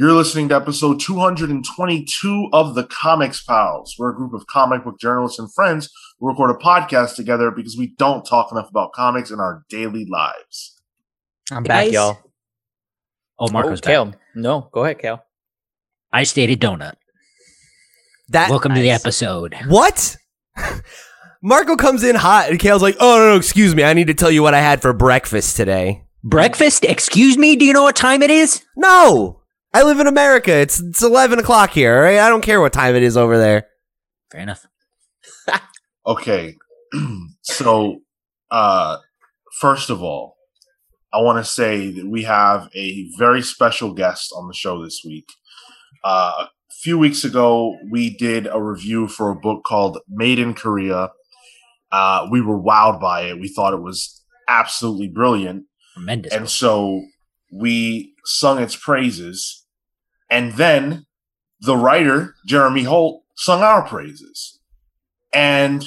You're 0.00 0.12
listening 0.12 0.48
to 0.50 0.54
episode 0.54 1.00
222 1.00 2.50
of 2.52 2.76
the 2.76 2.84
Comics 2.84 3.42
Pals. 3.42 3.96
We're 3.98 4.10
a 4.10 4.14
group 4.14 4.32
of 4.32 4.46
comic 4.46 4.84
book 4.84 5.00
journalists 5.00 5.40
and 5.40 5.52
friends 5.52 5.90
who 6.20 6.28
record 6.28 6.52
a 6.52 6.54
podcast 6.54 7.16
together 7.16 7.50
because 7.50 7.76
we 7.76 7.96
don't 7.98 8.24
talk 8.24 8.52
enough 8.52 8.70
about 8.70 8.92
comics 8.92 9.32
in 9.32 9.40
our 9.40 9.64
daily 9.68 10.06
lives. 10.08 10.80
I'm 11.50 11.64
back, 11.64 11.86
Guys? 11.86 11.94
y'all. 11.94 12.18
Oh, 13.40 13.48
Marco's 13.50 13.80
oh, 13.80 13.82
back. 13.82 13.82
Cale. 13.82 14.14
No, 14.36 14.68
go 14.70 14.84
ahead, 14.84 15.00
Cale. 15.00 15.24
I 16.12 16.22
stated 16.22 16.60
donut. 16.60 16.94
That 18.28 18.50
Welcome 18.50 18.76
to 18.76 18.80
the 18.80 18.90
episode. 18.90 19.56
what? 19.66 20.16
Marco 21.42 21.74
comes 21.74 22.04
in 22.04 22.14
hot, 22.14 22.50
and 22.50 22.60
Cale's 22.60 22.82
like, 22.82 22.94
"Oh 23.00 23.18
no, 23.18 23.30
no, 23.30 23.36
excuse 23.36 23.74
me. 23.74 23.82
I 23.82 23.94
need 23.94 24.06
to 24.06 24.14
tell 24.14 24.30
you 24.30 24.44
what 24.44 24.54
I 24.54 24.60
had 24.60 24.80
for 24.80 24.92
breakfast 24.92 25.56
today." 25.56 26.04
Breakfast? 26.22 26.84
Excuse 26.84 27.36
me? 27.36 27.56
Do 27.56 27.64
you 27.64 27.72
know 27.72 27.82
what 27.82 27.96
time 27.96 28.22
it 28.22 28.30
is? 28.30 28.64
No, 28.76 29.37
I 29.72 29.82
live 29.82 30.00
in 30.00 30.06
America. 30.06 30.52
It's 30.52 30.80
it's 30.80 31.02
eleven 31.02 31.38
o'clock 31.38 31.70
here. 31.70 31.96
All 31.96 32.02
right, 32.02 32.18
I 32.18 32.28
don't 32.28 32.42
care 32.42 32.60
what 32.60 32.72
time 32.72 32.94
it 32.94 33.02
is 33.02 33.16
over 33.16 33.38
there. 33.38 33.68
Fair 34.30 34.40
enough. 34.40 34.66
Okay. 36.06 36.56
so, 37.42 37.98
uh, 38.50 38.96
first 39.60 39.90
of 39.90 40.02
all, 40.02 40.38
I 41.12 41.20
want 41.20 41.44
to 41.44 41.50
say 41.50 41.90
that 41.90 42.06
we 42.08 42.22
have 42.22 42.70
a 42.74 43.06
very 43.18 43.42
special 43.42 43.92
guest 43.92 44.32
on 44.34 44.48
the 44.48 44.54
show 44.54 44.82
this 44.82 45.02
week. 45.04 45.26
Uh, 46.02 46.46
a 46.46 46.48
few 46.70 46.98
weeks 46.98 47.24
ago, 47.24 47.76
we 47.90 48.16
did 48.16 48.46
a 48.46 48.60
review 48.60 49.06
for 49.06 49.30
a 49.30 49.36
book 49.36 49.64
called 49.64 49.98
Made 50.08 50.38
in 50.38 50.54
Korea. 50.54 51.10
Uh, 51.92 52.26
we 52.30 52.40
were 52.40 52.58
wowed 52.58 53.00
by 53.00 53.22
it. 53.22 53.38
We 53.38 53.48
thought 53.48 53.74
it 53.74 53.82
was 53.82 54.22
absolutely 54.48 55.08
brilliant. 55.08 55.64
Tremendous. 55.94 56.32
And 56.32 56.48
so 56.48 57.04
we 57.52 58.14
sung 58.24 58.62
its 58.62 58.76
praises. 58.76 59.57
And 60.30 60.54
then 60.54 61.06
the 61.60 61.76
writer, 61.76 62.34
Jeremy 62.46 62.84
Holt, 62.84 63.22
sung 63.36 63.62
our 63.62 63.86
praises. 63.86 64.58
And 65.32 65.84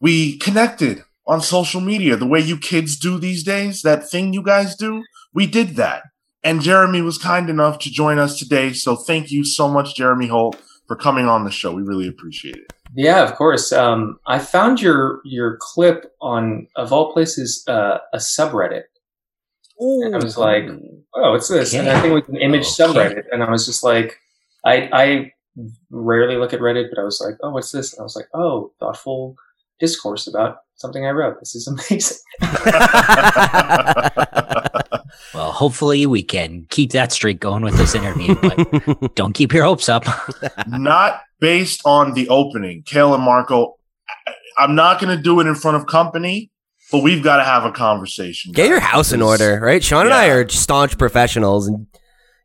we 0.00 0.38
connected 0.38 1.02
on 1.26 1.40
social 1.40 1.80
media 1.80 2.16
the 2.16 2.26
way 2.26 2.40
you 2.40 2.56
kids 2.56 2.96
do 2.96 3.18
these 3.18 3.42
days, 3.42 3.82
that 3.82 4.08
thing 4.08 4.32
you 4.32 4.42
guys 4.42 4.76
do. 4.76 5.04
We 5.34 5.46
did 5.46 5.76
that. 5.76 6.02
And 6.42 6.62
Jeremy 6.62 7.02
was 7.02 7.18
kind 7.18 7.50
enough 7.50 7.78
to 7.80 7.90
join 7.90 8.18
us 8.18 8.38
today. 8.38 8.72
So 8.72 8.96
thank 8.96 9.30
you 9.30 9.44
so 9.44 9.68
much, 9.68 9.94
Jeremy 9.94 10.28
Holt, 10.28 10.56
for 10.86 10.96
coming 10.96 11.26
on 11.26 11.44
the 11.44 11.50
show. 11.50 11.72
We 11.72 11.82
really 11.82 12.08
appreciate 12.08 12.56
it. 12.56 12.72
Yeah, 12.94 13.22
of 13.22 13.34
course. 13.34 13.72
Um, 13.72 14.18
I 14.26 14.38
found 14.38 14.80
your 14.80 15.20
your 15.24 15.58
clip 15.60 16.14
on 16.22 16.68
of 16.76 16.92
all 16.92 17.12
places 17.12 17.62
uh, 17.68 17.98
a 18.14 18.18
subreddit. 18.18 18.84
And 19.78 20.14
I 20.14 20.18
was 20.18 20.36
like, 20.36 20.64
"Oh, 21.14 21.32
what's 21.32 21.48
this?" 21.48 21.72
And 21.74 21.88
I 21.88 22.00
think 22.00 22.12
it 22.12 22.14
was 22.14 22.28
an 22.28 22.36
image 22.36 22.66
Okay. 22.66 22.84
subreddit, 22.84 23.24
and 23.32 23.42
I 23.42 23.50
was 23.50 23.64
just 23.66 23.82
like, 23.84 24.18
I 24.64 24.88
I 24.92 25.32
rarely 25.90 26.36
look 26.36 26.52
at 26.52 26.60
Reddit, 26.60 26.90
but 26.90 26.98
I 27.00 27.04
was 27.04 27.20
like, 27.24 27.36
"Oh, 27.42 27.50
what's 27.50 27.70
this?" 27.72 27.92
And 27.92 28.00
I 28.00 28.02
was 28.04 28.16
like, 28.16 28.28
"Oh, 28.34 28.72
thoughtful 28.80 29.36
discourse 29.80 30.26
about 30.26 30.58
something 30.76 31.06
I 31.06 31.10
wrote. 31.10 31.38
This 31.40 31.54
is 31.54 31.66
amazing." 31.72 32.18
well, 35.34 35.52
hopefully 35.52 36.06
we 36.06 36.22
can 36.22 36.66
keep 36.70 36.92
that 36.92 37.12
streak 37.12 37.40
going 37.40 37.62
with 37.62 37.76
this 37.76 37.94
interview, 37.94 38.34
but 38.36 39.14
don't 39.14 39.32
keep 39.32 39.52
your 39.52 39.64
hopes 39.64 39.88
up. 39.88 40.04
not 40.66 41.22
based 41.40 41.82
on 41.84 42.14
the 42.14 42.28
opening. 42.28 42.82
Cale 42.84 43.14
and 43.14 43.22
Marco, 43.22 43.76
I'm 44.58 44.74
not 44.74 45.00
going 45.00 45.16
to 45.16 45.22
do 45.22 45.40
it 45.40 45.46
in 45.46 45.54
front 45.54 45.76
of 45.76 45.86
company, 45.86 46.50
but 46.92 47.02
we've 47.02 47.22
got 47.22 47.36
to 47.38 47.44
have 47.44 47.64
a 47.64 47.72
conversation. 47.72 48.52
Get 48.52 48.68
your 48.68 48.80
house 48.80 49.12
in 49.12 49.22
order, 49.22 49.60
right? 49.60 49.82
Sean 49.82 50.06
and 50.06 50.14
I 50.14 50.26
are 50.28 50.48
staunch 50.48 50.96
professionals, 50.98 51.66
and 51.68 51.86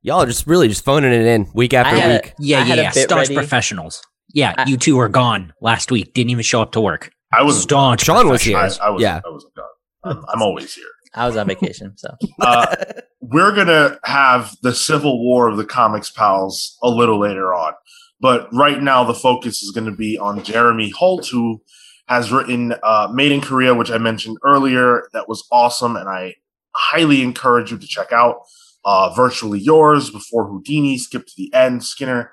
y'all 0.02 0.22
are 0.24 0.26
just 0.26 0.48
really 0.48 0.68
just 0.68 0.84
phoning 0.86 1.12
it 1.14 1.26
in 1.26 1.50
week 1.54 1.74
after 1.74 1.96
I 1.96 2.00
had 2.00 2.24
week. 2.26 2.34
Yeah, 2.40 2.62
I 2.62 2.66
yeah, 2.66 2.76
yeah. 2.76 2.90
Staunch 2.92 3.12
ready. 3.30 3.36
professionals. 3.36 4.02
Yeah, 4.34 4.56
I- 4.58 4.70
you 4.70 4.78
two 4.78 4.96
were 4.98 5.10
gone 5.10 5.54
last 5.62 5.92
week. 5.92 6.14
Didn't 6.14 6.32
even 6.32 6.44
show 6.44 6.62
up 6.62 6.72
to 6.74 6.82
work. 6.82 7.12
I 7.32 7.44
was 7.44 7.62
Staunch. 7.62 8.02
Sean 8.04 8.30
was 8.30 8.42
here. 8.42 8.58
I. 8.58 8.70
I 8.82 8.90
was. 8.90 9.02
Yeah. 9.02 9.22
I 9.26 9.30
was 9.30 9.46
gone. 9.56 9.66
I'm, 10.04 10.24
I'm 10.34 10.42
always 10.42 10.74
here. 10.74 10.86
I 11.16 11.28
was 11.28 11.38
on 11.38 11.48
vacation, 11.48 11.94
so 11.98 12.10
Uh, 12.42 12.76
we're 13.22 13.54
gonna 13.56 14.00
have 14.04 14.56
the 14.64 14.74
civil 14.74 15.24
war 15.24 15.48
of 15.48 15.58
the 15.58 15.66
comics 15.66 16.10
pals 16.12 16.78
a 16.84 16.90
little 16.90 17.20
later 17.20 17.54
on, 17.54 17.74
but 18.20 18.50
right 18.52 18.82
now 18.82 19.04
the 19.04 19.14
focus 19.14 19.62
is 19.62 19.72
going 19.72 19.86
to 19.86 19.96
be 19.96 20.18
on 20.18 20.44
Jeremy 20.44 20.90
Holt, 20.90 21.28
who 21.28 21.62
has 22.08 22.32
written 22.32 22.76
uh, 22.84 23.10
"Made 23.14 23.32
in 23.32 23.42
Korea," 23.42 23.74
which 23.74 23.92
I 23.92 23.98
mentioned 23.98 24.38
earlier. 24.44 25.08
That 25.14 25.30
was 25.30 25.46
awesome, 25.52 25.96
and 25.96 26.10
I 26.10 26.36
highly 26.76 27.22
encourage 27.22 27.72
you 27.72 27.78
to 27.78 27.88
check 27.88 28.12
out. 28.12 28.42
Uh, 28.86 29.14
Virtually 29.14 29.60
Yours, 29.60 30.10
Before 30.10 30.46
Houdini, 30.46 30.98
Skip 30.98 31.26
to 31.26 31.34
the 31.38 31.54
End, 31.54 31.86
Skinner, 31.86 32.32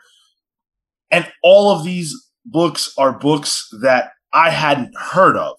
and 1.11 1.31
all 1.45 1.71
of 1.71 1.85
these 1.85 2.13
books 2.45 2.93
are 2.99 3.17
books 3.17 3.69
that 3.83 4.11
I 4.33 4.51
hadn't 4.51 4.97
heard 4.99 5.37
of, 5.37 5.57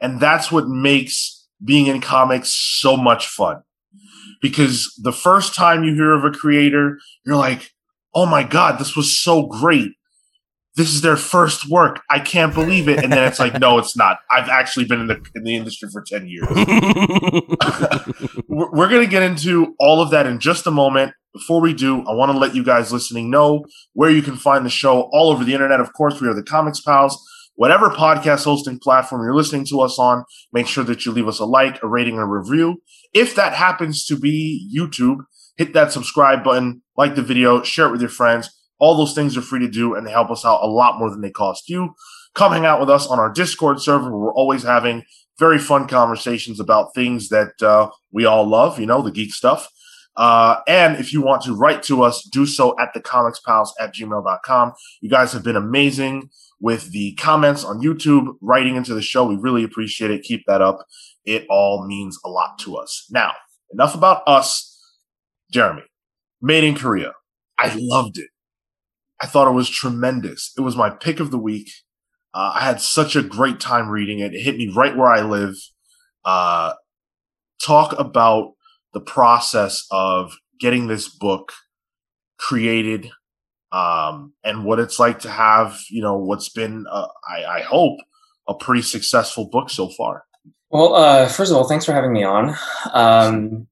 and 0.00 0.18
that's 0.18 0.50
what 0.50 0.66
makes 0.66 1.46
being 1.64 1.86
in 1.86 2.00
comics 2.00 2.52
so 2.52 2.96
much 2.96 3.28
fun 3.28 3.62
because 4.40 4.92
the 5.02 5.12
first 5.12 5.54
time 5.54 5.84
you 5.84 5.94
hear 5.94 6.12
of 6.12 6.24
a 6.24 6.30
creator, 6.30 6.98
you're 7.24 7.36
like, 7.36 7.72
oh 8.14 8.26
my 8.26 8.42
God, 8.42 8.78
this 8.78 8.96
was 8.96 9.18
so 9.18 9.46
great. 9.46 9.92
This 10.76 10.94
is 10.94 11.00
their 11.00 11.16
first 11.16 11.70
work. 11.70 12.02
I 12.10 12.20
can't 12.20 12.52
believe 12.52 12.86
it. 12.86 13.02
And 13.02 13.10
then 13.10 13.26
it's 13.26 13.38
like, 13.40 13.58
no, 13.58 13.78
it's 13.78 13.96
not. 13.96 14.18
I've 14.30 14.50
actually 14.50 14.84
been 14.84 15.00
in 15.00 15.06
the 15.06 15.24
in 15.34 15.42
the 15.42 15.56
industry 15.56 15.88
for 15.90 16.02
10 16.02 16.28
years. 16.28 16.46
We're 18.48 18.88
to 18.88 19.06
get 19.06 19.22
into 19.22 19.74
all 19.78 20.02
of 20.02 20.10
that 20.10 20.26
in 20.26 20.38
just 20.38 20.66
a 20.66 20.70
moment. 20.70 21.14
Before 21.32 21.60
we 21.60 21.74
do, 21.74 22.00
I 22.06 22.14
want 22.14 22.32
to 22.32 22.38
let 22.38 22.54
you 22.54 22.64
guys 22.64 22.92
listening 22.92 23.30
know 23.30 23.64
where 23.92 24.10
you 24.10 24.22
can 24.22 24.36
find 24.36 24.64
the 24.64 24.70
show 24.70 25.08
all 25.12 25.30
over 25.30 25.44
the 25.44 25.52
internet. 25.52 25.80
Of 25.80 25.92
course, 25.92 26.20
we 26.20 26.28
are 26.28 26.34
the 26.34 26.42
Comics 26.42 26.80
Pals. 26.80 27.22
Whatever 27.56 27.88
podcast 27.88 28.44
hosting 28.44 28.78
platform 28.78 29.22
you're 29.22 29.34
listening 29.34 29.64
to 29.66 29.80
us 29.80 29.98
on, 29.98 30.24
make 30.52 30.66
sure 30.66 30.84
that 30.84 31.04
you 31.04 31.12
leave 31.12 31.28
us 31.28 31.38
a 31.38 31.46
like, 31.46 31.82
a 31.82 31.86
rating, 31.86 32.14
and 32.14 32.22
a 32.22 32.26
review. 32.26 32.82
If 33.14 33.34
that 33.34 33.54
happens 33.54 34.04
to 34.06 34.18
be 34.18 34.70
YouTube, 34.74 35.20
hit 35.56 35.72
that 35.72 35.92
subscribe 35.92 36.44
button, 36.44 36.82
like 36.96 37.14
the 37.14 37.22
video, 37.22 37.62
share 37.62 37.86
it 37.86 37.92
with 37.92 38.00
your 38.00 38.10
friends. 38.10 38.50
All 38.78 38.96
those 38.96 39.14
things 39.14 39.36
are 39.36 39.42
free 39.42 39.60
to 39.60 39.68
do, 39.68 39.94
and 39.94 40.06
they 40.06 40.10
help 40.10 40.30
us 40.30 40.44
out 40.44 40.62
a 40.62 40.66
lot 40.66 40.98
more 40.98 41.10
than 41.10 41.20
they 41.20 41.30
cost 41.30 41.68
you. 41.68 41.94
Come 42.34 42.52
hang 42.52 42.66
out 42.66 42.80
with 42.80 42.90
us 42.90 43.06
on 43.06 43.18
our 43.18 43.32
Discord 43.32 43.80
server. 43.80 44.16
We're 44.16 44.34
always 44.34 44.62
having 44.62 45.04
very 45.38 45.58
fun 45.58 45.86
conversations 45.86 46.60
about 46.60 46.94
things 46.94 47.28
that 47.30 47.60
uh, 47.62 47.90
we 48.12 48.24
all 48.24 48.46
love, 48.46 48.78
you 48.78 48.86
know, 48.86 49.02
the 49.02 49.10
geek 49.10 49.32
stuff. 49.32 49.68
Uh, 50.16 50.60
and 50.66 50.96
if 50.96 51.12
you 51.12 51.20
want 51.20 51.42
to 51.42 51.54
write 51.54 51.82
to 51.82 52.02
us, 52.02 52.22
do 52.22 52.46
so 52.46 52.74
at 52.78 52.94
thecomicspals 52.94 53.68
at 53.78 53.94
gmail.com. 53.94 54.72
You 55.02 55.10
guys 55.10 55.32
have 55.32 55.42
been 55.42 55.56
amazing 55.56 56.30
with 56.58 56.90
the 56.92 57.14
comments 57.16 57.64
on 57.64 57.82
YouTube, 57.82 58.34
writing 58.40 58.76
into 58.76 58.94
the 58.94 59.02
show. 59.02 59.26
We 59.26 59.36
really 59.36 59.62
appreciate 59.62 60.10
it. 60.10 60.22
Keep 60.22 60.44
that 60.46 60.62
up. 60.62 60.86
It 61.26 61.46
all 61.50 61.86
means 61.86 62.18
a 62.24 62.30
lot 62.30 62.58
to 62.60 62.76
us. 62.76 63.06
Now, 63.10 63.32
enough 63.70 63.94
about 63.94 64.22
us. 64.26 64.72
Jeremy, 65.50 65.82
Made 66.42 66.64
in 66.64 66.74
Korea. 66.74 67.12
I 67.58 67.74
loved 67.78 68.18
it. 68.18 68.28
I 69.20 69.26
thought 69.26 69.48
it 69.48 69.54
was 69.54 69.70
tremendous. 69.70 70.52
It 70.56 70.60
was 70.60 70.76
my 70.76 70.90
pick 70.90 71.20
of 71.20 71.30
the 71.30 71.38
week. 71.38 71.70
Uh, 72.34 72.52
I 72.54 72.60
had 72.60 72.80
such 72.80 73.16
a 73.16 73.22
great 73.22 73.60
time 73.60 73.88
reading 73.88 74.18
it. 74.18 74.34
It 74.34 74.42
hit 74.42 74.56
me 74.56 74.72
right 74.74 74.96
where 74.96 75.10
I 75.10 75.22
live. 75.22 75.54
Uh, 76.24 76.74
talk 77.64 77.98
about 77.98 78.52
the 78.92 79.00
process 79.00 79.86
of 79.90 80.36
getting 80.60 80.86
this 80.86 81.08
book 81.08 81.52
created 82.38 83.10
um, 83.72 84.32
and 84.44 84.64
what 84.64 84.78
it's 84.78 84.98
like 84.98 85.20
to 85.20 85.30
have, 85.30 85.78
you 85.90 86.02
know, 86.02 86.16
what's 86.16 86.48
been, 86.48 86.84
uh, 86.90 87.08
I, 87.28 87.44
I 87.44 87.60
hope, 87.62 87.98
a 88.48 88.54
pretty 88.54 88.82
successful 88.82 89.48
book 89.50 89.70
so 89.70 89.88
far. 89.88 90.24
Well, 90.70 90.94
uh, 90.94 91.28
first 91.28 91.50
of 91.50 91.56
all, 91.56 91.68
thanks 91.68 91.84
for 91.84 91.92
having 91.92 92.12
me 92.12 92.22
on. 92.22 92.54
Um, 92.92 93.66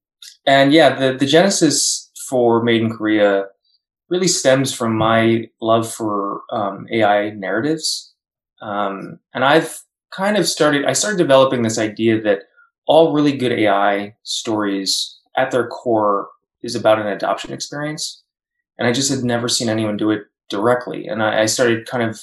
and 0.46 0.72
yeah, 0.72 0.98
the, 0.98 1.16
the 1.16 1.26
genesis 1.26 2.10
for 2.28 2.62
Made 2.62 2.82
in 2.82 2.96
Korea 2.96 3.46
really 4.08 4.28
stems 4.28 4.72
from 4.72 4.96
my 4.96 5.48
love 5.60 5.90
for 5.90 6.42
um, 6.50 6.86
AI 6.90 7.30
narratives. 7.30 8.14
Um, 8.60 9.18
and 9.32 9.44
I've 9.44 9.80
kind 10.12 10.36
of 10.36 10.46
started, 10.46 10.84
I 10.84 10.92
started 10.92 11.18
developing 11.18 11.62
this 11.62 11.78
idea 11.78 12.20
that 12.22 12.42
all 12.86 13.12
really 13.12 13.36
good 13.36 13.52
AI 13.52 14.14
stories 14.22 15.18
at 15.36 15.50
their 15.50 15.66
core 15.66 16.28
is 16.62 16.74
about 16.74 17.00
an 17.00 17.06
adoption 17.06 17.52
experience. 17.52 18.22
And 18.78 18.86
I 18.86 18.92
just 18.92 19.10
had 19.10 19.24
never 19.24 19.48
seen 19.48 19.68
anyone 19.68 19.96
do 19.96 20.10
it 20.10 20.22
directly. 20.48 21.06
And 21.06 21.22
I, 21.22 21.42
I 21.42 21.46
started 21.46 21.86
kind 21.86 22.02
of 22.02 22.20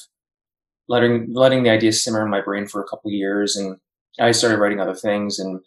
letting, 0.87 1.33
letting 1.33 1.63
the 1.63 1.69
idea 1.69 1.91
simmer 1.91 2.23
in 2.23 2.29
my 2.29 2.41
brain 2.41 2.67
for 2.67 2.81
a 2.81 2.87
couple 2.87 3.11
years 3.11 3.55
and 3.55 3.77
I 4.19 4.31
started 4.31 4.59
writing 4.59 4.79
other 4.79 4.95
things 4.95 5.39
and 5.39 5.61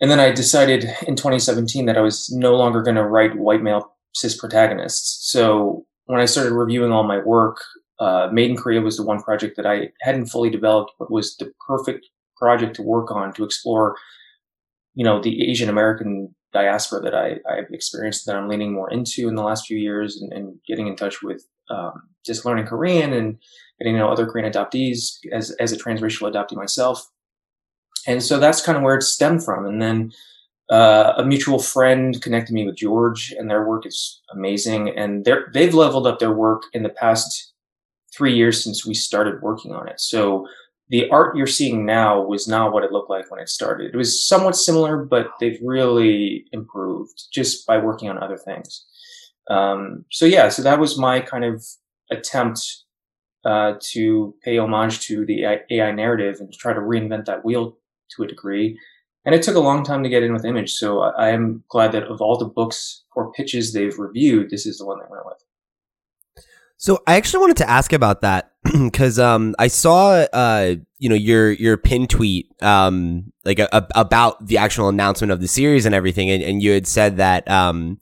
and 0.00 0.10
then 0.10 0.18
I 0.18 0.32
decided 0.32 0.84
in 1.06 1.14
2017 1.14 1.86
that 1.86 1.98
I 1.98 2.00
was 2.00 2.30
no 2.32 2.56
longer 2.56 2.82
going 2.82 2.96
to 2.96 3.04
write 3.04 3.36
white 3.36 3.62
male 3.62 3.92
cis 4.14 4.36
protagonists. 4.36 5.30
So 5.30 5.86
when 6.06 6.20
I 6.20 6.26
started 6.26 6.52
reviewing 6.52 6.92
all 6.92 7.04
my 7.04 7.18
work, 7.18 7.58
uh, 8.00 8.28
Made 8.32 8.50
in 8.50 8.56
Korea 8.56 8.80
was 8.80 8.96
the 8.96 9.04
one 9.04 9.22
project 9.22 9.56
that 9.56 9.66
I 9.66 9.90
hadn't 10.00 10.26
fully 10.26 10.50
developed, 10.50 10.92
but 10.98 11.10
was 11.10 11.36
the 11.36 11.52
perfect 11.66 12.06
project 12.36 12.74
to 12.76 12.82
work 12.82 13.10
on 13.10 13.32
to 13.34 13.44
explore, 13.44 13.94
you 14.94 15.04
know, 15.04 15.20
the 15.20 15.50
Asian 15.50 15.68
American 15.68 16.34
diaspora 16.52 17.00
that 17.00 17.14
I, 17.14 17.36
I've 17.48 17.70
experienced 17.70 18.26
that 18.26 18.36
I'm 18.36 18.48
leaning 18.48 18.72
more 18.72 18.90
into 18.90 19.28
in 19.28 19.34
the 19.34 19.42
last 19.42 19.66
few 19.66 19.78
years 19.78 20.20
and, 20.20 20.32
and 20.32 20.58
getting 20.66 20.88
in 20.88 20.96
touch 20.96 21.22
with 21.22 21.46
um, 21.70 22.08
just 22.26 22.44
learning 22.44 22.66
Korean 22.66 23.12
and 23.12 23.38
getting 23.78 23.94
to 23.94 24.00
know 24.00 24.10
other 24.10 24.26
Korean 24.26 24.50
adoptees 24.50 25.18
as, 25.32 25.50
as 25.60 25.70
a 25.70 25.76
transracial 25.76 26.30
adoptee 26.30 26.56
myself. 26.56 27.06
And 28.06 28.22
so 28.22 28.38
that's 28.38 28.62
kind 28.62 28.76
of 28.76 28.82
where 28.82 28.96
it 28.96 29.02
stemmed 29.02 29.44
from. 29.44 29.66
And 29.66 29.80
then 29.80 30.10
uh, 30.70 31.14
a 31.16 31.24
mutual 31.24 31.58
friend 31.58 32.20
connected 32.22 32.52
me 32.52 32.64
with 32.64 32.76
George, 32.76 33.34
and 33.36 33.50
their 33.50 33.66
work 33.66 33.86
is 33.86 34.20
amazing. 34.32 34.90
And 34.96 35.26
they've 35.52 35.74
leveled 35.74 36.06
up 36.06 36.18
their 36.18 36.32
work 36.32 36.62
in 36.72 36.82
the 36.82 36.88
past 36.88 37.52
three 38.14 38.34
years 38.34 38.62
since 38.62 38.86
we 38.86 38.94
started 38.94 39.42
working 39.42 39.72
on 39.72 39.88
it. 39.88 40.00
So 40.00 40.46
the 40.88 41.08
art 41.10 41.36
you're 41.36 41.46
seeing 41.46 41.86
now 41.86 42.20
was 42.20 42.48
not 42.48 42.72
what 42.72 42.84
it 42.84 42.92
looked 42.92 43.10
like 43.10 43.30
when 43.30 43.40
it 43.40 43.48
started. 43.48 43.94
It 43.94 43.96
was 43.96 44.26
somewhat 44.26 44.56
similar, 44.56 45.04
but 45.04 45.28
they've 45.38 45.60
really 45.62 46.44
improved 46.52 47.24
just 47.32 47.66
by 47.66 47.78
working 47.78 48.08
on 48.08 48.22
other 48.22 48.36
things. 48.36 48.84
Um, 49.48 50.04
so 50.10 50.26
yeah, 50.26 50.48
so 50.48 50.62
that 50.62 50.80
was 50.80 50.98
my 50.98 51.20
kind 51.20 51.44
of 51.44 51.64
attempt 52.10 52.84
uh, 53.44 53.74
to 53.80 54.34
pay 54.42 54.58
homage 54.58 55.00
to 55.06 55.24
the 55.24 55.44
AI 55.70 55.92
narrative 55.92 56.36
and 56.40 56.52
try 56.52 56.72
to 56.72 56.80
reinvent 56.80 57.24
that 57.24 57.44
wheel 57.44 57.76
to 58.16 58.22
a 58.24 58.26
degree. 58.26 58.78
And 59.24 59.34
it 59.34 59.42
took 59.42 59.56
a 59.56 59.60
long 59.60 59.84
time 59.84 60.02
to 60.02 60.08
get 60.08 60.22
in 60.22 60.32
with 60.32 60.44
Image. 60.44 60.72
So 60.72 61.00
I, 61.00 61.28
am 61.30 61.62
glad 61.68 61.92
that 61.92 62.04
of 62.04 62.20
all 62.20 62.38
the 62.38 62.46
books 62.46 63.04
or 63.14 63.32
pitches 63.32 63.72
they've 63.72 63.98
reviewed, 63.98 64.50
this 64.50 64.64
is 64.64 64.78
the 64.78 64.86
one 64.86 64.98
they 64.98 65.06
went 65.10 65.26
with. 65.26 65.36
So 66.78 67.02
I 67.06 67.16
actually 67.16 67.40
wanted 67.40 67.58
to 67.58 67.68
ask 67.68 67.92
about 67.92 68.22
that 68.22 68.52
because 68.64 69.18
um, 69.18 69.54
I 69.58 69.68
saw 69.68 70.26
uh, 70.32 70.76
you 70.98 71.10
know 71.10 71.14
your 71.14 71.52
your 71.52 71.76
pin 71.76 72.06
tweet 72.06 72.50
um, 72.62 73.32
like 73.44 73.58
a, 73.58 73.68
a, 73.70 73.86
about 73.94 74.46
the 74.46 74.56
actual 74.56 74.88
announcement 74.88 75.30
of 75.30 75.42
the 75.42 75.48
series 75.48 75.84
and 75.84 75.94
everything, 75.94 76.30
and, 76.30 76.42
and 76.42 76.62
you 76.62 76.72
had 76.72 76.86
said 76.86 77.18
that 77.18 77.50
um, 77.50 77.98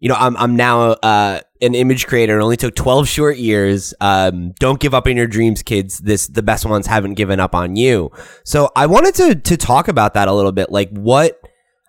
you 0.00 0.08
know 0.08 0.16
I'm 0.16 0.36
I'm 0.36 0.56
now 0.56 0.92
uh, 0.92 1.40
an 1.62 1.74
image 1.74 2.06
creator. 2.06 2.38
It 2.38 2.42
only 2.42 2.56
took 2.56 2.74
12 2.74 3.08
short 3.08 3.36
years. 3.36 3.94
Um, 4.00 4.52
don't 4.60 4.80
give 4.80 4.94
up 4.94 5.06
on 5.06 5.16
your 5.16 5.26
dreams, 5.26 5.62
kids. 5.62 5.98
This 5.98 6.26
the 6.26 6.42
best 6.42 6.66
ones 6.66 6.86
haven't 6.86 7.14
given 7.14 7.40
up 7.40 7.54
on 7.54 7.76
you. 7.76 8.10
So 8.44 8.70
I 8.76 8.86
wanted 8.86 9.14
to 9.16 9.34
to 9.34 9.56
talk 9.56 9.88
about 9.88 10.14
that 10.14 10.28
a 10.28 10.32
little 10.32 10.52
bit. 10.52 10.70
Like 10.70 10.90
what 10.90 11.40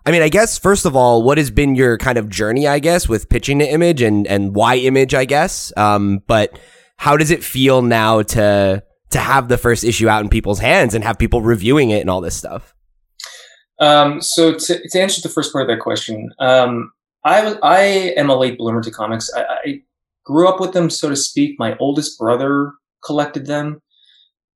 I 0.06 0.12
mean, 0.12 0.22
I 0.22 0.30
guess 0.30 0.58
first 0.58 0.86
of 0.86 0.96
all, 0.96 1.24
what 1.24 1.38
has 1.38 1.50
been 1.50 1.76
your 1.76 1.98
kind 1.98 2.18
of 2.18 2.30
journey, 2.30 2.68
I 2.68 2.80
guess, 2.80 3.10
with 3.10 3.28
pitching 3.28 3.60
to 3.60 3.66
Image 3.66 4.02
and 4.02 4.28
and 4.28 4.56
why 4.56 4.78
Image, 4.78 5.14
I 5.14 5.26
guess. 5.26 5.74
Um, 5.76 6.22
but 6.28 6.58
how 6.98 7.18
does 7.18 7.32
it 7.32 7.44
feel 7.44 7.82
now 7.82 8.22
to 8.22 8.84
to 9.10 9.20
have 9.20 9.48
the 9.48 9.58
first 9.58 9.84
issue 9.84 10.08
out 10.08 10.24
in 10.24 10.30
people's 10.30 10.60
hands 10.60 10.94
and 10.94 11.04
have 11.04 11.18
people 11.18 11.42
reviewing 11.42 11.90
it 11.90 12.02
and 12.02 12.10
all 12.10 12.22
this 12.22 12.36
stuff? 12.36 12.74
Um, 13.80 14.22
so 14.22 14.54
to, 14.54 14.88
to 14.90 15.00
answer 15.00 15.22
the 15.22 15.30
first 15.30 15.52
part 15.52 15.64
of 15.64 15.68
that 15.68 15.82
question, 15.82 16.32
um, 16.40 16.92
I 17.26 17.58
I 17.62 17.80
am 18.18 18.30
a 18.30 18.36
late 18.36 18.58
bloomer 18.58 18.82
to 18.82 18.92
comics. 18.92 19.30
I, 19.36 19.44
I 19.44 19.82
grew 20.24 20.48
up 20.48 20.60
with 20.60 20.74
them, 20.74 20.90
so 20.90 21.10
to 21.10 21.16
speak. 21.16 21.60
My 21.60 21.76
oldest 21.78 22.18
brother 22.18 22.74
collected 23.04 23.48
them. 23.48 23.82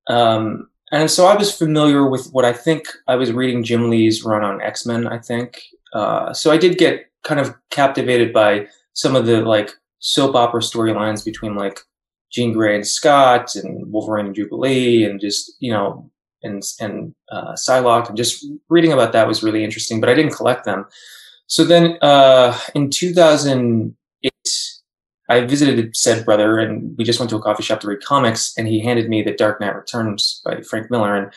Um, 0.07 0.69
and 0.92 1.10
so 1.12 1.27
I 1.27 1.36
was 1.36 1.56
familiar 1.56 2.10
with 2.10 2.30
what 2.31 2.45
I 2.45 2.54
think 2.54 2.86
I 3.07 3.16
was 3.16 3.31
reading 3.31 3.63
Jim 3.63 3.89
Lee's 3.89 4.24
run 4.24 4.44
on 4.44 4.62
X 4.62 4.86
Men. 4.86 5.07
I 5.07 5.19
think 5.19 5.62
uh, 5.94 6.33
so. 6.33 6.51
I 6.51 6.57
did 6.57 6.77
get 6.77 7.06
kind 7.24 7.39
of 7.39 7.54
captivated 7.71 8.31
by 8.31 8.68
some 8.94 9.16
of 9.16 9.25
the 9.25 9.42
like 9.42 9.71
soap 10.00 10.36
opera 10.36 10.62
storylines 10.62 11.25
between 11.25 11.56
like 11.56 11.80
Jean 12.31 12.54
Grey 12.54 12.75
and 12.75 12.88
Scott 12.88 13.56
and 13.56 13.92
Wolverine 13.92 14.27
and 14.27 14.36
Jubilee 14.36 15.04
and 15.04 15.19
just 15.19 15.54
you 15.60 15.71
know 15.71 16.10
and 16.44 16.63
and 16.80 17.13
uh, 17.31 17.54
Psylocke 17.54 18.10
and 18.10 18.18
just 18.18 18.45
reading 18.69 18.94
about 18.94 19.12
that 19.13 19.27
was 19.27 19.44
really 19.44 19.63
interesting. 19.63 20.00
But 20.00 20.10
I 20.10 20.16
didn't 20.16 20.33
collect 20.36 20.66
them. 20.66 20.86
So 21.49 21.63
then 21.63 21.97
uh, 22.03 22.57
in 22.75 22.91
2008, 22.91 24.33
I 25.29 25.41
visited 25.41 25.95
said 25.95 26.23
brother 26.23 26.59
and 26.59 26.95
we 26.97 27.03
just 27.03 27.19
went 27.19 27.31
to 27.31 27.37
a 27.37 27.41
coffee 27.41 27.63
shop 27.63 27.79
to 27.81 27.87
read 27.87 28.03
comics 28.03 28.53
and 28.55 28.67
he 28.67 28.79
handed 28.79 29.09
me 29.09 29.23
The 29.23 29.33
Dark 29.33 29.59
Knight 29.59 29.75
Returns 29.75 30.41
by 30.45 30.61
Frank 30.61 30.91
Miller. 30.91 31.15
And 31.15 31.31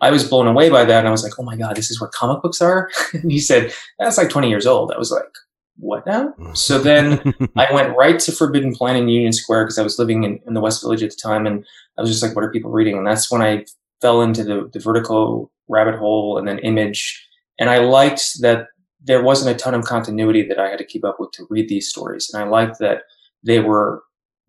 I 0.00 0.10
was 0.10 0.26
blown 0.26 0.46
away 0.46 0.70
by 0.70 0.84
that. 0.86 1.00
And 1.00 1.08
I 1.08 1.10
was 1.10 1.22
like, 1.22 1.38
oh 1.38 1.42
my 1.42 1.54
God, 1.54 1.76
this 1.76 1.90
is 1.90 2.00
what 2.00 2.12
comic 2.12 2.42
books 2.42 2.62
are? 2.62 2.90
and 3.12 3.30
he 3.30 3.38
said, 3.38 3.72
that's 3.98 4.16
like 4.16 4.30
20 4.30 4.48
years 4.48 4.66
old. 4.66 4.90
I 4.90 4.98
was 4.98 5.10
like, 5.10 5.28
what 5.76 6.06
now? 6.06 6.32
So 6.54 6.78
then 6.78 7.34
I 7.56 7.70
went 7.72 7.94
right 7.94 8.18
to 8.20 8.32
Forbidden 8.32 8.74
Planet 8.74 9.02
in 9.02 9.08
Union 9.08 9.32
Square 9.34 9.64
because 9.64 9.78
I 9.78 9.82
was 9.82 9.98
living 9.98 10.24
in, 10.24 10.40
in, 10.46 10.54
the 10.54 10.60
West 10.62 10.80
Village 10.82 11.02
at 11.02 11.10
the 11.10 11.16
time. 11.22 11.46
And 11.46 11.64
I 11.98 12.00
was 12.00 12.10
just 12.10 12.22
like, 12.22 12.34
what 12.34 12.44
are 12.44 12.50
people 12.50 12.70
reading? 12.70 12.96
And 12.96 13.06
that's 13.06 13.30
when 13.30 13.42
I 13.42 13.66
fell 14.00 14.22
into 14.22 14.44
the, 14.44 14.70
the 14.72 14.80
Vertigo 14.80 15.50
rabbit 15.68 15.96
hole 15.96 16.38
and 16.38 16.48
then 16.48 16.58
image. 16.60 17.22
And 17.58 17.68
I 17.68 17.78
liked 17.78 18.40
that 18.40 18.68
there 19.02 19.22
wasn't 19.22 19.54
a 19.54 19.58
ton 19.58 19.74
of 19.74 19.84
continuity 19.84 20.42
that 20.48 20.58
I 20.58 20.68
had 20.68 20.78
to 20.78 20.84
keep 20.84 21.04
up 21.04 21.18
with 21.18 21.30
to 21.32 21.46
read 21.50 21.68
these 21.68 21.88
stories. 21.88 22.30
And 22.32 22.42
I 22.42 22.48
liked 22.48 22.78
that 22.80 23.02
they 23.42 23.60
were 23.60 24.02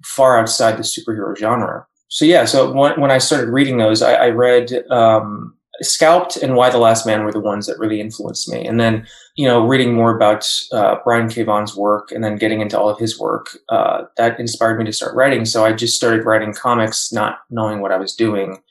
far 0.03 0.39
outside 0.39 0.77
the 0.77 0.83
superhero 0.83 1.37
genre. 1.37 1.85
So 2.07 2.25
yeah, 2.25 2.45
so 2.45 2.71
when, 2.71 2.99
when 2.99 3.11
I 3.11 3.19
started 3.19 3.49
reading 3.49 3.77
those, 3.77 4.01
I, 4.01 4.13
I 4.13 4.29
read 4.29 4.71
um, 4.89 5.55
Scalped 5.81 6.37
and 6.37 6.55
Y 6.55 6.69
the 6.69 6.79
Last 6.79 7.05
Man 7.05 7.23
were 7.23 7.31
the 7.31 7.39
ones 7.39 7.67
that 7.67 7.77
really 7.77 8.01
influenced 8.01 8.49
me. 8.49 8.65
And 8.65 8.79
then, 8.79 9.05
you 9.35 9.47
know, 9.47 9.65
reading 9.65 9.93
more 9.93 10.15
about 10.15 10.51
uh, 10.71 10.95
Brian 11.03 11.29
K. 11.29 11.43
Vaughan's 11.43 11.75
work 11.75 12.11
and 12.11 12.23
then 12.23 12.35
getting 12.35 12.61
into 12.61 12.79
all 12.79 12.89
of 12.89 12.97
his 12.97 13.19
work, 13.19 13.57
uh, 13.69 14.03
that 14.17 14.39
inspired 14.39 14.79
me 14.79 14.85
to 14.85 14.93
start 14.93 15.15
writing. 15.15 15.45
So 15.45 15.63
I 15.63 15.71
just 15.73 15.95
started 15.95 16.25
writing 16.25 16.53
comics, 16.53 17.13
not 17.13 17.39
knowing 17.49 17.79
what 17.79 17.91
I 17.91 17.97
was 17.97 18.15
doing. 18.15 18.61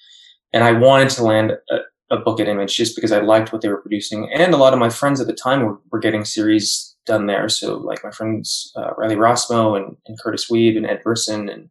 And 0.53 0.65
I 0.65 0.73
wanted 0.73 1.11
to 1.11 1.25
land 1.25 1.53
a, 1.71 1.77
a 2.11 2.17
book 2.17 2.41
at 2.41 2.49
Image 2.49 2.77
just 2.77 2.95
because 2.95 3.13
I 3.13 3.21
liked 3.21 3.53
what 3.53 3.63
they 3.63 3.69
were 3.69 3.81
producing. 3.81 4.31
And 4.33 4.55
a 4.55 4.57
lot 4.57 4.73
of 4.73 4.79
my 4.79 4.89
friends 4.89 5.21
at 5.21 5.27
the 5.27 5.35
time 5.35 5.63
were, 5.63 5.79
were 5.93 5.99
getting 5.99 6.25
series 6.25 6.97
done 7.07 7.27
there. 7.27 7.49
So 7.49 7.77
like 7.77 8.05
my 8.05 8.11
friends 8.11 8.73
uh, 8.77 8.91
Riley 8.97 9.17
Rossmo 9.17 9.77
and, 9.77 9.97
and, 10.07 10.19
Kurtis 10.21 10.51
Wiebe 10.51 10.77
and 10.77 10.87
Ed 10.87 11.03
Brisson 11.03 11.49
and 11.49 11.71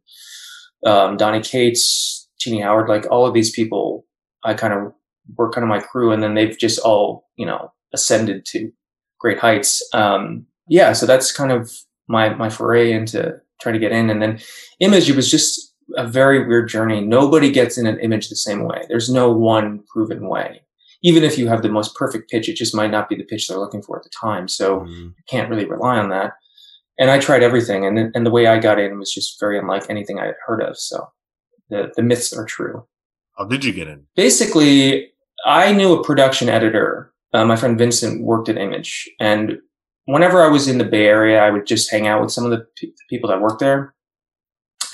um, 0.86 1.16
Donny 1.16 1.40
Cates, 1.40 2.28
Tini 2.40 2.60
Howard, 2.60 2.88
like 2.88 3.10
all 3.10 3.26
of 3.26 3.34
these 3.34 3.50
people, 3.50 4.04
I 4.44 4.54
kind 4.54 4.72
of 4.72 4.92
were 5.36 5.50
kind 5.50 5.64
of 5.64 5.68
my 5.68 5.80
crew, 5.80 6.12
and 6.12 6.22
then 6.22 6.34
they've 6.34 6.56
just 6.56 6.78
all 6.80 7.28
you 7.36 7.46
know 7.46 7.72
ascended 7.92 8.44
to 8.46 8.70
great 9.18 9.38
heights. 9.38 9.82
Um, 9.92 10.46
yeah, 10.68 10.92
so 10.92 11.06
that's 11.06 11.32
kind 11.32 11.52
of 11.52 11.70
my 12.08 12.30
my 12.34 12.48
foray 12.48 12.92
into 12.92 13.36
trying 13.60 13.74
to 13.74 13.80
get 13.80 13.92
in, 13.92 14.10
and 14.10 14.22
then 14.22 14.38
Image. 14.80 15.10
It 15.10 15.16
was 15.16 15.30
just 15.30 15.67
a 15.96 16.06
very 16.06 16.46
weird 16.46 16.68
journey. 16.68 17.00
Nobody 17.00 17.50
gets 17.50 17.78
in 17.78 17.86
an 17.86 17.98
image 18.00 18.28
the 18.28 18.36
same 18.36 18.64
way. 18.64 18.84
There's 18.88 19.10
no 19.10 19.32
one 19.32 19.82
proven 19.92 20.28
way 20.28 20.62
even 21.02 21.22
if 21.22 21.38
you 21.38 21.48
have 21.48 21.62
the 21.62 21.68
most 21.68 21.94
perfect 21.94 22.30
pitch, 22.30 22.48
it 22.48 22.56
just 22.56 22.74
might 22.74 22.90
not 22.90 23.08
be 23.08 23.14
the 23.14 23.24
pitch 23.24 23.46
they're 23.46 23.58
looking 23.58 23.82
for 23.82 23.96
at 23.96 24.02
the 24.02 24.10
time. 24.10 24.48
So 24.48 24.80
mm-hmm. 24.80 24.92
you 24.92 25.24
can't 25.28 25.48
really 25.48 25.64
rely 25.64 25.98
on 25.98 26.08
that. 26.10 26.32
And 26.98 27.10
I 27.10 27.20
tried 27.20 27.44
everything, 27.44 27.86
and 27.86 28.10
and 28.14 28.26
the 28.26 28.30
way 28.30 28.48
I 28.48 28.58
got 28.58 28.80
in 28.80 28.98
was 28.98 29.12
just 29.12 29.38
very 29.38 29.56
unlike 29.56 29.88
anything 29.88 30.18
I 30.18 30.26
had 30.26 30.34
heard 30.44 30.60
of. 30.60 30.76
So 30.76 31.06
the 31.70 31.92
the 31.94 32.02
myths 32.02 32.32
are 32.32 32.44
true. 32.44 32.84
How 33.36 33.44
did 33.44 33.64
you 33.64 33.72
get 33.72 33.86
in? 33.86 34.04
Basically, 34.16 35.12
I 35.46 35.72
knew 35.72 35.92
a 35.92 36.02
production 36.02 36.48
editor. 36.48 37.12
Uh, 37.32 37.44
my 37.44 37.54
friend 37.54 37.78
Vincent 37.78 38.24
worked 38.24 38.48
at 38.48 38.58
Image, 38.58 39.08
and 39.20 39.58
whenever 40.06 40.42
I 40.42 40.48
was 40.48 40.66
in 40.66 40.78
the 40.78 40.84
Bay 40.84 41.06
Area, 41.06 41.40
I 41.40 41.50
would 41.50 41.66
just 41.66 41.88
hang 41.88 42.08
out 42.08 42.20
with 42.20 42.32
some 42.32 42.44
of 42.44 42.50
the 42.50 42.66
p- 42.76 42.92
people 43.08 43.30
that 43.30 43.40
worked 43.40 43.60
there. 43.60 43.94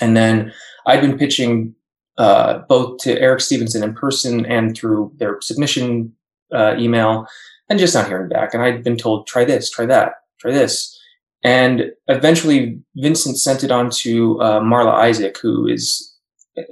And 0.01 0.15
then 0.15 0.53
I'd 0.85 1.01
been 1.01 1.17
pitching 1.17 1.75
uh, 2.17 2.59
both 2.69 2.99
to 2.99 3.19
Eric 3.19 3.41
Stephenson 3.41 3.83
in 3.83 3.93
person 3.93 4.45
and 4.45 4.75
through 4.75 5.11
their 5.17 5.39
submission 5.41 6.13
uh, 6.53 6.75
email, 6.77 7.27
and 7.69 7.79
just 7.79 7.95
not 7.95 8.07
hearing 8.07 8.29
back. 8.29 8.53
And 8.53 8.63
I'd 8.63 8.83
been 8.83 8.97
told, 8.97 9.27
try 9.27 9.43
this, 9.43 9.69
try 9.69 9.85
that, 9.87 10.13
try 10.39 10.51
this. 10.51 10.97
And 11.43 11.91
eventually, 12.07 12.79
Vincent 12.95 13.37
sent 13.37 13.63
it 13.63 13.71
on 13.71 13.89
to 13.91 14.41
uh, 14.41 14.59
Marla 14.61 14.95
Eizik, 14.95 15.37
who 15.37 15.67
is 15.67 16.15
uh, 16.57 16.63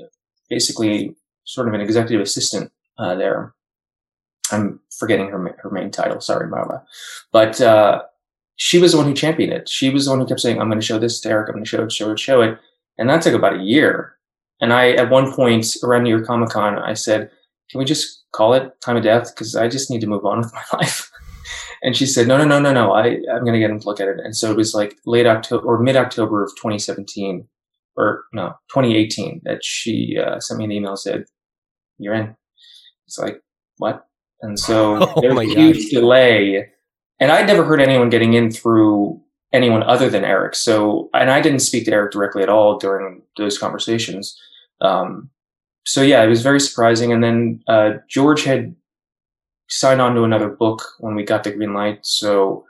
basically 0.50 1.16
sort 1.44 1.68
of 1.68 1.74
an 1.74 1.82
executive 1.82 2.22
assistant 2.22 2.72
uh, 2.98 3.16
there. 3.16 3.54
I'm 4.52 4.80
forgetting 4.98 5.30
her 5.30 5.58
her 5.62 5.70
main 5.70 5.92
title. 5.92 6.22
Sorry, 6.22 6.50
Marla, 6.50 6.84
but 7.32 7.60
uh, 7.62 8.04
she 8.56 8.80
was 8.80 8.92
the 8.92 8.98
one 8.98 9.08
who 9.08 9.14
championed 9.14 9.54
it. 9.54 9.70
She 9.70 9.90
was 9.90 10.06
the 10.06 10.12
one 10.12 10.20
who 10.20 10.26
kept 10.26 10.42
saying, 10.42 10.60
"I'm 10.60 10.70
going 10.70 10.80
to 10.80 10.86
show 10.86 11.00
this 11.00 11.20
to 11.22 11.30
Eric. 11.30 11.50
I'm 11.50 11.56
going 11.56 11.64
to 11.64 11.70
show 11.70 11.84
it, 11.84 11.92
show 11.92 12.12
it, 12.12 12.20
show 12.20 12.42
it." 12.42 12.58
And 12.98 13.10
that 13.10 13.22
took 13.22 13.34
about 13.34 13.60
a 13.60 13.64
year 13.64 14.14
and 14.64 14.72
I, 14.72 14.92
at 14.92 15.10
one 15.10 15.34
point 15.34 15.76
around 15.84 16.04
New 16.04 16.10
York 16.10 16.26
Comic 16.26 16.50
Con, 16.50 16.80
I 16.80 16.94
said, 16.94 17.30
"Can 17.70 17.80
we 17.80 17.86
just 17.86 18.24
call 18.32 18.54
it 18.54 18.72
time 18.80 18.96
of 18.96 19.04
death? 19.04 19.36
Because 19.36 19.58
I 19.58 19.68
just 19.68 19.92
need 19.92 20.00
to 20.00 20.08
move 20.08 20.26
on 20.26 20.38
with 20.38 20.54
my 20.54 20.64
life." 20.80 21.12
and 21.84 21.98
she 21.98 22.06
said, 22.06 22.30
"No, 22.30 22.38
no, 22.38 22.46
no, 22.46 22.60
no, 22.60 22.72
no. 22.72 22.94
I, 22.94 23.18
I'm 23.30 23.42
going 23.42 23.52
to 23.52 23.60
get 23.60 23.70
him 23.70 23.82
to 23.82 23.86
look 23.86 24.00
at 24.00 24.08
it." 24.08 24.22
And 24.24 24.38
so 24.38 24.50
it 24.50 24.56
was 24.56 24.74
like 24.74 24.96
late 25.06 25.26
October 25.26 25.66
or 25.66 25.80
mid 25.80 25.98
October 25.98 26.44
of 26.44 26.52
2017, 26.52 27.46
or 27.98 28.24
no, 28.32 28.54
2018, 28.74 29.42
that 29.44 29.66
she 29.66 30.18
uh, 30.18 30.40
sent 30.40 30.60
me 30.60 30.64
an 30.64 30.72
email 30.72 30.92
and 30.92 31.00
said, 31.00 31.26
"You're 31.98 32.14
in." 32.14 32.36
It's 33.08 33.20
like 33.20 33.42
what? 33.80 34.08
And 34.42 34.58
so 34.58 35.14
oh 35.16 35.22
was 35.34 35.40
a 35.40 35.60
huge 35.60 35.90
delay, 35.90 36.70
and 37.20 37.34
I'd 37.34 37.48
never 37.48 37.66
heard 37.66 37.82
anyone 37.82 38.10
getting 38.10 38.34
in 38.34 38.50
through 38.50 39.22
anyone 39.54 39.84
other 39.84 40.10
than 40.10 40.26
Eric. 40.26 40.56
So, 40.56 41.10
and 41.14 41.30
I 41.30 41.40
didn't 41.40 41.60
speak 41.60 41.86
to 41.86 41.92
Eric 41.92 42.12
directly 42.12 42.44
at 42.44 42.50
all 42.50 42.78
during 42.78 43.22
those 43.38 43.58
conversations. 43.58 44.38
Um, 44.82 45.30
so 45.86 46.02
yeah, 46.02 46.24
it 46.24 46.28
was 46.28 46.42
very 46.42 46.60
surprising. 46.60 47.14
And 47.14 47.24
then 47.24 47.64
uh, 47.68 47.94
George 48.10 48.44
had 48.44 48.76
signed 49.70 50.02
on 50.02 50.16
to 50.16 50.24
another 50.24 50.50
book 50.50 50.84
when 51.00 51.16
we 51.16 51.24
got 51.24 51.44
the 51.44 51.52
green 51.52 51.74
light. 51.74 52.00
So 52.02 52.66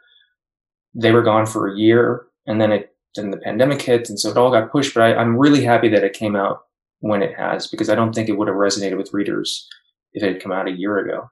they 0.93 1.11
were 1.11 1.23
gone 1.23 1.45
for 1.45 1.67
a 1.67 1.77
year, 1.77 2.25
and 2.45 2.61
then 2.61 2.71
it 2.71 2.89
then 3.15 3.31
the 3.31 3.37
pandemic 3.37 3.81
hit, 3.81 4.09
and 4.09 4.19
so 4.19 4.29
it 4.29 4.37
all 4.37 4.51
got 4.51 4.71
pushed. 4.71 4.93
But 4.93 5.03
I, 5.03 5.15
I'm 5.15 5.37
really 5.37 5.63
happy 5.63 5.89
that 5.89 6.03
it 6.03 6.13
came 6.13 6.35
out 6.35 6.65
when 6.99 7.21
it 7.21 7.35
has 7.37 7.67
because 7.67 7.89
I 7.89 7.95
don't 7.95 8.13
think 8.13 8.29
it 8.29 8.37
would 8.37 8.47
have 8.47 8.57
resonated 8.57 8.97
with 8.97 9.13
readers 9.13 9.67
if 10.13 10.23
it 10.23 10.33
had 10.33 10.41
come 10.41 10.51
out 10.51 10.67
a 10.67 10.71
year 10.71 10.97
ago. 10.97 11.29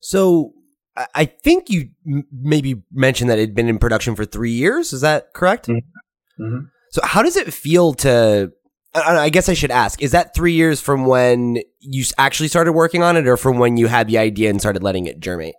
So 0.00 0.52
I- 0.96 1.06
I 1.14 1.24
think 1.26 1.68
you 1.70 1.90
m- 2.06 2.24
maybe 2.32 2.82
mentioned 2.92 3.30
that 3.30 3.38
it 3.38 3.42
had 3.42 3.54
been 3.54 3.68
in 3.68 3.78
production 3.78 4.14
for 4.16 4.24
three 4.24 4.52
years. 4.52 4.92
Is 4.92 5.00
that 5.02 5.32
correct? 5.34 5.66
Mhm. 5.68 5.82
Mhm. 6.40 6.68
So 6.90 7.00
how 7.04 7.22
does 7.22 7.36
it 7.36 7.52
feel 7.52 7.92
to? 7.94 8.52
I 8.94 9.18
I 9.26 9.28
guess 9.28 9.48
I 9.48 9.54
should 9.54 9.70
ask: 9.70 10.00
Is 10.02 10.12
that 10.12 10.34
three 10.34 10.52
years 10.54 10.80
from 10.80 11.04
when 11.06 11.58
you 11.80 12.04
actually 12.18 12.48
started 12.48 12.72
working 12.72 13.02
on 13.02 13.16
it, 13.16 13.26
or 13.26 13.36
from 13.36 13.58
when 13.58 13.76
you 13.76 13.88
had 13.88 14.08
the 14.08 14.16
idea 14.18 14.48
and 14.50 14.60
started 14.60 14.82
letting 14.82 15.06
it 15.06 15.20
germinate? 15.20 15.54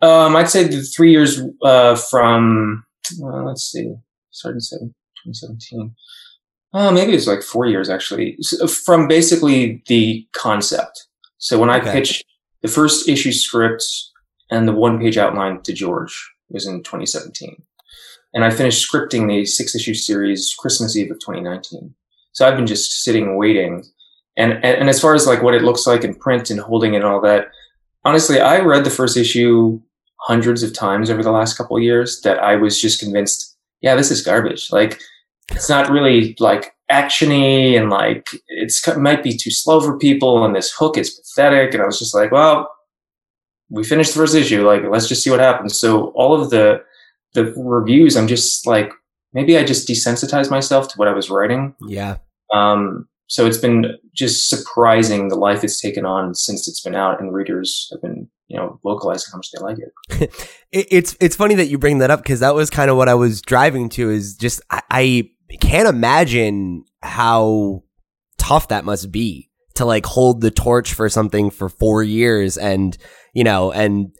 Um, 0.00 0.34
I'd 0.34 0.50
say 0.50 0.64
the 0.64 0.82
three 0.82 1.12
years 1.12 1.40
uh, 1.62 1.94
from 1.94 2.84
uh, 3.22 3.44
let's 3.44 3.62
see, 3.70 3.94
started 4.30 4.62
in 4.72 4.94
2017. 5.24 5.94
Uh, 6.74 6.90
maybe 6.90 7.12
it's 7.12 7.26
like 7.28 7.42
four 7.42 7.66
years 7.66 7.88
actually. 7.90 8.36
S- 8.40 8.72
From 8.84 9.06
basically 9.06 9.82
the 9.86 10.26
concept. 10.34 11.06
So 11.38 11.58
when 11.58 11.70
I 11.70 11.78
Okay. 11.78 11.92
pitched 11.92 12.24
the 12.62 12.68
first 12.68 13.08
issue 13.08 13.30
script 13.32 13.84
and 14.52 14.68
the 14.68 14.72
one 14.72 14.98
page 15.00 15.18
outline 15.18 15.62
to 15.62 15.72
George 15.72 16.30
was 16.50 16.66
in 16.66 16.82
2017, 16.82 17.62
and 18.34 18.44
I 18.44 18.50
finished 18.50 18.90
scripting 18.90 19.28
the 19.28 19.44
six 19.44 19.74
issue 19.74 19.94
series 19.94 20.54
Christmas 20.58 20.96
Eve 20.96 21.10
of 21.10 21.18
2019. 21.20 21.94
So 22.32 22.46
I've 22.46 22.56
been 22.56 22.66
just 22.66 23.02
sitting 23.02 23.36
waiting. 23.36 23.84
And, 24.36 24.54
and 24.54 24.64
and 24.64 24.88
as 24.88 25.00
far 25.00 25.14
as 25.14 25.26
like 25.26 25.42
what 25.42 25.54
it 25.54 25.62
looks 25.62 25.86
like 25.86 26.04
in 26.04 26.14
print 26.14 26.50
and 26.50 26.58
holding 26.58 26.94
it 26.94 26.98
and 26.98 27.04
all 27.04 27.20
that, 27.20 27.48
honestly, 28.04 28.40
I 28.40 28.60
read 28.60 28.84
the 28.84 28.90
first 28.90 29.16
issue 29.16 29.80
hundreds 30.20 30.62
of 30.62 30.72
times 30.72 31.10
over 31.10 31.22
the 31.22 31.32
last 31.32 31.58
couple 31.58 31.78
years 31.78 32.20
that 32.22 32.38
I 32.38 32.56
was 32.56 32.80
just 32.80 33.00
convinced, 33.00 33.56
yeah, 33.80 33.94
this 33.94 34.10
is 34.10 34.22
garbage. 34.22 34.70
Like, 34.70 35.00
it's 35.50 35.68
not 35.68 35.90
really 35.90 36.36
like 36.38 36.74
actiony 36.90 37.78
and 37.78 37.90
like 37.90 38.28
it's 38.48 38.86
it 38.86 38.98
might 38.98 39.22
be 39.22 39.36
too 39.36 39.50
slow 39.50 39.80
for 39.80 39.98
people 39.98 40.44
and 40.44 40.54
this 40.54 40.72
hook 40.72 40.96
is 40.96 41.10
pathetic. 41.10 41.74
And 41.74 41.82
I 41.82 41.86
was 41.86 41.98
just 41.98 42.14
like, 42.14 42.32
well, 42.32 42.70
we 43.72 43.84
finished 43.84 44.12
the 44.12 44.20
first 44.20 44.34
issue. 44.34 44.66
Like, 44.66 44.82
let's 44.88 45.08
just 45.08 45.22
see 45.22 45.30
what 45.30 45.40
happens. 45.40 45.78
So 45.78 46.08
all 46.08 46.40
of 46.40 46.50
the 46.50 46.82
the 47.34 47.52
reviews, 47.56 48.16
I'm 48.16 48.28
just 48.28 48.66
like, 48.66 48.92
maybe 49.32 49.56
I 49.56 49.64
just 49.64 49.88
desensitized 49.88 50.50
myself 50.50 50.88
to 50.88 50.98
what 50.98 51.08
I 51.08 51.14
was 51.14 51.30
writing. 51.30 51.74
Yeah. 51.80 52.18
Um, 52.54 53.08
so 53.28 53.46
it's 53.46 53.56
been 53.56 53.96
just 54.14 54.50
surprising 54.50 55.28
the 55.28 55.36
life 55.36 55.64
it's 55.64 55.80
taken 55.80 56.04
on 56.04 56.34
since 56.34 56.68
it's 56.68 56.82
been 56.82 56.94
out, 56.94 57.18
and 57.18 57.32
readers 57.32 57.88
have 57.90 58.02
been, 58.02 58.28
you 58.48 58.58
know, 58.58 58.78
vocalizing 58.82 59.30
how 59.32 59.38
much 59.38 59.50
they 59.50 59.62
like 59.62 59.78
it. 59.78 60.48
It, 60.72 60.86
it's 60.90 61.16
it's 61.20 61.36
funny 61.36 61.54
that 61.56 61.66
you 61.66 61.76
bring 61.76 61.98
that 61.98 62.10
up 62.10 62.22
because 62.22 62.40
that 62.40 62.54
was 62.54 62.70
kind 62.70 62.90
of 62.90 62.96
what 62.96 63.06
I 63.06 63.12
was 63.12 63.42
driving 63.42 63.90
to. 63.90 64.08
Is 64.08 64.34
just 64.34 64.62
I, 64.70 64.80
I 64.90 65.56
can't 65.60 65.86
imagine 65.86 66.84
how 67.02 67.82
tough 68.38 68.68
that 68.68 68.86
must 68.86 69.12
be 69.12 69.50
to 69.82 69.86
like 69.86 70.06
hold 70.06 70.40
the 70.40 70.50
torch 70.50 70.94
for 70.94 71.08
something 71.08 71.50
for 71.50 71.68
four 71.68 72.02
years, 72.02 72.56
and 72.56 72.96
you 73.34 73.44
know, 73.44 73.72
and 73.72 74.12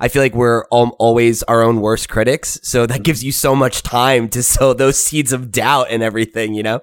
I- 0.00 0.08
feel 0.08 0.22
like 0.22 0.34
we're 0.34 0.64
al- 0.72 0.96
always 0.98 1.42
our 1.44 1.62
own 1.62 1.80
worst 1.80 2.08
critics, 2.08 2.60
so 2.62 2.86
that 2.86 3.02
gives 3.02 3.24
you 3.24 3.32
so 3.32 3.54
much 3.56 3.82
time 3.82 4.28
to 4.30 4.42
sow 4.54 4.72
those 4.74 4.98
seeds 4.98 5.32
of 5.32 5.50
doubt 5.50 5.88
and 5.90 6.02
everything, 6.02 6.54
you 6.54 6.62
know. 6.62 6.80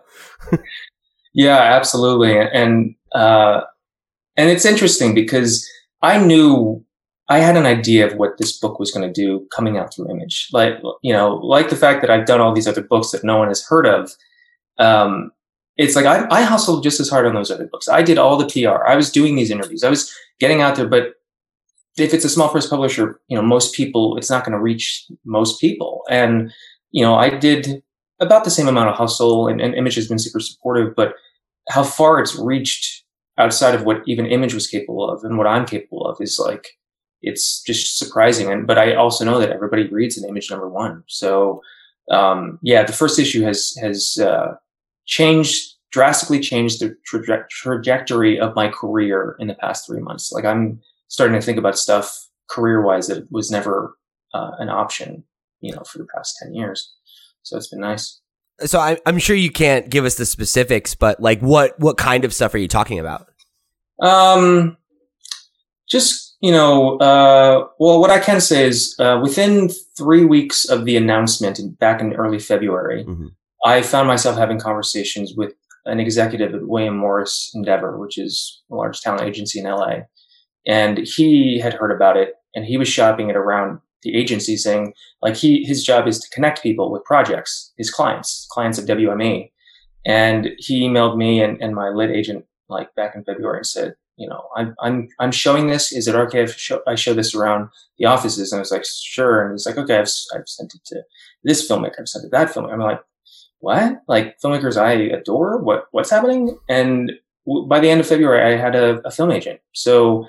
Yeah, 1.34 1.58
absolutely. 1.58 2.38
And 2.38 2.96
uh, 3.14 3.62
and 4.38 4.50
it's 4.50 4.66
interesting 4.66 5.14
because 5.16 5.68
I 6.02 6.18
knew 6.24 6.84
I 7.30 7.40
had 7.40 7.56
an 7.56 7.66
idea 7.66 8.06
of 8.06 8.18
what 8.18 8.38
this 8.38 8.58
book 8.58 8.80
was 8.80 8.92
going 8.92 9.08
to 9.08 9.14
do 9.14 9.48
coming 9.56 9.78
out 9.78 9.94
through 9.94 10.10
Image. 10.12 10.50
Like 10.52 10.74
you 11.02 11.14
know, 11.14 11.36
like 11.36 11.70
the 11.70 11.76
fact 11.76 12.02
that 12.02 12.10
I've 12.10 12.26
done 12.26 12.42
all 12.42 12.54
these 12.54 12.68
other 12.68 12.84
books 12.84 13.12
that 13.12 13.24
no 13.24 13.38
one 13.38 13.48
has 13.48 13.64
heard 13.66 13.86
of. 13.86 14.12
Um, 14.78 15.32
it's 15.82 15.96
like 15.96 16.06
I, 16.06 16.28
I 16.30 16.44
hustled 16.44 16.84
just 16.84 17.00
as 17.00 17.10
hard 17.10 17.26
on 17.26 17.34
those 17.34 17.50
other 17.50 17.66
books. 17.66 17.90
I 17.90 18.04
did 18.04 18.18
all 18.18 18.38
the 18.38 18.46
PR. 18.46 18.86
I 18.86 18.96
was 18.96 19.12
doing 19.12 19.36
these 19.36 19.50
interviews. 19.50 19.84
I 19.84 19.90
was 19.90 20.14
getting 20.40 20.62
out 20.62 20.76
there, 20.76 20.88
but 20.88 21.16
if 21.98 22.14
it's 22.14 22.24
a 22.24 22.30
small 22.30 22.50
press 22.50 22.68
publisher, 22.68 23.20
you 23.28 23.36
know, 23.36 23.42
most 23.42 23.74
people, 23.74 24.16
it's 24.18 24.30
not 24.30 24.46
going 24.46 24.54
to 24.54 24.62
reach 24.62 25.06
most 25.26 25.60
people. 25.60 26.04
And, 26.10 26.54
you 26.92 27.04
know, 27.04 27.16
I 27.16 27.30
did 27.30 27.82
about 28.20 28.44
the 28.44 28.52
same 28.52 28.68
amount 28.68 28.90
of 28.90 28.96
hustle 28.96 29.48
and, 29.48 29.60
and 29.60 29.74
Image 29.74 29.96
has 29.96 30.08
been 30.08 30.20
super 30.20 30.40
supportive, 30.40 30.96
but 30.96 31.16
how 31.70 31.84
far 31.84 32.20
it's 32.20 32.36
reached 32.36 33.04
outside 33.38 33.74
of 33.74 33.84
what 33.84 34.04
even 34.06 34.28
Image 34.28 34.54
was 34.54 34.68
capable 34.68 35.10
of 35.10 35.24
and 35.24 35.38
what 35.38 35.48
I'm 35.48 35.66
capable 35.66 36.06
of 36.06 36.18
is 36.22 36.40
like, 36.40 36.78
it's 37.24 37.62
just 37.64 37.98
surprising. 37.98 38.52
And, 38.52 38.68
but 38.68 38.78
I 38.78 38.94
also 38.94 39.26
know 39.26 39.40
that 39.40 39.52
everybody 39.52 39.88
reads 39.88 40.18
an 40.18 40.30
Image 40.30 40.52
number 40.52 40.70
one. 40.70 41.04
So, 41.08 41.62
um, 42.12 42.60
yeah, 42.62 42.84
the 42.84 42.94
first 42.94 43.18
issue 43.20 43.44
has, 43.44 43.76
has, 43.82 44.20
uh, 44.20 44.56
changed, 45.06 45.71
drastically 45.92 46.40
changed 46.40 46.80
the 46.80 46.96
traje- 47.12 47.48
trajectory 47.50 48.40
of 48.40 48.56
my 48.56 48.70
career 48.70 49.36
in 49.40 49.48
the 49.48 49.56
past 49.56 49.86
three 49.86 50.02
months. 50.02 50.32
Like 50.32 50.46
I'm, 50.46 50.82
starting 51.12 51.38
to 51.38 51.46
think 51.46 51.58
about 51.58 51.78
stuff 51.78 52.30
career 52.50 52.82
wise 52.82 53.08
that 53.08 53.30
was 53.30 53.52
never 53.52 53.98
uh, 54.34 54.52
an 54.60 54.70
option, 54.70 55.26
you 55.60 55.76
know, 55.76 55.84
for 55.84 55.98
the 55.98 56.06
past 56.06 56.38
10 56.42 56.54
years. 56.56 56.94
So 57.44 57.58
it's 57.58 57.68
been 57.68 57.82
nice. 57.82 58.22
So 58.62 58.80
I, 58.80 58.98
I'm 59.06 59.20
sure 59.20 59.36
you 59.36 59.52
can't 59.52 59.90
give 59.90 60.06
us 60.06 60.16
the 60.16 60.26
specifics, 60.26 60.96
but 60.96 61.20
like, 61.20 61.42
what 61.42 61.78
what 61.80 61.98
kind 61.98 62.24
of 62.24 62.34
stuff 62.34 62.54
are 62.54 62.60
you 62.60 62.70
talking 62.70 62.98
about? 62.98 63.28
Um, 64.02 64.78
just, 65.90 66.38
you 66.40 66.52
know, 66.52 66.98
uh, 67.00 67.68
well, 67.78 68.00
what 68.00 68.10
I 68.10 68.20
can 68.20 68.40
say 68.40 68.66
is 68.66 68.96
uh, 68.98 69.20
within 69.22 69.70
three 69.98 70.24
weeks 70.24 70.64
of 70.64 70.86
the 70.86 70.96
announcement 70.96 71.60
in, 71.60 71.72
back 71.72 72.00
in 72.00 72.14
early 72.14 72.40
February, 72.40 73.04
Mhm. 73.04 73.32
I 73.66 73.82
found 73.82 74.08
myself 74.08 74.38
having 74.38 74.60
conversations 74.60 75.34
with 75.36 75.54
an 75.86 76.00
executive 76.00 76.54
at 76.54 76.68
William 76.68 76.98
Morris 76.98 77.52
Endeavor, 77.54 77.98
which 78.00 78.18
is 78.18 78.62
a 78.72 78.76
large 78.76 79.00
talent 79.02 79.24
agency 79.24 79.60
in 79.60 79.66
LA. 79.66 80.02
And 80.68 81.00
he 81.00 81.60
had 81.60 81.74
heard 81.74 81.92
about 81.92 82.18
it 82.18 82.34
and 82.56 82.66
he 82.66 82.78
was 82.78 82.88
shopping 82.88 83.30
it 83.30 83.36
around 83.36 83.80
the 84.04 84.16
agency 84.16 84.58
saying 84.58 84.94
like 85.22 85.36
he, 85.36 85.64
his 85.64 85.84
job 85.84 86.08
is 86.08 86.20
to 86.20 86.30
connect 86.34 86.64
people 86.64 86.92
with 86.92 87.04
projects, 87.04 87.72
his 87.78 87.90
clients, 87.90 88.48
clients 88.52 88.78
of 88.78 88.86
WME. 88.86 89.52
And 90.06 90.50
he 90.58 90.88
emailed 90.88 91.18
me 91.18 91.42
and, 91.42 91.62
and 91.62 91.76
my 91.76 91.90
lit 91.90 92.10
agent 92.10 92.46
like 92.70 92.94
back 92.96 93.16
in 93.16 93.24
February 93.24 93.58
and 93.58 93.68
said, 93.68 93.96
you 94.18 94.28
know, 94.28 94.44
I'm, 94.56 94.76
I'm, 94.82 95.08
I'm 95.20 95.32
showing 95.32 95.68
this. 95.68 95.92
Is 95.92 96.08
it 96.08 96.16
okay 96.16 96.44
if 96.44 96.56
show, 96.56 96.82
I 96.88 96.96
show 96.96 97.14
this 97.14 97.34
around 97.34 97.70
the 97.98 98.06
offices? 98.06 98.52
And 98.52 98.60
I 98.60 98.62
was 98.62 98.72
like, 98.72 98.86
sure. 98.86 99.44
And 99.44 99.54
he's 99.54 99.66
like, 99.66 99.78
okay, 99.78 99.98
I've, 99.98 100.10
I've 100.36 100.48
sent 100.48 100.74
it 100.76 100.82
to 100.88 101.02
this 101.44 101.70
filmmaker. 101.70 102.00
I've 102.00 102.08
sent 102.08 102.26
it 102.26 102.28
to 102.28 102.32
that 102.32 102.50
filmmaker. 102.50 102.74
I'm 102.74 102.80
like, 102.80 103.02
what? 103.62 104.02
Like 104.08 104.36
filmmakers 104.44 104.78
I 104.80 104.94
adore? 104.94 105.62
What, 105.62 105.86
what's 105.92 106.10
happening? 106.10 106.58
And 106.70 107.12
w- 107.48 107.68
by 107.68 107.80
the 107.80 107.90
end 107.90 108.02
of 108.02 108.08
February, 108.08 108.54
I 108.54 108.58
had 108.58 108.76
a, 108.76 109.00
a 109.06 109.12
film 109.12 109.32
agent. 109.32 109.62
So 109.74 110.28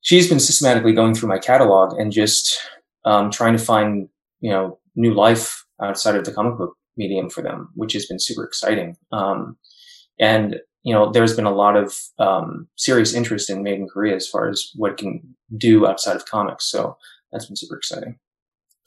she's 0.00 0.28
been 0.28 0.40
systematically 0.40 0.92
going 0.92 1.14
through 1.14 1.28
my 1.28 1.38
catalog 1.38 1.98
and 1.98 2.12
just 2.12 2.58
um, 3.04 3.30
trying 3.30 3.56
to 3.56 3.62
find, 3.62 4.08
you 4.40 4.50
know, 4.50 4.78
new 4.94 5.14
life 5.14 5.64
outside 5.82 6.16
of 6.16 6.24
the 6.24 6.32
comic 6.32 6.56
book 6.56 6.76
medium 6.96 7.28
for 7.28 7.42
them, 7.42 7.68
which 7.74 7.92
has 7.92 8.06
been 8.06 8.18
super 8.18 8.44
exciting. 8.44 8.96
Um, 9.12 9.58
and 10.18 10.60
you 10.86 10.94
know, 10.94 11.10
there's 11.10 11.34
been 11.34 11.46
a 11.46 11.54
lot 11.54 11.76
of 11.76 11.98
um, 12.20 12.68
serious 12.76 13.12
interest 13.12 13.50
in 13.50 13.64
Made 13.64 13.80
in 13.80 13.88
Korea 13.88 14.14
as 14.14 14.28
far 14.28 14.48
as 14.48 14.70
what 14.76 14.92
it 14.92 14.96
can 14.96 15.34
do 15.56 15.84
outside 15.84 16.14
of 16.14 16.26
comics. 16.26 16.70
So 16.70 16.96
that's 17.32 17.46
been 17.46 17.56
super 17.56 17.76
exciting. 17.76 18.20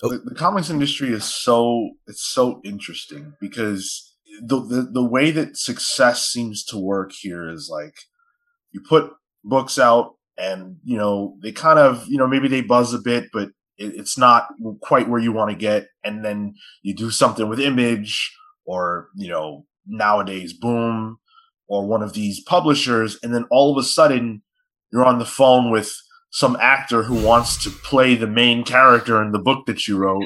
The, 0.01 0.21
the 0.25 0.35
comics 0.35 0.69
industry 0.69 1.09
is 1.09 1.23
so 1.23 1.91
it's 2.07 2.25
so 2.25 2.61
interesting 2.63 3.33
because 3.39 4.15
the, 4.41 4.59
the 4.59 4.89
the 4.93 5.05
way 5.05 5.31
that 5.31 5.57
success 5.57 6.27
seems 6.27 6.63
to 6.65 6.77
work 6.77 7.11
here 7.11 7.49
is 7.49 7.69
like 7.71 7.95
you 8.71 8.81
put 8.87 9.11
books 9.43 9.79
out 9.79 10.15
and 10.37 10.77
you 10.83 10.97
know 10.97 11.35
they 11.41 11.51
kind 11.51 11.79
of 11.79 12.05
you 12.07 12.17
know 12.17 12.27
maybe 12.27 12.47
they 12.47 12.61
buzz 12.61 12.93
a 12.93 12.99
bit 12.99 13.25
but 13.33 13.49
it, 13.79 13.95
it's 13.95 14.17
not 14.17 14.49
quite 14.81 15.09
where 15.09 15.21
you 15.21 15.31
want 15.31 15.49
to 15.49 15.57
get. 15.57 15.87
And 16.03 16.23
then 16.23 16.53
you 16.83 16.93
do 16.93 17.09
something 17.09 17.49
with 17.49 17.59
image 17.59 18.35
or 18.65 19.07
you 19.15 19.29
know 19.29 19.65
nowadays 19.87 20.53
boom 20.53 21.17
or 21.67 21.87
one 21.87 22.03
of 22.03 22.13
these 22.13 22.41
publishers. 22.41 23.17
And 23.23 23.33
then 23.33 23.45
all 23.49 23.71
of 23.71 23.83
a 23.83 23.87
sudden 23.87 24.43
you're 24.91 25.05
on 25.05 25.19
the 25.19 25.25
phone 25.25 25.71
with 25.71 25.95
some 26.31 26.57
actor 26.61 27.03
who 27.03 27.25
wants 27.25 27.63
to 27.63 27.69
play 27.69 28.15
the 28.15 28.27
main 28.27 28.63
character 28.63 29.21
in 29.21 29.31
the 29.31 29.39
book 29.39 29.65
that 29.65 29.87
you 29.87 29.97
wrote 29.97 30.25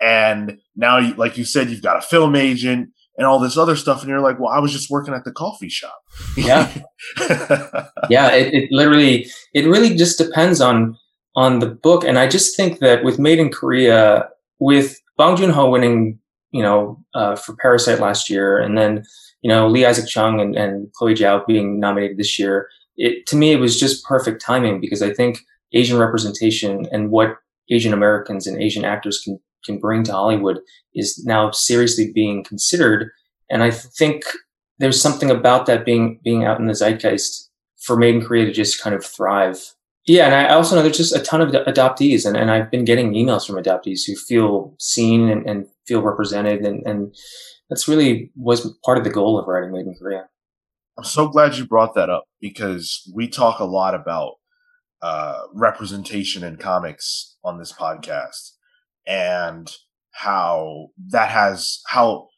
and 0.00 0.58
now 0.76 0.98
you, 0.98 1.14
like 1.14 1.36
you 1.36 1.44
said 1.44 1.70
you've 1.70 1.82
got 1.82 1.96
a 1.96 2.02
film 2.02 2.34
agent 2.34 2.88
and 3.16 3.26
all 3.26 3.38
this 3.38 3.56
other 3.56 3.76
stuff 3.76 4.00
and 4.00 4.08
you're 4.08 4.20
like 4.20 4.38
well 4.40 4.52
i 4.52 4.58
was 4.58 4.72
just 4.72 4.90
working 4.90 5.14
at 5.14 5.24
the 5.24 5.32
coffee 5.32 5.68
shop 5.68 6.00
Yeah. 6.36 6.72
yeah, 8.10 8.32
it, 8.32 8.54
it 8.54 8.68
literally, 8.70 9.26
it 9.52 9.66
really 9.66 9.94
just 9.94 10.18
depends 10.18 10.60
on 10.60 10.96
on 11.36 11.58
the 11.58 11.66
book. 11.68 12.04
And 12.04 12.18
I 12.18 12.28
just 12.28 12.56
think 12.56 12.78
that 12.78 13.02
with 13.02 13.18
Made 13.18 13.38
in 13.40 13.50
Korea, 13.50 14.28
with 14.60 15.00
Bong 15.16 15.36
Joon 15.36 15.50
Ho 15.50 15.68
winning, 15.70 16.18
you 16.52 16.62
know, 16.62 17.02
uh, 17.14 17.34
for 17.34 17.56
Parasite 17.56 17.98
last 17.98 18.30
year, 18.30 18.58
and 18.58 18.78
then 18.78 19.04
you 19.42 19.48
know 19.48 19.66
Lee 19.68 19.84
Isaac 19.84 20.08
Chung 20.08 20.40
and, 20.40 20.56
and 20.56 20.92
Chloe 20.92 21.14
Zhao 21.14 21.44
being 21.46 21.80
nominated 21.80 22.16
this 22.16 22.38
year, 22.38 22.68
it 22.96 23.26
to 23.26 23.36
me 23.36 23.52
it 23.52 23.60
was 23.60 23.78
just 23.78 24.04
perfect 24.04 24.40
timing 24.40 24.80
because 24.80 25.02
I 25.02 25.12
think 25.12 25.40
Asian 25.72 25.98
representation 25.98 26.86
and 26.92 27.10
what 27.10 27.36
Asian 27.70 27.92
Americans 27.92 28.46
and 28.46 28.60
Asian 28.60 28.84
actors 28.84 29.20
can 29.24 29.38
can 29.64 29.78
bring 29.78 30.02
to 30.04 30.12
Hollywood 30.12 30.60
is 30.94 31.24
now 31.24 31.50
seriously 31.50 32.12
being 32.14 32.44
considered. 32.44 33.10
And 33.50 33.62
I 33.62 33.70
think 33.70 34.24
there's 34.78 35.00
something 35.00 35.30
about 35.30 35.66
that 35.66 35.84
being 35.84 36.20
being 36.22 36.44
out 36.44 36.60
in 36.60 36.66
the 36.66 36.74
zeitgeist 36.74 37.50
for 37.82 37.96
Made 37.96 38.16
in 38.16 38.24
Korea 38.24 38.46
to 38.46 38.52
just 38.52 38.80
kind 38.80 38.94
of 38.94 39.04
thrive. 39.04 39.58
Yeah, 40.06 40.26
and 40.26 40.34
I 40.34 40.52
also 40.52 40.76
know 40.76 40.82
there's 40.82 40.98
just 40.98 41.16
a 41.16 41.22
ton 41.22 41.40
of 41.40 41.48
adoptees, 41.66 42.26
and, 42.26 42.36
and 42.36 42.50
I've 42.50 42.70
been 42.70 42.84
getting 42.84 43.14
emails 43.14 43.46
from 43.46 43.56
adoptees 43.56 44.00
who 44.06 44.14
feel 44.14 44.74
seen 44.78 45.30
and, 45.30 45.48
and 45.48 45.66
feel 45.86 46.02
represented, 46.02 46.60
and, 46.60 46.82
and 46.86 47.14
that's 47.70 47.88
really 47.88 48.30
was 48.36 48.70
part 48.84 48.98
of 48.98 49.04
the 49.04 49.10
goal 49.10 49.38
of 49.38 49.48
writing 49.48 49.72
Made 49.72 49.86
in 49.86 49.94
Korea. 49.94 50.26
I'm 50.96 51.04
so 51.04 51.28
glad 51.28 51.56
you 51.56 51.66
brought 51.66 51.94
that 51.94 52.08
up 52.08 52.24
because 52.40 53.10
we 53.14 53.28
talk 53.28 53.58
a 53.58 53.64
lot 53.64 53.94
about 53.94 54.34
uh, 55.02 55.42
representation 55.52 56.44
in 56.44 56.56
comics 56.56 57.36
on 57.44 57.58
this 57.58 57.72
podcast 57.72 58.52
and 59.06 59.70
how 60.12 60.88
that 61.10 61.30
has 61.30 61.80
how 61.88 62.28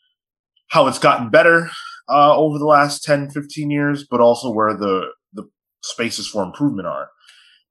how 0.68 0.86
it's 0.86 0.98
gotten 0.98 1.28
better 1.28 1.70
uh, 2.08 2.34
over 2.34 2.58
the 2.58 2.64
last 2.64 3.04
10 3.04 3.30
15 3.30 3.70
years 3.70 4.06
but 4.10 4.20
also 4.20 4.50
where 4.50 4.74
the 4.74 5.08
the 5.34 5.44
spaces 5.82 6.26
for 6.26 6.42
improvement 6.42 6.88
are. 6.88 7.10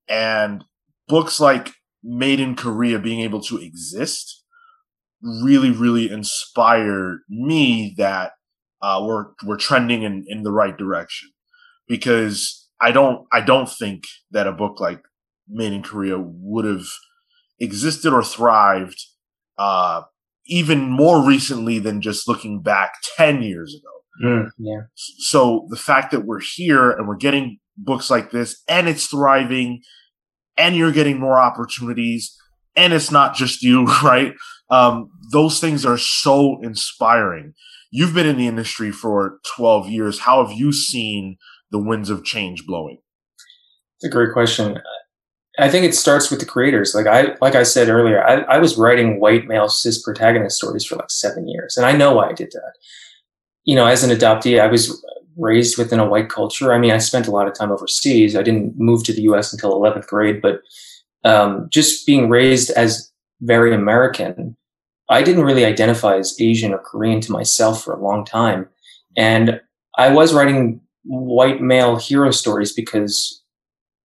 And 0.08 0.64
books 1.08 1.40
like 1.40 1.74
made 2.04 2.40
in 2.40 2.56
korea 2.56 3.00
being 3.00 3.22
able 3.22 3.42
to 3.42 3.58
exist 3.58 4.44
really 5.24 5.72
really 5.72 6.12
inspired 6.12 7.22
me 7.28 7.96
that 7.98 8.34
uh, 8.86 9.04
we're 9.04 9.26
we're 9.44 9.58
trending 9.58 10.04
in, 10.04 10.24
in 10.28 10.44
the 10.44 10.52
right 10.52 10.78
direction 10.78 11.32
because 11.88 12.70
I 12.80 12.92
don't 12.92 13.26
I 13.34 13.42
don't 13.42 13.68
think 13.68 14.04
that 14.30 14.46
a 14.46 14.52
book 14.52 14.80
like 14.80 15.02
Made 15.50 15.74
in 15.74 15.82
Korea 15.82 16.20
would 16.20 16.66
have 16.66 16.86
existed 17.60 18.14
or 18.14 18.24
thrived 18.24 19.00
uh, 19.58 20.04
even 20.46 20.82
more 20.82 21.26
recently 21.26 21.80
than 21.80 22.00
just 22.00 22.28
looking 22.28 22.62
back 22.62 22.94
ten 23.18 23.42
years 23.42 23.76
ago. 23.76 24.30
Mm, 24.30 24.50
yeah. 24.60 24.82
So 24.94 25.66
the 25.72 25.78
fact 25.78 26.12
that 26.12 26.26
we're 26.26 26.42
here 26.42 26.92
and 26.92 27.08
we're 27.08 27.16
getting 27.16 27.58
books 27.76 28.12
like 28.12 28.30
this 28.30 28.62
and 28.68 28.88
it's 28.88 29.08
thriving 29.08 29.82
and 30.58 30.76
you're 30.76 30.92
getting 30.92 31.20
more 31.20 31.40
opportunities 31.40 32.38
and 32.76 32.94
it's 32.94 33.10
not 33.10 33.34
just 33.34 33.64
you, 33.64 33.86
right? 34.04 34.34
Um, 34.70 35.10
those 35.32 35.60
things 35.60 35.88
are 35.88 35.98
so 35.98 36.62
inspiring. 36.62 37.56
You've 37.92 38.14
been 38.14 38.28
in 38.28 38.38
the 38.38 38.48
industry 38.48 38.92
for 38.92 39.40
12 39.56 39.90
years. 39.90 40.20
How 40.20 40.46
have 40.46 40.58
you 40.58 40.72
seen 40.72 41.38
the 41.72 41.80
winds 41.80 42.10
of 42.10 42.24
change 42.24 42.66
blowing? 42.66 43.00
It's 43.98 44.06
a 44.06 44.10
great 44.10 44.34
question. 44.34 44.80
I 45.58 45.70
think 45.70 45.86
it 45.86 45.96
starts 45.96 46.30
with 46.30 46.40
the 46.40 46.46
creators. 46.46 46.94
Like 46.94 47.08
I, 47.08 47.36
like 47.42 47.56
I 47.56 47.64
said 47.64 47.88
earlier, 47.88 48.24
I, 48.24 48.42
I 48.42 48.58
was 48.58 48.78
writing 48.78 49.20
white 49.20 49.48
male 49.48 49.70
cis 49.70 50.02
protagonist 50.02 50.58
stories 50.58 50.86
for 50.86 50.98
like 50.98 51.10
seven 51.10 51.48
years, 51.48 51.78
and 51.78 51.86
I 51.86 51.94
know 51.94 52.14
why 52.14 52.30
I 52.30 52.34
did 52.34 52.52
that. 52.52 52.74
You 53.64 53.76
know, 53.76 53.86
as 53.86 54.04
an 54.04 54.16
adoptee, 54.16 54.60
I 54.60 54.68
was 54.68 55.04
raised 55.38 55.78
within 55.78 56.00
a 56.00 56.08
white 56.08 56.30
culture. 56.30 56.74
I 56.74 56.78
mean, 56.78 56.92
I 56.92 56.98
spent 56.98 57.28
a 57.28 57.32
lot 57.32 57.48
of 57.48 57.54
time 57.54 57.72
overseas. 57.72 58.36
I 58.36 58.44
didn't 58.44 58.78
move 58.78 59.04
to 59.06 59.14
the 59.14 59.24
U.S. 59.24 59.52
until 59.52 59.74
11th 59.80 60.08
grade, 60.08 60.42
but 60.42 60.62
um, 61.24 61.68
just 61.72 62.06
being 62.06 62.30
raised 62.30 62.70
as 62.72 63.12
very 63.42 63.74
American, 63.74 64.56
I 65.10 65.22
didn't 65.22 65.44
really 65.44 65.66
identify 65.66 66.18
as 66.18 66.40
Asian 66.40 66.74
or 66.74 66.80
Korean 66.80 67.22
to 67.22 67.32
myself 67.32 67.84
for 67.84 67.94
a 67.94 68.02
long 68.02 68.26
time. 68.26 68.68
And 69.16 69.62
I 69.98 70.10
was 70.10 70.34
writing 70.34 70.82
white 71.04 71.62
male 71.62 71.96
hero 71.96 72.32
stories 72.32 72.74
because 72.74 73.44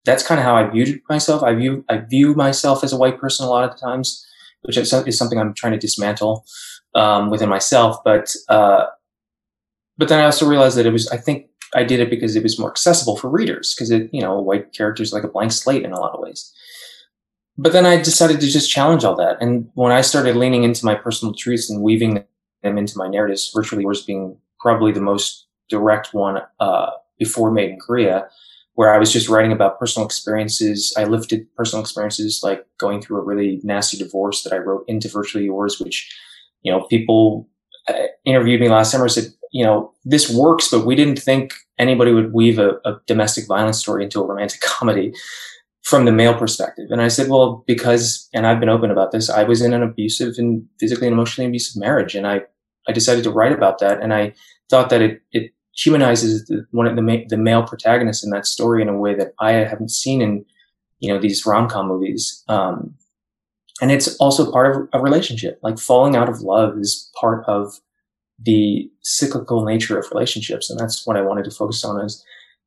that's 0.05 0.27
kind 0.27 0.39
of 0.39 0.45
how 0.45 0.57
I 0.57 0.69
viewed 0.69 1.01
myself. 1.09 1.43
I 1.43 1.55
view 1.55 1.85
I 1.89 1.99
view 1.99 2.35
myself 2.35 2.85
as 2.85 2.93
a 2.93 2.99
white 2.99 3.19
person 3.19 3.47
a 3.47 3.49
lot 3.49 3.65
of 3.65 3.71
the 3.71 3.85
times, 3.85 4.25
which 4.63 4.77
is, 4.77 4.91
something 4.91 5.39
I'm 5.39 5.55
trying 5.55 5.73
to 5.73 5.79
dismantle 5.79 6.45
um, 6.95 7.31
within 7.31 7.49
myself. 7.49 7.99
But 8.05 8.35
uh, 8.49 8.87
but 9.97 10.09
then 10.09 10.21
I 10.21 10.25
also 10.25 10.49
realized 10.49 10.77
that 10.77 10.87
it 10.87 10.93
was 10.93 11.09
I 11.09 11.17
think 11.17 11.47
I 11.75 11.85
did 11.85 12.01
it 12.01 12.11
because 12.11 12.37
it 12.37 12.43
was 12.43 12.59
more 12.59 12.71
accessible 12.71 13.17
for 13.17 13.29
readers 13.29 13.75
because 13.75 13.91
it 13.91 14.11
you 14.13 14.21
know 14.21 14.41
white 14.41 14.73
characters 14.73 15.13
like 15.13 15.25
a 15.25 15.29
blank 15.29 15.53
slate 15.53 15.85
in 15.85 15.93
a 15.93 16.01
lot 16.01 16.15
of 16.15 16.21
ways 16.21 16.53
but 17.59 17.73
then 17.73 17.87
I 17.87 18.01
decided 18.01 18.41
to 18.41 18.47
just 18.49 18.71
challenge 18.71 19.05
all 19.05 19.17
that. 19.17 19.37
And 19.41 19.71
when 19.75 19.93
I 19.93 20.01
started 20.01 20.37
leaning 20.37 20.65
into 20.65 20.85
my 20.85 20.95
personal 20.95 21.35
truths 21.35 21.69
and 21.69 21.83
weaving 21.83 22.25
them 22.63 22.79
into 22.79 22.97
my 22.97 23.09
narratives, 23.09 23.51
virtually 23.55 23.83
yours 23.83 24.05
being 24.05 24.37
probably 24.61 24.93
the 24.93 25.01
most 25.01 25.47
direct 25.69 26.13
one 26.15 26.43
uh, 26.59 26.91
before 27.19 27.51
Made 27.51 27.71
in 27.71 27.79
Korea, 27.79 28.29
where 28.75 28.95
I 28.95 28.99
was 28.99 29.13
just 29.13 29.29
writing 29.29 29.53
about 29.53 29.79
personal 29.79 30.07
experiences. 30.07 30.95
I 30.97 31.05
lifted 31.05 31.47
personal 31.55 31.83
experiences 31.83 32.41
like 32.43 32.67
going 32.79 33.03
through 33.03 33.19
a 33.19 33.25
really 33.25 33.61
nasty 33.63 33.99
divorce 33.99 34.43
that 34.43 34.53
I 34.53 34.59
wrote 34.59 34.85
into 34.89 35.09
Virtually 35.09 35.45
Yours, 35.45 35.81
which, 35.81 36.11
you 36.63 36.73
know, 36.73 36.85
people 36.85 37.49
uh, 37.89 38.07
interviewed 38.25 38.61
me 38.61 38.69
last 38.69 38.91
summer 38.93 39.09
said, 39.09 39.27
you 39.53 39.65
know, 39.65 39.93
this 40.05 40.31
works, 40.31 40.69
but 40.71 40.87
we 40.87 40.95
didn't 40.95 41.19
think 41.19 41.53
anybody 41.79 42.13
would 42.13 42.33
weave 42.33 42.59
a, 42.59 42.79
a 42.85 43.01
domestic 43.07 43.47
violence 43.47 43.79
story 43.79 44.05
into 44.05 44.21
a 44.21 44.27
romantic 44.27 44.61
comedy 44.63 45.13
from 45.83 46.05
the 46.05 46.13
male 46.13 46.35
perspective. 46.35 46.87
And 46.91 47.01
I 47.01 47.09
said, 47.09 47.29
well, 47.29 47.65
because, 47.67 48.29
and 48.35 48.47
I've 48.47 48.61
been 48.61 48.69
open 48.69 48.91
about 48.91 49.13
this, 49.13 49.31
I 49.31 49.45
was 49.45 49.63
in 49.63 49.73
an 49.73 49.83
abusive 49.83 50.35
and 50.37 50.67
physically 50.79 51.07
and 51.07 51.15
emotionally 51.15 51.49
abusive 51.49 51.81
marriage. 51.81 52.15
And 52.15 52.27
I, 52.27 52.43
I 52.87 52.93
decided 52.93 53.25
to 53.25 53.31
write 53.31 53.53
about 53.53 53.79
that. 53.79 54.01
And 54.03 54.13
I 54.13 54.35
thought 54.69 54.91
that 54.91 55.01
it, 55.01 55.23
it 55.33 55.53
humanizes 55.75 56.47
the, 56.47 56.67
one 56.71 56.87
of 56.87 56.97
the, 56.97 57.03
ma- 57.03 57.25
the 57.29 57.37
male 57.37 57.63
protagonists 57.63 58.25
in 58.25 58.31
that 58.31 58.47
story 58.47 58.83
in 58.83 58.89
a 58.89 58.97
way 58.97 59.15
that 59.15 59.33
I 59.41 59.53
haven't 59.53 59.91
seen 59.91 60.21
in, 60.21 60.45
you 60.99 61.13
know, 61.13 61.19
these 61.19 61.47
rom-com 61.47 61.89
movies. 61.89 62.45
Um, 62.49 62.95
and 63.81 63.91
it's 63.91 64.17
also 64.17 64.53
part 64.53 64.77
of 64.77 64.89
a 64.93 65.03
relationship. 65.03 65.59
Like 65.63 65.79
falling 65.79 66.15
out 66.15 66.29
of 66.29 66.43
love 66.43 66.79
is 66.79 67.11
part 67.19 67.45
of 67.47 67.81
the 68.39 68.91
cyclical 69.03 69.65
nature 69.65 69.99
of 69.99 70.11
relationships. 70.13 70.69
And 70.69 70.79
that's 70.79 71.07
what 71.07 71.17
I 71.17 71.23
wanted 71.23 71.45
to 71.47 71.51
focus 71.51 71.85
on 71.85 72.05
is 72.05 72.23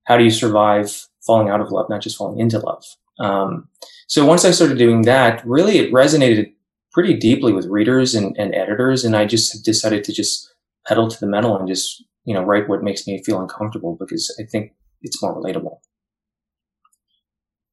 how 0.05 0.17
do 0.17 0.23
you 0.23 0.31
survive 0.31 1.07
falling 1.25 1.49
out 1.49 1.61
of 1.61 1.71
love, 1.71 1.89
not 1.89 2.01
just 2.01 2.17
falling 2.17 2.39
into 2.39 2.59
love. 2.59 2.83
Um, 3.23 3.69
so 4.07 4.25
once 4.25 4.43
I 4.43 4.51
started 4.51 4.77
doing 4.77 5.03
that, 5.03 5.45
really 5.47 5.77
it 5.77 5.93
resonated 5.93 6.53
pretty 6.91 7.15
deeply 7.15 7.53
with 7.53 7.65
readers 7.65 8.13
and, 8.13 8.35
and 8.37 8.53
editors. 8.53 9.05
And 9.05 9.15
I 9.15 9.25
just 9.25 9.63
decided 9.63 10.03
to 10.03 10.13
just 10.13 10.53
pedal 10.85 11.07
to 11.07 11.19
the 11.19 11.25
metal 11.25 11.57
and 11.57 11.67
just, 11.67 12.03
you 12.25 12.33
know, 12.33 12.43
write 12.43 12.67
what 12.67 12.83
makes 12.83 13.07
me 13.07 13.23
feel 13.23 13.41
uncomfortable 13.41 13.97
because 13.99 14.35
I 14.39 14.43
think 14.43 14.73
it's 15.01 15.21
more 15.23 15.35
relatable. 15.35 15.79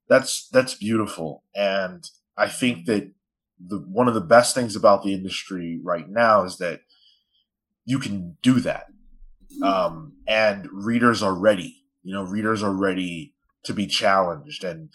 That's, 0.08 0.48
that's 0.48 0.74
beautiful. 0.74 1.42
And 1.54 2.08
I 2.36 2.48
think 2.48 2.86
that 2.86 3.10
the, 3.58 3.78
one 3.78 4.08
of 4.08 4.14
the 4.14 4.20
best 4.20 4.54
things 4.54 4.76
about 4.76 5.02
the 5.02 5.12
industry 5.12 5.80
right 5.82 6.08
now 6.08 6.44
is 6.44 6.58
that 6.58 6.80
you 7.84 7.98
can 7.98 8.36
do 8.40 8.60
that. 8.60 8.86
Um, 9.62 10.14
and 10.26 10.68
readers 10.72 11.22
are 11.22 11.34
ready. 11.34 11.84
You 12.02 12.14
know, 12.14 12.22
readers 12.22 12.62
are 12.62 12.72
ready 12.72 13.34
to 13.64 13.74
be 13.74 13.86
challenged 13.86 14.64
and 14.64 14.90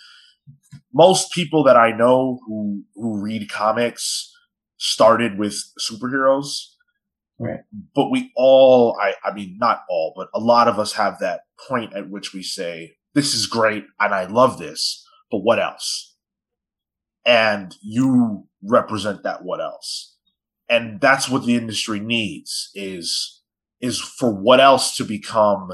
most 0.94 1.32
people 1.32 1.64
that 1.66 1.76
I 1.78 1.92
know 1.92 2.40
who 2.48 2.84
who 2.96 3.22
read 3.22 3.50
comics 3.50 4.34
started 4.78 5.38
with 5.38 5.62
superheroes. 5.80 6.70
Right. 7.38 7.60
But 7.94 8.12
we 8.12 8.32
all 8.36 8.98
I 9.02 9.14
I 9.24 9.34
mean 9.34 9.58
not 9.60 9.84
all, 9.90 10.14
but 10.16 10.30
a 10.34 10.40
lot 10.40 10.68
of 10.68 10.80
us 10.80 10.94
have 10.94 11.20
that 11.20 11.42
point 11.68 11.94
at 11.94 12.10
which 12.10 12.34
we 12.34 12.42
say, 12.42 12.96
This 13.14 13.34
is 13.34 13.46
great 13.46 13.86
and 14.00 14.14
I 14.14 14.26
love 14.26 14.58
this, 14.58 15.06
but 15.30 15.40
what 15.40 15.60
else? 15.60 16.16
And 17.26 17.76
you 17.82 18.48
represent 18.64 19.24
that 19.24 19.44
what 19.44 19.60
else. 19.60 20.16
And 20.70 21.02
that's 21.02 21.28
what 21.28 21.46
the 21.46 21.56
industry 21.56 22.00
needs 22.00 22.72
is 22.74 23.42
is 23.82 24.00
for 24.00 24.34
what 24.34 24.62
else 24.62 24.96
to 24.96 25.04
become 25.04 25.74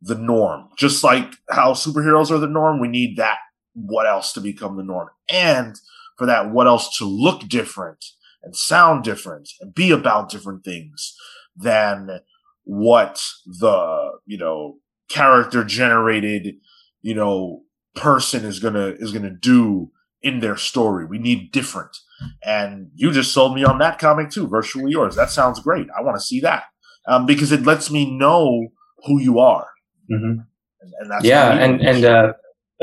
the 0.00 0.16
norm. 0.16 0.68
Just 0.76 1.04
like 1.04 1.34
how 1.50 1.72
superheroes 1.72 2.30
are 2.30 2.38
the 2.38 2.48
norm, 2.48 2.80
we 2.80 2.88
need 2.88 3.16
that 3.16 3.38
what 3.86 4.06
else 4.06 4.32
to 4.32 4.40
become 4.40 4.76
the 4.76 4.82
norm. 4.82 5.08
And 5.30 5.76
for 6.16 6.26
that 6.26 6.50
what 6.50 6.66
else 6.66 6.96
to 6.98 7.04
look 7.04 7.48
different 7.48 8.04
and 8.42 8.54
sound 8.54 9.04
different 9.04 9.50
and 9.60 9.74
be 9.74 9.90
about 9.90 10.30
different 10.30 10.64
things 10.64 11.14
than 11.56 12.20
what 12.64 13.22
the, 13.46 14.18
you 14.26 14.38
know, 14.38 14.78
character 15.08 15.64
generated, 15.64 16.56
you 17.02 17.14
know, 17.14 17.62
person 17.94 18.44
is 18.44 18.60
gonna 18.60 18.94
is 18.98 19.12
gonna 19.12 19.30
do 19.30 19.90
in 20.22 20.40
their 20.40 20.56
story. 20.56 21.04
We 21.04 21.18
need 21.18 21.52
different. 21.52 21.96
And 22.44 22.90
you 22.94 23.12
just 23.12 23.32
sold 23.32 23.54
me 23.54 23.64
on 23.64 23.78
that 23.78 23.98
comic 23.98 24.30
too, 24.30 24.48
virtually 24.48 24.90
yours. 24.90 25.14
That 25.14 25.30
sounds 25.30 25.60
great. 25.60 25.86
I 25.96 26.02
want 26.02 26.16
to 26.16 26.20
see 26.20 26.40
that 26.40 26.64
um, 27.06 27.26
because 27.26 27.52
it 27.52 27.62
lets 27.62 27.90
me 27.90 28.10
know 28.10 28.68
who 29.06 29.20
you 29.20 29.38
are. 29.38 29.68
Mm-hmm. 30.10 30.40
And, 30.80 30.92
and, 31.00 31.10
that's 31.10 31.24
yeah, 31.24 31.52
and 31.52 31.80
and 31.80 32.04
uh, 32.04 32.32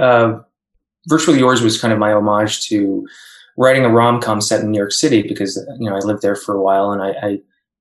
uh, 0.02 0.40
Virtually 1.08 1.40
Yours 1.40 1.62
was 1.62 1.80
kind 1.80 1.94
of 1.94 2.00
my 2.00 2.12
homage 2.12 2.68
to 2.68 3.08
writing 3.58 3.86
a 3.86 3.90
rom 3.90 4.22
com 4.22 4.42
set 4.42 4.62
in 4.62 4.72
New 4.72 4.78
York 4.78 4.92
City 4.92 5.22
because 5.22 5.58
you 5.80 5.90
know 5.90 5.96
I 5.96 6.00
lived 6.00 6.22
there 6.22 6.36
for 6.36 6.56
a 6.56 6.62
while 6.62 6.92
and 6.92 7.02
I, 7.02 7.10
I 7.22 7.40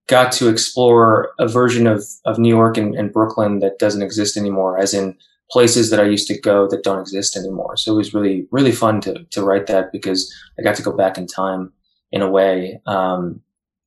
got 0.09 0.33
to 0.33 0.49
explore 0.49 1.33
a 1.39 1.49
version 1.49 1.87
of 1.87 2.05
of 2.25 2.39
New 2.39 2.49
York 2.49 2.77
and, 2.77 2.95
and, 2.95 3.13
Brooklyn 3.13 3.61
that 3.61 3.79
doesn't 3.79 4.03
exist 4.03 4.37
anymore, 4.37 4.79
as 4.79 4.93
in 4.95 5.17
places 5.51 5.91
that 5.91 6.01
I 6.01 6.05
used 6.05 6.29
to 6.29 6.41
go 6.41 6.69
that 6.69 6.83
don't 6.83 7.01
exist 7.01 7.37
anymore. 7.37 7.77
So 7.77 7.93
it 7.93 7.97
was 7.97 8.15
really 8.15 8.47
really 8.51 8.73
fun 8.73 9.01
to 9.03 9.25
to 9.25 9.43
write 9.43 9.67
that 9.67 9.93
because 9.93 10.33
I 10.59 10.63
got 10.63 10.77
to 10.77 10.83
go 10.83 10.93
back 10.93 11.19
in 11.19 11.27
time 11.27 11.73
in 12.13 12.23
a 12.23 12.31
way. 12.31 12.81
Um, 12.87 13.41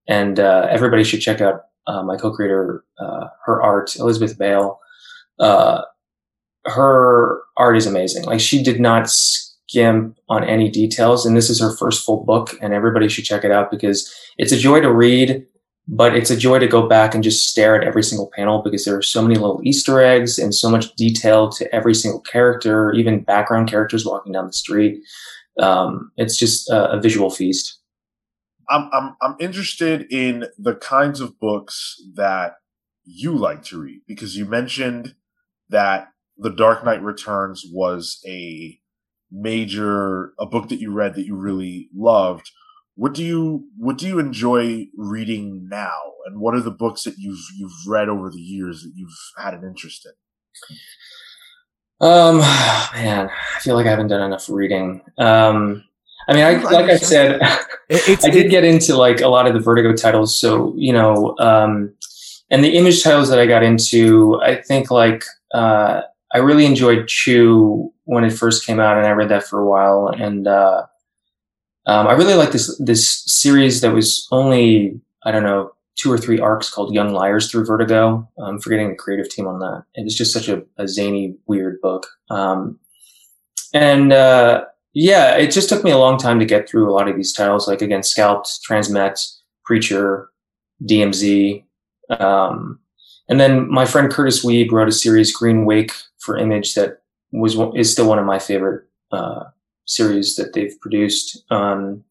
and 0.08 0.40
uh, 0.40 0.68
everybody 0.70 1.04
should 1.04 1.22
check 1.22 1.42
out 1.42 1.64
uh, 1.86 2.04
my 2.04 2.18
co-creator, 2.18 2.84
uh, 3.00 3.28
her 3.46 3.62
art, 3.62 3.96
Elizabeth 3.96 4.38
Bale. 4.38 4.80
Her 6.68 7.42
art 7.58 7.78
is 7.78 7.86
amazing. 7.86 8.24
Like 8.24 8.40
she 8.40 8.64
did 8.64 8.80
not 8.80 9.10
skimp 9.10 10.18
on 10.30 10.44
any 10.44 10.70
details, 10.70 11.26
and 11.26 11.36
this 11.36 11.50
is 11.50 11.60
her 11.60 11.76
first 11.76 12.06
full 12.06 12.24
book, 12.24 12.56
and 12.62 12.74
everybody 12.74 13.10
should 13.10 13.26
check 13.26 13.44
it 13.44 13.52
out 13.52 13.72
because 13.72 14.14
it's 14.38 14.52
a 14.52 14.58
joy 14.58 14.82
to 14.82 14.92
read 14.92 15.46
but 15.88 16.16
it's 16.16 16.30
a 16.30 16.38
joy 16.38 16.60
to 16.60 16.68
go 16.68 16.88
back 16.88 17.16
and 17.16 17.24
just 17.24 17.48
stare 17.48 17.80
at 17.80 17.88
every 17.88 18.04
single 18.04 18.30
panel 18.36 18.62
because 18.62 18.84
there 18.84 18.98
are 18.98 19.02
so 19.02 19.22
many 19.22 19.36
little 19.36 19.62
Easter 19.64 20.02
eggs 20.02 20.38
and 20.38 20.54
so 20.54 20.70
much 20.70 20.94
detail 20.96 21.50
to 21.50 21.74
every 21.74 21.94
single 21.94 22.20
character, 22.22 22.92
even 22.92 23.24
background 23.24 23.70
characters 23.70 24.06
walking 24.06 24.34
down 24.34 24.48
the 24.48 24.54
street. 24.54 25.02
Um, 25.60 26.12
it's 26.18 26.38
just 26.38 26.70
a, 26.70 26.92
a 26.92 27.00
visual 27.00 27.30
feast. 27.30 27.80
I'm, 28.70 28.90
I'm 28.92 29.16
I'm 29.22 29.36
interested 29.40 30.12
in 30.12 30.48
the 30.58 30.76
kinds 30.76 31.22
of 31.22 31.40
books 31.40 32.02
that 32.16 32.56
you 33.06 33.34
like 33.34 33.64
to 33.64 33.82
read 33.82 34.02
because 34.06 34.36
you 34.36 34.44
mentioned 34.44 35.16
that 35.70 36.10
The 36.40 36.50
Dark 36.52 36.86
Knight 36.86 37.02
Returns 37.02 37.66
was 37.72 38.22
a 38.26 38.80
major 39.32 40.34
a 40.40 40.46
book 40.46 40.70
that 40.70 40.80
you 40.80 40.92
read 40.92 41.16
that 41.16 41.26
you 41.26 41.36
really 41.36 41.90
loved. 41.96 42.52
What 42.96 43.14
do 43.14 43.24
you 43.24 43.68
what 43.78 43.98
do 43.98 44.08
you 44.08 44.20
enjoy 44.20 44.88
reading 44.96 45.68
now? 45.70 45.98
And 46.26 46.40
what 46.40 46.56
are 46.56 46.62
the 46.62 46.72
books 46.72 47.04
that 47.04 47.16
you've 47.18 47.40
you've 47.58 47.88
read 47.88 48.10
over 48.10 48.30
the 48.30 48.42
years 48.42 48.84
that 48.84 48.94
you've 48.96 49.18
had 49.38 49.54
an 49.54 49.64
interest 49.64 50.06
in? 50.06 50.78
Um 52.00 52.40
man 52.40 53.30
i 53.30 53.60
feel 53.60 53.76
like 53.76 53.88
i 53.88 53.90
haven't 53.90 54.08
done 54.08 54.22
enough 54.22 54.50
reading. 54.50 55.02
Um 55.18 55.84
i 56.28 56.34
mean 56.34 56.44
i 56.44 56.58
like 56.58 56.90
i 56.90 56.98
said 56.98 57.40
it's, 57.90 58.26
i 58.26 58.30
did 58.30 58.52
get 58.52 58.64
into 58.64 58.96
like 58.96 59.22
a 59.22 59.28
lot 59.28 59.48
of 59.48 59.54
the 59.54 59.60
vertigo 59.60 59.94
titles 59.94 60.38
so 60.38 60.74
you 60.76 60.92
know 60.92 61.36
um 61.40 61.94
and 62.52 62.64
the 62.64 62.76
image 62.76 63.02
titles 63.02 63.30
that 63.30 63.40
i 63.40 63.46
got 63.46 63.64
into 63.64 64.40
i 64.42 64.56
think 64.56 64.92
like 64.92 65.24
uh 65.54 66.02
i 66.38 66.40
really 66.40 66.66
enjoyed 66.66 67.08
chew 67.08 67.92
when 68.06 68.24
it 68.24 68.32
first 68.32 68.66
came 68.66 68.80
out 68.80 68.98
and 68.98 69.08
i 69.08 69.12
read 69.12 69.30
that 69.30 69.44
for 69.44 69.60
a 69.60 69.68
while 69.68 70.08
and 70.08 70.48
uh 70.48 70.86
um, 71.88 72.06
I 72.06 72.14
really 72.14 72.36
like 72.36 72.52
this 72.52 72.78
this 72.80 73.24
series 73.26 73.82
that 73.82 73.94
was 73.94 74.28
only 74.32 75.00
I 75.24 75.32
don't 75.32 75.44
know 75.44 75.72
two 75.98 76.12
or 76.12 76.18
three 76.18 76.40
arcs 76.40 76.70
called 76.70 76.94
Young 76.94 77.14
Liars 77.14 77.50
through 77.50 77.66
Vertigo. 77.66 78.30
I'm 78.38 78.60
forgetting 78.60 78.90
the 78.90 78.96
creative 78.96 79.30
team 79.30 79.48
on 79.48 79.60
that. 79.60 79.84
It 79.96 80.04
was 80.04 80.16
just 80.16 80.32
such 80.32 80.48
a, 80.48 80.62
a 80.78 80.88
zany, 80.88 81.36
weird 81.48 81.82
book. 81.82 82.06
Um, 82.30 82.78
and 83.74 84.14
uh, 84.14 84.66
yeah, 84.94 85.36
it 85.38 85.52
just 85.52 85.70
took 85.70 85.84
me 85.84 85.92
a 85.92 85.98
long 85.98 86.20
time 86.20 86.40
to 86.40 86.46
get 86.46 86.70
through 86.70 86.90
a 86.90 86.94
lot 86.94 87.08
of 87.08 87.16
these 87.16 87.34
titles. 87.34 87.68
Like 87.68 87.82
again, 87.82 88.04
Scalped, 88.04 88.60
Transmet, 88.68 89.26
Preacher, 89.66 90.30
DMZ. 90.84 91.64
Um, 92.20 92.80
and 93.30 93.40
then 93.40 93.70
my 93.70 93.86
friend 93.86 94.12
Kurtis 94.12 94.44
Wiebe 94.44 94.72
wrote 94.72 94.88
a 94.88 94.92
series, 94.94 95.36
Green 95.36 95.66
Wake, 95.66 95.92
for 96.20 96.38
Image 96.38 96.76
that 96.76 97.02
was 97.32 97.58
is 97.76 97.92
still 97.92 98.08
one 98.08 98.20
of 98.20 98.26
my 98.26 98.40
favorite 98.40 98.86
uh, 99.12 99.46
series 99.86 100.36
that 100.36 100.54
they've 100.54 100.80
produced. 100.80 101.44
Um, 101.52 102.04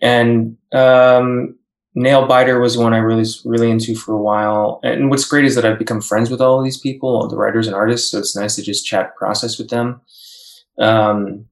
and 0.00 0.56
um, 0.72 1.58
Nailbiter 1.96 2.60
was 2.60 2.78
one 2.78 2.94
I 2.94 2.98
really 2.98 3.28
really 3.44 3.70
into 3.70 3.94
for 3.94 4.14
a 4.14 4.22
while. 4.22 4.80
And 4.82 5.10
what's 5.10 5.24
great 5.24 5.44
is 5.44 5.54
that 5.54 5.64
I've 5.64 5.78
become 5.78 6.00
friends 6.00 6.30
with 6.30 6.40
all 6.40 6.58
of 6.58 6.64
these 6.64 6.78
people, 6.78 7.08
all 7.08 7.28
the 7.28 7.36
writers 7.36 7.66
and 7.66 7.74
artists. 7.74 8.10
So 8.10 8.18
it's 8.18 8.36
nice 8.36 8.56
to 8.56 8.62
just 8.62 8.86
chat 8.86 9.16
process 9.16 9.58
with 9.58 9.70
them. 9.70 10.00
Um, 10.78 11.46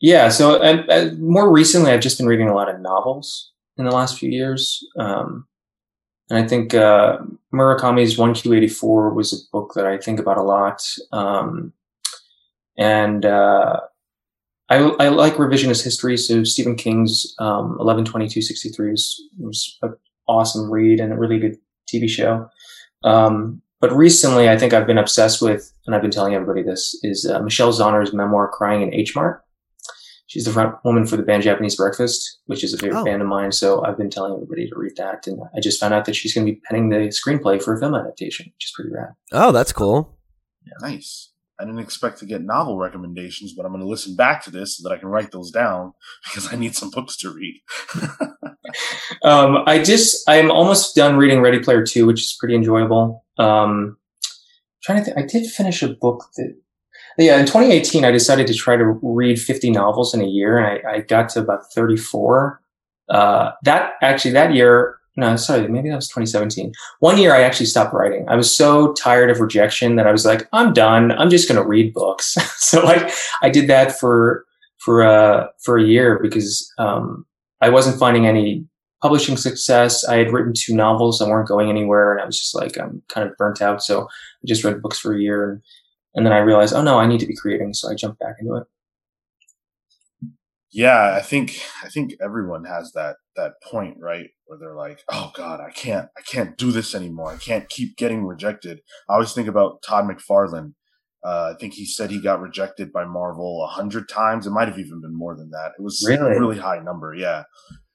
yeah. 0.00 0.28
So 0.28 0.62
and, 0.62 0.88
and 0.90 1.20
more 1.20 1.52
recently, 1.52 1.90
I've 1.90 2.00
just 2.00 2.18
been 2.18 2.28
reading 2.28 2.48
a 2.48 2.54
lot 2.54 2.72
of 2.72 2.80
novels 2.80 3.52
in 3.76 3.84
the 3.84 3.90
last 3.90 4.18
few 4.18 4.30
years. 4.30 4.84
Um, 4.98 5.46
and 6.28 6.38
I 6.38 6.46
think 6.46 6.74
uh, 6.74 7.18
Murakami's 7.52 8.16
1Q84 8.16 9.14
was 9.14 9.32
a 9.32 9.36
book 9.52 9.74
that 9.74 9.86
I 9.86 9.96
think 9.98 10.18
about 10.18 10.38
a 10.38 10.42
lot. 10.42 10.82
Um, 11.12 11.72
and 12.76 13.24
uh, 13.24 13.80
I, 14.68 14.76
I 14.76 15.08
like 15.08 15.34
revisionist 15.34 15.84
history. 15.84 16.16
So 16.16 16.42
Stephen 16.44 16.74
King's 16.74 17.34
um, 17.38 17.78
11/22/63 17.80 18.90
was, 18.90 19.22
was 19.38 19.78
an 19.82 19.94
awesome 20.28 20.70
read 20.70 21.00
and 21.00 21.12
a 21.12 21.16
really 21.16 21.38
good 21.38 21.56
TV 21.92 22.08
show. 22.08 22.48
Um, 23.04 23.62
but 23.80 23.92
recently, 23.92 24.48
I 24.48 24.58
think 24.58 24.72
I've 24.72 24.86
been 24.86 24.98
obsessed 24.98 25.40
with, 25.40 25.72
and 25.86 25.94
I've 25.94 26.02
been 26.02 26.10
telling 26.10 26.34
everybody 26.34 26.62
this, 26.62 26.98
is 27.02 27.26
uh, 27.26 27.40
Michelle 27.40 27.72
Zauner's 27.72 28.12
memoir, 28.12 28.48
Crying 28.48 28.82
in 28.82 28.92
H 28.92 29.14
Mart. 29.14 29.44
She's 30.28 30.44
the 30.44 30.50
front 30.50 30.74
woman 30.84 31.06
for 31.06 31.16
the 31.16 31.22
band 31.22 31.44
Japanese 31.44 31.76
Breakfast, 31.76 32.40
which 32.46 32.64
is 32.64 32.74
a 32.74 32.78
favorite 32.78 33.00
oh. 33.00 33.04
band 33.04 33.22
of 33.22 33.28
mine. 33.28 33.52
So 33.52 33.84
I've 33.84 33.96
been 33.96 34.10
telling 34.10 34.34
everybody 34.34 34.68
to 34.68 34.76
read 34.76 34.96
that. 34.96 35.26
And 35.26 35.40
I 35.56 35.60
just 35.60 35.78
found 35.78 35.94
out 35.94 36.04
that 36.06 36.16
she's 36.16 36.34
going 36.34 36.46
to 36.46 36.52
be 36.52 36.60
penning 36.68 36.88
the 36.88 36.96
screenplay 37.08 37.62
for 37.62 37.74
a 37.74 37.78
film 37.78 37.94
adaptation, 37.94 38.46
which 38.46 38.66
is 38.66 38.72
pretty 38.74 38.90
rad. 38.92 39.14
Oh, 39.30 39.52
that's 39.52 39.72
cool. 39.72 40.18
Yeah. 40.64 40.88
Nice. 40.88 41.30
I 41.58 41.64
didn't 41.64 41.80
expect 41.80 42.18
to 42.18 42.26
get 42.26 42.42
novel 42.42 42.76
recommendations, 42.76 43.54
but 43.54 43.64
I'm 43.64 43.72
going 43.72 43.82
to 43.82 43.88
listen 43.88 44.14
back 44.14 44.42
to 44.44 44.50
this 44.50 44.76
so 44.76 44.88
that 44.88 44.94
I 44.94 44.98
can 44.98 45.08
write 45.08 45.30
those 45.30 45.50
down 45.50 45.94
because 46.24 46.52
I 46.52 46.56
need 46.56 46.74
some 46.74 46.90
books 46.90 47.16
to 47.18 47.30
read. 47.30 47.62
um, 49.22 49.58
I 49.66 49.82
just 49.82 50.28
I'm 50.28 50.50
almost 50.50 50.96
done 50.96 51.16
reading 51.16 51.40
Ready 51.40 51.60
Player 51.60 51.84
Two, 51.84 52.06
which 52.06 52.20
is 52.20 52.36
pretty 52.38 52.56
enjoyable. 52.56 53.24
Um, 53.38 53.96
trying 54.82 54.98
to 54.98 55.04
think, 55.04 55.18
I 55.18 55.22
did 55.22 55.46
finish 55.50 55.82
a 55.82 55.88
book 55.88 56.24
that 56.36 56.56
yeah 57.18 57.38
in 57.38 57.46
2018 57.46 58.04
I 58.04 58.10
decided 58.10 58.46
to 58.48 58.54
try 58.54 58.76
to 58.76 58.98
read 59.02 59.40
50 59.40 59.70
novels 59.70 60.14
in 60.14 60.20
a 60.20 60.26
year, 60.26 60.58
and 60.58 60.66
I, 60.86 60.96
I 60.96 61.00
got 61.00 61.28
to 61.30 61.40
about 61.40 61.72
34. 61.72 62.60
Uh, 63.08 63.52
that 63.62 63.92
actually 64.02 64.32
that 64.32 64.52
year 64.52 64.98
no, 65.16 65.34
sorry, 65.36 65.66
maybe 65.68 65.88
that 65.88 65.96
was 65.96 66.08
2017. 66.08 66.72
One 67.00 67.16
year 67.16 67.34
I 67.34 67.42
actually 67.42 67.66
stopped 67.66 67.94
writing. 67.94 68.28
I 68.28 68.36
was 68.36 68.54
so 68.54 68.92
tired 68.92 69.30
of 69.30 69.40
rejection 69.40 69.96
that 69.96 70.06
I 70.06 70.12
was 70.12 70.26
like, 70.26 70.46
I'm 70.52 70.74
done. 70.74 71.12
I'm 71.12 71.30
just 71.30 71.48
going 71.48 71.60
to 71.60 71.66
read 71.66 71.94
books. 71.94 72.34
so 72.58 72.86
I, 72.86 73.10
I 73.42 73.48
did 73.48 73.68
that 73.68 73.98
for, 73.98 74.44
for, 74.78 75.02
uh, 75.02 75.46
for 75.62 75.78
a 75.78 75.82
year 75.82 76.18
because, 76.22 76.70
um, 76.76 77.24
I 77.62 77.70
wasn't 77.70 77.98
finding 77.98 78.26
any 78.26 78.66
publishing 79.00 79.38
success. 79.38 80.04
I 80.04 80.16
had 80.16 80.32
written 80.32 80.52
two 80.54 80.74
novels 80.74 81.18
that 81.18 81.28
weren't 81.28 81.48
going 81.48 81.70
anywhere 81.70 82.12
and 82.12 82.20
I 82.20 82.26
was 82.26 82.38
just 82.38 82.54
like, 82.54 82.78
I'm 82.78 83.02
kind 83.08 83.26
of 83.26 83.36
burnt 83.38 83.62
out. 83.62 83.82
So 83.82 84.02
I 84.02 84.46
just 84.46 84.64
read 84.64 84.82
books 84.82 84.98
for 84.98 85.14
a 85.14 85.20
year 85.20 85.50
and, 85.50 85.62
and 86.16 86.24
then 86.24 86.32
I 86.32 86.38
realized, 86.38 86.74
oh 86.74 86.82
no, 86.82 86.98
I 86.98 87.06
need 87.06 87.20
to 87.20 87.26
be 87.26 87.36
creating. 87.36 87.74
So 87.74 87.90
I 87.90 87.94
jumped 87.94 88.18
back 88.18 88.36
into 88.40 88.56
it. 88.56 88.64
Yeah 90.72 91.14
i 91.14 91.22
think 91.22 91.62
i 91.84 91.88
think 91.88 92.14
everyone 92.20 92.64
has 92.64 92.92
that 92.92 93.16
that 93.36 93.52
point 93.62 93.96
right? 94.00 94.26
Where 94.44 94.58
they're 94.58 94.74
like 94.74 95.02
oh 95.10 95.32
god 95.34 95.60
i 95.60 95.70
can't 95.70 96.08
i 96.18 96.20
can't 96.22 96.58
do 96.58 96.70
this 96.70 96.94
anymore. 96.94 97.32
I 97.32 97.36
can't 97.36 97.68
keep 97.68 97.96
getting 97.96 98.26
rejected. 98.26 98.80
I 99.08 99.14
always 99.14 99.32
think 99.32 99.48
about 99.48 99.80
todd 99.82 100.06
mcfarlane. 100.06 100.74
Uh, 101.24 101.52
i 101.54 101.58
think 101.58 101.74
he 101.74 101.86
said 101.86 102.10
he 102.10 102.20
got 102.20 102.40
rejected 102.40 102.92
by 102.92 103.04
marvel 103.04 103.64
a 103.64 103.68
hundred 103.68 104.08
times. 104.08 104.46
It 104.46 104.50
might 104.50 104.68
have 104.68 104.78
even 104.78 105.00
been 105.00 105.16
more 105.16 105.34
than 105.34 105.50
that. 105.50 105.72
It 105.78 105.82
was 105.82 106.04
really? 106.06 106.36
a 106.36 106.40
really 106.40 106.58
high 106.58 106.80
number 106.80 107.14
yeah. 107.14 107.44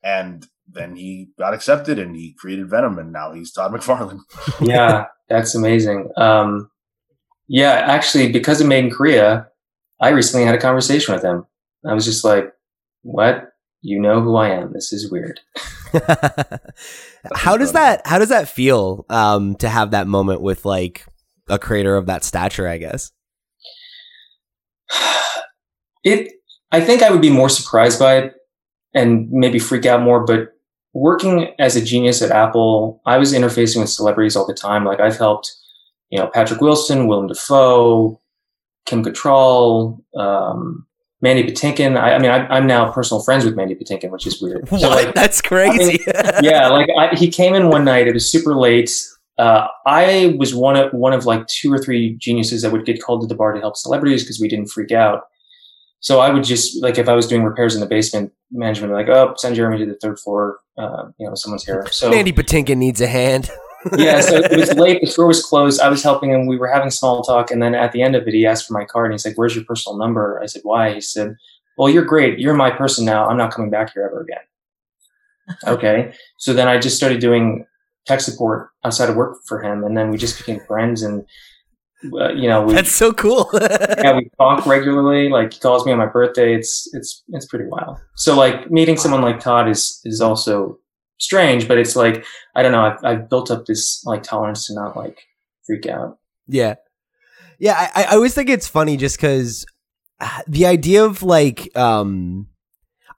And 0.02 0.48
then 0.68 0.96
he 0.96 1.28
got 1.38 1.54
accepted 1.54 2.00
and 2.00 2.16
he 2.16 2.34
created 2.40 2.70
venom 2.70 2.98
and 2.98 3.12
now 3.12 3.34
he's 3.34 3.52
todd 3.52 3.72
mcfarlane. 3.74 4.22
Yeah 4.60 5.06
that's 5.32 5.56
amazing. 5.56 6.10
Um, 6.18 6.71
yeah 7.52 7.84
actually 7.88 8.32
because 8.32 8.62
of 8.62 8.68
made 8.68 8.86
in 8.86 8.92
korea 8.92 9.48
i 10.00 10.10
recently 10.10 10.46
had 10.46 10.56
a 10.56 10.62
conversation 10.62 11.14
with 11.14 11.24
him 11.24 11.46
i 11.86 11.94
was 11.94 12.06
just 12.06 12.24
like 12.24 12.54
what? 13.04 13.50
You 13.82 14.00
know 14.00 14.22
who 14.22 14.36
I 14.36 14.50
am. 14.50 14.74
This 14.74 14.94
is 14.94 15.10
weird. 15.10 15.40
how 17.34 17.58
does 17.58 17.72
that 17.74 18.06
how 18.06 18.20
does 18.20 18.30
that 18.30 18.48
feel 18.48 19.06
um, 19.10 19.56
to 19.56 19.68
have 19.68 19.92
that 19.92 20.08
moment 20.08 20.42
with 20.42 20.66
like 20.66 21.06
a 21.50 21.58
creator 21.58 21.96
of 21.96 22.06
that 22.06 22.24
stature, 22.24 22.68
I 22.68 22.78
guess? 22.78 23.12
It 26.04 26.32
I 26.72 26.82
think 26.82 27.04
I 27.04 27.12
would 27.12 27.22
be 27.22 27.30
more 27.30 27.48
surprised 27.48 28.00
by 28.00 28.18
it 28.18 28.34
and 28.96 29.30
maybe 29.30 29.60
freak 29.60 29.86
out 29.86 30.02
more, 30.02 30.26
but 30.26 30.54
working 30.94 31.54
as 31.60 31.76
a 31.76 31.82
genius 31.82 32.24
at 32.24 32.32
Apple, 32.32 33.04
I 33.06 33.20
was 33.20 33.34
interfacing 33.34 33.82
with 33.82 33.92
celebrities 33.92 34.36
all 34.36 34.48
the 34.48 34.56
time. 34.56 34.84
Like 34.84 35.00
I've 35.00 35.20
helped, 35.20 35.54
you 36.12 36.20
know, 36.20 36.28
Patrick 36.28 36.62
Wilson, 36.62 37.08
Willem 37.08 37.28
Dafoe, 37.28 38.20
Kim 38.86 39.04
Cattrall, 39.04 40.00
um, 40.16 40.86
Mandy 41.22 41.44
Patinkin. 41.44 41.98
I, 41.98 42.16
I 42.16 42.20
mean, 42.20 42.30
I, 42.30 42.58
am 42.58 42.68
now 42.68 42.92
personal 42.92 43.24
friends 43.24 43.46
with 43.46 43.56
Mandy 43.56 43.76
Patinkin, 43.76 44.12
which 44.12 44.28
is 44.28 44.42
weird. 44.42 44.68
So, 44.70 44.90
what? 44.90 45.06
Like, 45.06 45.16
That's 45.16 45.42
crazy. 45.42 46.00
I 46.14 46.42
mean, 46.42 46.44
yeah, 46.44 46.68
like 46.68 46.90
I, 46.98 47.16
he 47.16 47.30
came 47.30 47.56
in 47.56 47.70
one 47.70 47.86
night. 47.86 48.08
It 48.08 48.14
was 48.14 48.30
super 48.30 48.56
late. 48.56 48.92
Uh, 49.38 49.68
I 49.88 50.36
was 50.38 50.54
one 50.54 50.76
of 50.76 50.92
one 50.92 51.14
of 51.14 51.26
like 51.26 51.48
two 51.48 51.72
or 51.74 51.80
three 51.80 52.16
geniuses 52.18 52.62
that 52.62 52.72
would 52.72 52.86
get 52.86 53.02
called 53.02 53.22
to 53.22 53.28
the 53.28 53.36
bar 53.36 53.54
to 53.54 53.60
help 53.60 53.78
celebrities 53.78 54.24
because 54.24 54.40
we 54.40 54.48
didn't 54.48 54.68
freak 54.68 54.92
out. 54.92 55.24
So 56.02 56.20
I 56.20 56.32
would 56.32 56.44
just 56.44 56.82
like 56.82 56.98
if 56.98 57.08
I 57.08 57.14
was 57.14 57.28
doing 57.28 57.44
repairs 57.44 57.74
in 57.74 57.80
the 57.80 57.88
basement, 57.88 58.34
management 58.52 58.92
would 58.92 59.06
be 59.06 59.10
like, 59.10 59.18
"Oh, 59.18 59.34
send 59.38 59.56
Jeremy 59.56 59.78
to 59.78 59.86
the 59.86 59.98
third 60.02 60.20
floor. 60.20 60.60
Uh, 60.78 61.06
you 61.18 61.28
know, 61.28 61.36
someone's 61.36 61.64
here." 61.64 61.88
So 61.92 62.10
Mandy 62.10 62.34
Patinkin 62.34 62.78
needs 62.78 63.00
a 63.00 63.08
hand. 63.08 63.50
yeah, 63.98 64.22
so 64.22 64.38
it 64.38 64.58
was 64.58 64.74
late. 64.76 65.02
The 65.02 65.08
store 65.08 65.28
was 65.28 65.44
closed. 65.44 65.82
I 65.82 65.90
was 65.90 66.04
helping 66.04 66.32
him. 66.32 66.46
We 66.46 66.58
were 66.58 66.68
having 66.68 66.90
small 66.90 67.24
talk, 67.24 67.52
and 67.52 67.62
then 67.62 67.76
at 67.76 67.92
the 67.92 68.02
end 68.02 68.16
of 68.16 68.28
it, 68.28 68.34
he 68.34 68.46
asked 68.46 68.68
for 68.68 68.74
my 68.74 68.86
card, 68.86 69.08
and 69.08 69.14
he's 69.14 69.26
like, 69.26 69.38
"Where's 69.38 69.56
your 69.56 69.66
personal 69.66 69.98
number?" 69.98 70.40
I 70.42 70.46
said, 70.46 70.62
"Why?" 70.64 70.94
He 70.94 71.02
said, 71.02 71.36
"Well, 71.78 71.90
you're 71.90 72.06
great. 72.06 72.40
You're 72.40 72.54
my 72.54 72.70
person 72.70 73.06
now. 73.06 73.28
I'm 73.28 73.38
not 73.38 73.52
coming 73.52 73.70
back 73.72 73.94
here 73.94 74.04
ever 74.04 74.22
again." 74.22 75.58
okay. 75.68 76.14
So 76.38 76.54
then 76.54 76.68
I 76.68 76.78
just 76.78 76.98
started 76.98 77.20
doing 77.20 77.66
tech 78.06 78.22
support 78.22 78.70
outside 78.84 79.10
of 79.10 79.16
work 79.16 79.38
for 79.46 79.62
him, 79.62 79.84
and 79.84 79.98
then 79.98 80.12
we 80.12 80.18
just 80.18 80.38
became 80.38 80.60
friends. 80.62 81.02
And 81.02 81.26
uh, 82.14 82.34
you 82.34 82.48
know, 82.48 82.64
we 82.64 82.74
That's 82.74 82.92
so 82.92 83.14
cool. 83.14 83.50
yeah, 83.54 84.16
we 84.16 84.30
talk 84.38 84.66
regularly. 84.66 85.30
Like 85.30 85.54
he 85.54 85.60
calls 85.60 85.86
me 85.86 85.92
on 85.92 85.98
my 85.98 86.08
birthday. 86.08 86.56
It's 86.56 86.90
it's 86.94 87.24
it's 87.30 87.46
pretty 87.46 87.66
wild. 87.66 87.98
So 88.16 88.36
like 88.36 88.72
meeting 88.72 88.98
someone 88.98 89.22
like 89.22 89.40
Todd 89.40 89.70
is 89.70 90.02
is 90.04 90.22
also 90.22 90.80
strange, 91.22 91.68
but 91.68 91.78
it's 91.78 91.96
like 91.96 92.26
I 92.56 92.64
don't 92.64 92.72
know. 92.72 92.82
I've, 92.82 93.04
I've 93.04 93.30
built 93.30 93.52
up 93.52 93.66
this 93.66 94.04
like 94.06 94.24
tolerance 94.24 94.68
to 94.68 94.74
not 94.74 94.98
like 94.98 95.20
freak 95.66 95.86
out. 95.86 96.18
Yeah. 96.48 96.76
Yeah, 97.60 97.90
I, 97.96 98.04
I 98.04 98.16
always 98.16 98.34
think 98.34 98.50
it's 98.50 98.68
funny 98.68 98.98
just 98.98 99.18
because 99.18 99.66
the 100.48 100.66
idea 100.66 101.06
of 101.06 101.24
like 101.24 101.76
um 101.78 102.48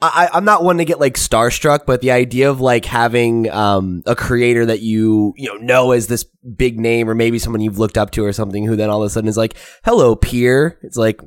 I, 0.01 0.27
I'm 0.33 0.43
not 0.43 0.65
one 0.65 0.79
to 0.79 0.85
get 0.85 0.99
like 0.99 1.13
starstruck, 1.13 1.85
but 1.85 2.01
the 2.01 2.11
idea 2.11 2.49
of 2.49 2.59
like 2.59 2.83
having 2.83 3.49
um 3.49 4.03
a 4.05 4.15
creator 4.15 4.65
that 4.65 4.81
you 4.81 5.33
you 5.37 5.47
know 5.47 5.65
know 5.65 5.91
as 5.91 6.07
this 6.07 6.25
big 6.57 6.77
name 6.77 7.09
or 7.09 7.15
maybe 7.15 7.39
someone 7.39 7.61
you've 7.61 7.79
looked 7.79 7.97
up 7.97 8.11
to 8.11 8.25
or 8.25 8.33
something 8.33 8.65
who 8.65 8.75
then 8.75 8.89
all 8.89 9.01
of 9.01 9.07
a 9.07 9.09
sudden 9.09 9.29
is 9.29 9.37
like, 9.37 9.55
Hello, 9.85 10.13
peer. 10.15 10.77
It's 10.83 10.97
like 10.97 11.21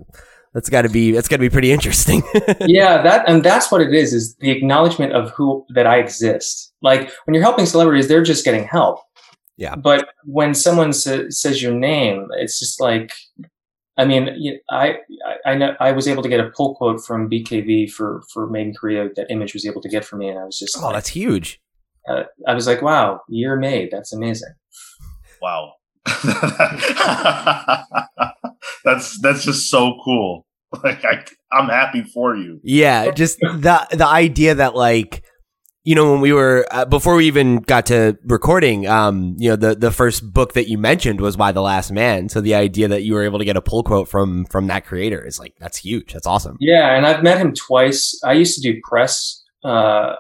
that's 0.57 0.71
gotta 0.71 0.89
be 0.89 1.13
that's 1.13 1.29
gotta 1.29 1.43
be 1.43 1.51
pretty 1.51 1.71
interesting. 1.71 2.23
yeah, 2.61 3.03
that 3.03 3.29
and 3.29 3.43
that's 3.45 3.71
what 3.71 3.83
it 3.83 3.93
is. 3.93 4.15
Is 4.15 4.35
the 4.37 4.51
acknowledgement 4.51 5.13
of 5.13 5.31
who 5.33 5.67
that 5.75 5.87
I 5.87 5.99
exist. 5.99 6.73
Like 6.81 7.11
when 7.27 7.35
you're 7.35 7.43
helping 7.43 7.67
celebrities, 7.67 8.09
they're 8.09 8.23
just 8.23 8.43
getting 8.45 8.65
help. 8.65 9.01
Yeah. 9.59 9.77
But 9.77 10.09
when 10.25 10.55
someone 10.55 10.95
sa- 10.95 11.29
says 11.29 11.63
your 11.63 11.75
name, 11.75 12.29
it's 12.39 12.59
just 12.59 12.81
like, 12.81 13.13
I 13.99 14.05
mean, 14.07 14.31
you- 14.39 14.59
I, 14.71 14.97
I, 15.27 15.37
I 15.51 15.55
know 15.57 15.75
I 15.81 15.93
was 15.93 16.09
able 16.09 16.23
to 16.23 16.29
get 16.31 16.41
a 16.41 16.51
pull 16.57 16.75
quote 16.75 17.05
from 17.05 17.29
BKV 17.31 17.91
for 17.93 18.23
for 18.33 18.49
Made 18.49 18.69
in 18.69 18.75
Korea 18.75 19.09
that 19.17 19.31
Image 19.31 19.53
was 19.55 19.67
able 19.67 19.83
to 19.83 19.89
get 19.91 20.05
for 20.07 20.17
me, 20.17 20.29
and 20.29 20.39
I 20.39 20.45
was 20.45 20.59
just, 20.59 20.77
oh, 20.79 20.85
like, 20.87 20.95
that's 20.95 21.09
huge. 21.11 21.61
uh, 22.09 22.23
I 22.49 22.55
was 22.55 22.67
like, 22.67 22.81
wow, 22.83 23.21
you're 23.29 23.57
made. 23.57 23.91
That's 23.93 24.13
amazing. 24.15 24.55
Wow. 25.43 25.75
that's 28.85 29.21
that's 29.21 29.45
just 29.45 29.71
so 29.71 29.99
cool. 30.05 30.45
Like 30.83 31.05
I, 31.05 31.25
I'm 31.53 31.69
happy 31.69 32.03
for 32.03 32.37
you. 32.37 32.61
Yeah, 32.63 33.11
just 33.13 33.39
the 33.39 33.87
the 33.93 34.07
idea 34.07 34.57
that 34.57 34.75
like 34.75 35.23
you 35.85 35.95
know 35.95 36.11
when 36.11 36.21
we 36.21 36.33
were 36.33 36.67
uh, 36.71 36.85
before 36.85 37.15
we 37.15 37.27
even 37.27 37.59
got 37.59 37.87
to 37.87 38.19
recording 38.25 38.87
um 38.89 39.37
you 39.39 39.49
know 39.49 39.57
the 39.57 39.77
the 39.77 39.93
first 39.93 40.33
book 40.35 40.55
that 40.55 40.69
you 40.69 40.77
mentioned 40.77 41.21
was 41.21 41.37
by 41.37 41.53
the 41.53 41.63
last 41.63 41.93
man 41.93 42.29
so 42.29 42.41
the 42.41 42.57
idea 42.57 42.89
that 42.89 43.05
you 43.05 43.15
were 43.15 43.23
able 43.23 43.39
to 43.39 43.45
get 43.45 43.57
a 43.57 43.63
pull 43.63 43.85
quote 43.85 44.09
from 44.09 44.45
from 44.47 44.67
that 44.67 44.85
creator 44.85 45.25
is 45.25 45.39
like 45.39 45.55
that's 45.61 45.79
huge 45.79 46.13
that's 46.13 46.27
awesome 46.27 46.57
Yeah, 46.61 46.97
and 46.97 47.07
I've 47.07 47.23
met 47.23 47.39
him 47.39 47.55
twice. 47.55 48.19
I 48.25 48.33
used 48.33 48.61
to 48.61 48.73
do 48.73 48.81
press, 48.83 49.43
uh, 49.65 50.17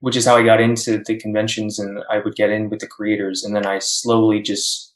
which 0.00 0.16
is 0.16 0.24
how 0.24 0.36
I 0.36 0.44
got 0.44 0.60
into 0.60 1.02
the 1.04 1.18
conventions, 1.18 1.78
and 1.78 1.98
I 2.10 2.18
would 2.18 2.36
get 2.36 2.50
in 2.50 2.70
with 2.70 2.80
the 2.80 2.86
creators, 2.86 3.42
and 3.42 3.54
then 3.54 3.66
I 3.66 3.78
slowly 3.80 4.40
just, 4.40 4.91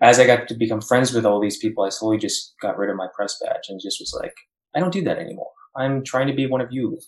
as 0.00 0.18
I 0.18 0.26
got 0.26 0.48
to 0.48 0.54
become 0.54 0.80
friends 0.80 1.12
with 1.12 1.26
all 1.26 1.40
these 1.40 1.58
people, 1.58 1.84
I 1.84 1.90
slowly 1.90 2.18
just 2.18 2.54
got 2.60 2.78
rid 2.78 2.90
of 2.90 2.96
my 2.96 3.08
press 3.14 3.38
badge 3.42 3.68
and 3.68 3.80
just 3.80 4.00
was 4.00 4.16
like, 4.20 4.34
I 4.74 4.80
don't 4.80 4.92
do 4.92 5.04
that 5.04 5.18
anymore. 5.18 5.50
I'm 5.76 6.04
trying 6.04 6.26
to 6.26 6.32
be 6.32 6.46
one 6.46 6.60
of 6.60 6.72
you. 6.72 6.98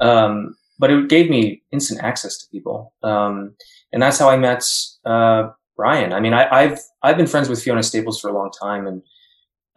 Um, 0.00 0.56
but 0.78 0.90
it 0.90 1.08
gave 1.08 1.30
me 1.30 1.62
instant 1.72 2.02
access 2.02 2.38
to 2.38 2.46
people, 2.50 2.92
um, 3.02 3.54
and 3.92 4.02
that's 4.02 4.18
how 4.18 4.28
I 4.28 4.36
met 4.36 4.62
uh, 5.06 5.48
Brian. 5.74 6.12
I 6.12 6.20
mean, 6.20 6.34
I, 6.34 6.48
I've 6.50 6.78
I've 7.02 7.16
been 7.16 7.26
friends 7.26 7.48
with 7.48 7.62
Fiona 7.62 7.82
Staples 7.82 8.20
for 8.20 8.28
a 8.28 8.34
long 8.34 8.50
time, 8.50 8.86
and 8.86 9.02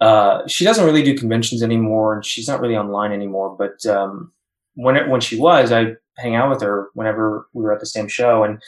uh, 0.02 0.46
she 0.48 0.66
doesn't 0.66 0.86
really 0.86 1.04
do 1.04 1.18
conventions 1.18 1.64
anymore, 1.64 2.16
and 2.16 2.26
she's 2.26 2.48
not 2.48 2.60
really 2.60 2.76
online 2.76 3.14
anymore. 3.14 3.56
But 3.58 3.90
um, 3.90 4.34
when 4.74 4.98
it, 4.98 5.08
when 5.08 5.22
she 5.22 5.40
was, 5.40 5.72
I 5.72 5.94
hang 6.18 6.36
out 6.36 6.50
with 6.50 6.62
her 6.62 6.90
whenever 6.94 7.48
we 7.54 7.64
were 7.64 7.74
at 7.74 7.80
the 7.80 7.86
same 7.86 8.10
show, 8.10 8.44
and 8.44 8.62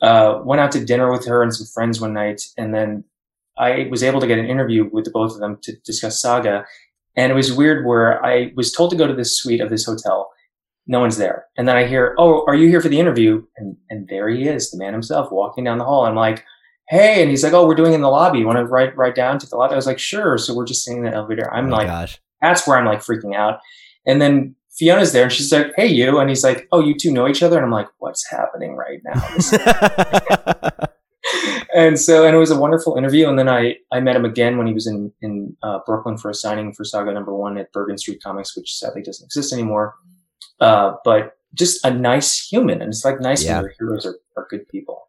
uh, 0.00 0.40
went 0.44 0.60
out 0.60 0.72
to 0.72 0.84
dinner 0.84 1.10
with 1.10 1.26
her 1.26 1.42
and 1.42 1.54
some 1.54 1.66
friends 1.66 2.00
one 2.00 2.14
night, 2.14 2.42
and 2.56 2.74
then 2.74 3.04
I 3.58 3.86
was 3.90 4.02
able 4.02 4.20
to 4.20 4.26
get 4.26 4.38
an 4.38 4.46
interview 4.46 4.88
with 4.92 5.04
the 5.04 5.10
both 5.10 5.32
of 5.32 5.40
them 5.40 5.58
to 5.62 5.76
discuss 5.84 6.20
Saga. 6.20 6.64
And 7.16 7.32
it 7.32 7.34
was 7.34 7.52
weird 7.52 7.86
where 7.86 8.24
I 8.24 8.52
was 8.56 8.72
told 8.72 8.90
to 8.90 8.96
go 8.96 9.06
to 9.06 9.14
this 9.14 9.38
suite 9.38 9.60
of 9.60 9.70
this 9.70 9.86
hotel. 9.86 10.30
No 10.86 11.00
one's 11.00 11.16
there. 11.16 11.46
And 11.56 11.66
then 11.66 11.76
I 11.76 11.86
hear, 11.86 12.14
Oh, 12.18 12.44
are 12.46 12.54
you 12.54 12.68
here 12.68 12.80
for 12.80 12.88
the 12.88 13.00
interview? 13.00 13.42
And, 13.56 13.76
and 13.90 14.08
there 14.08 14.28
he 14.28 14.46
is, 14.46 14.70
the 14.70 14.78
man 14.78 14.92
himself 14.92 15.32
walking 15.32 15.64
down 15.64 15.78
the 15.78 15.84
hall. 15.84 16.04
I'm 16.04 16.14
like, 16.14 16.44
Hey. 16.88 17.22
And 17.22 17.30
he's 17.30 17.42
like, 17.42 17.54
Oh, 17.54 17.66
we're 17.66 17.74
doing 17.74 17.94
in 17.94 18.02
the 18.02 18.08
lobby. 18.08 18.40
You 18.40 18.46
want 18.46 18.58
to 18.58 18.64
ride, 18.64 18.96
right 18.96 19.14
down 19.14 19.38
to 19.38 19.46
the 19.46 19.56
lobby? 19.56 19.72
I 19.72 19.76
was 19.76 19.86
like, 19.86 19.98
sure. 19.98 20.38
So 20.38 20.54
we're 20.54 20.66
just 20.66 20.84
sitting 20.84 21.04
in 21.04 21.10
the 21.10 21.16
elevator. 21.16 21.52
I'm 21.52 21.66
oh 21.72 21.76
like, 21.76 21.86
gosh 21.86 22.20
that's 22.40 22.66
where 22.66 22.78
I'm 22.78 22.84
like 22.84 23.00
freaking 23.00 23.34
out. 23.34 23.60
And 24.06 24.20
then 24.20 24.54
Fiona's 24.78 25.12
there 25.12 25.24
and 25.24 25.32
she's 25.32 25.52
like, 25.52 25.72
Hey, 25.76 25.86
you. 25.86 26.18
And 26.18 26.28
he's 26.28 26.44
like, 26.44 26.68
Oh, 26.72 26.80
you 26.80 26.94
two 26.94 27.12
know 27.12 27.28
each 27.28 27.42
other. 27.42 27.56
And 27.56 27.64
I'm 27.64 27.72
like, 27.72 27.88
what's 27.98 28.28
happening 28.30 28.76
right 28.76 29.00
now? 29.04 30.76
This 31.42 31.64
and 31.74 32.00
so 32.00 32.24
and 32.26 32.34
it 32.34 32.38
was 32.38 32.50
a 32.50 32.58
wonderful 32.58 32.96
interview 32.96 33.28
and 33.28 33.38
then 33.38 33.48
i 33.48 33.76
i 33.92 34.00
met 34.00 34.16
him 34.16 34.24
again 34.24 34.56
when 34.58 34.66
he 34.66 34.72
was 34.72 34.86
in 34.86 35.12
in 35.20 35.56
uh, 35.62 35.78
brooklyn 35.86 36.16
for 36.16 36.30
a 36.30 36.34
signing 36.34 36.72
for 36.72 36.84
saga 36.84 37.12
number 37.12 37.34
one 37.34 37.58
at 37.58 37.72
bergen 37.72 37.98
street 37.98 38.22
comics 38.22 38.56
which 38.56 38.74
sadly 38.76 39.02
doesn't 39.02 39.26
exist 39.26 39.52
anymore 39.52 39.94
uh, 40.60 40.92
but 41.04 41.32
just 41.54 41.84
a 41.84 41.90
nice 41.90 42.38
human 42.48 42.80
and 42.80 42.88
it's 42.88 43.04
like 43.04 43.20
nice 43.20 43.44
Yeah. 43.44 43.56
when 43.56 43.64
your 43.64 43.74
heroes 43.78 44.06
are, 44.06 44.16
are 44.36 44.46
good 44.50 44.66
people 44.68 45.08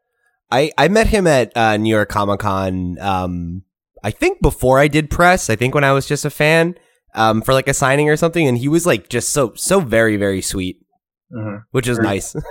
I, 0.49 0.71
I 0.77 0.87
met 0.87 1.07
him 1.07 1.27
at 1.27 1.51
uh, 1.57 1.75
New 1.75 1.89
York 1.93 2.07
Comic 2.07 2.39
Con. 2.39 2.97
Um, 3.01 3.63
I 4.01 4.11
think 4.11 4.41
before 4.41 4.79
I 4.79 4.87
did 4.87 5.09
press. 5.09 5.49
I 5.49 5.57
think 5.57 5.75
when 5.75 5.83
I 5.83 5.91
was 5.91 6.05
just 6.07 6.23
a 6.23 6.29
fan, 6.29 6.75
um, 7.15 7.41
for 7.41 7.51
like 7.53 7.67
a 7.67 7.73
signing 7.73 8.09
or 8.09 8.15
something, 8.15 8.47
and 8.47 8.57
he 8.57 8.69
was 8.69 8.85
like 8.85 9.09
just 9.09 9.33
so 9.33 9.51
so 9.55 9.81
very 9.81 10.15
very 10.15 10.41
sweet, 10.41 10.79
Mhm. 11.35 11.63
which 11.71 11.85
is 11.89 11.97
Very- 11.97 12.07
nice. 12.07 12.33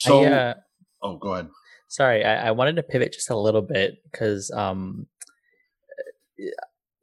So, 0.00 0.24
I, 0.24 0.26
uh, 0.32 0.54
oh, 1.02 1.16
go 1.18 1.34
ahead. 1.34 1.48
Sorry, 1.90 2.24
I, 2.24 2.46
I 2.46 2.50
wanted 2.52 2.76
to 2.76 2.84
pivot 2.84 3.12
just 3.14 3.30
a 3.30 3.36
little 3.36 3.62
bit 3.62 4.00
because 4.04 4.48
um, 4.52 5.08
you 6.38 6.52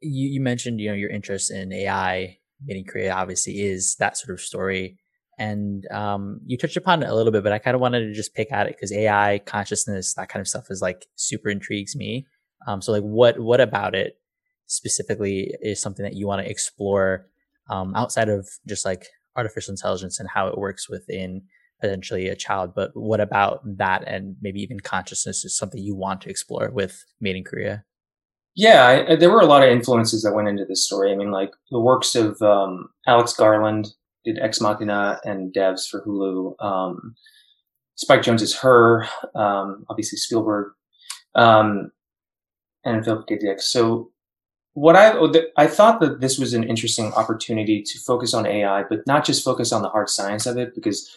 you 0.00 0.40
mentioned 0.40 0.80
you 0.80 0.88
know 0.88 0.94
your 0.94 1.10
interest 1.10 1.50
in 1.50 1.74
AI 1.74 2.38
Made 2.64 2.78
in 2.78 2.84
Korea 2.84 3.12
obviously 3.12 3.60
is 3.60 3.96
that 3.96 4.16
sort 4.16 4.32
of 4.32 4.40
story, 4.40 4.98
and 5.38 5.86
um, 5.90 6.40
you 6.46 6.56
touched 6.56 6.78
upon 6.78 7.02
it 7.02 7.10
a 7.10 7.14
little 7.14 7.30
bit, 7.30 7.44
but 7.44 7.52
I 7.52 7.58
kind 7.58 7.74
of 7.74 7.82
wanted 7.82 8.06
to 8.06 8.14
just 8.14 8.34
pick 8.34 8.50
at 8.50 8.66
it 8.66 8.76
because 8.76 8.90
AI 8.90 9.40
consciousness 9.44 10.14
that 10.14 10.30
kind 10.30 10.40
of 10.40 10.48
stuff 10.48 10.70
is 10.70 10.80
like 10.80 11.06
super 11.16 11.50
intrigues 11.50 11.94
me. 11.94 12.26
Um, 12.66 12.80
so 12.80 12.92
like 12.92 13.02
what 13.02 13.38
what 13.38 13.60
about 13.60 13.94
it 13.94 14.18
specifically 14.68 15.54
is 15.60 15.82
something 15.82 16.02
that 16.02 16.14
you 16.14 16.26
want 16.26 16.42
to 16.42 16.50
explore 16.50 17.26
um, 17.68 17.94
outside 17.94 18.30
of 18.30 18.48
just 18.66 18.86
like 18.86 19.08
artificial 19.36 19.72
intelligence 19.72 20.18
and 20.18 20.30
how 20.30 20.48
it 20.48 20.56
works 20.56 20.88
within 20.88 21.42
potentially 21.80 22.28
a 22.28 22.36
child, 22.36 22.72
but 22.74 22.90
what 22.94 23.20
about 23.20 23.60
that 23.64 24.04
and 24.06 24.36
maybe 24.40 24.60
even 24.60 24.80
consciousness 24.80 25.44
is 25.44 25.56
something 25.56 25.82
you 25.82 25.94
want 25.94 26.20
to 26.22 26.30
explore 26.30 26.70
with 26.70 27.04
Made 27.20 27.36
in 27.36 27.44
Korea? 27.44 27.84
yeah 28.56 29.04
I, 29.08 29.16
there 29.16 29.30
were 29.30 29.42
a 29.42 29.46
lot 29.46 29.62
of 29.62 29.68
influences 29.68 30.22
that 30.22 30.34
went 30.34 30.48
into 30.48 30.64
this 30.64 30.84
story 30.84 31.12
i 31.12 31.14
mean 31.14 31.30
like 31.30 31.52
the 31.70 31.78
works 31.78 32.14
of 32.14 32.40
um, 32.40 32.88
alex 33.06 33.34
garland 33.34 33.88
did 34.24 34.38
ex 34.40 34.58
machina 34.58 35.20
and 35.22 35.54
devs 35.54 35.86
for 35.86 36.02
hulu 36.02 36.60
um, 36.64 37.14
spike 37.94 38.22
jonze 38.22 38.40
is 38.40 38.56
her 38.56 39.06
um, 39.36 39.84
obviously 39.90 40.16
spielberg 40.16 40.72
um, 41.34 41.92
and 42.84 43.04
Philip 43.04 43.26
K. 43.26 43.38
Dick. 43.38 43.60
So 43.60 44.10
what 44.74 44.96
I 44.96 45.14
I 45.56 45.66
thought 45.66 46.00
that 46.00 46.20
this 46.20 46.38
was 46.38 46.52
an 46.52 46.64
interesting 46.64 47.12
opportunity 47.14 47.82
to 47.82 47.98
focus 48.00 48.34
on 48.34 48.46
AI, 48.46 48.84
but 48.84 49.06
not 49.06 49.24
just 49.24 49.44
focus 49.44 49.72
on 49.72 49.82
the 49.82 49.88
hard 49.88 50.08
science 50.08 50.46
of 50.46 50.56
it, 50.56 50.74
because 50.74 51.10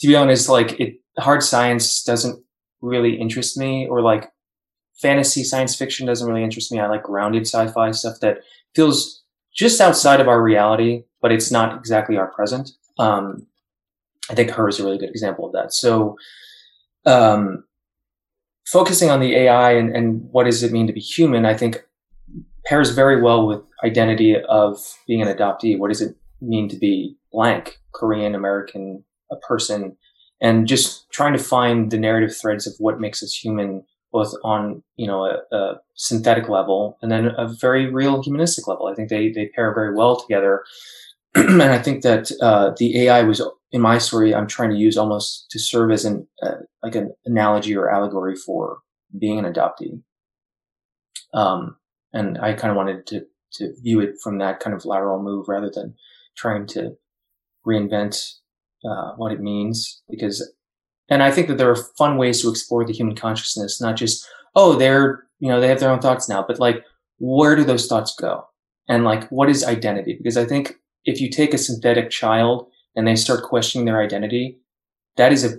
to 0.00 0.06
be 0.06 0.16
honest, 0.16 0.48
like 0.48 0.78
it 0.80 1.00
hard 1.18 1.42
science 1.42 2.02
doesn't 2.04 2.42
really 2.80 3.14
interest 3.14 3.56
me, 3.58 3.86
or 3.88 4.00
like 4.00 4.30
fantasy 5.00 5.44
science 5.44 5.74
fiction 5.76 6.06
doesn't 6.06 6.28
really 6.28 6.44
interest 6.44 6.72
me. 6.72 6.80
I 6.80 6.88
like 6.88 7.02
grounded 7.02 7.42
sci-fi 7.42 7.90
stuff 7.92 8.20
that 8.20 8.38
feels 8.74 9.22
just 9.54 9.80
outside 9.80 10.20
of 10.20 10.28
our 10.28 10.42
reality, 10.42 11.04
but 11.20 11.32
it's 11.32 11.50
not 11.50 11.76
exactly 11.76 12.16
our 12.16 12.28
present. 12.28 12.70
Um, 12.98 13.46
I 14.30 14.34
think 14.34 14.50
her 14.50 14.68
is 14.68 14.78
a 14.78 14.84
really 14.84 14.98
good 14.98 15.10
example 15.10 15.46
of 15.46 15.52
that. 15.52 15.72
So, 15.72 16.16
um, 17.06 17.64
focusing 18.66 19.10
on 19.10 19.20
the 19.20 19.34
AI 19.34 19.72
and, 19.72 19.94
and 19.96 20.22
what 20.30 20.44
does 20.44 20.62
it 20.62 20.72
mean 20.72 20.86
to 20.86 20.92
be 20.92 21.00
human, 21.00 21.46
I 21.46 21.56
think 21.56 21.82
pairs 22.66 22.90
very 22.90 23.20
well 23.22 23.46
with 23.46 23.62
identity 23.82 24.36
of 24.48 24.78
being 25.06 25.22
an 25.22 25.28
adoptee. 25.28 25.78
What 25.78 25.88
does 25.88 26.02
it 26.02 26.16
mean 26.40 26.68
to 26.68 26.76
be 26.76 27.16
blank, 27.32 27.78
Korean, 27.94 28.34
American, 28.34 29.04
a 29.30 29.36
person, 29.36 29.96
and 30.40 30.66
just 30.66 31.10
trying 31.10 31.32
to 31.32 31.42
find 31.42 31.90
the 31.90 31.98
narrative 31.98 32.36
threads 32.36 32.66
of 32.66 32.74
what 32.78 33.00
makes 33.00 33.22
us 33.22 33.34
human, 33.34 33.84
both 34.12 34.32
on 34.44 34.82
you 34.96 35.06
know 35.06 35.24
a, 35.24 35.56
a 35.56 35.80
synthetic 35.94 36.48
level 36.48 36.98
and 37.02 37.10
then 37.10 37.32
a 37.36 37.48
very 37.60 37.90
real 37.90 38.22
humanistic 38.22 38.66
level. 38.66 38.86
I 38.86 38.94
think 38.94 39.08
they 39.08 39.30
they 39.30 39.50
pair 39.54 39.74
very 39.74 39.94
well 39.94 40.16
together, 40.20 40.64
and 41.34 41.62
I 41.62 41.78
think 41.78 42.02
that 42.02 42.30
uh, 42.40 42.72
the 42.76 43.02
AI 43.02 43.22
was 43.22 43.42
in 43.72 43.80
my 43.80 43.98
story. 43.98 44.34
I'm 44.34 44.46
trying 44.46 44.70
to 44.70 44.76
use 44.76 44.96
almost 44.96 45.50
to 45.50 45.58
serve 45.58 45.90
as 45.90 46.04
an 46.04 46.26
uh, 46.42 46.56
like 46.82 46.94
an 46.94 47.12
analogy 47.26 47.76
or 47.76 47.90
allegory 47.90 48.36
for 48.36 48.78
being 49.18 49.38
an 49.38 49.52
adoptee. 49.52 50.02
Um, 51.34 51.76
and 52.12 52.38
I 52.38 52.54
kind 52.54 52.70
of 52.70 52.76
wanted 52.76 53.06
to 53.08 53.26
to 53.54 53.74
view 53.80 54.00
it 54.00 54.14
from 54.22 54.38
that 54.38 54.60
kind 54.60 54.74
of 54.74 54.84
lateral 54.84 55.22
move 55.22 55.48
rather 55.48 55.70
than 55.72 55.94
trying 56.36 56.66
to 56.66 56.96
reinvent 57.66 58.34
uh, 58.84 59.12
what 59.16 59.32
it 59.32 59.40
means 59.40 60.02
because, 60.10 60.52
and 61.10 61.22
I 61.22 61.30
think 61.30 61.48
that 61.48 61.58
there 61.58 61.70
are 61.70 61.84
fun 61.96 62.16
ways 62.16 62.42
to 62.42 62.50
explore 62.50 62.84
the 62.84 62.92
human 62.92 63.16
consciousness, 63.16 63.80
not 63.80 63.96
just 63.96 64.26
oh 64.54 64.76
they're 64.76 65.24
you 65.40 65.48
know 65.48 65.60
they 65.60 65.68
have 65.68 65.80
their 65.80 65.90
own 65.90 66.00
thoughts 66.00 66.28
now, 66.28 66.44
but 66.46 66.58
like 66.58 66.84
where 67.18 67.56
do 67.56 67.64
those 67.64 67.86
thoughts 67.86 68.14
go, 68.14 68.44
and 68.88 69.04
like 69.04 69.28
what 69.30 69.48
is 69.48 69.64
identity? 69.64 70.14
Because 70.16 70.36
I 70.36 70.44
think 70.44 70.74
if 71.04 71.20
you 71.20 71.30
take 71.30 71.54
a 71.54 71.58
synthetic 71.58 72.10
child 72.10 72.68
and 72.94 73.06
they 73.06 73.16
start 73.16 73.44
questioning 73.44 73.86
their 73.86 74.02
identity, 74.02 74.58
that 75.16 75.32
is 75.32 75.44
a 75.44 75.58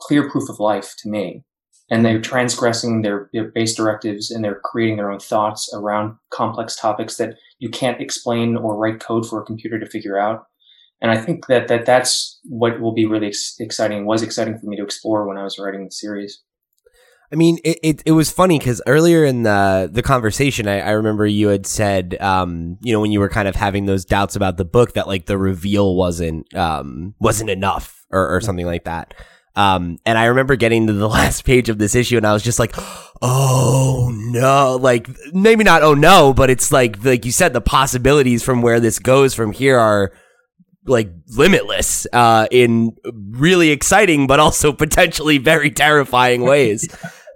clear 0.00 0.28
proof 0.28 0.48
of 0.48 0.60
life 0.60 0.94
to 0.98 1.08
me. 1.08 1.44
And 1.88 2.04
they're 2.04 2.20
transgressing 2.20 3.02
their, 3.02 3.30
their 3.32 3.44
base 3.44 3.74
directives 3.76 4.30
and 4.30 4.42
they're 4.42 4.60
creating 4.64 4.96
their 4.96 5.10
own 5.10 5.20
thoughts 5.20 5.72
around 5.72 6.16
complex 6.30 6.74
topics 6.74 7.16
that 7.16 7.36
you 7.60 7.68
can't 7.68 8.00
explain 8.00 8.56
or 8.56 8.76
write 8.76 8.98
code 8.98 9.28
for 9.28 9.40
a 9.40 9.46
computer 9.46 9.78
to 9.78 9.86
figure 9.86 10.18
out. 10.18 10.46
And 11.00 11.10
I 11.10 11.18
think 11.18 11.46
that, 11.46 11.68
that 11.68 11.84
that's 11.84 12.40
what 12.44 12.80
will 12.80 12.94
be 12.94 13.04
really 13.04 13.28
ex- 13.28 13.56
exciting, 13.58 14.06
was 14.06 14.22
exciting 14.22 14.58
for 14.58 14.66
me 14.66 14.76
to 14.76 14.82
explore 14.82 15.26
when 15.26 15.36
I 15.36 15.44
was 15.44 15.58
writing 15.58 15.84
the 15.84 15.90
series. 15.90 16.42
I 17.32 17.34
mean, 17.34 17.58
it, 17.64 17.78
it, 17.82 18.02
it 18.06 18.12
was 18.12 18.30
funny 18.30 18.58
because 18.58 18.80
earlier 18.86 19.24
in 19.24 19.42
the 19.42 19.90
the 19.92 20.02
conversation, 20.02 20.68
I, 20.68 20.80
I 20.80 20.90
remember 20.92 21.26
you 21.26 21.48
had 21.48 21.66
said, 21.66 22.16
um, 22.20 22.78
you 22.82 22.92
know, 22.92 23.00
when 23.00 23.10
you 23.10 23.18
were 23.18 23.28
kind 23.28 23.48
of 23.48 23.56
having 23.56 23.86
those 23.86 24.04
doubts 24.04 24.36
about 24.36 24.58
the 24.58 24.64
book, 24.64 24.94
that 24.94 25.08
like 25.08 25.26
the 25.26 25.36
reveal 25.36 25.96
wasn't 25.96 26.54
um, 26.54 27.14
wasn't 27.18 27.50
enough 27.50 28.06
or, 28.10 28.36
or 28.36 28.40
something 28.40 28.66
like 28.66 28.84
that. 28.84 29.12
Um, 29.56 29.98
and 30.04 30.18
I 30.18 30.26
remember 30.26 30.54
getting 30.54 30.86
to 30.86 30.92
the 30.92 31.08
last 31.20 31.44
page 31.44 31.68
of 31.68 31.78
this 31.78 31.94
issue, 31.96 32.16
and 32.16 32.26
I 32.26 32.32
was 32.32 32.44
just 32.44 32.60
like, 32.60 32.74
"Oh 33.20 34.12
no!" 34.12 34.76
Like 34.80 35.08
maybe 35.32 35.64
not 35.64 35.82
"Oh 35.82 35.94
no," 35.94 36.32
but 36.32 36.48
it's 36.48 36.70
like 36.70 37.04
like 37.04 37.24
you 37.24 37.32
said, 37.32 37.52
the 37.52 37.60
possibilities 37.60 38.44
from 38.44 38.62
where 38.62 38.78
this 38.78 39.00
goes 39.00 39.34
from 39.34 39.50
here 39.50 39.78
are 39.78 40.12
like 40.86 41.10
limitless 41.36 42.06
uh, 42.12 42.46
in 42.50 42.96
really 43.30 43.70
exciting 43.70 44.26
but 44.26 44.40
also 44.40 44.72
potentially 44.86 45.38
very 45.38 45.70
terrifying 45.70 46.42
ways. 46.42 46.88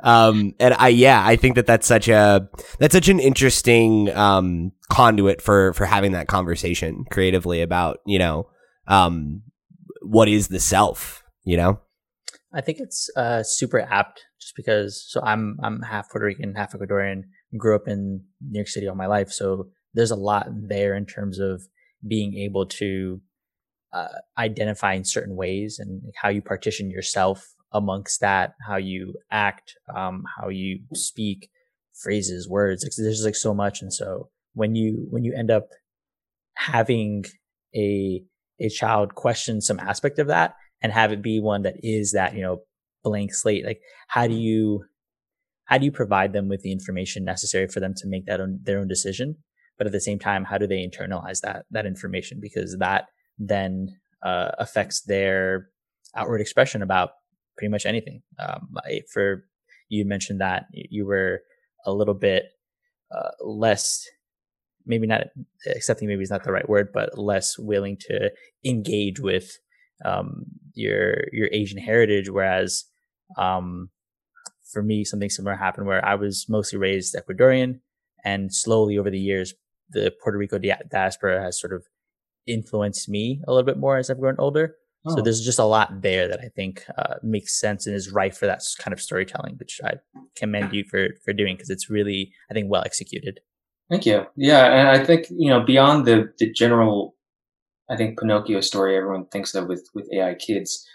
um, 0.03 0.55
and 0.59 0.75
I 0.75 0.89
yeah, 0.89 1.23
I 1.25 1.37
think 1.37 1.57
that 1.57 1.67
that's 1.67 1.87
such 1.87 2.09
a 2.09 2.49
that's 2.79 2.95
such 2.95 3.09
an 3.09 3.21
interesting 3.21 4.15
um, 4.17 4.73
conduit 4.89 5.43
for 5.43 5.73
for 5.75 5.87
having 5.87 6.13
that 6.13 6.29
conversation 6.29 7.05
creatively 7.11 7.63
about 7.63 7.99
you 8.07 8.19
know 8.19 8.49
um, 8.87 9.43
what 10.03 10.29
is 10.29 10.49
the 10.49 10.61
self, 10.61 11.23
you 11.45 11.57
know. 11.57 11.81
I 12.53 12.61
think 12.61 12.79
it's 12.81 13.09
uh, 13.17 13.43
super 13.45 13.81
apt 13.81 14.25
just 14.41 14.57
because 14.57 15.05
so 15.09 15.21
I'm 15.23 15.59
I'm 15.63 15.83
half 15.83 16.11
Puerto 16.11 16.27
Rican, 16.27 16.55
half 16.55 16.73
Ecuadorian, 16.73 17.23
grew 17.57 17.77
up 17.77 17.87
in 17.87 18.25
New 18.41 18.59
York 18.59 18.69
City 18.69 18.89
all 18.89 18.97
my 18.97 19.07
life, 19.07 19.31
so 19.31 19.69
there's 19.95 20.11
a 20.11 20.17
lot 20.17 20.49
there 20.51 20.95
in 20.95 21.07
terms 21.07 21.39
of 21.39 21.63
being 22.07 22.35
able 22.37 22.67
to 22.67 23.21
uh, 23.93 24.09
identify 24.39 24.95
in 24.95 25.05
certain 25.05 25.37
ways 25.37 25.79
and 25.79 26.03
how 26.17 26.29
you 26.29 26.43
partition 26.43 26.91
yourself 26.91 27.55
amongst 27.73 28.21
that, 28.21 28.55
how 28.67 28.77
you 28.77 29.15
act, 29.31 29.75
um, 29.95 30.25
how 30.39 30.49
you 30.49 30.81
speak, 30.95 31.51
phrases, 31.95 32.49
words. 32.49 32.85
Like, 32.85 32.93
there's 32.97 33.25
like 33.25 33.37
so 33.37 33.55
much, 33.55 33.83
and 33.83 33.93
so 33.93 34.29
when 34.55 34.75
you 34.75 35.07
when 35.11 35.25
you 35.25 35.35
end 35.35 35.51
up 35.51 35.69
having 36.55 37.25
a 37.75 38.23
a 38.61 38.69
child 38.69 39.15
question 39.15 39.61
some 39.61 39.81
aspect 39.81 40.19
of 40.19 40.27
that 40.27 40.55
and 40.83 40.93
have 40.93 41.13
it 41.13 41.23
be 41.23 41.41
one 41.41 41.63
that 41.63 41.77
is 41.83 42.13
that 42.13 42.35
you 42.35 42.43
know 42.43 42.63
blank 43.03 43.35
slate, 43.35 43.65
like 43.65 43.81
how 44.09 44.27
do 44.27 44.35
you 44.35 44.85
how 45.65 45.79
do 45.79 45.85
you 45.85 45.93
provide 45.93 46.33
them 46.33 46.49
with 46.49 46.63
the 46.63 46.73
information 46.73 47.25
necessary 47.25 47.69
for 47.69 47.79
them 47.79 47.95
to 47.97 48.09
make 48.09 48.27
that 48.27 48.41
own, 48.41 48.59
their 48.63 48.81
own 48.81 48.89
decision? 48.89 49.37
But 49.79 49.87
at 49.87 49.93
the 49.93 50.01
same 50.01 50.19
time, 50.19 50.45
how 50.45 50.59
do 50.59 50.67
they 50.67 50.87
internalize 50.87 51.41
that 51.43 51.65
that 51.71 51.87
information? 51.87 52.39
Because 52.41 52.77
that 52.79 53.07
then 53.41 53.97
uh, 54.23 54.51
affects 54.59 55.01
their 55.01 55.71
outward 56.15 56.41
expression 56.41 56.83
about 56.83 57.11
pretty 57.57 57.71
much 57.71 57.87
anything. 57.87 58.23
Um, 58.39 58.77
for 59.13 59.45
you 59.89 60.05
mentioned 60.05 60.41
that 60.41 60.67
you 60.73 61.07
were 61.07 61.43
a 61.85 61.93
little 61.93 62.15
bit 62.15 62.45
uh, 63.11 63.31
less, 63.41 64.07
maybe 64.87 65.07
not 65.07 65.29
accepting, 65.67 66.07
maybe 66.07 66.23
is 66.23 66.31
not 66.31 66.45
the 66.45 66.53
right 66.53 66.69
word, 66.69 66.91
but 66.93 67.19
less 67.19 67.59
willing 67.59 67.97
to 68.09 68.31
engage 68.65 69.19
with 69.19 69.59
um, 70.05 70.45
your 70.75 71.25
your 71.33 71.49
Asian 71.53 71.79
heritage. 71.79 72.29
Whereas 72.29 72.85
um, 73.37 73.89
for 74.73 74.83
me, 74.83 75.05
something 75.05 75.31
similar 75.31 75.57
happened 75.57 75.87
where 75.87 76.05
I 76.05 76.15
was 76.15 76.47
mostly 76.49 76.79
raised 76.79 77.17
Ecuadorian, 77.17 77.81
and 78.25 78.55
slowly 78.55 78.99
over 78.99 79.11
the 79.11 79.19
years, 79.19 79.55
the 79.89 80.13
Puerto 80.23 80.39
Rico 80.39 80.59
diaspora 80.59 81.43
has 81.43 81.59
sort 81.59 81.73
of 81.73 81.85
influenced 82.47 83.09
me 83.09 83.41
a 83.47 83.53
little 83.53 83.67
bit 83.67 83.79
more 83.79 83.97
as 83.97 84.11
I've 84.11 84.21
grown 84.21 84.37
older. 84.39 84.77
Oh. 85.07 85.17
So 85.17 85.23
there's 85.23 85.41
just 85.41 85.59
a 85.59 85.65
lot 85.65 86.03
there 86.03 86.29
that 86.29 86.41
I 86.41 86.49
think 86.49 86.85
uh, 86.99 87.15
makes 87.23 87.59
sense 87.59 87.87
and 87.87 87.97
is 87.97 88.13
right 88.13 88.35
for 88.35 88.47
that 88.47 88.63
kind 88.79 88.93
of 88.93 89.01
storytelling, 89.01 89.57
which 89.57 89.81
I 89.83 89.95
commend 90.37 90.75
you 90.75 90.85
for 90.85 91.09
for 91.25 91.33
doing 91.33 91.57
because 91.57 91.71
it's 91.71 91.89
really 91.89 92.33
I 92.51 92.55
think 92.55 92.71
well 92.71 92.83
executed. 92.85 93.41
Thank 93.91 94.07
you. 94.07 94.27
Yeah, 94.37 94.67
and 94.67 94.89
I 94.89 95.03
think 95.05 95.27
you 95.31 95.49
know 95.49 95.65
beyond 95.65 96.07
the 96.07 96.33
the 96.39 96.53
general, 96.53 97.17
I 97.89 97.97
think 97.97 98.19
Pinocchio 98.19 98.61
story 98.61 98.97
everyone 98.97 99.27
thinks 99.27 99.55
of 99.55 99.69
with 99.69 99.89
with 99.95 100.09
AI 100.13 100.35
kids. 100.35 100.87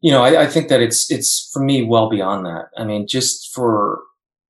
You 0.00 0.10
know, 0.10 0.24
I, 0.24 0.42
I 0.42 0.46
think 0.46 0.68
that 0.68 0.80
it's 0.80 1.10
it's 1.10 1.50
for 1.52 1.62
me 1.62 1.84
well 1.84 2.10
beyond 2.10 2.46
that. 2.46 2.66
I 2.76 2.84
mean, 2.84 3.06
just 3.06 3.54
for 3.54 4.00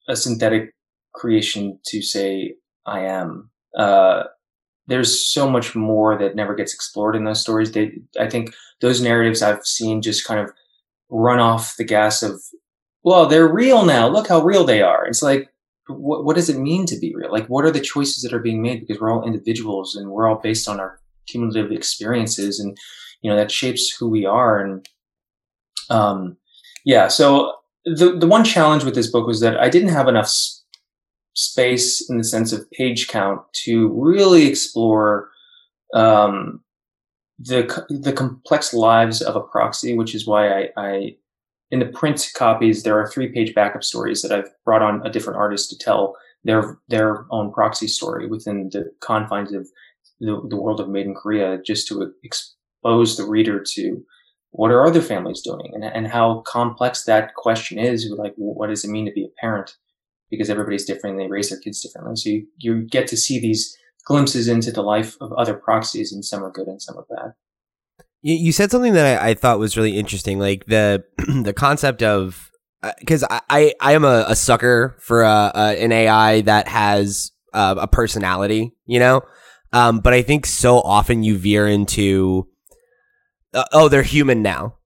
a 0.08 0.16
synthetic 0.16 0.74
creation 1.14 1.78
to 1.86 2.00
say 2.02 2.54
I 2.86 3.00
am, 3.00 3.50
uh, 3.76 4.24
there's 4.90 5.32
so 5.32 5.48
much 5.48 5.74
more 5.74 6.18
that 6.18 6.34
never 6.34 6.54
gets 6.54 6.74
explored 6.74 7.14
in 7.14 7.24
those 7.24 7.40
stories. 7.40 7.72
They, 7.72 7.92
I 8.18 8.28
think 8.28 8.54
those 8.80 9.00
narratives 9.00 9.40
I've 9.40 9.64
seen 9.64 10.02
just 10.02 10.26
kind 10.26 10.40
of 10.40 10.52
run 11.08 11.38
off 11.38 11.76
the 11.76 11.84
gas 11.84 12.22
of, 12.22 12.42
well, 13.04 13.26
they're 13.26 13.48
real 13.48 13.84
now. 13.84 14.08
Look 14.08 14.28
how 14.28 14.42
real 14.42 14.64
they 14.64 14.82
are. 14.82 15.06
It's 15.06 15.22
like, 15.22 15.48
what, 15.86 16.24
what 16.24 16.36
does 16.36 16.50
it 16.50 16.58
mean 16.58 16.86
to 16.86 16.98
be 16.98 17.14
real? 17.14 17.30
Like, 17.30 17.46
what 17.46 17.64
are 17.64 17.70
the 17.70 17.80
choices 17.80 18.22
that 18.22 18.32
are 18.32 18.40
being 18.40 18.62
made? 18.62 18.80
Because 18.80 19.00
we're 19.00 19.12
all 19.12 19.24
individuals 19.24 19.94
and 19.94 20.10
we're 20.10 20.28
all 20.28 20.40
based 20.42 20.68
on 20.68 20.80
our 20.80 21.00
cumulative 21.26 21.70
experiences 21.70 22.58
and, 22.58 22.76
you 23.22 23.30
know, 23.30 23.36
that 23.36 23.50
shapes 23.50 23.94
who 23.96 24.08
we 24.08 24.26
are. 24.26 24.58
And, 24.58 24.88
um, 25.88 26.36
yeah. 26.84 27.06
So 27.06 27.54
the, 27.84 28.16
the 28.18 28.26
one 28.26 28.44
challenge 28.44 28.84
with 28.84 28.96
this 28.96 29.10
book 29.10 29.26
was 29.26 29.40
that 29.40 29.58
I 29.60 29.68
didn't 29.68 29.90
have 29.90 30.08
enough 30.08 30.28
space 30.28 30.59
in 32.08 32.18
the 32.18 32.24
sense 32.24 32.52
of 32.52 32.70
page 32.70 33.08
count 33.08 33.40
to 33.52 33.88
really 33.88 34.46
explore 34.46 35.30
um, 35.94 36.62
the 37.38 37.84
the 37.88 38.12
complex 38.12 38.74
lives 38.74 39.22
of 39.22 39.36
a 39.36 39.40
proxy, 39.40 39.96
which 39.96 40.14
is 40.14 40.26
why 40.26 40.48
I, 40.48 40.68
I 40.76 41.16
in 41.70 41.78
the 41.78 41.86
print 41.86 42.30
copies 42.34 42.82
there 42.82 42.98
are 42.98 43.08
three 43.08 43.28
page 43.28 43.54
backup 43.54 43.84
stories 43.84 44.22
that 44.22 44.32
I've 44.32 44.50
brought 44.64 44.82
on 44.82 45.04
a 45.06 45.10
different 45.10 45.38
artist 45.38 45.70
to 45.70 45.78
tell 45.78 46.16
their 46.44 46.78
their 46.88 47.26
own 47.30 47.52
proxy 47.52 47.86
story 47.86 48.26
within 48.26 48.68
the 48.72 48.92
confines 49.00 49.52
of 49.52 49.68
the, 50.20 50.40
the 50.48 50.60
world 50.60 50.80
of 50.80 50.88
Made 50.88 51.06
in 51.06 51.14
Korea, 51.14 51.58
just 51.64 51.88
to 51.88 52.12
expose 52.22 53.16
the 53.16 53.24
reader 53.24 53.64
to 53.74 54.04
what 54.50 54.70
are 54.70 54.86
other 54.86 55.00
families 55.00 55.40
doing 55.40 55.70
and, 55.74 55.84
and 55.84 56.08
how 56.08 56.42
complex 56.46 57.04
that 57.04 57.34
question 57.36 57.78
is. 57.78 58.12
Like, 58.16 58.34
what 58.36 58.68
does 58.68 58.84
it 58.84 58.90
mean 58.90 59.06
to 59.06 59.12
be 59.12 59.24
a 59.24 59.40
parent? 59.40 59.76
Because 60.30 60.50
everybody's 60.50 60.84
different 60.84 61.18
and 61.18 61.24
they 61.24 61.30
raise 61.30 61.50
their 61.50 61.58
kids 61.58 61.80
differently. 61.80 62.16
So 62.16 62.30
you, 62.30 62.46
you 62.58 62.86
get 62.86 63.06
to 63.08 63.16
see 63.16 63.40
these 63.40 63.76
glimpses 64.04 64.48
into 64.48 64.72
the 64.72 64.82
life 64.82 65.16
of 65.20 65.32
other 65.32 65.54
proxies, 65.54 66.12
and 66.12 66.24
some 66.24 66.42
are 66.44 66.50
good 66.50 66.68
and 66.68 66.80
some 66.80 66.96
are 66.96 67.06
bad. 67.08 67.32
You 68.22 68.52
said 68.52 68.70
something 68.70 68.92
that 68.92 69.22
I, 69.22 69.30
I 69.30 69.34
thought 69.34 69.58
was 69.58 69.76
really 69.76 69.98
interesting, 69.98 70.38
like 70.38 70.66
the 70.66 71.04
the 71.42 71.54
concept 71.54 72.02
of 72.02 72.50
because 72.98 73.22
uh, 73.24 73.40
I, 73.48 73.74
I 73.80 73.92
am 73.92 74.04
a, 74.04 74.24
a 74.28 74.36
sucker 74.36 74.96
for 75.00 75.22
a, 75.22 75.52
a, 75.54 75.82
an 75.82 75.92
AI 75.92 76.40
that 76.42 76.68
has 76.68 77.30
uh, 77.52 77.74
a 77.78 77.86
personality, 77.86 78.74
you 78.86 78.98
know. 78.98 79.22
Um, 79.72 80.00
but 80.00 80.12
I 80.12 80.22
think 80.22 80.46
so 80.46 80.80
often 80.80 81.22
you 81.22 81.38
veer 81.38 81.66
into, 81.66 82.48
uh, 83.54 83.64
oh, 83.72 83.88
they're 83.88 84.02
human 84.02 84.42
now, 84.42 84.76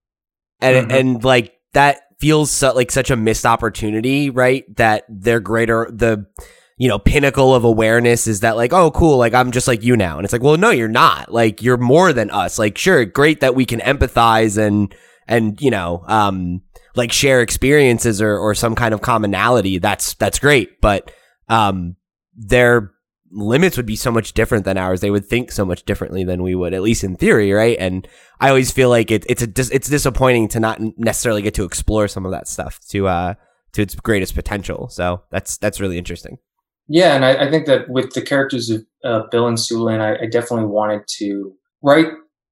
and 0.60 0.88
mm-hmm. 0.88 0.96
and 0.96 1.24
like 1.24 1.54
that 1.72 2.02
feels 2.24 2.50
so, 2.50 2.72
like 2.72 2.90
such 2.90 3.10
a 3.10 3.16
missed 3.16 3.44
opportunity, 3.44 4.30
right? 4.30 4.64
That 4.76 5.04
their 5.10 5.40
greater 5.40 5.90
the 5.92 6.24
you 6.78 6.88
know 6.88 6.98
pinnacle 6.98 7.54
of 7.54 7.64
awareness 7.64 8.26
is 8.26 8.40
that 8.40 8.56
like 8.56 8.72
oh 8.72 8.90
cool 8.92 9.18
like 9.18 9.34
I'm 9.34 9.52
just 9.52 9.68
like 9.68 9.82
you 9.82 9.94
now, 9.94 10.16
and 10.16 10.24
it's 10.24 10.32
like 10.32 10.42
well 10.42 10.56
no 10.56 10.70
you're 10.70 10.88
not 10.88 11.30
like 11.30 11.60
you're 11.60 11.76
more 11.76 12.14
than 12.14 12.30
us. 12.30 12.58
Like 12.58 12.78
sure 12.78 13.04
great 13.04 13.40
that 13.40 13.54
we 13.54 13.66
can 13.66 13.80
empathize 13.80 14.56
and 14.56 14.94
and 15.28 15.60
you 15.60 15.70
know 15.70 16.02
um 16.06 16.62
like 16.96 17.12
share 17.12 17.42
experiences 17.42 18.22
or 18.22 18.38
or 18.38 18.54
some 18.54 18.74
kind 18.74 18.94
of 18.94 19.02
commonality. 19.02 19.76
That's 19.76 20.14
that's 20.14 20.38
great, 20.38 20.80
but 20.80 21.10
um 21.50 21.94
they're 22.34 22.93
limits 23.34 23.76
would 23.76 23.86
be 23.86 23.96
so 23.96 24.10
much 24.10 24.32
different 24.32 24.64
than 24.64 24.78
ours. 24.78 25.00
They 25.00 25.10
would 25.10 25.26
think 25.26 25.52
so 25.52 25.64
much 25.64 25.84
differently 25.84 26.24
than 26.24 26.42
we 26.42 26.54
would, 26.54 26.74
at 26.74 26.82
least 26.82 27.04
in 27.04 27.16
theory, 27.16 27.52
right? 27.52 27.76
And 27.78 28.06
I 28.40 28.48
always 28.48 28.70
feel 28.70 28.88
like 28.88 29.10
it, 29.10 29.24
it's 29.28 29.42
a 29.42 29.46
dis- 29.46 29.70
it's 29.70 29.88
disappointing 29.88 30.48
to 30.48 30.60
not 30.60 30.80
necessarily 30.98 31.42
get 31.42 31.54
to 31.54 31.64
explore 31.64 32.08
some 32.08 32.24
of 32.24 32.32
that 32.32 32.48
stuff 32.48 32.80
to 32.90 33.08
uh 33.08 33.34
to 33.72 33.82
its 33.82 33.94
greatest 33.94 34.34
potential. 34.34 34.88
So 34.88 35.22
that's 35.30 35.56
that's 35.56 35.80
really 35.80 35.98
interesting. 35.98 36.38
Yeah, 36.86 37.14
and 37.14 37.24
I, 37.24 37.46
I 37.46 37.50
think 37.50 37.66
that 37.66 37.88
with 37.88 38.12
the 38.12 38.22
characters 38.22 38.68
of 38.70 38.84
uh, 39.04 39.22
Bill 39.30 39.48
and 39.48 39.56
Sulin, 39.56 40.00
I, 40.00 40.24
I 40.24 40.26
definitely 40.26 40.66
wanted 40.66 41.06
to 41.18 41.54
write 41.82 42.08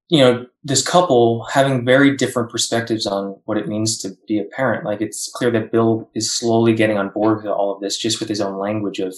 you 0.09 0.19
know, 0.19 0.45
this 0.63 0.87
couple 0.87 1.43
having 1.45 1.83
very 1.83 2.15
different 2.15 2.51
perspectives 2.51 3.07
on 3.07 3.35
what 3.45 3.57
it 3.57 3.67
means 3.67 3.97
to 3.97 4.15
be 4.27 4.37
a 4.37 4.43
parent. 4.43 4.85
Like 4.85 5.01
it's 5.01 5.31
clear 5.33 5.49
that 5.49 5.71
Bill 5.71 6.07
is 6.13 6.31
slowly 6.31 6.73
getting 6.73 6.99
on 6.99 7.09
board 7.09 7.37
with 7.37 7.47
all 7.47 7.73
of 7.73 7.81
this 7.81 7.97
just 7.97 8.19
with 8.19 8.29
his 8.29 8.39
own 8.39 8.59
language 8.59 8.99
of 8.99 9.15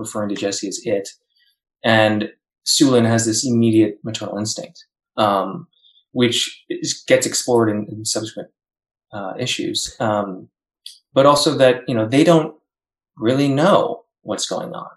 referring 0.00 0.30
to 0.30 0.34
Jesse 0.34 0.68
as 0.68 0.80
it. 0.84 1.08
And 1.84 2.30
Sulin 2.66 3.06
has 3.06 3.24
this 3.26 3.46
immediate 3.46 3.98
maternal 4.02 4.38
instinct, 4.38 4.84
um, 5.16 5.68
which 6.12 6.64
is, 6.68 7.02
gets 7.06 7.26
explored 7.26 7.70
in, 7.70 7.86
in 7.90 8.04
subsequent 8.04 8.48
uh, 9.12 9.34
issues. 9.38 9.96
Um, 10.00 10.48
but 11.12 11.26
also 11.26 11.56
that, 11.56 11.82
you 11.88 11.94
know, 11.94 12.08
they 12.08 12.24
don't 12.24 12.54
really 13.16 13.48
know 13.48 14.04
what's 14.22 14.48
going 14.48 14.72
on. 14.72 14.90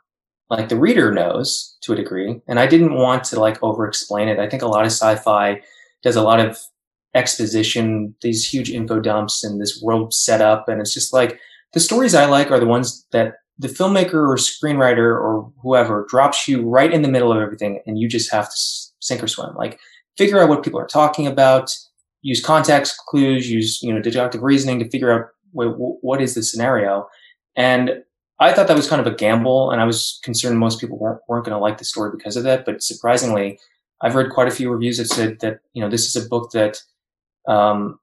Like 0.49 0.69
the 0.69 0.79
reader 0.79 1.11
knows 1.11 1.77
to 1.81 1.93
a 1.93 1.95
degree. 1.95 2.41
And 2.47 2.59
I 2.59 2.67
didn't 2.67 2.93
want 2.93 3.23
to 3.25 3.39
like 3.39 3.61
over 3.63 3.87
explain 3.87 4.27
it. 4.27 4.39
I 4.39 4.49
think 4.49 4.61
a 4.61 4.67
lot 4.67 4.85
of 4.85 4.91
sci 4.91 5.15
fi 5.15 5.61
does 6.03 6.15
a 6.15 6.21
lot 6.21 6.39
of 6.39 6.59
exposition, 7.15 8.15
these 8.21 8.47
huge 8.47 8.69
info 8.69 8.99
dumps 8.99 9.43
and 9.43 9.59
this 9.59 9.81
world 9.81 10.13
setup. 10.13 10.67
And 10.67 10.81
it's 10.81 10.93
just 10.93 11.13
like 11.13 11.39
the 11.73 11.79
stories 11.79 12.13
I 12.13 12.25
like 12.25 12.51
are 12.51 12.59
the 12.59 12.67
ones 12.67 13.05
that 13.11 13.35
the 13.57 13.67
filmmaker 13.67 14.15
or 14.15 14.35
screenwriter 14.35 15.13
or 15.19 15.51
whoever 15.61 16.05
drops 16.09 16.47
you 16.47 16.67
right 16.67 16.91
in 16.91 17.01
the 17.01 17.07
middle 17.07 17.31
of 17.31 17.39
everything 17.39 17.81
and 17.85 17.99
you 17.99 18.07
just 18.07 18.31
have 18.31 18.49
to 18.49 18.55
sink 18.99 19.21
or 19.21 19.27
swim. 19.27 19.53
Like 19.55 19.79
figure 20.17 20.41
out 20.41 20.49
what 20.49 20.63
people 20.63 20.79
are 20.79 20.87
talking 20.87 21.27
about, 21.27 21.75
use 22.21 22.43
context 22.43 22.97
clues, 23.07 23.49
use, 23.49 23.81
you 23.81 23.93
know, 23.93 24.01
deductive 24.01 24.41
reasoning 24.41 24.79
to 24.79 24.89
figure 24.89 25.11
out 25.11 25.27
what 25.51 26.21
is 26.21 26.33
the 26.33 26.43
scenario. 26.43 27.07
And 27.55 28.03
I 28.39 28.51
thought 28.51 28.67
that 28.67 28.75
was 28.75 28.89
kind 28.89 28.99
of 28.99 29.07
a 29.07 29.15
gamble, 29.15 29.71
and 29.71 29.79
I 29.79 29.85
was 29.85 30.19
concerned 30.23 30.57
most 30.57 30.81
people 30.81 30.97
weren't, 30.97 31.21
weren't 31.27 31.45
going 31.45 31.55
to 31.55 31.61
like 31.61 31.77
the 31.77 31.85
story 31.85 32.11
because 32.11 32.35
of 32.35 32.43
that. 32.43 32.65
But 32.65 32.81
surprisingly, 32.81 33.59
I've 34.01 34.15
read 34.15 34.31
quite 34.31 34.47
a 34.47 34.51
few 34.51 34.71
reviews 34.71 34.97
that 34.97 35.05
said 35.05 35.39
that 35.41 35.59
you 35.73 35.81
know 35.81 35.89
this 35.89 36.05
is 36.07 36.15
a 36.15 36.27
book 36.27 36.51
that 36.51 36.81
um, 37.47 37.99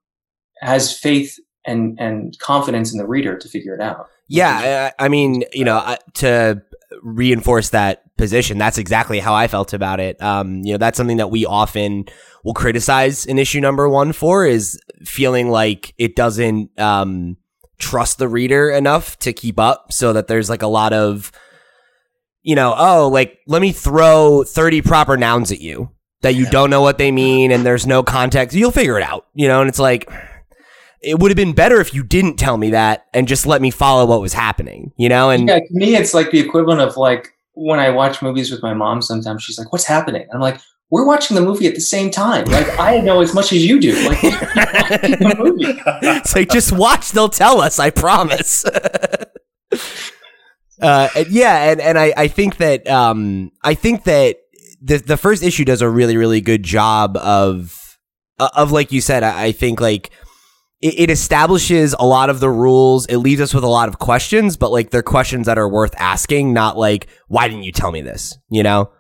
has 0.61 0.97
faith 0.97 1.39
and 1.67 2.01
and 2.01 2.39
confidence 2.39 2.93
in 2.93 2.99
the 2.99 3.07
reader 3.07 3.37
to 3.37 3.49
figure 3.49 3.75
it 3.75 3.81
out. 3.81 4.09
Yeah, 4.31 4.93
I, 4.99 5.07
I 5.07 5.09
mean, 5.09 5.45
you 5.53 5.65
know, 5.65 5.97
to 6.15 6.63
reinforce 7.03 7.71
that 7.71 8.17
position, 8.17 8.59
that's 8.59 8.79
exactly 8.79 9.19
how 9.19 9.35
I 9.35 9.49
felt 9.49 9.73
about 9.73 9.99
it. 9.99 10.21
Um, 10.23 10.63
you 10.65 10.73
know, 10.73 10.79
that's 10.79 10.97
something 10.97 11.17
that 11.17 11.31
we 11.31 11.45
often 11.45 12.07
will 12.45 12.55
criticize 12.55 13.27
in 13.27 13.39
issue 13.39 13.61
number 13.61 13.89
one 13.89 14.13
for 14.13 14.47
is 14.47 14.81
feeling 15.05 15.51
like 15.51 15.95
it 15.99 16.17
doesn't 16.17 16.79
um, 16.79 17.37
trust 17.79 18.19
the 18.19 18.29
reader 18.29 18.71
enough 18.71 19.19
to 19.19 19.33
keep 19.33 19.59
up 19.59 19.93
so 19.93 20.13
that 20.13 20.29
there's 20.29 20.49
like 20.49 20.63
a 20.63 20.67
lot 20.67 20.93
of 20.93 21.33
you 22.43 22.55
know 22.55 22.75
oh 22.77 23.09
like 23.09 23.39
let 23.47 23.61
me 23.61 23.73
throw 23.73 24.45
30 24.45 24.83
proper 24.83 25.17
nouns 25.17 25.53
at 25.53 25.61
you 25.61 25.91
that 26.23 26.35
you 26.35 26.47
don't 26.51 26.71
know 26.71 26.83
what 26.83 26.99
they 26.99 27.11
mean 27.11 27.51
and 27.51 27.65
there's 27.65 27.87
no 27.87 28.03
context. 28.03 28.57
You'll 28.57 28.71
figure 28.71 28.99
it 28.99 29.03
out 29.03 29.27
you 29.35 29.49
know 29.49 29.61
and 29.61 29.69
it's 29.69 29.79
like 29.79 30.11
it 31.03 31.19
would 31.19 31.31
have 31.31 31.37
been 31.37 31.53
better 31.53 31.81
if 31.81 31.95
you 31.95 32.03
didn't 32.03 32.37
tell 32.37 32.57
me 32.57 32.71
that 32.71 33.07
and 33.15 33.27
just 33.27 33.47
let 33.47 33.63
me 33.63 33.71
follow 33.71 34.07
what 34.07 34.21
was 34.21 34.33
happening 34.33 34.93
you 34.97 35.09
know 35.09 35.31
and 35.31 35.49
yeah 35.49 35.59
to 35.59 35.67
me 35.71 35.97
it's 35.97 36.15
like 36.15 36.31
the 36.31 36.39
equivalent 36.39 36.81
of 36.81 36.97
like 36.97 37.35
when 37.55 37.79
i 37.79 37.91
watch 37.91 38.23
movies 38.23 38.51
with 38.51 38.63
my 38.63 38.75
mom 38.75 39.01
sometimes 39.01 39.43
she's 39.43 39.59
like 39.59 39.73
what's 39.73 39.87
happening 39.87 40.23
and 40.23 40.33
i'm 40.35 40.41
like 40.41 40.61
we're 40.91 41.07
watching 41.07 41.37
the 41.37 41.41
movie 41.41 41.67
at 41.67 41.75
the 41.75 41.81
same 41.81 42.11
time. 42.11 42.45
Like 42.47 42.79
I 42.79 43.01
know 43.01 43.21
as 43.21 43.33
much 43.33 43.53
as 43.53 43.65
you 43.65 43.81
do. 43.81 43.95
Like 44.09 44.21
the 44.21 45.37
movie. 45.39 45.81
It's 46.03 46.35
like 46.35 46.51
just 46.51 46.73
watch, 46.73 47.13
they'll 47.13 47.29
tell 47.29 47.61
us, 47.61 47.79
I 47.79 47.91
promise. 47.91 48.65
uh, 50.83 51.09
and 51.15 51.29
yeah, 51.29 51.71
and, 51.71 51.81
and 51.81 51.99
I, 51.99 52.13
I 52.17 52.29
think 52.29 52.57
that 52.57 52.87
um 52.89 53.53
I 53.63 53.75
think 53.75 54.05
that 54.05 54.39
the 54.83 54.99
the 54.99 55.17
first 55.17 55.43
issue 55.43 55.65
does 55.65 55.81
a 55.81 55.89
really, 55.89 56.17
really 56.17 56.41
good 56.41 56.65
job 56.65 57.17
of 57.17 57.99
uh, 58.39 58.51
of 58.57 58.73
like 58.73 58.91
you 58.91 59.01
said, 59.01 59.23
I, 59.23 59.45
I 59.45 59.53
think 59.53 59.81
like 59.81 60.11
it, 60.81 61.01
it 61.01 61.11
establishes 61.11 61.95
a 61.99 62.07
lot 62.07 62.31
of 62.31 62.41
the 62.41 62.51
rules. 62.51 63.07
It 63.07 63.19
leaves 63.19 63.41
us 63.41 63.55
with 63.55 63.65
a 63.65 63.69
lot 63.69 63.89
of 63.89 63.99
questions, 63.99 64.57
but 64.57 64.71
like 64.71 64.91
they're 64.91 65.03
questions 65.03 65.47
that 65.47 65.59
are 65.59 65.69
worth 65.69 65.95
asking, 65.99 66.53
not 66.53 66.77
like, 66.77 67.09
why 67.29 67.49
didn't 67.49 67.65
you 67.65 67.73
tell 67.73 67.93
me 67.93 68.01
this? 68.01 68.39
You 68.49 68.63
know? 68.63 68.91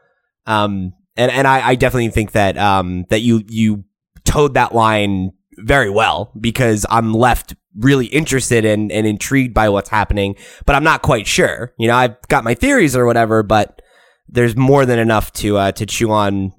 Um, 0.47 0.93
and 1.17 1.31
and 1.31 1.47
I, 1.47 1.69
I 1.69 1.75
definitely 1.75 2.11
think 2.11 2.33
that 2.33 2.57
um 2.57 3.05
that 3.11 3.21
you 3.21 3.43
you 3.49 3.85
toed 4.25 4.55
that 4.55 4.75
line 4.75 5.33
very 5.59 5.91
well 5.91 6.33
because 6.41 6.87
I'm 6.89 7.13
left 7.13 7.55
really 7.79 8.07
interested 8.07 8.65
and, 8.65 8.91
and 8.91 9.07
intrigued 9.07 9.55
by 9.55 9.69
what's 9.69 9.89
happening, 9.89 10.35
but 10.67 10.75
I'm 10.75 10.85
not 10.85 11.03
quite 11.03 11.27
sure. 11.27 11.75
You 11.79 11.89
know, 11.89 11.97
I've 11.97 12.17
got 12.29 12.43
my 12.45 12.55
theories 12.55 12.97
or 12.97 13.07
whatever, 13.07 13.43
but 13.43 13.83
there's 14.29 14.57
more 14.57 14.87
than 14.87 14.99
enough 14.99 15.33
to 15.35 15.57
uh, 15.57 15.73
to 15.73 15.87
chew 15.87 16.11
on 16.11 16.53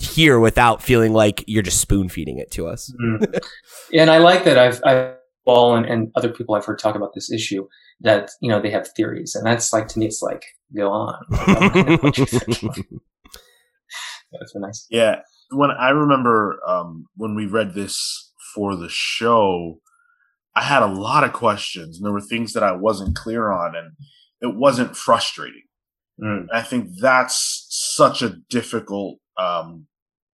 here 0.00 0.38
without 0.38 0.82
feeling 0.82 1.12
like 1.12 1.44
you're 1.46 1.62
just 1.62 1.80
spoon 1.80 2.08
feeding 2.08 2.38
it 2.38 2.50
to 2.52 2.66
us. 2.66 2.92
mm. 3.00 3.40
yeah, 3.90 4.02
and 4.02 4.10
I 4.10 4.18
like 4.18 4.44
that 4.44 4.58
I've 4.58 4.80
I've 4.84 5.14
Paul 5.48 5.76
and, 5.76 5.86
and 5.86 6.12
other 6.14 6.28
people 6.28 6.54
I've 6.54 6.66
heard 6.66 6.78
talk 6.78 6.94
about 6.94 7.14
this 7.14 7.32
issue 7.32 7.66
that 8.00 8.30
you 8.42 8.50
know 8.50 8.60
they 8.60 8.70
have 8.70 8.86
theories, 8.94 9.34
and 9.34 9.46
that's 9.46 9.72
like 9.72 9.88
to 9.88 9.98
me 9.98 10.04
it's 10.04 10.20
like 10.20 10.44
go 10.76 10.92
on. 10.92 11.18
That's 14.30 14.52
been 14.52 14.60
nice. 14.60 14.86
Yeah, 14.90 15.20
when 15.50 15.70
I 15.70 15.88
remember 15.88 16.60
um, 16.68 17.06
when 17.16 17.34
we 17.34 17.46
read 17.46 17.72
this 17.72 18.30
for 18.54 18.76
the 18.76 18.90
show, 18.90 19.80
I 20.54 20.64
had 20.64 20.82
a 20.82 20.86
lot 20.86 21.24
of 21.24 21.32
questions, 21.32 21.96
and 21.96 22.04
there 22.04 22.12
were 22.12 22.20
things 22.20 22.52
that 22.52 22.62
I 22.62 22.72
wasn't 22.72 23.16
clear 23.16 23.50
on, 23.50 23.74
and 23.74 23.92
it 24.42 24.54
wasn't 24.54 24.98
frustrating. 24.98 25.62
Mm. 26.22 26.48
I 26.52 26.60
think 26.60 26.90
that's 27.00 27.66
such 27.70 28.20
a 28.20 28.36
difficult 28.50 29.18
um, 29.38 29.86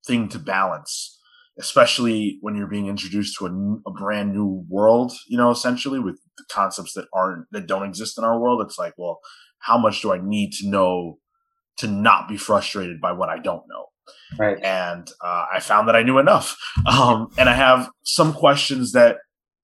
thing 0.07 0.29
to 0.29 0.39
balance, 0.39 1.19
especially 1.59 2.39
when 2.41 2.57
you're 2.57 2.67
being 2.67 2.89
introduced 2.89 3.39
to 3.39 3.47
a, 3.47 3.91
a, 3.91 3.93
brand 3.93 4.33
new 4.33 4.65
world. 4.69 5.13
You 5.29 5.37
know, 5.37 5.51
essentially 5.51 5.99
with 5.99 6.19
the 6.37 6.45
concepts 6.51 6.95
that 6.95 7.07
aren't 7.13 7.47
that 7.53 7.67
don't 7.67 7.89
exist 7.89 8.19
in 8.19 8.25
our 8.25 8.39
world. 8.39 8.63
It's 8.63 8.79
like, 8.79 8.95
well, 8.97 9.21
how 9.59 9.79
much 9.79 10.03
do 10.03 10.13
I 10.13 10.19
need 10.23 10.53
to 10.55 10.69
know 10.69 11.19
to 11.79 11.87
not 11.87 12.29
be 12.29 12.37
frustrated 12.37 13.01
by 13.01 13.13
what 13.13 13.29
I 13.29 13.39
don't 13.39 13.65
know. 13.69 13.87
Right. 14.39 14.63
And 14.63 15.09
uh, 15.23 15.47
I 15.53 15.61
found 15.61 15.89
that 15.89 15.97
I 15.97 16.03
knew 16.03 16.19
enough. 16.19 16.57
Um, 16.87 17.31
and 17.39 17.49
I 17.49 17.55
have 17.55 17.89
some 18.03 18.35
questions 18.35 18.93
that 18.93 19.17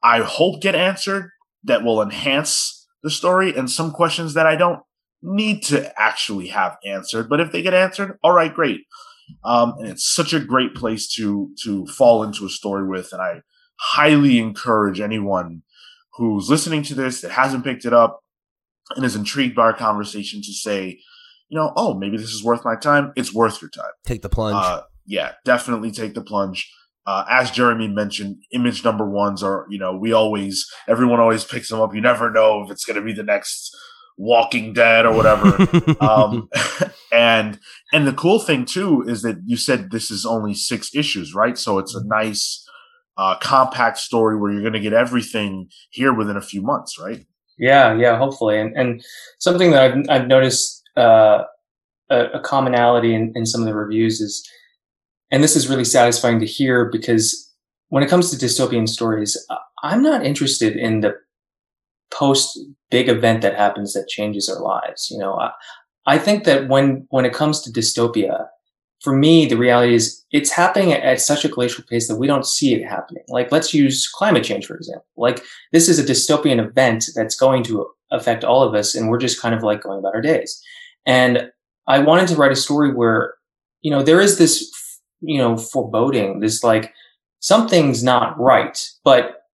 I 0.02 0.20
hope 0.20 0.62
get 0.62 0.74
answered 0.74 1.30
that 1.64 1.84
will 1.84 2.00
enhance 2.00 2.86
the 3.02 3.10
story, 3.10 3.54
and 3.54 3.70
some 3.70 3.92
questions 3.92 4.34
that 4.34 4.46
I 4.46 4.56
don't 4.56 4.80
need 5.22 5.62
to 5.64 5.92
actually 6.00 6.48
have 6.48 6.78
answered. 6.84 7.28
But 7.28 7.40
if 7.40 7.52
they 7.52 7.60
get 7.60 7.74
answered, 7.74 8.18
all 8.22 8.32
right, 8.32 8.52
great. 8.52 8.80
Um, 9.44 9.74
and 9.78 9.88
it's 9.88 10.06
such 10.06 10.32
a 10.32 10.40
great 10.40 10.74
place 10.74 11.12
to 11.14 11.50
to 11.64 11.86
fall 11.86 12.22
into 12.22 12.44
a 12.46 12.50
story 12.50 12.86
with, 12.86 13.12
and 13.12 13.22
I 13.22 13.42
highly 13.80 14.38
encourage 14.38 15.00
anyone 15.00 15.62
who's 16.14 16.50
listening 16.50 16.82
to 16.82 16.94
this 16.94 17.20
that 17.22 17.30
hasn't 17.30 17.64
picked 17.64 17.84
it 17.84 17.94
up 17.94 18.20
and 18.96 19.04
is 19.04 19.16
intrigued 19.16 19.54
by 19.54 19.62
our 19.62 19.72
conversation 19.72 20.42
to 20.42 20.52
say, 20.52 20.98
you 21.48 21.58
know, 21.58 21.72
oh, 21.76 21.94
maybe 21.94 22.16
this 22.16 22.32
is 22.32 22.44
worth 22.44 22.64
my 22.64 22.76
time. 22.76 23.12
It's 23.16 23.32
worth 23.32 23.60
your 23.60 23.70
time. 23.70 23.90
Take 24.04 24.22
the 24.22 24.28
plunge. 24.28 24.56
Uh, 24.56 24.82
yeah, 25.06 25.32
definitely 25.44 25.90
take 25.90 26.14
the 26.14 26.22
plunge. 26.22 26.70
Uh, 27.06 27.24
as 27.28 27.50
Jeremy 27.50 27.88
mentioned, 27.88 28.36
image 28.52 28.84
number 28.84 29.08
ones 29.08 29.42
are, 29.42 29.66
you 29.70 29.78
know, 29.78 29.96
we 29.96 30.12
always, 30.12 30.66
everyone 30.86 31.18
always 31.18 31.44
picks 31.44 31.68
them 31.68 31.80
up. 31.80 31.94
You 31.94 32.00
never 32.00 32.30
know 32.30 32.62
if 32.62 32.70
it's 32.70 32.84
going 32.84 32.98
to 32.98 33.04
be 33.04 33.12
the 33.12 33.22
next 33.22 33.74
Walking 34.16 34.72
Dead 34.72 35.06
or 35.06 35.14
whatever. 35.14 35.46
um, 36.00 36.48
and 37.12 37.58
and 37.92 38.06
the 38.06 38.12
cool 38.12 38.38
thing 38.38 38.64
too 38.64 39.02
is 39.06 39.22
that 39.22 39.38
you 39.44 39.56
said 39.56 39.90
this 39.90 40.10
is 40.10 40.24
only 40.24 40.54
six 40.54 40.94
issues, 40.94 41.34
right? 41.34 41.58
So 41.58 41.78
it's 41.78 41.94
a 41.94 42.04
nice, 42.06 42.64
uh, 43.16 43.36
compact 43.38 43.98
story 43.98 44.38
where 44.38 44.50
you're 44.50 44.62
going 44.62 44.72
to 44.72 44.80
get 44.80 44.92
everything 44.92 45.68
here 45.90 46.14
within 46.14 46.36
a 46.36 46.40
few 46.40 46.62
months, 46.62 46.98
right? 46.98 47.26
Yeah, 47.58 47.94
yeah, 47.94 48.16
hopefully. 48.16 48.58
And 48.58 48.74
and 48.76 49.04
something 49.38 49.72
that 49.72 49.92
I've 49.92 50.04
I've 50.08 50.26
noticed 50.26 50.82
uh, 50.96 51.42
a, 52.10 52.24
a, 52.34 52.40
commonality 52.40 53.14
in, 53.14 53.32
in 53.34 53.46
some 53.46 53.60
of 53.60 53.66
the 53.66 53.74
reviews 53.74 54.20
is, 54.20 54.48
and 55.30 55.44
this 55.44 55.56
is 55.56 55.68
really 55.68 55.84
satisfying 55.84 56.40
to 56.40 56.46
hear 56.46 56.90
because 56.90 57.52
when 57.90 58.02
it 58.02 58.08
comes 58.08 58.30
to 58.30 58.44
dystopian 58.44 58.88
stories, 58.88 59.36
I'm 59.82 60.02
not 60.02 60.24
interested 60.24 60.76
in 60.76 61.00
the 61.00 61.14
post 62.10 62.58
big 62.90 63.08
event 63.08 63.42
that 63.42 63.56
happens 63.56 63.92
that 63.92 64.08
changes 64.08 64.48
our 64.48 64.60
lives. 64.60 65.08
You 65.10 65.18
know, 65.18 65.34
I, 65.34 65.50
I 66.10 66.18
think 66.18 66.42
that 66.42 66.66
when 66.66 67.06
when 67.10 67.24
it 67.24 67.32
comes 67.32 67.60
to 67.60 67.70
dystopia, 67.70 68.48
for 69.00 69.16
me, 69.16 69.46
the 69.46 69.56
reality 69.56 69.94
is 69.94 70.24
it's 70.32 70.50
happening 70.50 70.92
at, 70.92 71.02
at, 71.02 71.20
such 71.20 71.44
a 71.44 71.48
glacial 71.48 71.84
pace 71.88 72.08
that 72.08 72.16
we 72.16 72.26
don't 72.26 72.44
see 72.44 72.74
it 72.74 72.84
happening. 72.84 73.22
Like, 73.28 73.52
let's 73.52 73.72
use 73.72 74.08
climate 74.08 74.42
change, 74.42 74.66
for 74.66 74.74
example. 74.74 75.06
Like, 75.16 75.44
this 75.70 75.88
is 75.88 76.00
a 76.00 76.04
dystopian 76.04 76.58
event 76.58 77.10
that's 77.14 77.36
going 77.36 77.62
to 77.64 77.86
affect 78.10 78.42
all 78.42 78.64
of 78.64 78.74
us, 78.74 78.96
and 78.96 79.08
we're 79.08 79.20
just 79.20 79.40
kind 79.40 79.54
of 79.54 79.62
like 79.62 79.84
going 79.84 80.00
about 80.00 80.16
our 80.16 80.20
days. 80.20 80.60
And 81.06 81.52
I 81.86 82.00
wanted 82.00 82.26
to 82.28 82.36
write 82.36 82.50
a 82.50 82.56
story 82.66 82.92
where, 82.92 83.34
you 83.82 83.92
know, 83.92 84.02
there 84.02 84.20
is 84.20 84.36
this, 84.36 84.68
you 85.20 85.38
know, 85.38 85.56
foreboding, 85.56 86.40
this 86.40 86.64
like 86.64 86.92
something's 87.38 88.02
not 88.02 88.36
right, 88.36 88.76
but 89.04 89.44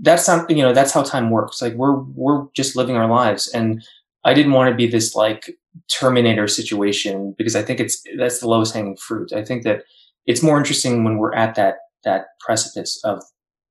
that's 0.00 0.26
not, 0.26 0.50
you 0.50 0.62
know, 0.64 0.74
that's 0.74 0.92
how 0.92 1.04
time 1.04 1.30
works. 1.30 1.62
Like 1.62 1.74
we're, 1.74 2.00
we're 2.00 2.48
just 2.54 2.74
living 2.74 2.96
our 2.96 3.08
lives. 3.08 3.46
And 3.54 3.84
I 4.24 4.34
didn't 4.34 4.52
want 4.52 4.68
to 4.68 4.76
be 4.76 4.88
this 4.88 5.14
like 5.14 5.56
Terminator 5.90 6.48
situation 6.48 7.34
because 7.38 7.56
I 7.56 7.62
think 7.62 7.80
it's, 7.80 8.02
that's 8.18 8.40
the 8.40 8.48
lowest 8.48 8.74
hanging 8.74 8.96
fruit. 8.96 9.32
I 9.32 9.44
think 9.44 9.62
that 9.64 9.84
it's 10.26 10.42
more 10.42 10.58
interesting 10.58 11.04
when 11.04 11.18
we're 11.18 11.34
at 11.34 11.54
that 11.56 11.76
that 12.04 12.26
precipice 12.40 13.00
of 13.04 13.22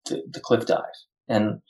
the, 0.05 0.23
the 0.29 0.39
cliff 0.39 0.65
dive. 0.65 0.85
And 1.27 1.61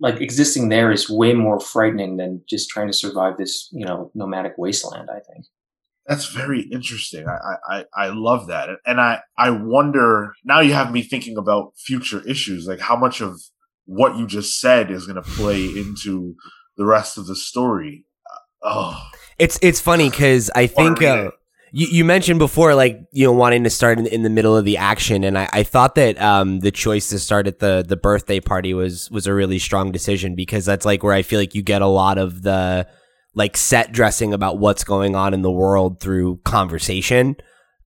like 0.00 0.20
existing 0.20 0.68
there 0.68 0.90
is 0.90 1.08
way 1.08 1.34
more 1.34 1.60
frightening 1.60 2.16
than 2.16 2.42
just 2.48 2.70
trying 2.70 2.86
to 2.86 2.92
survive 2.92 3.36
this 3.36 3.68
you 3.72 3.84
know 3.84 4.10
nomadic 4.14 4.54
wasteland 4.56 5.08
i 5.10 5.20
think. 5.32 5.46
That's 6.06 6.26
very 6.26 6.62
interesting. 6.62 7.26
I 7.28 7.56
i 7.68 7.84
i 7.94 8.06
love 8.08 8.48
that. 8.48 8.70
And 8.86 9.00
i 9.00 9.20
i 9.38 9.50
wonder 9.50 10.32
now 10.44 10.60
you 10.60 10.72
have 10.72 10.92
me 10.92 11.02
thinking 11.02 11.36
about 11.36 11.72
future 11.76 12.26
issues 12.26 12.66
like 12.66 12.80
how 12.80 12.96
much 12.96 13.20
of 13.20 13.40
what 13.84 14.16
you 14.16 14.26
just 14.26 14.60
said 14.60 14.90
is 14.90 15.06
going 15.06 15.22
to 15.22 15.30
play 15.30 15.64
into 15.64 16.34
the 16.76 16.86
rest 16.86 17.18
of 17.18 17.26
the 17.26 17.36
story 17.36 18.06
oh 18.62 19.00
it's 19.38 19.58
it's 19.62 19.80
funny 19.80 20.10
because 20.10 20.50
i 20.54 20.66
think 20.66 21.02
uh, 21.02 21.30
you, 21.72 21.86
you 21.86 22.04
mentioned 22.04 22.38
before, 22.38 22.74
like 22.74 23.00
you 23.12 23.24
know, 23.24 23.32
wanting 23.32 23.64
to 23.64 23.70
start 23.70 23.98
in, 23.98 24.06
in 24.06 24.22
the 24.22 24.30
middle 24.30 24.56
of 24.56 24.66
the 24.66 24.76
action, 24.76 25.24
and 25.24 25.38
I, 25.38 25.48
I 25.52 25.62
thought 25.62 25.94
that 25.94 26.20
um, 26.20 26.60
the 26.60 26.70
choice 26.70 27.08
to 27.08 27.18
start 27.18 27.46
at 27.46 27.58
the 27.60 27.82
the 27.86 27.96
birthday 27.96 28.40
party 28.40 28.74
was 28.74 29.10
was 29.10 29.26
a 29.26 29.32
really 29.32 29.58
strong 29.58 29.90
decision 29.90 30.34
because 30.34 30.66
that's 30.66 30.84
like 30.84 31.02
where 31.02 31.14
I 31.14 31.22
feel 31.22 31.40
like 31.40 31.54
you 31.54 31.62
get 31.62 31.80
a 31.80 31.86
lot 31.86 32.18
of 32.18 32.42
the 32.42 32.86
like 33.34 33.56
set 33.56 33.90
dressing 33.90 34.34
about 34.34 34.58
what's 34.58 34.84
going 34.84 35.16
on 35.16 35.32
in 35.32 35.40
the 35.40 35.50
world 35.50 35.98
through 35.98 36.36
conversation. 36.44 37.36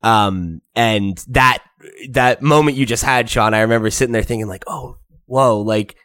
Um, 0.03 0.63
and 0.75 1.19
that 1.29 1.63
that 2.11 2.43
moment 2.43 2.77
you 2.77 2.87
just 2.87 3.05
had, 3.05 3.31
Sean, 3.31 3.55
I 3.55 3.61
remember 3.61 3.91
sitting 3.91 4.13
there 4.13 4.25
thinking 4.25 4.49
like, 4.49 4.65
oh, 4.67 4.99
whoa, 5.27 5.61
like 5.61 5.97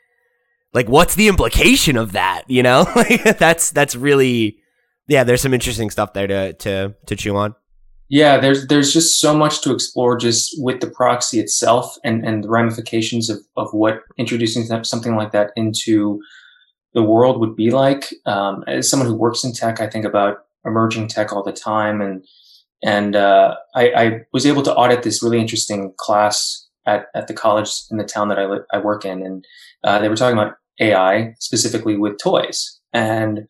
like 0.72 0.88
what's 0.88 1.16
the 1.16 1.28
implication 1.28 1.98
of 1.98 2.12
that? 2.12 2.44
You 2.48 2.62
know, 2.62 2.86
like 2.96 3.40
that's 3.40 3.72
that's 3.72 3.96
really 3.96 4.61
yeah. 5.12 5.24
There's 5.26 5.42
some 5.42 5.54
interesting 5.54 5.90
stuff 5.90 6.14
there 6.14 6.28
to 6.28 6.54
to 6.54 6.96
to 7.06 7.16
chew 7.16 7.36
on. 7.36 7.56
Yeah, 8.10 8.38
there's 8.40 8.68
there's 8.68 8.94
just 8.94 9.20
so 9.20 9.36
much 9.36 9.62
to 9.62 9.74
explore 9.74 10.18
just 10.18 10.56
with 10.58 10.82
the 10.82 10.90
proxy 10.90 11.40
itself 11.40 11.98
and, 12.04 12.26
and 12.26 12.44
the 12.44 12.50
ramifications 12.50 13.30
of, 13.30 13.40
of 13.56 13.70
what 13.72 14.02
introducing 14.18 14.64
something 14.84 15.16
like 15.16 15.32
that 15.32 15.52
into 15.56 16.22
the 16.94 17.04
world 17.04 17.40
would 17.40 17.56
be 17.56 17.72
like. 17.72 18.14
Um, 18.26 18.64
as 18.68 18.90
someone 18.90 19.08
who 19.08 19.16
works 19.16 19.44
in 19.44 19.54
tech, 19.54 19.80
I 19.80 19.88
think 19.88 20.06
about 20.06 20.40
emerging 20.66 21.08
tech 21.08 21.32
all 21.32 21.44
the 21.44 21.54
time, 21.54 22.02
and 22.02 22.26
and 22.84 23.16
uh, 23.16 23.56
I, 23.76 23.92
I, 23.92 24.20
was 24.34 24.46
able 24.46 24.64
to 24.64 24.74
audit 24.74 25.04
this 25.04 25.22
really 25.22 25.40
interesting 25.40 25.94
class 25.98 26.68
at, 26.88 27.06
at 27.14 27.28
the 27.28 27.34
college 27.34 27.70
in 27.92 27.98
the 27.98 28.04
town 28.04 28.28
that 28.30 28.40
I, 28.40 28.76
I 28.76 28.82
work 28.82 29.06
in, 29.06 29.24
and 29.24 29.46
uh, 29.84 30.00
they 30.00 30.10
were 30.10 30.16
talking 30.16 30.38
about 30.38 30.56
AI 30.80 31.36
specifically 31.40 31.96
with 31.96 32.18
toys, 32.20 32.80
and 32.92 33.48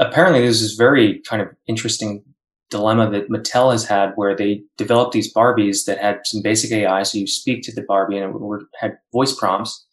apparently 0.00 0.40
there's 0.40 0.62
this 0.62 0.74
very 0.74 1.20
kind 1.20 1.42
of 1.42 1.48
interesting 1.68 2.24
dilemma 2.70 3.10
that 3.10 3.28
Mattel 3.28 3.70
has 3.72 3.84
had 3.84 4.12
where 4.14 4.34
they 4.34 4.62
developed 4.76 5.12
these 5.12 5.32
Barbies 5.32 5.84
that 5.84 5.98
had 5.98 6.20
some 6.24 6.40
basic 6.42 6.72
AI. 6.72 7.02
So 7.02 7.18
you 7.18 7.26
speak 7.26 7.62
to 7.64 7.74
the 7.74 7.82
Barbie 7.82 8.18
and 8.18 8.34
it 8.34 8.66
had 8.80 8.98
voice 9.12 9.34
prompts, 9.34 9.84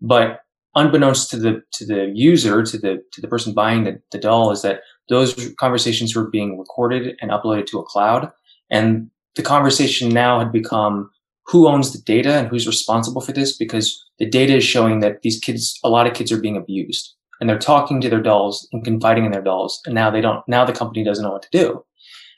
but 0.00 0.40
unbeknownst 0.74 1.30
to 1.30 1.38
the, 1.38 1.62
to 1.72 1.86
the 1.86 2.12
user, 2.14 2.62
to 2.62 2.78
the, 2.78 3.02
to 3.12 3.20
the 3.20 3.28
person 3.28 3.54
buying 3.54 3.84
the, 3.84 4.00
the 4.12 4.18
doll 4.18 4.50
is 4.50 4.62
that 4.62 4.80
those 5.08 5.52
conversations 5.58 6.14
were 6.14 6.28
being 6.28 6.58
recorded 6.58 7.16
and 7.22 7.30
uploaded 7.30 7.66
to 7.66 7.78
a 7.78 7.84
cloud. 7.84 8.30
And 8.70 9.10
the 9.36 9.42
conversation 9.42 10.10
now 10.10 10.38
had 10.38 10.52
become 10.52 11.10
who 11.46 11.68
owns 11.68 11.92
the 11.92 12.02
data 12.02 12.34
and 12.34 12.48
who's 12.48 12.66
responsible 12.66 13.20
for 13.20 13.32
this 13.32 13.56
because 13.56 14.04
the 14.18 14.28
data 14.28 14.56
is 14.56 14.64
showing 14.64 14.98
that 14.98 15.22
these 15.22 15.38
kids, 15.38 15.78
a 15.84 15.88
lot 15.88 16.06
of 16.06 16.12
kids 16.12 16.32
are 16.32 16.40
being 16.40 16.56
abused 16.56 17.14
and 17.40 17.48
they're 17.48 17.58
talking 17.58 18.00
to 18.00 18.08
their 18.08 18.22
dolls 18.22 18.68
and 18.72 18.84
confiding 18.84 19.24
in 19.24 19.32
their 19.32 19.42
dolls. 19.42 19.80
And 19.86 19.94
now 19.94 20.10
they 20.10 20.20
don't, 20.20 20.46
now 20.48 20.64
the 20.64 20.72
company 20.72 21.04
doesn't 21.04 21.24
know 21.24 21.32
what 21.32 21.42
to 21.42 21.48
do. 21.50 21.84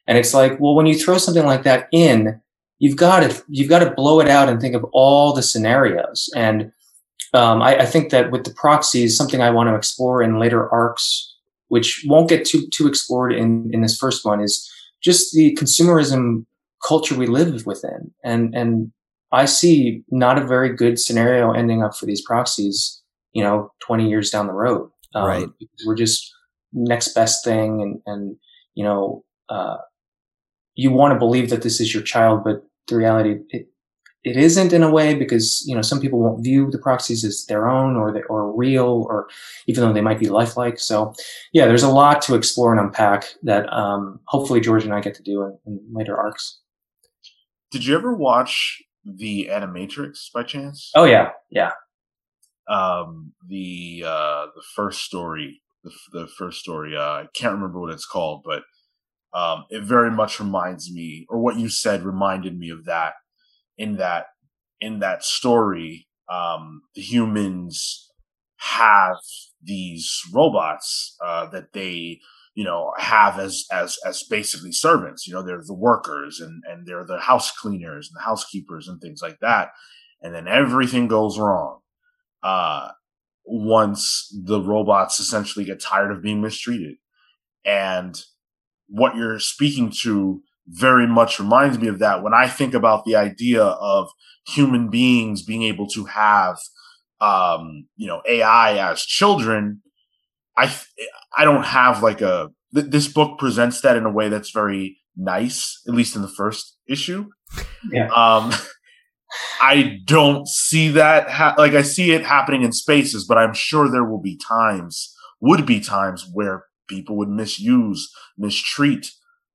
And 0.07 0.17
it's 0.17 0.35
like, 0.35 0.59
well, 0.59 0.75
when 0.75 0.87
you 0.87 0.99
throw 0.99 1.19
something 1.19 1.45
like 1.45 1.63
that 1.65 1.89
in, 1.93 2.41
you've 2.79 2.97
got 2.97 3.21
to 3.21 3.45
you've 3.49 3.69
got 3.69 3.81
to 3.81 3.91
blow 3.91 4.21
it 4.21 4.29
out 4.29 4.49
and 4.49 4.61
think 4.61 4.75
of 4.75 4.85
all 4.93 5.33
the 5.33 5.43
scenarios. 5.43 6.31
And 6.35 6.73
um, 7.35 7.61
I, 7.61 7.81
I, 7.81 7.87
think 7.87 8.11
that 8.11 8.31
with 8.31 8.45
the 8.45 8.55
proxies, 8.55 9.17
something 9.17 9.43
I 9.43 9.51
want 9.51 9.69
to 9.69 9.75
explore 9.75 10.23
in 10.23 10.39
later 10.39 10.71
arcs, 10.71 11.35
which 11.69 12.05
won't 12.07 12.29
get 12.29 12.47
too 12.47 12.67
too 12.69 12.87
explored 12.87 13.33
in 13.33 13.71
in 13.73 13.83
this 13.83 13.99
first 13.99 14.25
one, 14.25 14.41
is 14.41 14.71
just 15.03 15.35
the 15.35 15.55
consumerism 15.57 16.47
culture 16.87 17.15
we 17.15 17.27
live 17.27 17.67
within. 17.67 18.13
And 18.25 18.55
and 18.55 18.93
I 19.31 19.45
see 19.45 20.03
not 20.11 20.39
a 20.39 20.47
very 20.47 20.75
good 20.75 20.99
scenario 20.99 21.53
ending 21.53 21.83
up 21.83 21.95
for 21.95 22.07
these 22.07 22.23
proxies, 22.23 23.03
you 23.33 23.43
know, 23.43 23.73
20 23.81 24.09
years 24.09 24.31
down 24.31 24.47
the 24.47 24.53
road. 24.53 24.91
Um, 25.15 25.27
right. 25.27 25.49
We're 25.87 25.95
just 25.95 26.33
next 26.73 27.15
best 27.15 27.45
thing 27.45 27.81
and, 27.81 28.01
and, 28.07 28.37
you 28.75 28.85
know, 28.85 29.25
uh, 29.49 29.79
you 30.75 30.93
want 30.93 31.13
to 31.13 31.19
believe 31.19 31.51
that 31.51 31.63
this 31.63 31.81
is 31.81 31.93
your 31.93 32.03
child, 32.03 32.45
but 32.45 32.63
the 32.87 32.97
reality 32.97 33.41
it 33.51 33.69
it 34.25 34.37
isn't 34.37 34.73
in 34.73 34.83
a 34.83 34.91
way 34.91 35.15
because 35.15 35.65
you 35.67 35.75
know 35.75 35.83
some 35.83 36.01
people 36.01 36.19
won't 36.19 36.43
view 36.43 36.71
the 36.71 36.79
proxies 36.79 37.25
as 37.25 37.47
their 37.47 37.69
own 37.69 37.97
or 37.97 38.13
the, 38.13 38.23
or 38.25 38.55
real 38.55 39.07
or 39.09 39.29
even 39.67 39.83
though 39.83 39.93
they 39.93 40.01
might 40.01 40.19
be 40.19 40.29
lifelike. 40.29 40.79
So 40.79 41.15
yeah, 41.53 41.67
there's 41.67 41.83
a 41.83 41.89
lot 41.89 42.21
to 42.23 42.35
explore 42.35 42.73
and 42.73 42.81
unpack 42.81 43.25
that 43.43 43.73
um, 43.73 44.21
hopefully 44.27 44.61
George 44.61 44.85
and 44.85 44.93
I 44.93 45.01
get 45.01 45.15
to 45.15 45.23
do 45.23 45.45
in, 45.45 45.59
in 45.67 45.81
later 45.93 46.17
arcs. 46.17 46.61
Did 47.71 47.85
you 47.85 47.97
ever 47.97 48.15
watch 48.15 48.83
the 49.05 49.49
Animatrix 49.51 50.33
by 50.33 50.43
chance? 50.43 50.91
Oh 50.95 51.05
yeah, 51.05 51.31
yeah. 51.51 51.71
Um, 52.69 53.33
the 53.47 54.05
uh, 54.07 54.47
the 54.55 54.63
first 54.77 55.03
story, 55.03 55.63
the, 55.85 55.93
the 56.13 56.27
first 56.27 56.61
story. 56.61 56.97
Uh, 56.97 57.01
I 57.01 57.27
can't 57.35 57.55
remember 57.55 57.81
what 57.81 57.93
it's 57.93 58.07
called, 58.07 58.43
but 58.45 58.63
um, 59.33 59.65
it 59.71 59.83
very 59.83 60.11
much 60.11 60.41
reminds 60.41 60.93
me, 60.93 61.27
or 61.29 61.39
what 61.39 61.59
you 61.59 61.69
said 61.69 62.03
reminded 62.03 62.59
me 62.59 62.71
of 62.71 62.85
that. 62.85 63.15
In 63.77 63.97
that, 63.99 64.27
in 64.81 64.99
that 64.99 65.23
story, 65.23 66.09
um, 66.29 66.83
the 66.95 67.01
humans 67.01 68.11
have 68.57 69.19
these 69.63 70.21
robots 70.35 71.17
uh, 71.25 71.47
that 71.51 71.73
they, 71.73 72.19
you 72.55 72.65
know, 72.65 72.93
have 72.99 73.39
as 73.39 73.65
as 73.71 73.97
as 74.05 74.25
basically 74.25 74.73
servants. 74.73 75.27
You 75.27 75.35
know, 75.35 75.43
they're 75.43 75.63
the 75.65 75.75
workers 75.75 76.41
and 76.41 76.63
and 76.69 76.87
they're 76.87 77.07
the 77.07 77.21
house 77.21 77.53
cleaners 77.53 78.09
and 78.09 78.17
the 78.17 78.25
housekeepers 78.25 78.89
and 78.89 79.01
things 79.01 79.21
like 79.23 79.39
that. 79.41 79.71
And 80.21 80.35
then 80.35 80.49
everything 80.49 81.07
goes 81.07 81.39
wrong. 81.39 81.79
Uh, 82.43 82.91
once 83.45 84.33
the 84.45 84.61
robots 84.61 85.19
essentially 85.19 85.65
get 85.65 85.81
tired 85.81 86.13
of 86.13 86.23
being 86.23 86.41
mistreated 86.43 86.97
and 87.65 88.23
what 88.89 89.17
you're 89.17 89.39
speaking 89.39 89.93
to 90.03 90.43
very 90.67 91.07
much 91.07 91.39
reminds 91.39 91.79
me 91.79 91.89
of 91.89 91.99
that 91.99 92.23
when 92.23 92.35
I 92.35 92.49
think 92.49 92.75
about 92.75 93.05
the 93.05 93.17
idea 93.17 93.63
of 93.63 94.11
human 94.47 94.91
beings 94.91 95.43
being 95.43 95.63
able 95.63 95.87
to 95.89 96.05
have, 96.07 96.59
um, 97.21 97.87
you 97.97 98.07
know, 98.07 98.23
AI 98.29 98.91
as 98.91 99.03
children. 99.03 99.83
I, 100.57 100.75
I 101.37 101.45
don't 101.45 101.65
have 101.65 102.03
like 102.03 102.21
a, 102.21 102.49
th- 102.75 102.91
this 102.91 103.09
book 103.09 103.39
presents 103.39 103.81
that 103.83 103.97
in 103.97 104.05
a 104.05 104.13
way 104.13 104.29
that's 104.29 104.51
very 104.51 104.99
nice, 105.17 105.81
at 105.87 105.95
least 105.95 106.17
in 106.17 106.23
the 106.23 106.29
first 106.29 106.77
issue. 106.89 107.27
Yeah. 107.91 108.09
Um, 108.09 108.53
I 109.61 110.01
don't 110.05 110.49
see 110.49 110.89
that, 110.91 111.31
ha- 111.31 111.55
like 111.59 111.75
I 111.75 111.83
see 111.83 112.13
it 112.13 112.25
happening 112.25 112.63
in 112.63 112.73
spaces, 112.73 113.25
but 113.25 113.39
I'm 113.39 113.55
sure 113.55 113.91
there 113.91 114.05
will 114.05 114.21
be 114.21 114.37
times, 114.37 115.15
would 115.41 115.67
be 115.67 115.81
times 115.81 116.29
where 116.33 116.65
people 116.89 117.17
would 117.17 117.29
misuse, 117.29 118.13
mistreat. 118.37 119.13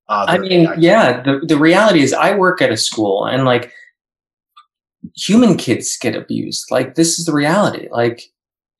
Uh, 0.07 0.25
I 0.27 0.37
mean, 0.37 0.69
yeah. 0.77 1.21
The 1.21 1.41
the 1.47 1.57
reality 1.57 2.01
is, 2.01 2.13
I 2.13 2.35
work 2.35 2.61
at 2.61 2.71
a 2.71 2.77
school, 2.77 3.25
and 3.25 3.45
like 3.45 3.71
human 5.15 5.57
kids 5.57 5.97
get 5.97 6.15
abused. 6.15 6.71
Like 6.71 6.95
this 6.95 7.19
is 7.19 7.25
the 7.25 7.33
reality. 7.33 7.87
Like 7.91 8.21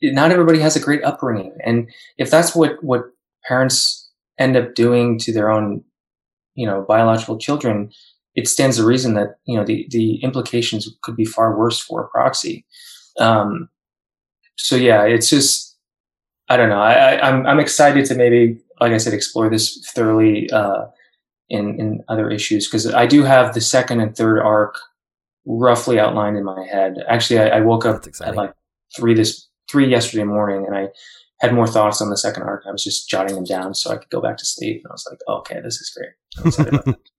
not 0.02 0.32
everybody 0.32 0.60
has 0.60 0.76
a 0.76 0.82
great 0.82 1.04
upbringing, 1.04 1.56
and 1.66 1.89
if 2.18 2.30
that's 2.30 2.56
what 2.56 2.84
what 2.84 3.06
parents 3.46 4.12
end 4.38 4.58
up 4.58 4.76
doing 4.76 5.18
to 5.20 5.32
their 5.34 5.50
own, 5.50 5.84
you 6.56 6.66
know, 6.66 6.86
biological 6.88 7.38
children, 7.38 7.91
it 8.36 8.48
stands 8.48 8.78
to 8.78 8.86
reason 8.86 9.14
that 9.14 9.38
you 9.46 9.58
know 9.58 9.64
the 9.64 9.88
the 9.92 10.16
implications 10.24 10.90
could 11.04 11.16
be 11.16 11.26
far 11.26 11.58
worse 11.58 11.80
for 11.80 12.04
a 12.04 12.08
proxy. 12.08 12.66
Um, 13.20 13.70
so 14.58 14.76
yeah, 14.76 15.04
it's 15.04 15.30
just 15.30 15.78
I 16.50 16.58
don't 16.58 16.70
know. 16.70 16.82
I, 16.82 16.94
I, 16.94 17.28
am 17.28 17.40
I'm, 17.42 17.48
I'm 17.48 17.60
excited 17.60 18.06
to 18.06 18.16
maybe, 18.16 18.60
like 18.80 18.92
I 18.92 18.98
said, 18.98 19.14
explore 19.14 19.50
this 19.50 19.80
thoroughly 19.96 20.50
uh, 20.52 20.86
in 21.50 21.80
in 21.80 22.04
other 22.08 22.30
issues 22.30 22.68
because 22.68 22.92
I 22.94 23.06
do 23.06 23.24
have 23.24 23.54
the 23.54 23.62
second 23.62 24.02
and 24.02 24.16
third 24.16 24.40
arc 24.40 24.78
roughly 25.46 26.00
outlined 26.00 26.38
in 26.38 26.44
my 26.44 26.66
head. 26.66 27.04
Actually, 27.08 27.40
I, 27.40 27.58
I 27.58 27.60
woke 27.62 27.86
up 27.86 28.06
at 28.22 28.36
like 28.36 28.54
three 28.96 29.14
this 29.14 29.48
three 29.70 29.88
yesterday 29.88 30.24
morning, 30.24 30.66
and 30.66 30.76
I 30.76 30.88
had 31.40 31.54
more 31.54 31.68
thoughts 31.68 32.02
on 32.02 32.10
the 32.10 32.18
second 32.18 32.44
arc. 32.44 32.64
I 32.68 32.72
was 32.72 32.84
just 32.84 33.10
jotting 33.10 33.36
them 33.36 33.44
down 33.44 33.74
so 33.74 33.92
I 33.92 33.98
could 33.98 34.10
go 34.10 34.22
back 34.22 34.38
to 34.38 34.46
sleep, 34.46 34.82
and 34.84 34.92
I 34.92 34.94
was 34.94 35.08
like, 35.10 35.20
okay, 35.28 35.62
this 35.62 35.80
is 35.82 35.96
great. 35.96 36.96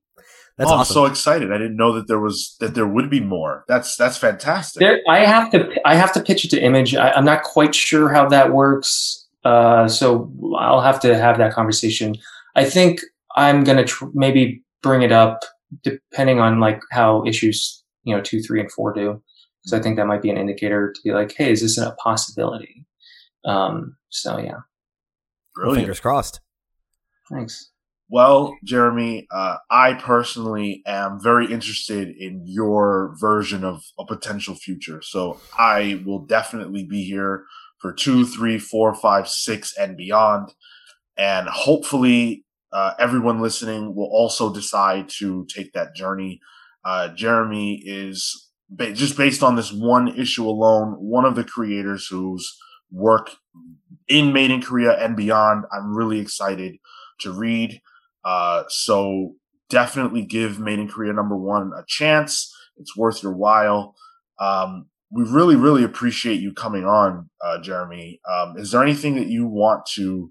That's 0.56 0.70
oh, 0.70 0.74
awesome. 0.74 0.92
I'm 0.92 1.06
so 1.06 1.10
excited. 1.10 1.52
I 1.52 1.58
didn't 1.58 1.76
know 1.76 1.92
that 1.94 2.06
there 2.06 2.20
was 2.20 2.56
that 2.60 2.74
there 2.74 2.86
would 2.86 3.10
be 3.10 3.20
more. 3.20 3.64
That's 3.66 3.96
that's 3.96 4.16
fantastic. 4.16 4.80
There, 4.80 5.00
I 5.08 5.24
have 5.24 5.50
to 5.50 5.68
I 5.84 5.96
have 5.96 6.12
to 6.12 6.20
pitch 6.20 6.44
it 6.44 6.50
to 6.52 6.62
Image. 6.62 6.94
I, 6.94 7.16
am 7.16 7.24
not 7.24 7.42
quite 7.42 7.74
sure 7.74 8.08
how 8.08 8.28
that 8.28 8.52
works. 8.52 9.26
Uh, 9.44 9.88
so 9.88 10.32
I'll 10.56 10.80
have 10.80 11.00
to 11.00 11.18
have 11.18 11.38
that 11.38 11.52
conversation. 11.52 12.14
I 12.54 12.64
think 12.64 13.00
I'm 13.36 13.64
gonna 13.64 13.84
tr- 13.84 14.06
maybe 14.14 14.62
bring 14.80 15.02
it 15.02 15.10
up 15.10 15.40
depending 15.82 16.38
on 16.38 16.60
like 16.60 16.80
how 16.92 17.24
issues 17.26 17.82
you 18.04 18.14
know 18.14 18.22
two, 18.22 18.40
three, 18.40 18.60
and 18.60 18.70
four 18.70 18.92
do. 18.92 19.20
because 19.62 19.72
I 19.72 19.82
think 19.82 19.96
that 19.96 20.06
might 20.06 20.22
be 20.22 20.30
an 20.30 20.38
indicator 20.38 20.92
to 20.92 21.00
be 21.02 21.10
like, 21.10 21.34
hey, 21.36 21.50
is 21.50 21.62
this 21.62 21.78
a 21.78 21.96
possibility? 22.02 22.86
Um, 23.44 23.96
so 24.10 24.38
yeah, 24.38 24.60
Brilliant. 25.54 25.80
Fingers 25.80 26.00
crossed. 26.00 26.40
thanks. 27.28 27.70
Well, 28.10 28.56
Jeremy, 28.64 29.26
uh, 29.30 29.56
I 29.70 29.94
personally 29.94 30.82
am 30.86 31.18
very 31.22 31.50
interested 31.50 32.08
in 32.08 32.42
your 32.44 33.16
version 33.18 33.64
of 33.64 33.82
a 33.98 34.04
potential 34.04 34.54
future. 34.54 35.00
So 35.02 35.40
I 35.58 36.02
will 36.04 36.24
definitely 36.26 36.84
be 36.84 37.02
here 37.04 37.44
for 37.80 37.92
two, 37.92 38.26
three, 38.26 38.58
four, 38.58 38.94
five, 38.94 39.28
six, 39.28 39.74
and 39.76 39.96
beyond. 39.96 40.52
And 41.16 41.48
hopefully, 41.48 42.44
uh, 42.72 42.92
everyone 42.98 43.40
listening 43.40 43.94
will 43.94 44.10
also 44.12 44.52
decide 44.52 45.08
to 45.18 45.46
take 45.46 45.72
that 45.72 45.94
journey. 45.94 46.40
Uh, 46.84 47.08
Jeremy 47.08 47.82
is 47.84 48.50
ba- 48.68 48.92
just 48.92 49.16
based 49.16 49.42
on 49.42 49.56
this 49.56 49.72
one 49.72 50.08
issue 50.08 50.46
alone, 50.46 50.92
one 50.94 51.24
of 51.24 51.36
the 51.36 51.44
creators 51.44 52.06
whose 52.06 52.56
work 52.90 53.30
in 54.08 54.32
Made 54.32 54.50
in 54.50 54.60
Korea 54.60 54.92
and 54.92 55.16
beyond, 55.16 55.64
I'm 55.72 55.96
really 55.96 56.20
excited 56.20 56.76
to 57.20 57.32
read. 57.32 57.80
Uh, 58.24 58.64
so 58.68 59.34
definitely 59.70 60.22
give 60.22 60.58
Made 60.58 60.78
in 60.78 60.88
Korea 60.88 61.12
number 61.12 61.36
one 61.36 61.72
a 61.76 61.84
chance. 61.86 62.54
It's 62.76 62.96
worth 62.96 63.22
your 63.22 63.32
while. 63.32 63.94
Um, 64.38 64.86
we 65.10 65.22
really, 65.24 65.56
really 65.56 65.84
appreciate 65.84 66.40
you 66.40 66.52
coming 66.52 66.84
on, 66.84 67.30
uh, 67.44 67.60
Jeremy. 67.60 68.20
Um, 68.28 68.56
is 68.56 68.72
there 68.72 68.82
anything 68.82 69.14
that 69.14 69.28
you 69.28 69.46
want 69.46 69.86
to 69.94 70.30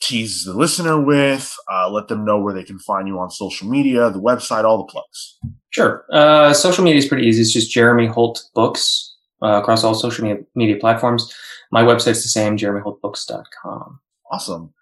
tease 0.00 0.44
the 0.44 0.52
listener 0.52 1.00
with? 1.00 1.54
Uh, 1.70 1.90
let 1.90 2.08
them 2.08 2.24
know 2.24 2.40
where 2.40 2.54
they 2.54 2.64
can 2.64 2.78
find 2.78 3.08
you 3.08 3.18
on 3.18 3.30
social 3.30 3.68
media, 3.68 4.10
the 4.10 4.20
website, 4.20 4.64
all 4.64 4.78
the 4.78 4.84
plugs. 4.84 5.38
Sure. 5.70 6.04
Uh, 6.12 6.52
social 6.52 6.84
media 6.84 6.98
is 6.98 7.06
pretty 7.06 7.26
easy. 7.26 7.42
It's 7.42 7.52
just 7.52 7.72
Jeremy 7.72 8.06
Holt 8.06 8.44
Books 8.54 9.16
uh, 9.42 9.60
across 9.60 9.82
all 9.82 9.94
social 9.94 10.24
media, 10.24 10.42
media 10.54 10.76
platforms. 10.76 11.32
My 11.72 11.82
website's 11.82 12.22
the 12.22 12.28
same, 12.28 12.56
jeremyholtbooks.com. 12.56 14.00
Awesome. 14.30 14.72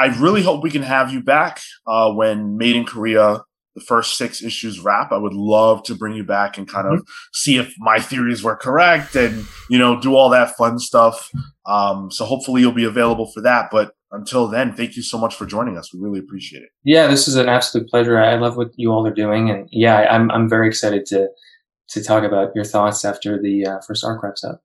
I 0.00 0.06
really 0.18 0.42
hope 0.42 0.62
we 0.62 0.70
can 0.70 0.82
have 0.82 1.12
you 1.12 1.22
back 1.22 1.60
uh, 1.86 2.10
when 2.12 2.56
Made 2.56 2.76
in 2.76 2.84
Korea, 2.84 3.42
the 3.74 3.82
first 3.82 4.16
six 4.16 4.42
issues 4.42 4.80
wrap. 4.80 5.12
I 5.12 5.18
would 5.18 5.34
love 5.34 5.82
to 5.84 5.94
bring 5.94 6.14
you 6.14 6.24
back 6.24 6.56
and 6.56 6.66
kind 6.66 6.88
of 6.88 7.06
see 7.34 7.58
if 7.58 7.74
my 7.78 7.98
theories 8.00 8.42
were 8.42 8.56
correct 8.56 9.14
and, 9.14 9.44
you 9.68 9.78
know, 9.78 10.00
do 10.00 10.16
all 10.16 10.30
that 10.30 10.56
fun 10.56 10.78
stuff. 10.78 11.30
Um, 11.66 12.10
so 12.10 12.24
hopefully 12.24 12.62
you'll 12.62 12.72
be 12.72 12.84
available 12.84 13.30
for 13.30 13.42
that. 13.42 13.68
But 13.70 13.92
until 14.10 14.48
then, 14.48 14.74
thank 14.74 14.96
you 14.96 15.02
so 15.02 15.18
much 15.18 15.34
for 15.34 15.46
joining 15.46 15.76
us. 15.76 15.92
We 15.94 16.00
really 16.00 16.18
appreciate 16.18 16.62
it. 16.62 16.70
Yeah, 16.82 17.06
this 17.06 17.28
is 17.28 17.36
an 17.36 17.48
absolute 17.48 17.88
pleasure. 17.88 18.18
I 18.18 18.36
love 18.36 18.56
what 18.56 18.72
you 18.76 18.90
all 18.90 19.06
are 19.06 19.14
doing, 19.14 19.50
and 19.50 19.68
yeah, 19.70 19.98
I'm 20.10 20.30
I'm 20.32 20.48
very 20.48 20.66
excited 20.66 21.06
to 21.06 21.28
to 21.90 22.02
talk 22.02 22.24
about 22.24 22.54
your 22.54 22.64
thoughts 22.64 23.04
after 23.04 23.40
the 23.40 23.66
uh, 23.66 23.78
first 23.86 24.04
arc 24.04 24.22
wraps 24.22 24.42
up. 24.42 24.62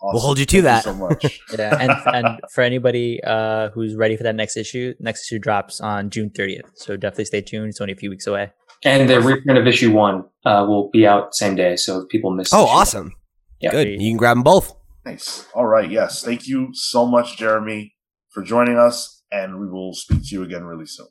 Awesome. 0.00 0.14
We'll 0.14 0.22
hold 0.22 0.38
you 0.38 0.44
to 0.46 0.62
Thank 0.62 0.64
that. 0.64 0.84
so 0.84 0.94
much. 0.94 1.40
Yeah, 1.58 1.76
and 1.80 1.92
and 2.14 2.40
for 2.52 2.62
anybody 2.62 3.20
uh, 3.24 3.70
who's 3.70 3.94
ready 3.94 4.16
for 4.16 4.22
that 4.24 4.34
next 4.34 4.56
issue, 4.56 4.92
next 5.00 5.22
issue 5.26 5.38
drops 5.38 5.80
on 5.80 6.10
June 6.10 6.30
30th. 6.30 6.70
So 6.74 6.96
definitely 6.96 7.24
stay 7.26 7.40
tuned. 7.40 7.68
It's 7.70 7.80
only 7.80 7.92
a 7.94 7.96
few 7.96 8.10
weeks 8.10 8.26
away. 8.26 8.52
And 8.84 9.08
the 9.08 9.20
reprint 9.20 9.58
of 9.58 9.66
issue 9.66 9.92
one 9.92 10.24
uh, 10.44 10.64
will 10.68 10.90
be 10.90 11.06
out 11.06 11.34
same 11.34 11.54
day, 11.56 11.76
so 11.76 12.00
if 12.02 12.08
people 12.10 12.30
miss. 12.30 12.52
Oh, 12.52 12.66
awesome. 12.66 13.12
Yeah. 13.60 13.70
Good. 13.70 13.88
You 13.88 14.10
can 14.10 14.18
grab 14.18 14.36
them 14.36 14.42
both. 14.42 14.74
nice. 15.06 15.46
All 15.54 15.66
right. 15.66 15.90
Yes. 15.90 16.22
Thank 16.22 16.46
you 16.46 16.68
so 16.74 17.06
much, 17.06 17.38
Jeremy, 17.38 17.94
for 18.30 18.42
joining 18.42 18.76
us. 18.78 19.22
And 19.32 19.58
we 19.58 19.66
will 19.68 19.94
speak 19.94 20.20
to 20.28 20.34
you 20.34 20.42
again 20.42 20.64
really 20.64 20.86
soon. 20.86 21.06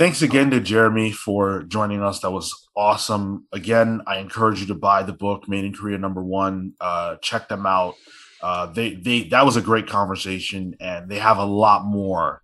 Thanks 0.00 0.22
again 0.22 0.50
to 0.52 0.60
Jeremy 0.60 1.12
for 1.12 1.64
joining 1.64 2.02
us. 2.02 2.20
That 2.20 2.30
was 2.30 2.70
awesome. 2.74 3.46
Again, 3.52 4.00
I 4.06 4.16
encourage 4.16 4.58
you 4.62 4.66
to 4.68 4.74
buy 4.74 5.02
the 5.02 5.12
book, 5.12 5.46
Made 5.46 5.66
in 5.66 5.74
Korea 5.74 5.98
number 5.98 6.24
one. 6.24 6.72
Uh, 6.80 7.16
check 7.16 7.48
them 7.50 7.66
out. 7.66 7.96
Uh, 8.40 8.64
they 8.64 8.94
they 8.94 9.24
that 9.24 9.44
was 9.44 9.58
a 9.58 9.60
great 9.60 9.86
conversation, 9.86 10.74
and 10.80 11.10
they 11.10 11.18
have 11.18 11.36
a 11.36 11.44
lot 11.44 11.84
more 11.84 12.40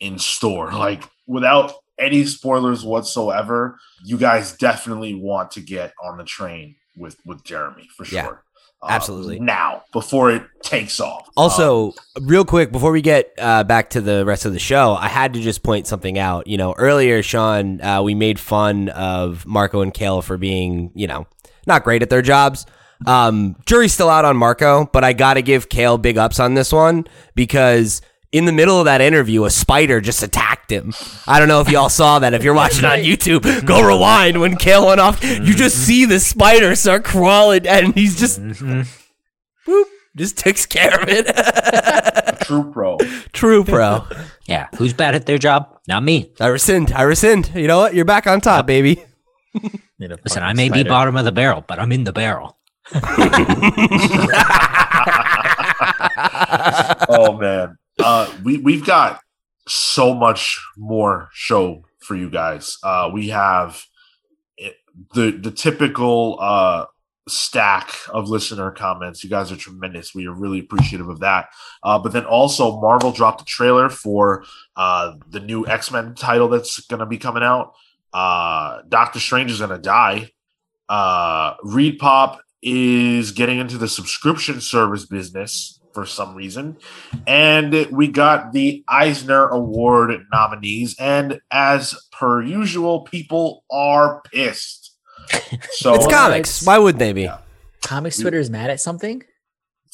in 0.00 0.18
store. 0.18 0.72
Like 0.72 1.02
without 1.26 1.74
any 1.98 2.24
spoilers 2.24 2.82
whatsoever, 2.82 3.78
you 4.02 4.16
guys 4.16 4.56
definitely 4.56 5.12
want 5.12 5.50
to 5.50 5.60
get 5.60 5.92
on 6.02 6.16
the 6.16 6.24
train 6.24 6.76
with 6.96 7.18
with 7.26 7.44
Jeremy 7.44 7.90
for 7.94 8.06
sure. 8.06 8.16
Yeah, 8.18 8.32
Uh, 8.82 8.88
absolutely. 8.90 9.40
now 9.40 9.82
before 9.92 10.30
it 10.30 10.42
takes 10.62 11.00
off. 11.00 11.26
Um, 11.28 11.32
Also, 11.36 11.94
real 12.20 12.44
quick 12.44 12.70
before 12.72 12.92
we 12.92 13.00
get 13.00 13.32
uh, 13.38 13.64
back 13.64 13.90
to 13.90 14.00
the 14.00 14.24
rest 14.24 14.44
of 14.44 14.52
the 14.52 14.58
show, 14.58 14.94
I 14.94 15.08
had 15.08 15.32
to 15.34 15.40
just 15.40 15.62
point 15.62 15.86
something 15.86 16.18
out. 16.18 16.46
You 16.46 16.58
know, 16.58 16.74
earlier, 16.76 17.22
Sean, 17.22 17.80
uh, 17.80 18.02
we 18.02 18.14
made 18.14 18.38
fun 18.38 18.88
of 18.90 19.46
Marco 19.46 19.80
and 19.80 19.92
Cale 19.94 20.22
for 20.22 20.36
being, 20.36 20.90
you 20.94 21.06
know, 21.06 21.26
not 21.66 21.84
great 21.84 22.02
at 22.02 22.10
their 22.10 22.22
jobs. 22.22 22.66
Um, 23.06 23.56
jury's 23.66 23.92
still 23.92 24.08
out 24.08 24.24
on 24.24 24.36
Marco, 24.36 24.86
but 24.92 25.04
I 25.04 25.12
got 25.12 25.34
to 25.34 25.42
give 25.42 25.68
Cale 25.68 25.98
big 25.98 26.16
ups 26.16 26.40
on 26.40 26.54
this 26.54 26.72
one 26.72 27.06
because 27.34 28.00
in 28.32 28.44
the 28.44 28.52
middle 28.52 28.78
of 28.78 28.84
that 28.86 29.00
interview, 29.00 29.44
a 29.44 29.50
spider 29.50 30.00
just 30.00 30.22
attacked 30.22 30.70
him. 30.70 30.92
I 31.26 31.38
don't 31.38 31.48
know 31.48 31.60
if 31.60 31.68
y'all 31.68 31.88
saw 31.88 32.18
that. 32.18 32.34
If 32.34 32.42
you're 32.42 32.54
watching 32.54 32.84
on 32.84 32.98
YouTube, 32.98 33.64
go 33.64 33.82
rewind 33.82 34.40
when 34.40 34.56
Cale 34.56 34.86
went 34.86 35.00
off. 35.00 35.22
You 35.22 35.28
mm-hmm. 35.28 35.52
just 35.52 35.76
see 35.86 36.04
the 36.04 36.20
spider 36.20 36.74
start 36.74 37.04
crawling, 37.04 37.66
and 37.66 37.94
he's 37.94 38.18
just 38.18 38.40
mm-hmm. 38.40 38.82
boop, 39.70 39.84
just 40.16 40.38
takes 40.38 40.66
care 40.66 41.00
of 41.00 41.08
it. 41.08 41.26
True 42.42 42.70
pro. 42.72 42.98
True, 43.32 43.64
pro. 43.64 44.06
Yeah, 44.46 44.68
who's 44.76 44.92
bad 44.92 45.14
at 45.14 45.26
their 45.26 45.38
job? 45.38 45.78
Not 45.88 46.02
me. 46.02 46.32
I 46.40 46.46
rescind. 46.46 46.92
I 46.92 47.02
rescind. 47.02 47.50
You 47.54 47.66
know 47.66 47.78
what? 47.78 47.94
You're 47.94 48.04
back 48.04 48.26
on 48.26 48.40
top, 48.40 48.66
baby. 48.66 49.04
Listen, 49.98 50.42
I 50.42 50.52
may 50.52 50.68
be 50.68 50.82
bottom 50.82 51.16
of 51.16 51.24
the 51.24 51.32
barrel, 51.32 51.64
but 51.66 51.78
I'm 51.78 51.90
in 51.92 52.04
the 52.04 52.12
barrel. 52.12 52.58
oh 57.08 57.36
man, 57.40 57.76
uh, 57.98 58.32
we 58.44 58.58
we've 58.58 58.84
got 58.84 59.20
so 59.68 60.14
much 60.14 60.60
more 60.76 61.28
show 61.32 61.84
for 62.00 62.14
you 62.14 62.30
guys. 62.30 62.78
Uh, 62.82 63.10
we 63.12 63.28
have 63.28 63.84
the 65.14 65.30
the 65.30 65.50
typical 65.50 66.38
uh, 66.40 66.86
stack 67.28 67.92
of 68.08 68.28
listener 68.28 68.70
comments. 68.70 69.24
You 69.24 69.30
guys 69.30 69.50
are 69.50 69.56
tremendous. 69.56 70.14
We 70.14 70.26
are 70.26 70.34
really 70.34 70.60
appreciative 70.60 71.08
of 71.08 71.20
that. 71.20 71.48
Uh, 71.82 71.98
but 71.98 72.12
then 72.12 72.24
also, 72.24 72.80
Marvel 72.80 73.12
dropped 73.12 73.42
a 73.42 73.44
trailer 73.44 73.88
for 73.88 74.44
uh, 74.76 75.14
the 75.30 75.40
new 75.40 75.66
X 75.66 75.90
Men 75.90 76.14
title 76.14 76.48
that's 76.48 76.80
going 76.86 77.00
to 77.00 77.06
be 77.06 77.18
coming 77.18 77.42
out. 77.42 77.74
Uh, 78.12 78.82
Doctor 78.88 79.20
Strange 79.20 79.50
is 79.50 79.58
going 79.58 79.70
to 79.70 79.78
die. 79.78 80.30
Uh, 80.88 81.56
ReedPop 81.58 82.38
is 82.62 83.32
getting 83.32 83.58
into 83.58 83.76
the 83.76 83.88
subscription 83.88 84.60
service 84.60 85.04
business 85.04 85.75
for 85.96 86.04
some 86.04 86.34
reason. 86.34 86.76
And 87.26 87.86
we 87.90 88.08
got 88.08 88.52
the 88.52 88.84
Eisner 88.86 89.48
Award 89.48 90.10
nominees. 90.30 90.94
And 91.00 91.40
as 91.50 91.94
per 92.12 92.42
usual, 92.42 93.00
people 93.00 93.64
are 93.72 94.20
pissed. 94.30 94.92
So 95.70 95.94
It's 95.94 96.06
comics. 96.06 96.66
Why 96.66 96.76
would 96.76 96.98
they 96.98 97.12
be? 97.14 97.22
Yeah. 97.22 97.38
Comics 97.82 98.18
Twitter 98.18 98.38
is 98.38 98.50
mad 98.50 98.68
at 98.68 98.78
something. 98.78 99.22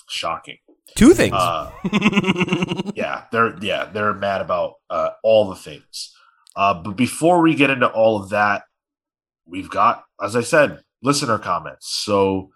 shocking. 0.09 0.59
Two 0.97 1.15
things. 1.15 1.35
Uh, 1.35 1.71
yeah, 2.95 3.25
they're 3.31 3.57
yeah, 3.63 3.85
they're 3.93 4.13
mad 4.13 4.41
about 4.41 4.75
uh, 4.91 5.11
all 5.23 5.49
the 5.49 5.57
things. 5.57 6.13
Uh, 6.57 6.75
but 6.83 6.97
before 6.97 7.41
we 7.43 7.55
get 7.55 7.71
into 7.71 7.89
all 7.89 8.21
of 8.21 8.31
that, 8.31 8.65
we've 9.47 9.71
got, 9.71 10.05
as 10.21 10.35
I 10.37 10.43
said, 10.43 10.81
listener 11.03 11.39
comments. 11.39 11.89
So, 12.05 12.51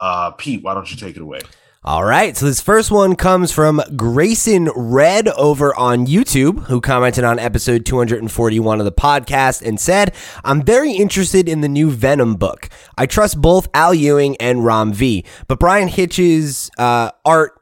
uh, 0.00 0.30
Pete, 0.32 0.62
why 0.62 0.74
don't 0.74 0.90
you 0.90 0.96
take 0.96 1.16
it 1.16 1.22
away? 1.22 1.40
All 1.84 2.04
right. 2.04 2.36
So 2.36 2.46
this 2.46 2.60
first 2.60 2.92
one 2.92 3.16
comes 3.16 3.50
from 3.50 3.82
Grayson 3.96 4.70
Red 4.76 5.26
over 5.26 5.74
on 5.74 6.06
YouTube, 6.06 6.60
who 6.66 6.80
commented 6.80 7.24
on 7.24 7.40
episode 7.40 7.84
241 7.84 8.78
of 8.78 8.84
the 8.84 8.92
podcast 8.92 9.66
and 9.66 9.80
said, 9.80 10.14
I'm 10.44 10.62
very 10.62 10.92
interested 10.92 11.48
in 11.48 11.60
the 11.60 11.68
new 11.68 11.90
Venom 11.90 12.36
book. 12.36 12.68
I 12.96 13.06
trust 13.06 13.40
both 13.40 13.66
Al 13.74 13.92
Ewing 13.94 14.36
and 14.36 14.64
Ram 14.64 14.92
V, 14.92 15.24
but 15.48 15.58
Bryan 15.58 15.88
Hitch's 15.88 16.70
uh, 16.78 17.10
art, 17.24 17.60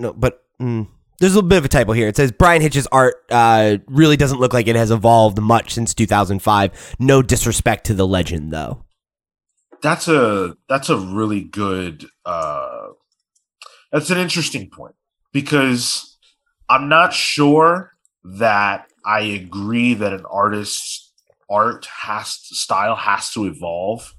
no, 0.00 0.12
but. 0.14 0.42
Mm, 0.60 0.88
there's 1.20 1.32
a 1.32 1.36
little 1.36 1.48
bit 1.48 1.58
of 1.58 1.64
a 1.64 1.68
typo 1.68 1.92
here. 1.92 2.08
It 2.08 2.16
says 2.16 2.32
Bryan 2.32 2.62
Hitch's 2.62 2.88
art 2.90 3.14
uh, 3.30 3.76
really 3.86 4.16
doesn't 4.16 4.40
look 4.40 4.52
like 4.52 4.66
it 4.66 4.74
has 4.74 4.90
evolved 4.90 5.40
much 5.40 5.74
since 5.74 5.94
2005. 5.94 6.96
No 6.98 7.22
disrespect 7.22 7.86
to 7.86 7.94
the 7.94 8.06
legend, 8.06 8.52
though. 8.52 8.84
That's 9.80 10.08
a 10.08 10.56
that's 10.68 10.90
a 10.90 10.98
really 10.98 11.42
good 11.42 12.06
uh 12.26 12.79
that's 13.92 14.10
an 14.10 14.18
interesting 14.18 14.70
point 14.70 14.94
because 15.32 16.16
I'm 16.68 16.88
not 16.88 17.12
sure 17.12 17.92
that 18.24 18.86
I 19.04 19.20
agree 19.20 19.94
that 19.94 20.12
an 20.12 20.24
artist's 20.30 21.12
art 21.48 21.86
has 21.86 22.40
to, 22.46 22.54
style 22.54 22.94
has 22.96 23.30
to 23.32 23.46
evolve 23.46 24.14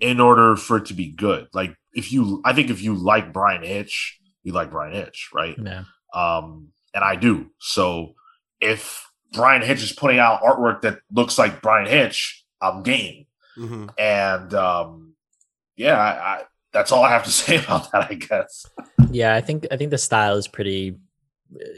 in 0.00 0.20
order 0.20 0.56
for 0.56 0.78
it 0.78 0.86
to 0.86 0.94
be 0.94 1.10
good. 1.10 1.48
Like 1.52 1.74
if 1.92 2.12
you 2.12 2.42
I 2.44 2.52
think 2.52 2.70
if 2.70 2.82
you 2.82 2.94
like 2.94 3.32
Bryan 3.32 3.62
Hitch, 3.62 4.18
you 4.42 4.52
like 4.52 4.70
Bryan 4.70 4.94
Hitch, 4.94 5.30
right? 5.34 5.56
Yeah. 5.62 5.84
um, 6.14 6.68
and 6.94 7.04
I 7.04 7.14
do. 7.16 7.50
So 7.60 8.14
if 8.60 9.06
Bryan 9.32 9.62
Hitch 9.62 9.82
is 9.82 9.92
putting 9.92 10.18
out 10.18 10.42
artwork 10.42 10.80
that 10.82 11.00
looks 11.12 11.38
like 11.38 11.60
Bryan 11.60 11.88
Hitch, 11.88 12.44
I'm 12.60 12.82
game. 12.82 13.26
And 13.98 14.54
um, 14.54 15.14
yeah, 15.76 15.98
I, 15.98 16.08
I, 16.10 16.42
that's 16.76 16.92
all 16.92 17.04
I 17.04 17.10
have 17.10 17.24
to 17.24 17.30
say 17.42 17.56
about 17.56 17.90
that. 17.92 18.08
I 18.10 18.14
guess. 18.14 18.66
Yeah, 19.10 19.34
I 19.34 19.40
think 19.40 19.66
I 19.70 19.76
think 19.76 19.90
the 19.90 19.98
style 19.98 20.36
is 20.36 20.48
pretty. 20.48 20.96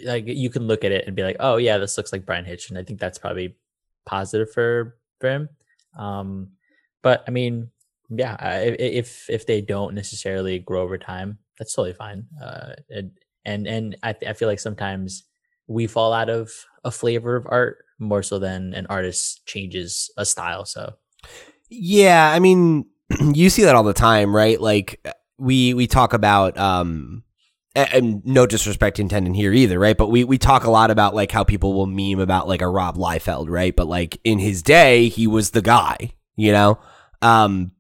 Like 0.05 0.24
you 0.26 0.51
can 0.51 0.66
look 0.66 0.82
at 0.82 0.92
it 0.92 1.07
and 1.07 1.14
be 1.14 1.22
like, 1.22 1.36
oh 1.40 1.57
yeah, 1.57 1.78
this 1.78 1.96
looks 1.96 2.12
like 2.12 2.26
Bryan 2.26 2.44
Hitch, 2.44 2.70
and 2.70 2.78
I 2.78 2.82
think 2.82 2.99
that's 2.99 3.18
probably 3.18 3.57
positive 4.07 4.51
for 4.51 4.96
for 5.20 5.30
him. 5.30 5.49
Um, 5.96 6.53
but 7.03 7.22
I 7.28 7.30
mean, 7.30 7.70
yeah, 8.11 8.36
if 8.78 9.28
if 9.30 9.46
they 9.46 9.61
don't 9.61 9.94
necessarily 9.94 10.59
grow 10.59 10.82
over 10.82 10.99
time, 10.99 11.38
that's 11.59 11.74
totally 11.74 11.92
fine. 11.92 12.26
Uh, 12.42 12.72
and 12.90 13.11
and 13.44 13.66
and 13.66 13.96
I 14.03 14.16
I 14.26 14.32
feel 14.32 14.49
like 14.49 14.61
sometimes 14.61 15.24
we 15.66 15.86
fall 15.86 16.12
out 16.12 16.30
of 16.30 16.51
a 16.82 16.90
flavor 16.90 17.36
of 17.36 17.46
art 17.49 17.84
more 17.99 18.22
so 18.22 18.38
than 18.38 18.72
an 18.74 18.86
artist 18.88 19.44
changes 19.46 20.11
a 20.16 20.24
style. 20.24 20.64
So 20.64 20.94
yeah, 21.68 22.32
I 22.32 22.38
mean, 22.38 22.86
you 23.35 23.51
see 23.51 23.65
that 23.65 23.75
all 23.75 23.85
the 23.85 23.93
time, 23.93 24.35
right? 24.35 24.61
Like 24.61 25.05
we 25.39 25.75
we 25.75 25.87
talk 25.87 26.13
about 26.13 26.59
um 26.59 27.23
and 27.75 28.25
no 28.25 28.47
disrespect 28.47 28.99
intended 28.99 29.37
here 29.37 29.53
either, 29.53 29.79
right? 29.79 29.97
But 29.97 30.09
we 30.09 30.25
we 30.25 30.39
talk 30.39 30.65
a 30.65 30.71
lot 30.71 30.91
about 30.91 31.15
like 31.15 31.31
how 31.31 31.45
people 31.45 31.75
will 31.75 31.87
meme 31.87 32.21
about 32.21 32.49
like 32.49 32.63
a 32.63 32.69
Rob 32.69 32.97
Liefeld, 32.97 33.49
right? 33.49 33.75
But 33.75 33.87
like 33.87 34.21
in 34.25 34.39
his 34.39 34.63
day, 34.63 35.09
he 35.09 35.27
was 35.27 35.51
the 35.51 35.63
guy, 35.63 36.13
you 36.37 36.53
know. 36.53 36.79
Um, 37.21 37.73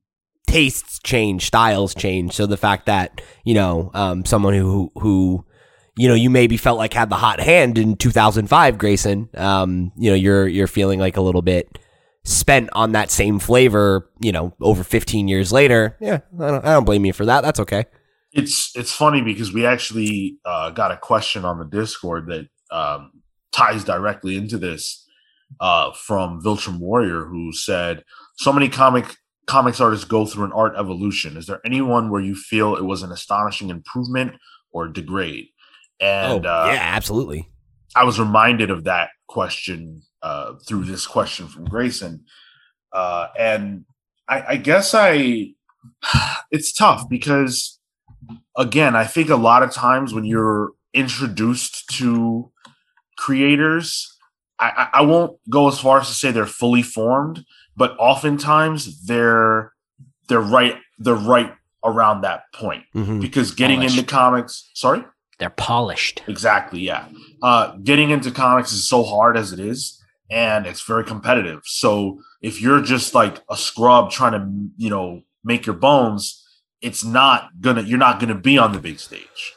tastes 0.46 0.98
change, 1.00 1.46
styles 1.46 1.94
change. 1.94 2.32
So 2.32 2.46
the 2.46 2.56
fact 2.56 2.86
that 2.86 3.20
you 3.44 3.54
know 3.54 3.90
um, 3.94 4.24
someone 4.24 4.54
who 4.54 4.90
who 4.96 5.44
you 5.96 6.08
know 6.08 6.14
you 6.14 6.30
maybe 6.30 6.56
felt 6.56 6.78
like 6.78 6.94
had 6.94 7.10
the 7.10 7.16
hot 7.16 7.40
hand 7.40 7.78
in 7.78 7.96
2005, 7.96 8.78
Grayson, 8.78 9.28
um, 9.34 9.92
you 9.96 10.10
know 10.10 10.16
you're 10.16 10.46
you're 10.46 10.66
feeling 10.66 11.00
like 11.00 11.16
a 11.16 11.22
little 11.22 11.42
bit 11.42 11.78
spent 12.24 12.68
on 12.72 12.92
that 12.92 13.10
same 13.10 13.38
flavor, 13.38 14.10
you 14.20 14.32
know, 14.32 14.54
over 14.60 14.84
15 14.84 15.28
years 15.28 15.52
later. 15.52 15.96
Yeah, 16.00 16.20
I 16.40 16.50
don't, 16.50 16.64
I 16.64 16.72
don't 16.74 16.84
blame 16.84 17.04
you 17.04 17.12
for 17.12 17.26
that. 17.26 17.42
That's 17.42 17.60
okay. 17.60 17.86
It's 18.32 18.76
it's 18.76 18.92
funny 18.92 19.22
because 19.22 19.52
we 19.52 19.64
actually 19.64 20.38
uh, 20.44 20.70
got 20.70 20.92
a 20.92 20.96
question 20.96 21.44
on 21.44 21.58
the 21.58 21.64
Discord 21.64 22.26
that 22.28 22.48
um, 22.70 23.12
ties 23.52 23.84
directly 23.84 24.36
into 24.36 24.58
this 24.58 25.06
uh, 25.60 25.92
from 25.92 26.42
Viltrum 26.42 26.78
Warrior, 26.78 27.24
who 27.24 27.52
said, 27.54 28.04
"So 28.36 28.52
many 28.52 28.68
comic 28.68 29.16
comics 29.48 29.80
artists 29.80 30.04
go 30.04 30.26
through 30.26 30.44
an 30.44 30.52
art 30.52 30.74
evolution. 30.76 31.36
Is 31.36 31.46
there 31.46 31.60
anyone 31.64 32.10
where 32.10 32.20
you 32.20 32.36
feel 32.36 32.76
it 32.76 32.84
was 32.84 33.02
an 33.02 33.10
astonishing 33.10 33.70
improvement 33.70 34.34
or 34.70 34.86
degrade? 34.86 35.46
And 35.98 36.46
oh, 36.46 36.50
uh, 36.50 36.70
yeah, 36.72 36.80
absolutely. 36.80 37.48
I 37.96 38.04
was 38.04 38.20
reminded 38.20 38.70
of 38.70 38.84
that 38.84 39.08
question 39.26 40.02
uh, 40.22 40.54
through 40.66 40.84
this 40.84 41.06
question 41.06 41.48
from 41.48 41.64
Grayson, 41.64 42.24
uh, 42.92 43.28
and 43.38 43.84
I, 44.28 44.44
I 44.48 44.56
guess 44.56 44.94
I 44.94 45.54
it's 46.50 46.72
tough 46.72 47.08
because 47.08 47.78
again, 48.56 48.96
I 48.96 49.04
think 49.04 49.30
a 49.30 49.36
lot 49.36 49.62
of 49.62 49.72
times 49.72 50.12
when 50.12 50.24
you're 50.24 50.72
introduced 50.92 51.88
to 51.98 52.50
creators, 53.16 54.16
I, 54.58 54.88
I 54.94 55.02
won't 55.02 55.38
go 55.48 55.68
as 55.68 55.78
far 55.78 56.00
as 56.00 56.08
to 56.08 56.14
say 56.14 56.30
they're 56.30 56.46
fully 56.46 56.82
formed, 56.82 57.44
but 57.76 57.96
oftentimes 57.98 59.06
they're 59.06 59.72
they're 60.28 60.40
right 60.40 60.76
they're 60.98 61.14
right 61.14 61.52
around 61.84 62.22
that 62.22 62.42
point. 62.54 62.84
Mm-hmm. 62.94 63.20
because 63.20 63.52
getting 63.52 63.78
polished. 63.78 63.98
into 63.98 64.10
comics 64.10 64.70
sorry? 64.74 65.04
They're 65.38 65.50
polished. 65.50 66.22
Exactly 66.26 66.80
yeah. 66.80 67.06
Uh 67.42 67.76
getting 67.76 68.10
into 68.10 68.30
comics 68.30 68.72
is 68.72 68.88
so 68.88 69.04
hard 69.04 69.36
as 69.36 69.52
it 69.52 69.60
is 69.60 69.97
and 70.30 70.66
it's 70.66 70.82
very 70.82 71.04
competitive. 71.04 71.62
So 71.64 72.20
if 72.42 72.60
you're 72.60 72.82
just 72.82 73.14
like 73.14 73.42
a 73.50 73.56
scrub 73.56 74.10
trying 74.10 74.32
to 74.32 74.72
you 74.76 74.90
know 74.90 75.22
make 75.44 75.66
your 75.66 75.76
bones 75.76 76.44
it's 76.80 77.04
not 77.04 77.60
gonna 77.60 77.82
you're 77.82 77.98
not 77.98 78.20
gonna 78.20 78.34
be 78.34 78.58
on 78.58 78.72
the 78.72 78.78
big 78.78 78.98
stage. 78.98 79.54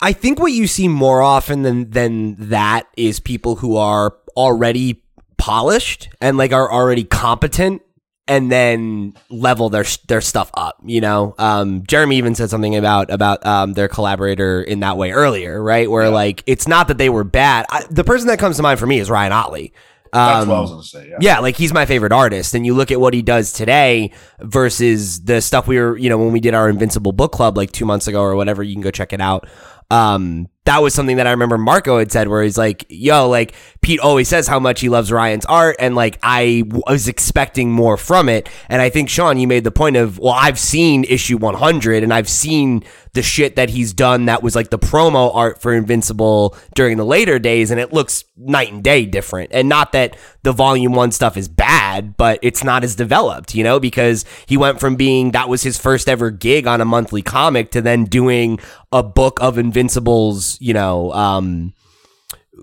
I 0.00 0.12
think 0.12 0.38
what 0.38 0.52
you 0.52 0.66
see 0.66 0.88
more 0.88 1.22
often 1.22 1.62
than 1.62 1.90
than 1.90 2.36
that 2.50 2.86
is 2.96 3.20
people 3.20 3.56
who 3.56 3.76
are 3.76 4.14
already 4.36 5.02
polished 5.38 6.08
and 6.20 6.36
like 6.36 6.52
are 6.52 6.70
already 6.70 7.04
competent 7.04 7.82
and 8.28 8.50
then 8.50 9.14
level 9.30 9.70
their 9.70 9.84
their 10.08 10.20
stuff 10.20 10.50
up. 10.54 10.80
You 10.84 11.00
know, 11.00 11.34
um, 11.38 11.84
Jeremy 11.86 12.16
even 12.16 12.34
said 12.34 12.50
something 12.50 12.76
about 12.76 13.10
about 13.10 13.44
um, 13.46 13.74
their 13.74 13.88
collaborator 13.88 14.62
in 14.62 14.80
that 14.80 14.96
way 14.96 15.12
earlier, 15.12 15.62
right? 15.62 15.90
Where 15.90 16.04
yeah. 16.04 16.10
like 16.10 16.42
it's 16.46 16.66
not 16.66 16.88
that 16.88 16.98
they 16.98 17.08
were 17.08 17.24
bad. 17.24 17.66
I, 17.70 17.84
the 17.90 18.04
person 18.04 18.28
that 18.28 18.38
comes 18.38 18.56
to 18.56 18.62
mind 18.62 18.78
for 18.78 18.86
me 18.86 18.98
is 18.98 19.10
Ryan 19.10 19.32
Ottley. 19.32 19.72
Um, 20.12 20.26
That's 20.26 20.46
what 20.46 20.56
I 20.56 20.60
was 20.60 20.70
gonna 20.70 20.82
say. 20.82 21.08
Yeah. 21.10 21.16
yeah, 21.20 21.38
like 21.40 21.56
he's 21.56 21.72
my 21.72 21.84
favorite 21.84 22.12
artist, 22.12 22.54
and 22.54 22.64
you 22.64 22.74
look 22.74 22.90
at 22.90 23.00
what 23.00 23.12
he 23.12 23.22
does 23.22 23.52
today 23.52 24.12
versus 24.40 25.22
the 25.24 25.40
stuff 25.40 25.66
we 25.66 25.78
were, 25.78 25.96
you 25.96 26.08
know, 26.08 26.18
when 26.18 26.32
we 26.32 26.40
did 26.40 26.54
our 26.54 26.68
Invincible 26.68 27.12
book 27.12 27.32
club 27.32 27.56
like 27.56 27.72
two 27.72 27.84
months 27.84 28.06
ago 28.08 28.22
or 28.22 28.34
whatever. 28.34 28.62
You 28.62 28.74
can 28.74 28.82
go 28.82 28.90
check 28.90 29.12
it 29.12 29.20
out. 29.20 29.48
Um, 29.90 30.48
that 30.66 30.82
was 30.82 30.94
something 30.94 31.16
that 31.16 31.26
I 31.26 31.30
remember 31.30 31.58
Marco 31.58 31.98
had 31.98 32.12
said 32.12 32.28
where 32.28 32.42
he's 32.42 32.58
like, 32.58 32.84
yo, 32.88 33.28
like 33.28 33.54
Pete 33.80 34.00
always 34.00 34.28
says 34.28 34.48
how 34.48 34.58
much 34.58 34.80
he 34.80 34.88
loves 34.88 35.10
Ryan's 35.10 35.44
art. 35.46 35.76
And 35.78 35.94
like, 35.94 36.18
I 36.22 36.64
was 36.66 37.08
expecting 37.08 37.70
more 37.70 37.96
from 37.96 38.28
it. 38.28 38.48
And 38.68 38.82
I 38.82 38.90
think 38.90 39.08
Sean, 39.08 39.38
you 39.38 39.46
made 39.46 39.64
the 39.64 39.70
point 39.70 39.96
of, 39.96 40.18
well, 40.18 40.34
I've 40.34 40.58
seen 40.58 41.04
issue 41.04 41.38
100 41.38 42.02
and 42.02 42.12
I've 42.12 42.28
seen 42.28 42.82
the 43.16 43.22
shit 43.22 43.56
that 43.56 43.70
he's 43.70 43.94
done 43.94 44.26
that 44.26 44.42
was 44.42 44.54
like 44.54 44.68
the 44.68 44.78
promo 44.78 45.34
art 45.34 45.58
for 45.60 45.72
Invincible 45.72 46.54
during 46.74 46.98
the 46.98 47.04
later 47.04 47.38
days, 47.38 47.70
and 47.70 47.80
it 47.80 47.90
looks 47.90 48.24
night 48.36 48.70
and 48.70 48.84
day 48.84 49.06
different. 49.06 49.50
And 49.52 49.70
not 49.70 49.92
that 49.92 50.18
the 50.42 50.52
volume 50.52 50.92
one 50.92 51.10
stuff 51.12 51.38
is 51.38 51.48
bad, 51.48 52.18
but 52.18 52.38
it's 52.42 52.62
not 52.62 52.84
as 52.84 52.94
developed, 52.94 53.54
you 53.54 53.64
know, 53.64 53.80
because 53.80 54.26
he 54.44 54.58
went 54.58 54.80
from 54.80 54.96
being 54.96 55.30
that 55.30 55.48
was 55.48 55.62
his 55.62 55.78
first 55.78 56.10
ever 56.10 56.30
gig 56.30 56.66
on 56.66 56.82
a 56.82 56.84
monthly 56.84 57.22
comic 57.22 57.70
to 57.70 57.80
then 57.80 58.04
doing 58.04 58.60
a 58.92 59.02
book 59.02 59.40
of 59.40 59.56
Invincibles, 59.56 60.60
you 60.60 60.74
know, 60.74 61.10
um, 61.12 61.72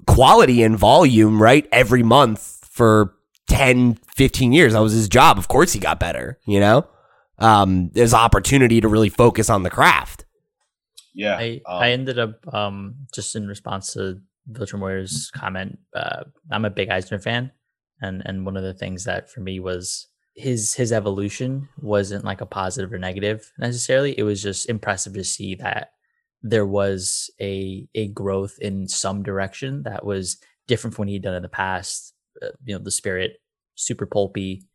quality 0.06 0.62
and 0.62 0.78
volume, 0.78 1.42
right? 1.42 1.68
Every 1.72 2.04
month 2.04 2.60
for 2.70 3.16
10, 3.48 3.96
15 4.16 4.54
years. 4.54 4.74
That 4.74 4.82
was 4.82 4.94
his 4.94 5.10
job. 5.10 5.40
Of 5.40 5.48
course 5.48 5.74
he 5.74 5.80
got 5.80 6.00
better, 6.00 6.38
you 6.46 6.60
know? 6.60 6.88
Um, 7.40 7.90
there's 7.94 8.14
opportunity 8.14 8.82
to 8.82 8.88
really 8.88 9.10
focus 9.10 9.50
on 9.50 9.64
the 9.64 9.72
craft 9.72 10.23
yeah. 11.14 11.38
I, 11.38 11.62
um, 11.66 11.82
I 11.82 11.92
ended 11.92 12.20
up 12.20 12.54
um, 12.54 12.96
just 13.14 13.36
in 13.36 13.48
response 13.48 13.94
to 13.94 14.20
Viltrum 14.52 14.80
Warrior's 14.80 15.32
comment. 15.32 15.80
Uh, 15.96 16.24
I'm 16.52 16.66
a 16.66 16.70
big 16.70 16.90
Eisner 16.90 17.20
fan, 17.20 17.52
and 18.02 18.22
and 18.26 18.46
one 18.46 18.58
of 18.58 18.64
the 18.64 18.74
things 18.74 19.06
that 19.06 19.30
for 19.30 19.42
me 19.42 19.60
was 19.60 20.08
his 20.36 20.74
his 20.74 20.92
evolution 20.92 21.70
wasn't 21.82 22.26
like 22.26 22.42
a 22.42 22.46
positive 22.46 22.92
or 22.92 22.98
negative 22.98 23.52
necessarily. 23.58 24.18
It 24.18 24.24
was 24.24 24.42
just 24.42 24.70
impressive 24.70 25.14
to 25.14 25.24
see 25.24 25.56
that 25.56 25.92
there 26.42 26.66
was 26.66 27.30
a 27.40 27.88
a 27.96 28.08
growth 28.10 28.58
in 28.60 28.88
some 28.88 29.24
direction 29.24 29.84
that 29.84 30.06
was 30.06 30.38
different 30.68 30.96
from 30.96 31.04
what 31.04 31.10
he'd 31.10 31.24
done 31.24 31.36
in 31.36 31.44
the 31.44 31.50
past. 31.50 32.14
Uh, 32.42 32.48
you 32.66 32.76
know, 32.76 32.84
the 32.84 32.92
spirit 32.92 33.38
super 33.76 34.06
pulpy, 34.06 34.66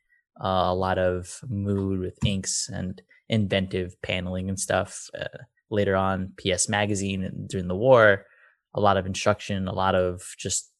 uh, 0.43 0.67
a 0.67 0.75
lot 0.75 0.99
of 0.99 1.41
mood 1.49 2.01
with 2.01 2.19
inks 2.25 2.69
and 2.69 3.03
inventive 3.29 4.01
paneling 4.03 4.49
and 4.49 4.59
stuff. 4.59 5.09
Uh, 5.19 5.39
later 5.71 5.97
on 5.97 6.33
PS 6.39 6.69
Magazine 6.69 7.47
during 7.49 7.69
the 7.69 7.77
war, 7.77 8.27
a 8.75 8.81
lot 8.81 8.97
of 8.97 9.07
instruction, 9.07 9.69
a 9.69 9.73
lot 9.73 9.95
of 9.95 10.23
just 10.39 10.71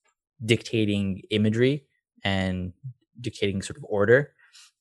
dictating 0.45 1.23
imagery 1.31 1.85
and 2.25 2.73
dictating 3.21 3.63
sort 3.63 3.77
of 3.77 3.85
order. 3.89 4.33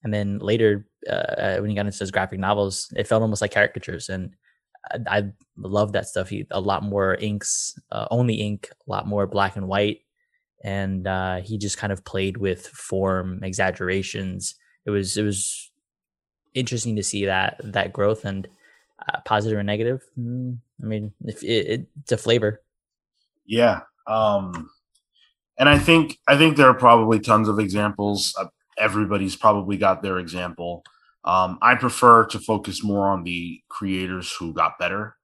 And 0.04 0.14
then 0.14 0.40
later, 0.40 0.88
uh, 1.10 1.58
when 1.58 1.70
he 1.70 1.76
got 1.76 1.86
into 1.86 1.98
his 1.98 2.12
graphic 2.12 2.40
novels, 2.40 2.92
it 2.96 3.08
felt 3.08 3.22
almost 3.22 3.42
like 3.42 3.54
caricatures. 3.54 4.10
And 4.10 4.36
I, 4.92 5.18
I 5.18 5.24
love 5.58 5.94
that 5.94 6.08
stuff. 6.08 6.30
He 6.30 6.46
a 6.52 6.62
lot 6.62 6.84
more 6.84 7.16
inks, 7.16 7.78
uh, 7.92 8.08
only 8.12 8.36
ink, 8.36 8.70
a 8.88 8.92
lot 8.92 9.08
more 9.08 9.28
black 9.28 9.56
and 9.56 9.68
white, 9.68 10.00
and 10.64 11.08
uh, 11.08 11.38
he 11.38 11.58
just 11.58 11.78
kind 11.78 11.94
of 11.94 12.06
played 12.06 12.38
with 12.38 12.68
form 12.68 13.44
exaggerations. 13.44 14.56
It 14.86 14.92
was 14.92 15.18
it 15.18 15.24
was 15.24 15.72
interesting 16.54 16.96
to 16.96 17.04
see 17.04 17.26
that 17.26 17.60
that 17.64 17.94
growth 17.94 18.26
and 18.26 18.48
uh, 19.00 19.20
positive 19.26 19.58
or 19.58 19.64
negative. 19.64 20.04
Mm, 20.20 20.58
I 20.82 20.86
mean, 20.86 21.14
if 21.24 21.44
it, 21.44 21.48
it, 21.48 21.88
it's 22.02 22.12
a 22.12 22.18
flavor. 22.18 22.62
Yeah. 23.46 23.82
Um, 24.06 24.70
and 25.58 25.68
I 25.68 25.80
think 25.80 26.18
I 26.28 26.38
think 26.38 26.58
there 26.58 26.70
are 26.70 26.74
probably 26.74 27.20
tons 27.20 27.50
of 27.50 27.60
examples. 27.60 28.36
Uh, 28.40 28.46
everybody's 28.78 29.36
probably 29.36 29.78
got 29.78 30.02
their 30.02 30.20
example. 30.20 30.84
Um, 31.24 31.58
I 31.62 31.76
prefer 31.76 32.26
to 32.28 32.40
focus 32.40 32.84
more 32.84 33.10
on 33.10 33.24
the 33.24 33.62
creators 33.70 34.32
who 34.32 34.54
got 34.54 34.80
better. 34.80 35.16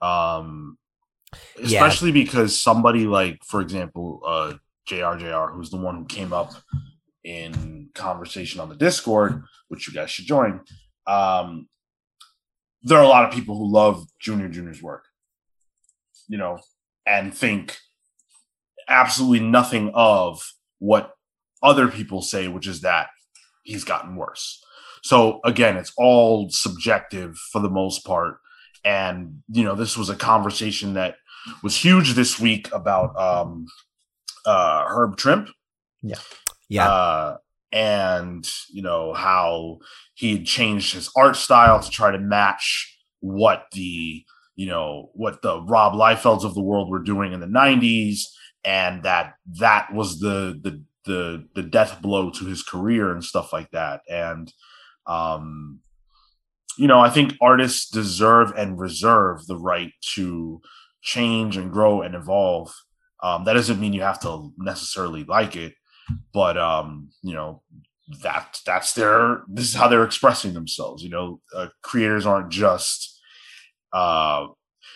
Um, 0.00 0.78
especially 1.60 2.10
yeah. 2.10 2.24
because 2.24 2.56
somebody 2.56 3.06
like, 3.06 3.42
for 3.44 3.60
example, 3.60 4.20
uh, 4.24 4.54
JRJR, 4.88 5.52
who's 5.52 5.70
the 5.70 5.76
one 5.76 5.96
who 5.96 6.04
came 6.04 6.32
up 6.32 6.52
in 7.24 7.88
conversation 7.94 8.60
on 8.60 8.68
the 8.68 8.76
Discord, 8.76 9.42
which 9.68 9.88
you 9.88 9.94
guys 9.94 10.10
should 10.10 10.26
join. 10.26 10.60
Um, 11.06 11.68
there 12.84 12.98
are 12.98 13.04
a 13.04 13.08
lot 13.08 13.24
of 13.24 13.32
people 13.32 13.56
who 13.56 13.72
love 13.72 14.06
Junior 14.20 14.48
Junior's 14.48 14.82
work, 14.82 15.06
you 16.28 16.38
know, 16.38 16.58
and 17.06 17.34
think 17.34 17.78
absolutely 18.88 19.40
nothing 19.40 19.90
of 19.94 20.52
what 20.78 21.14
other 21.62 21.88
people 21.88 22.20
say, 22.20 22.46
which 22.46 22.66
is 22.66 22.82
that 22.82 23.08
he's 23.64 23.84
gotten 23.84 24.16
worse. 24.16 24.62
So 25.02 25.40
again, 25.44 25.76
it's 25.76 25.92
all 25.96 26.50
subjective 26.50 27.36
for 27.52 27.60
the 27.60 27.70
most 27.70 28.04
part. 28.04 28.36
And 28.84 29.42
you 29.50 29.64
know, 29.64 29.74
this 29.74 29.96
was 29.96 30.10
a 30.10 30.16
conversation 30.16 30.94
that 30.94 31.16
was 31.62 31.76
huge 31.76 32.12
this 32.12 32.38
week 32.38 32.68
about 32.72 33.18
um, 33.18 33.66
uh, 34.44 34.84
Herb 34.86 35.16
Trimpe. 35.16 35.50
Yeah. 36.02 36.16
Yeah. 36.68 36.88
Uh, 36.88 37.36
and 37.74 38.48
you 38.70 38.82
know 38.82 39.12
how 39.12 39.78
he 40.14 40.36
had 40.36 40.46
changed 40.46 40.94
his 40.94 41.10
art 41.16 41.36
style 41.36 41.80
to 41.80 41.90
try 41.90 42.12
to 42.12 42.18
match 42.20 42.96
what 43.18 43.66
the 43.72 44.24
you 44.54 44.66
know 44.66 45.10
what 45.12 45.42
the 45.42 45.60
Rob 45.62 45.94
Liefelds 45.94 46.44
of 46.44 46.54
the 46.54 46.62
world 46.62 46.88
were 46.88 47.02
doing 47.02 47.32
in 47.32 47.40
the 47.40 47.46
90s 47.46 48.20
and 48.64 49.02
that 49.02 49.34
that 49.58 49.92
was 49.92 50.20
the 50.20 50.58
the 50.62 50.82
the 51.04 51.48
the 51.56 51.64
death 51.64 52.00
blow 52.00 52.30
to 52.30 52.46
his 52.46 52.62
career 52.62 53.10
and 53.10 53.24
stuff 53.24 53.52
like 53.52 53.70
that. 53.72 54.02
And 54.08 54.50
um 55.06 55.80
you 56.78 56.86
know 56.86 56.98
i 57.00 57.10
think 57.10 57.34
artists 57.42 57.90
deserve 57.90 58.52
and 58.56 58.80
reserve 58.80 59.46
the 59.46 59.58
right 59.58 59.92
to 60.14 60.62
change 61.02 61.56
and 61.56 61.72
grow 61.72 62.02
and 62.02 62.14
evolve. 62.14 62.72
Um 63.20 63.44
that 63.44 63.54
doesn't 63.54 63.80
mean 63.80 63.92
you 63.92 64.02
have 64.02 64.20
to 64.20 64.52
necessarily 64.58 65.24
like 65.24 65.56
it 65.56 65.74
but 66.32 66.56
um 66.58 67.08
you 67.22 67.34
know 67.34 67.62
that 68.22 68.60
that's 68.66 68.92
their 68.92 69.42
this 69.48 69.66
is 69.66 69.74
how 69.74 69.88
they're 69.88 70.04
expressing 70.04 70.52
themselves 70.52 71.02
you 71.02 71.08
know 71.08 71.40
uh, 71.54 71.68
creators 71.82 72.26
aren't 72.26 72.50
just 72.50 73.20
uh 73.92 74.46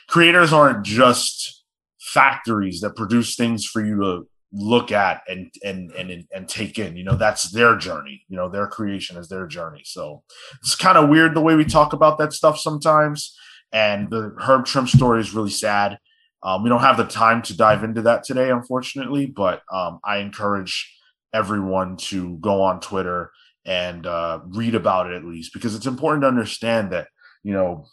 creators 0.08 0.52
aren't 0.52 0.84
just 0.84 1.64
factories 2.00 2.80
that 2.80 2.96
produce 2.96 3.36
things 3.36 3.64
for 3.64 3.84
you 3.84 4.00
to 4.00 4.28
look 4.52 4.90
at 4.90 5.22
and 5.28 5.50
and 5.62 5.90
and 5.92 6.24
and 6.34 6.48
take 6.48 6.78
in 6.78 6.96
you 6.96 7.04
know 7.04 7.16
that's 7.16 7.50
their 7.50 7.76
journey 7.76 8.24
you 8.28 8.36
know 8.36 8.48
their 8.48 8.66
creation 8.66 9.18
is 9.18 9.28
their 9.28 9.46
journey. 9.46 9.82
So 9.84 10.22
it's 10.62 10.74
kind 10.74 10.96
of 10.96 11.10
weird 11.10 11.34
the 11.34 11.42
way 11.42 11.54
we 11.54 11.66
talk 11.66 11.92
about 11.92 12.16
that 12.18 12.32
stuff 12.32 12.58
sometimes 12.58 13.36
and 13.72 14.08
the 14.10 14.34
herb 14.38 14.64
trimpe 14.64 14.88
story 14.88 15.20
is 15.20 15.34
really 15.34 15.50
sad. 15.50 15.98
Um, 16.42 16.62
we 16.62 16.70
don't 16.70 16.80
have 16.80 16.96
the 16.96 17.04
time 17.04 17.42
to 17.42 17.56
dive 17.56 17.84
into 17.84 18.00
that 18.02 18.22
today 18.22 18.50
unfortunately 18.50 19.26
but 19.26 19.62
um, 19.72 19.98
i 20.04 20.18
encourage 20.18 20.96
everyone 21.32 21.96
to 21.96 22.36
go 22.38 22.62
on 22.62 22.80
twitter 22.80 23.30
and 23.64 24.06
uh, 24.06 24.40
read 24.48 24.74
about 24.74 25.10
it 25.10 25.14
at 25.14 25.24
least 25.24 25.52
because 25.52 25.74
it's 25.74 25.86
important 25.86 26.22
to 26.22 26.28
understand 26.28 26.90
that 26.90 27.08
you 27.42 27.52
know 27.52 27.86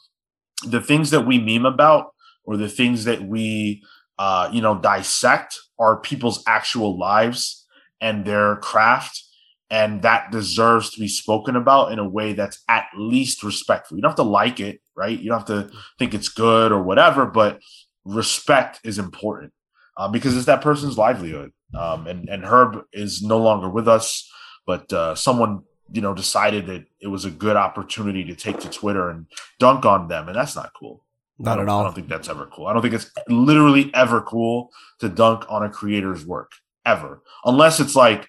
the 0.66 0.82
things 0.82 1.12
that 1.12 1.26
we 1.26 1.38
meme 1.38 1.66
about 1.66 2.14
or 2.46 2.56
the 2.58 2.70
things 2.70 3.06
that 3.06 3.22
we 3.22 3.84
uh, 4.18 4.50
you 4.54 4.62
know 4.62 4.78
dissect 4.78 5.60
are 5.78 6.00
people's 6.00 6.44
actual 6.48 6.98
lives 6.98 7.66
and 8.00 8.26
their 8.26 8.56
craft 8.58 9.22
and 9.70 10.04
that 10.04 10.32
deserves 10.32 10.92
to 10.92 11.00
be 11.00 11.08
spoken 11.08 11.56
about 11.56 11.92
in 11.92 12.00
a 12.00 12.08
way 12.08 12.34
that's 12.34 12.64
at 12.70 12.86
least 12.96 13.44
respectful. 13.44 13.98
You 13.98 14.02
don't 14.02 14.12
have 14.12 14.18
to 14.18 14.24
like 14.24 14.60
it 14.60 14.80
right? 14.96 15.20
You 15.20 15.30
don't 15.30 15.40
have 15.40 15.48
to 15.48 15.70
think 16.00 16.14
it's 16.14 16.30
good 16.30 16.72
or 16.72 16.82
whatever 16.82 17.26
but 17.26 17.60
respect 18.06 18.80
is 18.84 19.00
important 19.00 19.52
uh, 19.98 20.08
because 20.08 20.36
it's 20.36 20.46
that 20.46 20.62
person's 20.62 20.98
livelihood 20.98 21.52
um, 21.74 22.08
and 22.08 22.30
and 22.30 22.44
herb 22.46 22.84
is 22.94 23.22
no 23.24 23.38
longer 23.38 23.70
with 23.70 23.88
us 23.88 24.30
but 24.66 24.92
uh, 24.94 25.16
someone 25.16 25.62
you 25.92 26.02
know 26.02 26.14
decided 26.14 26.66
that 26.68 26.84
it 27.00 27.08
was 27.08 27.26
a 27.26 27.32
good 27.32 27.56
opportunity 27.56 28.24
to 28.24 28.36
take 28.36 28.60
to 28.60 28.70
twitter 28.70 29.10
and 29.10 29.26
dunk 29.60 29.86
on 29.86 30.08
them 30.08 30.28
and 30.28 30.36
that's 30.36 30.56
not 30.56 30.72
cool 30.80 31.04
Not 31.40 31.60
at 31.60 31.66
don't- 31.66 31.82
I 31.82 31.84
don't 31.84 31.94
think 31.96 32.08
that's 32.10 32.30
ever 32.30 32.46
cool. 32.48 32.68
I 32.68 32.74
don't 32.74 32.82
think 32.82 32.94
it's 32.94 33.12
literally 33.28 33.92
ever 33.94 34.22
cool 34.22 34.72
to 35.02 35.10
dunk 35.10 35.44
on 35.50 35.64
a 35.64 35.70
creator's 35.70 36.26
work 36.26 36.52
ever, 36.86 37.22
unless 37.44 37.80
it's 37.80 37.96
like 37.96 38.28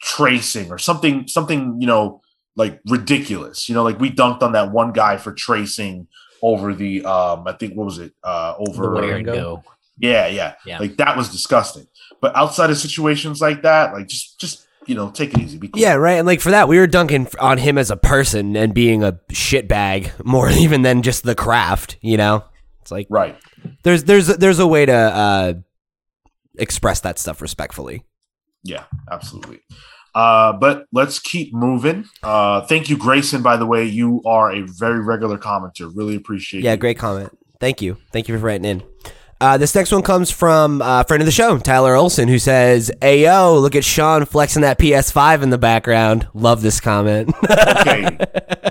tracing 0.00 0.70
or 0.70 0.78
something, 0.78 1.26
something 1.28 1.76
you 1.80 1.86
know, 1.86 2.20
like 2.56 2.80
ridiculous. 2.86 3.68
You 3.68 3.74
know, 3.74 3.82
like 3.82 3.98
we 3.98 4.10
dunked 4.10 4.42
on 4.42 4.52
that 4.52 4.72
one 4.72 4.92
guy 4.92 5.16
for 5.16 5.32
tracing 5.32 6.06
over 6.42 6.74
the, 6.74 7.04
um, 7.04 7.46
I 7.46 7.52
think 7.52 7.74
what 7.74 7.84
was 7.86 7.98
it, 7.98 8.12
uh, 8.24 8.54
over 8.58 8.90
Wear 8.92 9.02
Where 9.02 9.04
and 9.16 9.16
and 9.18 9.26
go. 9.26 9.32
go. 9.56 9.64
yeah, 9.98 10.26
yeah, 10.26 10.54
Yeah. 10.66 10.78
like 10.80 10.96
that 10.96 11.16
was 11.16 11.28
disgusting. 11.30 11.86
But 12.20 12.36
outside 12.36 12.70
of 12.70 12.78
situations 12.78 13.40
like 13.40 13.62
that, 13.62 13.92
like 13.92 14.08
just, 14.08 14.38
just 14.38 14.66
you 14.86 14.94
know, 14.94 15.10
take 15.10 15.34
it 15.34 15.40
easy. 15.40 15.58
Be 15.58 15.68
cool. 15.68 15.80
Yeah, 15.80 15.94
right. 15.94 16.14
And 16.14 16.26
like 16.26 16.40
for 16.40 16.50
that, 16.50 16.68
we 16.68 16.78
were 16.78 16.86
dunking 16.86 17.28
on 17.40 17.58
him 17.58 17.78
as 17.78 17.90
a 17.90 17.96
person 17.96 18.56
and 18.56 18.74
being 18.74 19.02
a 19.02 19.12
shitbag 19.30 20.10
more 20.24 20.50
even 20.50 20.82
than 20.82 21.02
just 21.02 21.24
the 21.24 21.34
craft. 21.34 21.98
You 22.00 22.16
know, 22.16 22.44
it's 22.80 22.90
like 22.90 23.06
right. 23.10 23.36
there's 23.82 24.04
there's 24.04 24.26
there's 24.26 24.58
a 24.58 24.66
way 24.66 24.86
to 24.86 24.92
uh, 24.92 25.54
express 26.58 27.00
that 27.00 27.18
stuff 27.18 27.40
respectfully. 27.40 28.04
Yeah, 28.64 28.84
absolutely. 29.10 29.60
Uh, 30.14 30.52
but 30.52 30.86
let's 30.92 31.18
keep 31.18 31.54
moving. 31.54 32.04
Uh, 32.22 32.60
thank 32.62 32.90
you, 32.90 32.96
Grayson. 32.98 33.42
By 33.42 33.56
the 33.56 33.66
way, 33.66 33.84
you 33.86 34.22
are 34.26 34.52
a 34.52 34.60
very 34.60 35.00
regular 35.00 35.38
commenter. 35.38 35.90
Really 35.94 36.16
appreciate. 36.16 36.62
Yeah, 36.62 36.72
you. 36.72 36.76
great 36.76 36.98
comment. 36.98 37.36
Thank 37.60 37.80
you. 37.80 37.96
Thank 38.12 38.28
you 38.28 38.38
for 38.38 38.44
writing 38.44 38.66
in. 38.66 38.91
Uh, 39.42 39.58
this 39.58 39.74
next 39.74 39.90
one 39.90 40.02
comes 40.02 40.30
from 40.30 40.80
uh, 40.80 41.02
friend 41.02 41.20
of 41.20 41.26
the 41.26 41.32
show, 41.32 41.58
Tyler 41.58 41.96
Olson, 41.96 42.28
who 42.28 42.38
says, 42.38 42.92
"Ayo, 43.00 43.60
look 43.60 43.74
at 43.74 43.82
Sean 43.82 44.24
flexing 44.24 44.62
that 44.62 44.78
PS5 44.78 45.42
in 45.42 45.50
the 45.50 45.58
background. 45.58 46.28
Love 46.32 46.62
this 46.62 46.80
comment." 46.80 47.34
Okay, 47.82 48.16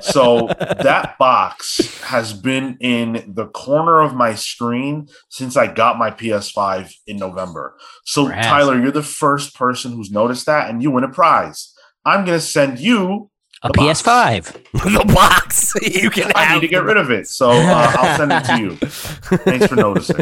so 0.01 0.47
that 0.59 1.15
box 1.19 2.01
has 2.03 2.33
been 2.33 2.77
in 2.79 3.33
the 3.35 3.47
corner 3.47 3.99
of 3.99 4.15
my 4.15 4.33
screen 4.35 5.09
since 5.27 5.57
I 5.57 5.67
got 5.67 5.97
my 5.97 6.11
PS5 6.11 6.93
in 7.05 7.17
November. 7.17 7.75
So 8.05 8.29
Rad. 8.29 8.43
Tyler, 8.43 8.81
you're 8.81 8.91
the 8.91 9.03
first 9.03 9.53
person 9.53 9.91
who's 9.91 10.09
noticed 10.09 10.45
that, 10.45 10.69
and 10.69 10.81
you 10.81 10.91
win 10.91 11.03
a 11.03 11.09
prize. 11.09 11.73
I'm 12.05 12.23
gonna 12.23 12.39
send 12.39 12.79
you 12.79 13.30
A 13.63 13.67
The. 13.69 13.73
PS5. 13.73 14.53
the 14.73 15.13
box. 15.13 15.73
You 15.81 16.09
can. 16.09 16.31
I 16.35 16.43
have 16.43 16.55
need 16.61 16.67
to 16.67 16.71
get 16.71 16.79
the- 16.79 16.85
rid 16.85 16.97
of 16.97 17.11
it, 17.11 17.27
so 17.27 17.51
uh, 17.51 17.93
I'll 17.97 18.17
send 18.17 18.31
it 18.31 18.43
to 18.45 18.59
you. 18.59 18.75
Thanks 19.45 19.67
for 19.67 19.75
noticing. 19.75 20.15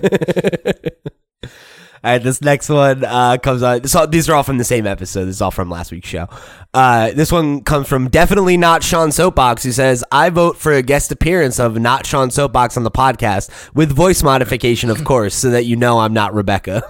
All 2.01 2.11
right, 2.13 2.23
this 2.23 2.41
next 2.41 2.69
one 2.69 3.03
uh, 3.03 3.37
comes 3.37 3.61
on. 3.61 3.81
This 3.81 3.93
all, 3.93 4.07
these 4.07 4.29
are 4.29 4.35
all 4.35 4.43
from 4.43 4.57
the 4.57 4.63
same 4.63 4.87
episode. 4.87 5.25
This 5.25 5.35
is 5.35 5.41
all 5.41 5.51
from 5.51 5.69
last 5.69 5.91
week's 5.91 6.07
show. 6.07 6.27
Uh, 6.73 7.11
this 7.11 7.29
one 7.29 7.61
comes 7.61 7.89
from 7.89 8.09
definitely 8.09 8.55
not 8.55 8.83
Sean 8.83 9.11
Soapbox, 9.11 9.63
who 9.63 9.73
says, 9.73 10.01
"I 10.11 10.29
vote 10.29 10.55
for 10.55 10.71
a 10.71 10.81
guest 10.81 11.11
appearance 11.11 11.59
of 11.59 11.77
not 11.77 12.05
Sean 12.05 12.31
Soapbox 12.31 12.77
on 12.77 12.83
the 12.83 12.91
podcast 12.91 13.49
with 13.73 13.91
voice 13.91 14.23
modification, 14.23 14.89
of 14.89 15.03
course, 15.03 15.35
so 15.35 15.49
that 15.49 15.65
you 15.65 15.75
know 15.75 15.99
I'm 15.99 16.13
not 16.13 16.33
Rebecca." 16.33 16.83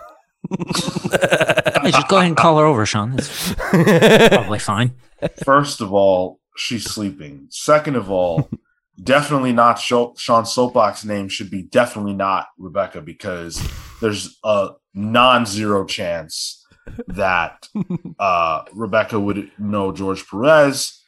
Hey, 0.51 1.91
just 1.91 2.07
go 2.07 2.17
ahead 2.17 2.27
and 2.27 2.37
call 2.37 2.59
her 2.59 2.65
over, 2.65 2.85
Sean. 2.85 3.15
That's 3.15 3.53
probably 4.29 4.59
fine. 4.59 4.93
First 5.43 5.81
of 5.81 5.91
all, 5.91 6.38
she's 6.59 6.85
sleeping. 6.85 7.47
Second 7.49 7.95
of 7.95 8.11
all, 8.11 8.49
definitely 9.03 9.53
not 9.53 9.79
Sean 9.79 10.45
Soapbox's 10.45 11.05
name 11.05 11.29
should 11.29 11.49
be 11.49 11.63
definitely 11.63 12.13
not 12.13 12.47
Rebecca 12.57 13.01
because 13.01 13.61
there's 14.01 14.37
a 14.43 14.71
non-zero 14.93 15.85
chance 15.85 16.65
that 17.07 17.67
uh, 18.19 18.63
Rebecca 18.73 19.19
would 19.19 19.51
know 19.57 19.91
George 19.91 20.27
Perez 20.27 21.01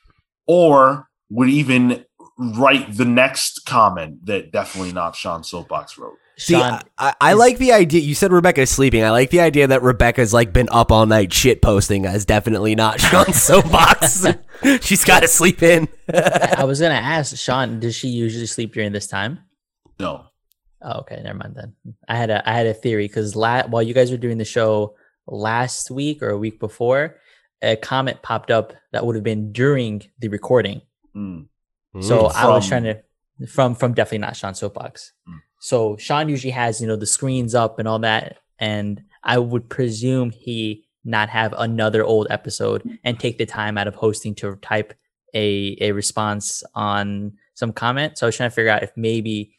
or 0.48 1.08
would 1.30 1.50
even 1.50 2.06
write 2.38 2.96
the 2.96 3.06
next 3.06 3.66
comment 3.66 4.26
that 4.26 4.52
definitely 4.52 4.92
not 4.92 5.16
Sean 5.16 5.44
Soapbox 5.44 5.98
wrote. 5.98 6.18
See, 6.42 6.54
Sean, 6.54 6.64
I, 6.64 6.82
I, 6.98 7.14
I 7.22 7.32
is- 7.34 7.38
like 7.40 7.58
the 7.60 7.72
idea. 7.72 8.02
You 8.02 8.16
said 8.16 8.32
Rebecca's 8.32 8.70
sleeping. 8.70 9.04
I 9.04 9.12
like 9.12 9.30
the 9.30 9.42
idea 9.42 9.68
that 9.68 9.84
Rebecca's 9.84 10.34
like 10.34 10.52
been 10.52 10.70
up 10.72 10.92
all 10.92 11.06
night 11.06 11.32
shit 11.32 11.62
posting 11.62 12.06
as 12.06 12.26
definitely 12.26 12.74
not 12.74 13.00
Sean 13.00 13.32
Soapbox. 13.34 14.26
She's 14.82 15.04
got 15.06 15.20
to 15.22 15.28
sleep 15.28 15.62
in. 15.62 15.88
I 16.12 16.56
I 16.60 16.64
was 16.64 16.80
gonna 16.80 16.94
ask 17.18 17.36
Sean, 17.38 17.80
does 17.80 17.96
she 17.96 18.08
usually 18.08 18.48
sleep 18.48 18.74
during 18.74 18.92
this 18.92 19.08
time? 19.08 19.40
No. 20.00 20.26
Oh, 20.82 21.02
okay, 21.02 21.22
never 21.24 21.38
mind 21.38 21.56
then. 21.56 21.76
I 22.08 22.16
had 22.18 22.32
a 22.32 22.50
I 22.50 22.54
had 22.54 22.66
a 22.66 22.74
theory 22.74 23.06
because 23.06 23.36
la- 23.36 23.68
while 23.68 23.84
you 23.84 23.94
guys 23.94 24.10
were 24.10 24.18
doing 24.18 24.40
the 24.40 24.46
show 24.46 24.96
last 25.28 25.92
week 25.92 26.24
or 26.24 26.30
a 26.30 26.38
week 26.40 26.60
before, 26.60 27.18
a 27.62 27.76
comment 27.76 28.24
popped 28.24 28.50
up 28.50 28.74
that 28.92 29.06
would 29.06 29.16
have 29.16 29.24
been 29.24 29.52
during 29.52 30.02
the 30.20 30.28
recording. 30.30 30.82
Mm. 31.16 31.46
So 32.02 32.26
I 32.28 32.48
was 32.48 32.68
trying 32.68 32.84
to 32.86 33.02
from 33.48 33.76
from 33.76 33.94
definitely 33.94 34.20
not 34.26 34.36
Sean 34.36 34.56
Soapbox. 34.56 35.14
Mm. 35.30 35.38
So 35.64 35.96
Sean 35.98 36.28
usually 36.28 36.52
has 36.52 36.82
you 36.82 36.88
know 36.88 36.96
the 36.96 37.06
screens 37.06 37.54
up 37.54 37.78
and 37.78 37.88
all 37.88 38.00
that, 38.00 38.40
and 38.58 39.04
I 39.24 39.38
would 39.38 39.70
presume 39.70 40.32
he 40.32 40.86
not 41.06 41.30
have 41.30 41.54
another 41.56 42.04
old 42.04 42.26
episode 42.32 43.00
and 43.04 43.20
take 43.20 43.38
the 43.38 43.46
time 43.46 43.78
out 43.78 43.88
of 43.88 43.94
hosting 43.94 44.34
to 44.36 44.56
type 44.58 44.94
a 45.36 45.78
a 45.80 45.92
response 45.92 46.64
on 46.74 47.34
some 47.54 47.72
comment. 47.74 48.18
So 48.18 48.26
I 48.26 48.28
was 48.30 48.38
trying 48.38 48.50
to 48.50 48.56
figure 48.56 48.72
out 48.72 48.82
if 48.82 48.92
maybe 48.96 49.54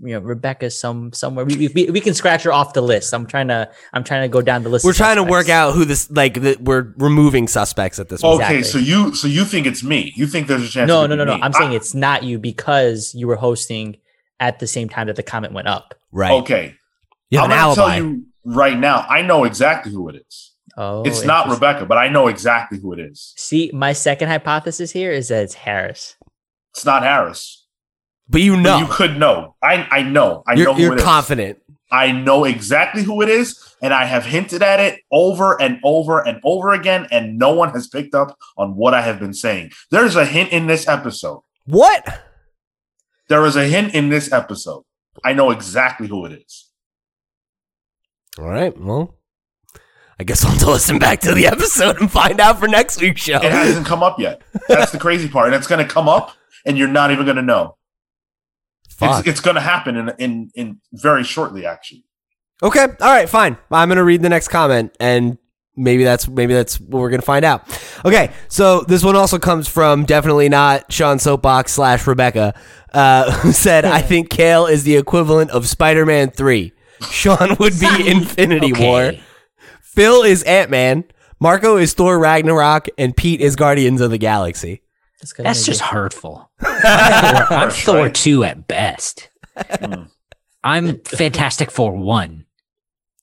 you 0.00 0.14
know 0.14 0.20
Rebecca 0.20 0.70
some 0.70 1.12
somewhere 1.12 1.44
we, 1.44 1.68
we, 1.68 1.90
we 1.90 2.00
can 2.00 2.14
scratch 2.14 2.44
her 2.44 2.52
off 2.52 2.72
the 2.72 2.80
list. 2.80 3.12
I'm 3.12 3.26
trying 3.26 3.48
to 3.48 3.70
I'm 3.92 4.04
trying 4.04 4.22
to 4.22 4.28
go 4.28 4.40
down 4.40 4.62
the 4.62 4.70
list. 4.70 4.82
We're 4.82 4.92
of 4.92 4.96
trying 4.96 5.16
to 5.16 5.24
work 5.24 5.50
out 5.50 5.74
who 5.74 5.84
this 5.84 6.10
like 6.10 6.40
that 6.40 6.62
we're 6.62 6.94
removing 6.96 7.48
suspects 7.48 7.98
at 7.98 8.08
this 8.08 8.22
point. 8.22 8.40
Okay, 8.42 8.58
Exactly. 8.60 8.80
so 8.82 8.88
you 8.88 9.14
so 9.14 9.28
you 9.28 9.44
think 9.44 9.66
it's 9.66 9.82
me? 9.84 10.14
You 10.16 10.26
think 10.26 10.46
there's 10.46 10.64
a 10.64 10.68
chance? 10.68 10.88
No, 10.88 11.04
no, 11.06 11.16
no, 11.16 11.24
no. 11.24 11.34
me. 11.34 11.42
I'm 11.42 11.52
saying 11.52 11.72
it's 11.74 11.92
not 11.92 12.22
you 12.22 12.38
because 12.38 13.14
you 13.14 13.26
were 13.26 13.36
hosting 13.36 13.98
at 14.42 14.58
the 14.58 14.66
same 14.66 14.88
time 14.88 15.06
that 15.06 15.14
the 15.16 15.22
comment 15.22 15.52
went 15.54 15.68
up. 15.68 15.94
Right. 16.10 16.32
okay. 16.42 16.74
You 17.30 17.38
have 17.38 17.50
I'm 17.50 17.56
gonna 17.56 17.74
tell 17.74 17.96
you 17.96 18.26
right 18.44 18.76
now. 18.78 19.06
I 19.08 19.22
know 19.22 19.44
exactly 19.44 19.92
who 19.92 20.08
it 20.10 20.16
is. 20.16 20.52
Oh, 20.76 21.02
it's 21.04 21.24
not. 21.24 21.48
Rebecca, 21.48 21.86
but 21.86 21.96
I 21.96 22.08
know 22.08 22.26
exactly 22.26 22.78
who 22.78 22.92
it 22.92 22.98
is. 23.00 23.32
See, 23.36 23.70
my 23.72 23.92
second 23.92 24.28
hypothesis 24.28 24.90
here 24.90 25.12
is 25.12 25.28
that 25.28 25.44
it's 25.44 25.54
Harris. 25.54 26.16
It's 26.74 26.84
not 26.84 27.02
Harris. 27.02 27.66
But 28.28 28.40
you 28.42 28.54
But 28.56 28.60
know, 28.62 28.78
You 28.78 28.86
could 28.90 29.16
know. 29.18 29.54
I 29.62 29.86
I 29.90 30.02
know. 30.02 30.42
I 30.46 30.54
know 30.56 30.60
you're, 30.60 30.74
who 30.74 30.82
you're 30.82 30.92
it 30.94 30.98
is. 30.98 31.04
confident. 31.04 31.58
I 31.90 32.10
know 32.10 32.44
exactly 32.44 33.02
who 33.02 33.20
it 33.22 33.28
is, 33.28 33.62
and 33.82 33.92
I 33.94 34.06
have 34.06 34.24
hinted 34.24 34.62
at 34.62 34.80
it 34.80 35.00
over 35.12 35.60
and 35.60 35.78
over 35.84 36.20
and 36.26 36.40
over 36.42 36.72
again, 36.72 37.06
and 37.10 37.38
no 37.38 37.52
one 37.54 37.70
has 37.70 37.86
picked 37.86 38.14
up 38.14 38.36
on 38.56 38.76
what 38.76 38.94
I 38.94 39.02
have 39.02 39.20
been 39.20 39.34
saying. 39.34 39.72
There's 39.90 40.16
a 40.16 40.24
hint 40.24 40.52
in 40.52 40.66
this 40.66 40.88
episode. 40.88 41.42
What? 41.66 42.02
There 43.32 43.46
is 43.46 43.56
a 43.56 43.64
hint 43.66 43.94
in 43.94 44.10
this 44.10 44.30
episode. 44.30 44.82
I 45.24 45.32
know 45.32 45.52
exactly 45.52 46.06
who 46.06 46.26
it 46.26 46.32
is. 46.32 46.68
All 48.38 48.44
right. 48.44 48.78
Well, 48.78 49.16
I 50.20 50.24
guess 50.24 50.44
I'll 50.44 50.50
have 50.50 50.60
to 50.64 50.66
listen 50.70 50.98
back 50.98 51.20
to 51.20 51.32
the 51.32 51.46
episode 51.46 51.98
and 51.98 52.12
find 52.12 52.40
out 52.40 52.58
for 52.58 52.68
next 52.68 53.00
week's 53.00 53.22
show. 53.22 53.36
It 53.36 53.50
hasn't 53.50 53.86
come 53.86 54.02
up 54.02 54.18
yet. 54.18 54.42
That's 54.68 54.92
the 54.92 54.98
crazy 54.98 55.30
part. 55.30 55.46
And 55.46 55.54
it's 55.54 55.66
going 55.66 55.82
to 55.82 55.90
come 55.90 56.10
up, 56.10 56.36
and 56.66 56.76
you're 56.76 56.88
not 56.88 57.10
even 57.10 57.24
going 57.24 57.38
to 57.38 57.42
know. 57.42 57.78
Fuck. 58.90 59.20
It's, 59.20 59.28
it's 59.28 59.40
going 59.40 59.54
to 59.54 59.62
happen 59.62 59.96
in, 59.96 60.12
in 60.18 60.50
in 60.54 60.80
very 60.92 61.24
shortly, 61.24 61.64
actually. 61.64 62.04
Okay. 62.62 62.82
All 62.82 63.14
right. 63.14 63.30
Fine. 63.30 63.56
I'm 63.70 63.88
gonna 63.88 64.04
read 64.04 64.20
the 64.20 64.28
next 64.28 64.48
comment, 64.48 64.94
and 65.00 65.38
maybe 65.76 66.04
that's 66.04 66.28
maybe 66.28 66.54
that's 66.54 66.78
what 66.80 67.00
we're 67.00 67.10
gonna 67.10 67.22
find 67.22 67.44
out. 67.44 67.62
Okay. 68.04 68.32
So 68.48 68.80
this 68.82 69.02
one 69.04 69.16
also 69.16 69.38
comes 69.38 69.68
from 69.68 70.04
definitely 70.04 70.48
not 70.48 70.92
Sean 70.92 71.18
Soapbox 71.18 71.72
slash 71.72 72.06
Rebecca, 72.06 72.54
uh, 72.92 73.30
who 73.40 73.52
said, 73.52 73.84
"I 73.84 74.02
think 74.02 74.30
Cale 74.30 74.66
is 74.66 74.84
the 74.84 74.96
equivalent 74.96 75.50
of 75.50 75.68
Spider-Man 75.68 76.30
three. 76.30 76.72
Sean 77.10 77.56
would 77.58 77.78
be 77.80 78.06
Infinity 78.10 78.72
War. 78.72 79.12
Phil 79.82 80.22
is 80.22 80.42
Ant 80.44 80.70
Man. 80.70 81.04
Marco 81.40 81.76
is 81.76 81.92
Thor 81.94 82.18
Ragnarok, 82.18 82.88
and 82.96 83.16
Pete 83.16 83.40
is 83.40 83.56
Guardians 83.56 84.00
of 84.00 84.10
the 84.12 84.18
Galaxy. 84.18 84.82
That's, 85.20 85.32
'cause 85.32 85.44
That's 85.44 85.66
just 85.66 85.80
a- 85.80 85.84
hurtful. 85.84 86.50
I'm 86.60 86.70
Thor, 87.48 87.56
I'm 87.58 87.70
Thor 87.70 87.96
right? 88.04 88.14
2 88.14 88.44
at 88.44 88.68
best. 88.68 89.28
I'm 90.64 91.00
Fantastic 91.00 91.70
Four 91.72 91.96
1. 91.96 92.44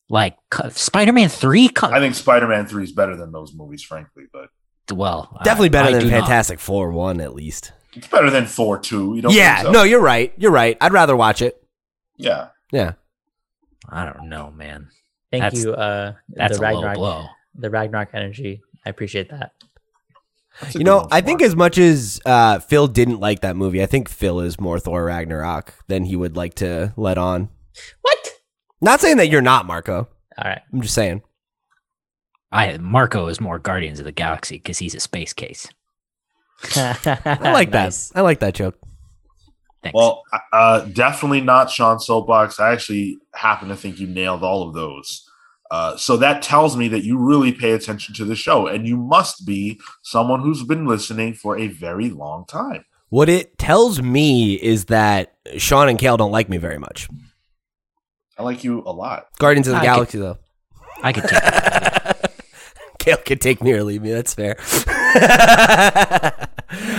Like, 0.10 0.38
Spider 0.72 1.14
Man 1.14 1.30
3? 1.30 1.70
I 1.84 2.00
think 2.00 2.16
Spider-Man 2.16 2.66
Three 2.66 2.84
is 2.84 2.92
better 2.92 3.16
than 3.16 3.32
those 3.32 3.54
movies, 3.54 3.84
frankly, 3.84 4.24
but 4.34 4.50
well, 4.96 5.36
I- 5.40 5.44
Definitely 5.44 5.70
better 5.70 5.90
I 5.90 5.92
than 5.92 6.02
do 6.02 6.10
not. 6.10 6.22
Fantastic 6.22 6.60
Four 6.60 6.92
one, 6.92 7.22
at 7.22 7.36
least. 7.36 7.74
it's 7.94 8.08
better 8.08 8.30
than 8.32 8.46
Thor 8.48 8.80
Two. 8.80 9.16
You 9.16 9.22
don't? 9.22 9.34
Yeah. 9.34 9.56
think 9.58 9.66
so? 9.68 9.72
No, 9.72 9.84
you're 9.84 10.02
right. 10.02 10.34
You're 10.38 10.52
right. 10.52 10.78
I'd 10.82 10.94
rather 10.94 11.16
watch 11.16 11.42
it. 11.44 11.64
Yeah. 12.18 12.48
Yeah. 12.72 12.94
I 13.88 14.06
don't 14.06 14.30
know, 14.30 14.50
man. 14.52 14.90
Thank 15.32 15.44
That's- 15.44 15.64
you, 15.64 15.74
uh, 15.74 16.14
That's 16.30 16.58
the 16.58 16.64
a 16.64 16.74
low 16.74 16.82
Ragnarok, 16.82 16.96
blow. 16.96 17.26
the 17.56 17.70
Ragnarok 17.70 18.10
energy. 18.14 18.62
I 18.86 18.90
appreciate 18.90 19.30
that. 19.30 19.52
You 20.74 20.84
know, 20.84 21.08
I 21.12 21.22
think 21.22 21.42
as 21.42 21.56
much 21.56 21.78
as 21.78 22.20
uh, 22.26 22.60
Phil 22.60 22.88
didn't 22.88 23.20
like 23.20 23.42
that 23.42 23.56
movie, 23.56 23.82
I 23.82 23.86
think 23.86 24.10
Phil 24.10 24.40
is 24.42 24.60
more 24.60 24.78
Thor 24.80 25.06
Ragnarok 25.06 25.74
than 25.88 26.04
he 26.06 26.16
would 26.18 26.36
like 26.36 26.56
to 26.56 26.94
let 26.98 27.18
on. 27.18 27.50
What? 28.02 28.29
Not 28.82 29.02
saying 29.02 29.18
that 29.18 29.30
you're 29.30 29.42
not, 29.42 29.66
Marco. 29.66 30.08
All 30.38 30.50
right. 30.50 30.62
I'm 30.72 30.82
just 30.82 30.96
saying. 30.96 31.22
I 32.52 32.78
Marco 32.78 33.28
is 33.28 33.40
more 33.40 33.60
Guardians 33.60 34.00
of 34.00 34.06
the 34.06 34.12
Galaxy 34.12 34.58
because 34.58 34.80
he's 34.80 34.96
a 34.96 35.00
space 35.00 35.34
case. 35.34 35.68
I 36.76 37.52
like 37.54 37.72
that. 37.72 38.12
I 38.16 38.22
like 38.22 38.40
that 38.40 38.56
joke. 38.56 38.80
Thanks. 39.84 39.96
Well, 39.96 40.24
uh, 40.52 40.82
definitely 40.82 41.42
not 41.42 41.70
Sean 41.70 42.00
Soapbox. 42.00 42.60
I 42.60 42.74
actually 42.74 43.18
happen 43.34 43.70
to 43.70 43.76
think 43.76 44.00
you 44.00 44.08
nailed 44.08 44.44
all 44.44 44.68
of 44.68 44.74
those. 44.74 45.26
Uh, 45.72 45.96
so 45.96 46.18
that 46.18 46.42
tells 46.42 46.76
me 46.76 46.88
that 46.88 47.04
you 47.04 47.18
really 47.18 47.52
pay 47.52 47.72
attention 47.72 48.16
to 48.16 48.26
the 48.26 48.36
show, 48.36 48.68
and 48.68 48.88
you 48.88 48.98
must 48.98 49.46
be 49.46 49.80
someone 50.02 50.42
who's 50.42 50.64
been 50.64 50.86
listening 50.86 51.34
for 51.34 51.58
a 51.58 51.68
very 51.68 52.10
long 52.10 52.46
time. 52.46 52.84
What 53.10 53.30
it 53.30 53.58
tells 53.58 54.02
me 54.02 54.56
is 54.56 54.86
that 54.86 55.36
Sean 55.58 55.88
and 55.88 55.98
Cale 55.98 56.18
don't 56.18 56.32
like 56.32 56.50
me 56.50 56.58
very 56.58 56.80
much. 56.80 57.08
I 58.40 58.44
like 58.44 58.64
you 58.64 58.82
a 58.86 58.92
lot. 58.94 59.28
Guardians 59.38 59.68
of 59.68 59.74
the 59.74 59.78
I 59.78 59.82
could- 59.82 59.86
Galaxy, 59.86 60.18
though. 60.18 60.38
I 61.04 61.12
could 61.14 61.24
take 61.24 61.40
it. 61.44 62.32
Cale 63.00 63.18
could 63.18 63.42
take 63.42 63.62
me 63.64 63.72
or 63.74 63.84
leave 63.84 64.02
me. 64.02 64.12
That's 64.12 64.34
fair. 64.34 64.58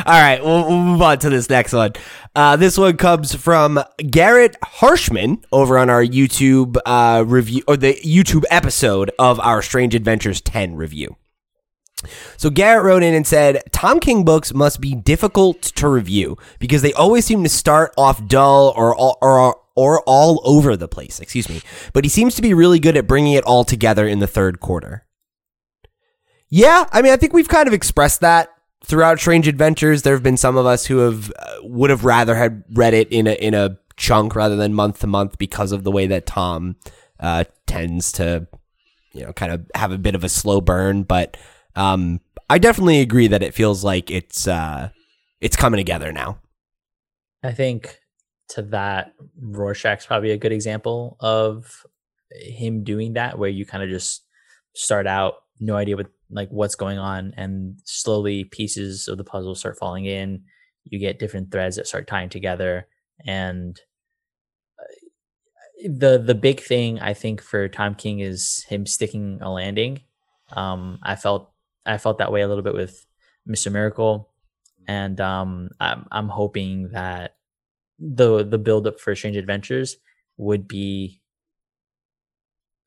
All 0.07 0.19
right, 0.21 0.41
we'll, 0.43 0.67
we'll 0.69 0.83
move 0.83 1.03
on 1.03 1.19
to 1.21 1.31
this 1.31 1.49
next 1.49 1.73
one. 1.73 1.93
Uh, 2.35 2.57
this 2.57 2.77
one 2.79 2.97
comes 2.97 3.35
from 3.35 3.83
Garrett 4.11 4.57
Harshman 4.65 5.45
over 5.53 5.79
on 5.79 5.89
our 5.91 6.03
YouTube 6.05 6.77
uh, 6.87 7.25
review 7.27 7.63
or 7.69 7.77
the 7.77 7.95
YouTube 8.05 8.45
episode 8.51 9.11
of 9.19 9.39
our 9.41 9.63
Strange 9.63 9.95
Adventures 9.95 10.41
10 10.41 10.75
review. 10.75 11.17
So 12.39 12.49
Garrett 12.51 12.85
wrote 12.85 13.03
in 13.03 13.15
and 13.15 13.27
said, 13.27 13.63
Tom 13.73 14.01
King 14.01 14.25
books 14.25 14.55
must 14.55 14.81
be 14.81 14.95
difficult 14.95 15.61
to 15.63 15.87
review 15.89 16.39
because 16.59 16.81
they 16.83 16.95
always 16.95 17.27
seem 17.27 17.43
to 17.45 17.51
start 17.51 17.93
off 17.99 18.27
dull 18.27 18.73
or 18.75 18.95
all, 18.97 19.19
or 19.21 19.61
or 19.81 20.03
all 20.07 20.43
over 20.45 20.77
the 20.77 20.89
place. 20.89 21.21
Excuse 21.21 21.49
me, 21.49 21.63
but 21.95 22.05
he 22.05 22.11
seems 22.11 22.35
to 22.35 22.43
be 22.43 22.53
really 22.53 22.79
good 22.79 22.99
at 22.99 23.07
bringing 23.07 23.33
it 23.33 23.45
all 23.45 23.65
together 23.65 24.07
in 24.07 24.19
the 24.19 24.27
third 24.27 24.61
quarter. 24.61 25.07
Yeah, 26.51 26.85
I 26.93 27.01
mean, 27.01 27.13
I 27.13 27.17
think 27.17 27.33
we've 27.33 27.49
kind 27.49 27.67
of 27.67 27.73
expressed 27.73 28.21
that 28.21 28.51
throughout 28.85 29.19
Strange 29.21 29.49
Adventures. 29.49 30.03
There 30.03 30.13
have 30.13 30.23
been 30.23 30.37
some 30.37 30.59
of 30.59 30.67
us 30.67 30.85
who 30.85 30.99
have 30.99 31.33
uh, 31.39 31.55
would 31.63 31.89
have 31.89 32.05
rather 32.05 32.35
had 32.35 32.63
read 32.75 32.93
it 32.93 33.11
in 33.11 33.27
a 33.27 33.33
in 33.33 33.55
a 33.55 33.79
chunk 33.97 34.35
rather 34.35 34.57
than 34.57 34.75
month 34.75 35.01
to 35.01 35.07
month 35.07 35.39
because 35.39 35.73
of 35.73 35.85
the 35.85 35.91
way 35.91 36.07
that 36.09 36.27
Tom 36.27 36.77
uh, 37.19 37.45
tends 37.67 38.13
to, 38.13 38.47
you 39.13 39.25
know, 39.25 39.33
kind 39.33 39.53
of 39.53 39.65
have 39.75 39.93
a 39.93 39.99
bit 39.99 40.15
of 40.15 40.25
a 40.25 40.29
slow 40.29 40.61
burn. 40.61 41.05
But 41.05 41.39
um, 41.75 42.21
I 42.51 42.59
definitely 42.59 43.01
agree 43.01 43.29
that 43.29 43.43
it 43.43 43.55
feels 43.55 43.83
like 43.83 44.11
it's 44.11 44.47
uh, 44.47 44.91
it's 45.41 45.57
coming 45.57 45.79
together 45.79 46.13
now. 46.13 46.39
I 47.43 47.53
think 47.53 48.00
to 48.51 48.63
that, 48.63 49.15
Rorschach's 49.41 50.07
probably 50.07 50.31
a 50.31 50.39
good 50.39 50.53
example 50.53 51.17
of 51.21 51.85
him 52.31 52.85
doing 52.85 53.15
that, 53.15 53.39
where 53.39 53.51
you 53.51 53.67
kind 53.67 53.83
of 53.83 53.91
just 53.91 54.25
start 54.75 55.07
out 55.07 55.35
no 55.59 55.77
idea 55.77 55.97
what 55.97 56.07
like 56.31 56.49
what's 56.51 56.75
going 56.75 56.99
on, 56.99 57.35
and 57.37 57.79
slowly 57.85 58.45
pieces 58.45 59.09
of 59.09 59.19
the 59.19 59.25
puzzle 59.25 59.55
start 59.55 59.79
falling 59.79 60.07
in. 60.07 60.45
You 60.85 60.99
get 60.99 61.19
different 61.19 61.51
threads 61.53 61.77
that 61.77 61.87
start 61.87 62.07
tying 62.07 62.29
together, 62.29 62.87
and 63.27 63.79
uh, 64.79 65.89
the 65.89 66.19
the 66.19 66.35
big 66.35 66.61
thing 66.61 67.01
I 67.01 67.15
think 67.15 67.43
for 67.43 67.69
Tom 67.69 67.95
King 67.95 68.21
is 68.21 68.65
him 68.69 68.87
sticking 68.87 69.39
a 69.43 69.51
landing. 69.51 70.01
Um, 70.53 70.99
I 71.03 71.17
felt 71.17 71.53
I 71.87 71.99
felt 71.99 72.19
that 72.19 72.33
way 72.33 72.41
a 72.43 72.49
little 72.49 72.65
bit 72.65 72.75
with 72.75 73.07
Mr. 73.49 73.71
Miracle, 73.71 74.31
and 74.87 75.21
um, 75.21 75.71
I'm 75.79 76.07
I'm 76.11 76.29
hoping 76.29 76.91
that 76.93 77.37
the 78.01 78.45
the 78.45 78.59
build 78.59 78.87
up 78.87 78.99
for 78.99 79.15
Strange 79.15 79.37
Adventures 79.37 79.97
would 80.37 80.67
be 80.67 81.21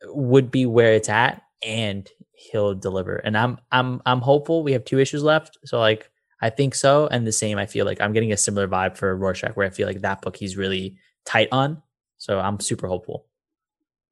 would 0.05 0.51
be 0.51 0.65
where 0.65 0.93
it's 0.93 1.09
at, 1.09 1.41
and 1.63 2.09
he'll 2.33 2.73
deliver. 2.73 3.17
And 3.17 3.37
I'm 3.37 3.57
I'm 3.71 4.01
I'm 4.05 4.21
hopeful. 4.21 4.63
We 4.63 4.73
have 4.73 4.85
two 4.85 4.99
issues 4.99 5.23
left, 5.23 5.57
so 5.65 5.79
like 5.79 6.09
I 6.41 6.49
think 6.49 6.75
so. 6.75 7.07
And 7.07 7.25
the 7.25 7.31
same, 7.31 7.57
I 7.57 7.65
feel 7.65 7.85
like 7.85 8.01
I'm 8.01 8.11
getting 8.11 8.33
a 8.33 8.37
similar 8.37 8.67
vibe 8.67 8.97
for 8.97 9.15
Rorschach, 9.15 9.55
where 9.55 9.67
I 9.67 9.69
feel 9.69 9.87
like 9.87 10.01
that 10.01 10.21
book 10.21 10.35
he's 10.35 10.57
really 10.57 10.97
tight 11.25 11.47
on. 11.51 11.81
So 12.17 12.39
I'm 12.39 12.59
super 12.59 12.87
hopeful. 12.87 13.27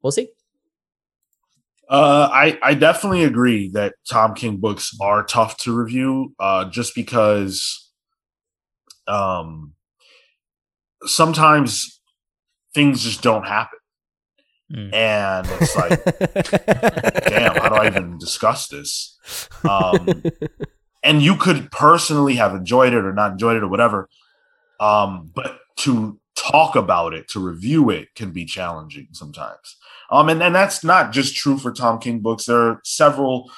We'll 0.02 0.12
see. 0.12 0.30
Uh, 1.90 2.30
I 2.32 2.58
I 2.64 2.74
definitely 2.74 3.26
agree 3.26 3.70
that 3.74 3.96
Tom 4.10 4.34
King 4.34 4.58
books 4.58 4.96
are 5.02 5.26
tough 5.26 5.58
to 5.58 5.76
review, 5.76 6.34
uh, 6.40 6.70
just 6.70 6.96
because, 6.96 7.92
um, 9.08 9.74
sometimes 11.06 12.00
things 12.74 13.04
just 13.04 13.22
don't 13.22 13.46
happen, 13.46 13.78
Mm. 14.74 14.94
and 14.94 15.48
it's 15.60 15.76
like, 15.76 17.26
damn, 17.28 17.56
how 17.58 17.68
do 17.68 17.76
I 17.76 17.88
even 17.88 18.18
discuss 18.18 18.70
this? 18.70 19.18
Um, 19.70 20.24
and 21.04 21.22
you 21.22 21.36
could 21.36 21.70
personally 21.72 22.36
have 22.36 22.56
enjoyed 22.56 22.94
it 22.94 23.04
or 23.04 23.12
not 23.12 23.34
enjoyed 23.34 23.58
it 23.58 23.64
or 23.64 23.68
whatever, 23.68 24.08
um, 24.80 25.30
but 25.36 25.60
to 25.80 26.22
talk 26.38 26.78
about 26.78 27.14
it, 27.14 27.28
to 27.30 27.42
review 27.42 27.90
it, 27.90 28.16
can 28.16 28.32
be 28.32 28.46
challenging 28.46 29.10
sometimes. 29.12 29.76
Um, 30.10 30.30
and, 30.30 30.42
and 30.42 30.56
that's 30.56 30.86
not 30.86 31.12
just 31.12 31.36
true 31.36 31.58
for 31.58 31.74
Tom 31.74 32.00
King 32.00 32.20
books. 32.20 32.46
There 32.46 32.58
are 32.58 32.82
several 32.86 33.52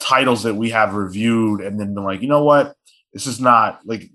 titles 0.00 0.42
that 0.42 0.56
we 0.56 0.68
have 0.68 0.92
reviewed 0.94 1.62
and 1.62 1.80
then 1.80 1.94
been 1.94 2.04
like, 2.04 2.20
you 2.20 2.28
know 2.28 2.44
what? 2.44 2.74
This 3.14 3.26
is 3.26 3.40
not 3.40 3.80
like 3.86 4.10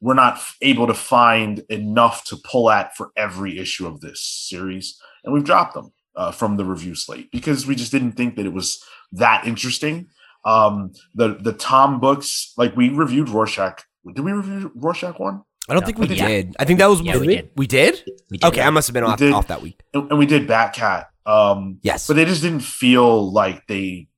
we're 0.00 0.14
not 0.14 0.40
able 0.62 0.86
to 0.86 0.94
find 0.94 1.60
enough 1.68 2.24
to 2.24 2.36
pull 2.36 2.70
at 2.70 2.96
for 2.96 3.10
every 3.16 3.58
issue 3.58 3.86
of 3.86 4.00
this 4.00 4.20
series. 4.22 4.98
And 5.24 5.34
we've 5.34 5.44
dropped 5.44 5.74
them 5.74 5.92
uh, 6.16 6.32
from 6.32 6.56
the 6.56 6.64
review 6.64 6.94
slate 6.94 7.30
because 7.30 7.66
we 7.66 7.74
just 7.74 7.92
didn't 7.92 8.12
think 8.12 8.36
that 8.36 8.46
it 8.46 8.52
was 8.52 8.82
that 9.12 9.46
interesting. 9.46 10.08
Um, 10.44 10.92
the 11.14 11.34
the 11.34 11.52
Tom 11.52 12.00
books, 12.00 12.52
like 12.56 12.74
we 12.76 12.88
reviewed 12.88 13.28
Rorschach. 13.28 13.82
Did 14.14 14.24
we 14.24 14.32
review 14.32 14.72
Rorschach 14.74 15.18
one? 15.18 15.42
I 15.68 15.74
don't 15.74 15.82
No, 15.82 15.86
think 15.86 15.98
we 15.98 16.06
we 16.08 16.14
did. 16.14 16.26
did. 16.26 16.56
I 16.58 16.64
think 16.64 16.78
that 16.78 16.86
was 16.88 17.02
Yeah, 17.02 17.18
we 17.18 17.26
did. 17.26 17.50
We 17.54 17.66
did. 17.66 18.02
We 18.30 18.38
did 18.38 18.44
Okay, 18.48 18.62
I 18.62 18.70
must 18.70 18.88
have 18.88 18.94
been 18.94 19.04
off, 19.04 19.18
did. 19.18 19.32
off 19.32 19.48
that 19.48 19.60
week. 19.60 19.82
And, 19.92 20.10
and 20.10 20.18
we 20.18 20.24
did 20.26 20.48
Batcat. 20.48 21.06
Um, 21.26 21.78
Yes. 21.82 22.06
but 22.08 22.14
they 22.16 22.24
just 22.24 22.40
didn't 22.42 22.60
feel 22.62 23.30
like 23.30 23.66
they 23.66 24.08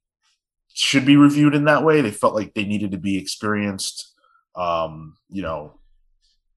should 0.72 1.04
be 1.04 1.16
reviewed 1.16 1.54
in 1.54 1.64
that 1.64 1.84
way. 1.84 2.00
They 2.00 2.12
felt 2.12 2.34
like 2.34 2.54
they 2.54 2.64
needed 2.64 2.92
to 2.92 2.96
be 2.96 3.18
experienced, 3.18 4.11
um, 4.54 5.16
you 5.28 5.42
know, 5.42 5.74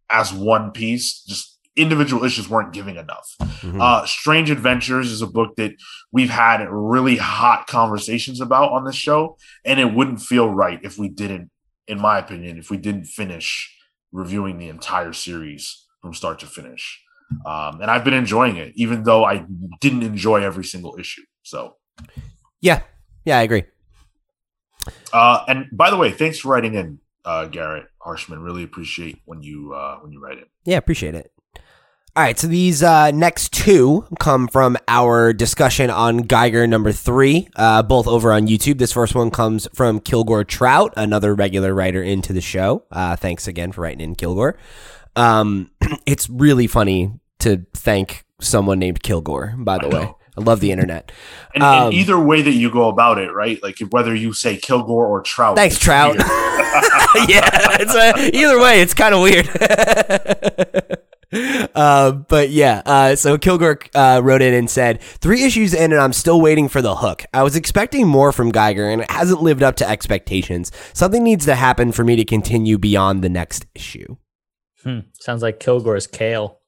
as 0.09 0.33
one 0.33 0.71
piece. 0.71 1.23
Just 1.23 1.53
individual 1.77 2.23
issues 2.23 2.47
weren't 2.49 2.71
giving 2.71 2.95
enough. 2.95 3.35
Mhm. 3.39 3.81
Uh, 3.81 4.05
Strange 4.05 4.49
Adventures 4.49 5.11
is 5.11 5.21
a 5.21 5.27
book 5.27 5.57
that 5.57 5.73
we've 6.11 6.29
had 6.29 6.65
really 6.69 7.17
hot 7.17 7.67
conversations 7.67 8.39
about 8.39 8.71
on 8.71 8.85
this 8.85 8.95
show, 8.95 9.37
and 9.65 9.77
it 9.79 9.93
wouldn't 9.93 10.21
feel 10.21 10.49
right 10.49 10.79
if 10.83 10.97
we 10.97 11.09
didn't, 11.09 11.51
in 11.87 11.99
my 11.99 12.17
opinion, 12.17 12.57
if 12.57 12.69
we 12.69 12.77
didn't 12.77 13.05
finish 13.05 13.75
reviewing 14.13 14.57
the 14.57 14.69
entire 14.69 15.11
series 15.11 15.85
from 16.01 16.13
start 16.13 16.39
to 16.39 16.45
finish. 16.45 17.01
Um, 17.45 17.81
and 17.81 17.91
I've 17.91 18.05
been 18.05 18.13
enjoying 18.13 18.55
it, 18.55 18.71
even 18.75 19.03
though 19.03 19.25
I 19.25 19.45
didn't 19.81 20.03
enjoy 20.03 20.43
every 20.43 20.63
single 20.63 20.95
issue. 20.97 21.23
So, 21.43 21.75
yeah, 22.61 22.83
yeah, 23.25 23.39
I 23.39 23.41
agree. 23.41 23.63
uh, 25.11 25.43
and 25.47 25.65
by 25.73 25.89
the 25.89 25.97
way, 25.97 26.11
thanks 26.11 26.39
for 26.39 26.49
writing 26.49 26.75
in, 26.75 26.99
uh, 27.25 27.45
Garrett 27.45 27.87
Harshman. 28.05 28.43
Really 28.43 28.63
appreciate 28.63 29.21
when 29.25 29.43
you 29.43 29.73
uh, 29.73 29.97
when 29.97 30.11
you 30.11 30.21
write 30.21 30.37
it. 30.37 30.49
Yeah, 30.63 30.77
appreciate 30.77 31.15
it. 31.15 31.31
All 32.17 32.23
right, 32.23 32.39
so 32.39 32.47
these 32.47 32.81
uh, 32.81 33.11
next 33.11 33.51
two 33.51 34.07
come 34.21 34.47
from 34.47 34.77
our 34.87 35.33
discussion 35.33 35.89
on 35.89 36.19
Geiger 36.19 36.65
number 36.65 36.93
three, 36.93 37.49
uh, 37.57 37.83
both 37.83 38.07
over 38.07 38.31
on 38.31 38.47
YouTube. 38.47 38.77
This 38.77 38.93
first 38.93 39.15
one 39.15 39.31
comes 39.31 39.67
from 39.73 39.99
Kilgore 39.99 40.45
Trout, 40.45 40.93
another 40.95 41.35
regular 41.35 41.73
writer 41.73 42.01
into 42.01 42.31
the 42.31 42.39
show. 42.39 42.85
Uh, 42.89 43.17
thanks 43.17 43.49
again 43.49 43.73
for 43.73 43.81
writing 43.81 43.99
in, 43.99 44.15
Kilgore. 44.15 44.57
Um, 45.17 45.71
it's 46.05 46.29
really 46.29 46.67
funny 46.67 47.11
to 47.39 47.65
thank 47.73 48.23
someone 48.39 48.79
named 48.79 49.03
Kilgore, 49.03 49.53
by 49.57 49.77
the 49.77 49.89
way. 49.89 50.13
Know. 50.35 50.41
I 50.41 50.45
love 50.45 50.59
the 50.59 50.71
internet. 50.71 51.11
And, 51.53 51.63
Um, 51.63 51.85
and 51.85 51.93
either 51.93 52.19
way 52.19 52.41
that 52.41 52.53
you 52.53 52.71
go 52.71 52.89
about 52.89 53.17
it, 53.17 53.33
right? 53.33 53.61
Like 53.63 53.79
whether 53.89 54.13
you 54.13 54.33
say 54.33 54.57
Kilgore 54.57 55.07
or 55.07 55.21
Trout. 55.21 55.55
Thanks, 55.55 55.79
Trout. 55.79 56.15
yeah, 57.27 57.77
it's 57.79 57.95
a, 57.95 58.35
either 58.35 58.59
way, 58.59 58.81
it's 58.81 58.93
kind 58.93 59.15
of 59.15 59.21
weird. 59.21 59.47
uh, 61.75 62.11
but 62.11 62.49
yeah, 62.49 62.81
uh, 62.85 63.15
so 63.15 63.37
Kilgore 63.37 63.79
uh, 63.93 64.21
wrote 64.23 64.41
in 64.41 64.53
and 64.53 64.69
said, 64.69 65.01
Three 65.01 65.43
issues 65.43 65.73
in, 65.73 65.91
and 65.91 66.01
I'm 66.01 66.13
still 66.13 66.41
waiting 66.41 66.67
for 66.67 66.81
the 66.81 66.97
hook. 66.97 67.25
I 67.33 67.43
was 67.43 67.55
expecting 67.55 68.07
more 68.07 68.31
from 68.31 68.51
Geiger, 68.51 68.89
and 68.89 69.01
it 69.01 69.11
hasn't 69.11 69.41
lived 69.41 69.63
up 69.63 69.75
to 69.77 69.89
expectations. 69.89 70.71
Something 70.93 71.23
needs 71.23 71.45
to 71.45 71.55
happen 71.55 71.91
for 71.91 72.03
me 72.03 72.15
to 72.15 72.25
continue 72.25 72.77
beyond 72.77 73.23
the 73.23 73.29
next 73.29 73.65
issue. 73.75 74.17
Hmm. 74.83 74.99
Sounds 75.13 75.41
like 75.41 75.59
Kilgore's 75.59 76.07
Cale. 76.07 76.59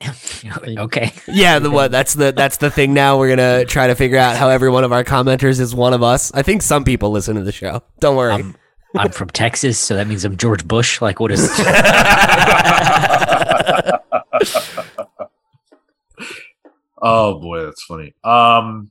okay. 0.78 1.12
Yeah, 1.28 1.58
the 1.58 1.70
what? 1.70 1.90
That's 1.90 2.14
the 2.14 2.32
that's 2.32 2.58
the 2.58 2.70
thing. 2.70 2.94
Now 2.94 3.18
we're 3.18 3.28
gonna 3.28 3.64
try 3.64 3.86
to 3.86 3.94
figure 3.94 4.18
out 4.18 4.36
how 4.36 4.48
every 4.48 4.70
one 4.70 4.84
of 4.84 4.92
our 4.92 5.04
commenters 5.04 5.60
is 5.60 5.74
one 5.74 5.94
of 5.94 6.02
us. 6.02 6.32
I 6.34 6.42
think 6.42 6.62
some 6.62 6.84
people 6.84 7.10
listen 7.10 7.36
to 7.36 7.42
the 7.42 7.52
show. 7.52 7.82
Don't 8.00 8.16
worry. 8.16 8.32
I'm, 8.32 8.56
I'm 8.96 9.10
from 9.10 9.28
Texas, 9.30 9.78
so 9.78 9.96
that 9.96 10.06
means 10.06 10.24
I'm 10.24 10.36
George 10.36 10.66
Bush. 10.66 11.00
Like, 11.00 11.20
what 11.20 11.32
is? 11.32 11.48
oh 17.02 17.40
boy, 17.40 17.64
that's 17.64 17.82
funny. 17.84 18.14
Um, 18.22 18.90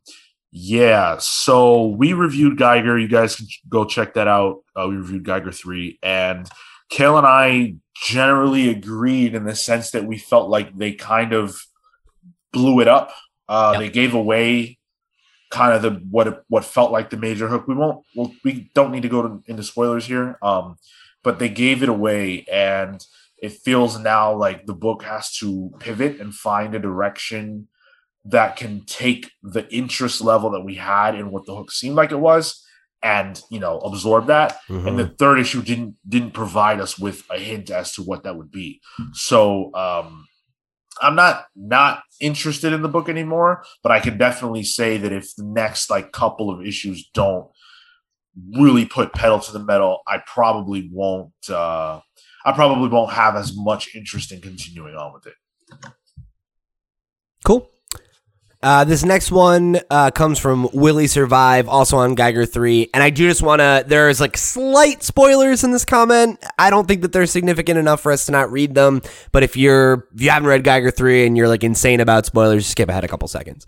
yeah. 0.51 1.18
So 1.20 1.88
we 1.88 2.14
reviewed 2.14 2.58
Geiger. 2.58 2.97
You 2.97 3.08
guys 3.08 3.36
can 3.36 3.47
go 3.70 3.86
check 3.86 4.16
that 4.16 4.28
out. 4.28 4.64
Uh, 4.76 4.88
we 4.89 4.97
reviewed 4.97 5.24
Geiger 5.24 5.51
three, 5.51 5.99
and 6.01 6.49
Cale 6.89 7.18
and 7.18 7.28
I 7.28 7.76
generally 8.04 8.70
agreed 8.70 9.34
in 9.34 9.45
the 9.45 9.56
sense 9.56 9.91
that 9.91 10.06
we 10.06 10.18
felt 10.18 10.49
like 10.49 10.78
they 10.78 10.91
kind 10.91 11.34
of 11.34 11.56
blew 12.51 12.82
it 12.82 12.88
up. 12.88 13.12
Uh, 13.47 13.72
Yep. 13.74 13.80
They 13.80 13.89
gave 13.89 14.14
away 14.14 14.78
kind 15.51 15.74
of 15.74 15.82
the 15.82 16.01
what 16.10 16.43
what 16.49 16.66
felt 16.66 16.91
like 16.91 17.10
the 17.10 17.18
major 17.18 17.47
hook. 17.47 17.68
We 17.68 17.76
won't. 17.76 18.06
Well, 18.16 18.34
we 18.43 18.72
don't 18.74 18.91
need 18.91 19.04
to 19.04 19.10
go 19.10 19.22
to, 19.22 19.43
into 19.47 19.64
spoilers 19.64 20.06
here. 20.06 20.38
Um, 20.41 20.78
but 21.24 21.39
they 21.39 21.49
gave 21.49 21.84
it 21.84 21.89
away, 21.89 22.45
and 22.51 23.04
it 23.41 23.54
feels 23.54 23.97
now 23.97 24.34
like 24.36 24.66
the 24.66 24.74
book 24.74 25.04
has 25.04 25.32
to 25.38 25.72
pivot 25.80 26.20
and 26.20 26.34
find 26.34 26.76
a 26.76 26.80
direction 26.80 27.68
that 28.26 28.56
can 28.56 28.86
take 28.86 29.32
the 29.41 29.68
interest 29.74 30.22
level 30.22 30.49
that 30.51 30.62
we 30.62 30.76
had 30.76 31.16
in 31.16 31.30
what 31.30 31.45
the 31.45 31.56
hook 31.56 31.72
seemed 31.72 31.95
like 31.95 32.12
it 32.12 32.20
was 32.20 32.66
and 33.04 33.41
you 33.49 33.60
know 33.60 33.80
absorb 33.80 34.28
that. 34.28 34.58
And 34.88 34.97
the 34.97 35.08
third 35.08 35.39
issue 35.39 35.62
didn't 35.62 35.95
didn't 36.08 36.32
provide 36.32 36.80
us 36.80 36.97
with 36.97 37.24
a 37.30 37.38
hint 37.38 37.70
as 37.70 37.93
to 37.93 38.01
what 38.01 38.24
that 38.24 38.38
would 38.38 38.51
be. 38.51 38.82
So 39.14 39.74
um 39.76 40.26
i'm 41.01 41.16
not 41.16 41.45
not 41.56 42.04
interested 42.22 42.72
in 42.72 42.84
the 42.84 42.88
book 42.88 43.10
anymore 43.10 43.64
but 43.82 43.91
i 43.91 43.99
can 43.99 44.16
definitely 44.16 44.62
say 44.62 44.95
that 44.95 45.12
if 45.12 45.36
the 45.36 45.43
next 45.43 45.89
like 45.89 46.12
couple 46.12 46.51
of 46.51 46.64
issues 46.64 47.10
don't 47.16 47.47
really 48.56 48.86
put 48.86 49.12
pedal 49.12 49.39
to 49.39 49.51
the 49.51 49.58
metal 49.58 50.01
i 50.08 50.20
probably 50.28 50.88
won't 50.93 51.34
uh 51.49 51.99
i 52.45 52.51
probably 52.51 52.89
won't 52.89 53.12
have 53.12 53.36
as 53.36 53.54
much 53.56 53.95
interest 53.95 54.32
in 54.32 54.39
continuing 54.41 54.95
on 54.95 55.14
with 55.14 55.26
it. 55.26 55.34
Cool. 57.43 57.70
Uh, 58.64 58.86
this 58.86 59.03
next 59.03 59.30
one 59.30 59.78
uh, 59.89 60.09
comes 60.09 60.39
from 60.39 60.70
Willie 60.72 61.07
Survive, 61.07 61.68
also 61.68 61.97
on 61.97 62.16
Geiger 62.16 62.45
3. 62.45 62.91
And 62.93 63.03
I 63.03 63.09
do 63.09 63.28
just 63.28 63.41
want 63.41 63.59
to, 63.59 63.84
there's 63.86 64.22
like 64.22 64.38
slight 64.38 65.03
spoilers 65.03 65.66
in 65.66 65.72
this 65.72 65.84
comment. 65.84 66.41
I 66.57 66.70
don't 66.70 66.88
think 66.88 67.01
that 67.01 67.11
they're 67.11 67.26
significant 67.26 67.78
enough 67.78 67.99
for 67.99 68.14
us 68.14 68.26
to 68.28 68.32
not 68.32 68.49
read 68.53 68.74
them. 68.74 69.01
But 69.34 69.43
if 69.43 69.57
you're, 69.57 70.07
if 70.16 70.22
you 70.22 70.30
haven't 70.30 70.47
read 70.47 70.64
Geiger 70.64 70.91
3 70.91 71.28
and 71.28 71.36
you're 71.36 71.49
like 71.49 71.66
insane 71.66 71.99
about 71.99 72.26
spoilers, 72.26 72.64
just 72.64 72.72
skip 72.72 72.88
ahead 72.88 73.03
a 73.03 73.09
couple 73.09 73.28
seconds. 73.28 73.68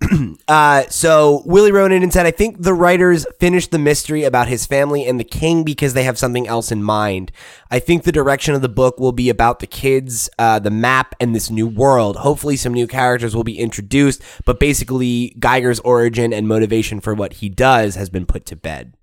uh, 0.48 0.84
so 0.88 1.42
Willie 1.46 1.72
wrote 1.72 1.92
in 1.92 2.02
and 2.02 2.12
said, 2.12 2.26
I 2.26 2.30
think 2.30 2.62
the 2.62 2.74
writers 2.74 3.26
finished 3.40 3.70
the 3.70 3.78
mystery 3.78 4.24
about 4.24 4.48
his 4.48 4.66
family 4.66 5.06
and 5.06 5.18
the 5.18 5.24
king 5.24 5.64
because 5.64 5.94
they 5.94 6.04
have 6.04 6.18
something 6.18 6.46
else 6.46 6.70
in 6.70 6.82
mind. 6.82 7.32
I 7.70 7.78
think 7.78 8.02
the 8.02 8.12
direction 8.12 8.54
of 8.54 8.62
the 8.62 8.68
book 8.68 8.98
will 8.98 9.12
be 9.12 9.28
about 9.30 9.60
the 9.60 9.66
kids, 9.66 10.28
uh, 10.38 10.58
the 10.58 10.70
map, 10.70 11.14
and 11.20 11.34
this 11.34 11.50
new 11.50 11.66
world. 11.66 12.16
Hopefully, 12.16 12.56
some 12.56 12.74
new 12.74 12.86
characters 12.86 13.34
will 13.34 13.44
be 13.44 13.58
introduced, 13.58 14.22
but 14.44 14.60
basically, 14.60 15.34
Geiger's 15.38 15.80
origin 15.80 16.32
and 16.32 16.48
motivation 16.48 17.00
for 17.00 17.14
what 17.14 17.34
he 17.34 17.48
does 17.48 17.94
has 17.94 18.10
been 18.10 18.26
put 18.26 18.46
to 18.46 18.56
bed. 18.56 18.94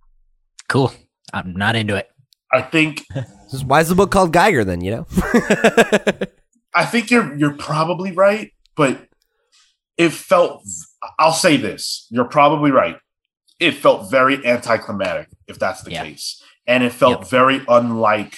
cool. 0.68 0.92
I'm 1.34 1.54
not 1.54 1.76
into 1.78 1.96
it. 1.96 2.10
i 2.52 2.62
think 2.62 3.06
Why 3.66 3.80
is 3.80 3.90
the 3.90 3.96
book 3.96 4.12
called 4.12 4.34
Geiger 4.34 4.64
then, 4.64 4.82
you 4.82 4.92
know? 4.92 5.08
I 6.74 6.86
think 6.86 7.12
you're 7.12 7.36
you're 7.36 7.54
probably 7.54 8.12
right, 8.12 8.52
but 8.76 9.08
it 9.98 10.12
felt 10.12 10.64
I'll 11.20 11.34
say 11.34 11.58
this. 11.58 12.08
You're 12.10 12.26
probably 12.26 12.72
right. 12.72 12.98
It 13.60 13.72
felt 13.76 14.10
very 14.12 14.46
anticlimactic, 14.46 15.30
if 15.48 15.60
that's 15.60 15.82
the 15.84 15.92
Yeah. 15.92 16.04
case. 16.04 16.42
And 16.68 16.84
it 16.84 16.92
felt 16.92 17.22
Yep. 17.22 17.30
very 17.30 17.62
unlike 17.68 18.38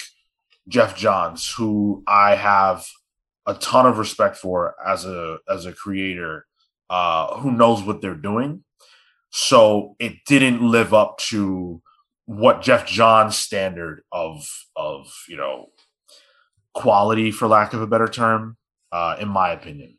Geoff 0.67 0.95
Johns, 0.95 1.51
who 1.51 2.03
I 2.07 2.35
have 2.35 2.85
a 3.45 3.53
ton 3.53 3.85
of 3.85 3.97
respect 3.97 4.37
for 4.37 4.75
as 4.85 5.05
a 5.05 5.37
as 5.49 5.65
a 5.65 5.73
creator, 5.73 6.47
uh, 6.89 7.35
who 7.37 7.51
knows 7.51 7.83
what 7.83 8.01
they're 8.01 8.15
doing. 8.15 8.63
So 9.29 9.95
it 9.99 10.23
didn't 10.25 10.61
live 10.61 10.93
up 10.93 11.17
to 11.29 11.81
what 12.25 12.61
Geoff 12.61 12.85
Johns' 12.85 13.35
standard 13.37 14.03
of 14.11 14.47
of 14.75 15.13
you 15.27 15.35
know 15.35 15.71
quality, 16.73 17.31
for 17.31 17.47
lack 17.47 17.73
of 17.73 17.81
a 17.81 17.87
better 17.87 18.07
term, 18.07 18.57
uh, 18.91 19.17
in 19.19 19.27
my 19.27 19.49
opinion. 19.51 19.97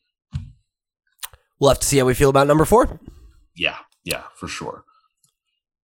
We'll 1.65 1.71
have 1.71 1.81
to 1.81 1.87
see 1.87 1.97
how 1.97 2.05
we 2.05 2.13
feel 2.13 2.29
about 2.29 2.47
number 2.47 2.67
four. 2.67 3.01
Yeah, 3.57 3.77
yeah, 4.05 4.25
for 4.37 4.47
sure. 4.49 4.85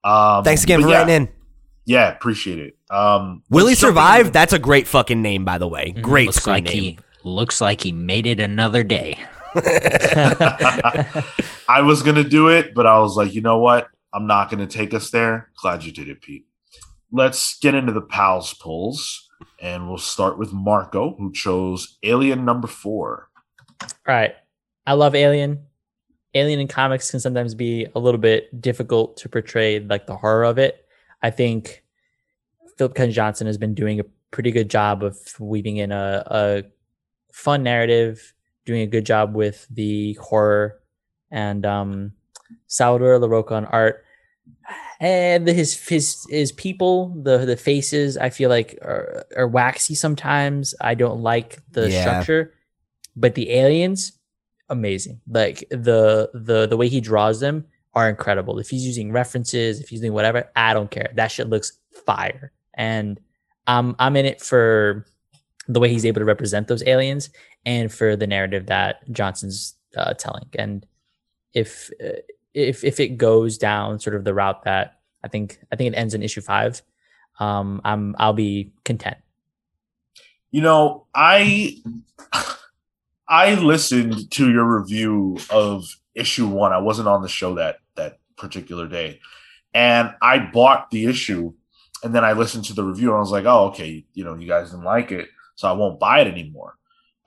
Um, 0.03 0.43
Thanks 0.43 0.65
again 0.65 0.81
for 0.81 0.89
yeah, 0.89 0.97
writing 0.99 1.15
in. 1.15 1.29
Yeah, 1.85 2.11
appreciate 2.11 2.59
it. 2.59 2.77
Um, 2.93 3.43
Willie 3.49 3.69
let's 3.69 3.79
Survive, 3.79 4.19
into- 4.27 4.31
that's 4.31 4.51
a 4.51 4.59
great 4.59 4.87
fucking 4.87 5.21
name, 5.21 5.45
by 5.45 5.57
the 5.57 5.69
way. 5.69 5.93
Mhm. 5.95 6.01
Great 6.01 6.25
looks 6.27 6.45
like 6.45 6.65
name. 6.65 6.73
he 6.73 6.99
looks 7.23 7.61
like 7.61 7.79
he 7.81 7.93
made 7.93 8.27
it 8.27 8.41
another 8.41 8.83
day. 8.83 9.17
I 9.55 11.23
was 11.81 12.03
gonna 12.03 12.25
do 12.25 12.49
it, 12.49 12.73
but 12.75 12.85
I 12.85 12.99
was 12.99 13.15
like, 13.15 13.33
you 13.33 13.39
know 13.41 13.59
what? 13.59 13.87
I'm 14.13 14.27
not 14.27 14.51
gonna 14.51 14.67
take 14.67 14.93
us 14.93 15.11
there. 15.11 15.49
Glad 15.61 15.85
you 15.85 15.93
did 15.93 16.09
it, 16.09 16.21
Pete. 16.21 16.45
Let's 17.11 17.57
get 17.59 17.73
into 17.73 17.93
the 17.93 18.01
pals 18.01 18.53
pulls, 18.53 19.29
and 19.61 19.87
we'll 19.87 19.97
start 19.97 20.37
with 20.37 20.51
Marco, 20.51 21.15
who 21.17 21.31
chose 21.31 21.97
Alien 22.03 22.43
number 22.43 22.67
four. 22.67 23.29
All 23.81 23.87
right. 24.05 24.35
I 24.85 24.93
love 24.93 25.15
Alien. 25.15 25.65
Alien 26.39 26.59
in 26.59 26.67
comics 26.67 27.11
can 27.11 27.19
sometimes 27.19 27.53
be 27.55 27.87
a 27.95 27.99
little 27.99 28.19
bit 28.19 28.61
difficult 28.61 29.17
to 29.17 29.29
portray 29.29 29.79
like 29.79 30.07
the 30.07 30.15
horror 30.15 30.43
of 30.45 30.57
it. 30.57 30.85
I 31.21 31.29
think 31.31 31.83
Phillip 32.77 32.95
Kennedy 32.95 33.13
Johnson 33.13 33.47
has 33.47 33.57
been 33.57 33.73
doing 33.73 33.99
a 33.99 34.05
pretty 34.31 34.51
good 34.51 34.69
job 34.69 35.03
of 35.03 35.17
weaving 35.39 35.77
in 35.77 35.91
a, 35.91 36.23
a 36.25 36.63
fun 37.33 37.63
narrative, 37.63 38.33
doing 38.65 38.81
a 38.81 38.87
good 38.87 39.05
job 39.05 39.35
with 39.35 39.67
the 39.69 40.13
horror 40.13 40.79
and 41.31 41.65
um 41.65 42.13
Salvador 42.67 43.19
Larroca 43.19 43.51
on 43.51 43.65
art. 43.65 44.03
And 44.99 45.47
his 45.47 45.87
his 45.87 46.25
his 46.29 46.51
people, 46.51 47.09
the 47.23 47.39
the 47.45 47.55
faces, 47.55 48.17
I 48.17 48.29
feel 48.29 48.49
like 48.49 48.77
are, 48.81 49.25
are 49.37 49.47
waxy 49.47 49.95
sometimes. 49.95 50.73
I 50.81 50.95
don't 50.95 51.21
like 51.21 51.59
the 51.71 51.89
Yeah. 51.89 52.01
structure, 52.01 52.53
but 53.15 53.35
the 53.35 53.51
aliens, 53.51 54.18
amazing. 54.69 55.21
Like 55.27 55.65
the 55.69 56.29
the 56.33 56.67
the 56.67 56.77
way 56.77 56.87
he 56.87 57.01
draws 57.01 57.39
them, 57.39 57.65
are 57.93 58.09
incredible. 58.09 58.59
If 58.59 58.69
he's 58.69 58.85
using 58.85 59.11
references, 59.11 59.79
if 59.79 59.89
he's 59.89 60.01
doing 60.01 60.13
whatever, 60.13 60.49
I 60.55 60.73
don't 60.73 60.91
care. 60.91 61.11
That 61.15 61.31
shit 61.31 61.49
looks 61.49 61.73
fire. 62.05 62.51
And 62.73 63.19
I'm 63.67 63.95
I'm 63.99 64.15
in 64.15 64.25
it 64.25 64.41
for 64.41 65.05
the 65.67 65.79
way 65.79 65.89
he's 65.89 66.05
able 66.05 66.19
to 66.19 66.25
represent 66.25 66.67
those 66.67 66.83
aliens 66.87 67.29
and 67.65 67.91
for 67.91 68.15
the 68.15 68.27
narrative 68.27 68.67
that 68.67 69.09
Johnson's 69.11 69.75
uh, 69.95 70.13
telling. 70.13 70.47
And 70.57 70.85
if 71.53 71.91
uh, 72.03 72.21
if 72.53 72.83
if 72.83 72.99
it 72.99 73.17
goes 73.17 73.57
down 73.57 73.99
sort 73.99 74.15
of 74.15 74.23
the 74.23 74.33
route 74.33 74.63
that 74.63 74.99
I 75.23 75.27
think 75.27 75.59
I 75.71 75.75
think 75.75 75.93
it 75.93 75.97
ends 75.97 76.13
in 76.13 76.23
issue 76.23 76.41
five, 76.41 76.81
um, 77.39 77.81
I'm 77.83 78.15
I'll 78.19 78.33
be 78.33 78.71
content. 78.85 79.17
You 80.51 80.61
know, 80.61 81.05
I 81.13 81.77
I 83.29 83.53
listened 83.53 84.31
to 84.31 84.51
your 84.51 84.79
review 84.79 85.37
of 85.51 85.85
issue 86.15 86.47
one. 86.47 86.73
I 86.73 86.79
wasn't 86.79 87.07
on 87.07 87.21
the 87.21 87.29
show 87.29 87.55
that 87.55 87.77
that 87.95 88.17
particular 88.37 88.87
day, 88.87 89.19
and 89.73 90.15
I 90.19 90.39
bought 90.39 90.89
the 90.89 91.05
issue, 91.05 91.53
and 92.03 92.15
then 92.15 92.25
I 92.25 92.31
listened 92.31 92.65
to 92.65 92.73
the 92.73 92.83
review, 92.83 93.09
and 93.09 93.17
I 93.17 93.19
was 93.19 93.31
like, 93.31 93.45
oh, 93.45 93.67
okay, 93.67 94.03
you 94.13 94.23
know, 94.23 94.33
you 94.33 94.47
guys 94.47 94.71
didn't 94.71 94.83
like 94.83 95.11
it, 95.11 95.29
so 95.53 95.67
I 95.67 95.73
won't 95.73 95.99
buy 95.99 96.21
it 96.21 96.27
anymore. 96.27 96.78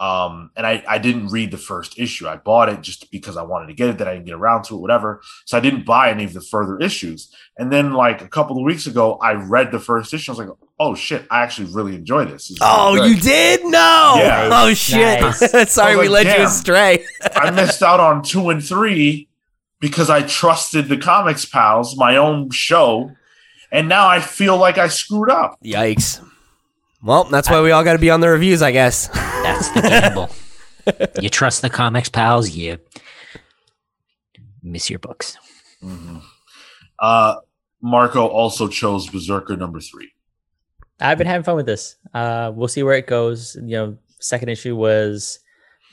Um, 0.03 0.51
and 0.57 0.67
I, 0.67 0.83
I 0.89 0.99
didn't 0.99 1.29
read 1.29 1.53
the 1.53 1.59
first 1.59 1.97
issue. 1.97 2.27
I 2.27 2.35
bought 2.35 2.69
it 2.69 2.81
just 2.81 3.09
because 3.13 3.37
I 3.37 3.45
wanted 3.45 3.69
to 3.69 3.73
get 3.73 3.89
it, 3.89 3.99
that 3.99 4.09
I 4.09 4.15
didn't 4.15 4.27
get 4.27 4.35
around 4.35 4.65
to 4.65 4.75
it, 4.75 4.81
whatever. 4.81 5.21
So 5.45 5.57
I 5.57 5.61
didn't 5.61 5.87
buy 5.87 6.11
any 6.11 6.25
of 6.25 6.33
the 6.33 6.41
further 6.41 6.77
issues. 6.81 7.33
And 7.57 7.73
then, 7.73 7.93
like 7.93 8.21
a 8.21 8.27
couple 8.27 8.59
of 8.59 8.65
weeks 8.65 8.89
ago, 8.89 9.15
I 9.23 9.35
read 9.35 9.71
the 9.71 9.79
first 9.79 10.13
issue. 10.13 10.33
I 10.33 10.35
was 10.35 10.39
like, 10.41 10.59
oh 10.81 10.97
shit, 10.97 11.25
I 11.31 11.43
actually 11.45 11.73
really 11.73 11.95
enjoy 11.95 12.25
this. 12.25 12.49
this 12.49 12.59
oh, 12.61 12.97
really 12.97 13.11
you 13.11 13.21
did? 13.21 13.65
No. 13.65 14.15
Yeah. 14.17 14.51
Oh 14.53 14.75
shit. 14.75 15.21
Nice. 15.21 15.71
Sorry, 15.73 15.95
we 15.95 16.09
like, 16.09 16.25
led 16.25 16.37
you 16.37 16.47
astray. 16.47 17.07
I 17.37 17.53
missed 17.53 17.81
out 17.81 18.01
on 18.01 18.25
two 18.25 18.51
and 18.51 18.65
three 18.65 19.29
because 19.79 20.11
I 20.11 20.23
trusted 20.23 20.89
the 20.89 20.97
Comics 20.97 21.45
Pals, 21.45 21.97
my 21.97 22.17
own 22.17 22.51
show. 22.51 23.13
And 23.71 23.89
now 23.89 24.09
I 24.09 24.19
feel 24.19 24.57
like 24.57 24.79
I 24.79 24.89
screwed 24.89 25.31
up. 25.31 25.63
Yikes. 25.63 26.29
Well, 27.05 27.23
that's 27.23 27.49
why 27.49 27.61
we 27.61 27.71
all 27.71 27.85
got 27.85 27.93
to 27.93 28.01
be 28.01 28.11
on 28.11 28.21
the 28.21 28.29
reviews, 28.29 28.63
I 28.63 28.73
guess. 28.73 29.09
That's 29.43 29.69
the 29.71 29.81
gamble. 29.83 30.31
you 31.21 31.29
trust 31.29 31.63
the 31.63 31.71
comics 31.71 32.09
pals, 32.09 32.51
you 32.51 32.79
miss 34.63 34.89
your 34.89 34.99
books. 34.99 35.37
Uh, 36.99 37.37
Marco 37.81 38.27
also 38.27 38.69
chose 38.69 39.09
Berserker 39.09 39.57
number 39.57 39.81
three. 39.81 40.13
I've 41.01 41.19
been 41.19 41.27
having 41.27 41.43
fun 41.43 41.57
with 41.57 41.67
this. 41.67 41.97
Uh, 42.15 42.53
we'll 42.55 42.69
see 42.69 42.83
where 42.83 42.95
it 42.95 43.07
goes. 43.07 43.57
You 43.57 43.77
know, 43.77 43.99
second 44.21 44.49
issue 44.51 44.77
was 44.77 45.41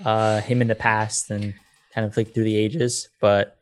uh, 0.06 0.42
him 0.42 0.62
in 0.62 0.68
the 0.68 0.76
past 0.76 1.32
and 1.32 1.54
kind 1.94 2.06
of 2.06 2.16
like 2.16 2.34
through 2.34 2.44
the 2.44 2.56
ages, 2.56 3.10
but 3.20 3.58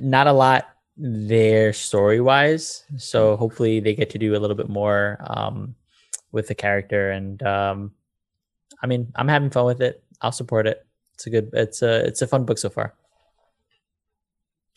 not 0.00 0.28
a 0.28 0.32
lot 0.32 0.68
there 0.96 1.72
story 1.72 2.20
wise. 2.20 2.84
So 2.96 3.36
hopefully 3.36 3.80
they 3.80 3.94
get 3.94 4.10
to 4.10 4.18
do 4.18 4.36
a 4.36 4.38
little 4.38 4.56
bit 4.56 4.68
more 4.68 5.18
um, 5.26 5.74
with 6.30 6.48
the 6.48 6.54
character. 6.54 7.10
And 7.10 7.42
um, 7.42 7.92
I 8.82 8.86
mean, 8.86 9.12
I'm 9.14 9.28
having 9.28 9.50
fun 9.50 9.66
with 9.66 9.80
it. 9.80 10.02
I'll 10.20 10.32
support 10.32 10.66
it. 10.66 10.86
It's 11.14 11.26
a 11.26 11.30
good. 11.30 11.50
It's 11.52 11.82
a 11.82 12.06
it's 12.06 12.22
a 12.22 12.26
fun 12.26 12.44
book 12.44 12.58
so 12.58 12.70
far. 12.70 12.94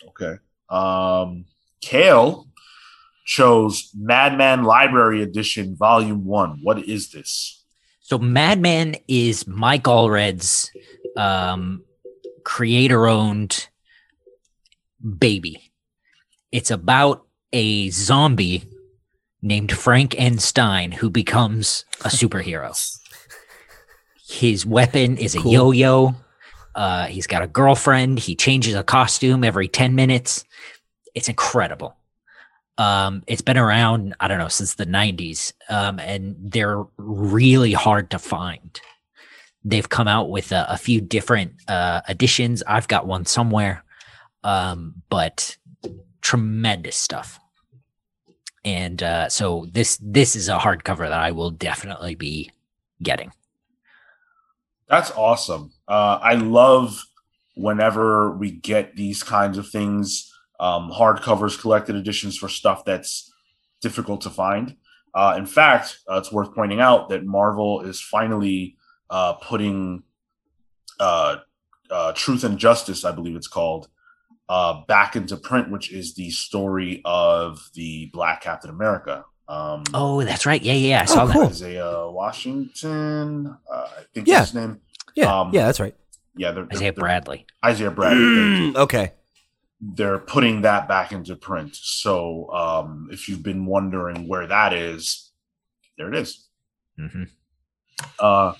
Okay. 0.07 0.37
Um, 0.69 1.45
Cale 1.81 2.47
chose 3.25 3.91
Madman 3.95 4.63
Library 4.63 5.21
Edition, 5.21 5.75
Volume 5.75 6.25
One. 6.25 6.59
What 6.63 6.79
is 6.79 7.11
this? 7.11 7.63
So 7.99 8.17
Madman 8.17 8.95
is 9.07 9.47
Mike 9.47 9.83
Allred's 9.83 10.71
um, 11.15 11.83
creator-owned 12.43 13.69
baby. 15.17 15.71
It's 16.51 16.71
about 16.71 17.25
a 17.53 17.89
zombie 17.89 18.63
named 19.41 19.71
Frank 19.71 20.15
Einstein 20.19 20.91
who 20.91 21.09
becomes 21.09 21.85
a 22.01 22.09
superhero. 22.09 22.97
His 24.31 24.65
weapon 24.65 25.17
is 25.17 25.35
a 25.35 25.41
yo-yo. 25.41 26.15
Uh, 26.73 27.07
he's 27.07 27.27
got 27.27 27.41
a 27.41 27.47
girlfriend. 27.47 28.17
He 28.17 28.33
changes 28.33 28.75
a 28.75 28.83
costume 28.83 29.43
every 29.43 29.67
10 29.67 29.93
minutes. 29.93 30.45
It's 31.13 31.27
incredible. 31.27 31.97
Um, 32.77 33.23
it's 33.27 33.41
been 33.41 33.57
around, 33.57 34.15
I 34.21 34.29
don't 34.29 34.39
know, 34.39 34.47
since 34.47 34.75
the 34.75 34.85
90s, 34.85 35.51
um, 35.69 35.99
and 35.99 36.37
they're 36.39 36.81
really 36.97 37.73
hard 37.73 38.09
to 38.11 38.19
find. 38.19 38.79
They've 39.65 39.87
come 39.87 40.07
out 40.07 40.29
with 40.29 40.53
a, 40.53 40.65
a 40.69 40.77
few 40.77 41.01
different 41.01 41.51
uh, 41.67 42.01
editions. 42.07 42.63
I've 42.65 42.87
got 42.87 43.05
one 43.05 43.25
somewhere, 43.25 43.83
um, 44.45 45.03
but 45.09 45.57
tremendous 46.21 46.95
stuff. 46.95 47.37
And 48.63 49.03
uh, 49.03 49.27
so 49.27 49.67
this 49.71 49.99
this 50.01 50.35
is 50.35 50.47
a 50.47 50.57
hardcover 50.57 51.09
that 51.09 51.19
I 51.19 51.31
will 51.31 51.51
definitely 51.51 52.15
be 52.15 52.51
getting. 53.03 53.33
That's 54.91 55.09
awesome. 55.11 55.71
Uh, 55.87 56.19
I 56.21 56.33
love 56.33 57.01
whenever 57.55 58.31
we 58.31 58.51
get 58.51 58.97
these 58.97 59.23
kinds 59.23 59.57
of 59.57 59.69
things, 59.69 60.29
um, 60.59 60.91
hardcovers, 60.91 61.57
collected 61.57 61.95
editions 61.95 62.37
for 62.37 62.49
stuff 62.49 62.83
that's 62.83 63.33
difficult 63.79 64.19
to 64.21 64.29
find. 64.29 64.75
Uh, 65.15 65.35
in 65.37 65.45
fact, 65.45 65.99
uh, 66.11 66.17
it's 66.17 66.29
worth 66.29 66.53
pointing 66.53 66.81
out 66.81 67.07
that 67.07 67.25
Marvel 67.25 67.79
is 67.81 68.01
finally 68.01 68.75
uh, 69.09 69.33
putting 69.35 70.03
uh, 70.99 71.37
uh, 71.89 72.11
Truth 72.11 72.43
and 72.43 72.57
Justice, 72.57 73.05
I 73.05 73.13
believe 73.13 73.37
it's 73.37 73.47
called, 73.47 73.87
uh, 74.49 74.81
back 74.89 75.15
into 75.15 75.37
print, 75.37 75.71
which 75.71 75.89
is 75.89 76.15
the 76.15 76.31
story 76.31 77.01
of 77.05 77.69
the 77.75 78.09
Black 78.11 78.41
Captain 78.41 78.69
America. 78.69 79.23
Um, 79.51 79.83
Oh, 79.93 80.23
that's 80.23 80.45
right. 80.45 80.61
Yeah, 80.61 80.73
yeah, 80.73 81.01
I 81.01 81.05
saw 81.05 81.23
Oh, 81.23 81.27
that. 81.27 81.33
cool. 81.33 81.47
Isaiah 81.47 82.09
Washington, 82.09 83.57
uh, 83.71 83.87
I 83.99 84.03
think 84.13 84.27
Yeah. 84.27 84.39
that's 84.39 84.51
his 84.51 84.55
name. 84.61 84.79
Yeah, 85.15 85.39
Um, 85.41 85.51
yeah, 85.53 85.65
that's 85.65 85.79
right. 85.79 85.95
Yeah, 86.37 86.51
they're, 86.51 86.67
Isaiah 86.71 86.91
they're- 86.93 86.99
Bradley. 87.01 87.45
Isaiah 87.65 87.91
Bradley. 87.91 88.23
Mm, 88.23 88.75
okay. 88.77 89.11
They're 89.81 90.19
putting 90.19 90.61
that 90.61 90.87
back 90.87 91.11
into 91.11 91.35
print. 91.35 91.75
So 91.75 92.49
um, 92.53 93.09
if 93.11 93.27
you've 93.27 93.43
been 93.43 93.65
wondering 93.65 94.27
where 94.29 94.47
that 94.47 94.71
is, 94.73 95.31
there 95.97 96.07
it 96.07 96.15
is. 96.17 96.47
hmm 96.97 97.23
Uh, 98.19 98.53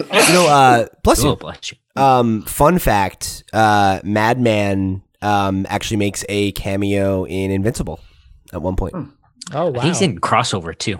You 0.00 0.32
know, 0.32 0.46
uh, 0.48 0.86
bless 1.04 1.22
Oh, 1.24 1.30
you. 1.30 1.36
bless 1.36 1.72
you. 1.72 1.78
Um, 2.02 2.42
fun 2.42 2.78
fact: 2.78 3.44
uh, 3.52 4.00
Madman 4.02 5.02
um 5.20 5.66
actually 5.68 5.98
makes 5.98 6.24
a 6.28 6.50
cameo 6.52 7.24
in 7.26 7.50
Invincible 7.50 8.00
at 8.52 8.62
one 8.62 8.74
point. 8.76 8.94
Hmm. 8.94 9.04
Oh 9.52 9.70
wow! 9.70 9.82
He's 9.82 10.00
in 10.00 10.20
crossover 10.20 10.76
too, 10.76 10.98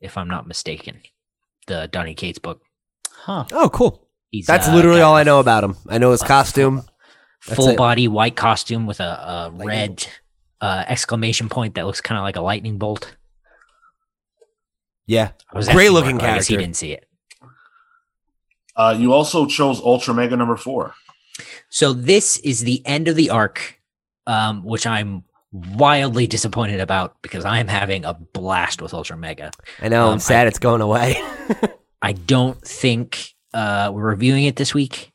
if 0.00 0.16
I'm 0.16 0.28
not 0.28 0.46
mistaken. 0.46 1.00
The 1.66 1.88
Donny 1.90 2.14
Cates 2.14 2.38
book. 2.38 2.60
huh? 3.10 3.46
Oh, 3.52 3.70
cool. 3.70 4.06
He's 4.30 4.46
That's 4.46 4.68
uh, 4.68 4.74
literally 4.74 5.00
all 5.00 5.14
I 5.14 5.22
know 5.22 5.40
about 5.40 5.64
him. 5.64 5.76
I 5.88 5.98
know 5.98 6.10
his 6.10 6.22
a 6.22 6.26
costume. 6.26 6.82
That's 7.46 7.56
Full 7.56 7.68
it. 7.70 7.76
body 7.76 8.06
white 8.08 8.36
costume 8.36 8.86
with 8.86 9.00
a, 9.00 9.04
a 9.04 9.50
red 9.52 10.06
uh, 10.60 10.84
exclamation 10.86 11.48
point 11.48 11.74
that 11.74 11.86
looks 11.86 12.00
kind 12.00 12.18
of 12.18 12.22
like 12.22 12.36
a 12.36 12.40
lightning 12.42 12.78
bolt. 12.78 13.16
Yeah, 15.06 15.30
I 15.52 15.56
was 15.56 15.68
Great 15.68 15.86
asking 15.86 15.94
looking 15.94 16.16
Marco, 16.16 16.32
I 16.32 16.34
guess 16.36 16.46
he 16.46 16.56
didn't 16.56 16.76
see 16.76 16.92
it. 16.92 17.06
uh, 18.76 18.96
you 18.98 19.12
also 19.12 19.46
chose 19.46 19.80
Ultra 19.80 20.14
Mega 20.14 20.36
number 20.36 20.56
four. 20.56 20.94
So 21.68 21.92
this 21.92 22.38
is 22.38 22.60
the 22.60 22.84
end 22.86 23.08
of 23.08 23.16
the 23.16 23.30
arc, 23.30 23.80
um, 24.26 24.64
which 24.64 24.86
I'm 24.86 25.24
wildly 25.54 26.26
disappointed 26.26 26.80
about 26.80 27.16
because 27.22 27.44
I 27.44 27.58
am 27.60 27.68
having 27.68 28.04
a 28.04 28.14
blast 28.14 28.82
with 28.82 28.92
Ultra 28.92 29.16
Mega. 29.16 29.52
I 29.80 29.88
know. 29.88 30.06
I'm 30.08 30.12
Um, 30.14 30.18
sad 30.18 30.46
I- 30.46 30.48
it's 30.48 30.58
going 30.58 30.80
away. 30.80 31.16
I 32.02 32.12
don't 32.12 32.60
think 32.60 33.30
uh, 33.54 33.90
we're 33.94 34.02
reviewing 34.08 34.44
it 34.44 34.56
this 34.56 34.74
week 34.74 35.12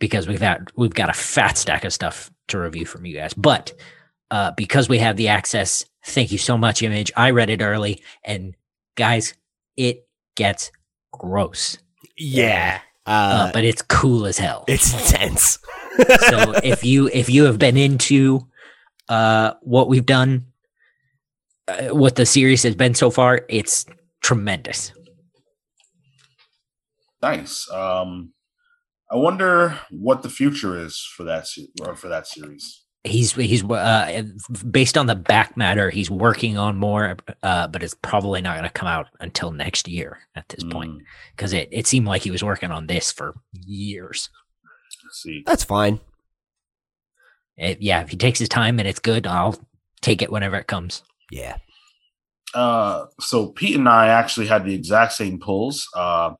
because 0.00 0.26
we've 0.28 0.40
got 0.40 0.60
we've 0.76 0.92
got 0.94 1.08
a 1.08 1.12
fat 1.14 1.56
stack 1.56 1.84
of 1.84 1.92
stuff 1.92 2.30
to 2.48 2.58
review 2.58 2.84
from 2.84 3.06
you 3.06 3.14
guys. 3.16 3.32
But 3.32 3.72
uh, 4.30 4.50
because 4.56 4.88
we 4.88 4.98
have 4.98 5.16
the 5.16 5.28
access, 5.28 5.84
thank 6.04 6.32
you 6.32 6.38
so 6.38 6.58
much, 6.58 6.82
Image. 6.82 7.10
I 7.16 7.30
read 7.30 7.48
it 7.48 7.62
early, 7.62 8.02
and 8.24 8.54
guys, 8.96 9.34
it 9.76 10.06
gets 10.36 10.72
gross, 11.12 11.78
yeah, 12.16 12.80
uh, 13.06 13.10
uh, 13.10 13.52
but 13.52 13.64
it's 13.64 13.82
cool 13.82 14.26
as 14.26 14.36
hell. 14.38 14.64
it's 14.68 14.92
intense. 14.92 15.58
so 16.28 16.52
if 16.64 16.84
you 16.84 17.08
if 17.12 17.28
you 17.30 17.44
have 17.44 17.58
been 17.58 17.76
into 17.76 18.46
uh, 19.10 19.54
what 19.60 19.88
we've 19.88 20.06
done, 20.06 20.46
uh, 21.68 21.88
what 21.88 22.14
the 22.16 22.24
series 22.24 22.62
has 22.62 22.74
been 22.74 22.94
so 22.94 23.10
far, 23.10 23.44
it's 23.48 23.84
tremendous. 24.22 24.92
Nice. 27.22 27.70
Um, 27.70 28.32
I 29.10 29.16
wonder 29.16 29.78
what 29.90 30.22
the 30.22 30.30
future 30.30 30.78
is 30.78 30.98
for 31.16 31.24
that 31.24 31.46
se- 31.46 31.68
or 31.82 31.94
for 31.96 32.08
that 32.08 32.26
series. 32.26 32.84
he's 33.04 33.32
he's 33.32 33.64
uh 33.64 34.22
based 34.70 34.96
on 34.98 35.06
the 35.06 35.14
back 35.14 35.56
matter 35.56 35.88
he's 35.88 36.10
working 36.10 36.58
on 36.58 36.76
more 36.76 37.16
uh 37.42 37.66
but 37.66 37.82
it's 37.82 37.94
probably 38.02 38.42
not 38.42 38.56
going 38.58 38.68
to 38.68 38.78
come 38.80 38.86
out 38.88 39.06
until 39.20 39.50
next 39.52 39.88
year 39.88 40.18
at 40.34 40.46
this 40.50 40.62
point 40.64 40.92
Mm, 40.92 40.98
because 41.34 41.54
it, 41.54 41.68
it 41.72 41.86
seemed 41.86 42.06
like 42.06 42.20
he 42.22 42.30
was 42.30 42.44
working 42.44 42.70
on 42.70 42.86
this 42.88 43.10
for 43.10 43.34
years 43.52 44.28
let's 45.04 45.22
see. 45.22 45.42
That's 45.46 45.64
fine. 45.64 45.98
It, 47.60 47.82
yeah, 47.82 48.00
if 48.00 48.08
he 48.08 48.16
takes 48.16 48.38
his 48.38 48.48
time 48.48 48.78
and 48.78 48.88
it's 48.88 48.98
good, 48.98 49.26
I'll 49.26 49.56
take 50.00 50.22
it 50.22 50.32
whenever 50.32 50.56
it 50.56 50.66
comes. 50.66 51.02
Yeah. 51.30 51.58
Uh, 52.54 53.04
so 53.20 53.48
Pete 53.48 53.76
and 53.76 53.88
I 53.88 54.08
actually 54.08 54.46
had 54.46 54.64
the 54.64 54.74
exact 54.74 55.12
same 55.12 55.38
pulls. 55.38 55.86
Uh, 55.94 56.32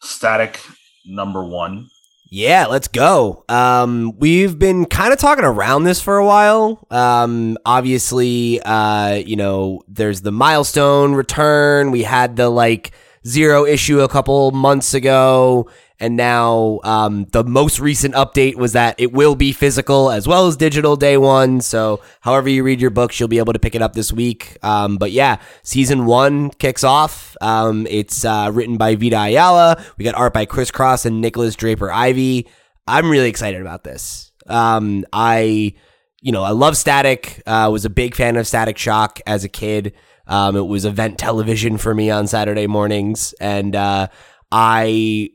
static 0.00 0.58
number 1.04 1.44
one. 1.44 1.88
Yeah, 2.30 2.64
let's 2.66 2.88
go. 2.88 3.44
Um, 3.50 4.18
we've 4.18 4.58
been 4.58 4.86
kind 4.86 5.12
of 5.12 5.18
talking 5.18 5.44
around 5.44 5.84
this 5.84 6.00
for 6.00 6.16
a 6.16 6.24
while. 6.24 6.86
Um, 6.90 7.58
obviously, 7.66 8.58
uh, 8.62 9.16
you 9.16 9.36
know, 9.36 9.82
there's 9.86 10.22
the 10.22 10.32
milestone 10.32 11.12
return. 11.12 11.90
We 11.90 12.04
had 12.04 12.36
the 12.36 12.48
like 12.48 12.92
zero 13.26 13.64
issue 13.64 14.00
a 14.00 14.08
couple 14.08 14.50
months 14.50 14.94
ago. 14.94 15.68
And 16.00 16.16
now 16.16 16.80
um, 16.82 17.26
the 17.26 17.44
most 17.44 17.78
recent 17.78 18.14
update 18.14 18.56
was 18.56 18.72
that 18.72 18.96
it 18.98 19.12
will 19.12 19.36
be 19.36 19.52
physical 19.52 20.10
as 20.10 20.26
well 20.26 20.48
as 20.48 20.56
digital 20.56 20.96
day 20.96 21.16
one. 21.16 21.60
So, 21.60 22.00
however 22.22 22.48
you 22.48 22.64
read 22.64 22.80
your 22.80 22.90
books, 22.90 23.20
you'll 23.20 23.28
be 23.28 23.38
able 23.38 23.52
to 23.52 23.60
pick 23.60 23.76
it 23.76 23.82
up 23.82 23.92
this 23.92 24.12
week. 24.12 24.58
Um, 24.64 24.96
but 24.96 25.12
yeah, 25.12 25.36
season 25.62 26.06
one 26.06 26.50
kicks 26.50 26.82
off. 26.82 27.36
Um, 27.40 27.86
it's 27.88 28.24
uh, 28.24 28.50
written 28.52 28.78
by 28.78 28.96
Vita 28.96 29.16
Ayala. 29.16 29.80
We 29.96 30.04
got 30.04 30.16
art 30.16 30.34
by 30.34 30.44
Chris 30.44 30.72
Cross 30.72 31.06
and 31.06 31.20
Nikolas 31.20 31.54
Draper 31.54 31.92
Ivey. 31.92 32.48
I'm 32.88 33.08
really 33.08 33.28
excited 33.28 33.60
about 33.60 33.84
this. 33.84 34.32
Um, 34.48 35.04
I, 35.12 35.74
you 36.20 36.32
know, 36.32 36.42
I 36.42 36.50
love 36.50 36.76
Static. 36.76 37.42
Uh, 37.46 37.68
was 37.70 37.84
a 37.84 37.90
big 37.90 38.16
fan 38.16 38.36
of 38.36 38.48
Static 38.48 38.76
Shock 38.76 39.20
as 39.24 39.44
a 39.44 39.48
kid. 39.48 39.92
Um, 40.26 40.56
it 40.56 40.66
was 40.66 40.84
event 40.84 41.18
television 41.18 41.78
for 41.78 41.94
me 41.94 42.10
on 42.10 42.26
Saturday 42.26 42.66
mornings, 42.66 43.34
and 43.40 43.74
uh, 43.74 44.08
I 44.50 45.30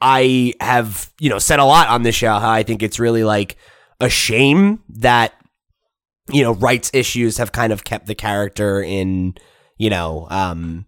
I 0.00 0.54
have, 0.60 1.12
you 1.20 1.28
know, 1.28 1.38
said 1.38 1.58
a 1.58 1.64
lot 1.64 1.88
on 1.88 2.02
this 2.02 2.14
show 2.14 2.38
how 2.38 2.50
I 2.50 2.62
think 2.62 2.82
it's 2.82 2.98
really 2.98 3.24
like 3.24 3.56
a 4.00 4.08
shame 4.08 4.82
that, 4.88 5.34
you 6.30 6.42
know, 6.42 6.52
rights 6.52 6.90
issues 6.94 7.36
have 7.36 7.52
kind 7.52 7.72
of 7.72 7.84
kept 7.84 8.06
the 8.06 8.14
character 8.14 8.82
in, 8.82 9.34
you 9.76 9.90
know, 9.90 10.26
um, 10.30 10.86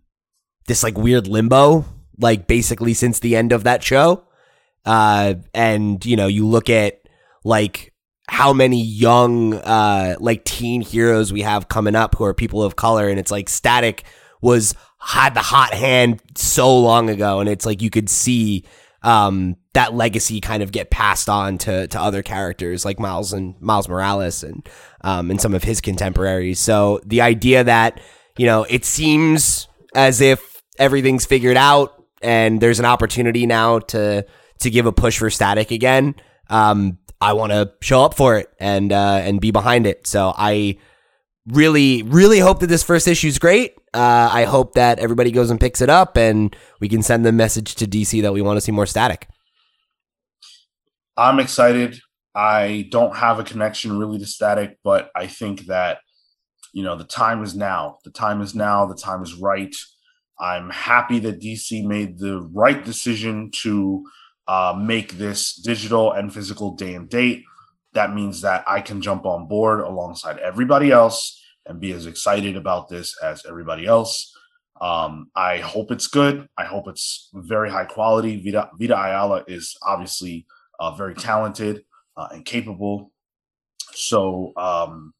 this 0.66 0.82
like 0.82 0.96
weird 0.96 1.26
limbo, 1.26 1.84
like 2.18 2.46
basically 2.46 2.94
since 2.94 3.18
the 3.18 3.36
end 3.36 3.52
of 3.52 3.64
that 3.64 3.82
show. 3.82 4.24
Uh, 4.86 5.34
and, 5.52 6.04
you 6.06 6.16
know, 6.16 6.26
you 6.26 6.46
look 6.46 6.70
at 6.70 7.02
like 7.44 7.91
how 8.28 8.52
many 8.52 8.82
young, 8.82 9.54
uh, 9.54 10.16
like 10.20 10.44
teen 10.44 10.80
heroes 10.80 11.32
we 11.32 11.42
have 11.42 11.68
coming 11.68 11.94
up 11.94 12.14
who 12.14 12.24
are 12.24 12.34
people 12.34 12.62
of 12.62 12.76
color. 12.76 13.08
And 13.08 13.18
it's 13.18 13.30
like 13.30 13.48
Static 13.48 14.04
was 14.40 14.74
had 14.98 15.34
the 15.34 15.40
hot 15.40 15.74
hand 15.74 16.20
so 16.36 16.78
long 16.78 17.10
ago. 17.10 17.40
And 17.40 17.48
it's 17.48 17.66
like 17.66 17.82
you 17.82 17.90
could 17.90 18.08
see, 18.08 18.64
um, 19.02 19.56
that 19.74 19.94
legacy 19.94 20.40
kind 20.40 20.62
of 20.62 20.70
get 20.70 20.90
passed 20.90 21.28
on 21.28 21.58
to 21.58 21.86
to 21.88 22.00
other 22.00 22.22
characters 22.22 22.84
like 22.84 23.00
Miles 23.00 23.32
and 23.32 23.60
Miles 23.60 23.88
Morales 23.88 24.42
and 24.42 24.68
um, 25.02 25.30
and 25.30 25.40
some 25.40 25.54
of 25.54 25.64
his 25.64 25.80
contemporaries. 25.80 26.60
So 26.60 27.00
the 27.04 27.20
idea 27.20 27.64
that 27.64 28.00
you 28.36 28.46
know 28.46 28.64
it 28.68 28.84
seems 28.84 29.68
as 29.94 30.20
if 30.20 30.62
everything's 30.78 31.24
figured 31.24 31.56
out 31.56 32.02
and 32.22 32.60
there's 32.60 32.78
an 32.78 32.84
opportunity 32.84 33.46
now 33.46 33.80
to 33.80 34.26
to 34.60 34.70
give 34.70 34.86
a 34.86 34.92
push 34.92 35.18
for 35.18 35.30
Static 35.30 35.70
again. 35.70 36.14
Um, 36.48 36.98
I 37.22 37.34
want 37.34 37.52
to 37.52 37.72
show 37.80 38.02
up 38.02 38.14
for 38.14 38.36
it 38.36 38.50
and 38.58 38.92
uh, 38.92 39.20
and 39.22 39.40
be 39.40 39.52
behind 39.52 39.86
it. 39.86 40.08
So 40.08 40.34
I 40.36 40.76
really 41.46 42.02
really 42.02 42.40
hope 42.40 42.58
that 42.60 42.66
this 42.66 42.82
first 42.82 43.06
issue 43.06 43.28
is 43.28 43.38
great. 43.38 43.76
Uh, 43.94 44.28
I 44.32 44.44
hope 44.44 44.74
that 44.74 44.98
everybody 44.98 45.30
goes 45.30 45.48
and 45.50 45.60
picks 45.60 45.80
it 45.80 45.88
up 45.88 46.16
and 46.16 46.54
we 46.80 46.88
can 46.88 47.02
send 47.02 47.24
the 47.24 47.32
message 47.32 47.76
to 47.76 47.86
DC 47.86 48.22
that 48.22 48.32
we 48.32 48.42
want 48.42 48.56
to 48.56 48.60
see 48.60 48.72
more 48.72 48.86
static. 48.86 49.28
I'm 51.16 51.38
excited. 51.38 52.00
I 52.34 52.88
don't 52.90 53.14
have 53.16 53.38
a 53.38 53.44
connection 53.44 53.98
really 53.98 54.18
to 54.18 54.26
static, 54.26 54.78
but 54.82 55.10
I 55.14 55.26
think 55.26 55.66
that, 55.66 55.98
you 56.72 56.82
know, 56.82 56.96
the 56.96 57.04
time 57.04 57.42
is 57.42 57.54
now. 57.54 57.98
The 58.04 58.10
time 58.10 58.40
is 58.40 58.54
now. 58.54 58.86
The 58.86 58.96
time 58.96 59.22
is 59.22 59.34
right. 59.34 59.74
I'm 60.40 60.70
happy 60.70 61.18
that 61.20 61.40
DC 61.40 61.84
made 61.84 62.18
the 62.18 62.40
right 62.52 62.82
decision 62.82 63.50
to 63.62 64.04
uh, 64.52 64.74
make 64.76 65.12
this 65.12 65.54
digital 65.54 66.12
and 66.12 66.30
physical 66.30 66.72
day 66.72 66.94
and 66.94 67.08
date. 67.08 67.42
That 67.94 68.12
means 68.12 68.42
that 68.42 68.62
I 68.66 68.82
can 68.82 69.00
jump 69.00 69.24
on 69.24 69.48
board 69.48 69.80
alongside 69.80 70.38
everybody 70.40 70.90
else 70.90 71.42
and 71.64 71.80
be 71.80 71.92
as 71.92 72.04
excited 72.04 72.54
about 72.54 72.90
this 72.90 73.16
as 73.22 73.46
everybody 73.48 73.86
else. 73.86 74.30
Um, 74.78 75.30
I 75.34 75.56
hope 75.56 75.90
it's 75.90 76.06
good. 76.06 76.48
I 76.58 76.64
hope 76.64 76.86
it's 76.86 77.30
very 77.32 77.70
high 77.70 77.86
quality. 77.86 78.42
Vita, 78.44 78.68
Vita 78.78 78.94
Ayala 78.94 79.44
is 79.48 79.74
obviously 79.80 80.44
uh, 80.78 80.94
very 80.96 81.14
talented 81.14 81.84
uh, 82.18 82.28
and 82.32 82.44
capable. 82.44 83.10
So 83.94 84.52
um, 84.58 85.14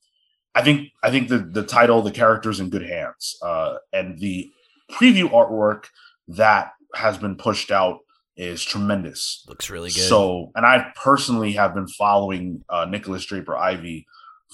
I 0.55 0.61
think 0.61 0.91
I 1.03 1.11
think 1.11 1.29
the 1.29 1.39
the 1.39 1.65
title, 1.65 2.03
the 2.03 2.11
characters 2.11 2.61
in 2.61 2.69
good 2.69 2.87
hands, 2.87 3.39
uh, 3.41 3.77
and 3.95 4.19
the 4.19 4.51
preview 4.91 5.31
artwork 5.31 5.85
that 6.29 6.73
has 6.95 7.17
been 7.17 7.37
pushed 7.37 7.71
out 7.71 8.01
is 8.37 8.63
tremendous. 8.63 9.45
Looks 9.49 9.71
really 9.71 9.91
good. 9.91 10.09
So, 10.09 10.51
and 10.55 10.65
I 10.65 10.93
personally 11.03 11.53
have 11.53 11.75
been 11.75 11.89
following 11.89 12.65
uh, 12.69 12.87
Nikolas 12.87 13.27
Draper 13.27 13.57
Ivey 13.57 14.07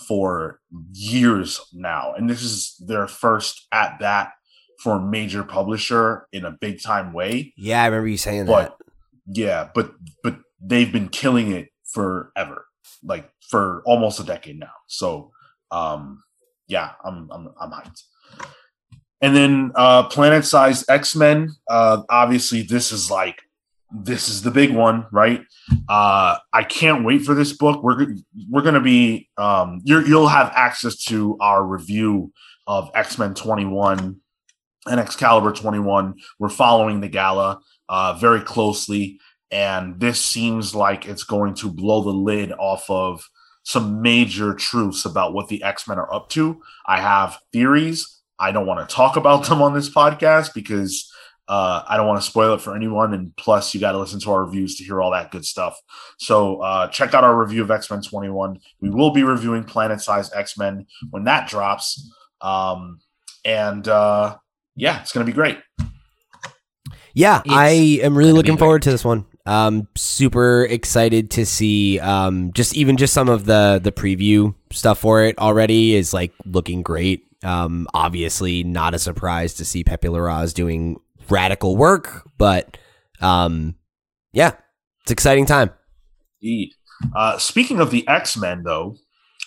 for 0.06 0.60
years 0.92 1.60
now. 1.72 2.14
And 2.14 2.28
this 2.28 2.42
is 2.42 2.76
their 2.86 3.06
first 3.06 3.66
at 3.72 3.98
bat 3.98 4.32
for 4.82 4.94
a 4.94 5.00
major 5.00 5.42
publisher 5.42 6.26
in 6.32 6.44
a 6.44 6.52
big 6.52 6.80
time 6.82 7.12
way. 7.12 7.52
Yeah, 7.56 7.82
I 7.82 7.86
remember 7.86 8.08
you 8.08 8.16
saying 8.16 8.46
but, 8.46 8.78
that. 8.78 8.86
Yeah, 9.26 9.68
but 9.74 9.92
but 10.22 10.38
they've 10.60 10.92
been 10.92 11.08
killing 11.08 11.52
it 11.52 11.68
forever. 11.92 12.66
Like 13.02 13.30
for 13.50 13.82
almost 13.86 14.20
a 14.20 14.24
decade 14.24 14.58
now. 14.58 14.72
So 14.86 15.32
um 15.70 16.22
yeah, 16.68 16.92
I'm 17.04 17.28
I'm 17.30 17.48
I'm 17.60 17.70
hyped. 17.70 18.02
And 19.20 19.34
then 19.34 19.72
uh 19.74 20.04
Planet 20.04 20.44
Size 20.44 20.84
X-Men, 20.88 21.50
uh 21.68 22.02
obviously 22.08 22.62
this 22.62 22.92
is 22.92 23.10
like 23.10 23.42
this 23.90 24.28
is 24.28 24.42
the 24.42 24.50
big 24.50 24.74
one, 24.74 25.06
right? 25.10 25.42
Uh, 25.88 26.36
I 26.52 26.62
can't 26.62 27.04
wait 27.04 27.22
for 27.22 27.34
this 27.34 27.52
book. 27.52 27.82
We're 27.82 28.14
we're 28.50 28.62
gonna 28.62 28.80
be 28.80 29.28
um, 29.36 29.80
you 29.84 30.02
will 30.02 30.28
have 30.28 30.52
access 30.54 30.96
to 31.04 31.36
our 31.40 31.64
review 31.64 32.32
of 32.66 32.90
X 32.94 33.18
Men 33.18 33.34
Twenty 33.34 33.64
One 33.64 34.20
and 34.86 35.00
Excalibur 35.00 35.52
Twenty 35.52 35.78
One. 35.78 36.14
We're 36.38 36.48
following 36.50 37.00
the 37.00 37.08
gala 37.08 37.60
uh, 37.88 38.14
very 38.20 38.40
closely, 38.40 39.20
and 39.50 39.98
this 39.98 40.22
seems 40.22 40.74
like 40.74 41.06
it's 41.06 41.24
going 41.24 41.54
to 41.54 41.70
blow 41.70 42.02
the 42.02 42.10
lid 42.10 42.52
off 42.52 42.88
of 42.90 43.24
some 43.62 44.00
major 44.02 44.54
truths 44.54 45.04
about 45.04 45.32
what 45.32 45.48
the 45.48 45.62
X 45.62 45.88
Men 45.88 45.98
are 45.98 46.12
up 46.12 46.28
to. 46.30 46.60
I 46.86 47.00
have 47.00 47.38
theories. 47.52 48.20
I 48.38 48.52
don't 48.52 48.66
want 48.66 48.86
to 48.86 48.94
talk 48.94 49.16
about 49.16 49.46
them 49.46 49.62
on 49.62 49.74
this 49.74 49.90
podcast 49.90 50.54
because 50.54 51.10
uh, 51.48 51.82
I 51.88 51.96
don't 51.96 52.06
want 52.06 52.20
to 52.20 52.28
spoil 52.28 52.54
it 52.54 52.60
for 52.60 52.76
anyone. 52.76 53.14
And 53.14 53.34
plus, 53.36 53.74
you 53.74 53.80
got 53.80 53.92
to 53.92 53.98
listen 53.98 54.20
to 54.20 54.30
our 54.32 54.44
reviews 54.44 54.76
to 54.76 54.84
hear 54.84 55.00
all 55.00 55.10
that 55.12 55.30
good 55.30 55.44
stuff. 55.44 55.80
So 56.18 56.60
uh, 56.60 56.88
check 56.88 57.14
out 57.14 57.24
our 57.24 57.38
review 57.38 57.62
of 57.62 57.70
X 57.70 57.90
Men 57.90 58.02
21. 58.02 58.58
We 58.80 58.90
will 58.90 59.10
be 59.10 59.22
reviewing 59.22 59.64
Planet 59.64 60.00
Size 60.00 60.32
X 60.32 60.58
Men 60.58 60.86
when 61.10 61.24
that 61.24 61.48
drops. 61.48 62.10
Um, 62.40 63.00
and 63.44 63.88
uh, 63.88 64.36
yeah, 64.76 65.00
it's 65.00 65.12
going 65.12 65.24
to 65.24 65.30
be 65.30 65.34
great. 65.34 65.58
Yeah, 67.14 67.40
it's 67.44 67.52
I 67.52 67.68
am 68.02 68.16
really 68.16 68.32
looking 68.32 68.56
forward 68.56 68.82
to 68.82 68.90
this 68.90 69.04
one. 69.04 69.24
Um, 69.46 69.88
super 69.96 70.64
excited 70.64 71.30
to 71.32 71.46
see 71.46 71.98
um, 72.00 72.52
just 72.52 72.76
even 72.76 72.98
just 72.98 73.14
some 73.14 73.30
of 73.30 73.46
the 73.46 73.80
the 73.82 73.90
preview 73.90 74.54
stuff 74.70 74.98
for 74.98 75.22
it 75.22 75.38
already 75.38 75.96
is 75.96 76.12
like 76.12 76.32
looking 76.44 76.82
great. 76.82 77.24
Um, 77.42 77.88
obviously, 77.94 78.62
not 78.62 78.94
a 78.94 78.98
surprise 78.98 79.54
to 79.54 79.64
see 79.64 79.82
Pepe 79.82 80.08
Larraz 80.08 80.52
doing 80.52 81.00
radical 81.30 81.76
work, 81.76 82.28
but 82.38 82.78
um, 83.20 83.76
yeah, 84.32 84.52
it's 85.02 85.12
exciting 85.12 85.46
time. 85.46 85.70
Indeed. 86.40 86.72
Uh, 87.14 87.38
speaking 87.38 87.80
of 87.80 87.90
the 87.90 88.06
X 88.08 88.36
Men, 88.36 88.62
though, 88.64 88.96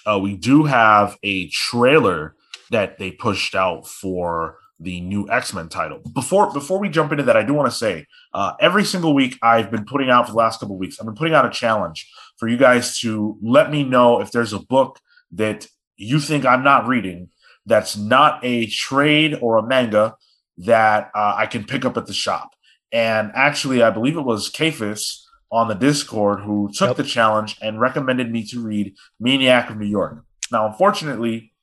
uh, 0.06 0.20
we 0.20 0.36
do 0.36 0.64
have 0.64 1.18
a 1.24 1.49
trailer 1.49 2.36
that 2.72 2.98
they 2.98 3.12
pushed 3.12 3.56
out 3.56 3.88
for 3.88 4.58
the 4.80 5.02
new 5.02 5.30
X 5.30 5.53
Men 5.53 5.70
title. 5.70 5.99
Before 6.14 6.52
before 6.52 6.80
we 6.80 6.90
jump 6.90 7.12
into 7.12 7.24
that, 7.24 7.38
I 7.38 7.44
do 7.44 7.53
want 7.53 7.70
to 7.70 7.76
say 7.76 8.08
uh, 8.34 8.53
every 8.60 8.84
single 8.84 9.14
week 9.14 9.38
I've 9.41 9.70
been 9.70 9.86
putting 9.86 10.10
out 10.10 10.26
for 10.26 10.32
the 10.32 10.38
last 10.38 10.60
couple 10.60 10.78
weeks. 10.78 10.99
I've 10.99 11.06
been 11.06 11.16
putting 11.16 11.34
out 11.34 11.45
a 11.45 11.52
challenge 11.52 12.10
for 12.38 12.48
you 12.48 12.58
guys 12.58 12.99
to 12.99 13.38
let 13.41 13.70
me 13.70 13.84
know 13.84 14.22
if 14.22 14.32
there's 14.32 14.53
a 14.53 14.60
book 14.60 14.99
that 15.32 15.68
you 15.98 16.20
think 16.20 16.45
I'm 16.45 16.64
not 16.64 16.88
reading 16.88 17.30
that's 17.66 17.95
not 17.95 18.40
a 18.44 18.66
trade 18.66 19.38
or 19.40 19.58
a 19.58 19.64
manga 19.64 20.16
that 20.57 21.11
uh, 21.15 21.36
I 21.38 21.45
can 21.45 21.64
pick 21.64 21.86
up 21.86 21.98
at 21.98 22.06
the 22.06 22.14
shop. 22.14 22.52
And 22.91 23.32
actually, 23.36 23.82
I 23.84 23.90
believe 23.90 24.18
it 24.18 24.22
was 24.22 24.52
Kafis 24.52 25.23
on 25.52 25.68
the 25.68 25.76
Discord 25.76 26.41
who 26.41 26.69
took 26.73 26.90
yep. 26.90 26.98
the 26.98 27.03
challenge 27.03 27.57
and 27.61 27.80
recommended 27.80 28.32
me 28.32 28.45
to 28.48 28.60
read 28.60 28.95
Maniac 29.19 29.69
of 29.69 29.78
New 29.78 29.88
York. 29.88 30.23
Now, 30.52 30.68
unfortunately, 30.68 31.53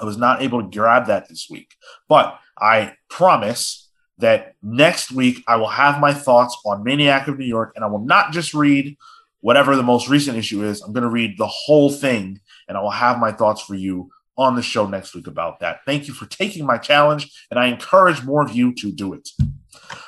I 0.00 0.04
was 0.04 0.16
not 0.16 0.42
able 0.42 0.62
to 0.62 0.68
grab 0.68 1.06
that 1.06 1.28
this 1.28 1.48
week, 1.50 1.74
but 2.08 2.38
I 2.58 2.94
promise 3.08 3.88
that 4.18 4.54
next 4.62 5.12
week 5.12 5.42
I 5.46 5.56
will 5.56 5.68
have 5.68 6.00
my 6.00 6.12
thoughts 6.12 6.56
on 6.64 6.84
Maniac 6.84 7.28
of 7.28 7.38
New 7.38 7.46
York, 7.46 7.72
and 7.76 7.84
I 7.84 7.88
will 7.88 8.04
not 8.04 8.32
just 8.32 8.54
read 8.54 8.96
whatever 9.40 9.76
the 9.76 9.82
most 9.82 10.08
recent 10.08 10.36
issue 10.36 10.64
is, 10.64 10.82
I'm 10.82 10.92
going 10.92 11.04
to 11.04 11.08
read 11.08 11.38
the 11.38 11.46
whole 11.46 11.90
thing 11.90 12.40
and 12.68 12.76
I 12.76 12.80
will 12.80 12.90
have 12.90 13.20
my 13.20 13.30
thoughts 13.30 13.62
for 13.62 13.76
you 13.76 14.10
on 14.38 14.54
the 14.54 14.62
show 14.62 14.86
next 14.86 15.14
week 15.14 15.26
about 15.26 15.60
that. 15.60 15.80
Thank 15.86 16.08
you 16.08 16.14
for 16.14 16.26
taking 16.26 16.66
my 16.66 16.78
challenge, 16.78 17.30
and 17.50 17.58
I 17.58 17.66
encourage 17.66 18.22
more 18.22 18.42
of 18.42 18.52
you 18.54 18.74
to 18.74 18.92
do 18.92 19.12
it. 19.12 19.28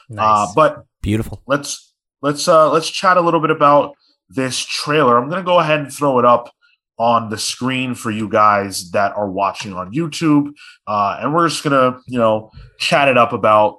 Nice. 0.08 0.48
Uh, 0.48 0.52
but 0.54 0.84
Beautiful. 1.02 1.42
let's 1.46 1.94
let's 2.22 2.46
uh, 2.48 2.70
let's 2.70 2.90
chat 2.90 3.16
a 3.16 3.20
little 3.20 3.40
bit 3.40 3.50
about 3.50 3.94
this 4.28 4.58
trailer. 4.58 5.18
I'm 5.18 5.28
going 5.28 5.42
to 5.42 5.46
go 5.46 5.60
ahead 5.60 5.80
and 5.80 5.92
throw 5.92 6.18
it 6.18 6.24
up 6.24 6.52
on 6.98 7.30
the 7.30 7.38
screen 7.38 7.94
for 7.94 8.10
you 8.10 8.28
guys 8.28 8.90
that 8.90 9.12
are 9.12 9.30
watching 9.30 9.72
on 9.72 9.92
YouTube, 9.92 10.52
uh, 10.86 11.18
and 11.20 11.32
we're 11.32 11.48
just 11.48 11.62
gonna 11.62 11.98
you 12.06 12.18
know 12.18 12.50
chat 12.78 13.08
it 13.08 13.16
up 13.16 13.32
about 13.32 13.78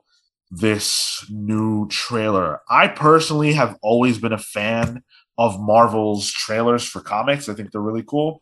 this 0.51 1.25
new 1.29 1.87
trailer. 1.89 2.61
I 2.69 2.87
personally 2.87 3.53
have 3.53 3.77
always 3.81 4.17
been 4.17 4.33
a 4.33 4.37
fan 4.37 5.03
of 5.37 5.59
Marvel's 5.59 6.31
trailers 6.31 6.83
for 6.83 7.01
comics. 7.01 7.49
I 7.49 7.53
think 7.53 7.71
they're 7.71 7.81
really 7.81 8.03
cool. 8.03 8.41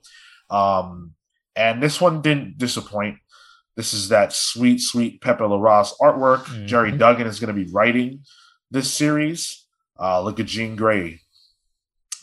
Um, 0.50 1.14
and 1.58 1.82
this 1.82 2.00
one 2.00 2.22
didn't 2.22 2.58
disappoint. 2.58 3.18
This 3.76 3.94
is 3.94 4.10
that 4.10 4.34
sweet, 4.34 4.80
sweet 4.82 5.22
Pepe 5.22 5.44
Larraz 5.44 5.92
artwork. 6.02 6.66
Gerry 6.66 6.92
Mhm. 6.92 6.98
Duggan 7.00 7.28
is 7.28 7.40
going 7.40 7.54
to 7.56 7.66
be 7.66 7.72
writing 7.72 8.24
this 8.72 8.92
series. 8.92 9.66
Uh, 10.00 10.22
look 10.22 10.40
at 10.40 10.46
Jean 10.48 10.76
Grey, 10.76 11.22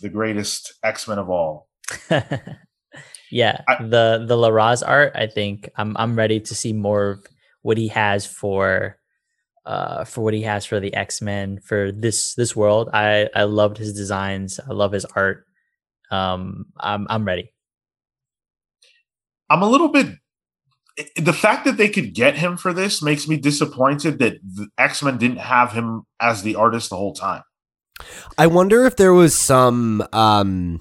the 0.01 0.09
greatest 0.09 0.73
X 0.83 1.07
Men 1.09 1.19
of 1.19 1.29
all. 1.31 1.69
yeah, 3.31 3.61
I- 3.69 3.83
the 3.83 4.25
the 4.27 4.37
Larraz 4.37 4.83
art. 4.87 5.13
I 5.15 5.27
think 5.27 5.69
I'm 5.77 5.97
I'm 5.97 6.17
ready 6.17 6.41
to 6.41 6.55
see 6.55 6.73
more 6.73 7.11
of 7.11 7.27
what 7.63 7.79
he 7.79 7.89
has 7.89 8.27
for 8.27 8.99
uh 9.65 10.05
for 10.05 10.21
what 10.23 10.35
he 10.35 10.43
has 10.43 10.67
for 10.67 10.79
the 10.81 10.93
X 10.95 11.23
Men 11.23 11.59
for 11.61 11.91
this 11.93 12.35
this 12.35 12.55
world. 12.55 12.91
I 12.93 13.29
I 13.35 13.45
loved 13.45 13.79
his 13.79 13.93
designs. 13.95 14.61
I 14.61 14.73
love 14.73 14.93
his 14.93 15.05
art. 15.07 15.47
Um, 16.11 16.67
I'm 16.79 17.07
I'm 17.09 17.25
ready. 17.25 17.54
I'm 19.51 19.63
a 19.63 19.69
little 19.69 19.89
bit. 19.89 20.07
The 21.17 21.33
fact 21.33 21.65
that 21.65 21.77
they 21.77 21.89
could 21.89 22.15
get 22.15 22.37
him 22.37 22.57
for 22.57 22.73
this 22.73 23.03
makes 23.03 23.27
me 23.27 23.37
disappointed 23.37 24.19
that 24.21 24.35
the 24.43 24.69
X 24.79 25.03
Men 25.03 25.19
didn't 25.19 25.39
have 25.39 25.73
him 25.73 26.03
as 26.21 26.43
the 26.43 26.55
artist 26.55 26.91
the 26.91 26.97
whole 26.97 27.15
time. 27.15 27.43
I 28.39 28.47
wonder 28.47 28.85
if 28.85 28.97
there 28.97 29.13
was 29.13 29.37
some 29.37 30.07
um 30.13 30.81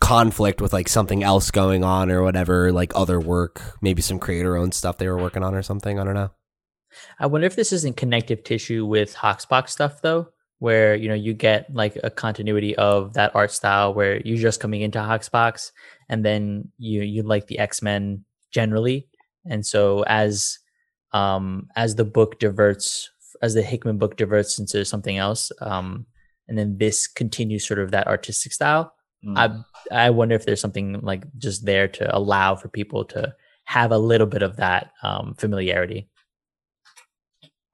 conflict 0.00 0.60
with 0.60 0.72
like 0.72 0.88
something 0.88 1.22
else 1.22 1.50
going 1.50 1.82
on 1.82 2.10
or 2.10 2.22
whatever, 2.22 2.72
like 2.72 2.92
other 2.94 3.18
work, 3.18 3.62
maybe 3.80 4.02
some 4.02 4.18
creator 4.18 4.56
owned 4.56 4.74
stuff 4.74 4.98
they 4.98 5.08
were 5.08 5.16
working 5.16 5.42
on 5.42 5.54
or 5.54 5.62
something. 5.62 5.98
I 5.98 6.04
don't 6.04 6.14
know. 6.14 6.30
I 7.18 7.26
wonder 7.26 7.46
if 7.46 7.56
this 7.56 7.72
isn't 7.72 7.96
connective 7.96 8.44
tissue 8.44 8.84
with 8.86 9.14
HoXPoX 9.14 9.70
stuff 9.70 10.02
though, 10.02 10.28
where 10.58 10.94
you 10.94 11.08
know 11.08 11.14
you 11.14 11.32
get 11.32 11.72
like 11.74 11.98
a 12.04 12.10
continuity 12.10 12.76
of 12.76 13.14
that 13.14 13.34
art 13.34 13.50
style 13.50 13.94
where 13.94 14.20
you're 14.26 14.36
just 14.36 14.60
coming 14.60 14.82
into 14.82 14.98
HoXPoX 14.98 15.72
and 16.08 16.24
then 16.24 16.70
you 16.78 17.02
you 17.02 17.22
like 17.22 17.46
the 17.46 17.58
X-Men 17.58 18.24
generally. 18.50 19.08
And 19.46 19.64
so 19.64 20.04
as 20.06 20.58
um 21.12 21.68
as 21.76 21.96
the 21.96 22.04
book 22.04 22.38
diverts 22.38 23.10
as 23.42 23.54
the 23.54 23.62
Hickman 23.62 23.98
book 23.98 24.16
diverts 24.16 24.58
into 24.58 24.84
something 24.84 25.18
else, 25.18 25.52
um 25.60 26.06
and 26.48 26.58
then 26.58 26.76
this 26.78 27.06
continues 27.06 27.66
sort 27.66 27.80
of 27.80 27.90
that 27.92 28.06
artistic 28.06 28.52
style, 28.52 28.94
Mm. 29.24 29.64
I 29.90 30.06
I 30.06 30.10
wonder 30.10 30.34
if 30.34 30.44
there's 30.44 30.60
something 30.60 31.00
like 31.00 31.24
just 31.38 31.64
there 31.64 31.88
to 31.88 32.16
allow 32.16 32.56
for 32.56 32.68
people 32.68 33.04
to 33.06 33.34
have 33.64 33.92
a 33.92 33.98
little 33.98 34.26
bit 34.26 34.42
of 34.42 34.56
that 34.56 34.92
um 35.02 35.34
familiarity. 35.38 36.08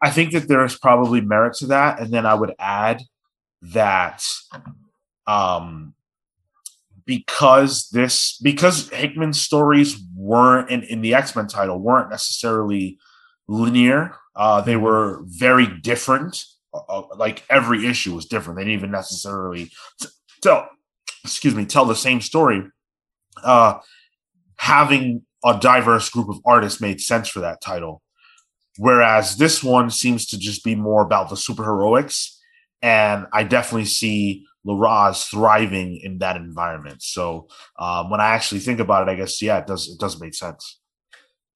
I 0.02 0.11
think 0.11 0.32
that 0.32 0.48
there's 0.48 0.78
probably 0.78 1.20
merit 1.20 1.55
to 1.59 1.66
that, 1.66 2.01
and 2.01 2.11
then 2.11 2.24
I 2.24 2.35
would 2.35 2.55
add 2.59 3.02
that 3.61 4.24
um, 5.27 5.94
because 7.11 7.89
this 7.89 8.39
because 8.39 8.89
Hickman's 8.91 9.43
stories 9.43 10.01
weren't 10.15 10.70
in, 10.70 10.85
in 10.85 11.01
the 11.01 11.12
X 11.12 11.35
Men 11.35 11.49
title 11.49 11.81
weren't 11.81 12.09
necessarily 12.09 13.01
linear. 13.49 14.15
Uh, 14.37 14.61
they 14.61 14.77
were 14.77 15.23
very 15.24 15.66
different. 15.66 16.45
Uh, 16.73 16.78
uh, 16.89 17.03
like 17.16 17.43
every 17.51 17.85
issue 17.85 18.15
was 18.15 18.27
different. 18.27 18.57
They 18.57 18.62
didn't 18.62 18.78
even 18.78 18.93
necessarily 18.93 19.73
t- 20.01 20.09
tell 20.41 20.69
excuse 21.24 21.53
me 21.53 21.65
tell 21.65 21.85
the 21.85 21.97
same 21.97 22.20
story. 22.20 22.62
Uh, 23.43 23.81
having 24.59 25.23
a 25.45 25.59
diverse 25.59 26.09
group 26.11 26.28
of 26.28 26.39
artists 26.47 26.81
made 26.81 27.01
sense 27.01 27.28
for 27.28 27.41
that 27.41 27.61
title. 27.61 28.03
Whereas 28.78 29.37
this 29.37 29.65
one 29.65 29.91
seems 29.91 30.27
to 30.27 30.39
just 30.39 30.62
be 30.62 30.77
more 30.77 31.03
about 31.03 31.28
the 31.28 31.35
superheroics. 31.35 32.37
And 32.82 33.27
I 33.32 33.43
definitely 33.43 33.87
see 33.87 34.47
Larraz 34.66 35.28
thriving 35.31 35.97
in 35.97 36.19
that 36.19 36.37
environment. 36.37 37.03
So 37.03 37.49
um, 37.78 38.11
when 38.11 38.20
I 38.20 38.31
actually 38.31 38.61
think 38.61 38.81
about 38.81 39.09
it, 39.09 39.11
I 39.11 39.15
guess 39.15 39.41
yeah, 39.41 39.59
it 39.59 39.66
does 39.66 39.89
it 39.89 39.99
does 39.99 40.20
make 40.20 40.35
sense. 40.35 40.78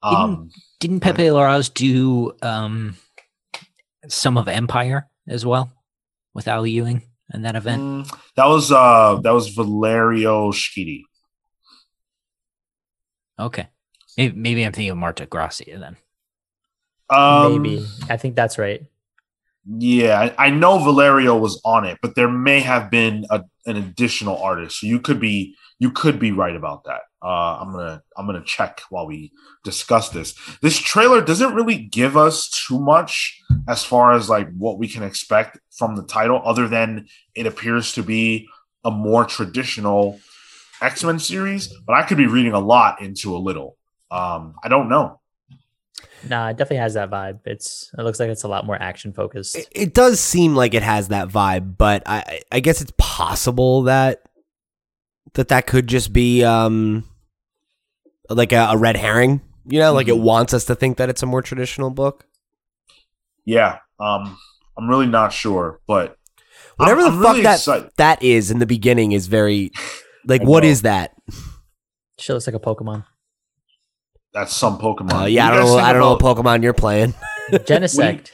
Um, 0.02 0.50
Didn't 0.80 1.00
Pepe 1.00 1.22
Larraz 1.22 1.72
do 1.72 2.32
um, 2.42 2.96
some 4.08 4.36
of 4.36 4.48
Empire 4.48 5.08
as 5.26 5.46
well 5.46 5.72
with 6.34 6.46
Al 6.46 6.66
Ewing 6.66 7.02
in 7.32 7.42
that 7.42 7.56
event? 7.56 7.82
mm, 7.82 8.18
that 8.36 8.46
was 8.46 8.70
uh 8.70 9.18
that 9.22 9.32
was 9.32 9.48
Valerio 9.48 10.50
Schiti. 10.52 11.02
Okay. 13.38 13.68
Maybe, 14.16 14.36
maybe 14.36 14.62
I'm 14.64 14.72
thinking 14.72 14.90
of 14.90 14.96
Marte 14.98 15.28
Gracia 15.28 15.78
then. 15.78 15.96
Um, 17.10 17.62
Maybe. 17.62 17.86
I 18.08 18.16
think 18.16 18.36
that's 18.36 18.58
right. 18.58 18.82
Yeah, 19.66 20.34
I, 20.36 20.50
know 20.50 20.78
Valerio 20.78 21.38
was 21.38 21.60
on 21.64 21.86
it, 21.86 21.98
but 22.02 22.14
there 22.14 22.28
may 22.28 22.60
have 22.60 22.90
been 22.90 23.24
a, 23.30 23.42
an 23.64 23.76
additional 23.76 24.36
artist. 24.36 24.80
So 24.80 24.86
you 24.86 25.00
could 25.00 25.18
be 25.18 25.56
you 25.78 25.90
could 25.90 26.18
be 26.18 26.32
right 26.32 26.54
about 26.54 26.84
that. 26.84 27.02
Uh, 27.22 27.58
I'm 27.60 27.72
gonna 27.72 28.02
I'm 28.16 28.26
gonna 28.26 28.44
check 28.44 28.82
while 28.90 29.06
we 29.06 29.32
discuss 29.64 30.10
this. 30.10 30.34
This 30.60 30.78
trailer 30.78 31.22
doesn't 31.22 31.54
really 31.54 31.78
give 31.78 32.16
us 32.16 32.50
too 32.50 32.78
much 32.78 33.40
as 33.66 33.82
far 33.82 34.12
as 34.12 34.28
like 34.28 34.48
what 34.52 34.78
we 34.78 34.86
can 34.86 35.02
expect 35.02 35.58
from 35.70 35.96
the 35.96 36.04
title, 36.04 36.42
other 36.44 36.68
than 36.68 37.06
it 37.34 37.46
appears 37.46 37.92
to 37.92 38.02
be 38.02 38.46
a 38.84 38.90
more 38.90 39.24
traditional 39.24 40.20
X 40.82 41.02
Men 41.02 41.18
series. 41.18 41.72
But 41.86 41.94
I 41.94 42.02
could 42.02 42.18
be 42.18 42.26
reading 42.26 42.52
a 42.52 42.60
lot 42.60 43.00
into 43.00 43.34
a 43.34 43.38
little. 43.38 43.78
Um, 44.10 44.56
I 44.62 44.68
don't 44.68 44.90
know. 44.90 45.20
Nah, 46.28 46.48
it 46.48 46.56
definitely 46.56 46.78
has 46.78 46.94
that 46.94 47.10
vibe. 47.10 47.40
It's 47.44 47.90
it 47.96 48.02
looks 48.02 48.18
like 48.18 48.28
it's 48.30 48.42
a 48.44 48.48
lot 48.48 48.66
more 48.66 48.80
action 48.80 49.12
focused. 49.12 49.56
It, 49.56 49.68
it 49.72 49.94
does 49.94 50.20
seem 50.20 50.54
like 50.56 50.74
it 50.74 50.82
has 50.82 51.08
that 51.08 51.28
vibe, 51.28 51.76
but 51.78 52.02
I 52.06 52.40
I 52.50 52.60
guess 52.60 52.80
it's 52.80 52.92
possible 52.98 53.82
that 53.82 54.22
that 55.34 55.48
that 55.48 55.66
could 55.66 55.86
just 55.86 56.12
be 56.12 56.42
um 56.44 57.04
like 58.28 58.52
a, 58.52 58.68
a 58.70 58.76
red 58.76 58.96
herring. 58.96 59.40
You 59.66 59.78
know, 59.78 59.92
like 59.92 60.08
it 60.08 60.18
wants 60.18 60.52
us 60.52 60.64
to 60.66 60.74
think 60.74 60.96
that 60.98 61.08
it's 61.08 61.22
a 61.22 61.26
more 61.26 61.42
traditional 61.42 61.90
book. 61.90 62.26
Yeah, 63.46 63.78
um, 64.00 64.36
I'm 64.78 64.88
really 64.88 65.06
not 65.06 65.32
sure, 65.32 65.80
but 65.86 66.18
Whatever 66.76 67.02
I'm- 67.02 67.10
the 67.12 67.16
I'm 67.18 67.22
fuck 67.22 67.30
really 67.32 67.42
that 67.44 67.58
excited. 67.58 67.90
that 67.98 68.22
is 68.22 68.50
in 68.50 68.58
the 68.58 68.66
beginning 68.66 69.12
is 69.12 69.26
very 69.26 69.70
like 70.26 70.42
I 70.42 70.44
what 70.44 70.64
know. 70.64 70.68
is 70.70 70.82
that? 70.82 71.14
She 72.18 72.32
looks 72.32 72.46
like 72.46 72.56
a 72.56 72.60
Pokemon. 72.60 73.04
That's 74.34 74.54
some 74.54 74.78
Pokemon. 74.78 75.22
Uh, 75.22 75.24
You 75.26 75.36
yeah, 75.36 75.48
I 75.48 75.50
don't 75.54 75.64
know. 75.66 75.76
I 75.78 75.92
don't 75.92 76.00
know 76.02 76.12
what 76.16 76.20
Pokemon 76.20 76.62
you're 76.62 76.72
playing. 76.74 77.14
Genesect. 77.52 78.32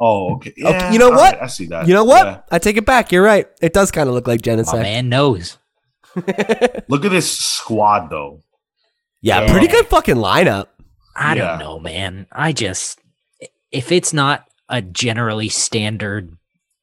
Oh, 0.00 0.34
okay. 0.36 0.52
Yeah, 0.56 0.90
you 0.92 0.98
know 0.98 1.10
what? 1.10 1.34
right, 1.34 1.42
I 1.42 1.46
see 1.46 1.66
that. 1.66 1.86
You 1.86 1.94
know 1.94 2.04
what? 2.04 2.26
Yeah. 2.26 2.40
I 2.50 2.58
take 2.58 2.76
it 2.76 2.84
back. 2.86 3.12
You're 3.12 3.22
right. 3.22 3.46
It 3.62 3.72
does 3.72 3.90
kind 3.92 4.08
of 4.08 4.14
look 4.14 4.26
like 4.26 4.44
My 4.44 4.52
Genesect. 4.54 4.82
man 4.82 5.08
knows. 5.08 5.58
Look 6.16 7.04
at 7.04 7.10
this 7.10 7.30
squad, 7.38 8.08
though. 8.08 8.40
Yeah, 9.20 9.42
Yeah. 9.42 9.50
pretty 9.52 9.66
good 9.68 9.86
fucking 9.86 10.16
lineup. 10.16 10.66
I 11.16 11.34
don't 11.34 11.58
know, 11.58 11.78
man. 11.78 12.26
I 12.32 12.52
just 12.52 13.00
if 13.72 13.90
it's 13.92 14.12
not 14.12 14.46
a 14.68 14.80
generally 14.82 15.48
standard 15.48 16.36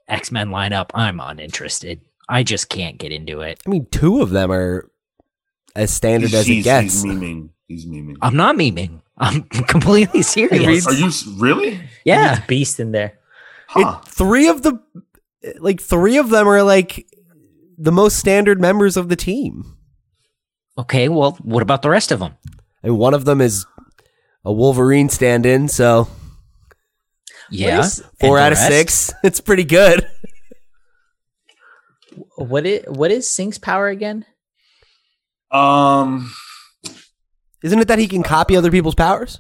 X 0.08 0.32
Men 0.32 0.50
lineup, 0.50 0.90
I'm 0.94 1.20
uninterested. 1.20 2.02
I 2.30 2.44
just 2.44 2.70
can't 2.70 2.98
get 2.98 3.12
into 3.12 3.42
it. 3.42 3.62
I 3.66 3.70
mean, 3.70 3.88
two 3.92 4.22
of 4.22 4.30
them 4.32 4.52
are 4.52 4.90
as 5.76 5.92
standard 5.92 6.30
He's, 6.32 6.40
as 6.40 6.48
it 6.50 6.54
he's, 6.54 6.64
gets. 6.64 6.84
he's 7.02 7.06
memeing. 7.06 7.50
He's 7.72 7.86
memeing. 7.86 8.18
I'm 8.22 8.36
not 8.36 8.56
memeing. 8.58 9.02
I'm 9.18 9.44
completely 9.74 10.22
serious. 10.24 10.86
Are 10.88 10.94
you 10.94 11.10
really? 11.40 11.80
yeah. 12.04 12.38
It's 12.38 12.48
beast 12.48 12.80
in 12.80 12.92
there. 12.92 13.14
Huh. 13.68 14.00
It, 14.04 14.10
three 14.10 14.48
of 14.50 14.62
the 14.64 14.80
like 15.60 15.80
three 15.82 16.18
of 16.18 16.30
them 16.30 16.48
are 16.48 16.64
like 16.64 17.08
the 17.78 17.92
most 17.94 18.18
standard 18.20 18.60
members 18.60 18.98
of 18.98 19.08
the 19.10 19.16
team, 19.16 19.78
Okay. 20.78 21.08
Well, 21.10 21.32
what 21.42 21.64
about 21.64 21.82
the 21.82 21.90
rest 21.90 22.12
of 22.12 22.20
them? 22.20 22.36
and 22.84 22.98
one 22.98 23.14
of 23.14 23.24
them 23.26 23.40
is 23.42 23.66
a 24.44 24.52
Wolverine 24.52 25.08
stand-in. 25.10 25.68
So 25.70 26.08
Yeah. 27.50 27.80
is- 27.80 28.04
four 28.20 28.38
the 28.38 28.44
out 28.44 28.52
of 28.52 28.58
six. 28.58 29.14
It's 29.24 29.40
pretty 29.40 29.64
good. 29.64 30.08
What 32.36 32.66
it 32.66 32.90
what 32.92 33.12
is 33.12 33.30
Synch's 33.30 33.58
power 33.58 33.88
again? 33.88 34.26
Um, 35.52 36.32
Isn't 37.64 37.80
it 37.80 37.88
that 37.88 38.00
he 38.00 38.08
can 38.08 38.24
copy 38.24 38.56
other 38.56 38.72
people's 38.72 38.96
powers? 38.96 39.40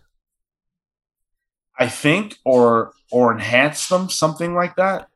I 1.77 1.87
think, 1.87 2.37
or 2.45 2.93
or 3.11 3.31
enhance 3.33 3.87
them, 3.87 4.09
something 4.09 4.53
like 4.53 4.75
that. 4.75 5.07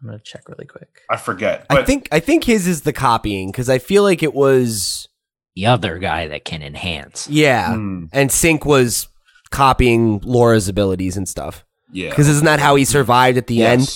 I'm 0.00 0.06
gonna 0.08 0.18
check 0.20 0.48
really 0.48 0.66
quick. 0.66 1.00
I 1.10 1.16
forget. 1.16 1.66
I 1.70 1.82
think 1.84 2.08
I 2.12 2.20
think 2.20 2.44
his 2.44 2.66
is 2.66 2.82
the 2.82 2.92
copying 2.92 3.50
because 3.50 3.68
I 3.68 3.78
feel 3.78 4.02
like 4.02 4.22
it 4.22 4.34
was 4.34 5.08
The 5.56 5.66
other 5.66 5.98
guy 5.98 6.28
that 6.28 6.44
can 6.44 6.62
enhance. 6.62 7.28
yeah, 7.28 7.74
Hmm, 7.74 8.06
and 8.12 8.30
Synch 8.30 8.64
was 8.64 9.08
copying 9.50 10.20
Laura's 10.20 10.68
abilities 10.68 11.16
and 11.16 11.28
stuff. 11.28 11.64
yeah. 11.92 12.08
Because 12.10 12.28
isn't 12.28 12.44
that 12.46 12.58
how 12.60 12.74
he 12.76 12.84
survived 12.86 13.36
at 13.36 13.48
the 13.48 13.62
end? 13.64 13.88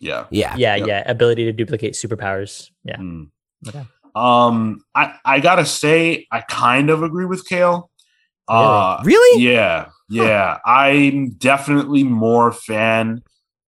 Yeah. 0.00 0.24
Yeah. 0.30 0.56
Yeah, 0.56 0.76
Yep. 0.76 0.86
yeah. 0.88 1.02
Ability 1.10 1.44
to 1.44 1.52
duplicate 1.52 1.94
superpowers. 1.94 2.70
Yeah. 2.84 2.96
Hmm. 2.96 3.24
Okay. 3.68 3.84
Um, 4.14 4.84
I 4.94 5.14
I 5.24 5.40
gotta 5.40 5.64
say, 5.66 6.26
I 6.32 6.40
kind 6.42 6.90
of 6.90 7.02
agree 7.02 7.24
with 7.24 7.46
Cale. 7.48 7.90
Uh, 8.48 9.00
Really? 9.04 9.42
yeah, 9.42 9.88
yeah. 10.08 10.58
I'm 10.66 11.30
definitely 11.30 12.04
more 12.04 12.52
fan 12.52 13.22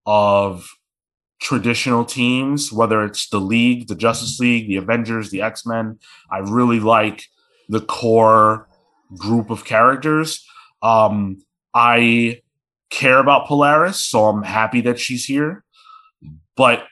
of 0.06 0.68
traditional 1.40 2.04
teams, 2.04 2.72
whether 2.72 3.04
it's 3.04 3.28
the 3.28 3.40
League, 3.40 3.88
the 3.88 3.94
Justice 3.94 4.38
League, 4.40 4.68
the 4.68 4.76
Avengers, 4.76 5.30
the 5.30 5.42
X 5.42 5.64
Men. 5.66 5.98
I 6.30 6.38
really 6.38 6.80
like 6.80 7.24
the 7.68 7.80
core 7.80 8.68
group 9.16 9.50
of 9.50 9.64
characters. 9.64 10.44
Um, 10.82 11.42
I 11.74 12.42
care 12.90 13.18
about 13.18 13.46
Polaris, 13.46 14.00
so 14.00 14.26
I'm 14.26 14.42
happy 14.42 14.80
that 14.82 14.98
she's 14.98 15.24
here. 15.24 15.64
But 16.56 16.84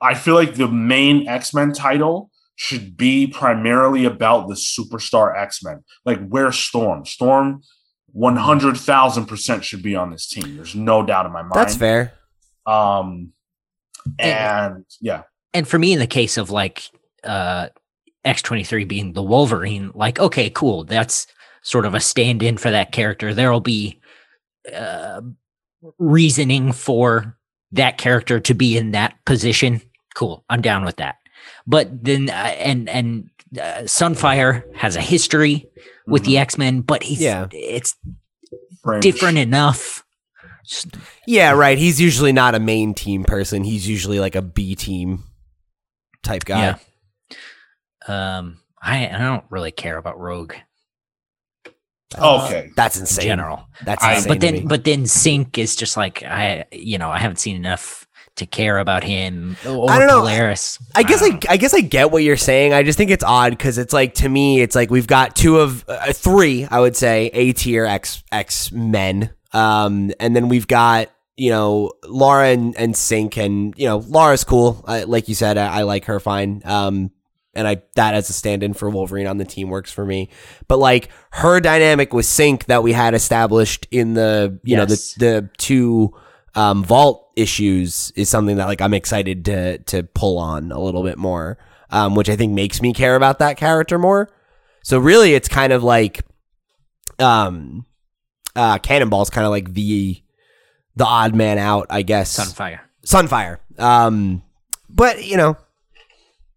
I 0.00 0.14
feel 0.14 0.34
like 0.34 0.54
the 0.54 0.68
main 0.68 1.28
X 1.28 1.54
Men 1.54 1.72
title 1.72 2.30
should 2.56 2.96
be 2.96 3.26
primarily 3.26 4.04
about 4.04 4.48
the 4.48 4.54
superstar 4.54 5.36
X 5.36 5.62
Men. 5.62 5.84
Like, 6.04 6.26
where's 6.28 6.58
Storm? 6.58 7.04
Storm, 7.04 7.62
100,000% 8.14 9.62
should 9.62 9.82
be 9.82 9.96
on 9.96 10.10
this 10.10 10.28
team. 10.28 10.56
There's 10.56 10.74
no 10.74 11.04
doubt 11.04 11.26
in 11.26 11.32
my 11.32 11.42
mind. 11.42 11.54
That's 11.54 11.76
fair. 11.76 12.12
Um, 12.66 13.32
and 14.18 14.84
yeah, 15.00 15.22
And 15.54 15.66
for 15.66 15.78
me, 15.78 15.92
in 15.92 15.98
the 15.98 16.06
case 16.06 16.36
of 16.36 16.50
like 16.50 16.82
uh, 17.24 17.68
X23 18.24 18.86
being 18.86 19.12
the 19.12 19.22
Wolverine, 19.22 19.90
like, 19.94 20.18
okay, 20.18 20.50
cool. 20.50 20.84
That's 20.84 21.26
sort 21.62 21.86
of 21.86 21.94
a 21.94 22.00
stand 22.00 22.42
in 22.42 22.56
for 22.56 22.70
that 22.70 22.92
character. 22.92 23.34
There'll 23.34 23.60
be 23.60 24.00
uh, 24.74 25.22
reasoning 25.98 26.72
for 26.72 27.36
that 27.72 27.98
character 27.98 28.40
to 28.40 28.54
be 28.54 28.76
in 28.76 28.92
that 28.92 29.14
position. 29.24 29.80
Cool. 30.14 30.44
I'm 30.48 30.60
down 30.60 30.84
with 30.84 30.96
that. 30.96 31.16
But 31.66 32.04
then, 32.04 32.28
uh, 32.30 32.32
and, 32.32 32.88
and, 32.88 33.30
uh, 33.58 33.82
Sunfire 33.84 34.64
has 34.74 34.96
a 34.96 35.00
history 35.00 35.66
with 36.06 36.24
the 36.24 36.38
X 36.38 36.56
Men, 36.58 36.80
but 36.80 37.02
he's 37.02 37.20
Yeah. 37.20 37.46
it's 37.52 37.94
Fringe. 38.82 39.02
different 39.02 39.38
enough. 39.38 40.04
Just- 40.66 40.96
Yeah, 41.26 41.50
right. 41.52 41.76
He's 41.78 42.00
usually 42.00 42.32
not 42.32 42.54
a 42.54 42.60
main 42.60 42.94
team 42.94 43.24
person. 43.24 43.64
He's 43.64 43.88
usually 43.88 44.18
like 44.20 44.34
a 44.34 44.42
B 44.42 44.74
team 44.74 45.24
type 46.22 46.44
guy. 46.44 46.76
Yeah. 48.08 48.38
Um, 48.38 48.58
I 48.80 49.08
I 49.08 49.18
don't 49.18 49.44
really 49.50 49.70
care 49.72 49.96
about 49.98 50.18
Rogue 50.18 50.54
Okay. 52.18 52.70
That's 52.76 52.96
in 52.96 53.02
insane. 53.02 53.24
general. 53.24 53.66
That's 53.84 54.02
I- 54.04 54.14
insane. 54.16 54.28
but 54.28 54.34
to 54.34 54.40
then 54.40 54.54
me. 54.54 54.60
but 54.66 54.84
then 54.84 55.02
synch 55.04 55.56
is 55.56 55.74
just 55.76 55.96
like 55.96 56.22
i 56.22 56.64
you 56.70 56.98
know 56.98 57.10
i 57.10 57.18
haven't 57.18 57.38
seen 57.38 57.56
enough 57.56 58.06
to 58.42 58.46
care 58.46 58.78
about 58.78 59.04
him 59.04 59.56
or 59.66 59.90
I 59.90 59.98
don't 59.98 60.08
know. 60.08 60.20
polaris 60.20 60.78
I 60.94 61.02
guess 61.02 61.22
I, 61.22 61.38
I 61.48 61.56
guess 61.56 61.74
I 61.74 61.80
get 61.80 62.10
what 62.10 62.22
you're 62.22 62.36
saying. 62.36 62.72
I 62.72 62.82
just 62.82 62.98
think 62.98 63.10
it's 63.10 63.24
odd 63.24 63.50
because 63.50 63.78
it's 63.78 63.92
like 63.92 64.14
to 64.14 64.28
me, 64.28 64.60
it's 64.60 64.74
like 64.74 64.90
we've 64.90 65.06
got 65.06 65.34
two 65.34 65.58
of 65.58 65.84
uh, 65.88 66.12
three, 66.12 66.66
I 66.70 66.80
would 66.80 66.96
say, 66.96 67.30
A 67.32 67.52
tier 67.52 67.84
X 67.84 68.22
X 68.30 68.72
men, 68.72 69.30
um, 69.52 70.12
and 70.20 70.36
then 70.36 70.48
we've 70.48 70.68
got 70.68 71.10
you 71.36 71.50
know 71.50 71.92
Laura 72.06 72.48
and, 72.48 72.76
and 72.76 72.94
Synch, 72.94 73.36
and 73.36 73.74
you 73.76 73.86
know 73.86 73.98
Laura's 73.98 74.44
cool. 74.44 74.84
I, 74.86 75.04
like 75.04 75.28
you 75.28 75.34
said, 75.34 75.58
I, 75.58 75.80
I 75.80 75.82
like 75.82 76.06
her 76.06 76.20
fine. 76.20 76.62
Um, 76.64 77.10
and 77.54 77.68
I 77.68 77.82
that 77.96 78.14
as 78.14 78.30
a 78.30 78.32
stand-in 78.32 78.74
for 78.74 78.88
Wolverine 78.88 79.26
on 79.26 79.38
the 79.38 79.44
team 79.44 79.68
works 79.68 79.92
for 79.92 80.04
me. 80.04 80.30
But 80.68 80.78
like 80.78 81.10
her 81.32 81.60
dynamic 81.60 82.12
with 82.12 82.26
Synch 82.26 82.64
that 82.66 82.82
we 82.82 82.92
had 82.92 83.14
established 83.14 83.86
in 83.90 84.14
the 84.14 84.58
you 84.62 84.76
know 84.76 84.86
the 84.86 85.14
the 85.18 85.50
two 85.58 86.14
um, 86.54 86.84
vault 86.84 87.21
issues 87.36 88.12
is 88.16 88.28
something 88.28 88.56
that 88.56 88.66
like 88.66 88.80
I'm 88.80 88.94
excited 88.94 89.44
to 89.46 89.78
to 89.78 90.02
pull 90.02 90.38
on 90.38 90.72
a 90.72 90.80
little 90.80 91.02
bit 91.02 91.18
more, 91.18 91.58
um, 91.90 92.14
which 92.14 92.28
I 92.28 92.36
think 92.36 92.52
makes 92.52 92.80
me 92.82 92.92
care 92.92 93.16
about 93.16 93.38
that 93.38 93.56
character 93.56 93.98
more. 93.98 94.30
So 94.82 94.98
really, 94.98 95.34
it's 95.34 95.48
kind 95.48 95.72
of 95.72 95.82
like, 95.84 96.22
um, 97.18 97.86
uh, 98.56 98.78
Cannonball's 98.78 99.30
kind 99.30 99.44
of 99.44 99.50
like 99.50 99.72
the 99.74 100.22
the 100.96 101.04
odd 101.04 101.34
man 101.34 101.58
out, 101.58 101.86
I 101.90 102.02
guess. 102.02 102.38
sunfire 102.38 102.80
Sunfire. 103.06 103.58
Um, 103.78 104.42
but 104.88 105.24
you 105.24 105.36
know, 105.36 105.56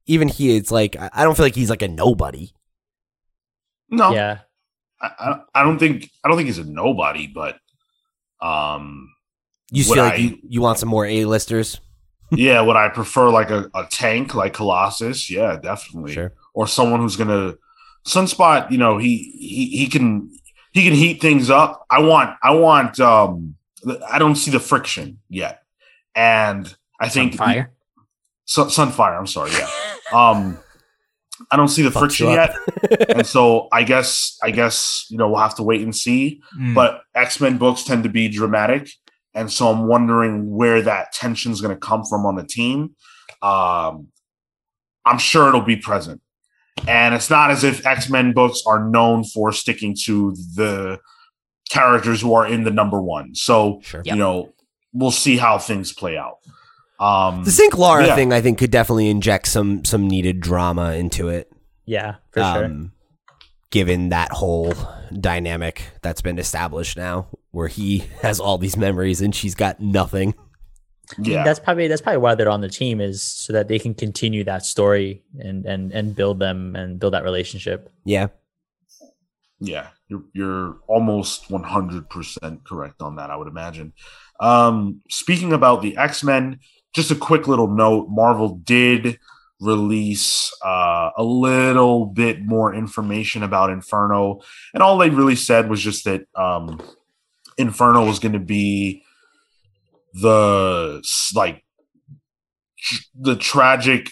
even 0.06 0.28
he 0.28 0.56
is 0.58 0.72
like 0.72 0.96
I 0.96 1.10
I 1.14 1.24
don't 1.24 1.36
feel 1.36 1.46
like 1.46 1.56
he's 1.56 1.70
like 1.70 1.82
a 1.82 1.88
nobody. 1.88 2.52
No, 3.90 4.12
Yeah. 4.14 4.40
I, 5.02 5.08
I, 5.20 5.40
I 5.56 5.64
don't 5.64 5.78
think 5.78 6.10
I 6.24 6.28
don't 6.28 6.38
think 6.38 6.48
he's 6.48 6.58
a 6.58 6.64
nobody, 6.64 7.28
but 7.28 7.58
um, 8.42 9.10
You 9.72 9.78
just 9.78 9.90
Would 9.90 9.96
feel 9.96 10.04
like 10.06 10.14
I- 10.14 10.18
you, 10.18 10.38
you 10.48 10.62
want 10.62 10.80
some 10.80 10.90
more 10.90 11.06
A 11.06 11.26
listers. 11.26 11.80
yeah. 12.32 12.62
Would 12.62 12.76
I 12.76 12.90
prefer 12.90 13.30
like 13.30 13.50
a, 13.50 13.70
a 13.74 13.86
tank 13.90 14.34
like 14.36 14.54
Colossus? 14.54 15.30
Yeah, 15.30 15.58
definitely. 15.58 16.14
Sure. 16.14 16.34
Or 16.54 16.68
someone 16.68 17.00
who's 17.02 17.16
gonna 17.16 17.56
Sunspot. 18.08 18.72
You 18.72 18.78
know, 18.78 18.98
he 18.98 19.18
he 19.40 19.78
he 19.78 19.88
can 19.88 20.32
he 20.72 20.84
can 20.84 20.94
heat 20.94 21.22
things 21.22 21.50
up. 21.50 21.86
I 21.90 22.00
want 22.02 22.36
I 22.44 22.52
want 22.52 23.00
um 23.00 23.56
I 24.10 24.20
don't 24.20 24.36
see 24.36 24.52
the 24.52 24.60
friction 24.60 25.20
yet, 25.30 25.64
and 26.16 26.74
I 27.00 27.10
think 27.10 27.34
sunfire 27.34 27.68
Sun, 28.46 28.68
Sunfire. 28.70 29.18
I'm 29.18 29.28
sorry. 29.28 29.52
Yeah. 29.52 29.70
Um, 30.14 30.60
I 31.52 31.58
don't 31.58 31.68
see 31.68 31.82
the 31.82 31.90
Fucks 31.90 32.00
friction 32.00 32.28
yet, 32.30 32.56
and 33.10 33.26
so 33.28 33.68
I 33.72 33.84
guess 33.84 34.38
I 34.44 34.52
guess 34.52 35.06
you 35.10 35.18
know 35.18 35.28
we'll 35.30 35.40
have 35.42 35.56
to 35.56 35.64
wait 35.64 35.82
and 35.82 35.96
see. 35.96 36.42
Mm. 36.60 36.74
But 36.76 37.02
X 37.16 37.42
Men 37.42 37.58
books 37.58 37.84
tend 37.84 38.04
to 38.04 38.10
be 38.10 38.28
dramatic, 38.30 38.90
and 39.36 39.52
so 39.52 39.68
I'm 39.68 39.86
wondering 39.88 40.50
where 40.56 40.82
that 40.82 41.12
tension 41.14 41.52
is 41.52 41.62
going 41.62 41.74
to 41.76 41.80
come 41.80 42.04
from 42.06 42.26
on 42.26 42.36
the 42.36 42.46
team. 42.46 42.96
Um, 43.42 44.08
I'm 45.06 45.20
sure 45.20 45.48
it'll 45.50 45.62
be 45.62 45.76
present, 45.76 46.22
and 46.88 47.14
it's 47.14 47.30
not 47.30 47.52
as 47.52 47.64
if 47.64 47.86
X 47.86 48.10
Men 48.10 48.34
books 48.34 48.64
are 48.66 48.90
known 48.90 49.24
for 49.24 49.52
sticking 49.52 49.96
to 50.06 50.34
the 50.56 51.00
characters 51.70 52.22
who 52.22 52.34
are 52.34 52.48
in 52.48 52.64
the 52.64 52.72
number 52.72 53.02
one. 53.02 53.36
So 53.36 53.82
Sure. 53.84 54.02
Yep. 54.06 54.16
you 54.16 54.20
know 54.20 54.54
we'll 54.94 55.12
see 55.12 55.38
how 55.38 55.58
things 55.58 55.92
play 55.92 56.18
out. 56.18 56.38
Um, 57.00 57.44
The 57.44 57.52
Synch 57.52 57.78
Laura 57.78 58.06
Yeah. 58.08 58.16
thing, 58.16 58.32
I 58.32 58.40
think, 58.40 58.58
could 58.58 58.72
definitely 58.72 59.10
inject 59.10 59.48
some 59.48 59.84
some 59.84 60.08
needed 60.08 60.40
drama 60.40 60.94
into 60.94 61.28
it. 61.28 61.52
Yeah, 61.86 62.16
for 62.32 62.42
sure. 62.42 62.90
Given 63.76 64.08
that 64.08 64.32
whole 64.32 64.74
dynamic 65.20 65.84
that's 66.02 66.22
been 66.22 66.40
established 66.40 66.96
now, 66.96 67.28
where 67.52 67.68
he 67.68 67.98
has 68.22 68.40
all 68.40 68.58
these 68.58 68.78
memories 68.78 69.20
and 69.20 69.36
she's 69.36 69.54
got 69.54 69.82
nothing. 69.82 70.34
yeah, 71.18 71.44
That's 71.44 71.60
probably 71.60 71.90
that's 71.90 72.02
probably 72.02 72.20
why 72.20 72.36
they're 72.36 72.50
on 72.50 72.62
the 72.62 72.70
team 72.70 73.02
is 73.02 73.22
so 73.22 73.52
that 73.52 73.68
they 73.68 73.78
can 73.78 73.94
continue 73.94 74.46
that 74.46 74.66
story 74.66 75.24
and 75.40 75.66
and 75.66 75.92
and 75.92 76.16
build 76.16 76.40
them 76.40 76.74
and 76.78 76.98
build 77.02 77.16
that 77.16 77.26
relationship. 77.26 77.92
Yeah, 78.06 78.28
Yeah, 79.60 79.90
you're 80.08 80.24
you're 80.34 80.78
almost 80.88 81.50
100% 81.50 82.64
correct 82.64 83.02
on 83.02 83.18
that, 83.18 83.30
I 83.30 83.36
would 83.36 83.50
imagine. 83.50 83.92
Um 84.40 85.02
speaking 85.10 85.52
about 85.52 85.82
the 85.82 85.98
X-Men, 85.98 86.60
just 86.94 87.12
a 87.12 87.16
quick 87.16 87.46
little 87.46 87.68
note, 87.68 88.08
Marvel 88.10 88.56
did 88.56 89.20
release 89.62 90.52
uh, 90.64 91.12
a 91.18 91.24
little 91.24 92.06
bit 92.06 92.44
more 92.44 92.74
information 92.74 93.44
about 93.44 93.70
Inferno, 93.70 94.42
and 94.74 94.84
all 94.84 94.98
they 94.98 95.10
really 95.10 95.36
said 95.36 95.70
was 95.70 95.82
just 95.82 96.04
that 96.06 96.26
um 96.36 96.82
Inferno 97.58 98.06
was 98.06 98.20
going 98.20 98.34
to 98.34 98.40
be 98.40 99.04
the 100.14 101.02
like 101.34 101.64
the 103.14 103.36
tragic 103.36 104.12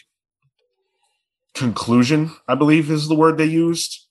conclusion, 1.53 2.31
I 2.47 2.55
believe 2.55 2.89
is 2.89 3.07
the 3.07 3.15
word 3.15 3.37
they 3.37 3.45
used 3.45 4.07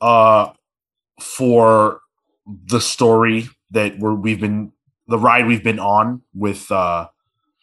uh 0.00 0.52
for 1.20 2.00
the 2.46 2.80
story 2.80 3.48
that 3.70 3.98
we're 3.98 4.14
we've 4.14 4.40
been 4.40 4.72
the 5.06 5.18
ride 5.18 5.46
we've 5.46 5.64
been 5.64 5.80
on 5.80 6.22
with 6.34 6.70
uh 6.70 7.08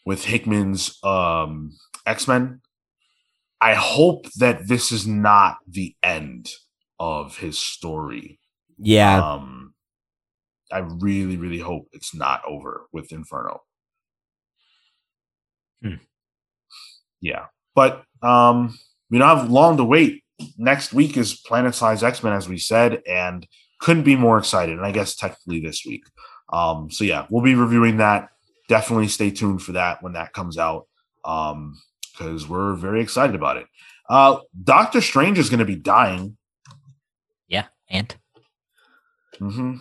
with 0.06 0.26
Hickman's 0.26 1.00
um 1.04 1.72
X-Men. 2.06 2.62
I 3.62 3.74
hope 3.74 4.32
that 4.34 4.68
this 4.68 4.92
is 4.92 5.08
not 5.08 5.58
the 5.68 5.96
end 6.04 6.50
of 7.00 7.38
his 7.38 7.58
story. 7.60 8.40
yeah. 8.78 9.18
Um 9.34 9.74
I 10.72 10.80
really, 10.80 11.38
really 11.38 11.60
hope 11.60 11.88
it's 11.94 12.16
not 12.16 12.42
over 12.48 12.88
with 12.92 13.12
Inferno. 13.12 13.62
Hmm. 15.84 15.96
Yeah. 17.22 17.46
But 17.76 18.04
um 18.22 18.78
we 19.10 19.18
don't 19.20 19.38
have 19.38 19.50
long 19.52 19.78
to 19.78 19.84
wait. 19.84 20.24
Next 20.58 20.92
week 20.94 21.16
is 21.18 21.40
Planet 21.40 21.76
Size 21.76 22.04
X-Men, 22.04 22.34
as 22.34 22.50
we 22.50 22.58
said, 22.58 23.02
and 23.08 23.48
couldn't 23.80 24.04
be 24.04 24.16
more 24.16 24.38
excited. 24.38 24.76
And 24.78 24.86
I 24.86 24.92
guess 24.92 25.16
technically 25.16 25.62
this 25.62 25.84
week. 25.86 26.04
Um, 26.52 26.90
so 26.92 27.04
yeah, 27.04 27.26
we'll 27.30 27.44
be 27.44 27.56
reviewing 27.56 27.98
that. 27.98 28.30
Definitely 28.68 29.08
stay 29.08 29.30
tuned 29.32 29.62
for 29.62 29.74
that 29.74 30.02
when 30.04 30.14
that 30.14 30.34
comes 30.34 30.58
out. 30.58 30.88
um, 31.24 31.78
because 32.18 32.48
we're 32.48 32.74
very 32.76 33.02
excited 33.02 33.36
about 33.36 33.58
it. 33.58 33.66
Uh, 34.10 34.38
Doctor 34.64 35.02
Strange 35.02 35.40
is 35.40 35.50
going 35.50 35.60
to 35.60 35.66
be 35.66 35.76
dying. 35.76 36.38
Yeah, 37.48 37.66
and 37.90 38.16
hmm 39.40 39.76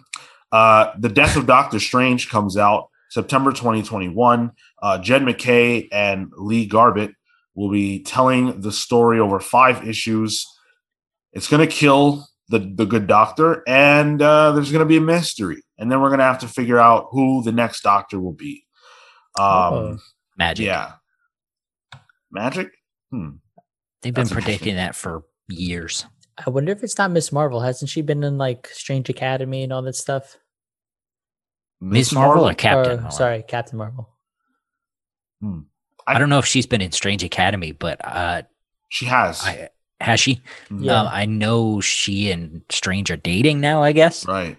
Uh, 0.53 0.93
the 0.99 1.09
Death 1.09 1.37
of 1.37 1.47
Doctor 1.47 1.79
Strange 1.81 2.29
comes 2.31 2.57
out 2.57 2.89
September 3.11 3.53
2021. 3.53 4.53
Uh, 4.83 4.99
Jed 4.99 5.23
MacKay 5.23 5.89
and 5.93 6.31
Lee 6.37 6.67
Garbett 6.67 7.13
will 7.55 7.71
be 7.71 8.03
telling 8.03 8.61
the 8.61 8.73
story 8.73 9.19
over 9.21 9.41
five 9.41 9.87
issues. 9.87 10.47
It's 11.33 11.49
going 11.49 11.67
to 11.67 11.73
kill 11.73 12.27
the, 12.49 12.59
the 12.59 12.85
good 12.87 13.07
doctor, 13.07 13.63
and 13.67 14.21
uh, 14.21 14.53
there's 14.53 14.71
going 14.73 14.81
to 14.85 14.87
be 14.89 14.97
a 14.99 15.01
mystery. 15.01 15.63
And 15.79 15.91
then 15.91 16.01
we're 16.01 16.09
going 16.11 16.19
to 16.19 16.25
have 16.25 16.39
to 16.41 16.49
figure 16.49 16.79
out 16.79 17.09
who 17.11 17.43
the 17.43 17.53
next 17.53 17.83
doctor 17.83 18.21
will 18.21 18.33
be. 18.35 18.65
Um, 19.39 19.45
Oh. 19.45 19.99
magic. 20.37 20.67
Yeah. 20.67 20.93
Magic? 22.35 22.71
Hmm. 23.11 23.29
They've 24.03 24.13
been 24.13 24.25
That's 24.25 24.35
predicting 24.35 24.77
that 24.77 24.95
for 24.95 25.23
years. 25.49 26.05
I 26.45 26.51
wonder 26.51 26.73
if 26.73 26.83
it's 26.83 26.99
not 26.99 27.11
Miss 27.11 27.33
Marvel. 27.33 27.61
Hasn't 27.61 27.89
she 27.91 28.03
been 28.03 28.23
in 28.23 28.37
like 28.37 28.69
Strange 28.73 29.09
Academy 29.09 29.63
and 29.63 29.73
all 29.73 29.83
that 29.83 29.95
stuff? 29.95 30.37
Miss 31.81 32.13
Marvel 32.13 32.49
or 32.49 32.55
Captain? 32.55 32.93
Or, 32.93 32.97
Marvel? 32.97 33.11
sorry, 33.13 33.45
Captain 33.47 33.79
Marvel. 33.79 34.11
I 36.07 36.19
don't 36.19 36.29
know 36.29 36.39
if 36.39 36.47
she's 36.47 36.67
been 36.67 36.81
in 36.81 36.93
Strange 36.93 37.23
Academy, 37.23 37.73
but 37.73 38.01
uh, 38.05 38.43
She 38.91 39.07
has. 39.07 39.43
I, 39.43 39.69
has 40.01 40.21
she? 40.21 40.41
Mhm. 40.71 40.85
Yeah. 40.85 41.01
Um, 41.03 41.09
I 41.11 41.27
know 41.27 41.81
she 41.81 42.31
and 42.31 42.63
Strange 42.71 43.11
are 43.11 43.17
dating 43.17 43.61
now. 43.61 43.83
I 43.83 43.93
guess. 43.93 44.27
Right. 44.27 44.57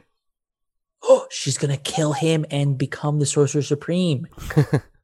Oh, 1.04 1.28
she's 1.32 1.58
gonna 1.58 1.78
kill 1.78 2.14
him 2.14 2.46
and 2.52 2.78
become 2.78 3.20
the 3.20 3.26
Sorcerer 3.26 3.62
Supreme. 3.62 4.28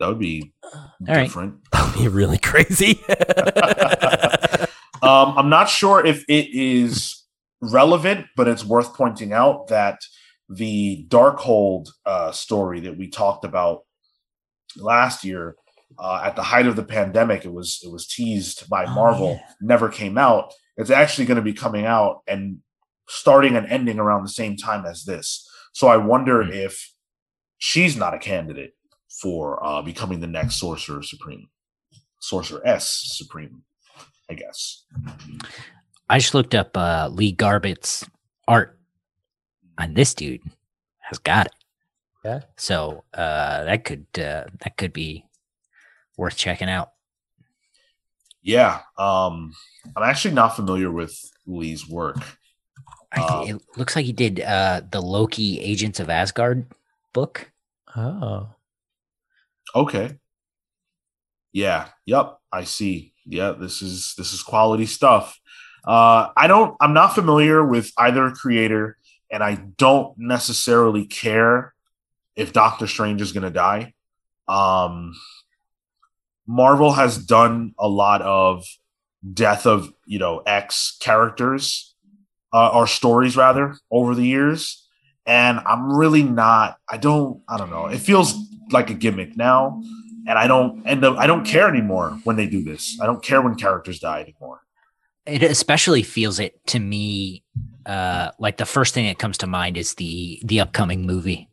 That 0.00 0.08
would 0.08 0.18
be 0.18 0.52
right. 1.00 1.24
different. 1.24 1.56
That 1.72 1.94
would 1.94 2.02
be 2.02 2.08
really 2.08 2.38
crazy. 2.38 3.00
Um, 5.00 5.38
I'm 5.38 5.48
not 5.48 5.68
sure 5.68 6.04
if 6.04 6.24
it 6.28 6.48
is 6.52 7.22
relevant, 7.62 8.26
but 8.36 8.48
it's 8.48 8.64
worth 8.64 8.94
pointing 8.94 9.32
out 9.32 9.68
that 9.68 10.00
the 10.48 11.06
Darkhold 11.08 11.88
uh, 12.04 12.32
story 12.32 12.80
that 12.80 12.98
we 12.98 13.08
talked 13.08 13.44
about 13.44 13.82
last 14.76 15.22
year, 15.24 15.54
uh, 16.00 16.22
at 16.24 16.34
the 16.34 16.42
height 16.42 16.66
of 16.66 16.74
the 16.74 16.82
pandemic, 16.82 17.44
it 17.44 17.52
was 17.52 17.80
it 17.84 17.92
was 17.92 18.08
teased 18.08 18.68
by 18.68 18.86
Oh, 18.86 18.90
Marvel, 18.94 19.30
yeah. 19.40 19.52
never 19.60 19.88
came 19.88 20.18
out. 20.18 20.52
It's 20.76 20.90
actually 20.90 21.26
going 21.26 21.36
to 21.36 21.42
be 21.42 21.54
coming 21.54 21.86
out 21.86 22.22
and 22.26 22.58
starting 23.08 23.54
and 23.56 23.68
ending 23.68 24.00
around 24.00 24.24
the 24.24 24.28
same 24.30 24.56
time 24.56 24.84
as 24.84 25.04
this. 25.04 25.48
So 25.72 25.86
I 25.86 25.96
wonder 25.96 26.42
Hmm. 26.44 26.50
if 26.52 26.92
she's 27.58 27.96
not 27.96 28.14
a 28.14 28.18
candidate 28.18 28.72
for 29.20 29.64
uh, 29.64 29.82
becoming 29.82 30.20
the 30.20 30.26
next 30.26 30.56
Sorcerer 30.56 31.02
Supreme, 31.02 31.48
Sorcerer 32.20 32.62
S 32.64 32.88
Supreme, 33.16 33.62
I 34.30 34.34
guess. 34.34 34.84
I 36.08 36.18
just 36.18 36.34
looked 36.34 36.54
up 36.54 36.76
uh, 36.76 37.08
Lee 37.12 37.32
Garbett's 37.32 38.04
art, 38.46 38.78
and 39.76 39.94
this 39.94 40.14
dude 40.14 40.42
has 41.00 41.18
got 41.18 41.46
it. 41.46 41.52
Yeah. 42.24 42.40
So 42.56 43.04
uh, 43.14 43.64
that 43.64 43.84
could 43.84 44.06
uh, 44.14 44.44
that 44.60 44.76
could 44.76 44.92
be 44.92 45.24
worth 46.16 46.36
checking 46.36 46.68
out. 46.68 46.92
Yeah, 48.42 48.80
um, 48.96 49.54
I'm 49.96 50.02
actually 50.02 50.34
not 50.34 50.56
familiar 50.56 50.90
with 50.90 51.30
Lee's 51.46 51.88
work. 51.88 52.16
I 53.12 53.20
Um, 53.20 53.48
it 53.48 53.62
looks 53.76 53.96
like 53.96 54.04
he 54.04 54.12
did 54.12 54.40
uh, 54.40 54.82
the 54.90 55.00
Loki 55.00 55.60
Agents 55.60 56.00
of 56.00 56.08
Asgard 56.08 56.66
book. 57.12 57.50
Oh, 57.96 58.48
Okay. 59.74 60.18
Yeah. 61.52 61.88
Yep. 62.06 62.38
I 62.52 62.64
see. 62.64 63.12
Yeah. 63.24 63.52
This 63.52 63.82
is 63.82 64.14
this 64.16 64.32
is 64.32 64.42
quality 64.42 64.86
stuff. 64.86 65.38
Uh, 65.86 66.28
I 66.36 66.46
don't. 66.46 66.76
I'm 66.80 66.92
not 66.92 67.14
familiar 67.14 67.64
with 67.64 67.92
either 67.96 68.30
creator, 68.30 68.98
and 69.30 69.42
I 69.42 69.54
don't 69.54 70.18
necessarily 70.18 71.06
care 71.06 71.74
if 72.36 72.52
Doctor 72.52 72.86
Strange 72.86 73.22
is 73.22 73.32
going 73.32 73.44
to 73.44 73.50
die. 73.50 73.94
Um, 74.46 75.14
Marvel 76.46 76.92
has 76.92 77.18
done 77.18 77.74
a 77.78 77.88
lot 77.88 78.22
of 78.22 78.64
death 79.32 79.66
of 79.66 79.92
you 80.06 80.18
know 80.18 80.38
X 80.40 80.96
characters 81.00 81.94
uh, 82.52 82.68
or 82.68 82.86
stories 82.86 83.36
rather 83.36 83.76
over 83.90 84.14
the 84.14 84.26
years, 84.26 84.86
and 85.26 85.60
I'm 85.60 85.92
really 85.92 86.22
not. 86.22 86.78
I 86.90 86.96
don't. 86.96 87.42
I 87.48 87.56
don't 87.56 87.70
know. 87.70 87.86
It 87.86 87.98
feels 87.98 88.34
like 88.72 88.90
a 88.90 88.94
gimmick 88.94 89.36
now, 89.36 89.82
and 90.26 90.38
I 90.38 90.46
don't 90.46 90.86
end 90.86 91.04
up. 91.04 91.16
I 91.16 91.26
don't 91.26 91.44
care 91.44 91.68
anymore 91.68 92.18
when 92.24 92.36
they 92.36 92.46
do 92.46 92.62
this. 92.62 92.98
I 93.00 93.06
don't 93.06 93.22
care 93.22 93.40
when 93.42 93.54
characters 93.54 93.98
die 94.00 94.20
anymore. 94.20 94.60
It 95.26 95.42
especially 95.42 96.02
feels 96.02 96.38
it 96.40 96.64
to 96.68 96.78
me. 96.78 97.42
Uh, 97.86 98.30
like 98.38 98.58
the 98.58 98.66
first 98.66 98.92
thing 98.94 99.06
that 99.06 99.18
comes 99.18 99.38
to 99.38 99.46
mind 99.46 99.76
is 99.76 99.94
the 99.94 100.40
the 100.44 100.60
upcoming 100.60 101.06
movie. 101.06 101.48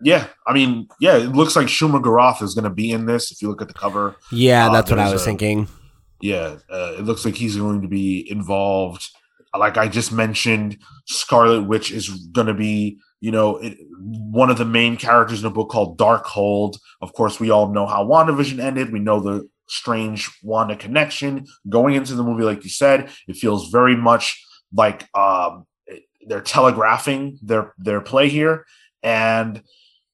Yeah, 0.00 0.28
I 0.46 0.52
mean, 0.52 0.86
yeah, 1.00 1.16
it 1.16 1.32
looks 1.32 1.56
like 1.56 1.66
Shuma-Gorath 1.66 2.40
is 2.42 2.54
going 2.54 2.64
to 2.64 2.70
be 2.70 2.92
in 2.92 3.06
this. 3.06 3.32
If 3.32 3.42
you 3.42 3.48
look 3.48 3.60
at 3.62 3.66
the 3.68 3.74
cover, 3.74 4.14
yeah, 4.30 4.68
Uh, 4.68 4.72
that's 4.72 4.90
what 4.90 5.00
I 5.00 5.12
was 5.12 5.22
a- 5.22 5.24
thinking. 5.24 5.66
yeah, 6.20 6.56
uh, 6.70 6.94
it 6.98 7.04
looks 7.04 7.24
like 7.24 7.34
he's 7.34 7.56
going 7.56 7.82
to 7.82 7.88
be 7.88 8.30
involved. 8.30 9.08
Like 9.58 9.76
I 9.76 9.88
just 9.88 10.12
mentioned, 10.12 10.78
Scarlet 11.06 11.62
Witch 11.64 11.90
is 11.90 12.08
going 12.08 12.46
to 12.46 12.54
be, 12.54 12.98
you 13.22 13.30
know, 13.30 13.56
it, 13.58 13.78
one 14.00 14.50
of 14.50 14.58
the 14.58 14.64
main 14.64 14.96
characters 14.96 15.40
in 15.40 15.46
a 15.46 15.50
book 15.50 15.70
called 15.70 15.96
Darkhold. 15.96 16.76
Of 17.00 17.12
course, 17.12 17.38
we 17.38 17.50
all 17.50 17.68
know 17.68 17.86
how 17.86 18.04
WandaVision 18.04 18.58
ended. 18.58 18.92
We 18.92 18.98
know 18.98 19.20
the 19.20 19.48
strange 19.68 20.28
Wanda 20.42 20.74
connection. 20.74 21.46
Going 21.68 21.94
into 21.94 22.16
the 22.16 22.24
movie, 22.24 22.42
like 22.42 22.64
you 22.64 22.70
said, 22.70 23.10
it 23.28 23.36
feels 23.36 23.70
very 23.70 23.94
much 23.94 24.44
like 24.74 25.08
um, 25.14 25.66
they're 26.26 26.40
telegraphing 26.40 27.38
their 27.42 27.74
their 27.78 28.00
play 28.00 28.28
here, 28.28 28.66
and 29.04 29.58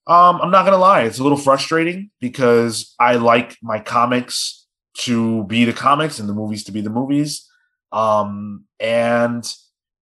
um, 0.06 0.40
I'm 0.42 0.50
not 0.50 0.66
gonna 0.66 0.76
lie, 0.76 1.04
it's 1.04 1.18
a 1.18 1.22
little 1.22 1.38
frustrating 1.38 2.10
because 2.20 2.94
I 3.00 3.16
like 3.16 3.56
my 3.62 3.78
comics 3.78 4.66
to 5.04 5.44
be 5.44 5.64
the 5.64 5.72
comics 5.72 6.18
and 6.18 6.28
the 6.28 6.34
movies 6.34 6.64
to 6.64 6.72
be 6.72 6.82
the 6.82 6.90
movies. 6.90 7.48
Um, 7.90 8.64
and 8.78 9.50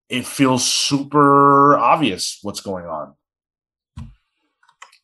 it 0.09 0.27
feels 0.27 0.65
super 0.65 1.77
obvious 1.79 2.39
what's 2.43 2.61
going 2.61 2.87
on. 2.87 3.15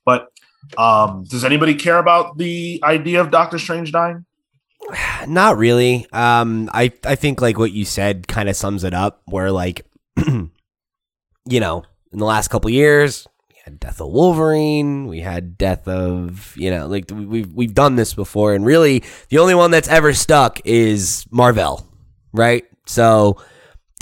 But 0.05 0.29
um, 0.77 1.25
does 1.25 1.45
anybody 1.45 1.75
care 1.75 1.99
about 1.99 2.39
the 2.39 2.81
idea 2.83 3.21
of 3.21 3.31
Doctor 3.31 3.59
Strange 3.59 3.93
dying? 3.93 4.25
Not 5.27 5.57
really. 5.57 6.07
Um, 6.13 6.71
I 6.73 6.93
I 7.05 7.15
think 7.15 7.41
like 7.41 7.59
what 7.59 7.73
you 7.73 7.85
said 7.85 8.29
kind 8.29 8.49
of 8.49 8.57
sums 8.57 8.85
it 8.85 8.95
up. 8.95 9.23
Where 9.27 9.51
like, 9.53 9.87
you 10.27 10.51
know, 11.47 11.85
in 12.13 12.19
the 12.19 12.25
last 12.25 12.49
couple 12.49 12.71
years, 12.71 13.27
we 13.49 13.57
had 13.65 13.79
death 13.81 14.01
of 14.01 14.09
Wolverine, 14.09 15.07
we 15.07 15.21
had 15.21 15.57
death 15.57 15.87
of 15.87 16.55
you 16.57 16.71
know, 16.71 16.87
like 16.87 17.11
we- 17.13 17.27
we've 17.27 17.53
we've 17.53 17.75
done 17.75 17.97
this 17.97 18.15
before, 18.15 18.55
and 18.55 18.65
really 18.65 19.03
the 19.29 19.39
only 19.39 19.55
one 19.55 19.71
that's 19.71 19.89
ever 19.89 20.13
stuck 20.13 20.61
is 20.65 21.27
Marvel, 21.31 21.87
right? 22.33 22.65
So 22.87 23.39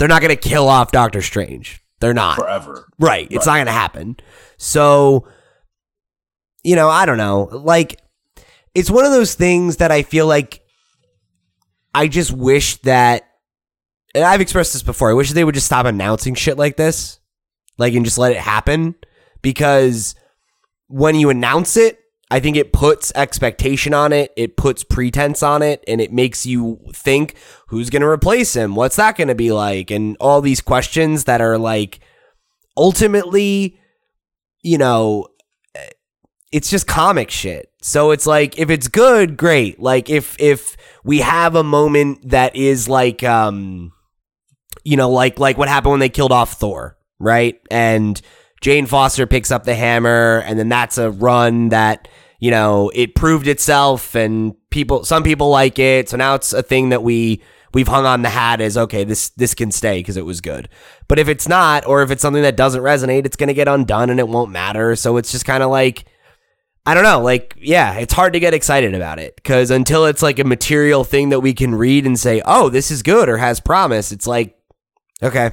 they're 0.01 0.09
not 0.09 0.21
gonna 0.21 0.35
kill 0.35 0.67
off 0.67 0.91
Doctor 0.91 1.21
Strange. 1.21 1.81
They're 2.01 2.15
not. 2.15 2.35
Forever. 2.35 2.87
Right. 2.99 3.27
It's 3.29 3.45
not 3.45 3.57
going 3.57 3.67
to 3.67 3.71
happen. 3.71 4.17
So, 4.57 5.27
you 6.63 6.75
know, 6.75 6.89
I 6.89 7.05
don't 7.05 7.19
know. 7.19 7.43
Like, 7.43 8.01
it's 8.73 8.89
one 8.89 9.05
of 9.05 9.11
those 9.11 9.35
things 9.35 9.77
that 9.77 9.91
I 9.91 10.01
feel 10.01 10.25
like 10.25 10.63
I 11.93 12.07
just 12.07 12.31
wish 12.31 12.77
that, 12.77 13.29
and 14.15 14.23
I've 14.23 14.41
expressed 14.41 14.73
this 14.73 14.81
before, 14.81 15.11
I 15.11 15.13
wish 15.13 15.29
they 15.29 15.43
would 15.43 15.53
just 15.53 15.67
stop 15.67 15.85
announcing 15.85 16.33
shit 16.33 16.57
like 16.57 16.75
this, 16.75 17.19
like, 17.77 17.93
and 17.93 18.03
just 18.03 18.17
let 18.17 18.31
it 18.31 18.39
happen. 18.39 18.95
Because 19.43 20.15
when 20.87 21.13
you 21.13 21.29
announce 21.29 21.77
it, 21.77 21.99
I 22.31 22.39
think 22.39 22.55
it 22.55 22.71
puts 22.71 23.11
expectation 23.13 23.93
on 23.93 24.13
it, 24.13 24.31
it 24.37 24.55
puts 24.55 24.85
pretense 24.85 25.43
on 25.43 25.61
it, 25.61 25.83
and 25.85 25.99
it 25.99 26.13
makes 26.13 26.45
you 26.45 26.79
think 26.93 27.35
who's 27.67 27.89
going 27.89 28.01
to 28.01 28.07
replace 28.07 28.55
him? 28.55 28.73
What's 28.73 28.95
that 28.95 29.17
going 29.17 29.27
to 29.27 29.35
be 29.35 29.51
like? 29.51 29.91
And 29.91 30.15
all 30.21 30.39
these 30.39 30.61
questions 30.61 31.25
that 31.25 31.41
are 31.41 31.57
like, 31.57 31.99
ultimately, 32.77 33.77
you 34.63 34.77
know, 34.77 35.27
it's 36.53 36.69
just 36.69 36.87
comic 36.87 37.29
shit. 37.29 37.69
So 37.81 38.11
it's 38.11 38.25
like 38.25 38.57
if 38.57 38.69
it's 38.69 38.87
good, 38.87 39.35
great. 39.35 39.79
Like 39.79 40.09
if 40.09 40.35
if 40.39 40.77
we 41.03 41.19
have 41.19 41.55
a 41.55 41.63
moment 41.63 42.29
that 42.29 42.55
is 42.55 42.87
like 42.87 43.23
um 43.23 43.91
you 44.83 44.97
know, 44.97 45.09
like 45.09 45.39
like 45.39 45.57
what 45.57 45.67
happened 45.67 45.91
when 45.91 45.99
they 45.99 46.09
killed 46.09 46.31
off 46.31 46.53
Thor, 46.53 46.97
right? 47.19 47.59
And 47.69 48.21
Jane 48.61 48.85
Foster 48.85 49.25
picks 49.25 49.51
up 49.51 49.63
the 49.63 49.75
hammer 49.75 50.43
and 50.45 50.57
then 50.57 50.69
that's 50.69 50.97
a 50.97 51.09
run 51.09 51.69
that 51.69 52.07
you 52.41 52.49
know, 52.49 52.91
it 52.93 53.13
proved 53.13 53.47
itself 53.47 54.15
and 54.15 54.55
people 54.71 55.05
some 55.05 55.23
people 55.23 55.49
like 55.49 55.77
it. 55.79 56.09
So 56.09 56.17
now 56.17 56.33
it's 56.33 56.51
a 56.51 56.63
thing 56.63 56.89
that 56.89 57.03
we 57.03 57.41
we've 57.71 57.87
hung 57.87 58.05
on 58.05 58.23
the 58.23 58.29
hat 58.29 58.59
as 58.59 58.77
okay, 58.77 59.03
this 59.03 59.29
this 59.29 59.53
can 59.53 59.71
stay 59.71 59.99
because 59.99 60.17
it 60.17 60.25
was 60.25 60.41
good. 60.41 60.67
But 61.07 61.19
if 61.19 61.29
it's 61.29 61.47
not, 61.47 61.85
or 61.85 62.01
if 62.01 62.09
it's 62.09 62.21
something 62.21 62.41
that 62.41 62.57
doesn't 62.57 62.81
resonate, 62.81 63.27
it's 63.27 63.37
gonna 63.37 63.53
get 63.53 63.67
undone 63.67 64.09
and 64.09 64.19
it 64.19 64.27
won't 64.27 64.51
matter. 64.51 64.95
So 64.95 65.17
it's 65.17 65.31
just 65.31 65.45
kind 65.45 65.61
of 65.61 65.69
like 65.69 66.05
I 66.83 66.95
don't 66.95 67.03
know. 67.03 67.21
Like, 67.21 67.55
yeah, 67.61 67.93
it's 67.99 68.13
hard 68.13 68.33
to 68.33 68.39
get 68.39 68.55
excited 68.55 68.95
about 68.95 69.19
it 69.19 69.35
because 69.35 69.69
until 69.69 70.07
it's 70.07 70.23
like 70.23 70.39
a 70.39 70.43
material 70.43 71.03
thing 71.03 71.29
that 71.29 71.41
we 71.41 71.53
can 71.53 71.75
read 71.75 72.07
and 72.07 72.19
say, 72.19 72.41
oh, 72.43 72.69
this 72.69 72.89
is 72.89 73.03
good 73.03 73.29
or 73.29 73.37
has 73.37 73.59
promise, 73.59 74.11
it's 74.11 74.25
like, 74.25 74.57
okay, 75.21 75.51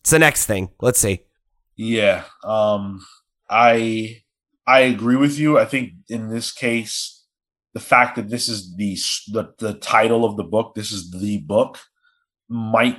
it's 0.00 0.08
the 0.08 0.18
next 0.18 0.46
thing. 0.46 0.70
Let's 0.80 0.98
see. 0.98 1.20
Yeah. 1.76 2.24
Um 2.42 3.04
I 3.50 4.22
I 4.68 4.80
agree 4.80 5.16
with 5.16 5.38
you. 5.38 5.58
I 5.58 5.64
think 5.64 5.92
in 6.08 6.28
this 6.28 6.52
case, 6.52 7.24
the 7.72 7.80
fact 7.80 8.16
that 8.16 8.28
this 8.28 8.48
is 8.48 8.76
the 8.76 8.96
the, 9.32 9.54
the 9.58 9.74
title 9.74 10.24
of 10.24 10.36
the 10.36 10.44
book, 10.44 10.74
this 10.74 10.92
is 10.92 11.10
the 11.10 11.38
book, 11.38 11.78
might 12.48 12.98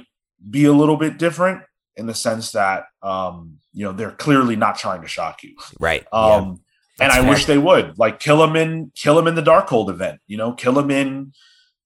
be 0.49 0.65
a 0.65 0.73
little 0.73 0.97
bit 0.97 1.19
different 1.19 1.61
in 1.95 2.07
the 2.07 2.15
sense 2.15 2.51
that 2.53 2.85
um, 3.03 3.59
you 3.71 3.85
know, 3.85 3.91
they're 3.91 4.11
clearly 4.11 4.55
not 4.55 4.77
trying 4.77 5.01
to 5.01 5.07
shock 5.07 5.43
you. 5.43 5.55
Right. 5.79 6.05
Um 6.11 6.61
and 7.01 7.11
I 7.13 7.21
That's 7.21 7.29
wish 7.29 7.45
they 7.45 7.57
would 7.57 7.97
like 7.97 8.19
kill 8.19 8.43
him 8.43 8.55
in 8.55 8.91
kill 8.95 9.17
him 9.17 9.27
in 9.27 9.35
the 9.35 9.43
Darkhold 9.43 9.89
event, 9.89 10.19
you 10.27 10.37
know, 10.37 10.53
kill 10.53 10.77
him 10.77 10.91
in 10.91 11.33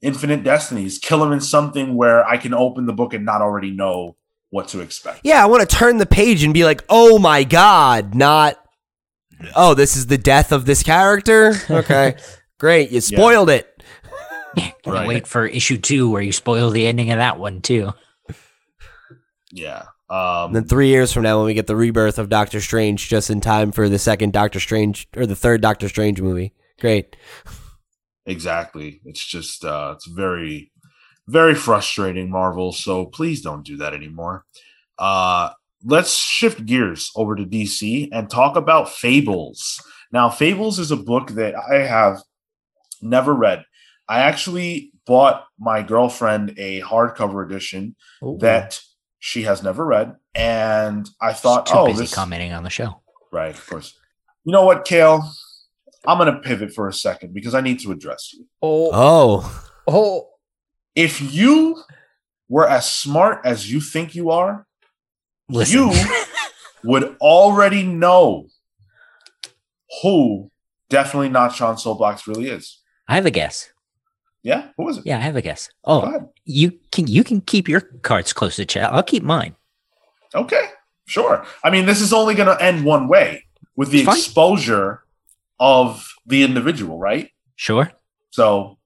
Infinite 0.01 0.43
Destinies, 0.43 0.97
kill 0.97 1.23
him 1.23 1.31
in 1.31 1.39
something 1.41 1.95
where 1.95 2.25
I 2.27 2.37
can 2.37 2.53
open 2.53 2.85
the 2.85 2.93
book 2.93 3.13
and 3.13 3.25
not 3.25 3.41
already 3.41 3.71
know 3.71 4.15
what 4.49 4.67
to 4.69 4.81
expect. 4.81 5.21
Yeah, 5.23 5.41
I 5.41 5.47
want 5.47 5.67
to 5.67 5.75
turn 5.75 5.97
the 5.97 6.05
page 6.05 6.43
and 6.43 6.53
be 6.53 6.63
like, 6.63 6.83
oh 6.89 7.17
my 7.17 7.43
God, 7.43 8.13
not, 8.13 8.62
oh, 9.55 9.73
this 9.73 9.95
is 9.95 10.07
the 10.07 10.17
death 10.17 10.51
of 10.51 10.65
this 10.65 10.83
character? 10.83 11.53
Okay, 11.69 12.15
great. 12.59 12.91
You 12.91 13.01
spoiled 13.01 13.49
it. 13.49 13.69
Can't 14.55 14.75
Right. 14.85 15.07
wait 15.07 15.27
for 15.27 15.45
issue 15.47 15.77
two 15.77 16.09
where 16.11 16.21
you 16.21 16.31
spoil 16.31 16.69
the 16.69 16.85
ending 16.85 17.09
of 17.11 17.17
that 17.17 17.39
one 17.39 17.61
too. 17.61 17.93
Yeah. 19.51 19.83
Um 20.09 20.47
And 20.47 20.55
then 20.57 20.65
three 20.67 20.89
years 20.89 21.11
from 21.13 21.23
now, 21.23 21.37
when 21.37 21.45
we 21.47 21.53
get 21.53 21.67
the 21.67 21.75
rebirth 21.75 22.19
of 22.19 22.29
Doctor 22.29 22.61
Strange, 22.61 23.07
just 23.09 23.29
in 23.29 23.41
time 23.41 23.71
for 23.71 23.89
the 23.89 23.97
second 23.99 24.33
Doctor 24.33 24.59
Strange 24.59 25.07
or 25.15 25.25
the 25.25 25.35
third 25.35 25.61
Doctor 25.61 25.89
Strange 25.89 26.21
movie. 26.21 26.53
Great. 26.79 27.15
Exactly. 28.25 29.01
It's 29.05 29.25
just 29.25 29.65
uh 29.65 29.93
it's 29.95 30.07
very 30.07 30.71
very 31.27 31.55
frustrating 31.55 32.29
Marvel, 32.29 32.71
so 32.73 33.05
please 33.05 33.41
don't 33.41 33.65
do 33.65 33.77
that 33.77 33.93
anymore. 33.93 34.45
Uh 34.99 35.51
let's 35.83 36.15
shift 36.15 36.65
gears 36.65 37.11
over 37.15 37.35
to 37.35 37.45
DC 37.45 38.09
and 38.11 38.29
talk 38.29 38.55
about 38.55 38.89
Fables. 38.89 39.81
Now, 40.11 40.29
Fables 40.29 40.79
is 40.79 40.91
a 40.91 40.95
book 40.97 41.31
that 41.31 41.55
I 41.55 41.79
have 41.79 42.19
never 43.01 43.33
read. 43.33 43.65
I 44.07 44.19
actually 44.19 44.91
bought 45.05 45.45
my 45.59 45.81
girlfriend 45.81 46.53
a 46.57 46.81
hardcover 46.81 47.45
edition 47.45 47.95
Ooh. 48.23 48.37
that 48.39 48.79
she 49.19 49.43
has 49.43 49.63
never 49.63 49.85
read 49.85 50.15
and 50.35 51.09
I 51.21 51.33
thought, 51.33 51.65
Too 51.67 51.73
"Oh, 51.75 51.85
busy 51.87 51.99
this 52.03 52.13
commenting 52.13 52.53
on 52.53 52.63
the 52.63 52.69
show. 52.69 53.01
Right, 53.31 53.53
of 53.55 53.65
course. 53.67 53.97
You 54.43 54.51
know 54.51 54.65
what, 54.65 54.85
Cale? 54.85 55.21
I'm 56.05 56.17
going 56.17 56.33
to 56.33 56.39
pivot 56.41 56.73
for 56.73 56.87
a 56.87 56.93
second 56.93 57.33
because 57.33 57.55
I 57.55 57.61
need 57.61 57.79
to 57.81 57.91
address 57.91 58.33
you. 58.33 58.45
oh, 58.61 58.89
Oh, 58.93 59.69
oh, 59.87 60.29
If 60.95 61.21
you 61.33 61.81
were 62.49 62.67
as 62.67 62.91
smart 62.91 63.41
as 63.45 63.71
you 63.71 63.79
think 63.79 64.13
you 64.15 64.29
are, 64.29 64.67
Listen, 65.49 65.89
you 65.89 65.91
would 66.83 67.15
already 67.21 67.83
know 67.83 68.47
who 70.01 70.51
definitely 70.89 71.29
not 71.29 71.55
Sean 71.55 71.77
Soapbox 71.77 72.27
really 72.27 72.47
is. 72.47 72.79
I 73.07 73.15
have 73.15 73.25
a 73.25 73.31
guess. 73.31 73.71
Yeah, 74.41 74.69
who 74.77 74.89
is 74.89 74.97
it? 74.97 75.05
Yeah, 75.05 75.17
I 75.17 75.21
have 75.21 75.35
a 75.35 75.41
guess. 75.41 75.69
Oh, 75.85 76.31
you 76.43 76.79
can 76.91 77.07
you 77.07 77.23
can 77.23 77.41
keep 77.41 77.69
your 77.69 77.81
cards 77.81 78.33
close 78.33 78.57
to 78.57 78.65
chat. 78.65 78.91
I'll 78.91 79.03
keep 79.03 79.23
mine. 79.23 79.55
Okay, 80.35 80.65
sure. 81.07 81.45
I 81.63 81.69
mean, 81.69 81.85
this 81.85 82.01
is 82.01 82.11
only 82.11 82.35
going 82.35 82.49
to 82.55 82.61
end 82.61 82.83
one 82.83 83.07
way 83.07 83.45
with 83.75 83.89
the 83.91 84.01
exposure 84.01 85.03
of 85.59 86.07
the 86.25 86.43
individual, 86.43 86.97
right? 86.97 87.29
Sure. 87.55 87.91
So, 88.31 88.79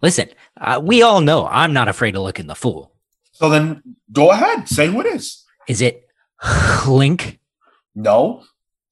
Listen, 0.00 0.28
uh, 0.60 0.80
we 0.82 1.02
all 1.02 1.20
know 1.20 1.46
I'm 1.46 1.72
not 1.72 1.88
afraid 1.88 2.16
of 2.16 2.22
looking 2.22 2.46
the 2.46 2.54
fool. 2.54 2.92
so 3.32 3.48
then 3.48 3.82
go 4.10 4.30
ahead, 4.30 4.68
say 4.68 4.86
who 4.88 5.00
it 5.00 5.06
is. 5.06 5.41
Is 5.68 5.80
it 5.80 6.08
Link? 6.86 7.38
No, 7.94 8.42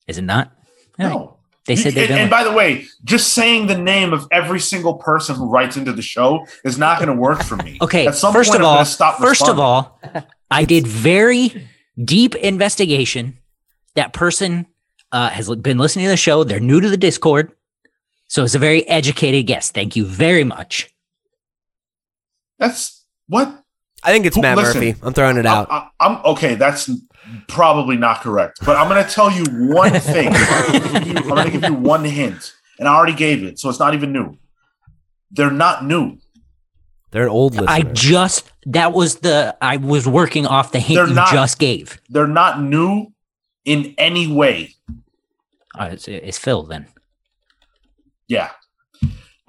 Is 0.06 0.18
it 0.18 0.22
not? 0.22 0.52
Right. 0.98 1.08
no. 1.08 1.36
They 1.66 1.76
said 1.76 1.92
they're 1.92 2.04
and, 2.04 2.14
and 2.14 2.30
by 2.30 2.42
the 2.42 2.50
way, 2.52 2.86
just 3.04 3.32
saying 3.32 3.66
the 3.68 3.78
name 3.78 4.12
of 4.12 4.26
every 4.32 4.58
single 4.58 4.94
person 4.94 5.36
who 5.36 5.48
writes 5.48 5.76
into 5.76 5.92
the 5.92 6.02
show 6.02 6.46
is 6.64 6.78
not 6.78 6.98
going 6.98 7.08
to 7.08 7.14
work 7.14 7.42
for 7.44 7.56
me. 7.56 7.78
Okay, 7.80 8.06
At 8.08 8.16
some 8.16 8.32
first 8.32 8.50
point, 8.50 8.62
of 8.62 8.66
all, 8.66 8.84
stop 8.84 9.18
first 9.18 9.46
of 9.46 9.58
all, 9.60 10.00
I 10.50 10.64
did 10.64 10.86
very 10.86 11.68
deep 12.02 12.34
investigation. 12.34 13.38
That 13.94 14.12
person 14.12 14.66
uh, 15.12 15.28
has 15.28 15.54
been 15.56 15.78
listening 15.78 16.06
to 16.06 16.10
the 16.10 16.16
show. 16.16 16.42
They're 16.44 16.60
new 16.60 16.80
to 16.80 16.88
the 16.88 16.96
Discord, 16.96 17.52
so 18.26 18.42
it's 18.42 18.54
a 18.54 18.58
very 18.58 18.88
educated 18.88 19.46
guess. 19.46 19.70
Thank 19.70 19.94
you 19.94 20.06
very 20.06 20.44
much. 20.44 20.92
that's 22.58 23.04
what 23.28 23.59
I 24.02 24.12
think 24.12 24.26
it's 24.26 24.36
Who- 24.36 24.42
Matt 24.42 24.56
listen, 24.56 24.80
Murphy. 24.80 25.00
I'm 25.02 25.12
throwing 25.12 25.36
it 25.36 25.46
out. 25.46 25.70
I, 25.70 25.88
am 26.00 26.20
okay. 26.24 26.54
That's 26.54 26.90
probably 27.48 27.96
not 27.96 28.20
correct, 28.22 28.58
but 28.64 28.76
I'm 28.76 28.88
going 28.88 29.04
to 29.04 29.10
tell 29.10 29.30
you 29.30 29.44
one 29.74 29.92
thing. 29.92 30.28
I'm 30.32 31.28
going 31.28 31.50
to 31.50 31.58
give 31.58 31.64
you 31.64 31.74
one 31.74 32.04
hint, 32.04 32.54
and 32.78 32.88
I 32.88 32.94
already 32.94 33.14
gave 33.14 33.42
it, 33.44 33.58
so 33.58 33.68
it's 33.68 33.78
not 33.78 33.94
even 33.94 34.12
new. 34.12 34.36
They're 35.30 35.50
not 35.50 35.84
new. 35.84 36.18
They're 37.10 37.24
an 37.24 37.28
old 37.28 37.54
listener. 37.54 37.70
I 37.70 37.82
just 37.82 38.50
that 38.66 38.92
was 38.92 39.16
the 39.16 39.56
I 39.60 39.76
was 39.76 40.06
working 40.06 40.46
off 40.46 40.72
the 40.72 40.80
hint 40.80 40.96
They're 40.96 41.08
you 41.08 41.14
not- 41.14 41.32
just 41.32 41.58
gave. 41.58 42.00
They're 42.08 42.26
not 42.26 42.62
new 42.62 43.12
in 43.64 43.94
any 43.98 44.26
way. 44.26 44.74
Uh, 45.78 45.90
it's, 45.92 46.08
it's 46.08 46.38
Phil 46.38 46.62
then. 46.64 46.86
Yeah. 48.26 48.50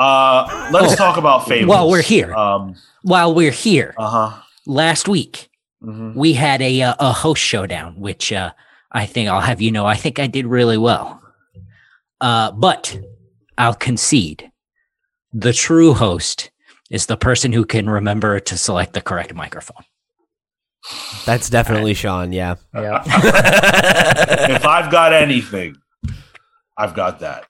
Uh, 0.01 0.69
let's 0.73 0.93
Oh, 0.93 0.95
talk 0.95 1.17
about 1.17 1.47
fables. 1.47 1.69
While 1.69 1.89
we're 1.89 2.01
here. 2.01 2.33
Um, 2.33 2.75
While 3.03 3.35
we're 3.35 3.51
here, 3.51 3.93
uh 3.97 4.09
huh. 4.09 4.41
last 4.65 5.07
week 5.07 5.49
hmm 5.83 6.13
we 6.15 6.33
had 6.33 6.61
a 6.61 6.81
uh, 6.81 6.95
a 6.99 7.11
host 7.11 7.41
showdown, 7.41 7.99
which 7.99 8.31
uh, 8.33 8.51
I 8.91 9.05
think 9.05 9.29
I'll 9.29 9.41
have 9.41 9.61
you 9.61 9.71
know 9.71 9.85
I 9.85 9.95
think 9.95 10.19
I 10.19 10.27
did 10.27 10.45
really 10.45 10.77
well. 10.77 11.21
Uh, 12.19 12.51
but 12.51 12.99
I'll 13.57 13.73
concede, 13.75 14.51
the 15.33 15.53
true 15.53 15.93
host 15.93 16.51
is 16.89 17.05
the 17.05 17.17
person 17.17 17.51
who 17.53 17.65
can 17.65 17.89
remember 17.89 18.39
to 18.39 18.57
select 18.57 18.93
the 18.93 19.01
correct 19.01 19.33
microphone. 19.33 19.85
That's 21.25 21.49
definitely 21.49 21.93
Sean. 21.93 22.31
Yeah. 22.33 22.55
yeah. 22.75 23.03
if 24.55 24.65
I've 24.65 24.91
got 24.91 25.13
anything, 25.13 25.77
I've 26.77 26.93
got 26.95 27.19
that. 27.19 27.45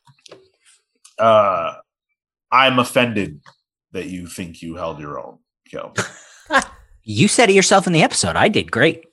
Uh, 1.18 1.76
I'm 2.52 2.80
offended 2.80 3.42
that 3.94 4.08
you 4.08 4.28
think 4.28 4.62
you 4.62 4.76
held 4.76 5.00
your 5.00 5.20
own, 5.20 5.40
Kel. 5.70 5.94
You 7.04 7.28
said 7.28 7.50
it 7.50 7.54
yourself 7.54 7.88
in 7.88 7.94
the 7.94 8.04
episode. 8.04 8.36
I 8.36 8.48
did 8.48 8.72
great. 8.72 9.06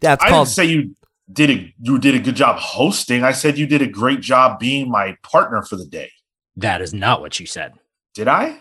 That's 0.00 0.24
I 0.24 0.30
called. 0.30 0.46
didn't 0.46 0.54
say 0.56 0.64
you 0.64 0.94
did 1.30 1.50
a 1.50 1.74
you 1.78 1.98
did 1.98 2.14
a 2.14 2.18
good 2.18 2.34
job 2.34 2.56
hosting. 2.56 3.22
I 3.22 3.32
said 3.32 3.58
you 3.58 3.66
did 3.66 3.82
a 3.82 3.86
great 3.86 4.22
job 4.22 4.58
being 4.58 4.90
my 4.90 5.14
partner 5.22 5.60
for 5.62 5.76
the 5.76 5.84
day. 5.84 6.10
That 6.56 6.80
is 6.80 6.94
not 6.94 7.20
what 7.20 7.38
you 7.38 7.44
said. 7.44 7.74
Did 8.14 8.26
I? 8.26 8.58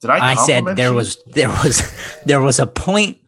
Did 0.00 0.08
I? 0.10 0.30
I 0.30 0.34
said 0.36 0.64
there 0.76 0.88
you? 0.88 0.94
was 0.94 1.22
there 1.26 1.50
was 1.50 1.82
there 2.24 2.40
was 2.40 2.58
a 2.58 2.66
point. 2.66 3.18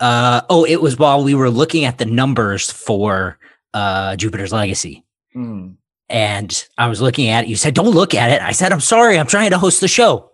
Uh, 0.00 0.40
oh, 0.50 0.64
it 0.66 0.82
was 0.82 0.98
while 0.98 1.22
we 1.22 1.34
were 1.36 1.48
looking 1.48 1.84
at 1.84 1.98
the 1.98 2.06
numbers 2.06 2.68
for 2.72 3.38
uh, 3.72 4.16
Jupiter's 4.16 4.52
Legacy, 4.52 5.04
Hmm. 5.32 5.74
And 6.08 6.66
I 6.78 6.88
was 6.88 7.00
looking 7.00 7.28
at 7.28 7.44
it. 7.44 7.48
You 7.50 7.56
said, 7.56 7.74
"Don't 7.74 7.90
look 7.94 8.14
at 8.14 8.30
it." 8.30 8.40
I 8.40 8.52
said, 8.52 8.72
"I'm 8.72 8.80
sorry. 8.80 9.18
I'm 9.18 9.26
trying 9.26 9.50
to 9.50 9.58
host 9.58 9.80
the 9.80 9.88
show," 9.88 10.30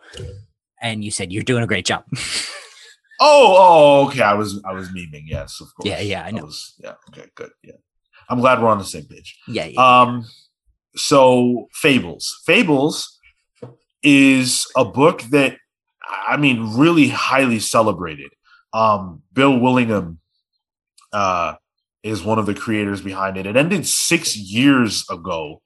and 0.80 1.04
you 1.04 1.10
said, 1.10 1.32
"You're 1.32 1.42
doing 1.42 1.62
a 1.62 1.66
great 1.66 1.86
job." 1.86 2.04
Oh, 3.24 3.54
oh, 3.56 4.06
okay. 4.08 4.20
I 4.22 4.34
was 4.34 4.60
I 4.64 4.72
was 4.72 4.88
memeing. 4.88 5.22
Yes, 5.26 5.60
of 5.60 5.68
course. 5.76 5.88
Yeah, 5.88 6.00
yeah, 6.00 6.24
I 6.24 6.32
know. 6.32 6.46
was, 6.46 6.74
yeah. 6.82 6.94
Okay. 7.10 7.28
Good. 7.36 7.50
Yeah. 7.62 7.74
I'm 8.28 8.40
glad 8.40 8.60
we're 8.60 8.68
on 8.68 8.78
the 8.78 8.84
same 8.84 9.04
page. 9.04 9.38
yeah, 9.46 9.66
yeah. 9.66 10.00
Um, 10.00 10.26
so 10.96 11.68
Fables. 11.72 12.40
Fables 12.44 13.20
is 14.02 14.66
a 14.76 14.84
book 14.84 15.22
that 15.30 15.56
I 16.10 16.36
mean 16.36 16.76
really 16.76 17.08
highly 17.10 17.60
celebrated. 17.60 18.32
Um, 18.72 19.22
Bill 19.32 19.56
Willingham 19.56 20.18
uh, 21.12 21.54
is 22.02 22.24
one 22.24 22.40
of 22.40 22.46
the 22.46 22.54
creators 22.54 23.02
behind 23.02 23.36
it. 23.36 23.46
It 23.46 23.56
ended 23.56 23.86
six 23.86 24.36
years 24.36 25.04
ago 25.08 25.61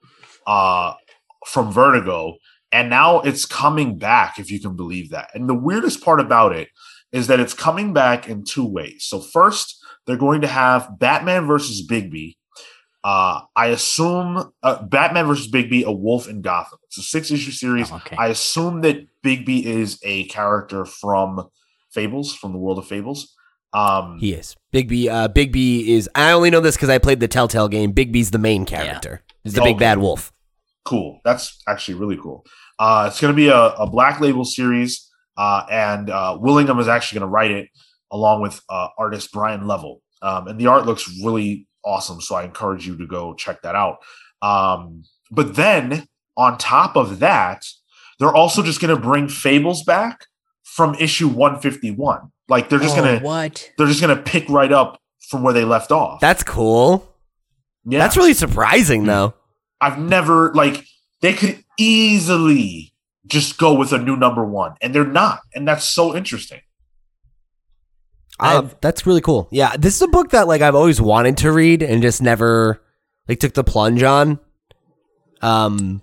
uh, 0.47 0.95
from 1.47 1.73
Vertigo, 1.73 2.37
and 2.73 2.91
now 2.91 3.21
it's 3.21 3.45
coming 3.45 3.99
back. 3.99 4.39
If 4.39 4.51
you 4.51 4.61
can 4.61 4.77
believe 4.77 5.11
that. 5.11 5.31
And 5.35 5.49
the 5.49 5.55
weirdest 5.55 6.03
part 6.03 6.21
about 6.21 6.55
it 6.55 6.69
is 7.13 7.27
that 7.29 7.41
it's 7.41 7.55
coming 7.55 7.93
back 7.93 8.29
in 8.29 8.45
two 8.45 8.67
ways. 8.67 9.05
So 9.09 9.21
first, 9.21 9.77
they're 10.07 10.17
going 10.17 10.41
to 10.43 10.49
have 10.49 10.99
Batman 10.99 11.47
versus 11.47 11.87
Bigby. 11.87 12.37
Uh, 13.05 13.43
I 13.55 13.69
assume 13.69 14.53
uh, 14.65 14.83
Batman 14.83 15.27
versus 15.27 15.49
Bigby, 15.49 15.85
a 15.85 15.93
wolf 15.93 16.29
in 16.29 16.43
Gotham. 16.43 16.81
It's 16.85 16.99
a 16.99 17.03
six 17.03 17.31
issue 17.31 17.53
series. 17.53 17.91
Oh, 17.93 17.97
okay. 17.97 18.17
I 18.17 18.29
assume 18.29 18.81
that 18.81 19.07
Bigby 19.25 19.65
is 19.65 20.01
a 20.03 20.25
character 20.25 20.85
from 20.85 21.49
Fables, 21.91 22.35
from 22.35 22.53
the 22.53 22.59
world 22.59 22.79
of 22.79 22.87
Fables. 22.87 23.33
Um, 23.73 24.19
He 24.19 24.33
is. 24.33 24.57
Big 24.73 24.89
B. 24.89 25.09
Uh, 25.09 25.29
Big 25.29 25.53
B 25.53 25.95
is. 25.95 26.11
I 26.17 26.33
only 26.33 26.51
know 26.51 26.61
this 26.61 26.77
because 26.77 26.89
I 26.89 26.99
played 26.99 27.21
the 27.21 27.29
Telltale 27.29 27.69
game. 27.69 27.93
Big 27.93 28.11
B's 28.11 28.33
the 28.33 28.39
main 28.39 28.65
character. 28.65 29.23
He's 29.45 29.55
the 29.55 29.63
big 29.63 29.79
bad 29.79 29.99
wolf. 29.99 30.33
Cool. 30.87 31.21
That's 31.25 31.61
actually 31.69 31.95
really 31.95 32.17
cool. 32.17 32.45
Uh, 32.79 33.07
it's 33.11 33.21
going 33.21 33.33
to 33.33 33.37
be 33.37 33.49
a, 33.49 33.57
a, 33.57 33.89
black 33.91 34.21
label 34.21 34.45
series, 34.45 35.11
uh, 35.37 35.65
and 35.71 36.11
uh, 36.11 36.37
Willingham 36.41 36.79
is 36.79 36.89
actually 36.89 37.21
going 37.21 37.29
to 37.29 37.33
write 37.33 37.51
it 37.51 37.69
along 38.13 38.43
with 38.43 38.61
uh, 38.69 38.89
artist 38.99 39.33
Brian 39.33 39.67
Level. 39.67 40.03
Um, 40.23 40.47
and 40.49 40.61
the 40.61 40.67
art 40.69 40.87
looks 40.87 41.09
really 41.25 41.67
awesome. 41.85 42.21
So 42.21 42.35
I 42.35 42.45
encourage 42.45 42.87
you 42.87 42.97
to 42.99 43.07
go 43.07 43.35
check 43.35 43.63
that 43.63 43.75
out. 43.75 43.99
Um, 44.43 45.05
but 45.31 45.57
then 45.57 46.07
on 46.37 46.59
top 46.59 46.97
of 46.97 47.19
that, 47.21 47.65
they're 48.19 48.35
also 48.35 48.63
just 48.63 48.81
going 48.81 48.95
to 48.95 49.01
bring 49.01 49.29
Fables 49.29 49.83
back 49.85 50.27
from 50.63 50.95
issue 50.97 51.29
151. 51.29 52.31
Like 52.49 52.69
they're 52.69 52.79
just 52.79 52.97
Oh, 52.97 53.03
going 53.03 53.19
to 53.19 53.25
what? 53.25 53.73
they're 53.77 53.87
just 53.89 54.01
going 54.01 54.17
to 54.17 54.23
pick 54.23 54.49
right 54.49 54.71
up 54.73 55.01
from 55.29 55.43
where 55.43 55.53
they 55.53 55.65
left 55.65 55.91
off. 55.91 56.21
That's 56.21 56.43
cool. 56.45 57.13
yeah. 57.85 57.99
That's 57.99 58.17
really 58.17 58.35
surprising, 58.35 59.05
though. 59.05 59.35
I've 59.81 59.99
never 59.99 60.53
like 60.55 60.85
they 61.21 61.33
could 61.33 61.65
easily 61.79 62.93
just 63.27 63.59
go 63.59 63.75
with 63.75 63.93
a 63.93 63.99
new 63.99 64.17
number 64.17 64.45
1 64.45 64.77
and 64.81 64.95
they're 64.95 65.05
not. 65.05 65.41
And 65.55 65.67
that's 65.67 65.85
so 65.85 66.17
interesting. 66.17 66.61
I've- 68.39 68.75
that's 68.81 69.07
really 69.07 69.21
cool. 69.21 69.49
Yeah, 69.51 69.75
this 69.79 69.97
is 69.97 70.03
a 70.03 70.09
book 70.09 70.31
that 70.31 70.47
like 70.47 70.61
I've 70.63 70.75
always 70.75 71.01
wanted 71.01 71.39
to 71.39 71.53
read 71.53 71.83
and 71.83 72.03
just 72.03 72.23
never 72.23 72.83
like 73.29 73.41
took 73.41 73.55
the 73.55 73.65
plunge 73.65 74.03
on. 74.03 74.39
Um, 75.43 76.03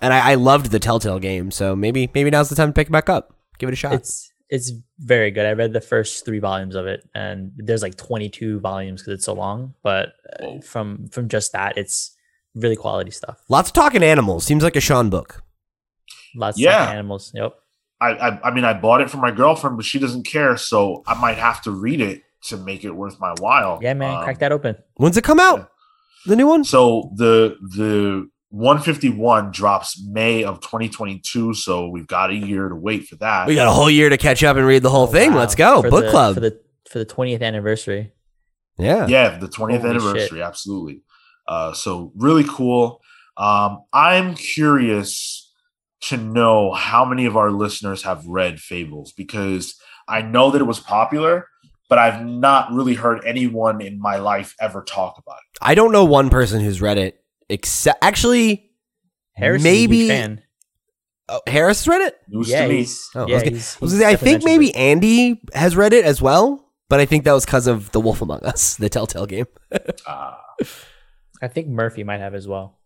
and 0.00 0.12
I, 0.12 0.32
I 0.32 0.34
loved 0.34 0.70
the 0.70 0.78
Telltale 0.78 1.18
game, 1.18 1.50
so 1.50 1.74
maybe 1.74 2.10
maybe 2.14 2.30
now's 2.30 2.48
the 2.48 2.56
time 2.56 2.68
to 2.68 2.72
pick 2.72 2.88
it 2.88 2.92
back 2.92 3.08
up. 3.08 3.34
Give 3.58 3.68
it 3.68 3.72
a 3.72 3.76
shot. 3.76 3.94
It's 3.94 4.30
it's 4.50 4.72
very 4.98 5.30
good. 5.30 5.46
I 5.46 5.52
read 5.52 5.72
the 5.72 5.80
first 5.80 6.24
three 6.24 6.38
volumes 6.38 6.74
of 6.74 6.86
it, 6.86 7.08
and 7.14 7.52
there's 7.56 7.82
like 7.82 7.96
22 7.96 8.60
volumes 8.60 9.02
because 9.02 9.14
it's 9.14 9.24
so 9.24 9.32
long. 9.32 9.74
But 9.82 10.14
uh, 10.38 10.44
Whoa. 10.44 10.60
from 10.60 11.08
from 11.08 11.28
just 11.28 11.52
that, 11.52 11.78
it's 11.78 12.13
really 12.54 12.76
quality 12.76 13.10
stuff. 13.10 13.42
Lots 13.48 13.68
of 13.70 13.72
talking 13.74 14.02
animals. 14.02 14.44
Seems 14.44 14.62
like 14.62 14.76
a 14.76 14.80
Sean 14.80 15.10
book. 15.10 15.42
Lots 16.36 16.58
Yeah. 16.58 16.84
of 16.84 16.90
animals. 16.90 17.32
Yep. 17.34 17.54
I, 18.00 18.08
I 18.10 18.48
I 18.48 18.50
mean 18.50 18.64
I 18.64 18.74
bought 18.74 19.00
it 19.00 19.08
for 19.10 19.18
my 19.18 19.30
girlfriend 19.30 19.76
but 19.76 19.86
she 19.86 19.98
doesn't 19.98 20.24
care 20.26 20.56
so 20.56 21.02
I 21.06 21.14
might 21.20 21.38
have 21.38 21.62
to 21.62 21.70
read 21.70 22.00
it 22.00 22.22
to 22.48 22.56
make 22.56 22.84
it 22.84 22.90
worth 22.90 23.18
my 23.20 23.34
while. 23.38 23.78
Yeah, 23.80 23.94
man. 23.94 24.16
Um, 24.16 24.24
crack 24.24 24.40
that 24.40 24.52
open. 24.52 24.76
When's 24.96 25.16
it 25.16 25.24
come 25.24 25.40
out? 25.40 25.70
The 26.26 26.36
new 26.36 26.46
one? 26.48 26.64
So 26.64 27.12
the 27.16 27.56
the 27.62 28.28
151 28.50 29.50
drops 29.50 30.00
May 30.06 30.44
of 30.44 30.60
2022, 30.60 31.54
so 31.54 31.88
we've 31.88 32.06
got 32.06 32.30
a 32.30 32.34
year 32.34 32.68
to 32.68 32.74
wait 32.76 33.06
for 33.08 33.16
that. 33.16 33.46
We 33.48 33.54
got 33.54 33.66
a 33.66 33.72
whole 33.72 33.90
year 33.90 34.08
to 34.08 34.16
catch 34.16 34.42
up 34.44 34.56
and 34.56 34.64
read 34.66 34.82
the 34.82 34.90
whole 34.90 35.04
Oh, 35.04 35.06
thing. 35.12 35.32
wow. 35.32 35.38
Let's 35.40 35.54
go. 35.54 35.82
For 35.82 35.90
Book 35.90 36.04
the- 36.04 36.10
club. 36.10 36.34
for 36.34 36.40
the 36.40 36.60
for 36.90 36.98
the 36.98 37.06
20th 37.06 37.42
anniversary. 37.42 38.12
yeah. 38.78 39.06
yeah, 39.08 39.38
the 39.38 39.48
20th 39.48 39.78
Holy 39.80 39.90
anniversary, 39.90 40.42
absolutely. 40.42 41.00
Uh, 41.46 41.72
so 41.72 42.12
really 42.16 42.44
cool. 42.48 43.00
Um, 43.36 43.82
I'm 43.92 44.34
curious 44.34 45.52
to 46.02 46.16
know 46.16 46.72
how 46.72 47.04
many 47.04 47.24
of 47.26 47.36
our 47.36 47.50
listeners 47.50 48.02
have 48.02 48.26
read 48.26 48.60
Fables 48.60 49.12
because 49.12 49.74
I 50.08 50.22
know 50.22 50.50
that 50.50 50.60
it 50.60 50.64
was 50.64 50.78
popular, 50.80 51.48
but 51.88 51.98
I've 51.98 52.24
not 52.24 52.72
really 52.72 52.94
heard 52.94 53.24
anyone 53.24 53.80
in 53.80 53.98
my 54.00 54.16
life 54.16 54.54
ever 54.60 54.82
talk 54.82 55.18
about 55.18 55.36
it. 55.38 55.58
I 55.62 55.74
don't 55.74 55.92
know 55.92 56.04
one 56.04 56.30
person 56.30 56.60
who's 56.60 56.80
read 56.80 56.98
it 56.98 57.20
except 57.48 58.04
actually 58.04 58.70
Harris 59.32 59.62
Maybe- 59.62 60.02
is 60.04 60.10
a 60.10 60.12
huge 60.12 60.20
fan. 60.22 60.42
oh, 61.30 61.40
Harris 61.46 61.88
read 61.88 62.02
it. 62.02 62.16
News 62.28 62.48
Yeah, 62.50 62.66
to 62.66 62.72
me. 62.72 62.86
Oh, 63.14 63.24
I 63.24 63.26
yeah, 63.26 63.34
was 63.34 63.42
gonna- 63.42 63.56
he's, 63.56 63.76
I, 63.76 63.78
was 63.80 63.92
gonna 63.92 64.04
say, 64.04 64.10
I 64.10 64.16
think 64.16 64.44
maybe 64.44 64.68
it. 64.68 64.76
Andy 64.76 65.40
has 65.54 65.74
read 65.76 65.92
it 65.94 66.04
as 66.04 66.20
well, 66.22 66.70
but 66.88 67.00
I 67.00 67.06
think 67.06 67.24
that 67.24 67.32
was 67.32 67.44
because 67.46 67.66
of 67.66 67.90
The 67.92 68.00
Wolf 68.00 68.20
Among 68.22 68.40
Us, 68.44 68.76
the 68.78 68.88
Telltale 68.90 69.26
game. 69.26 69.46
Uh, 70.06 70.34
I 71.44 71.48
think 71.48 71.68
Murphy 71.68 72.04
might 72.04 72.20
have 72.20 72.34
as 72.34 72.48
well. 72.48 72.78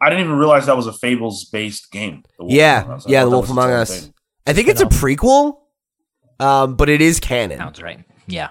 I 0.00 0.10
didn't 0.10 0.24
even 0.26 0.36
realize 0.36 0.66
that 0.66 0.76
was 0.76 0.86
a 0.86 0.92
Fables 0.92 1.44
based 1.46 1.90
game. 1.90 2.22
The 2.38 2.46
Yeah, 2.48 2.84
Among 2.84 2.96
Us. 2.98 3.08
Yeah, 3.08 3.24
The 3.24 3.30
Wolf 3.30 3.50
Among 3.50 3.70
Us. 3.70 4.00
thing. 4.04 4.14
I 4.46 4.52
think 4.52 4.68
it's 4.68 4.80
a 4.80 4.86
prequel, 4.86 5.58
um, 6.38 6.76
but 6.76 6.88
it 6.88 7.00
is 7.00 7.18
canon. 7.18 7.58
Sounds 7.58 7.82
right. 7.82 8.04
Yeah. 8.28 8.50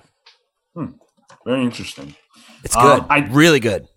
Hmm. 0.76 0.88
Very 1.46 1.64
interesting. 1.64 2.16
It's 2.66 2.76
Um, 2.76 2.84
good. 3.02 3.06
I- 3.10 3.28
really 3.32 3.60
good. 3.62 3.88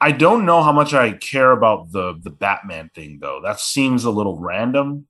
I 0.00 0.12
don't 0.12 0.46
know 0.46 0.62
how 0.62 0.72
much 0.72 0.94
I 0.94 1.12
care 1.12 1.50
about 1.52 1.90
the 1.92 2.14
the 2.22 2.30
Batman 2.30 2.90
thing 2.94 3.18
though. 3.20 3.40
That 3.42 3.60
seems 3.60 4.04
a 4.04 4.10
little 4.10 4.38
random 4.38 5.08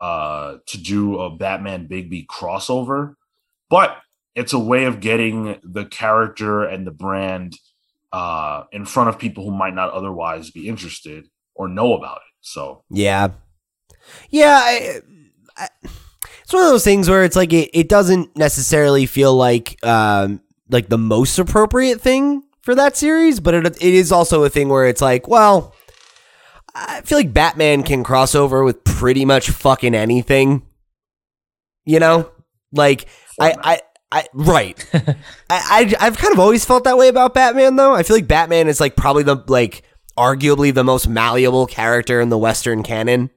uh 0.00 0.56
to 0.66 0.76
do 0.78 1.18
a 1.20 1.30
Batman 1.34 1.88
Bigby 1.88 2.26
crossover, 2.26 3.14
but 3.70 3.96
it's 4.34 4.52
a 4.52 4.58
way 4.58 4.84
of 4.84 5.00
getting 5.00 5.58
the 5.62 5.84
character 5.84 6.64
and 6.64 6.86
the 6.86 6.90
brand 6.90 7.56
uh 8.14 8.64
in 8.70 8.84
front 8.84 9.08
of 9.08 9.18
people 9.18 9.44
who 9.44 9.50
might 9.50 9.74
not 9.74 9.90
otherwise 9.90 10.50
be 10.50 10.68
interested 10.68 11.26
or 11.54 11.68
know 11.68 11.94
about 11.94 12.18
it. 12.18 12.32
So, 12.40 12.84
Yeah, 12.90 13.30
yeah. 14.30 14.60
I, 14.62 15.00
I, 15.56 15.68
it's 16.42 16.52
one 16.52 16.62
of 16.62 16.68
those 16.68 16.84
things 16.84 17.08
where 17.08 17.24
it's 17.24 17.36
like 17.36 17.52
it, 17.52 17.70
it 17.72 17.88
doesn't 17.88 18.36
necessarily 18.36 19.06
feel 19.06 19.34
like 19.34 19.84
um 19.84 20.40
like 20.70 20.88
the 20.88 20.98
most 20.98 21.38
appropriate 21.38 22.00
thing 22.00 22.44
for 22.62 22.74
that 22.76 22.96
series, 22.96 23.40
but 23.40 23.54
it 23.54 23.66
it 23.66 23.94
is 23.94 24.12
also 24.12 24.44
a 24.44 24.50
thing 24.50 24.68
where 24.68 24.86
it's 24.86 25.02
like, 25.02 25.26
well, 25.26 25.74
I 26.74 27.00
feel 27.00 27.18
like 27.18 27.32
Batman 27.32 27.82
can 27.82 28.04
cross 28.04 28.34
over 28.36 28.62
with 28.62 28.84
pretty 28.84 29.24
much 29.24 29.50
fucking 29.50 29.94
anything. 29.94 30.62
You 31.84 31.98
know, 31.98 32.30
like 32.72 33.06
I. 33.40 33.54
I, 33.62 33.80
I, 34.14 34.26
right. 34.32 34.86
I, 34.94 35.14
I, 35.50 35.94
I've 36.00 36.16
kind 36.16 36.32
of 36.32 36.38
always 36.38 36.64
felt 36.64 36.84
that 36.84 36.96
way 36.96 37.08
about 37.08 37.34
Batman, 37.34 37.74
though. 37.74 37.94
I 37.94 38.04
feel 38.04 38.16
like 38.16 38.28
Batman 38.28 38.68
is 38.68 38.78
like 38.80 38.94
probably 38.96 39.24
the 39.24 39.42
like 39.48 39.82
arguably 40.16 40.72
the 40.72 40.84
most 40.84 41.08
malleable 41.08 41.66
character 41.66 42.20
in 42.20 42.28
the 42.28 42.38
Western 42.38 42.84
canon. 42.84 43.30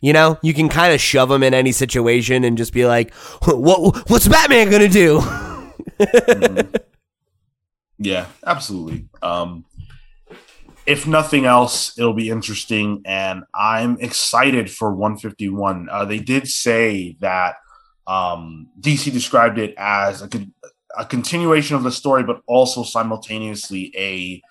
You 0.00 0.12
know, 0.12 0.36
you 0.42 0.52
can 0.52 0.68
kind 0.68 0.92
of 0.92 1.00
shove 1.00 1.30
him 1.30 1.44
in 1.44 1.54
any 1.54 1.70
situation 1.70 2.42
and 2.42 2.58
just 2.58 2.72
be 2.72 2.86
like, 2.86 3.14
"What? 3.44 4.10
What's 4.10 4.26
Batman 4.28 4.70
gonna 4.70 4.88
do?" 4.88 5.20
Mhm. 5.98 6.80
yeah, 7.98 8.26
absolutely. 8.44 9.06
Um, 9.22 9.64
if 10.84 11.06
nothing 11.06 11.46
else, 11.46 11.96
it'll 11.98 12.12
be 12.14 12.30
interesting, 12.30 13.02
and 13.06 13.44
I'm 13.54 13.98
excited 14.00 14.70
for 14.70 14.94
151. 14.94 15.88
Uh, 15.90 16.04
they 16.04 16.18
did 16.18 16.46
say 16.48 17.16
that 17.20 17.56
um, 18.06 18.68
DC 18.80 19.12
described 19.12 19.58
it 19.58 19.74
as 19.76 20.22
a, 20.22 20.28
a 20.98 21.04
continuation 21.04 21.76
of 21.76 21.82
the 21.82 21.92
story, 21.92 22.22
but 22.22 22.40
also 22.46 22.82
simultaneously 22.82 23.92
a 23.96 24.42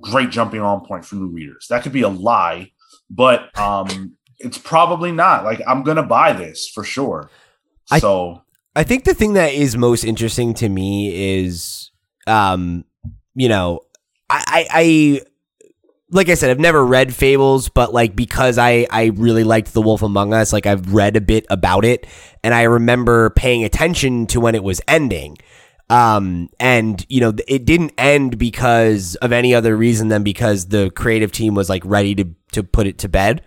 great 0.00 0.30
jumping 0.30 0.60
on 0.60 0.84
point 0.84 1.04
for 1.04 1.16
new 1.16 1.28
readers. 1.28 1.66
That 1.70 1.82
could 1.82 1.92
be 1.92 2.02
a 2.02 2.08
lie, 2.08 2.72
but 3.10 3.56
um, 3.58 4.16
it's 4.38 4.58
probably 4.58 5.12
not. 5.12 5.44
Like, 5.44 5.60
I'm 5.66 5.82
gonna 5.82 6.02
buy 6.02 6.32
this 6.32 6.68
for 6.68 6.84
sure. 6.84 7.30
I- 7.90 7.98
So. 8.00 8.40
I 8.76 8.82
think 8.82 9.04
the 9.04 9.14
thing 9.14 9.34
that 9.34 9.52
is 9.52 9.76
most 9.76 10.02
interesting 10.02 10.52
to 10.54 10.68
me 10.68 11.36
is, 11.38 11.92
um, 12.26 12.84
you 13.36 13.48
know, 13.48 13.82
I, 14.28 14.42
I, 14.48 14.66
I, 14.72 15.20
like 16.10 16.28
I 16.28 16.34
said, 16.34 16.50
I've 16.50 16.60
never 16.60 16.84
read 16.84 17.14
Fables, 17.14 17.68
but 17.68 17.92
like 17.92 18.14
because 18.14 18.58
I, 18.58 18.86
I 18.90 19.06
really 19.14 19.44
liked 19.44 19.72
The 19.72 19.82
Wolf 19.82 20.02
Among 20.02 20.34
Us, 20.34 20.52
like 20.52 20.66
I've 20.66 20.92
read 20.92 21.16
a 21.16 21.20
bit 21.20 21.46
about 21.50 21.84
it, 21.84 22.06
and 22.42 22.54
I 22.54 22.62
remember 22.62 23.30
paying 23.30 23.64
attention 23.64 24.26
to 24.28 24.40
when 24.40 24.54
it 24.54 24.62
was 24.62 24.80
ending. 24.86 25.38
Um, 25.90 26.48
and 26.58 27.04
you 27.08 27.20
know, 27.20 27.32
it 27.46 27.64
didn't 27.64 27.92
end 27.98 28.38
because 28.38 29.16
of 29.16 29.32
any 29.32 29.54
other 29.54 29.76
reason 29.76 30.08
than 30.08 30.22
because 30.22 30.66
the 30.66 30.90
creative 30.90 31.32
team 31.32 31.54
was 31.54 31.68
like 31.68 31.82
ready 31.84 32.14
to 32.14 32.28
to 32.52 32.62
put 32.62 32.86
it 32.86 32.98
to 32.98 33.08
bed. 33.08 33.42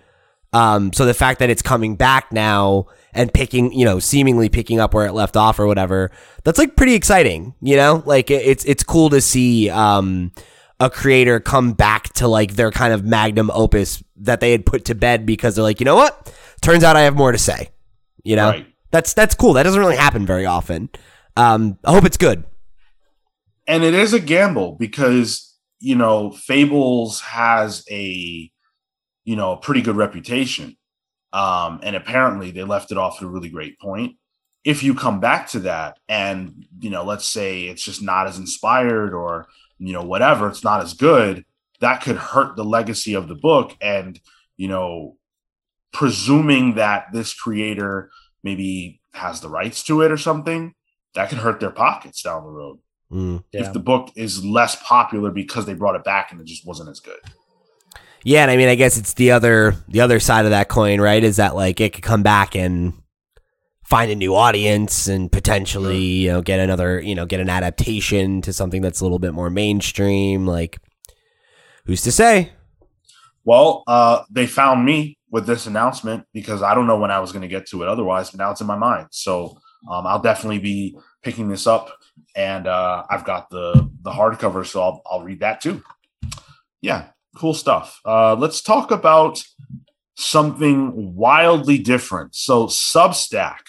Um, 0.53 0.93
so 0.93 1.05
the 1.05 1.13
fact 1.13 1.39
that 1.39 1.49
it's 1.49 1.61
coming 1.61 1.95
back 1.95 2.31
now 2.31 2.87
and 3.13 3.33
picking, 3.33 3.73
you 3.73 3.85
know, 3.85 3.99
seemingly 3.99 4.49
picking 4.49 4.79
up 4.79 4.93
where 4.93 5.05
it 5.05 5.13
left 5.13 5.35
off 5.35 5.59
or 5.59 5.67
whatever, 5.67 6.09
that's 6.43 6.57
like 6.57 6.75
pretty 6.75 6.93
exciting, 6.93 7.53
you 7.61 7.75
know? 7.75 8.01
Like 8.05 8.31
it's 8.31 8.63
it's 8.65 8.83
cool 8.83 9.09
to 9.09 9.21
see 9.21 9.69
um 9.69 10.31
a 10.79 10.89
creator 10.89 11.39
come 11.39 11.73
back 11.73 12.13
to 12.13 12.27
like 12.27 12.53
their 12.53 12.71
kind 12.71 12.93
of 12.93 13.03
magnum 13.03 13.49
opus 13.51 14.03
that 14.17 14.39
they 14.39 14.51
had 14.51 14.65
put 14.65 14.85
to 14.85 14.95
bed 14.95 15.25
because 15.25 15.55
they're 15.55 15.63
like, 15.63 15.79
you 15.79 15.85
know 15.85 15.95
what? 15.95 16.31
Turns 16.61 16.83
out 16.83 16.95
I 16.95 17.01
have 17.01 17.15
more 17.15 17.31
to 17.31 17.37
say. 17.37 17.69
You 18.23 18.35
know? 18.35 18.49
Right. 18.49 18.67
That's 18.91 19.13
that's 19.13 19.35
cool. 19.35 19.53
That 19.53 19.63
doesn't 19.63 19.79
really 19.79 19.95
happen 19.97 20.25
very 20.25 20.45
often. 20.45 20.89
Um, 21.35 21.77
I 21.83 21.91
hope 21.91 22.05
it's 22.05 22.17
good. 22.17 22.43
and 23.67 23.83
it 23.83 23.93
is 23.93 24.13
a 24.13 24.19
gamble 24.19 24.73
because 24.79 25.55
you 25.79 25.95
know 25.95 26.31
fables 26.31 27.21
has 27.21 27.83
a 27.91 28.49
you 29.25 29.35
know 29.35 29.51
a 29.53 29.57
pretty 29.57 29.81
good 29.81 29.95
reputation 29.95 30.75
um 31.33 31.79
and 31.83 31.95
apparently 31.95 32.49
they 32.51 32.63
left 32.63 32.91
it 32.91 32.97
off 32.97 33.17
at 33.17 33.23
a 33.23 33.29
really 33.29 33.49
great 33.49 33.77
point 33.79 34.15
if 34.63 34.81
you 34.81 34.95
come 34.95 35.19
back 35.19 35.47
to 35.49 35.59
that 35.59 35.99
and 36.09 36.65
you 36.79 36.89
know 36.89 37.03
let's 37.03 37.27
say 37.27 37.63
it's 37.65 37.83
just 37.83 38.01
not 38.01 38.25
as 38.27 38.39
inspired 38.39 39.13
or 39.13 39.47
you 39.79 39.93
know 39.93 40.03
whatever 40.03 40.47
it's 40.47 40.63
not 40.63 40.81
as 40.81 40.93
good 40.93 41.45
that 41.79 42.01
could 42.01 42.15
hurt 42.17 42.55
the 42.55 42.63
legacy 42.65 43.13
of 43.13 43.27
the 43.27 43.35
book 43.35 43.75
and 43.81 44.19
you 44.57 44.67
know 44.67 45.15
presuming 45.93 46.75
that 46.75 47.07
this 47.13 47.33
creator 47.33 48.09
maybe 48.43 48.99
has 49.13 49.41
the 49.41 49.49
rights 49.49 49.83
to 49.83 50.01
it 50.01 50.11
or 50.11 50.17
something 50.17 50.73
that 51.15 51.29
could 51.29 51.39
hurt 51.39 51.59
their 51.59 51.71
pockets 51.71 52.21
down 52.21 52.43
the 52.43 52.49
road 52.49 52.79
Mm. 53.09 53.41
Yeah. 53.53 53.61
if 53.61 53.71
the 53.71 53.79
book 53.79 54.11
is 54.17 54.43
less 54.43 54.75
popular 54.83 55.31
because 55.31 55.65
they 55.65 55.73
brought 55.73 55.95
it 55.95 56.03
back 56.03 56.33
and 56.33 56.41
it 56.41 56.45
just 56.45 56.67
wasn't 56.67 56.89
as 56.89 56.99
good. 56.99 57.19
Yeah, 58.21 58.41
and 58.41 58.51
I 58.51 58.57
mean, 58.57 58.67
I 58.67 58.75
guess 58.75 58.97
it's 58.97 59.13
the 59.13 59.31
other 59.31 59.75
the 59.87 60.01
other 60.01 60.19
side 60.19 60.43
of 60.43 60.51
that 60.51 60.67
coin, 60.67 60.99
right? 60.99 61.23
Is 61.23 61.37
that 61.37 61.55
like 61.55 61.79
it 61.79 61.93
could 61.93 62.03
come 62.03 62.21
back 62.21 62.53
and 62.53 62.91
find 63.87 64.11
a 64.11 64.15
new 64.15 64.35
audience 64.35 65.07
and 65.07 65.31
potentially 65.31 66.03
you 66.03 66.27
know 66.27 66.41
get 66.41 66.59
another 66.59 66.99
you 66.99 67.15
know 67.15 67.25
get 67.25 67.39
an 67.39 67.49
adaptation 67.49 68.41
to 68.41 68.51
something 68.51 68.81
that's 68.81 68.99
a 68.99 69.03
little 69.03 69.19
bit 69.19 69.33
more 69.33 69.49
mainstream. 69.49 70.45
Like, 70.45 70.77
who's 71.85 72.01
to 72.01 72.11
say? 72.11 72.51
Well, 73.45 73.83
uh, 73.87 74.23
they 74.29 74.45
found 74.45 74.83
me 74.83 75.17
with 75.31 75.47
this 75.47 75.67
announcement 75.67 76.25
because 76.33 76.61
I 76.61 76.75
don't 76.75 76.85
know 76.85 76.97
when 76.97 77.11
I 77.11 77.19
was 77.19 77.31
going 77.31 77.43
to 77.43 77.47
get 77.47 77.65
to 77.67 77.81
it 77.81 77.87
otherwise, 77.87 78.29
but 78.29 78.39
now 78.39 78.51
it's 78.51 78.59
in 78.59 78.67
my 78.67 78.75
mind. 78.75 79.07
So 79.11 79.57
um, 79.89 80.05
I'll 80.05 80.21
definitely 80.21 80.59
be 80.59 80.97
picking 81.23 81.47
this 81.47 81.65
up, 81.65 81.91
and 82.35 82.67
uh, 82.67 83.05
I've 83.09 83.23
got 83.23 83.49
the 83.49 83.89
the 84.01 84.11
hardcover, 84.11 84.65
so 84.65 84.81
I'll 84.81 85.01
I'll 85.05 85.23
read 85.23 85.39
that 85.39 85.61
too. 85.61 85.81
Yeah, 86.81 87.05
cool 87.37 87.53
stuff. 87.53 88.01
Uh, 88.05 88.35
let's 88.35 88.61
talk 88.61 88.91
about 88.91 89.41
something 90.15 91.15
wildly 91.15 91.77
different. 91.77 92.35
So 92.35 92.65
Substack 92.65 93.59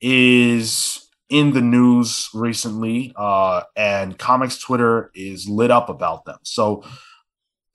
is 0.00 1.08
in 1.28 1.52
the 1.52 1.60
news 1.60 2.28
recently, 2.32 3.12
uh, 3.16 3.62
and 3.76 4.18
comics 4.18 4.58
Twitter 4.58 5.10
is 5.14 5.48
lit 5.48 5.70
up 5.70 5.88
about 5.88 6.24
them. 6.24 6.38
So 6.42 6.84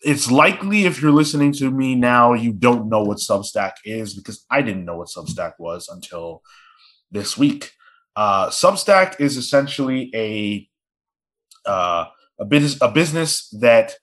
it's 0.04 0.30
likely 0.30 0.86
if 0.86 1.02
you're 1.02 1.12
listening 1.12 1.54
to 1.54 1.72
me 1.72 1.96
now, 1.96 2.34
you 2.34 2.52
don't 2.52 2.90
know 2.90 3.04
what 3.04 3.20
Substack 3.20 3.74
is 3.86 4.14
because 4.14 4.46
I 4.50 4.62
didn't 4.62 4.86
know 4.86 4.98
what 4.98 5.08
Substack 5.08 5.54
was 5.60 5.88
until 5.88 6.42
this 7.12 7.38
week. 7.38 7.72
Uh, 8.16 8.50
Substack 8.50 9.20
is 9.20 9.38
essentially 9.38 10.12
a 10.14 10.68
uh, 11.66 12.06
a 12.40 12.46
business 12.46 12.78
a 12.82 12.90
business 12.92 13.50
that 13.60 13.94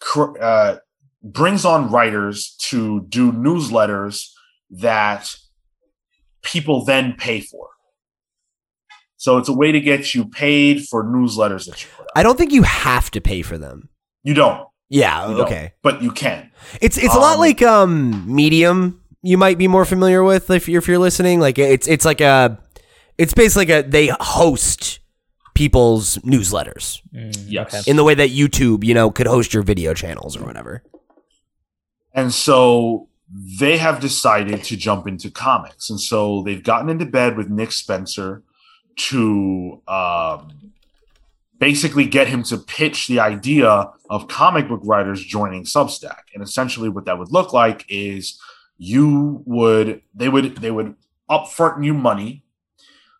cr- 0.00 0.40
uh, 0.40 0.76
brings 1.22 1.64
on 1.64 1.90
writers 1.90 2.56
to 2.60 3.02
do 3.08 3.32
newsletters 3.32 4.30
that 4.70 5.34
people 6.48 6.84
then 6.84 7.14
pay 7.18 7.40
for. 7.40 7.68
So 9.16 9.38
it's 9.38 9.48
a 9.48 9.52
way 9.52 9.72
to 9.72 9.80
get 9.80 10.14
you 10.14 10.26
paid 10.26 10.86
for 10.86 11.04
newsletters 11.04 11.66
that 11.66 11.82
you 11.82 11.88
put 11.96 12.04
out. 12.04 12.10
I 12.14 12.22
don't 12.22 12.38
think 12.38 12.52
you 12.52 12.62
have 12.62 13.10
to 13.12 13.20
pay 13.20 13.42
for 13.42 13.58
them. 13.58 13.88
You 14.22 14.34
don't. 14.34 14.66
Yeah, 14.88 15.28
You 15.28 15.36
don't, 15.36 15.46
okay. 15.46 15.72
but 15.82 16.02
you 16.02 16.10
can. 16.12 16.50
It's 16.80 16.96
it's 16.96 17.14
a 17.14 17.18
lot 17.18 17.34
Um, 17.34 17.40
like 17.40 17.60
um 17.62 18.34
Medium. 18.34 19.02
You 19.22 19.36
might 19.36 19.58
be 19.58 19.68
more 19.68 19.84
familiar 19.84 20.22
with 20.22 20.48
if 20.50 20.68
you're, 20.68 20.78
if 20.78 20.88
you're 20.88 20.98
listening. 20.98 21.40
Like 21.40 21.58
it's 21.58 21.86
it's 21.88 22.04
like 22.04 22.20
a 22.20 22.58
it's 23.18 23.34
basically 23.34 23.66
like 23.74 23.84
a 23.84 23.88
they 23.88 24.06
host 24.20 25.00
people's 25.54 26.16
newsletters 26.18 27.00
Mm, 27.12 27.34
Yes. 27.48 27.74
okay. 27.74 27.90
in 27.90 27.96
the 27.96 28.04
way 28.04 28.14
that 28.14 28.30
YouTube 28.30 28.84
you 28.84 28.94
know 28.94 29.10
could 29.10 29.26
host 29.26 29.52
your 29.52 29.64
video 29.64 29.92
channels 29.92 30.36
or 30.36 30.44
whatever. 30.46 30.84
And 32.14 32.32
so 32.32 33.07
they 33.32 33.76
have 33.76 34.00
decided 34.00 34.64
to 34.64 34.76
jump 34.76 35.06
into 35.06 35.30
comics. 35.30 35.90
And 35.90 36.00
so 36.00 36.42
they've 36.42 36.62
gotten 36.62 36.88
into 36.88 37.04
bed 37.04 37.36
with 37.36 37.50
Nick 37.50 37.72
Spencer 37.72 38.42
to 38.96 39.82
um, 39.86 40.72
basically 41.58 42.06
get 42.06 42.28
him 42.28 42.42
to 42.44 42.56
pitch 42.56 43.06
the 43.06 43.20
idea 43.20 43.90
of 44.08 44.28
comic 44.28 44.68
book 44.68 44.80
writers 44.84 45.22
joining 45.24 45.64
Substack. 45.64 46.22
And 46.34 46.42
essentially 46.42 46.88
what 46.88 47.04
that 47.04 47.18
would 47.18 47.30
look 47.30 47.52
like 47.52 47.84
is 47.88 48.40
you 48.78 49.42
would 49.44 50.02
they 50.14 50.28
would 50.28 50.56
they 50.58 50.70
would 50.70 50.94
upfront 51.28 51.84
you 51.84 51.92
money 51.92 52.44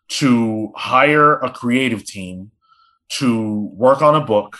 to 0.07 0.71
hire 0.75 1.33
a 1.39 1.51
creative 1.51 2.05
team 2.05 2.51
to 3.09 3.69
work 3.73 4.01
on 4.01 4.15
a 4.15 4.25
book 4.25 4.57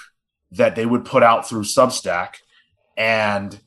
that 0.51 0.75
they 0.75 0.85
would 0.85 1.05
put 1.05 1.23
out 1.23 1.47
through 1.47 1.63
Substack 1.63 2.35
and 2.97 3.59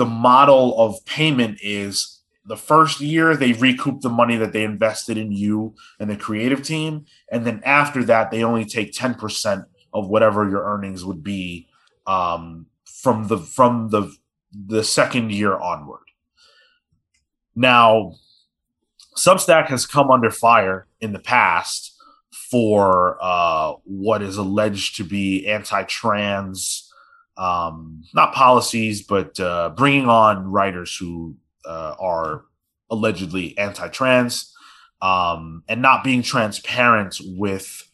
the 0.00 0.06
model 0.06 0.80
of 0.80 1.04
payment 1.04 1.58
is 1.62 2.22
the 2.46 2.56
first 2.56 3.02
year 3.02 3.36
they 3.36 3.52
recoup 3.52 4.00
the 4.00 4.08
money 4.08 4.34
that 4.34 4.54
they 4.54 4.64
invested 4.64 5.18
in 5.18 5.30
you 5.30 5.74
and 5.98 6.08
the 6.08 6.16
creative 6.16 6.62
team. 6.62 7.04
And 7.30 7.44
then 7.44 7.60
after 7.66 8.02
that 8.04 8.30
they 8.30 8.42
only 8.42 8.64
take 8.64 8.94
10% 8.94 9.66
of 9.92 10.08
whatever 10.08 10.48
your 10.48 10.64
earnings 10.64 11.04
would 11.04 11.22
be 11.22 11.68
um, 12.06 12.64
from 12.86 13.28
the 13.28 13.36
from 13.36 13.90
the 13.90 14.10
the 14.52 14.82
second 14.82 15.32
year 15.32 15.54
onward. 15.54 16.06
Now 17.54 18.14
substack 19.18 19.66
has 19.66 19.84
come 19.84 20.10
under 20.10 20.30
fire 20.30 20.86
in 21.02 21.12
the 21.12 21.18
past 21.18 21.94
for 22.50 23.18
uh, 23.20 23.74
what 23.84 24.22
is 24.22 24.38
alleged 24.38 24.96
to 24.96 25.04
be 25.04 25.46
anti-trans 25.46 26.89
um, 27.40 28.04
not 28.12 28.34
policies, 28.34 29.02
but 29.02 29.40
uh, 29.40 29.70
bringing 29.70 30.08
on 30.08 30.50
writers 30.50 30.94
who 30.94 31.34
uh, 31.64 31.94
are 31.98 32.44
allegedly 32.90 33.56
anti-trans 33.56 34.54
um, 35.00 35.64
and 35.66 35.80
not 35.80 36.04
being 36.04 36.22
transparent 36.22 37.18
with 37.24 37.88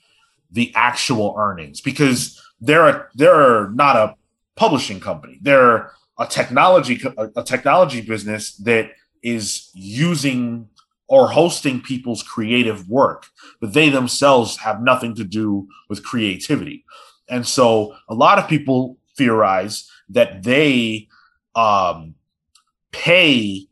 the 0.50 0.72
actual 0.74 1.36
earnings 1.38 1.80
because 1.80 2.42
they're 2.60 3.08
they're 3.14 3.70
not 3.70 3.94
a 3.94 4.16
publishing 4.56 4.98
company. 4.98 5.38
They're 5.40 5.92
a 6.18 6.26
technology 6.26 7.00
a, 7.16 7.28
a 7.36 7.44
technology 7.44 8.00
business 8.00 8.56
that 8.56 8.90
is 9.22 9.70
using 9.74 10.68
or 11.06 11.28
hosting 11.28 11.80
people's 11.80 12.24
creative 12.24 12.88
work, 12.88 13.26
but 13.60 13.74
they 13.74 13.90
themselves 13.90 14.56
have 14.56 14.82
nothing 14.82 15.14
to 15.14 15.22
do 15.22 15.68
with 15.88 16.04
creativity. 16.04 16.84
And 17.28 17.46
so 17.46 17.94
a 18.08 18.14
lot 18.14 18.40
of 18.40 18.48
people 18.48 18.98
theorize 19.16 19.90
that 20.08 20.42
they 20.42 21.08
um, 21.54 22.14
pay, 22.92 23.66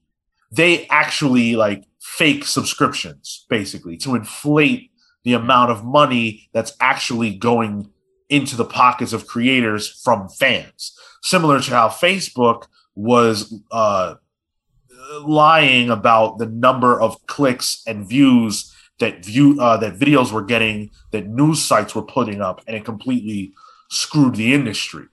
they 0.50 0.86
actually 0.88 1.56
like 1.56 1.84
fake 2.00 2.44
subscriptions 2.44 3.46
basically 3.48 3.96
to 3.98 4.14
inflate 4.14 4.90
the 5.24 5.32
amount 5.32 5.70
of 5.70 5.84
money 5.84 6.48
that's 6.52 6.76
actually 6.80 7.34
going 7.34 7.90
into 8.28 8.56
the 8.56 8.64
pockets 8.64 9.12
of 9.12 9.26
creators 9.26 10.00
from 10.02 10.28
fans. 10.28 10.96
Similar 11.22 11.60
to 11.60 11.70
how 11.70 11.88
Facebook 11.88 12.66
was 12.94 13.54
uh, 13.70 14.14
lying 15.22 15.90
about 15.90 16.38
the 16.38 16.46
number 16.46 17.00
of 17.00 17.24
clicks 17.26 17.82
and 17.86 18.08
views 18.08 18.70
that 19.00 19.24
view 19.24 19.60
uh, 19.60 19.76
that 19.78 19.98
videos 19.98 20.30
were 20.30 20.44
getting 20.44 20.90
that 21.10 21.26
news 21.26 21.62
sites 21.62 21.94
were 21.94 22.02
putting 22.02 22.40
up, 22.40 22.60
and 22.66 22.76
it 22.76 22.84
completely 22.84 23.52
screwed 23.90 24.36
the 24.36 24.54
industry. 24.54 25.04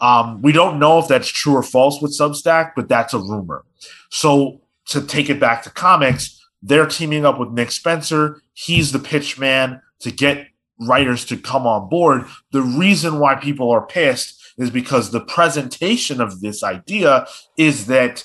Um, 0.00 0.42
we 0.42 0.52
don't 0.52 0.78
know 0.78 0.98
if 0.98 1.08
that's 1.08 1.28
true 1.28 1.54
or 1.54 1.62
false 1.62 2.00
with 2.00 2.16
Substack, 2.16 2.72
but 2.76 2.88
that's 2.88 3.14
a 3.14 3.18
rumor. 3.18 3.64
So 4.10 4.60
to 4.88 5.00
take 5.00 5.30
it 5.30 5.40
back 5.40 5.62
to 5.62 5.70
comics, 5.70 6.44
they're 6.62 6.86
teaming 6.86 7.24
up 7.24 7.38
with 7.38 7.50
Nick 7.50 7.70
Spencer. 7.70 8.42
He's 8.52 8.92
the 8.92 8.98
pitch 8.98 9.38
man 9.38 9.80
to 10.00 10.10
get 10.10 10.48
writers 10.80 11.24
to 11.26 11.36
come 11.36 11.66
on 11.66 11.88
board. 11.88 12.24
The 12.52 12.62
reason 12.62 13.18
why 13.18 13.34
people 13.34 13.70
are 13.70 13.86
pissed 13.86 14.42
is 14.58 14.70
because 14.70 15.10
the 15.10 15.20
presentation 15.20 16.20
of 16.20 16.40
this 16.40 16.62
idea 16.62 17.26
is 17.56 17.86
that 17.86 18.24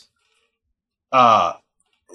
uh, 1.11 1.53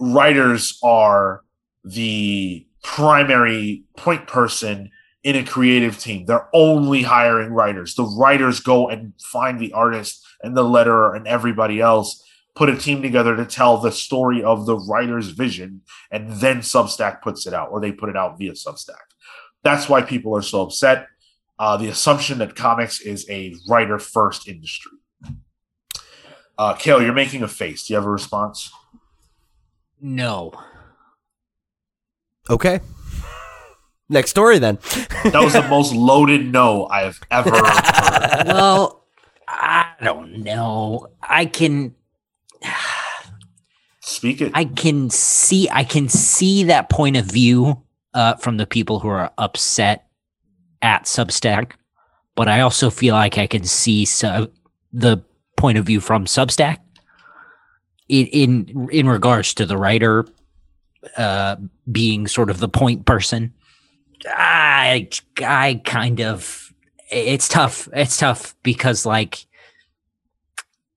writers 0.01 0.79
are 0.83 1.43
the 1.85 2.67
primary 2.83 3.85
point 3.97 4.27
person 4.27 4.91
in 5.27 5.35
a 5.35 5.45
creative 5.45 5.99
team. 5.99 6.25
They're 6.25 6.49
only 6.53 7.03
hiring 7.03 7.51
writers. 7.51 7.97
The 7.97 8.05
writers 8.05 8.61
go 8.61 8.89
and 8.89 9.13
find 9.21 9.59
the 9.59 9.73
artist 9.73 10.25
and 10.41 10.57
the 10.57 10.63
letterer 10.63 11.17
and 11.17 11.27
everybody 11.27 11.81
else, 11.81 12.25
put 12.55 12.69
a 12.69 12.77
team 12.77 13.03
together 13.03 13.35
to 13.35 13.45
tell 13.45 13.77
the 13.79 13.91
story 13.91 14.45
of 14.45 14.67
the 14.67 14.77
writer's 14.77 15.31
vision, 15.31 15.81
and 16.13 16.31
then 16.35 16.59
Substack 16.59 17.23
puts 17.23 17.45
it 17.45 17.53
out, 17.53 17.71
or 17.73 17.81
they 17.81 17.91
put 17.91 18.09
it 18.09 18.17
out 18.17 18.39
via 18.39 18.53
Substack. 18.53 19.03
That's 19.65 19.89
why 19.89 20.03
people 20.03 20.37
are 20.37 20.43
so 20.43 20.63
upset. 20.63 21.09
Uh, 21.59 21.77
the 21.77 21.89
assumption 21.89 22.39
that 22.39 22.55
comics 22.55 23.01
is 23.01 23.29
a 23.29 23.53
writer 23.69 23.99
first 23.99 24.47
industry. 24.47 24.93
Uh, 26.57 26.75
Cale, 26.75 27.03
you're 27.03 27.13
making 27.13 27.43
a 27.43 27.49
face. 27.49 27.85
Do 27.85 27.95
you 27.95 27.97
have 27.97 28.07
a 28.07 28.11
response? 28.11 28.71
No. 30.01 30.53
Okay. 32.49 32.79
Next 34.09 34.31
story 34.31 34.59
then. 34.59 34.79
That 35.25 35.43
was 35.43 35.55
the 35.55 35.63
most 35.69 35.95
loaded 35.95 36.53
no 36.53 36.87
I 36.87 37.03
have 37.03 37.21
ever 37.31 37.51
heard. 37.51 38.47
well, 38.47 39.05
I 39.49 39.93
don't 40.03 40.45
know. 40.45 41.09
I 41.23 41.47
can 41.47 41.95
Speak 44.01 44.41
it. 44.41 44.53
I 44.55 44.65
can 44.65 45.11
see 45.11 45.69
I 45.71 45.83
can 45.83 46.09
see 46.09 46.65
that 46.65 46.89
point 46.89 47.17
of 47.17 47.27
view 47.27 47.83
uh, 48.15 48.35
from 48.37 48.57
the 48.57 48.67
people 48.67 49.01
who 49.01 49.09
are 49.09 49.33
upset 49.37 50.07
at 50.81 51.05
Substack, 51.05 51.73
but 52.37 52.49
I 52.49 52.61
also 52.61 52.89
feel 52.89 53.15
like 53.15 53.37
I 53.37 53.49
can 53.49 53.65
see 53.65 54.05
so, 54.05 54.49
the 54.93 55.25
point 55.57 55.77
of 55.77 55.87
view 55.87 56.01
from 56.01 56.25
Substack 56.25 56.79
in 58.09 58.27
in 58.29 58.89
in 58.93 59.09
regards 59.09 59.53
to 59.55 59.67
the 59.67 59.77
writer 59.77 60.25
uh, 61.17 61.57
being 61.91 62.29
sort 62.29 62.49
of 62.49 62.61
the 62.61 62.69
point 62.69 63.07
person. 63.07 63.53
I 64.27 65.09
I 65.39 65.81
kind 65.85 66.21
of 66.21 66.73
it's 67.11 67.49
tough. 67.49 67.89
It's 67.93 68.19
tough 68.19 68.55
because 68.63 69.07
like 69.07 69.47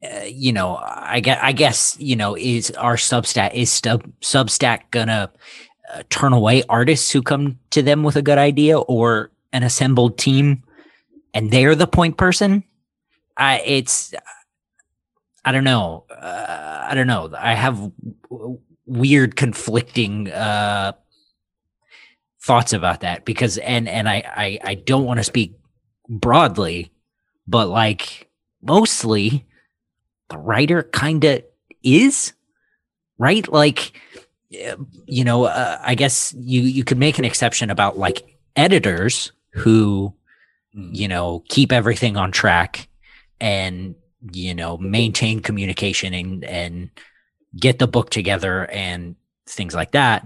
uh, 0.04 0.24
you 0.26 0.54
know, 0.54 0.78
I 0.82 1.20
guess, 1.20 1.40
I 1.42 1.52
guess, 1.52 1.98
you 2.00 2.16
know, 2.16 2.38
is 2.38 2.72
our 2.72 2.96
Substack 2.96 3.54
is 3.54 3.70
Stub, 3.70 4.10
Substack 4.22 4.92
gonna 4.92 5.30
uh, 5.94 6.04
turn 6.10 6.32
away 6.32 6.64
artists 6.70 7.12
who 7.12 7.22
come 7.22 7.60
to 7.72 7.82
them 7.82 8.04
with 8.04 8.16
a 8.16 8.22
good 8.22 8.38
idea 8.38 8.80
or 8.80 9.32
an 9.52 9.64
assembled 9.64 10.18
team, 10.18 10.64
and 11.34 11.52
they're 11.52 11.76
the 11.76 11.88
point 11.88 12.16
person? 12.16 12.64
I 13.36 13.60
it's 13.66 14.14
I 15.44 15.52
don't 15.52 15.66
know. 15.66 16.06
Uh, 16.10 16.86
I 16.90 16.96
don't 16.96 17.08
know. 17.08 17.34
I 17.38 17.54
have 17.54 17.92
w- 18.30 18.60
weird 18.86 19.36
conflicting 19.36 20.32
uh, 20.32 20.94
thoughts 22.50 22.74
about 22.74 23.02
that 23.02 23.26
because 23.26 23.60
and 23.60 23.88
and 23.88 24.10
I 24.10 24.24
I, 24.26 24.60
I 24.64 24.74
don't 24.74 25.06
want 25.06 25.20
to 25.20 25.24
speak 25.24 25.54
broadly, 26.10 26.92
but 27.48 27.70
like 27.70 28.28
mostly 28.60 29.46
the 30.30 30.40
writer 30.40 30.82
kind 30.82 31.24
of 31.26 31.44
is 31.84 32.34
right. 33.20 33.48
Like 33.48 33.92
you 34.50 35.24
know, 35.24 35.44
uh, 35.44 35.78
I 35.80 35.94
guess 35.94 36.34
you 36.40 36.62
you 36.62 36.84
could 36.84 36.98
make 36.98 37.20
an 37.20 37.26
exception 37.26 37.70
about 37.70 38.00
like 38.00 38.40
editors 38.56 39.32
who 39.52 40.16
mm. 40.76 40.90
you 40.92 41.08
know 41.08 41.44
keep 41.50 41.72
everything 41.72 42.18
on 42.18 42.32
track 42.32 42.90
and 43.40 43.94
you 44.32 44.56
know 44.56 44.76
maintain 44.80 45.40
communication 45.40 46.16
and 46.16 46.44
and 46.44 46.90
get 47.56 47.78
the 47.78 47.88
book 47.88 48.10
together 48.10 48.66
and 48.72 49.16
things 49.46 49.76
like 49.76 49.92
that 49.92 50.26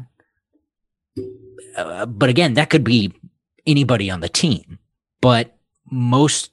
uh, 1.76 2.06
but 2.06 2.30
again 2.30 2.54
that 2.54 2.70
could 2.70 2.84
be 2.84 3.14
anybody 3.66 4.10
on 4.10 4.20
the 4.20 4.30
team 4.30 4.80
but 5.22 5.56
most 5.90 6.52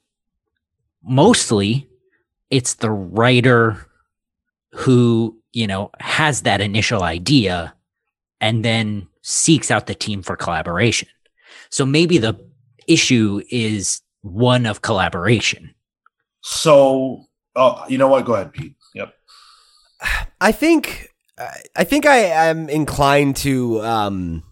mostly 1.03 1.87
it's 2.49 2.75
the 2.75 2.91
writer 2.91 3.85
who 4.71 5.37
you 5.51 5.67
know 5.67 5.91
has 5.99 6.43
that 6.43 6.61
initial 6.61 7.03
idea 7.03 7.73
and 8.39 8.65
then 8.65 9.07
seeks 9.21 9.69
out 9.69 9.87
the 9.87 9.95
team 9.95 10.21
for 10.21 10.35
collaboration 10.35 11.07
so 11.69 11.85
maybe 11.85 12.17
the 12.17 12.35
issue 12.87 13.41
is 13.49 14.01
one 14.21 14.65
of 14.65 14.81
collaboration 14.81 15.73
so 16.41 17.25
Oh, 17.55 17.83
you 17.87 17.97
know 17.97 18.07
what? 18.07 18.25
Go 18.25 18.33
ahead, 18.33 18.53
Pete. 18.53 18.75
Yep. 18.93 19.13
I 20.41 20.51
think 20.51 21.09
I 21.75 21.83
think 21.83 22.05
I 22.05 22.17
am 22.17 22.69
inclined 22.69 23.35
to 23.37 23.81
um 23.81 24.43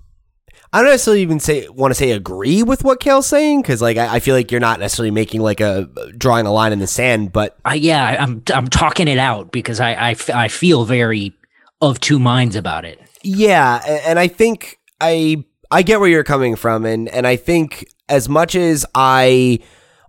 I 0.72 0.82
don't 0.82 0.92
necessarily 0.92 1.22
even 1.24 1.40
say 1.40 1.68
want 1.70 1.92
to 1.92 1.96
say 1.96 2.12
agree 2.12 2.62
with 2.62 2.84
what 2.84 3.00
Cale's 3.00 3.26
saying 3.26 3.62
because 3.62 3.82
like 3.82 3.98
I, 3.98 4.16
I, 4.16 4.20
feel 4.20 4.36
like 4.36 4.52
you're 4.52 4.60
not 4.60 4.80
necessarily 4.80 5.10
making 5.10 5.42
like 5.42 5.62
a 5.62 5.90
drawing 6.16 6.46
a 6.46 6.52
line 6.52 6.74
in 6.74 6.80
the 6.80 6.88
sand, 6.88 7.32
but 7.34 7.58
uh, 7.66 7.72
yeah, 7.72 8.18
I'm 8.20 8.44
I'm 8.54 8.68
talking 8.68 9.08
it 9.08 9.18
out 9.18 9.52
because 9.52 9.80
I, 9.80 9.94
I, 9.94 10.16
I 10.34 10.48
feel 10.48 10.86
very 10.86 11.34
of 11.82 12.00
two 12.00 12.20
minds 12.20 12.56
about 12.56 12.86
it. 12.86 13.00
Yeah, 13.24 13.82
and 14.06 14.20
I 14.20 14.28
think 14.28 14.80
I 15.02 15.44
I 15.72 15.82
get 15.82 16.00
where 16.00 16.10
you're 16.10 16.24
coming 16.24 16.56
from, 16.56 16.86
and 16.86 17.10
and 17.10 17.26
I 17.26 17.36
think 17.36 17.92
as 18.08 18.30
much 18.30 18.56
as 18.56 18.86
I 18.94 19.60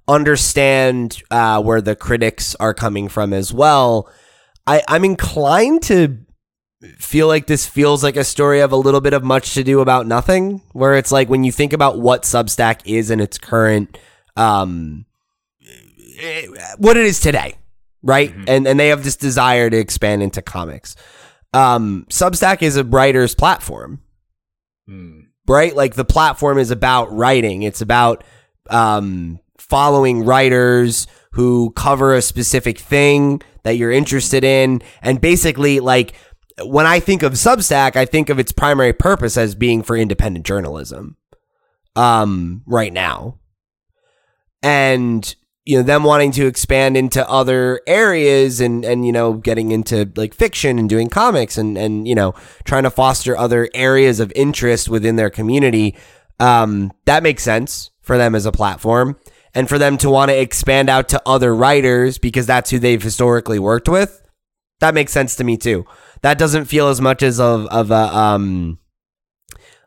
understand 0.08 1.22
uh, 1.30 1.62
where 1.62 1.80
the 1.80 1.96
critics 1.96 2.54
are 2.56 2.74
coming 2.74 3.08
from 3.08 3.32
as 3.32 3.52
well. 3.52 4.10
I, 4.66 4.82
I'm 4.88 5.04
inclined 5.04 5.82
to 5.84 6.18
feel 6.98 7.26
like 7.26 7.46
this 7.46 7.66
feels 7.66 8.02
like 8.02 8.16
a 8.16 8.24
story 8.24 8.60
of 8.60 8.72
a 8.72 8.76
little 8.76 9.00
bit 9.00 9.12
of 9.12 9.22
much 9.22 9.54
to 9.54 9.62
do 9.62 9.80
about 9.80 10.06
nothing, 10.06 10.62
where 10.72 10.94
it's 10.96 11.12
like 11.12 11.28
when 11.28 11.44
you 11.44 11.52
think 11.52 11.72
about 11.72 11.98
what 11.98 12.22
Substack 12.22 12.80
is 12.84 13.10
in 13.10 13.20
its 13.20 13.38
current, 13.38 13.98
um, 14.36 15.04
what 16.78 16.96
it 16.96 17.06
is 17.06 17.20
today, 17.20 17.54
right? 18.02 18.30
Mm-hmm. 18.30 18.44
And 18.46 18.66
and 18.66 18.80
they 18.80 18.88
have 18.88 19.04
this 19.04 19.16
desire 19.16 19.68
to 19.68 19.76
expand 19.76 20.22
into 20.22 20.42
comics. 20.42 20.96
Um, 21.52 22.06
Substack 22.08 22.62
is 22.62 22.76
a 22.76 22.84
writer's 22.84 23.34
platform, 23.34 24.00
mm. 24.88 25.26
right? 25.46 25.74
Like 25.74 25.94
the 25.94 26.04
platform 26.04 26.58
is 26.58 26.70
about 26.70 27.12
writing. 27.12 27.62
It's 27.62 27.80
about 27.80 28.24
um, 28.70 29.40
following 29.58 30.24
writers 30.24 31.06
who 31.32 31.70
cover 31.72 32.14
a 32.14 32.22
specific 32.22 32.78
thing 32.78 33.42
that 33.62 33.76
you're 33.76 33.92
interested 33.92 34.44
in. 34.44 34.82
And 35.02 35.20
basically, 35.20 35.80
like, 35.80 36.14
when 36.64 36.86
I 36.86 37.00
think 37.00 37.22
of 37.22 37.32
Substack, 37.34 37.96
I 37.96 38.04
think 38.04 38.28
of 38.28 38.38
its 38.38 38.52
primary 38.52 38.92
purpose 38.92 39.36
as 39.36 39.54
being 39.54 39.82
for 39.82 39.96
independent 39.96 40.46
journalism 40.46 41.16
um, 41.96 42.62
right 42.66 42.92
now. 42.92 43.38
And, 44.62 45.34
you 45.64 45.78
know, 45.78 45.82
them 45.82 46.04
wanting 46.04 46.32
to 46.32 46.46
expand 46.46 46.96
into 46.96 47.26
other 47.28 47.80
areas 47.86 48.60
and, 48.60 48.84
and, 48.84 49.06
you 49.06 49.12
know, 49.12 49.34
getting 49.34 49.70
into 49.70 50.10
like 50.16 50.34
fiction 50.34 50.78
and 50.78 50.88
doing 50.88 51.08
comics 51.08 51.56
and, 51.56 51.78
and, 51.78 52.06
you 52.06 52.14
know, 52.14 52.34
trying 52.64 52.82
to 52.82 52.90
foster 52.90 53.36
other 53.36 53.68
areas 53.74 54.20
of 54.20 54.32
interest 54.36 54.88
within 54.88 55.16
their 55.16 55.30
community. 55.30 55.96
Um, 56.38 56.92
that 57.06 57.22
makes 57.22 57.42
sense 57.42 57.90
for 58.02 58.18
them 58.18 58.34
as 58.34 58.46
a 58.46 58.52
platform 58.52 59.16
and 59.54 59.68
for 59.68 59.78
them 59.78 59.98
to 59.98 60.10
want 60.10 60.30
to 60.30 60.40
expand 60.40 60.88
out 60.88 61.08
to 61.10 61.22
other 61.26 61.54
writers 61.54 62.18
because 62.18 62.46
that's 62.46 62.70
who 62.70 62.78
they've 62.78 63.02
historically 63.02 63.58
worked 63.58 63.88
with, 63.88 64.22
that 64.80 64.94
makes 64.94 65.12
sense 65.12 65.36
to 65.36 65.44
me 65.44 65.56
too. 65.56 65.84
That 66.22 66.38
doesn't 66.38 66.66
feel 66.66 66.88
as 66.88 67.00
much 67.00 67.22
as 67.22 67.40
of 67.40 67.66
of 67.66 67.90
a 67.90 68.16
um 68.16 68.78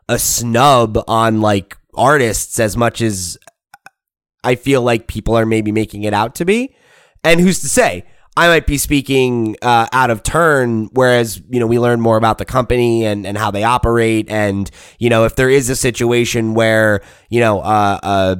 a 0.08 0.18
snub 0.18 1.02
on 1.08 1.40
like 1.40 1.76
artists 1.94 2.58
as 2.58 2.76
much 2.76 3.00
as 3.00 3.38
I 4.42 4.56
feel 4.56 4.82
like 4.82 5.06
people 5.06 5.36
are 5.36 5.46
maybe 5.46 5.72
making 5.72 6.02
it 6.02 6.12
out 6.12 6.34
to 6.36 6.44
be. 6.44 6.76
And 7.22 7.40
who's 7.40 7.60
to 7.60 7.68
say? 7.68 8.04
I 8.36 8.48
might 8.48 8.66
be 8.66 8.78
speaking 8.78 9.56
uh, 9.62 9.86
out 9.92 10.10
of 10.10 10.24
turn, 10.24 10.90
whereas 10.92 11.40
you 11.48 11.60
know 11.60 11.68
we 11.68 11.78
learn 11.78 12.00
more 12.00 12.16
about 12.16 12.38
the 12.38 12.44
company 12.44 13.06
and, 13.06 13.24
and 13.26 13.38
how 13.38 13.52
they 13.52 13.62
operate, 13.62 14.28
and 14.28 14.68
you 14.98 15.08
know 15.08 15.24
if 15.24 15.36
there 15.36 15.48
is 15.48 15.70
a 15.70 15.76
situation 15.76 16.54
where 16.54 17.00
you 17.30 17.38
know 17.38 17.60
uh, 17.60 18.00
uh 18.02 18.36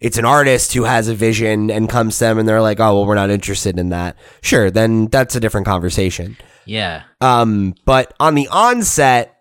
it's 0.00 0.18
an 0.18 0.24
artist 0.24 0.74
who 0.74 0.84
has 0.84 1.08
a 1.08 1.14
vision 1.14 1.70
and 1.70 1.88
comes 1.88 2.18
to 2.18 2.24
them 2.24 2.38
and 2.38 2.48
they're 2.48 2.60
like, 2.60 2.80
oh, 2.80 2.94
well, 2.94 3.06
we're 3.06 3.14
not 3.14 3.30
interested 3.30 3.78
in 3.78 3.88
that. 3.90 4.16
Sure, 4.42 4.70
then 4.70 5.06
that's 5.06 5.34
a 5.34 5.40
different 5.40 5.66
conversation. 5.66 6.36
Yeah. 6.66 7.04
Um, 7.20 7.74
but 7.84 8.12
on 8.20 8.34
the 8.34 8.48
onset, 8.48 9.36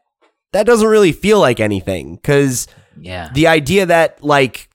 that 0.54 0.66
doesn't 0.66 0.88
really 0.88 1.12
feel 1.12 1.40
like 1.40 1.60
anything 1.60 2.16
because 2.16 2.68
yeah, 2.98 3.30
the 3.34 3.48
idea 3.48 3.86
that 3.88 4.24
like 4.24 4.70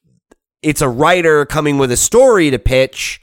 it's 0.63 0.83
a 0.83 0.89
writer 0.89 1.47
coming 1.47 1.79
with 1.79 1.91
a 1.91 1.97
story 1.97 2.51
to 2.51 2.59
pitch. 2.59 3.23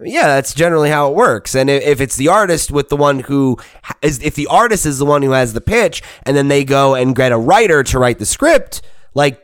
Yeah, 0.00 0.26
that's 0.26 0.52
generally 0.52 0.90
how 0.90 1.08
it 1.08 1.14
works. 1.14 1.54
And 1.54 1.70
if 1.70 2.00
it's 2.00 2.16
the 2.16 2.28
artist 2.28 2.70
with 2.70 2.88
the 2.88 2.96
one 2.96 3.20
who 3.20 3.56
is, 4.02 4.22
if 4.22 4.34
the 4.34 4.48
artist 4.48 4.84
is 4.84 4.98
the 4.98 5.06
one 5.06 5.22
who 5.22 5.30
has 5.30 5.52
the 5.52 5.60
pitch, 5.60 6.02
and 6.26 6.36
then 6.36 6.48
they 6.48 6.64
go 6.64 6.94
and 6.94 7.14
get 7.14 7.32
a 7.32 7.38
writer 7.38 7.82
to 7.84 7.98
write 7.98 8.18
the 8.18 8.26
script, 8.26 8.82
like 9.14 9.40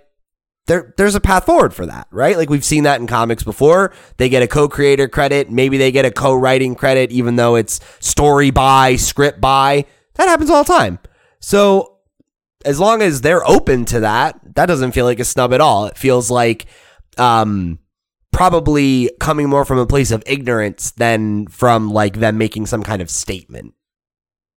there 0.70 0.94
there's 0.96 1.16
a 1.16 1.20
path 1.20 1.46
forward 1.46 1.74
for 1.74 1.84
that, 1.84 2.06
right? 2.12 2.36
Like 2.36 2.48
we've 2.48 2.64
seen 2.64 2.84
that 2.84 3.00
in 3.00 3.08
comics 3.08 3.42
before. 3.42 3.92
They 4.18 4.28
get 4.28 4.44
a 4.44 4.46
co-creator 4.46 5.08
credit, 5.08 5.50
maybe 5.50 5.76
they 5.76 5.90
get 5.90 6.04
a 6.04 6.12
co-writing 6.12 6.76
credit 6.76 7.10
even 7.10 7.34
though 7.34 7.56
it's 7.56 7.80
story 7.98 8.50
by, 8.50 8.94
script 8.94 9.40
by. 9.40 9.84
That 10.14 10.28
happens 10.28 10.48
all 10.48 10.62
the 10.62 10.72
time. 10.72 11.00
So 11.40 11.98
as 12.64 12.78
long 12.78 13.02
as 13.02 13.20
they're 13.20 13.44
open 13.48 13.84
to 13.86 14.00
that, 14.00 14.38
that 14.54 14.66
doesn't 14.66 14.92
feel 14.92 15.06
like 15.06 15.18
a 15.18 15.24
snub 15.24 15.52
at 15.52 15.60
all. 15.60 15.86
It 15.86 15.98
feels 15.98 16.30
like 16.30 16.66
um 17.18 17.80
probably 18.30 19.10
coming 19.18 19.48
more 19.48 19.64
from 19.64 19.78
a 19.78 19.86
place 19.86 20.12
of 20.12 20.22
ignorance 20.24 20.92
than 20.92 21.48
from 21.48 21.90
like 21.90 22.20
them 22.20 22.38
making 22.38 22.66
some 22.66 22.84
kind 22.84 23.02
of 23.02 23.10
statement. 23.10 23.74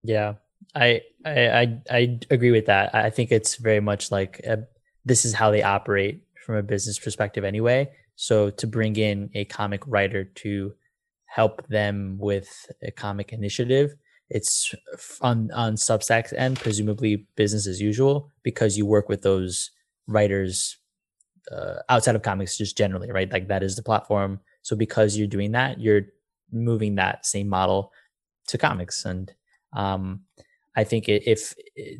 Yeah. 0.04 0.36
I 0.76 1.02
I 1.26 1.48
I, 1.48 1.82
I 1.90 2.20
agree 2.30 2.52
with 2.52 2.68
that. 2.68 2.94
I 2.94 3.10
think 3.10 3.32
it's 3.32 3.56
very 3.56 3.80
much 3.80 4.12
like 4.12 4.40
a 4.42 4.68
this 5.06 5.26
is 5.26 5.34
how 5.34 5.52
they 5.52 5.64
operate 5.64 6.24
from 6.46 6.56
a 6.56 6.64
business 6.64 7.00
perspective 7.00 7.44
anyway. 7.44 7.90
So 8.16 8.50
to 8.52 8.68
bring 8.68 8.96
in 8.96 9.30
a 9.34 9.46
comic 9.46 9.82
writer 9.88 10.24
to 10.24 10.74
help 11.26 11.68
them 11.68 12.18
with 12.20 12.72
a 12.82 12.92
comic 12.92 13.34
initiative, 13.34 13.96
it's 14.30 14.74
on 15.22 15.52
on 15.52 15.76
Substack's 15.76 16.34
end, 16.34 16.60
presumably 16.60 17.28
business 17.36 17.68
as 17.68 17.82
usual, 17.82 18.32
because 18.44 18.78
you 18.78 18.86
work 18.86 19.10
with 19.10 19.22
those 19.22 19.72
writers 20.08 20.78
uh, 21.52 21.80
outside 21.90 22.16
of 22.16 22.22
comics, 22.22 22.58
just 22.58 22.78
generally, 22.78 23.12
right? 23.12 23.32
Like 23.32 23.48
that 23.50 23.64
is 23.64 23.76
the 23.76 23.84
platform. 23.84 24.40
So 24.62 24.76
because 24.76 25.18
you're 25.18 25.28
doing 25.28 25.52
that, 25.52 25.80
you're 25.80 26.04
moving 26.52 26.96
that 26.96 27.26
same 27.26 27.50
model 27.50 27.92
to 28.48 28.58
comics, 28.58 29.06
and 29.06 29.34
um, 29.74 30.22
I 30.76 30.84
think 30.84 31.10
if 31.10 31.54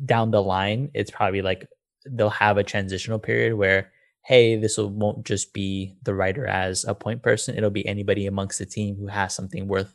down 0.04 0.30
the 0.30 0.42
line, 0.42 0.90
it's 0.94 1.10
probably 1.10 1.42
like 1.42 1.68
they'll 2.06 2.30
have 2.30 2.58
a 2.58 2.64
transitional 2.64 3.18
period 3.18 3.54
where 3.54 3.92
hey 4.22 4.56
this 4.56 4.78
will, 4.78 4.90
won't 4.90 5.24
just 5.24 5.52
be 5.52 5.96
the 6.02 6.14
writer 6.14 6.46
as 6.46 6.84
a 6.84 6.94
point 6.94 7.22
person. 7.22 7.56
It'll 7.56 7.70
be 7.70 7.86
anybody 7.86 8.26
amongst 8.26 8.58
the 8.58 8.66
team 8.66 8.96
who 8.96 9.06
has 9.06 9.34
something 9.34 9.68
worth 9.68 9.94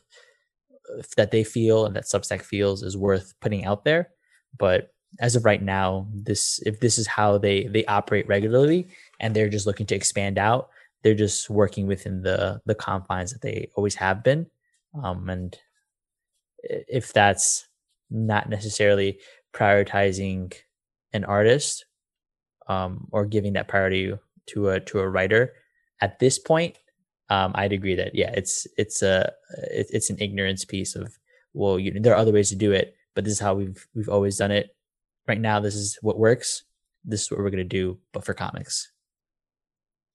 uh, 0.72 1.02
that 1.16 1.30
they 1.30 1.44
feel 1.44 1.86
and 1.86 1.96
that 1.96 2.04
substack 2.04 2.42
feels 2.42 2.82
is 2.82 2.96
worth 2.96 3.34
putting 3.40 3.64
out 3.64 3.84
there. 3.84 4.10
But 4.58 4.92
as 5.18 5.34
of 5.34 5.44
right 5.44 5.62
now 5.62 6.06
this 6.14 6.60
if 6.64 6.78
this 6.80 6.96
is 6.96 7.06
how 7.06 7.38
they 7.38 7.64
they 7.64 7.84
operate 7.86 8.28
regularly 8.28 8.88
and 9.18 9.34
they're 9.34 9.48
just 9.48 9.66
looking 9.66 9.86
to 9.86 9.96
expand 9.96 10.38
out 10.38 10.70
they're 11.02 11.14
just 11.14 11.48
working 11.50 11.86
within 11.86 12.22
the 12.22 12.60
the 12.66 12.74
confines 12.74 13.32
that 13.32 13.42
they 13.42 13.70
always 13.74 13.94
have 13.94 14.22
been. 14.22 14.46
Um, 15.02 15.28
and 15.28 15.58
if 16.62 17.12
that's 17.12 17.66
not 18.10 18.48
necessarily 18.48 19.18
prioritizing 19.54 20.52
an 21.12 21.24
artist 21.24 21.86
um, 22.70 23.08
or 23.10 23.26
giving 23.26 23.54
that 23.54 23.68
priority 23.68 24.14
to 24.46 24.68
a 24.70 24.80
to 24.80 25.00
a 25.00 25.08
writer. 25.08 25.52
At 26.00 26.18
this 26.18 26.38
point 26.38 26.76
um, 27.30 27.52
i'd 27.54 27.72
agree 27.72 27.94
that 27.94 28.14
yeah 28.14 28.32
it's 28.34 28.66
it's 28.76 29.02
a 29.02 29.30
it's 29.70 30.10
an 30.10 30.16
ignorance 30.18 30.64
piece 30.64 30.96
of 30.96 31.16
well 31.52 31.78
you, 31.78 31.92
there 32.00 32.14
are 32.14 32.22
other 32.22 32.32
ways 32.32 32.50
to 32.50 32.56
do 32.56 32.72
it 32.72 32.94
but 33.14 33.24
this 33.24 33.34
is 33.34 33.40
how 33.40 33.54
we've 33.54 33.86
we've 33.94 34.08
always 34.08 34.36
done 34.36 34.50
it. 34.50 34.74
Right 35.28 35.40
now 35.40 35.60
this 35.60 35.74
is 35.74 35.98
what 36.02 36.18
works. 36.18 36.64
This 37.04 37.22
is 37.22 37.30
what 37.30 37.40
we're 37.40 37.50
going 37.50 37.68
to 37.68 37.76
do 37.80 37.98
but 38.12 38.24
for 38.24 38.34
comics. 38.34 38.90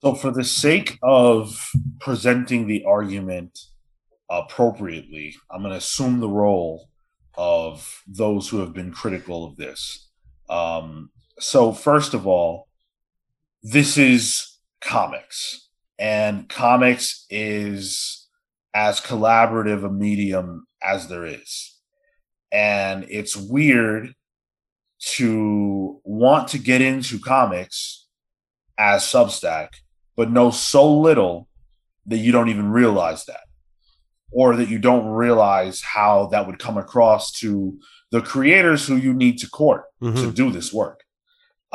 So 0.02 0.14
for 0.14 0.32
the 0.32 0.44
sake 0.44 1.00
of 1.02 1.72
presenting 2.00 2.68
the 2.68 2.84
argument 2.86 3.58
appropriately 4.28 5.36
i'm 5.52 5.62
going 5.62 5.72
to 5.72 5.78
assume 5.78 6.20
the 6.20 6.28
role 6.28 6.90
of 7.38 8.02
those 8.08 8.50
who 8.50 8.58
have 8.60 8.74
been 8.74 8.92
critical 8.92 9.46
of 9.46 9.56
this. 9.56 10.10
Um, 10.50 11.12
so 11.40 11.72
first 11.72 12.14
of 12.14 12.26
all 12.28 12.68
this 13.64 13.98
is 13.98 14.58
comics 14.82 15.70
and 15.98 16.48
comics 16.50 17.26
is 17.30 18.28
as 18.74 19.00
collaborative 19.02 19.86
a 19.86 19.90
medium 19.90 20.66
as 20.82 21.08
there 21.08 21.26
is 21.26 21.80
and 22.52 23.06
it's 23.10 23.36
weird 23.36 24.14
to 25.00 26.00
want 26.04 26.48
to 26.50 26.58
get 26.58 26.82
into 26.82 27.20
comics 27.20 28.08
as 28.78 29.04
Substack, 29.04 29.70
but 30.16 30.32
know 30.32 30.52
so 30.52 31.00
little 31.00 31.48
that 32.06 32.18
you 32.18 32.32
don't 32.32 32.50
even 32.50 32.70
realize 32.70 33.26
that, 33.26 33.44
or 34.32 34.56
that 34.56 34.70
you 34.70 34.80
don't 34.80 35.08
realize 35.08 35.82
how 35.82 36.28
that 36.28 36.48
would 36.48 36.60
come 36.60 36.78
across 36.78 37.32
to 37.40 37.78
the 38.12 38.22
creators 38.22 38.88
who 38.88 38.96
you 38.96 39.14
need 39.14 39.38
to 39.40 39.50
court 39.50 39.86
mm-hmm. 40.02 40.16
to 40.16 40.32
do 40.32 40.52
this 40.52 40.74
work. 40.74 41.04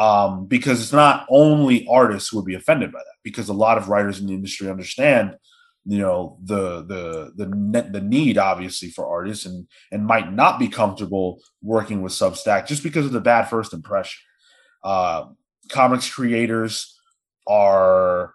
Um, 0.01 0.47
because 0.47 0.81
it's 0.81 0.95
not 0.95 1.27
only 1.29 1.87
artists 1.87 2.31
who 2.31 2.39
would 2.39 2.47
be 2.47 2.55
offended 2.55 2.91
by 2.91 3.01
that, 3.01 3.19
because 3.23 3.51
a 3.51 3.53
lot 3.53 3.77
of 3.77 3.91
writers 3.91 4.19
in 4.19 4.27
the 4.27 4.33
industry 4.33 4.71
understand 4.71 5.37
you 5.85 5.99
know 5.99 6.39
the 6.43 6.83
the 6.83 7.33
the 7.37 7.83
the 7.91 8.01
need 8.01 8.39
obviously 8.39 8.91
for 8.91 9.07
artists 9.07 9.47
and 9.47 9.67
and 9.91 10.07
might 10.07 10.33
not 10.33 10.59
be 10.59 10.69
comfortable 10.69 11.41
working 11.63 12.03
with 12.03 12.13
substack 12.13 12.67
just 12.67 12.83
because 12.83 13.07
of 13.07 13.13
the 13.13 13.21
bad 13.21 13.45
first 13.45 13.73
impression. 13.73 14.21
Uh 14.83 15.27
comics 15.69 16.13
creators 16.13 16.99
are 17.47 18.35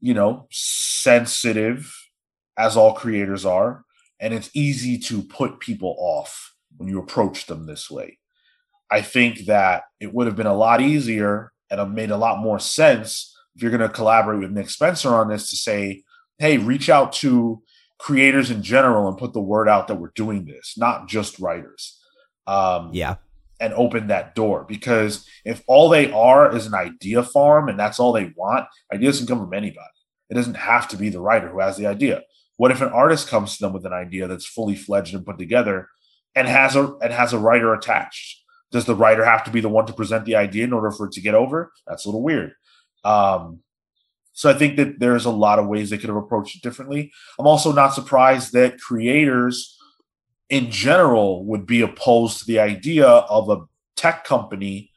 you 0.00 0.14
know 0.14 0.46
sensitive 0.50 1.92
as 2.56 2.76
all 2.76 2.94
creators 2.94 3.44
are 3.44 3.84
and 4.20 4.34
it's 4.34 4.50
easy 4.54 4.98
to 4.98 5.22
put 5.22 5.60
people 5.60 5.96
off 5.98 6.54
when 6.76 6.88
you 6.88 6.98
approach 6.98 7.46
them 7.46 7.66
this 7.66 7.90
way 7.90 8.18
i 8.92 9.00
think 9.00 9.46
that 9.46 9.84
it 9.98 10.14
would 10.14 10.26
have 10.26 10.36
been 10.36 10.46
a 10.46 10.54
lot 10.54 10.80
easier 10.80 11.52
and 11.70 11.80
have 11.80 11.90
made 11.90 12.10
a 12.10 12.16
lot 12.16 12.38
more 12.38 12.58
sense 12.58 13.34
if 13.56 13.62
you're 13.62 13.70
going 13.70 13.80
to 13.80 13.88
collaborate 13.88 14.40
with 14.40 14.50
nick 14.50 14.70
spencer 14.70 15.08
on 15.14 15.28
this 15.28 15.50
to 15.50 15.56
say 15.56 16.02
hey, 16.42 16.58
reach 16.58 16.90
out 16.90 17.12
to 17.12 17.62
creators 17.98 18.50
in 18.50 18.64
general 18.64 19.06
and 19.06 19.16
put 19.16 19.32
the 19.32 19.40
word 19.40 19.68
out 19.68 19.86
that 19.86 19.94
we're 19.94 20.10
doing 20.16 20.44
this, 20.44 20.74
not 20.76 21.08
just 21.08 21.38
writers. 21.38 22.00
Um, 22.48 22.90
yeah. 22.92 23.16
And 23.60 23.72
open 23.74 24.08
that 24.08 24.34
door 24.34 24.64
because 24.68 25.24
if 25.44 25.62
all 25.68 25.88
they 25.88 26.10
are 26.10 26.52
is 26.52 26.66
an 26.66 26.74
idea 26.74 27.22
farm 27.22 27.68
and 27.68 27.78
that's 27.78 28.00
all 28.00 28.12
they 28.12 28.32
want, 28.34 28.66
ideas 28.92 29.18
can 29.18 29.28
come 29.28 29.38
from 29.38 29.54
anybody. 29.54 29.86
It 30.30 30.34
doesn't 30.34 30.56
have 30.56 30.88
to 30.88 30.96
be 30.96 31.10
the 31.10 31.20
writer 31.20 31.48
who 31.48 31.60
has 31.60 31.76
the 31.76 31.86
idea. 31.86 32.22
What 32.56 32.72
if 32.72 32.80
an 32.80 32.88
artist 32.88 33.28
comes 33.28 33.56
to 33.56 33.64
them 33.64 33.72
with 33.72 33.86
an 33.86 33.92
idea 33.92 34.26
that's 34.26 34.46
fully 34.46 34.74
fledged 34.74 35.14
and 35.14 35.24
put 35.24 35.38
together 35.38 35.88
and 36.34 36.48
has 36.48 36.74
a 36.74 36.92
and 37.00 37.12
has 37.12 37.32
a 37.32 37.38
writer 37.38 37.72
attached? 37.72 38.41
Does 38.72 38.86
the 38.86 38.96
writer 38.96 39.24
have 39.24 39.44
to 39.44 39.50
be 39.50 39.60
the 39.60 39.68
one 39.68 39.86
to 39.86 39.92
present 39.92 40.24
the 40.24 40.34
idea 40.34 40.64
in 40.64 40.72
order 40.72 40.90
for 40.90 41.06
it 41.06 41.12
to 41.12 41.20
get 41.20 41.34
over? 41.34 41.72
That's 41.86 42.04
a 42.04 42.08
little 42.08 42.22
weird. 42.22 42.54
Um, 43.04 43.60
so 44.32 44.50
I 44.50 44.54
think 44.54 44.76
that 44.76 44.98
there's 44.98 45.26
a 45.26 45.30
lot 45.30 45.58
of 45.58 45.68
ways 45.68 45.90
they 45.90 45.98
could 45.98 46.08
have 46.08 46.16
approached 46.16 46.56
it 46.56 46.62
differently. 46.62 47.12
I'm 47.38 47.46
also 47.46 47.70
not 47.70 47.94
surprised 47.94 48.52
that 48.54 48.80
creators 48.80 49.78
in 50.48 50.70
general 50.70 51.44
would 51.44 51.66
be 51.66 51.82
opposed 51.82 52.40
to 52.40 52.44
the 52.46 52.58
idea 52.58 53.06
of 53.06 53.50
a 53.50 53.58
tech 53.96 54.24
company 54.24 54.90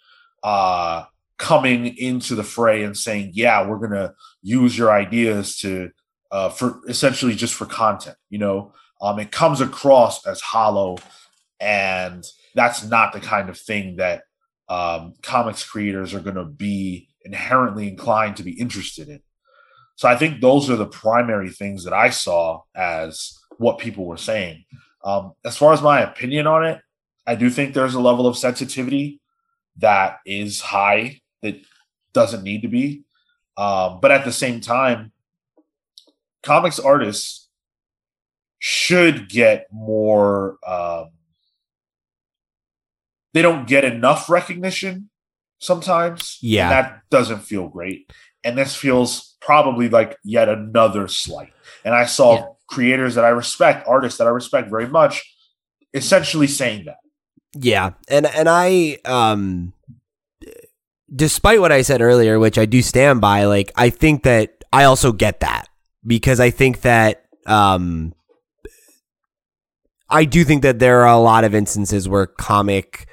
uh, 0.43 1.03
coming 1.38 1.97
into 1.97 2.35
the 2.35 2.43
fray 2.43 2.84
and 2.84 2.95
saying, 2.95 3.31
"Yeah, 3.34 3.68
we're 3.68 3.77
going 3.77 3.91
to 3.91 4.14
use 4.41 4.77
your 4.77 4.91
ideas 4.91 5.57
to 5.57 5.89
uh, 6.31 6.49
for 6.49 6.81
essentially 6.88 7.35
just 7.35 7.53
for 7.53 7.65
content." 7.65 8.15
You 8.30 8.39
know, 8.39 8.73
um, 9.02 9.19
it 9.19 9.31
comes 9.31 9.60
across 9.60 10.26
as 10.26 10.39
hollow, 10.39 10.97
and 11.60 12.26
that's 12.56 12.84
not 12.84 13.14
the 13.14 13.19
kind 13.19 13.49
of 13.49 13.57
thing 13.57 13.98
that 13.98 14.23
um, 14.68 15.14
comics 15.22 15.64
creators 15.64 16.14
are 16.14 16.22
going 16.22 16.38
to 16.38 16.45
be 16.45 17.10
inherently 17.23 17.88
inclined 17.88 18.38
to 18.38 18.44
be 18.44 18.60
interested 18.60 19.10
in. 19.10 19.22
So 19.98 20.07
I 20.07 20.15
think 20.15 20.41
those 20.41 20.69
are 20.69 20.76
the 20.76 20.88
primary 20.88 21.49
things 21.49 21.84
that 21.84 21.94
I 21.94 22.10
saw 22.10 22.61
as 22.76 23.38
what 23.57 23.77
people 23.77 24.06
were 24.06 24.18
saying. 24.18 24.65
Um, 25.03 25.34
as 25.45 25.56
far 25.56 25.73
as 25.73 25.82
my 25.82 26.02
opinion 26.02 26.48
on 26.48 26.65
it, 26.65 26.82
I 27.27 27.36
do 27.36 27.49
think 27.49 27.73
there's 27.73 27.94
a 27.94 27.99
level 27.99 28.27
of 28.27 28.38
sensitivity 28.38 29.22
that 29.77 30.18
is 30.26 30.61
high 30.61 31.22
that 31.41 31.61
doesn't 32.14 32.44
need 32.44 32.61
to 32.64 32.68
be. 32.68 33.03
Um, 33.57 33.99
but 34.02 34.11
at 34.11 34.26
the 34.26 34.32
same 34.32 34.61
time, 34.61 35.11
comics 36.44 36.80
artists 36.80 37.49
should 38.60 39.30
get 39.30 39.68
more. 39.72 40.57
Um, 40.65 41.10
they 43.36 43.41
don't 43.41 43.68
get 43.68 43.84
enough 43.84 44.30
recognition 44.30 45.10
sometimes. 45.60 46.40
Yeah. 46.41 46.70
that 46.70 47.02
doesn't 47.12 47.40
feel 47.40 47.68
great. 47.68 48.10
And 48.45 48.57
this 48.57 48.78
feels 48.78 49.36
probably 49.41 49.90
like 49.90 50.16
yet 50.24 50.48
another 50.48 51.10
slight. 51.10 51.52
And 51.84 51.94
I 51.94 52.06
saw 52.06 52.36
yeah. 52.36 52.45
creators 52.70 53.16
that 53.16 53.26
I 53.26 53.30
respect, 53.30 53.86
artists 53.90 54.20
that 54.20 54.28
I 54.28 54.30
respect 54.30 54.70
very 54.70 54.88
much, 54.88 55.36
essentially 55.94 56.48
saying 56.48 56.86
that. 56.86 56.95
Yeah. 57.60 57.91
And 58.07 58.26
and 58.26 58.48
I 58.48 58.99
um 59.03 59.74
despite 61.14 61.60
what 61.60 61.74
I 61.74 61.82
said 61.82 62.02
earlier, 62.02 62.40
which 62.40 62.57
I 62.57 62.66
do 62.66 62.82
stand 62.82 63.20
by, 63.20 63.44
like 63.45 63.70
I 63.76 63.90
think 63.90 64.24
that 64.24 64.64
I 64.72 64.86
also 64.86 65.12
get 65.12 65.41
that 65.41 65.68
because 66.07 66.40
I 66.40 66.52
think 66.52 66.82
that 66.82 67.26
um 67.48 68.14
I 70.10 70.24
do 70.24 70.45
think 70.45 70.62
that 70.62 70.80
there 70.80 71.02
are 71.02 71.14
a 71.14 71.20
lot 71.20 71.44
of 71.44 71.53
instances 71.53 72.07
where 72.07 72.28
comic 72.28 73.07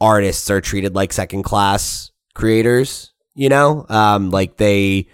artists 0.00 0.50
are 0.50 0.60
treated 0.60 0.94
like 0.94 1.12
second 1.12 1.42
class 1.42 2.10
creators, 2.34 3.12
you 3.34 3.48
know? 3.48 3.86
Um, 3.88 4.30
like 4.30 4.56
they, 4.56 5.08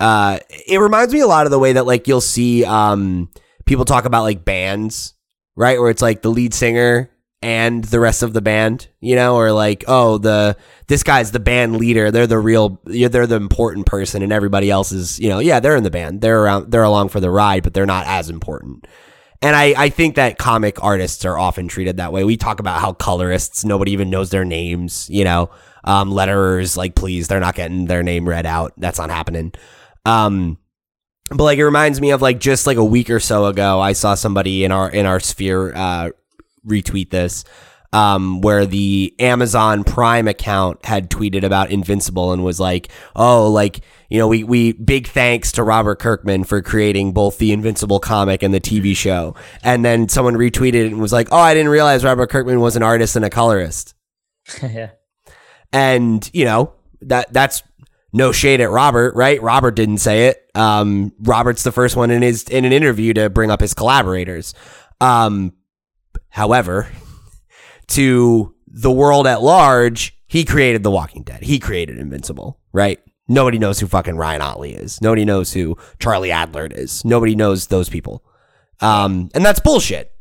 uh, 0.00 0.38
it 0.66 0.78
reminds 0.78 1.12
me 1.12 1.20
a 1.20 1.26
lot 1.26 1.46
of 1.46 1.50
the 1.50 1.58
way 1.58 1.72
that 1.74 1.86
like 1.86 2.08
you'll 2.08 2.20
see, 2.20 2.64
um, 2.64 3.30
people 3.66 3.84
talk 3.84 4.04
about 4.04 4.22
like 4.22 4.44
bands, 4.44 5.14
right? 5.56 5.78
Where 5.78 5.90
it's 5.90 6.02
like 6.02 6.22
the 6.22 6.30
lead 6.30 6.54
singer 6.54 7.10
and 7.40 7.84
the 7.84 8.00
rest 8.00 8.22
of 8.22 8.32
the 8.32 8.40
band, 8.40 8.88
you 9.00 9.14
know, 9.14 9.36
or 9.36 9.52
like, 9.52 9.84
oh, 9.86 10.18
the 10.18 10.56
this 10.88 11.02
guy's 11.02 11.30
the 11.30 11.38
band 11.38 11.76
leader. 11.76 12.10
They're 12.10 12.26
the 12.26 12.38
real, 12.38 12.80
they're 12.84 13.26
the 13.26 13.36
important 13.36 13.86
person, 13.86 14.22
and 14.22 14.32
everybody 14.32 14.70
else 14.70 14.90
is, 14.90 15.20
you 15.20 15.28
know, 15.28 15.38
yeah, 15.38 15.60
they're 15.60 15.76
in 15.76 15.84
the 15.84 15.90
band. 15.90 16.20
They're 16.20 16.42
around, 16.42 16.72
they're 16.72 16.82
along 16.82 17.10
for 17.10 17.20
the 17.20 17.30
ride, 17.30 17.62
but 17.62 17.74
they're 17.74 17.86
not 17.86 18.06
as 18.06 18.28
important. 18.28 18.86
And 19.40 19.54
I, 19.54 19.74
I 19.76 19.88
think 19.88 20.16
that 20.16 20.36
comic 20.38 20.82
artists 20.82 21.24
are 21.24 21.38
often 21.38 21.68
treated 21.68 21.98
that 21.98 22.12
way. 22.12 22.24
We 22.24 22.36
talk 22.36 22.58
about 22.58 22.80
how 22.80 22.92
colorists, 22.92 23.64
nobody 23.64 23.92
even 23.92 24.10
knows 24.10 24.30
their 24.30 24.44
names, 24.44 25.08
you 25.08 25.22
know, 25.22 25.50
um, 25.84 26.10
letterers, 26.10 26.76
like, 26.76 26.96
please, 26.96 27.28
they're 27.28 27.38
not 27.38 27.54
getting 27.54 27.86
their 27.86 28.02
name 28.02 28.28
read 28.28 28.46
out. 28.46 28.72
That's 28.76 28.98
not 28.98 29.10
happening. 29.10 29.52
Um, 30.04 30.58
but 31.30 31.44
like, 31.44 31.58
it 31.58 31.64
reminds 31.64 32.00
me 32.00 32.10
of 32.10 32.20
like 32.20 32.40
just 32.40 32.66
like 32.66 32.78
a 32.78 32.84
week 32.84 33.10
or 33.10 33.20
so 33.20 33.46
ago, 33.46 33.80
I 33.80 33.92
saw 33.92 34.14
somebody 34.14 34.64
in 34.64 34.72
our, 34.72 34.90
in 34.90 35.06
our 35.06 35.20
sphere, 35.20 35.72
uh, 35.74 36.10
retweet 36.66 37.10
this, 37.10 37.44
um, 37.92 38.40
where 38.40 38.66
the 38.66 39.14
Amazon 39.18 39.84
Prime 39.84 40.28
account 40.28 40.84
had 40.84 41.10
tweeted 41.10 41.42
about 41.42 41.70
Invincible 41.70 42.32
and 42.32 42.44
was 42.44 42.60
like, 42.60 42.88
oh, 43.16 43.50
like, 43.50 43.80
you 44.10 44.18
know, 44.18 44.28
we, 44.28 44.44
we 44.44 44.72
big 44.72 45.06
thanks 45.06 45.52
to 45.52 45.62
Robert 45.62 45.98
Kirkman 45.98 46.44
for 46.44 46.62
creating 46.62 47.12
both 47.12 47.38
the 47.38 47.52
Invincible 47.52 48.00
comic 48.00 48.42
and 48.42 48.52
the 48.52 48.60
TV 48.60 48.96
show. 48.96 49.34
And 49.62 49.84
then 49.84 50.08
someone 50.08 50.34
retweeted 50.34 50.86
and 50.86 51.00
was 51.00 51.12
like, 51.12 51.28
"Oh, 51.30 51.38
I 51.38 51.54
didn't 51.54 51.70
realize 51.70 52.04
Robert 52.04 52.30
Kirkman 52.30 52.60
was 52.60 52.76
an 52.76 52.82
artist 52.82 53.16
and 53.16 53.24
a 53.24 53.30
colorist." 53.30 53.94
yeah. 54.62 54.90
And 55.72 56.28
you 56.32 56.46
know 56.46 56.72
that 57.02 57.32
that's 57.32 57.62
no 58.12 58.32
shade 58.32 58.60
at 58.60 58.70
Robert, 58.70 59.14
right? 59.14 59.42
Robert 59.42 59.72
didn't 59.72 59.98
say 59.98 60.28
it. 60.28 60.50
Um, 60.54 61.12
Robert's 61.20 61.62
the 61.62 61.72
first 61.72 61.96
one 61.96 62.10
in 62.10 62.22
his 62.22 62.44
in 62.44 62.64
an 62.64 62.72
interview 62.72 63.12
to 63.14 63.28
bring 63.28 63.50
up 63.50 63.60
his 63.60 63.74
collaborators. 63.74 64.54
Um, 65.00 65.52
however, 66.30 66.88
to 67.88 68.54
the 68.66 68.90
world 68.90 69.26
at 69.26 69.42
large, 69.42 70.16
he 70.26 70.44
created 70.44 70.82
The 70.82 70.90
Walking 70.90 71.22
Dead. 71.22 71.42
He 71.42 71.58
created 71.58 71.98
Invincible, 71.98 72.60
right? 72.72 73.00
Nobody 73.28 73.58
knows 73.58 73.78
who 73.78 73.86
fucking 73.86 74.16
Ryan 74.16 74.42
Ottley 74.42 74.74
is. 74.74 75.00
Nobody 75.00 75.24
knows 75.24 75.52
who 75.52 75.76
Charlie 75.98 76.30
Adler 76.30 76.66
is. 76.66 77.04
Nobody 77.04 77.34
knows 77.34 77.66
those 77.66 77.88
people. 77.88 78.24
Um, 78.80 79.30
and 79.34 79.44
that's 79.44 79.60
bullshit. 79.60 80.12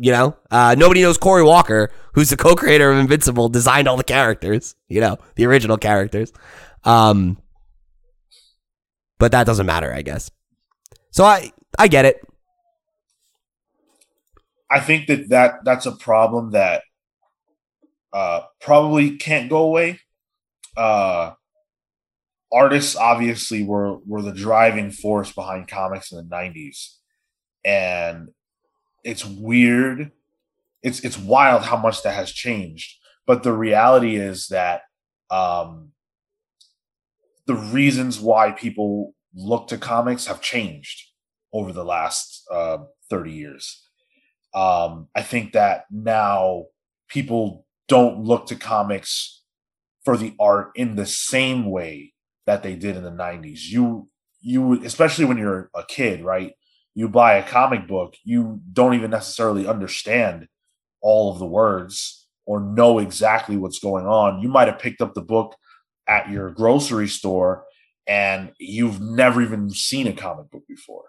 You 0.00 0.12
know, 0.12 0.36
uh, 0.50 0.76
nobody 0.78 1.02
knows 1.02 1.18
Corey 1.18 1.42
Walker, 1.42 1.90
who's 2.14 2.30
the 2.30 2.36
co-creator 2.36 2.90
of 2.90 2.98
Invincible, 2.98 3.48
designed 3.48 3.88
all 3.88 3.96
the 3.96 4.04
characters. 4.04 4.76
You 4.88 5.00
know, 5.00 5.18
the 5.34 5.46
original 5.46 5.76
characters. 5.76 6.32
Um, 6.84 7.38
but 9.18 9.32
that 9.32 9.44
doesn't 9.44 9.66
matter, 9.66 9.92
I 9.92 10.02
guess. 10.02 10.30
So 11.10 11.24
I 11.24 11.52
I 11.78 11.88
get 11.88 12.04
it. 12.04 12.24
I 14.70 14.80
think 14.80 15.06
that, 15.06 15.30
that 15.30 15.64
that's 15.64 15.86
a 15.86 15.96
problem 15.96 16.52
that 16.52 16.82
uh, 18.12 18.42
probably 18.60 19.16
can't 19.16 19.50
go 19.50 19.64
away. 19.64 20.00
Uh, 20.76 21.32
artists 22.52 22.96
obviously 22.96 23.62
were 23.64 23.98
were 24.06 24.22
the 24.22 24.32
driving 24.32 24.90
force 24.90 25.32
behind 25.32 25.68
comics 25.68 26.12
in 26.12 26.18
the 26.18 26.34
90s 26.34 26.98
and 27.64 28.28
it's 29.04 29.24
weird. 29.24 30.12
It's 30.82 31.00
it's 31.00 31.18
wild 31.18 31.62
how 31.62 31.76
much 31.76 32.02
that 32.02 32.14
has 32.14 32.32
changed. 32.32 32.96
But 33.26 33.42
the 33.42 33.52
reality 33.52 34.16
is 34.16 34.48
that 34.48 34.82
um, 35.30 35.92
the 37.46 37.54
reasons 37.54 38.20
why 38.20 38.52
people 38.52 39.14
look 39.34 39.68
to 39.68 39.78
comics 39.78 40.26
have 40.26 40.40
changed 40.40 41.10
over 41.52 41.72
the 41.72 41.84
last 41.84 42.44
uh, 42.50 42.78
30 43.10 43.32
years. 43.32 43.87
Um, 44.54 45.08
I 45.14 45.22
think 45.22 45.52
that 45.52 45.84
now 45.90 46.66
people 47.08 47.66
don't 47.86 48.24
look 48.24 48.46
to 48.46 48.56
comics 48.56 49.42
for 50.04 50.16
the 50.16 50.34
art 50.40 50.70
in 50.74 50.96
the 50.96 51.06
same 51.06 51.70
way 51.70 52.14
that 52.46 52.62
they 52.62 52.74
did 52.74 52.96
in 52.96 53.02
the 53.02 53.10
90s. 53.10 53.60
You 53.68 54.08
you 54.40 54.84
especially 54.84 55.24
when 55.24 55.36
you're 55.36 55.68
a 55.74 55.84
kid, 55.84 56.24
right? 56.24 56.52
you 56.98 57.08
buy 57.08 57.34
a 57.34 57.48
comic 57.48 57.86
book, 57.86 58.16
you 58.24 58.60
don't 58.72 58.94
even 58.94 59.12
necessarily 59.12 59.68
understand 59.68 60.48
all 61.00 61.32
of 61.32 61.38
the 61.38 61.46
words 61.46 62.26
or 62.44 62.58
know 62.58 62.98
exactly 62.98 63.56
what's 63.56 63.78
going 63.78 64.04
on. 64.04 64.42
You 64.42 64.48
might 64.48 64.66
have 64.66 64.80
picked 64.80 65.00
up 65.00 65.14
the 65.14 65.22
book 65.22 65.54
at 66.08 66.28
your 66.28 66.50
grocery 66.50 67.06
store 67.06 67.62
and 68.08 68.50
you've 68.58 69.00
never 69.00 69.40
even 69.40 69.70
seen 69.70 70.08
a 70.08 70.12
comic 70.12 70.50
book 70.50 70.64
before. 70.66 71.04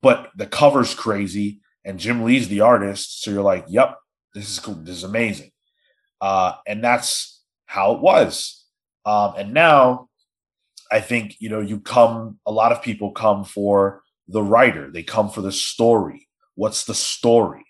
But 0.00 0.30
the 0.34 0.46
cover's 0.46 0.94
crazy 0.94 1.60
and 1.84 1.98
Jim 1.98 2.24
Lee's 2.24 2.48
the 2.48 2.60
artist, 2.60 3.22
so 3.22 3.30
you're 3.30 3.42
like, 3.42 3.64
"Yep, 3.68 3.96
this 4.34 4.50
is 4.50 4.58
cool. 4.58 4.74
This 4.74 4.96
is 4.96 5.04
amazing." 5.04 5.50
Uh, 6.20 6.54
and 6.66 6.82
that's 6.82 7.42
how 7.66 7.94
it 7.94 8.00
was. 8.00 8.64
Um, 9.04 9.34
and 9.36 9.54
now, 9.54 10.08
I 10.90 11.00
think 11.00 11.36
you 11.38 11.48
know, 11.48 11.60
you 11.60 11.80
come. 11.80 12.38
A 12.46 12.52
lot 12.52 12.72
of 12.72 12.82
people 12.82 13.12
come 13.12 13.44
for 13.44 14.02
the 14.28 14.42
writer, 14.42 14.90
they 14.90 15.02
come 15.02 15.30
for 15.30 15.40
the 15.40 15.52
story. 15.52 16.28
What's 16.54 16.84
the 16.84 16.94
story? 16.94 17.64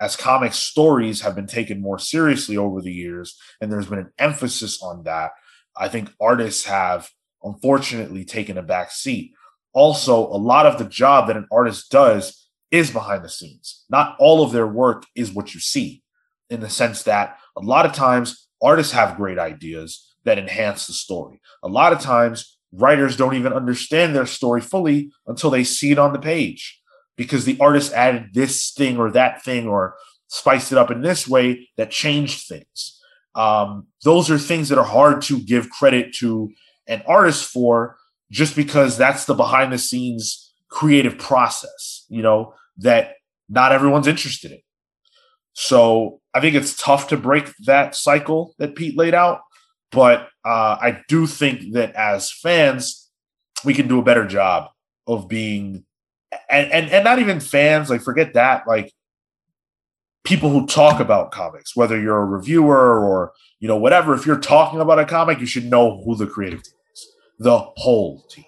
As 0.00 0.16
comic 0.16 0.54
stories 0.54 1.20
have 1.20 1.34
been 1.34 1.46
taken 1.46 1.80
more 1.80 1.98
seriously 1.98 2.56
over 2.56 2.80
the 2.80 2.92
years, 2.92 3.36
and 3.60 3.70
there's 3.70 3.88
been 3.88 3.98
an 3.98 4.12
emphasis 4.18 4.82
on 4.82 5.04
that, 5.04 5.32
I 5.76 5.88
think 5.88 6.12
artists 6.20 6.64
have 6.64 7.10
unfortunately 7.42 8.24
taken 8.24 8.56
a 8.56 8.62
back 8.62 8.90
seat. 8.90 9.32
Also, 9.74 10.18
a 10.18 10.38
lot 10.38 10.66
of 10.66 10.78
the 10.78 10.84
job 10.84 11.26
that 11.26 11.36
an 11.36 11.46
artist 11.52 11.90
does 11.90 12.47
is 12.70 12.90
behind 12.90 13.24
the 13.24 13.28
scenes. 13.28 13.84
Not 13.88 14.16
all 14.18 14.42
of 14.42 14.52
their 14.52 14.66
work 14.66 15.04
is 15.14 15.32
what 15.32 15.54
you 15.54 15.60
see, 15.60 16.02
in 16.50 16.60
the 16.60 16.70
sense 16.70 17.02
that 17.04 17.38
a 17.56 17.60
lot 17.60 17.86
of 17.86 17.92
times 17.92 18.48
artists 18.62 18.92
have 18.92 19.16
great 19.16 19.38
ideas 19.38 20.14
that 20.24 20.38
enhance 20.38 20.86
the 20.86 20.92
story. 20.92 21.40
A 21.62 21.68
lot 21.68 21.92
of 21.92 22.00
times 22.00 22.58
writers 22.72 23.16
don't 23.16 23.34
even 23.34 23.52
understand 23.52 24.14
their 24.14 24.26
story 24.26 24.60
fully 24.60 25.10
until 25.26 25.50
they 25.50 25.64
see 25.64 25.90
it 25.90 25.98
on 25.98 26.12
the 26.12 26.18
page 26.18 26.80
because 27.16 27.44
the 27.44 27.58
artist 27.60 27.92
added 27.92 28.28
this 28.34 28.72
thing 28.72 28.98
or 28.98 29.10
that 29.10 29.42
thing 29.42 29.66
or 29.66 29.96
spiced 30.28 30.72
it 30.72 30.78
up 30.78 30.90
in 30.90 31.00
this 31.00 31.26
way 31.26 31.68
that 31.76 31.90
changed 31.90 32.46
things. 32.46 33.00
Um, 33.34 33.86
those 34.04 34.30
are 34.30 34.38
things 34.38 34.68
that 34.68 34.78
are 34.78 34.84
hard 34.84 35.22
to 35.22 35.40
give 35.40 35.70
credit 35.70 36.14
to 36.16 36.50
an 36.86 37.02
artist 37.06 37.50
for 37.50 37.96
just 38.30 38.54
because 38.54 38.98
that's 38.98 39.24
the 39.24 39.34
behind 39.34 39.72
the 39.72 39.78
scenes 39.78 40.52
creative 40.68 41.16
process, 41.18 42.04
you 42.08 42.22
know, 42.22 42.54
that 42.78 43.14
not 43.48 43.72
everyone's 43.72 44.06
interested 44.06 44.52
in. 44.52 44.60
So 45.52 46.20
I 46.34 46.40
think 46.40 46.54
it's 46.54 46.80
tough 46.80 47.08
to 47.08 47.16
break 47.16 47.52
that 47.66 47.96
cycle 47.96 48.54
that 48.58 48.76
Pete 48.76 48.96
laid 48.96 49.14
out. 49.14 49.40
But 49.90 50.28
uh, 50.44 50.76
I 50.80 51.02
do 51.08 51.26
think 51.26 51.72
that 51.72 51.94
as 51.94 52.30
fans, 52.30 53.10
we 53.64 53.74
can 53.74 53.88
do 53.88 53.98
a 53.98 54.04
better 54.04 54.26
job 54.26 54.68
of 55.06 55.28
being, 55.28 55.84
and, 56.50 56.70
and 56.70 56.90
and 56.90 57.04
not 57.04 57.18
even 57.18 57.40
fans. 57.40 57.88
Like 57.90 58.02
forget 58.02 58.34
that. 58.34 58.68
Like 58.68 58.92
people 60.24 60.50
who 60.50 60.66
talk 60.66 61.00
about 61.00 61.32
comics, 61.32 61.74
whether 61.74 61.98
you're 61.98 62.20
a 62.20 62.24
reviewer 62.24 63.00
or 63.00 63.32
you 63.60 63.66
know 63.66 63.76
whatever. 63.78 64.14
If 64.14 64.26
you're 64.26 64.38
talking 64.38 64.80
about 64.80 64.98
a 64.98 65.06
comic, 65.06 65.40
you 65.40 65.46
should 65.46 65.64
know 65.64 66.02
who 66.04 66.14
the 66.14 66.26
creative 66.26 66.62
team 66.62 66.74
is, 66.92 67.06
the 67.38 67.58
whole 67.58 68.22
team. 68.28 68.44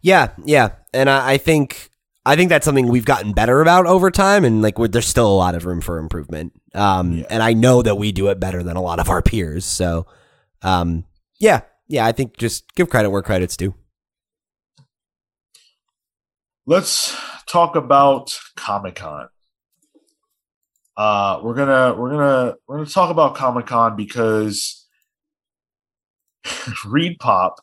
Yeah, 0.00 0.30
yeah, 0.44 0.70
and 0.94 1.10
I, 1.10 1.32
I 1.32 1.36
think 1.36 1.87
I 2.28 2.36
think 2.36 2.50
that's 2.50 2.66
something 2.66 2.88
we've 2.88 3.06
gotten 3.06 3.32
better 3.32 3.62
about 3.62 3.86
over 3.86 4.10
time, 4.10 4.44
and 4.44 4.60
like 4.60 4.76
there's 4.76 5.06
still 5.06 5.26
a 5.26 5.32
lot 5.34 5.54
of 5.54 5.64
room 5.64 5.80
for 5.80 5.96
improvement. 5.96 6.52
Um, 6.74 7.12
yeah. 7.14 7.24
and 7.30 7.42
I 7.42 7.54
know 7.54 7.80
that 7.80 7.94
we 7.94 8.12
do 8.12 8.28
it 8.28 8.38
better 8.38 8.62
than 8.62 8.76
a 8.76 8.82
lot 8.82 9.00
of 9.00 9.08
our 9.08 9.22
peers. 9.22 9.64
So, 9.64 10.06
um, 10.60 11.06
yeah, 11.40 11.62
yeah, 11.86 12.04
I 12.04 12.12
think 12.12 12.36
just 12.36 12.74
give 12.74 12.90
credit 12.90 13.08
where 13.08 13.22
credit's 13.22 13.56
due. 13.56 13.72
Let's 16.66 17.18
talk 17.46 17.76
about 17.76 18.38
Comic 18.56 18.96
Con. 18.96 19.30
Uh, 20.98 21.40
we're 21.42 21.54
gonna 21.54 21.94
we're 21.98 22.10
gonna 22.10 22.56
we're 22.66 22.76
gonna 22.76 22.90
talk 22.90 23.08
about 23.08 23.36
Comic 23.36 23.64
Con 23.64 23.96
because 23.96 24.86
ReedPop 26.44 27.54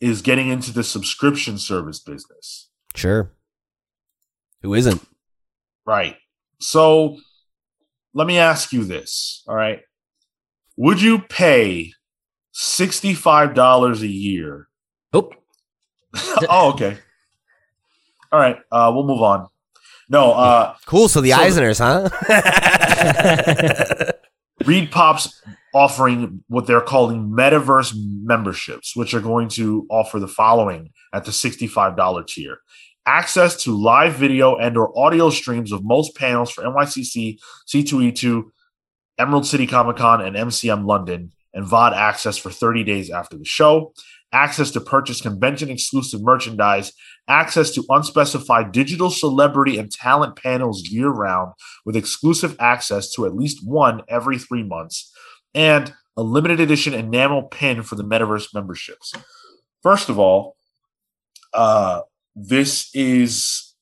is 0.00 0.20
getting 0.20 0.48
into 0.48 0.72
the 0.72 0.82
subscription 0.82 1.58
service 1.58 2.00
business. 2.00 2.70
Sure. 2.96 3.30
Who 4.62 4.74
isn't? 4.74 5.04
Right. 5.86 6.16
So 6.58 7.18
let 8.14 8.26
me 8.26 8.38
ask 8.38 8.72
you 8.72 8.84
this. 8.84 9.42
All 9.46 9.54
right. 9.54 9.80
Would 10.76 11.00
you 11.00 11.20
pay 11.20 11.92
$65 12.54 14.00
a 14.00 14.06
year? 14.06 14.68
Nope. 15.12 15.34
oh, 16.48 16.72
okay. 16.72 16.98
All 18.32 18.40
right. 18.40 18.58
Uh, 18.70 18.90
we'll 18.94 19.06
move 19.06 19.22
on. 19.22 19.48
No. 20.08 20.32
Uh, 20.32 20.74
cool. 20.86 21.08
So 21.08 21.20
the 21.20 21.30
so 21.30 21.38
Eisners, 21.38 21.78
huh? 21.78 22.08
ReedPop's 24.62 25.42
offering 25.72 26.42
what 26.48 26.66
they're 26.66 26.80
calling 26.80 27.30
metaverse 27.30 27.94
memberships, 28.22 28.96
which 28.96 29.14
are 29.14 29.20
going 29.20 29.48
to 29.48 29.86
offer 29.88 30.18
the 30.18 30.28
following 30.28 30.90
at 31.12 31.24
the 31.24 31.30
$65 31.30 32.26
tier 32.26 32.58
access 33.06 33.56
to 33.64 33.76
live 33.76 34.14
video 34.14 34.56
and 34.56 34.76
or 34.76 34.96
audio 34.98 35.30
streams 35.30 35.72
of 35.72 35.84
most 35.84 36.14
panels 36.14 36.50
for 36.50 36.62
NYCC, 36.62 37.38
C2E2, 37.68 38.44
Emerald 39.18 39.46
City 39.46 39.66
Comic 39.66 39.96
Con, 39.96 40.20
and 40.20 40.36
MCM 40.36 40.86
London, 40.86 41.32
and 41.52 41.66
VOD 41.66 41.92
access 41.92 42.36
for 42.38 42.50
30 42.50 42.84
days 42.84 43.10
after 43.10 43.36
the 43.36 43.44
show, 43.44 43.92
access 44.32 44.70
to 44.70 44.80
purchase 44.80 45.20
convention 45.20 45.70
exclusive 45.70 46.22
merchandise, 46.22 46.92
access 47.28 47.70
to 47.72 47.84
unspecified 47.88 48.72
digital 48.72 49.10
celebrity 49.10 49.78
and 49.78 49.90
talent 49.90 50.36
panels 50.36 50.88
year 50.88 51.08
round 51.08 51.52
with 51.84 51.96
exclusive 51.96 52.56
access 52.60 53.12
to 53.12 53.26
at 53.26 53.34
least 53.34 53.66
one 53.66 54.02
every 54.08 54.38
three 54.38 54.62
months, 54.62 55.12
and 55.54 55.92
a 56.16 56.22
limited 56.22 56.60
edition 56.60 56.94
enamel 56.94 57.42
pin 57.44 57.82
for 57.82 57.96
the 57.96 58.04
metaverse 58.04 58.54
memberships. 58.54 59.12
First 59.82 60.08
of 60.08 60.18
all, 60.18 60.56
uh, 61.54 62.02
this 62.48 62.90
is 62.94 63.74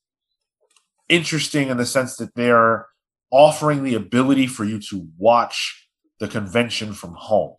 interesting 1.09 1.69
in 1.69 1.77
the 1.77 1.87
sense 1.87 2.17
that 2.17 2.35
they're 2.35 2.87
offering 3.31 3.85
the 3.85 3.95
ability 3.95 4.47
for 4.47 4.65
you 4.65 4.81
to 4.81 5.07
watch 5.17 5.89
the 6.19 6.29
convention 6.29 6.93
from 6.93 7.15
home. 7.15 7.55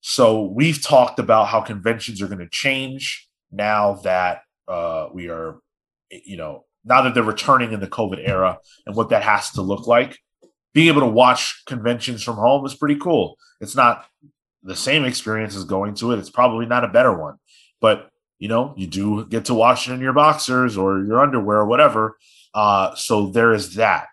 So 0.00 0.42
we've 0.42 0.82
talked 0.82 1.18
about 1.18 1.48
how 1.48 1.60
conventions 1.60 2.20
are 2.20 2.26
going 2.26 2.40
to 2.40 2.48
change 2.48 3.26
now 3.50 3.94
that 4.04 4.42
uh, 4.68 5.08
we 5.12 5.28
are, 5.28 5.60
you 6.10 6.36
know, 6.36 6.66
now 6.84 7.02
that 7.02 7.14
they're 7.14 7.22
returning 7.22 7.72
in 7.72 7.80
the 7.80 7.86
COVID 7.86 8.20
era 8.22 8.58
and 8.86 8.94
what 8.94 9.08
that 9.08 9.22
has 9.22 9.50
to 9.52 9.62
look 9.62 9.86
like. 9.86 10.18
Being 10.74 10.88
able 10.88 11.00
to 11.00 11.06
watch 11.06 11.62
conventions 11.66 12.22
from 12.22 12.36
home 12.36 12.66
is 12.66 12.74
pretty 12.74 12.96
cool. 12.96 13.38
It's 13.60 13.76
not 13.76 14.04
the 14.62 14.76
same 14.76 15.04
experience 15.04 15.56
as 15.56 15.64
going 15.64 15.94
to 15.94 16.12
it. 16.12 16.18
It's 16.18 16.30
probably 16.30 16.66
not 16.66 16.84
a 16.84 16.88
better 16.88 17.16
one, 17.16 17.36
but 17.80 18.10
you 18.44 18.48
know, 18.48 18.74
you 18.76 18.86
do 18.86 19.24
get 19.24 19.46
to 19.46 19.54
wash 19.54 19.88
it 19.88 19.92
in 19.94 20.00
your 20.00 20.12
boxers 20.12 20.76
or 20.76 21.02
your 21.02 21.18
underwear 21.18 21.60
or 21.60 21.66
whatever. 21.66 22.18
Uh, 22.52 22.94
so 22.94 23.28
there 23.30 23.54
is 23.54 23.74
that. 23.76 24.04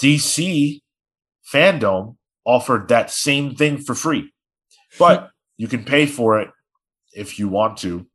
DC 0.00 0.80
fandom 1.52 2.14
offered 2.44 2.86
that 2.90 3.10
same 3.10 3.56
thing 3.56 3.78
for 3.78 3.96
free, 3.96 4.32
but 5.00 5.30
you 5.56 5.66
can 5.66 5.82
pay 5.84 6.06
for 6.06 6.38
it 6.40 6.48
if 7.12 7.40
you 7.40 7.48
want 7.48 7.76
to. 7.78 8.06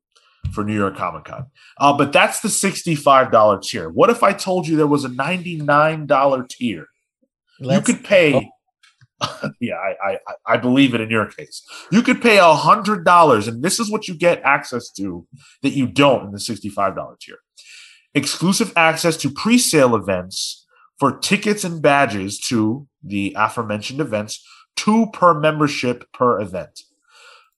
for 0.54 0.64
New 0.64 0.74
York 0.84 0.96
Comic 0.96 1.26
Con. 1.26 1.48
Uh, 1.78 1.94
but 1.98 2.14
that's 2.14 2.40
the 2.40 2.48
$65 2.48 3.62
tier. 3.62 3.90
What 3.90 4.10
if 4.10 4.24
I 4.24 4.32
told 4.34 4.68
you 4.70 4.78
there 4.78 4.88
was 4.88 5.04
a 5.06 5.10
$99 5.10 6.48
tier? 6.50 6.86
Let's- 7.60 7.88
you 7.90 7.94
could 7.96 8.06
pay. 8.06 8.50
yeah, 9.60 9.76
I, 9.76 9.96
I 10.12 10.18
I 10.46 10.58
believe 10.58 10.94
it 10.94 11.02
in 11.02 11.10
your 11.10 11.28
case. 11.28 11.64
You 11.92 12.02
could 12.02 12.22
pay 12.22 12.38
a 12.38 12.54
hundred 12.54 13.06
dollars, 13.06 13.48
and 13.48 13.64
this 13.64 13.80
is 13.80 13.92
what 13.92 14.08
you 14.08 14.16
get 14.16 14.42
access 14.44 14.90
to 14.94 15.28
that 15.62 15.72
you 15.72 15.88
don't 15.88 16.26
in 16.26 16.32
the 16.32 16.40
sixty-five 16.40 16.96
dollar 16.96 17.18
tier. 17.22 17.38
Exclusive 18.14 18.74
access 18.76 19.16
to 19.18 19.30
pre-sale 19.30 19.96
events 19.96 20.66
for 21.00 21.18
tickets 21.18 21.64
and 21.64 21.82
badges 21.82 22.40
to 22.40 22.88
the 23.04 23.36
aforementioned 23.38 24.02
events, 24.02 24.46
two 24.76 25.08
per 25.14 25.40
membership 25.40 26.12
per 26.14 26.40
event. 26.40 26.82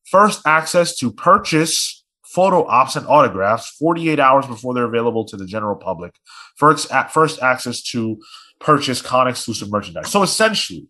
First 0.05 0.41
access 0.45 0.95
to 0.97 1.11
purchase 1.11 2.03
photo 2.33 2.65
ops 2.67 2.95
and 2.95 3.05
autographs 3.07 3.69
48 3.77 4.19
hours 4.19 4.47
before 4.47 4.73
they're 4.73 4.85
available 4.85 5.25
to 5.25 5.37
the 5.37 5.45
general 5.45 5.75
public. 5.75 6.15
First, 6.55 6.89
first 7.11 7.41
access 7.41 7.81
to 7.91 8.17
purchase 8.59 9.01
con 9.01 9.27
exclusive 9.27 9.69
merchandise. 9.69 10.11
So 10.11 10.23
essentially, 10.23 10.87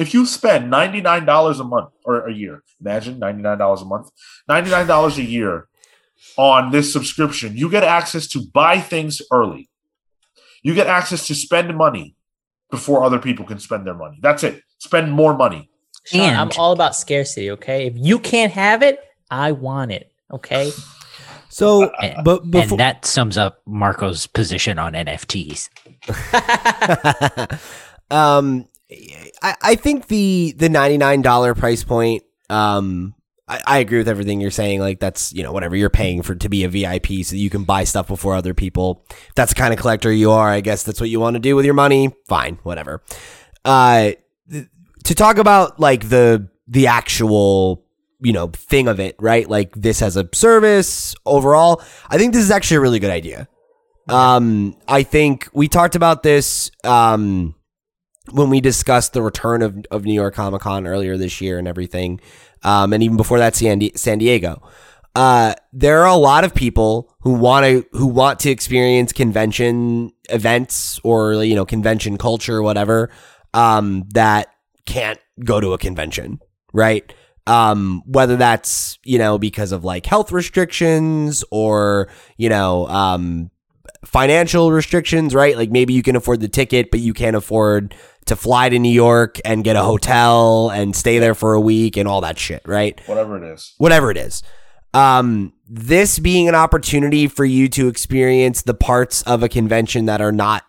if 0.00 0.14
you 0.14 0.24
spend 0.24 0.72
$99 0.72 1.60
a 1.60 1.64
month 1.64 1.90
or 2.06 2.26
a 2.26 2.32
year, 2.32 2.62
imagine 2.80 3.20
$99 3.20 3.82
a 3.82 3.84
month, 3.84 4.10
$99 4.48 5.18
a 5.18 5.22
year 5.22 5.68
on 6.38 6.70
this 6.70 6.90
subscription, 6.90 7.54
you 7.54 7.70
get 7.70 7.84
access 7.84 8.26
to 8.28 8.40
buy 8.54 8.80
things 8.80 9.20
early. 9.30 9.68
You 10.62 10.74
get 10.74 10.86
access 10.86 11.26
to 11.26 11.34
spend 11.34 11.76
money 11.76 12.16
before 12.70 13.04
other 13.04 13.18
people 13.18 13.44
can 13.44 13.58
spend 13.58 13.86
their 13.86 13.94
money. 13.94 14.18
That's 14.22 14.42
it. 14.42 14.62
Spend 14.78 15.12
more 15.12 15.36
money. 15.36 15.70
Sean, 16.06 16.34
I'm 16.34 16.50
all 16.56 16.72
about 16.72 16.96
scarcity. 16.96 17.50
Okay, 17.50 17.86
if 17.88 17.94
you 17.96 18.18
can't 18.18 18.52
have 18.52 18.82
it, 18.82 19.00
I 19.30 19.52
want 19.52 19.92
it. 19.92 20.10
Okay. 20.32 20.72
So, 21.52 21.90
And- 22.00 22.22
but 22.24 22.48
before, 22.48 22.74
and 22.74 22.78
that 22.78 23.04
sums 23.04 23.36
up 23.36 23.60
Marco's 23.66 24.28
position 24.28 24.78
on 24.78 24.92
NFTs. 24.92 25.68
um, 28.12 28.68
I, 29.42 29.56
I 29.62 29.74
think 29.74 30.08
the 30.08 30.54
the 30.56 30.68
ninety 30.68 30.98
nine 30.98 31.22
dollar 31.22 31.54
price 31.54 31.84
point. 31.84 32.24
Um, 32.48 33.14
I, 33.48 33.60
I 33.66 33.78
agree 33.78 33.98
with 33.98 34.08
everything 34.08 34.40
you're 34.40 34.50
saying. 34.50 34.80
Like 34.80 35.00
that's 35.00 35.32
you 35.32 35.42
know 35.42 35.52
whatever 35.52 35.76
you're 35.76 35.90
paying 35.90 36.22
for 36.22 36.34
to 36.34 36.48
be 36.48 36.64
a 36.64 36.68
VIP, 36.68 37.24
so 37.24 37.30
that 37.30 37.38
you 37.38 37.50
can 37.50 37.64
buy 37.64 37.84
stuff 37.84 38.08
before 38.08 38.34
other 38.34 38.54
people. 38.54 39.04
If 39.10 39.34
that's 39.34 39.52
the 39.52 39.60
kind 39.60 39.72
of 39.72 39.78
collector 39.80 40.12
you 40.12 40.30
are, 40.30 40.48
I 40.48 40.60
guess 40.60 40.82
that's 40.82 41.00
what 41.00 41.10
you 41.10 41.20
want 41.20 41.34
to 41.34 41.40
do 41.40 41.56
with 41.56 41.64
your 41.64 41.74
money. 41.74 42.14
Fine, 42.26 42.58
whatever. 42.62 43.02
Uh, 43.64 44.12
th- 44.50 44.66
to 45.04 45.14
talk 45.14 45.38
about 45.38 45.78
like 45.78 46.08
the 46.08 46.48
the 46.66 46.86
actual 46.86 47.84
you 48.20 48.32
know 48.32 48.48
thing 48.48 48.88
of 48.88 49.00
it, 49.00 49.16
right? 49.18 49.48
Like 49.48 49.74
this 49.74 50.02
as 50.02 50.16
a 50.16 50.28
service 50.32 51.14
overall. 51.26 51.82
I 52.08 52.18
think 52.18 52.32
this 52.32 52.42
is 52.42 52.50
actually 52.50 52.78
a 52.78 52.80
really 52.80 52.98
good 52.98 53.10
idea. 53.10 53.48
Um, 54.08 54.76
I 54.88 55.04
think 55.04 55.48
we 55.52 55.68
talked 55.68 55.94
about 55.94 56.24
this 56.24 56.70
um, 56.82 57.54
when 58.32 58.50
we 58.50 58.60
discussed 58.60 59.12
the 59.12 59.22
return 59.22 59.62
of, 59.62 59.84
of 59.90 60.04
New 60.04 60.14
York 60.14 60.34
Comic 60.34 60.62
Con 60.62 60.86
earlier 60.86 61.16
this 61.16 61.40
year 61.40 61.58
and 61.58 61.68
everything, 61.68 62.20
um, 62.62 62.92
and 62.92 63.02
even 63.02 63.16
before 63.16 63.38
that, 63.38 63.54
San, 63.54 63.78
Di- 63.78 63.92
San 63.94 64.18
Diego. 64.18 64.62
Uh, 65.16 65.54
there 65.72 66.00
are 66.00 66.06
a 66.06 66.16
lot 66.16 66.44
of 66.44 66.54
people 66.54 67.12
who 67.20 67.32
want 67.32 67.66
to 67.66 67.84
who 67.92 68.06
want 68.06 68.38
to 68.40 68.50
experience 68.50 69.12
convention 69.12 70.12
events 70.28 71.00
or 71.02 71.42
you 71.42 71.54
know 71.54 71.66
convention 71.66 72.16
culture 72.16 72.58
or 72.58 72.62
whatever 72.62 73.10
um, 73.52 74.04
that 74.14 74.54
can't 74.86 75.18
go 75.44 75.60
to 75.60 75.72
a 75.72 75.78
convention, 75.78 76.38
right? 76.72 77.12
Um, 77.46 78.02
whether 78.06 78.36
that's 78.36 78.98
you 79.02 79.18
know 79.18 79.36
because 79.36 79.72
of 79.72 79.84
like 79.84 80.06
health 80.06 80.30
restrictions 80.30 81.42
or 81.50 82.08
you 82.36 82.48
know 82.48 82.86
um, 82.86 83.50
financial 84.04 84.72
restrictions, 84.72 85.34
right? 85.34 85.56
Like 85.56 85.70
maybe 85.70 85.92
you 85.92 86.02
can 86.02 86.16
afford 86.16 86.40
the 86.40 86.48
ticket, 86.48 86.90
but 86.90 87.00
you 87.00 87.12
can't 87.14 87.36
afford 87.36 87.94
to 88.30 88.36
fly 88.36 88.68
to 88.68 88.78
New 88.78 88.92
York 88.92 89.40
and 89.44 89.64
get 89.64 89.74
a 89.74 89.82
hotel 89.82 90.70
and 90.70 90.94
stay 90.94 91.18
there 91.18 91.34
for 91.34 91.54
a 91.54 91.60
week 91.60 91.96
and 91.96 92.06
all 92.06 92.20
that 92.20 92.38
shit, 92.38 92.62
right? 92.64 93.00
Whatever 93.06 93.36
it 93.36 93.52
is. 93.52 93.74
Whatever 93.78 94.12
it 94.12 94.16
is. 94.16 94.44
Um, 94.94 95.52
this 95.68 96.20
being 96.20 96.48
an 96.48 96.54
opportunity 96.54 97.26
for 97.26 97.44
you 97.44 97.68
to 97.70 97.88
experience 97.88 98.62
the 98.62 98.74
parts 98.74 99.22
of 99.22 99.42
a 99.42 99.48
convention 99.48 100.06
that 100.06 100.20
are 100.20 100.30
not 100.30 100.62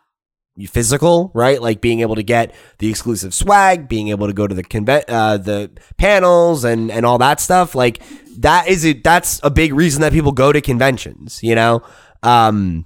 physical, 0.67 1.31
right? 1.35 1.61
Like 1.61 1.81
being 1.81 1.99
able 1.99 2.15
to 2.15 2.23
get 2.23 2.55
the 2.79 2.89
exclusive 2.89 3.31
swag, 3.31 3.87
being 3.87 4.07
able 4.07 4.25
to 4.25 4.33
go 4.33 4.47
to 4.47 4.55
the 4.55 4.63
conven- 4.63 5.05
uh, 5.07 5.37
the 5.37 5.69
panels 5.97 6.63
and 6.63 6.89
and 6.89 7.05
all 7.05 7.19
that 7.19 7.39
stuff. 7.39 7.75
Like 7.75 8.01
that 8.39 8.67
is 8.67 8.85
it. 8.85 9.03
That's 9.03 9.39
a 9.43 9.51
big 9.51 9.71
reason 9.71 10.01
that 10.01 10.13
people 10.13 10.31
go 10.31 10.51
to 10.51 10.61
conventions. 10.61 11.41
You 11.43 11.53
know. 11.53 11.83
Um, 12.23 12.85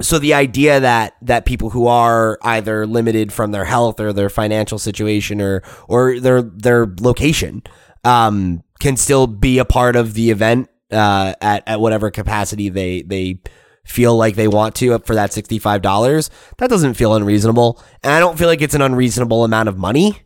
so 0.00 0.18
the 0.18 0.34
idea 0.34 0.80
that 0.80 1.14
that 1.22 1.44
people 1.44 1.70
who 1.70 1.86
are 1.86 2.38
either 2.42 2.86
limited 2.86 3.32
from 3.32 3.52
their 3.52 3.64
health 3.64 4.00
or 4.00 4.12
their 4.12 4.30
financial 4.30 4.78
situation 4.78 5.40
or 5.40 5.62
or 5.88 6.20
their 6.20 6.42
their 6.42 6.86
location 7.00 7.62
um, 8.04 8.62
can 8.80 8.96
still 8.96 9.26
be 9.26 9.58
a 9.58 9.64
part 9.64 9.96
of 9.96 10.14
the 10.14 10.30
event 10.30 10.68
uh, 10.90 11.34
at 11.40 11.62
at 11.66 11.80
whatever 11.80 12.10
capacity 12.10 12.68
they 12.68 13.02
they 13.02 13.40
feel 13.84 14.16
like 14.16 14.36
they 14.36 14.48
want 14.48 14.74
to 14.76 14.98
for 15.00 15.14
that 15.14 15.32
sixty 15.32 15.58
five 15.58 15.82
dollars. 15.82 16.30
That 16.58 16.70
doesn't 16.70 16.94
feel 16.94 17.14
unreasonable, 17.14 17.82
and 18.02 18.12
I 18.12 18.20
don't 18.20 18.38
feel 18.38 18.48
like 18.48 18.62
it's 18.62 18.74
an 18.74 18.82
unreasonable 18.82 19.44
amount 19.44 19.68
of 19.68 19.78
money. 19.78 20.22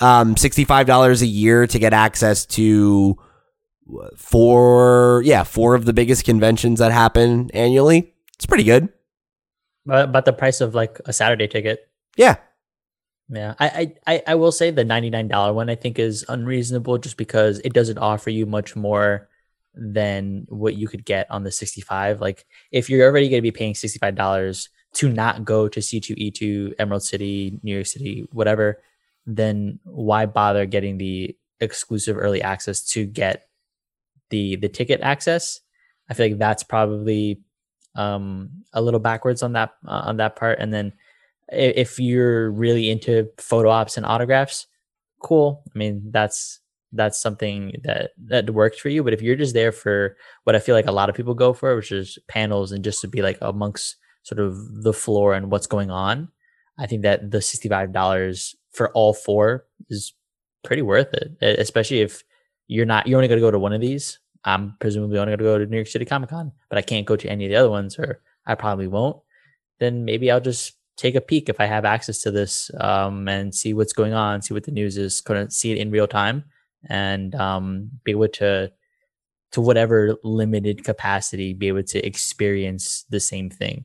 Um, 0.00 0.36
sixty 0.36 0.64
five 0.64 0.86
dollars 0.86 1.22
a 1.22 1.26
year 1.26 1.66
to 1.66 1.78
get 1.78 1.92
access 1.92 2.44
to 2.46 3.16
four, 4.16 5.22
yeah, 5.24 5.44
four 5.44 5.74
of 5.74 5.84
the 5.84 5.92
biggest 5.92 6.24
conventions 6.24 6.78
that 6.78 6.92
happen 6.92 7.50
annually. 7.52 8.14
It's 8.34 8.46
pretty 8.46 8.64
good. 8.64 8.88
But 9.84 10.04
about 10.04 10.24
the 10.24 10.32
price 10.32 10.60
of 10.60 10.74
like 10.74 11.00
a 11.06 11.12
Saturday 11.12 11.48
ticket. 11.48 11.88
Yeah. 12.16 12.36
Yeah, 13.28 13.54
I, 13.58 13.94
I, 14.06 14.22
I- 14.26 14.34
will 14.34 14.52
say 14.52 14.70
the 14.70 14.84
ninety 14.84 15.08
nine 15.08 15.28
dollar 15.28 15.52
one 15.54 15.70
I 15.70 15.74
think 15.74 15.98
is 15.98 16.24
unreasonable 16.28 16.98
just 16.98 17.16
because 17.16 17.60
it 17.60 17.72
doesn't 17.72 17.96
offer 17.98 18.28
you 18.28 18.44
much 18.44 18.76
more 18.76 19.28
than 19.74 20.44
what 20.50 20.74
you 20.74 20.86
could 20.86 21.04
get 21.04 21.30
on 21.30 21.42
the 21.44 21.50
sixty 21.50 21.80
five. 21.80 22.20
Like 22.20 22.44
if 22.72 22.90
you're 22.90 23.08
already 23.08 23.30
going 23.30 23.38
to 23.38 23.42
be 23.42 23.50
paying 23.52 23.74
sixty 23.74 23.98
five 23.98 24.16
dollars 24.16 24.68
to 24.94 25.08
not 25.08 25.44
go 25.46 25.66
to 25.68 25.80
C 25.80 25.98
two 26.00 26.14
E 26.18 26.30
two 26.30 26.74
Emerald 26.78 27.04
City, 27.04 27.58
New 27.62 27.72
York 27.72 27.86
City, 27.86 28.26
whatever, 28.32 28.82
then 29.24 29.78
why 29.84 30.26
bother 30.26 30.66
getting 30.66 30.98
the 30.98 31.34
exclusive 31.60 32.18
early 32.18 32.42
access 32.42 32.82
to 32.90 33.06
get 33.06 33.48
the 34.28 34.56
the 34.56 34.68
ticket 34.68 35.00
access? 35.00 35.60
I 36.10 36.14
feel 36.14 36.26
like 36.26 36.38
that's 36.38 36.64
probably 36.64 37.40
um 37.94 38.50
a 38.72 38.80
little 38.82 39.00
backwards 39.00 39.42
on 39.42 39.52
that 39.52 39.74
uh, 39.86 40.02
on 40.06 40.16
that 40.18 40.36
part, 40.36 40.58
and 40.58 40.72
then 40.72 40.92
if 41.48 41.98
you're 41.98 42.50
really 42.50 42.90
into 42.90 43.28
photo 43.38 43.68
ops 43.70 43.96
and 43.96 44.06
autographs, 44.06 44.66
cool. 45.20 45.62
I 45.74 45.78
mean, 45.78 46.10
that's 46.10 46.60
that's 46.92 47.20
something 47.20 47.74
that 47.84 48.12
that 48.26 48.50
works 48.50 48.78
for 48.78 48.88
you. 48.88 49.02
But 49.02 49.12
if 49.14 49.22
you're 49.22 49.36
just 49.36 49.54
there 49.54 49.72
for 49.72 50.16
what 50.44 50.56
I 50.56 50.60
feel 50.60 50.74
like 50.74 50.86
a 50.86 50.92
lot 50.92 51.08
of 51.08 51.14
people 51.16 51.34
go 51.34 51.52
for, 51.52 51.74
which 51.76 51.92
is 51.92 52.18
panels 52.28 52.72
and 52.72 52.84
just 52.84 53.00
to 53.02 53.08
be 53.08 53.22
like 53.22 53.38
amongst 53.40 53.96
sort 54.22 54.40
of 54.40 54.82
the 54.82 54.92
floor 54.92 55.34
and 55.34 55.50
what's 55.50 55.66
going 55.66 55.90
on, 55.90 56.28
I 56.78 56.86
think 56.86 57.02
that 57.02 57.30
the 57.30 57.40
sixty 57.42 57.68
five 57.68 57.92
dollars 57.92 58.54
for 58.72 58.90
all 58.92 59.12
four 59.14 59.66
is 59.90 60.14
pretty 60.64 60.82
worth 60.82 61.12
it. 61.14 61.36
Especially 61.42 62.00
if 62.00 62.24
you're 62.68 62.86
not 62.86 63.06
you're 63.06 63.18
only 63.18 63.28
going 63.28 63.38
to 63.40 63.46
go 63.46 63.50
to 63.50 63.58
one 63.58 63.72
of 63.72 63.80
these. 63.80 64.18
I'm 64.44 64.76
presumably 64.80 65.18
only 65.18 65.30
going 65.30 65.38
to 65.38 65.44
go 65.44 65.58
to 65.58 65.66
New 65.66 65.76
York 65.76 65.86
City 65.86 66.04
Comic 66.04 66.30
Con, 66.30 66.52
but 66.68 66.78
I 66.78 66.82
can't 66.82 67.06
go 67.06 67.16
to 67.16 67.28
any 67.28 67.44
of 67.44 67.50
the 67.50 67.56
other 67.56 67.70
ones, 67.70 67.98
or 67.98 68.22
I 68.46 68.54
probably 68.54 68.88
won't. 68.88 69.18
Then 69.78 70.04
maybe 70.04 70.30
I'll 70.30 70.40
just 70.40 70.74
take 70.96 71.14
a 71.14 71.20
peek 71.20 71.48
if 71.48 71.60
I 71.60 71.66
have 71.66 71.84
access 71.84 72.22
to 72.22 72.30
this 72.30 72.70
um, 72.78 73.28
and 73.28 73.54
see 73.54 73.74
what's 73.74 73.92
going 73.92 74.12
on, 74.12 74.42
see 74.42 74.54
what 74.54 74.64
the 74.64 74.72
news 74.72 74.96
is, 74.96 75.20
kind 75.20 75.40
of 75.40 75.52
see 75.52 75.72
it 75.72 75.78
in 75.78 75.90
real 75.90 76.06
time, 76.06 76.44
and 76.88 77.34
um, 77.34 77.90
be 78.04 78.12
able 78.12 78.28
to, 78.28 78.72
to 79.52 79.60
whatever 79.60 80.16
limited 80.24 80.84
capacity, 80.84 81.54
be 81.54 81.68
able 81.68 81.82
to 81.84 82.04
experience 82.04 83.04
the 83.10 83.20
same 83.20 83.48
thing. 83.50 83.84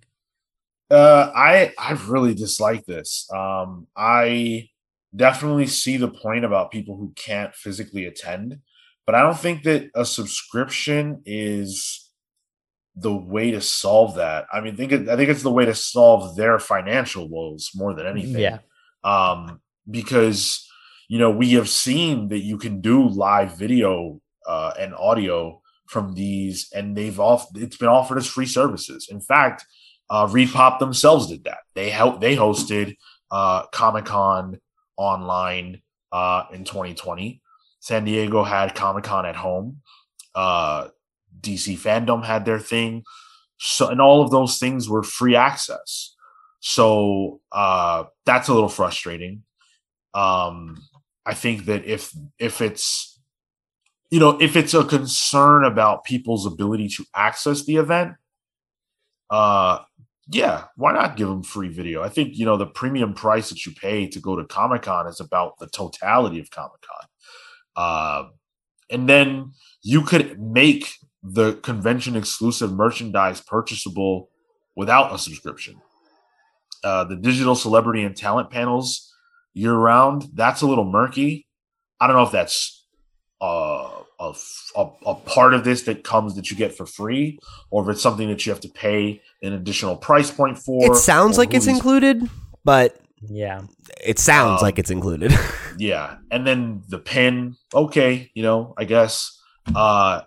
Uh, 0.89 1.31
I 1.35 1.73
I 1.77 1.91
really 2.07 2.33
dislike 2.33 2.85
this. 2.85 3.29
Um, 3.33 3.87
I 3.95 4.69
definitely 5.15 5.67
see 5.67 5.97
the 5.97 6.07
point 6.07 6.45
about 6.45 6.71
people 6.71 6.95
who 6.95 7.11
can't 7.15 7.53
physically 7.53 8.05
attend, 8.05 8.59
but 9.07 9.15
I 9.15 9.23
don't 9.23 9.39
think 9.39 9.63
that 9.63 9.89
a 9.95 10.05
subscription 10.05 11.23
is 11.25 12.11
the 12.93 13.15
way 13.15 13.51
to 13.51 13.61
solve 13.61 14.15
that. 14.15 14.45
I 14.51 14.59
mean, 14.59 14.75
think 14.75 14.91
it, 14.91 15.07
I 15.07 15.15
think 15.15 15.29
it's 15.29 15.43
the 15.43 15.51
way 15.51 15.65
to 15.65 15.73
solve 15.73 16.35
their 16.35 16.59
financial 16.59 17.29
woes 17.29 17.71
more 17.73 17.93
than 17.93 18.05
anything. 18.05 18.41
Yeah. 18.41 18.59
Um, 19.03 19.61
because 19.89 20.67
you 21.07 21.17
know 21.17 21.31
we 21.31 21.53
have 21.53 21.69
seen 21.69 22.27
that 22.29 22.39
you 22.39 22.57
can 22.57 22.81
do 22.81 23.07
live 23.07 23.57
video 23.57 24.19
uh, 24.45 24.73
and 24.77 24.93
audio 24.93 25.61
from 25.87 26.13
these, 26.13 26.67
and 26.75 26.95
they've 26.97 27.19
off 27.19 27.47
it's 27.55 27.77
been 27.77 27.87
offered 27.87 28.17
as 28.17 28.27
free 28.27 28.45
services. 28.45 29.07
In 29.09 29.21
fact, 29.21 29.65
uh, 30.09 30.27
ReedPop 30.27 30.79
themselves 30.79 31.27
did 31.27 31.45
that. 31.45 31.59
They 31.75 31.89
helped. 31.89 32.19
They 32.19 32.35
hosted 32.35 32.97
uh, 33.31 33.67
Comic 33.67 34.03
Con 34.03 34.59
online 34.97 35.81
uh, 36.11 36.43
in 36.51 36.65
2020. 36.65 37.41
San 37.87 38.03
Diego 38.03 38.43
had 38.43 38.75
Comic 38.75 39.05
Con 39.05 39.25
at 39.25 39.37
home. 39.37 39.81
Uh, 40.35 40.89
DC 41.39 41.77
Fandom 41.77 42.21
had 42.21 42.43
their 42.43 42.59
thing. 42.59 43.05
So, 43.59 43.87
and 43.87 44.01
all 44.01 44.21
of 44.21 44.29
those 44.29 44.59
things 44.59 44.89
were 44.89 45.03
free 45.03 45.37
access. 45.37 46.13
So 46.59 47.39
uh, 47.53 48.03
that's 48.25 48.49
a 48.49 48.53
little 48.53 48.67
frustrating. 48.67 49.43
Um, 50.13 50.83
I 51.25 51.33
think 51.33 51.63
that 51.65 51.85
if 51.85 52.11
if 52.37 52.59
it's 52.59 53.21
you 54.09 54.19
know 54.19 54.37
if 54.41 54.57
it's 54.57 54.73
a 54.73 54.83
concern 54.83 55.63
about 55.63 56.03
people's 56.03 56.45
ability 56.45 56.89
to 56.89 57.05
access 57.15 57.63
the 57.63 57.77
event, 57.77 58.15
uh, 59.29 59.79
yeah, 60.29 60.65
why 60.75 60.91
not 60.91 61.15
give 61.15 61.29
them 61.29 61.41
free 61.41 61.69
video? 61.69 62.03
I 62.03 62.09
think 62.09 62.37
you 62.37 62.45
know 62.45 62.57
the 62.57 62.67
premium 62.67 63.13
price 63.13 63.47
that 63.47 63.65
you 63.65 63.71
pay 63.71 64.07
to 64.07 64.19
go 64.19 64.35
to 64.35 64.43
Comic 64.43 64.81
Con 64.81 65.07
is 65.07 65.21
about 65.21 65.57
the 65.59 65.67
totality 65.67 66.41
of 66.41 66.51
Comic 66.51 66.81
Con, 66.81 67.07
uh, 67.77 68.23
and 68.89 69.07
then 69.07 69.53
you 69.83 70.01
could 70.01 70.41
make 70.41 70.95
the 71.23 71.53
convention 71.53 72.15
exclusive 72.15 72.71
merchandise 72.71 73.41
purchasable 73.41 74.29
without 74.75 75.13
a 75.13 75.17
subscription. 75.17 75.75
Uh, 76.83 77.03
the 77.03 77.15
digital 77.15 77.55
celebrity 77.55 78.03
and 78.03 78.15
talent 78.15 78.49
panels 78.49 79.13
year 79.53 79.73
round, 79.73 80.27
that's 80.33 80.61
a 80.61 80.67
little 80.67 80.85
murky. 80.85 81.47
I 81.99 82.07
don't 82.07 82.15
know 82.15 82.23
if 82.23 82.31
that's 82.31 82.85
uh, 83.41 83.89
a, 84.19 84.33
a, 84.75 84.89
a, 85.05 85.15
part 85.15 85.53
of 85.53 85.63
this 85.63 85.83
that 85.83 86.03
comes 86.03 86.35
that 86.35 86.49
you 86.49 86.57
get 86.57 86.75
for 86.75 86.85
free, 86.85 87.39
or 87.71 87.83
if 87.83 87.89
it's 87.89 88.01
something 88.01 88.27
that 88.29 88.45
you 88.45 88.51
have 88.51 88.61
to 88.61 88.69
pay 88.69 89.21
an 89.41 89.53
additional 89.53 89.95
price 89.95 90.31
point 90.31 90.57
for. 90.57 90.91
It 90.91 90.95
sounds 90.95 91.37
like 91.37 91.53
it's 91.53 91.67
included, 91.67 92.29
but 92.63 92.99
yeah, 93.21 93.61
it 94.03 94.19
sounds 94.19 94.61
Um, 94.61 94.65
like 94.65 94.79
it's 94.79 94.91
included. 94.91 95.33
yeah, 95.77 96.17
and 96.31 96.45
then 96.45 96.83
the 96.87 96.99
pin, 96.99 97.55
okay, 97.73 98.31
you 98.33 98.43
know, 98.43 98.73
I 98.77 98.83
guess. 98.85 99.33
Uh, 99.75 100.21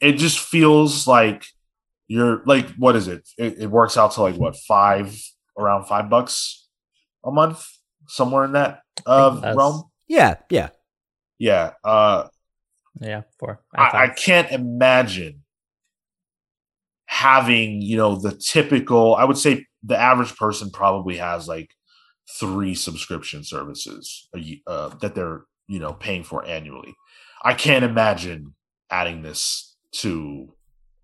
it 0.00 0.12
just 0.12 0.38
feels 0.38 1.06
like 1.06 1.44
you're 2.08 2.42
like, 2.46 2.68
what 2.76 2.96
is 2.96 3.08
it? 3.08 3.28
It, 3.36 3.58
it 3.58 3.66
works 3.66 3.96
out 3.96 4.12
to 4.12 4.22
like 4.22 4.36
what 4.36 4.56
five 4.56 5.18
around 5.58 5.86
five 5.86 6.08
bucks 6.08 6.68
a 7.24 7.30
month, 7.30 7.66
somewhere 8.06 8.44
in 8.44 8.52
that 8.52 8.80
uh, 9.04 9.30
that's- 9.34 9.56
realm. 9.56 9.84
yeah, 10.08 10.36
yeah. 10.50 10.68
Yeah, 11.38 11.72
uh, 11.84 12.28
yeah, 13.00 13.22
four. 13.38 13.60
I, 13.74 14.04
I 14.04 14.08
can't 14.08 14.50
imagine 14.52 15.42
having 17.08 17.80
you 17.82 17.96
know 17.96 18.16
the 18.16 18.32
typical 18.32 19.14
i 19.14 19.24
would 19.24 19.38
say 19.38 19.64
the 19.84 19.96
average 19.96 20.34
person 20.36 20.70
probably 20.70 21.16
has 21.18 21.46
like 21.46 21.70
three 22.28 22.74
subscription 22.74 23.44
services 23.44 24.28
a 24.36 24.60
uh, 24.66 24.88
that 25.00 25.14
they're 25.14 25.42
you 25.68 25.78
know 25.78 25.92
paying 25.92 26.24
for 26.24 26.44
annually 26.46 26.94
i 27.44 27.54
can't 27.54 27.84
imagine 27.84 28.54
adding 28.90 29.22
this 29.22 29.76
to 29.92 30.52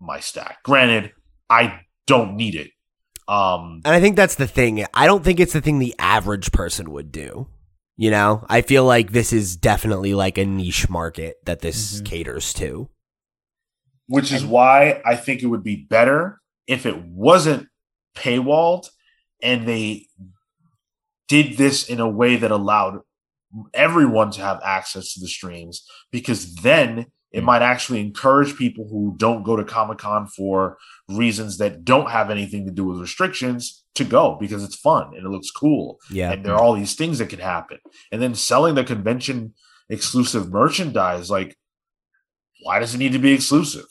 my 0.01 0.19
stack 0.21 0.63
granted 0.65 1.13
i 1.51 1.81
don't 2.07 2.35
need 2.37 2.55
it 2.55 2.71
um 3.29 3.81
And 3.85 3.95
I 3.95 4.01
think 4.01 4.17
that's 4.17 4.35
the 4.35 4.49
thing. 4.49 4.85
I 4.95 5.07
don't 5.07 5.23
think 5.23 5.39
it's 5.39 5.53
the 5.53 5.61
thing 5.61 5.79
the 5.79 5.95
average 5.99 6.51
person 6.51 6.91
would 6.91 7.13
do. 7.13 7.47
You 7.97 8.11
know, 8.11 8.45
I 8.49 8.63
feel 8.63 8.85
like 8.85 9.13
this 9.13 9.33
is 9.33 9.57
definitely 9.57 10.13
like 10.15 10.39
a 10.39 10.45
niche 10.45 10.89
market 10.91 11.37
that 11.45 11.61
this 11.61 12.01
Mhm. 12.01 12.05
caters 12.07 12.53
to. 12.55 12.89
which 14.09 14.33
is 14.33 14.45
why 14.45 15.01
I 15.07 15.15
think 15.17 15.43
it 15.43 15.47
would 15.47 15.63
be 15.63 15.77
better 15.89 16.41
if 16.67 16.85
it 16.85 16.99
wasn't 17.05 17.69
paywalled 18.17 18.89
and 19.43 19.67
they 19.67 20.09
did 21.35 21.57
this 21.63 21.77
in 21.93 21.99
a 22.01 22.09
way 22.21 22.33
that 22.37 22.51
allowed 22.59 22.95
everyone 23.75 24.31
to 24.33 24.41
have 24.49 24.61
access 24.79 25.13
to 25.13 25.21
the 25.21 25.29
streams 25.39 25.77
because 26.11 26.41
then 26.69 26.91
it 27.33 27.41
Mm. 27.43 27.45
might 27.51 27.63
actually 27.73 28.01
encourage 28.09 28.57
people 28.65 28.85
who 28.93 29.15
don't 29.25 29.43
go 29.49 29.55
to 29.57 29.65
Comic 29.77 29.99
Con 29.99 30.27
for 30.27 30.77
reasons 31.09 31.53
that 31.59 31.73
don't 31.93 32.11
have 32.11 32.29
anything 32.31 32.63
to 32.67 32.73
do 32.73 32.85
with 32.85 33.01
restrictions 33.01 33.85
to 33.99 34.05
go 34.05 34.37
because 34.43 34.63
it's 34.65 34.77
fun 34.89 35.05
and 35.15 35.23
it 35.27 35.31
looks 35.35 35.51
cool 35.51 35.87
Yeah. 36.11 36.31
and 36.33 36.45
there 36.45 36.55
are 36.55 36.61
all 36.63 36.75
these 36.75 36.95
things 36.95 37.17
that 37.19 37.31
can 37.35 37.39
happen. 37.55 37.79
And 38.11 38.21
then 38.23 38.35
selling 38.35 38.75
the 38.75 38.85
convention 38.85 39.55
exclusive 39.89 40.45
merchandise, 40.51 41.31
like, 41.31 41.51
why 42.65 42.79
does 42.79 42.95
it 42.95 42.99
need 42.99 43.13
to 43.13 43.19
be 43.29 43.33
exclusive? 43.33 43.87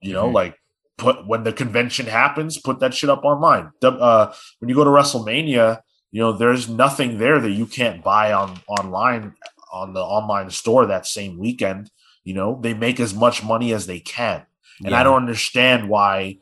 You 0.00 0.12
know, 0.16 0.28
Mhm. 0.28 0.34
like 0.40 0.54
put 0.98 1.26
when 1.26 1.42
the 1.44 1.52
convention 1.52 2.06
happens, 2.06 2.60
put 2.68 2.78
that 2.80 2.94
shit 2.94 3.10
up 3.10 3.24
online. 3.24 3.70
Uh, 3.82 4.32
when 4.58 4.68
you 4.68 4.74
go 4.74 4.84
to 4.84 4.90
WrestleMania, 4.98 5.80
you 6.14 6.20
know, 6.20 6.30
there's 6.30 6.68
nothing 6.68 7.18
there 7.18 7.40
that 7.40 7.50
you 7.50 7.66
can't 7.66 8.04
buy 8.04 8.32
on 8.32 8.60
online 8.68 9.34
on 9.72 9.94
the 9.94 10.00
online 10.00 10.48
store 10.48 10.86
that 10.86 11.06
same 11.08 11.40
weekend. 11.40 11.90
You 12.22 12.34
know, 12.34 12.60
they 12.62 12.72
make 12.72 13.00
as 13.00 13.12
much 13.12 13.42
money 13.42 13.72
as 13.74 13.88
they 13.88 13.98
can. 13.98 14.46
And 14.78 14.90
Yeah. 14.92 15.00
I 15.00 15.02
don't 15.02 15.16
understand 15.16 15.88
why, 15.88 16.36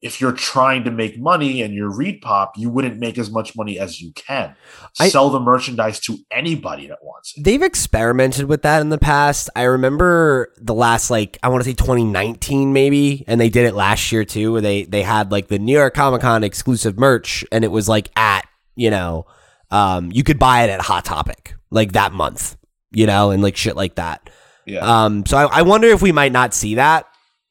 if 0.00 0.20
you're 0.20 0.30
trying 0.30 0.84
to 0.84 0.92
make 0.92 1.18
money 1.18 1.62
and 1.62 1.74
you're 1.74 1.90
ReedPop, 1.90 2.50
you 2.56 2.70
wouldn't 2.70 3.00
make 3.00 3.18
as 3.18 3.28
much 3.28 3.56
money 3.56 3.76
as 3.76 4.00
you 4.00 4.12
can. 4.12 4.54
I- 5.00 5.08
Sell 5.08 5.30
the 5.30 5.40
merchandise 5.40 5.98
to 6.02 6.18
anybody 6.30 6.86
that 6.86 6.98
wants 7.02 7.34
it. 7.36 7.42
They've 7.42 7.60
experimented 7.60 8.44
with 8.44 8.62
that 8.62 8.80
in 8.82 8.90
the 8.90 8.98
past. 8.98 9.50
I 9.56 9.64
remember 9.64 10.54
the 10.58 10.74
last 10.74 11.10
like 11.10 11.38
I 11.42 11.48
want 11.48 11.64
to 11.64 11.68
say 11.68 11.74
2019 11.74 12.72
maybe, 12.72 13.24
and 13.26 13.40
they 13.40 13.48
did 13.50 13.66
it 13.66 13.74
last 13.74 14.12
year 14.12 14.24
too, 14.24 14.52
where 14.52 14.60
they 14.60 14.84
they 14.84 15.02
had 15.02 15.32
like 15.32 15.48
the 15.48 15.58
New 15.58 15.76
York 15.76 15.94
Comic 15.94 16.20
Con 16.20 16.44
exclusive 16.44 16.96
merch, 16.96 17.44
and 17.50 17.64
it 17.64 17.72
was 17.72 17.88
like 17.88 18.10
at 18.14 18.46
you 18.78 18.90
know, 18.90 19.26
um, 19.70 20.10
you 20.12 20.22
could 20.24 20.38
buy 20.38 20.62
it 20.64 20.70
at 20.70 20.80
Hot 20.80 21.04
Topic 21.04 21.54
like 21.70 21.92
that 21.92 22.12
month, 22.12 22.56
you 22.92 23.06
know, 23.06 23.30
and 23.30 23.42
like 23.42 23.56
shit 23.56 23.76
like 23.76 23.96
that. 23.96 24.30
Yeah. 24.66 24.80
Um, 25.04 25.26
so 25.26 25.36
I, 25.36 25.58
I 25.58 25.62
wonder 25.62 25.88
if 25.88 26.00
we 26.02 26.12
might 26.12 26.32
not 26.32 26.54
see 26.54 26.76
that 26.76 27.06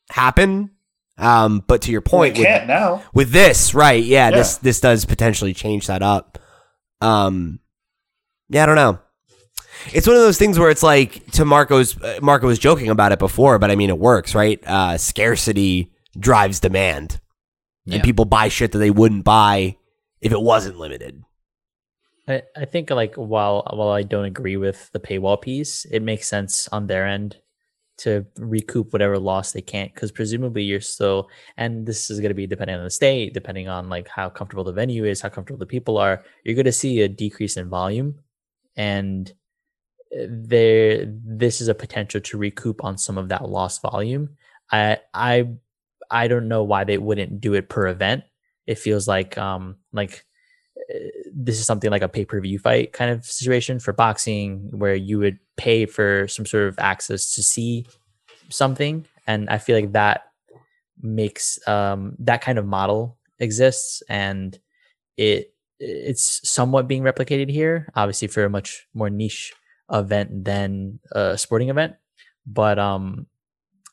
happen. 0.10 0.72
Um, 1.20 1.64
but 1.68 1.82
to 1.84 1.92
your 1.92 2.02
point, 2.02 2.38
we 2.38 2.44
can't 2.44 2.68
now. 2.68 3.04
with 3.14 3.32
this, 3.32 3.74
right? 3.74 4.04
Yeah, 4.04 4.30
Yeah. 4.30 4.38
this 4.38 4.58
this 4.58 4.80
does 4.80 5.04
potentially 5.06 5.54
change 5.54 5.88
that 5.88 6.04
up. 6.04 6.38
Um, 7.02 7.60
yeah, 8.50 8.64
I 8.64 8.66
don't 8.68 8.76
know. 8.76 9.00
It's 9.94 10.06
one 10.08 10.16
of 10.16 10.22
those 10.22 10.38
things 10.38 10.58
where 10.60 10.70
it's 10.70 10.84
like 10.84 11.26
to 11.32 11.44
Marco's. 11.46 12.00
Uh, 12.02 12.20
Marco 12.22 12.46
was 12.48 12.60
joking 12.60 12.90
about 12.90 13.12
it 13.12 13.20
before, 13.20 13.58
but 13.60 13.72
I 13.72 13.76
mean, 13.76 13.90
it 13.90 13.98
works, 14.00 14.36
right? 14.36 14.60
Uh, 14.66 14.98
scarcity 14.98 15.92
drives 16.20 16.60
demand, 16.60 17.20
Yeah. 17.86 17.96
and 17.96 18.04
people 18.04 18.26
buy 18.26 18.48
shit 18.50 18.72
that 18.74 18.80
they 18.80 18.92
wouldn't 18.92 19.24
buy 19.24 19.78
if 20.22 20.32
it 20.32 20.42
wasn't 20.42 20.78
limited. 20.78 21.24
I, 22.28 22.44
I 22.56 22.66
think 22.66 22.90
like 22.90 23.16
while 23.16 23.64
while 23.72 23.90
I 23.90 24.04
don't 24.04 24.26
agree 24.26 24.58
with 24.58 24.92
the 24.92 25.00
paywall 25.00 25.42
piece, 25.42 25.86
it 25.86 26.02
makes 26.02 26.28
sense 26.28 26.68
on 26.72 26.88
their 26.88 27.06
end 27.08 27.38
to 27.98 28.26
recoup 28.38 28.94
whatever 28.94 29.18
loss 29.18 29.52
they 29.52 29.62
can't 29.62 29.94
because 29.94 30.12
presumably 30.12 30.64
you're 30.64 30.80
still 30.80 31.30
and 31.58 31.86
this 31.86 32.10
is 32.10 32.20
going 32.20 32.30
to 32.30 32.36
be 32.36 32.46
depending 32.46 32.76
on 32.76 32.84
the 32.84 32.90
state 32.90 33.34
depending 33.34 33.68
on 33.68 33.90
like 33.90 34.08
how 34.08 34.30
comfortable 34.30 34.64
the 34.64 34.72
venue 34.72 35.04
is 35.04 35.20
how 35.20 35.30
comfortable 35.30 35.60
the 35.60 35.66
people 35.66 35.98
are 35.98 36.24
you're 36.44 36.56
going 36.56 36.66
to 36.66 36.72
see 36.72 37.02
a 37.02 37.08
decrease 37.08 37.58
in 37.58 37.70
volume 37.70 38.20
and 38.76 39.34
uh, 40.16 40.26
there 40.30 41.06
this 41.08 41.60
is 41.60 41.68
a 41.68 41.76
potential 41.76 42.22
to 42.22 42.38
recoup 42.38 42.84
on 42.84 42.98
some 42.98 43.18
of 43.18 43.30
that 43.30 43.50
lost 43.50 43.82
volume 43.82 44.30
i 44.72 44.98
i 45.16 45.48
i 46.12 46.28
don't 46.28 46.48
know 46.48 46.64
why 46.64 46.84
they 46.84 47.00
wouldn't 47.00 47.42
do 47.42 47.56
it 47.56 47.68
per 47.68 47.88
event 47.88 48.24
it 48.68 48.78
feels 48.78 49.08
like 49.08 49.38
um 49.38 49.78
like 49.94 50.26
uh, 50.78 51.00
this 51.34 51.60
is 51.60 51.66
something 51.66 51.90
like 51.90 52.04
a 52.04 52.10
pay-per-view 52.10 52.60
fight 52.60 52.94
kind 52.94 53.10
of 53.10 53.26
situation 53.26 53.80
for 53.80 53.94
boxing 53.94 54.70
where 54.72 54.96
you 54.96 55.18
would 55.18 55.40
pay 55.56 55.86
for 55.86 56.28
some 56.28 56.46
sort 56.46 56.68
of 56.68 56.78
access 56.78 57.34
to 57.34 57.42
see 57.42 57.88
something. 58.50 59.06
And 59.26 59.50
i 59.50 59.58
feel 59.58 59.76
like 59.76 59.94
that 59.94 60.22
makes 61.02 61.60
um 61.68 62.16
that 62.20 62.42
kind 62.42 62.58
of 62.58 62.66
model 62.66 63.18
exists 63.40 64.02
and 64.10 64.58
it 65.16 65.54
it's 65.80 66.42
somewhat 66.50 66.88
being 66.88 67.04
replicated 67.04 67.52
here 67.52 67.92
obviously 67.94 68.28
for 68.28 68.44
a 68.46 68.50
much 68.50 68.88
more 68.96 69.10
niche 69.10 69.54
event 69.92 70.44
than 70.44 71.00
a 71.12 71.38
sporting 71.38 71.70
event. 71.70 71.96
But 72.46 72.80
um 72.80 73.28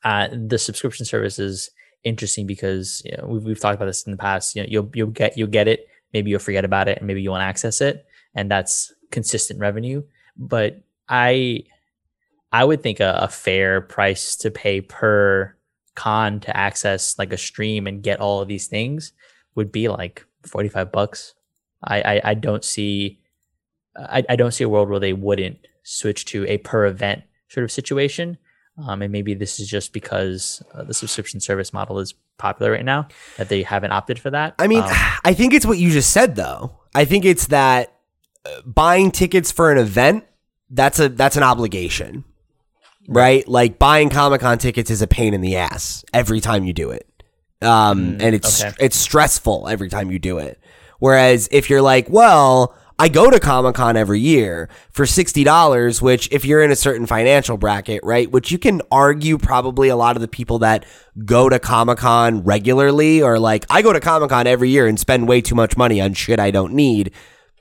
uh, 0.04 0.28
the 0.32 0.58
subscription 0.58 1.06
services 1.06 1.70
interesting 2.04 2.46
because 2.46 3.02
you 3.04 3.16
know, 3.16 3.26
we've, 3.26 3.44
we've 3.44 3.60
talked 3.60 3.76
about 3.76 3.86
this 3.86 4.04
in 4.04 4.12
the 4.12 4.18
past. 4.18 4.54
You 4.54 4.62
know 4.62 4.68
you'll 4.70 4.90
you'll 4.94 5.08
get 5.08 5.36
you'll 5.36 5.48
get 5.48 5.68
it. 5.68 5.88
Maybe 6.12 6.30
you'll 6.30 6.40
forget 6.40 6.64
about 6.64 6.88
it 6.88 6.98
and 6.98 7.06
maybe 7.06 7.22
you 7.22 7.30
won't 7.30 7.42
access 7.42 7.80
it 7.80 8.06
and 8.34 8.50
that's 8.50 8.92
consistent 9.10 9.60
revenue. 9.60 10.02
But 10.36 10.82
i 11.08 11.62
i 12.50 12.64
would 12.64 12.82
think 12.82 12.98
a, 12.98 13.18
a 13.20 13.28
fair 13.28 13.82
price 13.82 14.36
to 14.36 14.50
pay 14.50 14.80
per 14.80 15.54
con 15.94 16.40
to 16.40 16.56
access 16.56 17.18
like 17.18 17.30
a 17.32 17.36
stream 17.36 17.86
and 17.86 18.02
get 18.02 18.20
all 18.20 18.40
of 18.40 18.48
these 18.48 18.68
things 18.68 19.12
would 19.54 19.70
be 19.70 19.88
like 19.88 20.24
45 20.44 20.90
bucks. 20.92 21.34
I 21.82 22.00
i, 22.00 22.20
I 22.30 22.34
don't 22.34 22.64
see 22.64 23.20
I, 23.96 24.24
I 24.28 24.36
don't 24.36 24.52
see 24.52 24.64
a 24.64 24.68
world 24.68 24.88
where 24.88 24.98
they 24.98 25.12
wouldn't 25.12 25.58
switch 25.82 26.24
to 26.26 26.46
a 26.48 26.58
per 26.58 26.86
event 26.86 27.22
sort 27.48 27.64
of 27.64 27.70
situation 27.70 28.38
um, 28.78 29.02
and 29.02 29.12
maybe 29.12 29.34
this 29.34 29.60
is 29.60 29.68
just 29.68 29.92
because 29.92 30.62
uh, 30.74 30.82
the 30.82 30.94
subscription 30.94 31.40
service 31.40 31.72
model 31.72 31.98
is 32.00 32.14
popular 32.38 32.72
right 32.72 32.84
now 32.84 33.06
that 33.36 33.48
they 33.48 33.62
haven't 33.62 33.92
opted 33.92 34.18
for 34.18 34.30
that 34.30 34.54
I 34.58 34.66
mean, 34.66 34.82
Um, 34.82 34.88
I 35.24 35.34
think 35.34 35.54
it's 35.54 35.66
what 35.66 35.78
you 35.78 35.90
just 35.90 36.10
said 36.10 36.34
though. 36.36 36.80
I 36.94 37.04
think 37.04 37.24
it's 37.24 37.46
that 37.48 37.92
uh, 38.44 38.60
buying 38.64 39.10
tickets 39.10 39.50
for 39.52 39.70
an 39.72 39.78
event 39.78 40.24
that's 40.70 40.98
a 40.98 41.08
that's 41.08 41.36
an 41.36 41.42
obligation. 41.42 42.24
right? 43.08 43.46
Like 43.46 43.78
buying 43.78 44.08
Comic 44.10 44.40
Con 44.40 44.58
tickets 44.58 44.90
is 44.90 45.02
a 45.02 45.06
pain 45.06 45.34
in 45.34 45.40
the 45.40 45.56
ass 45.56 46.04
every 46.12 46.40
time 46.40 46.64
you 46.64 46.72
do 46.72 46.90
it. 46.90 47.06
Um, 47.62 48.18
Mm, 48.18 48.22
and 48.22 48.34
it's 48.34 48.62
okay. 48.64 48.74
it's 48.80 48.96
stressful 48.96 49.68
every 49.68 49.88
time 49.88 50.10
you 50.10 50.18
do 50.18 50.38
it. 50.38 50.58
Whereas 50.98 51.48
if 51.52 51.68
you're 51.70 51.82
like, 51.82 52.08
well, 52.08 52.74
I 52.96 53.08
go 53.08 53.28
to 53.28 53.40
Comic 53.40 53.74
Con 53.74 53.96
every 53.96 54.20
year 54.20 54.68
for 54.92 55.04
sixty 55.04 55.42
dollars, 55.42 56.00
which 56.00 56.28
if 56.30 56.44
you're 56.44 56.62
in 56.62 56.70
a 56.70 56.76
certain 56.76 57.06
financial 57.06 57.56
bracket, 57.56 58.00
right, 58.04 58.30
which 58.30 58.52
you 58.52 58.58
can 58.58 58.82
argue 58.92 59.36
probably 59.36 59.88
a 59.88 59.96
lot 59.96 60.14
of 60.14 60.22
the 60.22 60.28
people 60.28 60.60
that 60.60 60.86
go 61.24 61.48
to 61.48 61.58
Comic 61.58 61.98
Con 61.98 62.44
regularly 62.44 63.20
or 63.20 63.40
like 63.40 63.66
I 63.68 63.82
go 63.82 63.92
to 63.92 63.98
Comic 63.98 64.30
Con 64.30 64.46
every 64.46 64.70
year 64.70 64.86
and 64.86 64.98
spend 64.98 65.26
way 65.26 65.40
too 65.40 65.56
much 65.56 65.76
money 65.76 66.00
on 66.00 66.14
shit 66.14 66.38
I 66.38 66.52
don't 66.52 66.72
need. 66.72 67.10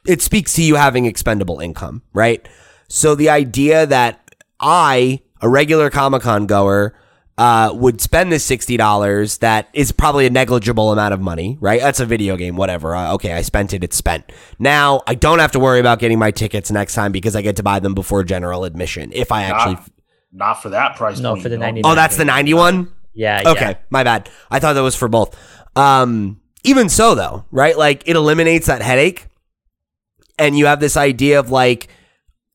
It 0.05 0.21
speaks 0.21 0.53
to 0.53 0.63
you 0.63 0.75
having 0.75 1.05
expendable 1.05 1.59
income, 1.59 2.03
right? 2.13 2.47
So 2.87 3.15
the 3.15 3.29
idea 3.29 3.87
that 3.87 4.31
I, 4.59 5.21
a 5.41 5.49
regular 5.49 5.89
Comic 5.89 6.21
Con 6.21 6.45
goer, 6.45 6.93
uh, 7.37 7.71
would 7.73 7.99
spend 7.99 8.31
this 8.31 8.45
sixty 8.45 8.77
dollars 8.77 9.39
that 9.39 9.67
is 9.73 9.91
probably 9.91 10.25
a 10.25 10.29
negligible 10.29 10.91
amount 10.91 11.13
of 11.13 11.21
money, 11.21 11.57
right? 11.59 11.79
That's 11.81 11.99
a 11.99 12.05
video 12.05 12.37
game, 12.37 12.55
whatever. 12.55 12.95
Uh, 12.95 13.13
okay, 13.13 13.33
I 13.33 13.41
spent 13.41 13.73
it; 13.73 13.83
it's 13.83 13.95
spent. 13.95 14.31
Now 14.59 15.01
I 15.07 15.15
don't 15.15 15.39
have 15.39 15.51
to 15.53 15.59
worry 15.59 15.79
about 15.79 15.99
getting 15.99 16.19
my 16.19 16.31
tickets 16.31 16.69
next 16.71 16.93
time 16.93 17.11
because 17.11 17.35
I 17.35 17.41
get 17.41 17.55
to 17.55 17.63
buy 17.63 17.79
them 17.79 17.93
before 17.95 18.23
general 18.23 18.65
admission. 18.65 19.11
If 19.13 19.31
I 19.31 19.43
actually, 19.43 19.73
Not, 19.75 19.89
not 20.31 20.53
for 20.61 20.69
that 20.69 20.95
price. 20.95 21.19
No, 21.19 21.35
for 21.35 21.49
the 21.49 21.55
you 21.55 21.59
know? 21.59 21.65
99. 21.65 21.91
oh, 21.91 21.95
that's 21.95 22.17
the 22.17 22.25
ninety 22.25 22.53
one. 22.53 22.91
Yeah. 23.15 23.41
Okay, 23.45 23.69
Yeah. 23.69 23.77
my 23.89 24.03
bad. 24.03 24.29
I 24.51 24.59
thought 24.59 24.73
that 24.73 24.81
was 24.81 24.95
for 24.95 25.07
both. 25.07 25.35
Um, 25.75 26.39
even 26.63 26.87
so, 26.87 27.15
though, 27.15 27.45
right? 27.51 27.77
Like 27.77 28.07
it 28.07 28.15
eliminates 28.15 28.67
that 28.67 28.81
headache, 28.83 29.27
and 30.37 30.57
you 30.57 30.67
have 30.67 30.79
this 30.79 30.97
idea 30.97 31.39
of 31.39 31.49
like 31.49 31.87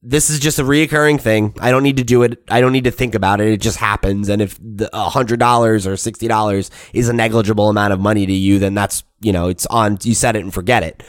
this 0.03 0.31
is 0.31 0.39
just 0.39 0.59
a 0.59 0.63
reoccurring 0.63 1.21
thing. 1.21 1.55
I 1.61 1.71
don't 1.71 1.83
need 1.83 1.97
to 1.97 2.05
do 2.05 2.23
it. 2.23 2.43
I 2.49 2.61
don't 2.61 2.73
need 2.73 2.85
to 2.85 2.91
think 2.91 3.15
about 3.15 3.41
it. 3.41 3.49
It 3.49 3.61
just 3.61 3.79
happens. 3.79 4.29
And 4.29 4.41
if 4.41 4.59
the 4.61 4.89
hundred 4.93 5.41
dollars 5.41 5.87
or 5.87 5.97
sixty 5.97 6.29
dollars 6.29 6.71
is 6.93 7.09
a 7.09 7.13
negligible 7.13 7.69
amount 7.69 7.93
of 7.93 8.01
money 8.01 8.25
to 8.25 8.33
you, 8.33 8.59
then 8.59 8.75
that's 8.75 9.03
you 9.21 9.33
know 9.33 9.49
it's 9.49 9.67
on. 9.67 9.99
You 10.03 10.15
set 10.15 10.37
it 10.37 10.43
and 10.43 10.55
forget 10.55 10.83
it. 10.83 11.03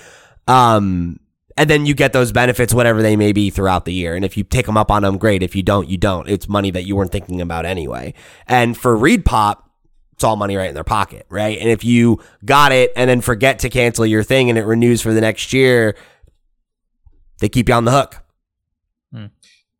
Um, 0.47 1.19
and 1.55 1.69
then 1.69 1.85
you 1.85 1.93
get 1.93 2.13
those 2.13 2.31
benefits, 2.31 2.73
whatever 2.73 3.01
they 3.01 3.15
may 3.15 3.33
be, 3.33 3.49
throughout 3.49 3.85
the 3.85 3.93
year. 3.93 4.15
And 4.15 4.23
if 4.23 4.37
you 4.37 4.43
take 4.43 4.65
them 4.65 4.77
up 4.77 4.89
on 4.89 5.03
them, 5.03 5.17
great. 5.17 5.43
If 5.43 5.55
you 5.55 5.61
don't, 5.61 5.89
you 5.89 5.97
don't. 5.97 6.27
It's 6.29 6.47
money 6.47 6.71
that 6.71 6.83
you 6.83 6.95
weren't 6.95 7.11
thinking 7.11 7.41
about 7.41 7.65
anyway. 7.65 8.13
And 8.47 8.77
for 8.77 8.97
ReedPop, 8.97 9.61
it's 10.13 10.23
all 10.23 10.37
money 10.37 10.55
right 10.55 10.69
in 10.69 10.73
their 10.73 10.85
pocket, 10.85 11.25
right? 11.29 11.59
And 11.59 11.69
if 11.69 11.83
you 11.83 12.21
got 12.45 12.71
it 12.71 12.93
and 12.95 13.09
then 13.09 13.19
forget 13.19 13.59
to 13.59 13.69
cancel 13.69 14.05
your 14.05 14.23
thing 14.23 14.49
and 14.49 14.57
it 14.57 14.63
renews 14.63 15.01
for 15.01 15.13
the 15.13 15.19
next 15.21 15.51
year, 15.51 15.95
they 17.39 17.49
keep 17.49 17.67
you 17.67 17.75
on 17.75 17.83
the 17.83 17.91
hook. 17.91 18.23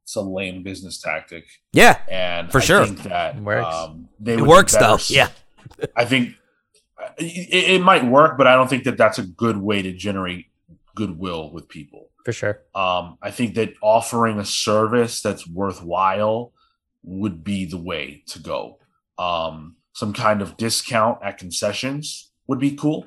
It's 0.10 0.16
a 0.16 0.22
lame 0.22 0.64
business 0.64 1.00
tactic, 1.00 1.46
Yeah, 1.72 2.00
and 2.10 2.52
For 2.52 2.58
I 2.58 2.62
sure. 2.62 2.84
think 2.84 3.04
that 3.04 3.40
Works. 3.40 3.76
Um, 3.76 4.10
they 4.20 4.34
it 4.34 4.40
would 4.40 4.50
works 4.50 4.74
better 4.74 4.98
though. 4.98 5.04
Yeah. 5.08 5.30
I 5.96 6.06
think 6.06 6.34
it, 7.20 7.76
it 7.76 7.82
might 7.84 8.04
work, 8.04 8.36
but 8.36 8.48
I 8.48 8.56
don't 8.56 8.68
think 8.68 8.86
that 8.86 8.98
that's 8.98 9.20
a 9.20 9.24
good 9.24 9.58
way 9.58 9.84
to 9.84 9.94
generate 9.94 10.48
goodwill 10.96 11.52
with 11.52 11.70
people. 11.70 12.10
For 12.26 12.34
sure. 12.34 12.60
Um, 12.74 13.20
I 13.22 13.30
think 13.30 13.54
that 13.54 13.74
offering 13.84 14.40
a 14.40 14.46
service 14.46 15.22
that's 15.22 15.48
worthwhile 15.48 16.54
would 17.04 17.44
be 17.44 17.66
the 17.66 17.78
way 17.78 18.24
to 18.30 18.40
go. 18.40 18.80
Um, 19.20 19.76
some 19.94 20.14
kind 20.14 20.42
of 20.42 20.58
discount 20.58 21.20
at 21.24 21.38
concessions 21.38 22.32
would 22.48 22.58
be 22.60 22.76
cool. 22.76 23.06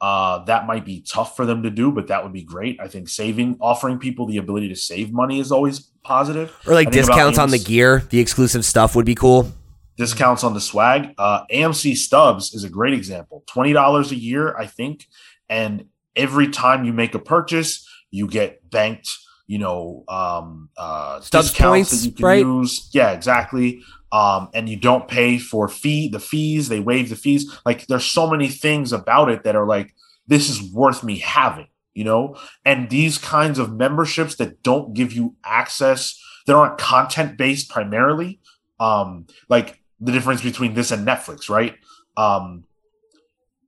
Uh, 0.00 0.44
that 0.44 0.66
might 0.66 0.84
be 0.84 1.00
tough 1.08 1.36
for 1.36 1.46
them 1.46 1.62
to 1.62 1.70
do, 1.70 1.90
but 1.90 2.08
that 2.08 2.22
would 2.22 2.32
be 2.32 2.42
great. 2.42 2.78
I 2.80 2.88
think 2.88 3.08
saving, 3.08 3.56
offering 3.60 3.98
people 3.98 4.26
the 4.26 4.36
ability 4.36 4.68
to 4.68 4.76
save 4.76 5.12
money 5.12 5.40
is 5.40 5.50
always 5.50 5.80
positive. 6.02 6.54
Or 6.66 6.74
like 6.74 6.90
discounts 6.90 7.38
on 7.38 7.50
the 7.50 7.58
gear, 7.58 8.04
the 8.10 8.18
exclusive 8.20 8.64
stuff 8.64 8.94
would 8.96 9.06
be 9.06 9.14
cool. 9.14 9.50
discounts 9.96 10.44
on 10.44 10.52
the 10.54 10.60
swag. 10.60 11.14
Uh, 11.16 11.46
AMC 11.50 11.96
Stubs 11.96 12.52
is 12.52 12.64
a 12.64 12.68
great 12.68 12.92
example. 12.94 13.44
Twenty 13.46 13.72
dollars 13.72 14.12
a 14.12 14.16
year, 14.16 14.54
I 14.56 14.66
think, 14.66 15.06
and 15.48 15.86
every 16.16 16.48
time 16.48 16.84
you 16.84 16.92
make 16.92 17.14
a 17.14 17.18
purchase, 17.18 17.88
you 18.10 18.26
get 18.26 18.68
banked. 18.70 19.08
You 19.46 19.58
know, 19.58 20.04
um, 20.08 20.70
uh, 20.76 21.20
Stubs 21.20 21.50
discounts 21.50 21.70
points, 21.70 21.90
that 21.90 22.06
you 22.06 22.12
can 22.12 22.24
right? 22.24 22.40
use. 22.40 22.90
Yeah, 22.92 23.12
exactly. 23.12 23.82
Um, 24.14 24.48
and 24.54 24.68
you 24.68 24.76
don't 24.76 25.08
pay 25.08 25.38
for 25.38 25.68
fee 25.68 26.08
the 26.08 26.20
fees. 26.20 26.68
They 26.68 26.78
waive 26.78 27.08
the 27.08 27.16
fees. 27.16 27.60
Like 27.66 27.88
there's 27.88 28.04
so 28.04 28.30
many 28.30 28.48
things 28.48 28.92
about 28.92 29.28
it 29.28 29.42
that 29.42 29.56
are 29.56 29.66
like 29.66 29.94
this 30.26 30.48
is 30.48 30.62
worth 30.72 31.02
me 31.02 31.18
having. 31.18 31.68
You 31.94 32.04
know, 32.04 32.36
and 32.64 32.90
these 32.90 33.18
kinds 33.18 33.58
of 33.58 33.72
memberships 33.72 34.36
that 34.36 34.62
don't 34.62 34.94
give 34.94 35.12
you 35.12 35.36
access 35.44 36.20
that 36.46 36.54
aren't 36.54 36.78
content 36.78 37.36
based 37.36 37.70
primarily 37.70 38.40
um 38.80 39.26
like 39.48 39.80
the 40.00 40.12
difference 40.12 40.42
between 40.42 40.74
this 40.74 40.90
and 40.90 41.06
netflix 41.06 41.48
right 41.48 41.76
um 42.16 42.64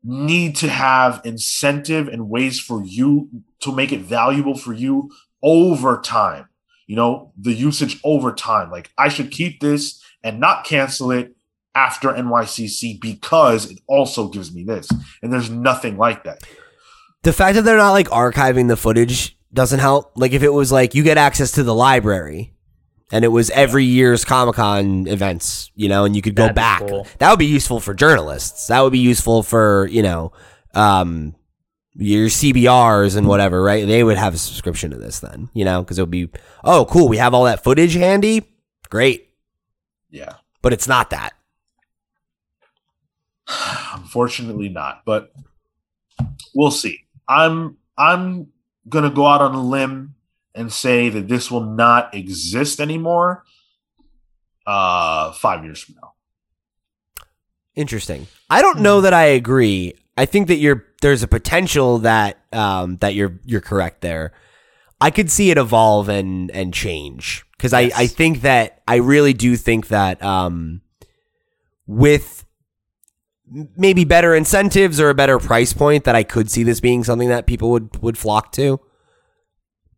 need 0.02 0.54
to 0.56 0.68
have 0.68 1.20
incentive 1.24 2.08
and 2.08 2.28
ways 2.28 2.60
for 2.60 2.84
you 2.84 3.28
to 3.60 3.74
make 3.74 3.92
it 3.92 4.00
valuable 4.00 4.56
for 4.56 4.72
you 4.72 5.10
over 5.42 6.00
time 6.00 6.48
you 6.86 6.96
know 6.96 7.32
the 7.36 7.52
usage 7.52 8.00
over 8.04 8.32
time 8.32 8.70
like 8.70 8.90
i 8.98 9.08
should 9.08 9.30
keep 9.30 9.60
this 9.60 10.02
and 10.26 10.40
not 10.40 10.64
cancel 10.64 11.10
it 11.10 11.34
after 11.74 12.08
nycc 12.08 13.00
because 13.00 13.70
it 13.70 13.78
also 13.86 14.28
gives 14.28 14.52
me 14.54 14.64
this 14.64 14.88
and 15.22 15.32
there's 15.32 15.50
nothing 15.50 15.96
like 15.96 16.24
that 16.24 16.42
The 17.22 17.32
fact 17.32 17.56
that 17.56 17.62
they're 17.62 17.76
not 17.76 17.92
like 17.92 18.08
archiving 18.08 18.68
the 18.68 18.76
footage 18.76 19.36
doesn't 19.52 19.80
help. 19.80 20.12
Like 20.16 20.32
if 20.32 20.42
it 20.42 20.50
was 20.52 20.70
like 20.70 20.94
you 20.94 21.02
get 21.02 21.18
access 21.18 21.50
to 21.52 21.62
the 21.64 21.74
library 21.74 22.52
and 23.10 23.24
it 23.24 23.28
was 23.28 23.50
every 23.50 23.84
year's 23.84 24.24
Comic 24.24 24.54
Con 24.56 25.06
events, 25.08 25.70
you 25.74 25.88
know, 25.88 26.04
and 26.04 26.14
you 26.14 26.22
could 26.22 26.34
go 26.34 26.42
That'd 26.44 26.56
back. 26.56 26.80
cool. 26.80 27.06
That 27.18 27.30
would 27.30 27.38
be 27.38 27.46
useful 27.46 27.80
for 27.80 27.94
journalists. 27.94 28.66
That 28.68 28.80
would 28.82 28.92
be 28.92 28.98
useful 29.00 29.42
for, 29.42 29.88
you 29.90 30.02
know, 30.02 30.32
um 30.74 31.34
your 31.94 32.28
CBRs 32.28 33.16
and 33.16 33.26
whatever, 33.26 33.62
right? 33.62 33.86
They 33.86 34.04
would 34.04 34.18
have 34.18 34.34
a 34.34 34.38
subscription 34.38 34.90
to 34.90 34.96
this 34.98 35.20
then, 35.20 35.48
you 35.54 35.64
know, 35.64 35.82
because 35.82 35.98
it 35.98 36.02
would 36.02 36.10
be, 36.10 36.28
oh, 36.62 36.84
cool, 36.90 37.08
we 37.08 37.16
have 37.16 37.32
all 37.34 37.44
that 37.44 37.64
footage 37.64 37.94
handy. 37.94 38.44
Great. 38.90 39.25
Yeah 40.16 40.34
But 40.62 40.72
it's 40.72 40.88
not 40.88 41.10
that. 41.10 41.34
Unfortunately, 43.94 44.68
not. 44.68 45.02
But 45.04 45.32
we'll 46.54 46.70
see. 46.70 47.04
I'm 47.28 47.76
I'm 47.96 48.48
gonna 48.88 49.10
go 49.10 49.26
out 49.26 49.42
on 49.42 49.54
a 49.54 49.62
limb 49.62 50.14
and 50.54 50.72
say 50.72 51.08
that 51.10 51.28
this 51.28 51.50
will 51.50 51.64
not 51.64 52.14
exist 52.14 52.80
anymore. 52.80 53.44
Uh, 54.66 55.32
five 55.32 55.64
years 55.64 55.80
from 55.80 55.96
now. 56.02 56.14
Interesting. 57.76 58.26
I 58.50 58.62
don't 58.62 58.80
know 58.80 59.02
that 59.02 59.12
I 59.14 59.24
agree. 59.24 59.94
I 60.16 60.24
think 60.24 60.48
that 60.48 60.56
you're 60.56 60.84
there's 61.02 61.22
a 61.22 61.28
potential 61.28 61.98
that 61.98 62.38
um 62.52 62.96
that 62.96 63.14
you're 63.14 63.38
you're 63.44 63.60
correct 63.60 64.00
there. 64.00 64.32
I 65.00 65.10
could 65.10 65.30
see 65.30 65.50
it 65.50 65.58
evolve 65.58 66.08
and 66.08 66.50
and 66.52 66.72
change 66.72 67.44
because 67.56 67.72
I 67.72 67.90
I 67.96 68.06
think 68.06 68.42
that 68.42 68.82
I 68.88 68.96
really 68.96 69.32
do 69.32 69.56
think 69.56 69.88
that 69.88 70.22
um 70.22 70.80
with 71.86 72.44
maybe 73.76 74.04
better 74.04 74.34
incentives 74.34 75.00
or 75.00 75.08
a 75.08 75.14
better 75.14 75.38
price 75.38 75.72
point 75.72 76.04
that 76.04 76.16
I 76.16 76.24
could 76.24 76.50
see 76.50 76.62
this 76.62 76.80
being 76.80 77.04
something 77.04 77.28
that 77.28 77.46
people 77.46 77.70
would 77.70 78.02
would 78.02 78.18
flock 78.18 78.52
to. 78.52 78.80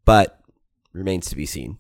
But 0.04 0.40
remains 0.92 1.28
to 1.30 1.36
be 1.36 1.46
seen. 1.46 1.78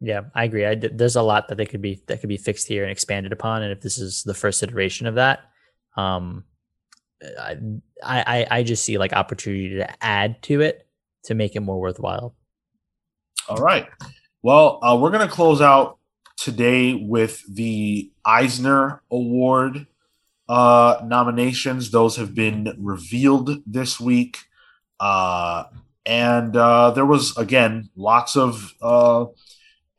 Yeah, 0.00 0.22
I 0.34 0.44
agree. 0.44 0.66
I, 0.66 0.74
there's 0.74 1.16
a 1.16 1.22
lot 1.22 1.48
that 1.48 1.56
they 1.56 1.66
could 1.66 1.80
be 1.80 2.02
that 2.06 2.20
could 2.20 2.28
be 2.28 2.36
fixed 2.36 2.66
here 2.66 2.82
and 2.82 2.90
expanded 2.90 3.32
upon, 3.32 3.62
and 3.62 3.72
if 3.72 3.80
this 3.80 3.98
is 3.98 4.24
the 4.24 4.34
first 4.34 4.62
iteration 4.62 5.06
of 5.06 5.14
that, 5.14 5.40
um, 5.96 6.44
I 7.38 7.56
I 8.02 8.46
I 8.50 8.62
just 8.62 8.84
see 8.84 8.98
like 8.98 9.12
opportunity 9.12 9.76
to 9.76 10.04
add 10.04 10.42
to 10.44 10.60
it 10.60 10.86
to 11.24 11.34
make 11.34 11.54
it 11.54 11.60
more 11.60 11.80
worthwhile. 11.80 12.34
All 13.48 13.56
right. 13.56 13.88
Well, 14.42 14.78
uh, 14.82 14.96
we're 15.00 15.10
gonna 15.10 15.28
close 15.28 15.60
out 15.60 15.98
today 16.36 16.94
with 16.94 17.42
the 17.52 18.10
Eisner 18.24 19.02
Award 19.10 19.86
uh, 20.48 21.00
nominations. 21.04 21.90
Those 21.90 22.16
have 22.16 22.34
been 22.34 22.74
revealed 22.78 23.62
this 23.66 24.00
week. 24.00 24.38
Uh, 24.98 25.64
and 26.04 26.56
uh, 26.56 26.90
there 26.90 27.06
was, 27.06 27.36
again, 27.36 27.90
lots 27.96 28.36
of 28.36 28.74
uh, 28.82 29.26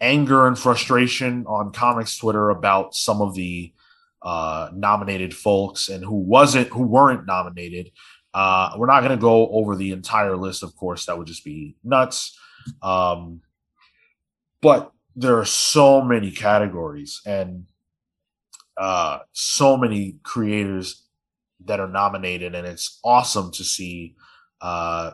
anger 0.02 0.48
and 0.48 0.60
frustration 0.60 1.46
on 1.48 1.72
comics 1.72 2.18
Twitter 2.18 2.50
about 2.50 2.94
some 2.94 3.22
of 3.22 3.36
the 3.36 3.74
uh, 4.22 4.70
nominated 4.74 5.34
folks 5.34 5.90
and 5.90 6.04
who 6.04 6.16
wasn't, 6.16 6.68
who 6.70 6.84
weren't 6.84 7.26
nominated. 7.26 7.92
Uh, 8.34 8.74
we're 8.78 8.88
not 8.88 9.02
going 9.02 9.12
to 9.12 9.22
go 9.22 9.50
over 9.50 9.76
the 9.76 9.92
entire 9.92 10.36
list, 10.36 10.64
of 10.64 10.76
course, 10.76 11.06
that 11.06 11.18
would 11.18 11.28
just 11.28 11.46
be 11.46 11.76
nuts. 11.84 12.38
Um, 12.82 13.42
but 14.62 14.92
there 15.16 15.38
are 15.38 15.46
so 15.46 16.02
many 16.02 16.32
categories 16.32 17.22
and 17.26 17.66
uh, 18.78 19.20
so 19.32 19.78
many 19.78 20.18
creators 20.24 21.08
that 21.66 21.80
are 21.80 21.88
nominated, 21.88 22.56
and 22.56 22.66
it's 22.68 23.00
awesome 23.04 23.52
to 23.52 23.64
see 23.64 24.16
uh, 24.62 25.12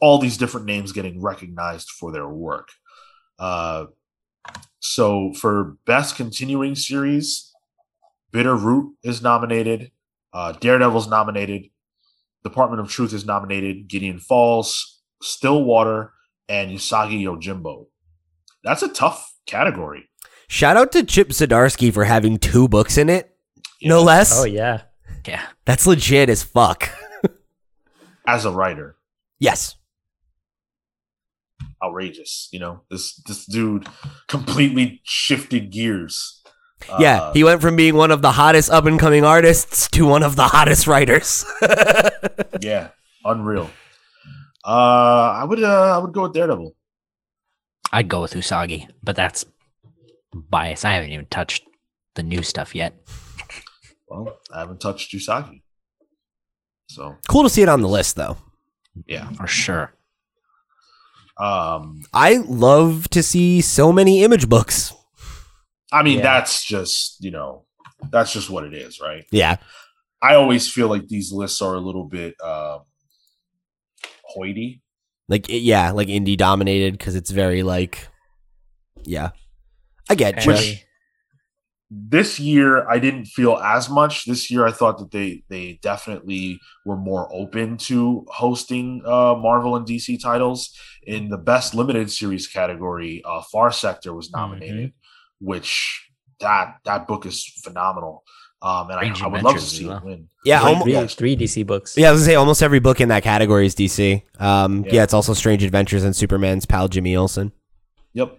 all 0.00 0.18
these 0.18 0.36
different 0.36 0.66
names 0.66 0.92
getting 0.92 1.20
recognized 1.20 1.90
for 1.90 2.10
their 2.10 2.28
work. 2.28 2.68
Uh, 3.38 3.86
so 4.80 5.32
for 5.34 5.76
best 5.84 6.16
continuing 6.16 6.74
series, 6.74 7.52
Bitter 8.32 8.56
Root 8.56 8.96
is 9.02 9.22
nominated. 9.22 9.92
Uh, 10.32 10.52
Daredevil's 10.52 11.08
nominated. 11.08 11.66
Department 12.42 12.80
of 12.80 12.88
Truth 12.88 13.12
is 13.12 13.24
nominated. 13.24 13.88
Gideon 13.88 14.18
Falls, 14.18 15.00
Stillwater, 15.20 16.12
and 16.52 16.70
Usagi 16.70 17.22
Yojimbo. 17.22 17.86
That's 18.62 18.82
a 18.82 18.88
tough 18.88 19.34
category. 19.46 20.08
Shout 20.48 20.76
out 20.76 20.92
to 20.92 21.02
Chip 21.02 21.30
Zdarsky 21.30 21.90
for 21.92 22.04
having 22.04 22.36
two 22.38 22.68
books 22.68 22.98
in 22.98 23.08
it, 23.08 23.34
no 23.82 24.02
less. 24.02 24.38
Oh 24.38 24.44
yeah. 24.44 24.82
Yeah. 25.26 25.42
That's 25.64 25.86
legit 25.86 26.28
as 26.28 26.42
fuck. 26.42 26.90
As 28.26 28.44
a 28.44 28.52
writer, 28.52 28.96
yes. 29.40 29.74
outrageous. 31.82 32.48
You 32.52 32.60
know, 32.60 32.82
this 32.90 33.16
this 33.26 33.46
dude 33.46 33.88
completely 34.28 35.00
shifted 35.04 35.70
gears. 35.72 36.40
Yeah, 37.00 37.22
Uh, 37.22 37.32
he 37.32 37.42
went 37.44 37.60
from 37.62 37.74
being 37.76 37.94
one 37.96 38.10
of 38.12 38.22
the 38.22 38.32
hottest 38.32 38.70
up 38.70 38.86
and 38.86 38.98
coming 38.98 39.24
artists 39.24 39.88
to 39.90 40.06
one 40.06 40.22
of 40.22 40.36
the 40.36 40.48
hottest 40.48 40.86
writers. 40.86 41.44
yeah, 42.60 42.88
unreal. 43.24 43.70
Uh, 44.64 45.36
I 45.40 45.44
would 45.44 45.62
uh, 45.62 45.96
I 45.96 45.98
would 45.98 46.12
go 46.12 46.22
with 46.22 46.32
Daredevil. 46.34 46.74
I'd 47.92 48.08
go 48.08 48.22
with 48.22 48.32
Usagi, 48.34 48.88
but 49.02 49.16
that's 49.16 49.44
bias. 50.34 50.84
I 50.84 50.92
haven't 50.92 51.10
even 51.10 51.26
touched 51.26 51.64
the 52.14 52.22
new 52.22 52.42
stuff 52.42 52.74
yet. 52.74 52.94
Well, 54.08 54.38
I 54.54 54.60
haven't 54.60 54.80
touched 54.80 55.12
Usagi, 55.12 55.62
so 56.88 57.16
cool 57.28 57.42
to 57.42 57.50
see 57.50 57.62
it 57.62 57.68
on 57.68 57.80
the 57.80 57.88
list, 57.88 58.16
though. 58.16 58.36
yeah. 59.06 59.30
For 59.32 59.46
sure. 59.46 59.94
Um, 61.38 62.02
I 62.12 62.36
love 62.46 63.08
to 63.10 63.22
see 63.22 63.60
so 63.62 63.90
many 63.92 64.22
image 64.22 64.48
books. 64.48 64.92
I 65.90 66.02
mean, 66.02 66.18
Yeah. 66.18 66.22
that's 66.24 66.62
just 66.64 67.22
you 67.24 67.30
know, 67.30 67.64
that's 68.10 68.32
just 68.32 68.48
what 68.50 68.64
it 68.64 68.74
is, 68.74 69.00
right? 69.00 69.24
Yeah. 69.30 69.56
I 70.20 70.36
always 70.36 70.70
feel 70.70 70.88
like 70.88 71.08
these 71.08 71.32
lists 71.32 71.60
are 71.62 71.74
a 71.74 71.80
little 71.80 72.04
bit 72.04 72.40
um, 72.40 72.82
hoity. 74.32 74.82
Like, 75.28 75.46
yeah, 75.48 75.92
like 75.92 76.08
indie 76.08 76.36
dominated 76.36 76.98
because 76.98 77.14
it's 77.14 77.30
very, 77.30 77.62
like, 77.62 78.08
yeah. 79.04 79.30
I 80.10 80.14
get 80.14 80.44
you. 80.44 80.52
Andy. 80.52 80.82
This 81.94 82.40
year, 82.40 82.88
I 82.88 82.98
didn't 82.98 83.26
feel 83.26 83.58
as 83.58 83.90
much. 83.90 84.24
This 84.24 84.50
year, 84.50 84.66
I 84.66 84.72
thought 84.72 84.98
that 84.98 85.10
they 85.10 85.44
they 85.50 85.78
definitely 85.82 86.58
were 86.86 86.96
more 86.96 87.28
open 87.34 87.76
to 87.88 88.24
hosting 88.28 89.02
uh, 89.04 89.34
Marvel 89.34 89.76
and 89.76 89.86
DC 89.86 90.20
titles. 90.22 90.74
In 91.06 91.28
the 91.28 91.36
best 91.36 91.74
limited 91.74 92.10
series 92.10 92.46
category, 92.46 93.22
uh, 93.26 93.42
Far 93.52 93.70
Sector 93.72 94.14
was 94.14 94.30
nominated, 94.32 94.92
which 95.38 96.08
that 96.40 96.76
that 96.84 97.06
book 97.06 97.26
is 97.26 97.44
phenomenal. 97.62 98.24
Um, 98.62 98.90
and 98.90 99.00
I, 99.00 99.12
I 99.24 99.26
would 99.26 99.42
love 99.42 99.56
to 99.56 99.58
Adventures 99.58 99.62
as 99.64 99.70
see 99.70 99.86
well. 99.86 99.98
it 99.98 100.04
win. 100.04 100.28
Yeah, 100.44 100.60
Great 100.62 100.68
almo- 100.72 100.84
three, 100.84 100.92
books. 100.94 101.14
three 101.14 101.36
DC 101.36 101.66
books. 101.66 101.96
Yeah, 101.98 102.08
I 102.08 102.12
was 102.12 102.20
gonna 102.20 102.30
say 102.30 102.34
almost 102.36 102.62
every 102.62 102.78
book 102.78 103.00
in 103.00 103.08
that 103.08 103.22
category 103.24 103.66
is 103.66 103.74
DC. 103.74 104.22
Um, 104.40 104.84
yeah. 104.84 104.92
Yeah. 104.94 105.02
it's 105.02 105.14
also 105.14 105.34
Strange 105.34 105.64
Adventures 105.64 106.04
and 106.04 106.14
Superman's 106.14 106.64
pal 106.64 106.86
Jimmy 106.88 107.16
Olsen. 107.16 107.50
Yep. 108.12 108.38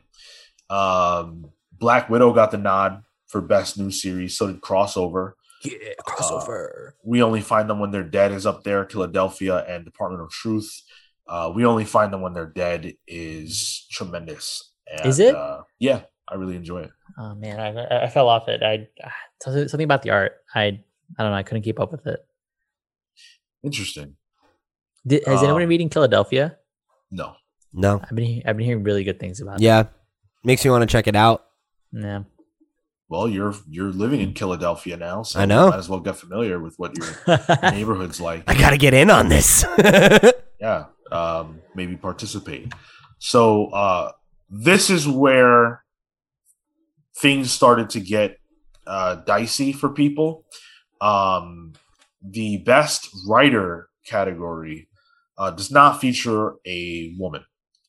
Um, 0.69 1.51
Black 1.77 2.09
Widow 2.09 2.33
got 2.33 2.51
the 2.51 2.57
nod 2.57 3.03
for 3.27 3.41
best 3.41 3.77
new 3.77 3.91
series. 3.91 4.37
So 4.37 4.47
did 4.47 4.61
Crossover. 4.61 5.33
Yeah, 5.63 5.71
crossover. 6.05 6.91
We 7.03 7.23
only 7.23 7.41
find 7.41 7.69
them 7.69 7.79
when 7.79 7.91
they're 7.91 8.03
dead 8.03 8.31
is 8.33 8.45
up 8.45 8.63
there. 8.63 8.87
Philadelphia 8.87 9.63
and 9.67 9.85
Department 9.85 10.21
of 10.23 10.29
Truth. 10.29 10.81
Uh, 11.27 11.51
we 11.55 11.65
only 11.65 11.85
find 11.85 12.11
them 12.11 12.19
when 12.21 12.33
they're 12.33 12.45
dead 12.45 12.93
is 13.07 13.87
tremendous. 13.89 14.71
And, 14.91 15.05
Is 15.05 15.19
it? 15.19 15.33
Uh, 15.35 15.61
yeah, 15.79 16.01
I 16.33 16.35
really 16.37 16.55
enjoy 16.55 16.81
it. 16.81 16.91
oh 17.19 17.35
man, 17.35 17.59
I, 17.59 17.69
I- 17.79 18.03
I 18.05 18.09
fell 18.09 18.27
off 18.27 18.47
it. 18.47 18.63
I 18.63 18.87
something 19.43 19.67
something 19.67 19.85
about 19.85 20.01
the 20.01 20.09
art. 20.09 20.33
I 20.55 20.61
I 20.63 21.23
don't 21.23 21.31
know. 21.31 21.33
I 21.37 21.43
couldn't 21.43 21.63
keep 21.63 21.79
up 21.79 21.91
with 21.91 22.07
it. 22.07 22.19
Interesting. 23.63 24.15
Did, 25.05 25.23
has 25.27 25.39
Um, 25.39 25.45
anyone 25.45 25.67
reading 25.67 25.89
Philadelphia? 25.89 26.57
No. 27.11 27.35
No, 27.75 28.01
I've 28.03 28.15
been 28.15 28.41
I've 28.45 28.55
been 28.57 28.65
hearing 28.67 28.83
really 28.83 29.03
good 29.03 29.19
things 29.19 29.41
about. 29.41 29.59
yeah, 29.59 29.85
makes 30.43 30.63
me 30.63 30.69
want 30.69 30.83
to 30.83 30.87
check 30.87 31.07
it 31.07 31.15
out. 31.15 31.43
Yeah. 31.91 32.23
Well, 33.09 33.27
you're 33.27 33.55
you're 33.67 33.91
living 33.91 34.21
in 34.21 34.33
Philadelphia 34.35 34.95
now, 34.97 35.23
so 35.23 35.39
I 35.39 35.45
know. 35.45 35.65
you 35.65 35.69
might 35.71 35.77
as 35.79 35.89
well 35.89 35.99
get 35.99 36.15
familiar 36.15 36.59
with 36.59 36.75
what 36.77 36.95
your 36.97 37.07
neighborhood's 37.71 38.21
like. 38.21 38.43
I 38.47 38.53
gotta 38.55 38.77
get 38.77 38.93
in 38.93 39.09
on 39.09 39.29
this. 39.29 39.65
yeah 40.59 40.85
um 41.11 41.59
maybe 41.75 41.97
participate 41.97 42.71
so 43.19 43.67
uh 43.67 44.11
this 44.49 44.89
is 44.89 45.05
where 45.07 45.82
things 47.17 47.51
started 47.51 47.89
to 47.89 47.99
get 47.99 48.37
uh 48.87 49.15
dicey 49.15 49.71
for 49.71 49.89
people 49.89 50.43
um 51.01 51.73
the 52.21 52.57
best 52.57 53.09
writer 53.27 53.89
category 54.05 54.87
uh 55.37 55.51
does 55.51 55.71
not 55.71 55.99
feature 55.99 56.55
a 56.65 57.13
woman 57.17 57.43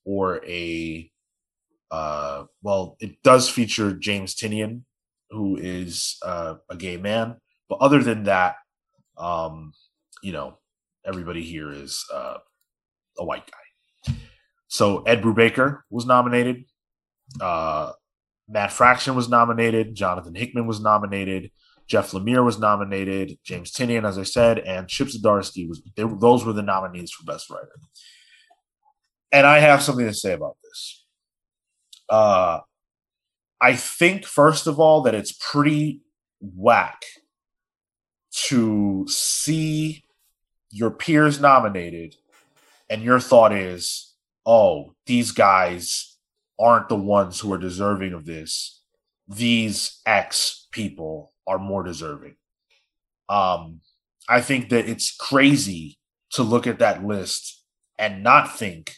or 0.05 0.45
a 0.47 1.11
uh 1.91 2.45
well 2.63 2.97
it 3.01 3.23
does 3.23 3.49
feature 3.49 3.93
james 3.93 4.35
tynion 4.35 4.83
who 5.31 5.57
is 5.57 6.17
uh, 6.25 6.55
a 6.71 6.77
gay 6.77 6.97
man 6.97 7.37
but 7.69 7.79
other 7.81 8.03
than 8.03 8.25
that 8.25 8.57
um 9.19 9.73
you 10.23 10.33
know 10.33 10.59
everybody 11.05 11.43
here 11.43 11.71
is 11.73 12.05
uh 12.13 12.37
a 13.19 13.25
white 13.25 13.45
guy. 13.47 14.15
So 14.69 15.03
Ed 15.03 15.23
Brubaker 15.23 15.81
was 15.91 16.07
nominated. 16.07 16.65
Uh, 17.41 17.93
Matt 18.49 18.73
Fraction 18.73 19.15
was 19.15 19.29
nominated. 19.29 19.95
Jonathan 19.95 20.35
Hickman 20.35 20.67
was 20.67 20.81
nominated. 20.81 21.51
Jeff 21.87 22.13
Lemire 22.13 22.45
was 22.45 22.59
nominated. 22.59 23.39
James 23.45 23.73
Tynion, 23.73 24.07
as 24.07 24.19
I 24.19 24.23
said, 24.23 24.59
and 24.59 24.89
Chip 24.89 25.09
Zdarsky 25.09 25.69
was. 25.69 25.83
They, 25.97 26.05
those 26.05 26.45
were 26.45 26.53
the 26.53 26.63
nominees 26.63 27.11
for 27.11 27.25
Best 27.25 27.51
Writer. 27.51 27.73
And 29.33 29.47
I 29.47 29.59
have 29.59 29.83
something 29.83 30.07
to 30.07 30.15
say 30.15 30.33
about 30.33 30.57
this. 30.63 31.05
Uh, 32.09 32.61
I 33.61 33.77
think 33.77 34.27
first 34.27 34.67
of 34.67 34.79
all 34.79 35.03
that 35.03 35.15
it's 35.15 35.33
pretty 35.33 36.03
whack 36.41 37.03
to 38.49 39.07
see 39.09 40.05
your 40.71 40.91
peers 40.91 41.41
nominated 41.41 42.17
and 42.91 43.03
your 43.03 43.21
thought 43.21 43.53
is, 43.53 44.15
oh, 44.45 44.95
these 45.07 45.31
guys 45.33 46.14
aren't 46.59 46.89
the 46.89 46.97
ones 46.97 47.41
who 47.41 47.53
are 47.53 47.59
deserving 47.59 48.13
of 48.13 48.25
this. 48.25 48.81
These 49.29 50.01
X 50.07 50.69
people 50.71 51.33
are 51.47 51.59
more 51.59 51.83
deserving. 51.83 52.37
Um, 53.29 53.81
I 54.29 54.41
think 54.41 54.69
that 54.71 54.89
it's 54.89 55.15
crazy 55.15 55.99
to 56.31 56.43
look 56.43 56.67
at 56.67 56.79
that 56.79 57.05
list 57.05 57.63
and 57.99 58.23
not 58.23 58.57
think, 58.57 58.95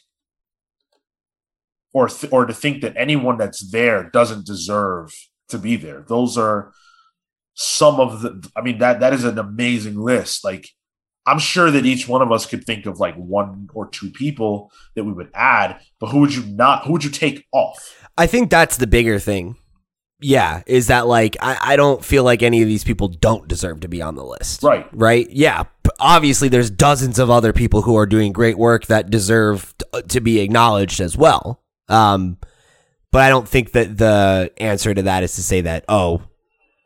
or 1.93 2.09
th- 2.09 2.33
or 2.33 2.47
to 2.47 2.55
think 2.55 2.83
that 2.83 2.97
anyone 2.97 3.39
that's 3.39 3.70
there 3.70 4.10
doesn't 4.10 4.47
deserve 4.47 5.12
to 5.49 5.59
be 5.59 5.76
there. 5.76 6.05
Those 6.09 6.36
are 6.36 6.73
some 7.55 8.01
of 8.01 8.23
the. 8.23 8.51
I 8.57 8.62
mean 8.62 8.78
that 8.78 9.01
that 9.01 9.12
is 9.12 9.25
an 9.25 9.39
amazing 9.39 9.97
list. 9.97 10.44
Like 10.44 10.68
I'm 11.26 11.38
sure 11.38 11.70
that 11.70 11.84
each 11.84 12.06
one 12.08 12.22
of 12.22 12.30
us 12.30 12.46
could 12.46 12.64
think 12.64 12.86
of 12.86 13.00
like 13.00 13.16
one 13.16 13.68
or 13.74 13.88
two 13.88 14.10
people 14.10 14.70
that 14.94 15.05
we 15.05 15.12
would 15.12 15.30
add, 15.34 15.80
but 15.98 16.08
who 16.08 16.20
would 16.20 16.34
you 16.34 16.44
not? 16.46 16.84
Who 16.84 16.92
would 16.92 17.05
you 17.05 17.10
take 17.10 17.46
off? 17.52 18.06
I 18.16 18.26
think 18.26 18.50
that's 18.50 18.76
the 18.76 18.86
bigger 18.86 19.18
thing. 19.18 19.56
Yeah, 20.20 20.62
is 20.66 20.86
that 20.86 21.06
like 21.06 21.36
I, 21.40 21.58
I 21.60 21.76
don't 21.76 22.02
feel 22.05 22.24
like 22.24 22.42
any 22.42 22.62
of 22.62 22.68
these 22.68 22.84
people 22.84 23.08
don't 23.08 23.46
deserve 23.48 23.80
to 23.80 23.88
be 23.88 24.00
on 24.00 24.14
the 24.14 24.24
list. 24.24 24.62
Right. 24.62 24.88
Right? 24.92 25.28
Yeah. 25.30 25.64
Obviously, 26.00 26.48
there's 26.48 26.70
dozens 26.70 27.18
of 27.18 27.28
other 27.28 27.52
people 27.52 27.82
who 27.82 27.96
are 27.96 28.06
doing 28.06 28.32
great 28.32 28.56
work 28.56 28.86
that 28.86 29.10
deserve 29.10 29.74
to 30.08 30.20
be 30.20 30.40
acknowledged 30.40 31.00
as 31.00 31.16
well. 31.16 31.62
Um, 31.88 32.38
but 33.12 33.22
I 33.22 33.28
don't 33.28 33.48
think 33.48 33.72
that 33.72 33.98
the 33.98 34.52
answer 34.58 34.94
to 34.94 35.02
that 35.02 35.22
is 35.22 35.34
to 35.36 35.42
say 35.42 35.60
that 35.62 35.84
oh, 35.88 36.22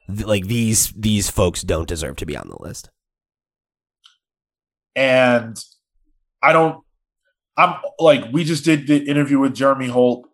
th- 0.08 0.26
like 0.26 0.46
these 0.46 0.92
these 0.96 1.30
folks 1.30 1.62
don't 1.62 1.88
deserve 1.88 2.16
to 2.16 2.26
be 2.26 2.36
on 2.36 2.48
the 2.48 2.60
list. 2.60 2.90
And 5.00 5.58
I 6.42 6.52
don't. 6.52 6.84
I'm 7.56 7.76
like 7.98 8.30
we 8.32 8.44
just 8.44 8.66
did 8.66 8.86
the 8.86 8.98
interview 8.98 9.38
with 9.38 9.54
Jeremy 9.54 9.88
Holt. 9.88 10.28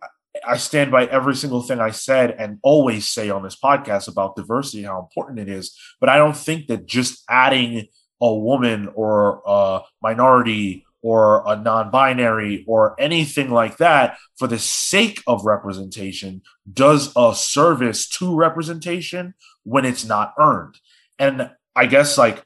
I 0.45 0.57
stand 0.57 0.91
by 0.91 1.07
every 1.07 1.37
single 1.37 1.63
thing 1.63 1.79
I 1.79 1.93
said 1.93 2.33
and 2.33 2.59
always 2.65 3.07
say 3.07 3.31
on 3.31 3.45
this 3.45 3.57
podcast 3.57 4.09
about 4.09 4.35
diversity 4.35 4.79
and 4.79 4.89
how 4.89 4.99
important 4.99 5.39
it 5.39 5.49
is. 5.49 5.79
But 6.01 6.09
I 6.09 6.17
don't 6.17 6.37
think 6.37 6.67
that 6.67 6.87
just 6.87 7.23
adding 7.31 7.87
a 8.21 8.35
woman 8.35 8.91
or 8.95 9.41
a 9.47 9.83
minority 10.03 10.85
or 11.01 11.45
a 11.47 11.55
non-binary 11.55 12.65
or 12.67 13.01
anything 13.01 13.51
like 13.51 13.77
that 13.77 14.19
for 14.37 14.49
the 14.49 14.59
sake 14.59 15.23
of 15.29 15.45
representation 15.45 16.43
does 16.73 17.13
a 17.17 17.37
service 17.37 18.09
to 18.09 18.35
representation 18.35 19.35
when 19.63 19.85
it's 19.85 20.05
not 20.05 20.35
earned. 20.41 20.75
And 21.21 21.53
I 21.77 21.87
guess 21.87 22.19
like 22.19 22.43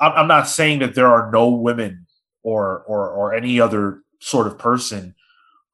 I'm, 0.00 0.28
not 0.28 0.48
saying 0.48 0.78
that 0.78 0.94
there 0.94 1.08
are 1.08 1.30
no 1.30 1.50
women 1.50 2.06
or 2.42 2.84
or 2.86 3.10
or 3.10 3.34
any 3.34 3.60
other 3.60 4.02
sort 4.20 4.46
of 4.46 4.58
person 4.58 5.14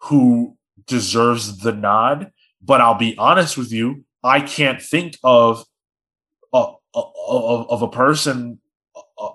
who 0.03 0.57
deserves 0.87 1.59
the 1.59 1.73
nod, 1.73 2.33
But 2.63 2.81
I'll 2.81 2.95
be 2.95 3.17
honest 3.19 3.57
with 3.57 3.73
you, 3.73 4.05
I 4.23 4.41
can't 4.41 4.81
think 4.83 5.17
of 5.23 5.65
a, 6.53 6.73
of, 6.95 7.71
of 7.71 7.83
a 7.83 7.89
person 7.89 8.61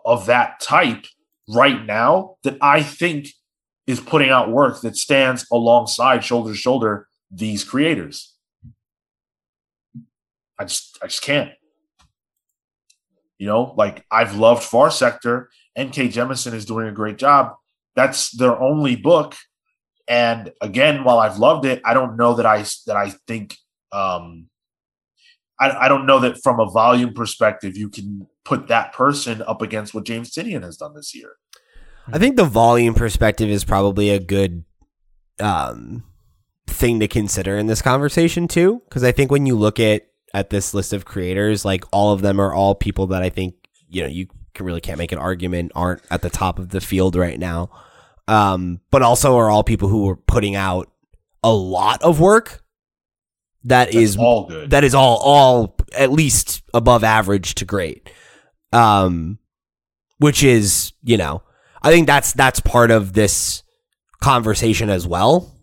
of 0.06 0.26
that 0.26 0.60
type 0.60 1.06
right 1.50 1.86
now 1.86 2.36
that 2.44 2.58
I 2.62 2.84
think 2.84 3.28
is 3.88 4.00
putting 4.00 4.30
out 4.30 4.52
work 4.52 4.82
that 4.82 4.96
stands 4.96 5.46
alongside 5.52 6.24
shoulder 6.24 6.52
to 6.52 6.58
shoulder 6.58 7.08
these 7.30 7.64
creators. 7.64 8.34
I 10.60 10.66
just 10.66 10.98
I 11.02 11.08
just 11.08 11.24
can't. 11.24 11.52
You 13.42 13.48
know, 13.48 13.74
like 13.76 14.06
I've 14.12 14.36
loved 14.36 14.62
Far 14.62 14.92
Sector. 14.92 15.50
N.K. 15.76 16.10
Jemisin 16.10 16.54
is 16.54 16.64
doing 16.64 16.88
a 16.88 16.92
great 16.92 17.18
job. 17.18 17.56
That's 17.96 18.30
their 18.30 18.56
only 18.62 18.96
book. 18.96 19.36
And 20.08 20.52
again, 20.62 21.04
while 21.04 21.18
I've 21.18 21.40
loved 21.40 21.66
it, 21.66 21.82
I 21.84 21.96
don't 21.96 22.18
know 22.18 22.36
that 22.36 22.46
I 22.46 22.64
that 22.86 22.96
I 22.96 23.14
think 23.26 23.58
um 23.92 24.48
I, 25.60 25.72
I 25.72 25.88
don't 25.88 26.06
know 26.06 26.20
that 26.20 26.44
from 26.44 26.60
a 26.60 26.70
volume 26.70 27.16
perspective 27.16 27.76
you 27.76 27.90
can 27.90 28.28
put 28.46 28.68
that 28.68 28.94
person 28.94 29.42
up 29.48 29.64
against 29.64 29.96
what 29.96 30.06
James 30.06 30.30
Tynion 30.30 30.62
has 30.62 30.78
done 30.78 30.94
this 30.94 31.16
year. 31.16 31.38
I 32.14 32.20
think 32.20 32.36
the 32.36 32.46
volume 32.46 32.94
perspective 32.94 33.50
is 33.50 33.64
probably 33.66 34.12
a 34.12 34.20
good 34.20 34.66
um, 35.40 36.04
thing 36.68 37.00
to 37.00 37.08
consider 37.08 37.58
in 37.58 37.66
this 37.66 37.82
conversation 37.82 38.48
too, 38.48 38.84
because 38.88 39.04
I 39.04 39.12
think 39.12 39.32
when 39.32 39.48
you 39.48 39.58
look 39.58 39.80
at 39.80 40.11
at 40.34 40.50
this 40.50 40.74
list 40.74 40.94
of 40.94 41.06
creators, 41.06 41.66
like 41.66 41.84
all 41.92 42.14
of 42.14 42.22
them 42.22 42.40
are 42.40 42.54
all 42.54 42.76
people 42.76 43.08
that 43.08 43.22
I 43.22 43.30
think 43.30 43.56
you 43.90 44.02
know 44.02 44.08
you 44.08 44.28
can 44.54 44.66
really 44.66 44.82
can't 44.82 44.98
make 44.98 45.12
an 45.12 45.18
argument 45.18 45.72
aren't 45.76 46.02
at 46.10 46.22
the 46.22 46.30
top 46.30 46.60
of 46.60 46.70
the 46.70 46.82
field 46.82 47.16
right 47.16 47.40
now, 47.40 47.70
um, 48.28 48.82
but 48.92 49.02
also 49.02 49.38
are 49.38 49.50
all 49.50 49.64
people 49.64 49.90
who 49.90 50.10
are 50.10 50.16
putting 50.16 50.56
out 50.56 50.92
a 51.44 51.52
lot 51.52 52.02
of 52.04 52.20
work 52.20 52.64
that 53.64 53.86
That's 53.86 53.96
is 53.98 54.18
all 54.18 54.48
good. 54.48 54.70
that 54.72 54.84
is 54.84 54.96
all 54.96 55.18
all 55.18 55.76
at 55.96 56.12
least 56.12 56.62
above 56.74 57.04
average 57.04 57.56
to 57.56 57.66
great. 57.66 58.10
Um 58.74 59.38
which 60.20 60.44
is 60.44 60.94
you 61.04 61.18
know 61.18 61.42
i 61.82 61.92
think 61.92 62.06
that's 62.06 62.32
that's 62.34 62.60
part 62.60 62.92
of 62.92 63.14
this 63.14 63.64
conversation 64.22 64.88
as 64.90 65.08
well 65.08 65.58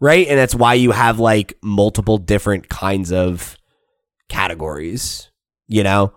right? 0.00 0.26
And 0.26 0.36
that's 0.36 0.54
why 0.56 0.74
you 0.74 0.90
have 0.90 1.20
like 1.20 1.56
multiple 1.62 2.18
different 2.18 2.68
kinds 2.68 3.12
of 3.12 3.56
categories 4.32 5.30
you 5.68 5.82
know? 5.82 6.12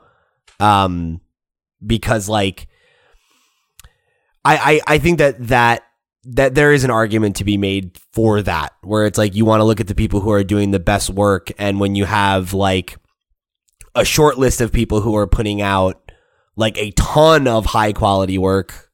Um 0.60 1.22
because 1.86 2.30
like 2.30 2.68
i 4.44 4.82
i, 4.88 4.96
I 4.96 4.98
think 4.98 5.20
that 5.20 5.48
that 5.48 5.84
that 6.24 6.56
there 6.56 6.72
is 6.72 6.84
an 6.84 6.90
argument 6.90 7.36
to 7.36 7.44
be 7.44 7.58
made 7.58 8.00
for 8.14 8.42
that 8.42 8.74
where 8.82 9.06
it's 9.06 9.18
like 9.18 9.36
you 9.36 9.46
want 9.46 9.60
to 9.60 9.66
look 9.66 9.80
at 9.80 9.88
the 9.88 9.94
people 9.94 10.22
who 10.22 10.32
are 10.32 10.44
doing 10.44 10.72
the 10.72 10.80
best 10.80 11.10
work 11.10 11.52
and 11.60 11.80
when 11.80 11.96
you 11.96 12.06
have 12.06 12.54
like 12.54 12.98
a 13.94 14.06
short 14.06 14.38
list 14.38 14.62
of 14.62 14.72
people 14.72 15.02
who 15.02 15.16
are 15.16 15.28
putting 15.28 15.62
out 15.62 16.12
like 16.56 16.78
a 16.78 16.92
ton 16.92 17.48
of 17.48 17.66
high 17.66 17.94
quality 17.94 18.38
work 18.38 18.90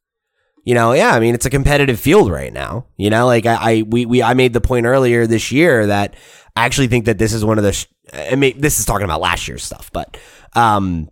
you 0.63 0.73
know 0.73 0.93
yeah 0.93 1.11
i 1.11 1.19
mean 1.19 1.33
it's 1.33 1.45
a 1.45 1.49
competitive 1.49 1.99
field 1.99 2.31
right 2.31 2.53
now 2.53 2.85
you 2.97 3.09
know 3.09 3.25
like 3.25 3.45
i, 3.45 3.55
I 3.55 3.81
we, 3.83 4.05
we 4.05 4.23
i 4.23 4.33
made 4.33 4.53
the 4.53 4.61
point 4.61 4.85
earlier 4.85 5.27
this 5.27 5.51
year 5.51 5.87
that 5.87 6.15
i 6.55 6.65
actually 6.65 6.87
think 6.87 7.05
that 7.05 7.17
this 7.17 7.33
is 7.33 7.43
one 7.43 7.57
of 7.57 7.63
the 7.63 7.73
sh- 7.73 7.87
i 8.13 8.35
mean 8.35 8.59
this 8.59 8.79
is 8.79 8.85
talking 8.85 9.05
about 9.05 9.21
last 9.21 9.47
year's 9.47 9.63
stuff 9.63 9.89
but 9.91 10.17
um 10.53 11.09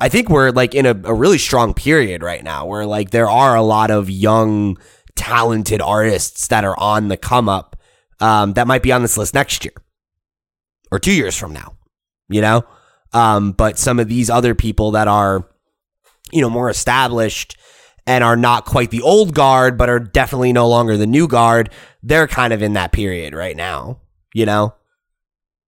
i 0.00 0.08
think 0.08 0.28
we're 0.28 0.50
like 0.50 0.74
in 0.74 0.86
a, 0.86 1.00
a 1.04 1.14
really 1.14 1.38
strong 1.38 1.74
period 1.74 2.22
right 2.22 2.44
now 2.44 2.66
where 2.66 2.86
like 2.86 3.10
there 3.10 3.28
are 3.28 3.56
a 3.56 3.62
lot 3.62 3.90
of 3.90 4.10
young 4.10 4.78
talented 5.16 5.80
artists 5.80 6.48
that 6.48 6.64
are 6.64 6.78
on 6.78 7.08
the 7.08 7.16
come 7.16 7.48
up 7.48 7.76
um, 8.20 8.52
that 8.54 8.66
might 8.66 8.82
be 8.82 8.92
on 8.92 9.02
this 9.02 9.18
list 9.18 9.34
next 9.34 9.64
year 9.64 9.74
or 10.90 10.98
two 10.98 11.12
years 11.12 11.36
from 11.36 11.52
now, 11.52 11.76
you 12.28 12.40
know? 12.40 12.64
Um, 13.12 13.52
but 13.52 13.78
some 13.78 13.98
of 13.98 14.08
these 14.08 14.30
other 14.30 14.54
people 14.54 14.92
that 14.92 15.08
are, 15.08 15.48
you 16.32 16.40
know, 16.40 16.50
more 16.50 16.70
established 16.70 17.56
and 18.06 18.22
are 18.22 18.36
not 18.36 18.64
quite 18.64 18.90
the 18.90 19.02
old 19.02 19.34
guard, 19.34 19.78
but 19.78 19.88
are 19.88 19.98
definitely 19.98 20.52
no 20.52 20.68
longer 20.68 20.96
the 20.96 21.06
new 21.06 21.26
guard, 21.26 21.70
they're 22.02 22.28
kind 22.28 22.52
of 22.52 22.62
in 22.62 22.74
that 22.74 22.92
period 22.92 23.34
right 23.34 23.56
now, 23.56 24.00
you 24.34 24.46
know? 24.46 24.74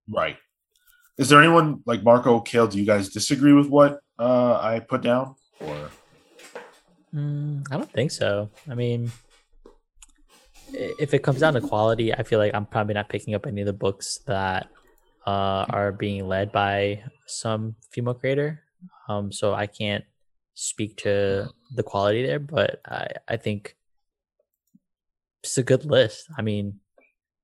Right. 0.07 0.37
Is 1.17 1.29
there 1.29 1.41
anyone 1.41 1.81
like 1.85 2.03
Marco 2.03 2.39
Cale? 2.39 2.67
Do 2.67 2.77
you 2.77 2.85
guys 2.85 3.09
disagree 3.09 3.53
with 3.53 3.67
what 3.67 3.99
uh, 4.19 4.59
I 4.61 4.79
put 4.79 5.01
down? 5.01 5.35
Or 5.59 5.89
Mm, 7.17 7.65
I 7.71 7.77
don't 7.77 7.91
think 7.91 8.11
so. 8.11 8.49
I 8.69 8.75
mean, 8.75 9.11
if 10.73 11.13
it 11.13 11.23
comes 11.23 11.39
down 11.39 11.53
to 11.53 11.61
quality, 11.61 12.13
I 12.13 12.23
feel 12.23 12.39
like 12.39 12.53
I'm 12.53 12.65
probably 12.65 12.93
not 12.93 13.09
picking 13.09 13.33
up 13.33 13.47
any 13.47 13.61
of 13.61 13.67
the 13.67 13.73
books 13.73 14.19
that 14.27 14.69
uh, 15.25 15.65
are 15.69 15.91
being 15.91 16.27
led 16.27 16.51
by 16.51 17.03
some 17.25 17.75
female 17.91 18.13
creator. 18.13 18.61
Um, 19.09 19.31
so 19.31 19.53
I 19.53 19.67
can't 19.67 20.03
speak 20.59 20.97
to 20.97 21.47
the 21.75 21.83
quality 21.83 22.25
there, 22.25 22.39
but 22.39 22.81
I, 22.83 23.07
I 23.27 23.37
think 23.37 23.75
it's 25.43 25.57
a 25.57 25.63
good 25.63 25.85
list. 25.85 26.27
I 26.35 26.41
mean, 26.41 26.79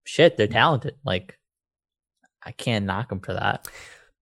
shit, 0.04 0.36
they're 0.36 0.48
talented. 0.48 0.96
Like, 1.06 1.38
I 2.44 2.52
can't 2.52 2.86
knock 2.86 3.10
them 3.10 3.20
for 3.20 3.34
that. 3.34 3.68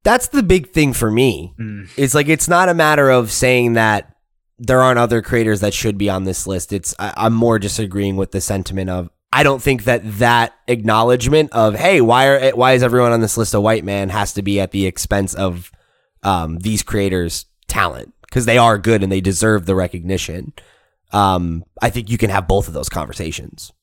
That's 0.03 0.27
the 0.27 0.43
big 0.43 0.71
thing 0.71 0.91
for 0.91 1.09
me. 1.09 1.53
Mm. 1.57 1.89
It's 1.95 2.13
like 2.13 2.27
it's 2.27 2.49
not 2.49 2.67
a 2.67 2.73
matter 2.73 3.09
of 3.09 3.31
saying 3.31 3.73
that 3.73 4.13
there 4.59 4.81
aren't 4.81 4.99
other 4.99 5.21
creators 5.21 5.61
that 5.61 5.73
should 5.73 5.97
be 5.97 6.09
on 6.09 6.25
this 6.25 6.45
list. 6.45 6.73
It's 6.73 6.93
I, 6.99 7.13
I'm 7.15 7.33
more 7.33 7.59
disagreeing 7.59 8.17
with 8.17 8.31
the 8.31 8.41
sentiment 8.41 8.89
of 8.89 9.09
I 9.31 9.43
don't 9.43 9.61
think 9.61 9.85
that 9.85 10.01
that 10.19 10.53
acknowledgement 10.67 11.51
of 11.53 11.75
hey 11.75 12.01
why 12.01 12.27
are 12.27 12.49
why 12.51 12.73
is 12.73 12.83
everyone 12.83 13.11
on 13.11 13.21
this 13.21 13.37
list 13.37 13.53
a 13.53 13.61
white 13.61 13.85
man 13.85 14.09
has 14.09 14.33
to 14.33 14.41
be 14.41 14.59
at 14.59 14.71
the 14.71 14.85
expense 14.85 15.33
of 15.33 15.71
um, 16.23 16.57
these 16.57 16.83
creators' 16.83 17.45
talent 17.67 18.13
because 18.31 18.45
they 18.45 18.57
are 18.57 18.77
good 18.77 19.03
and 19.03 19.11
they 19.11 19.19
deserve 19.19 19.65
the 19.65 19.75
recognition. 19.75 20.53
Um, 21.11 21.65
I 21.81 21.89
think 21.89 22.09
you 22.09 22.17
can 22.17 22.29
have 22.29 22.47
both 22.47 22.69
of 22.69 22.73
those 22.73 22.87
conversations. 22.87 23.73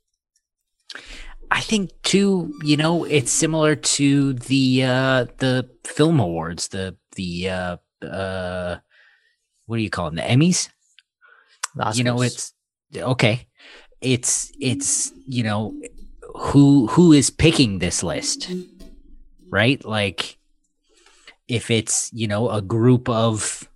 I 1.51 1.61
think 1.61 1.91
too, 2.03 2.55
you 2.63 2.79
know, 2.79 3.05
it's 3.05 3.31
similar 3.31 3.77
to 3.77 4.33
the 4.33 4.85
uh 4.85 5.27
the 5.37 5.69
film 5.85 6.19
awards, 6.19 6.69
the 6.69 6.97
the 7.17 7.51
uh 7.51 7.77
uh 8.05 8.79
what 9.67 9.77
do 9.77 9.83
you 9.83 9.91
call 9.91 10.07
them? 10.07 10.17
The 10.17 10.23
Emmys? 10.23 10.71
The 11.75 11.93
You 11.95 12.05
know, 12.05 12.23
it's 12.23 12.55
okay. 12.97 13.49
It's 14.01 14.51
it's, 14.61 15.13
you 15.27 15.43
know, 15.43 15.75
who 16.37 16.87
who 16.89 17.13
is 17.13 17.29
picking 17.31 17.79
this 17.79 18.03
list? 18.03 18.51
Right? 19.51 19.83
Like 19.85 20.39
if 21.49 21.71
it's, 21.71 22.11
you 22.13 22.29
know, 22.29 22.51
a 22.51 22.63
group 22.63 23.09
of 23.09 23.69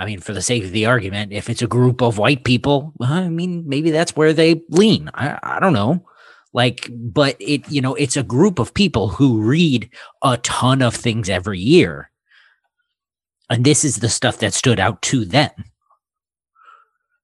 I 0.00 0.06
mean, 0.06 0.20
for 0.20 0.32
the 0.32 0.40
sake 0.40 0.64
of 0.64 0.70
the 0.70 0.86
argument, 0.86 1.30
if 1.30 1.50
it's 1.50 1.60
a 1.60 1.66
group 1.66 2.00
of 2.00 2.16
white 2.16 2.42
people, 2.42 2.94
I 3.02 3.28
mean, 3.28 3.68
maybe 3.68 3.90
that's 3.90 4.16
where 4.16 4.32
they 4.32 4.62
lean. 4.70 5.10
I, 5.12 5.38
I 5.42 5.60
don't 5.60 5.74
know. 5.74 6.06
Like 6.54 6.88
but 6.90 7.36
it 7.38 7.70
you 7.70 7.82
know 7.82 7.94
it's 7.94 8.16
a 8.16 8.22
group 8.22 8.58
of 8.58 8.72
people 8.72 9.08
who 9.08 9.42
read 9.42 9.90
a 10.22 10.38
ton 10.38 10.80
of 10.80 10.96
things 10.96 11.28
every 11.28 11.60
year. 11.60 12.10
And 13.50 13.62
this 13.64 13.84
is 13.84 13.96
the 13.96 14.08
stuff 14.08 14.38
that 14.38 14.54
stood 14.54 14.80
out 14.80 15.02
to 15.02 15.24
them. 15.26 15.50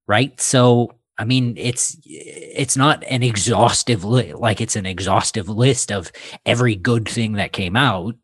Right? 0.06 0.38
So 0.40 0.92
i 1.18 1.24
mean 1.24 1.54
it's 1.56 1.96
it's 2.04 2.76
not 2.76 3.02
an 3.04 3.22
exhaustive 3.22 4.04
li- 4.04 4.34
like 4.34 4.60
it's 4.60 4.76
an 4.76 4.84
exhaustive 4.84 5.48
list 5.48 5.90
of 5.90 6.12
every 6.44 6.76
good 6.76 7.08
thing 7.08 7.32
that 7.32 7.52
came 7.52 7.74
out. 7.74 8.14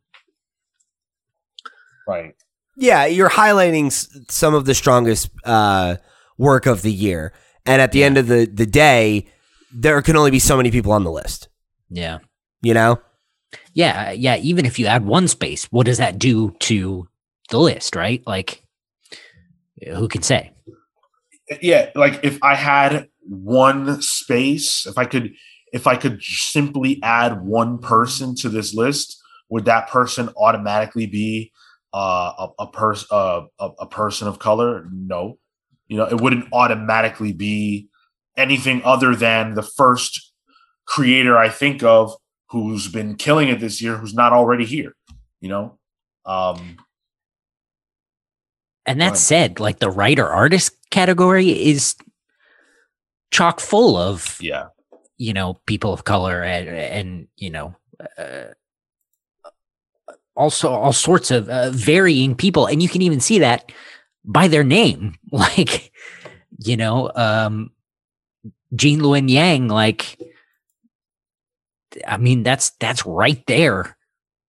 Right. 2.07 2.35
Yeah, 2.83 3.07
you're 3.07 3.31
highlighting 3.31 3.87
s- 3.87 4.09
some 4.29 4.55
of 4.55 4.65
the 4.65 4.75
strongest 4.75 5.31
uh, 5.45 5.97
work 6.37 6.67
of 6.67 6.83
the 6.83 6.91
year, 6.91 7.33
and 7.65 7.81
at 7.81 7.93
the 7.93 8.03
end 8.03 8.19
of 8.19 8.27
the 8.27 8.45
the 8.53 8.67
day, 8.67 9.29
there 9.73 10.03
can 10.03 10.17
only 10.17 10.33
be 10.33 10.41
so 10.41 10.57
many 10.57 10.73
people 10.73 10.91
on 10.91 11.05
the 11.05 11.11
list. 11.13 11.49
yeah. 11.89 12.19
You 12.61 12.75
know, 12.75 13.01
yeah 13.75 14.11
yeah 14.13 14.37
even 14.37 14.67
if 14.67 14.79
you 14.79 14.87
add 14.87 15.05
one 15.05 15.27
space 15.29 15.65
what 15.71 15.87
does 15.87 15.99
that 15.99 16.19
do 16.19 16.51
to 16.61 17.09
the 17.51 17.59
list 17.59 17.95
right? 17.97 18.23
Like 18.27 18.63
who 19.87 20.09
can 20.09 20.23
say? 20.23 20.53
Yeah 21.61 21.91
like 21.95 22.21
if 22.23 22.39
i 22.43 22.55
had 22.55 23.09
one 23.29 24.01
space 24.01 24.87
if 24.87 24.97
i 24.97 25.05
could 25.05 25.33
if 25.73 25.87
i 25.87 25.97
could 25.97 26.23
simply 26.23 27.01
add 27.03 27.43
one 27.45 27.79
person 27.79 28.35
to 28.37 28.49
this 28.49 28.73
list 28.75 29.21
would 29.51 29.65
that 29.67 29.89
person 29.89 30.31
automatically 30.37 31.07
be 31.07 31.53
uh, 31.93 32.47
a, 32.59 32.63
a 32.65 32.67
person 32.67 33.09
uh, 33.11 33.43
a, 33.59 33.71
a 33.81 33.87
person 33.87 34.29
of 34.29 34.39
color? 34.39 34.87
No. 34.93 35.39
You 35.89 35.99
know 35.99 36.07
it 36.07 36.21
wouldn't 36.21 36.49
automatically 36.53 37.33
be 37.33 37.89
anything 38.37 38.81
other 38.85 39.15
than 39.15 39.55
the 39.55 39.63
first 39.63 40.33
creator 40.87 41.37
i 41.37 41.49
think 41.51 41.83
of 41.83 42.15
who's 42.49 42.89
been 42.89 43.15
killing 43.15 43.49
it 43.49 43.61
this 43.61 43.83
year 43.83 43.99
who's 43.99 44.15
not 44.15 44.33
already 44.33 44.65
here 44.65 44.95
you 45.43 45.49
know? 45.49 45.79
Um 46.25 46.79
And 48.87 49.01
that 49.01 49.19
said, 49.19 49.61
like 49.61 49.81
the 49.81 49.91
writer 49.91 50.27
artist 50.27 50.77
category 50.91 51.51
is 51.51 51.95
chock 53.31 53.61
full 53.61 53.97
of 53.97 54.39
yeah. 54.41 54.69
you 55.19 55.33
know 55.33 55.61
people 55.67 55.93
of 55.93 56.05
color 56.05 56.43
and, 56.43 56.69
and 56.69 57.29
you 57.37 57.51
know 57.51 57.75
uh, 58.19 58.53
also 60.43 60.71
all 60.71 60.93
sorts 60.93 61.31
of 61.31 61.49
uh, 61.49 61.71
varying 61.71 62.35
people, 62.35 62.67
and 62.67 62.83
you 62.83 62.89
can 62.89 63.03
even 63.03 63.21
see 63.21 63.39
that 63.39 63.73
by 64.25 64.49
their 64.49 64.65
name, 64.65 65.15
like 65.33 65.93
you 66.59 66.77
know, 66.77 67.11
um, 67.15 67.71
Gene 68.75 69.01
Luen 69.01 69.31
Yang, 69.31 69.69
like. 69.69 70.19
I 72.07 72.17
mean, 72.17 72.43
that's 72.43 72.71
that's 72.81 73.05
right 73.05 73.45
there. 73.47 73.99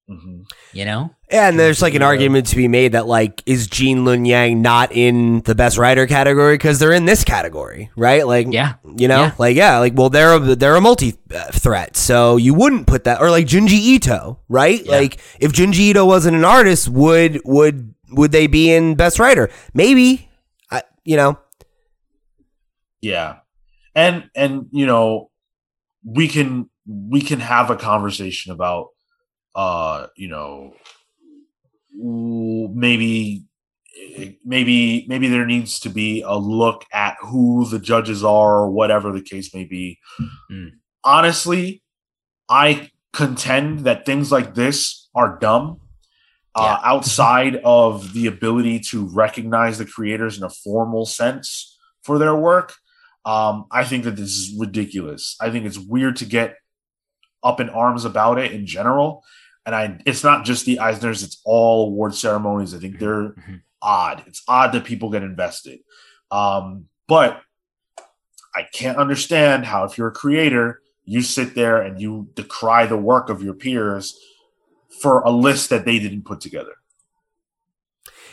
Mhm. 0.09 0.45
You 0.73 0.85
know, 0.85 1.11
And 1.29 1.59
there's 1.59 1.81
like 1.83 1.93
an 1.93 2.01
Yeah. 2.01 2.07
argument 2.07 2.47
to 2.47 2.55
be 2.55 2.67
made 2.67 2.93
that 2.93 3.05
like 3.07 3.41
is 3.45 3.67
Gene 3.67 3.99
Luen 4.05 4.27
Yang 4.27 4.61
not 4.61 4.91
in 4.91 5.41
the 5.41 5.53
best 5.55 5.77
writer 5.77 6.07
category 6.07 6.55
because 6.55 6.79
they're 6.79 6.91
in 6.91 7.05
this 7.05 7.23
category, 7.23 7.91
right? 7.95 8.25
Like, 8.25 8.47
yeah, 8.49 8.73
you 8.97 9.07
know, 9.07 9.21
Yeah. 9.25 9.31
like 9.37 9.55
yeah, 9.55 9.77
like 9.77 9.93
well 9.95 10.09
they're 10.09 10.33
a, 10.33 10.39
they're 10.55 10.75
a 10.75 10.81
multi 10.81 11.15
uh, 11.33 11.51
threat, 11.51 11.95
so 11.95 12.37
you 12.37 12.53
wouldn't 12.55 12.87
put 12.87 13.03
that 13.03 13.21
or 13.21 13.29
like 13.29 13.45
Junji 13.47 13.73
Ito, 13.73 14.39
right? 14.49 14.83
Yeah. 14.83 14.91
Like 14.95 15.17
if 15.39 15.51
Junji 15.53 15.79
Ito 15.91 16.05
wasn't 16.05 16.35
an 16.37 16.45
artist, 16.45 16.89
would 16.89 17.39
would 17.45 17.93
would 18.11 18.31
they 18.31 18.47
be 18.47 18.71
in 18.71 18.95
best 18.95 19.19
writer? 19.19 19.49
Maybe, 19.75 20.29
I, 20.71 20.81
you 21.03 21.17
know, 21.17 21.37
Yeah. 23.01 23.37
And 23.95 24.29
and 24.35 24.67
you 24.71 24.85
know, 24.85 25.29
we 26.03 26.27
can 26.27 26.69
we 26.87 27.21
can 27.21 27.39
have 27.39 27.69
a 27.69 27.75
conversation 27.75 28.51
about 28.51 28.87
uh, 29.55 30.07
you 30.15 30.27
know, 30.27 30.73
maybe 31.93 33.45
maybe 34.43 35.05
maybe 35.07 35.27
there 35.27 35.45
needs 35.45 35.79
to 35.79 35.89
be 35.89 36.23
a 36.25 36.35
look 36.35 36.85
at 36.91 37.15
who 37.21 37.65
the 37.69 37.79
judges 37.79 38.23
are 38.23 38.57
or 38.57 38.69
whatever 38.69 39.11
the 39.11 39.21
case 39.21 39.53
may 39.53 39.63
be. 39.63 39.99
Mm. 40.51 40.71
Honestly, 41.03 41.83
I 42.49 42.89
contend 43.13 43.81
that 43.81 44.05
things 44.05 44.31
like 44.31 44.55
this 44.55 45.09
are 45.15 45.37
dumb. 45.39 45.79
Uh, 46.55 46.79
outside 46.83 47.59
of 47.63 48.13
the 48.13 48.27
ability 48.27 48.79
to 48.79 49.05
recognize 49.07 49.77
the 49.77 49.85
creators 49.85 50.37
in 50.37 50.43
a 50.43 50.49
formal 50.49 51.05
sense 51.05 51.79
for 52.03 52.19
their 52.19 52.35
work, 52.35 52.73
um, 53.25 53.65
I 53.71 53.83
think 53.85 54.03
that 54.03 54.15
this 54.15 54.29
is 54.29 54.55
ridiculous. 54.59 55.35
I 55.41 55.49
think 55.49 55.65
it's 55.65 55.79
weird 55.79 56.17
to 56.17 56.25
get 56.25 56.55
up 57.43 57.59
in 57.59 57.69
arms 57.69 58.05
about 58.05 58.39
it 58.39 58.51
in 58.51 58.65
general. 58.65 59.23
And 59.65 59.73
I, 59.75 59.99
it's 60.05 60.23
not 60.23 60.45
just 60.45 60.65
the 60.65 60.77
Eisners; 60.77 61.23
it's 61.23 61.41
all 61.45 61.87
award 61.87 62.15
ceremonies. 62.15 62.73
I 62.75 62.79
think 62.79 62.99
they're 62.99 63.29
Mhm. 63.29 63.61
odd. 63.81 64.23
It's 64.27 64.43
odd 64.47 64.71
that 64.73 64.83
people 64.85 65.09
get 65.09 65.23
invested. 65.23 65.79
Um, 66.31 66.87
but 67.07 67.41
I 68.55 68.63
can't 68.73 68.97
understand 68.97 69.65
how, 69.65 69.83
if 69.85 69.97
you're 69.97 70.09
a 70.09 70.11
creator, 70.11 70.81
you 71.05 71.21
sit 71.21 71.55
there 71.55 71.81
and 71.81 71.99
you 71.99 72.29
decry 72.35 72.85
the 72.85 72.97
work 72.97 73.29
of 73.29 73.41
your 73.41 73.53
peers 73.53 74.17
for 75.01 75.21
a 75.21 75.31
list 75.31 75.69
that 75.69 75.85
they 75.85 75.97
didn't 75.99 76.23
put 76.23 76.39
together. 76.41 76.75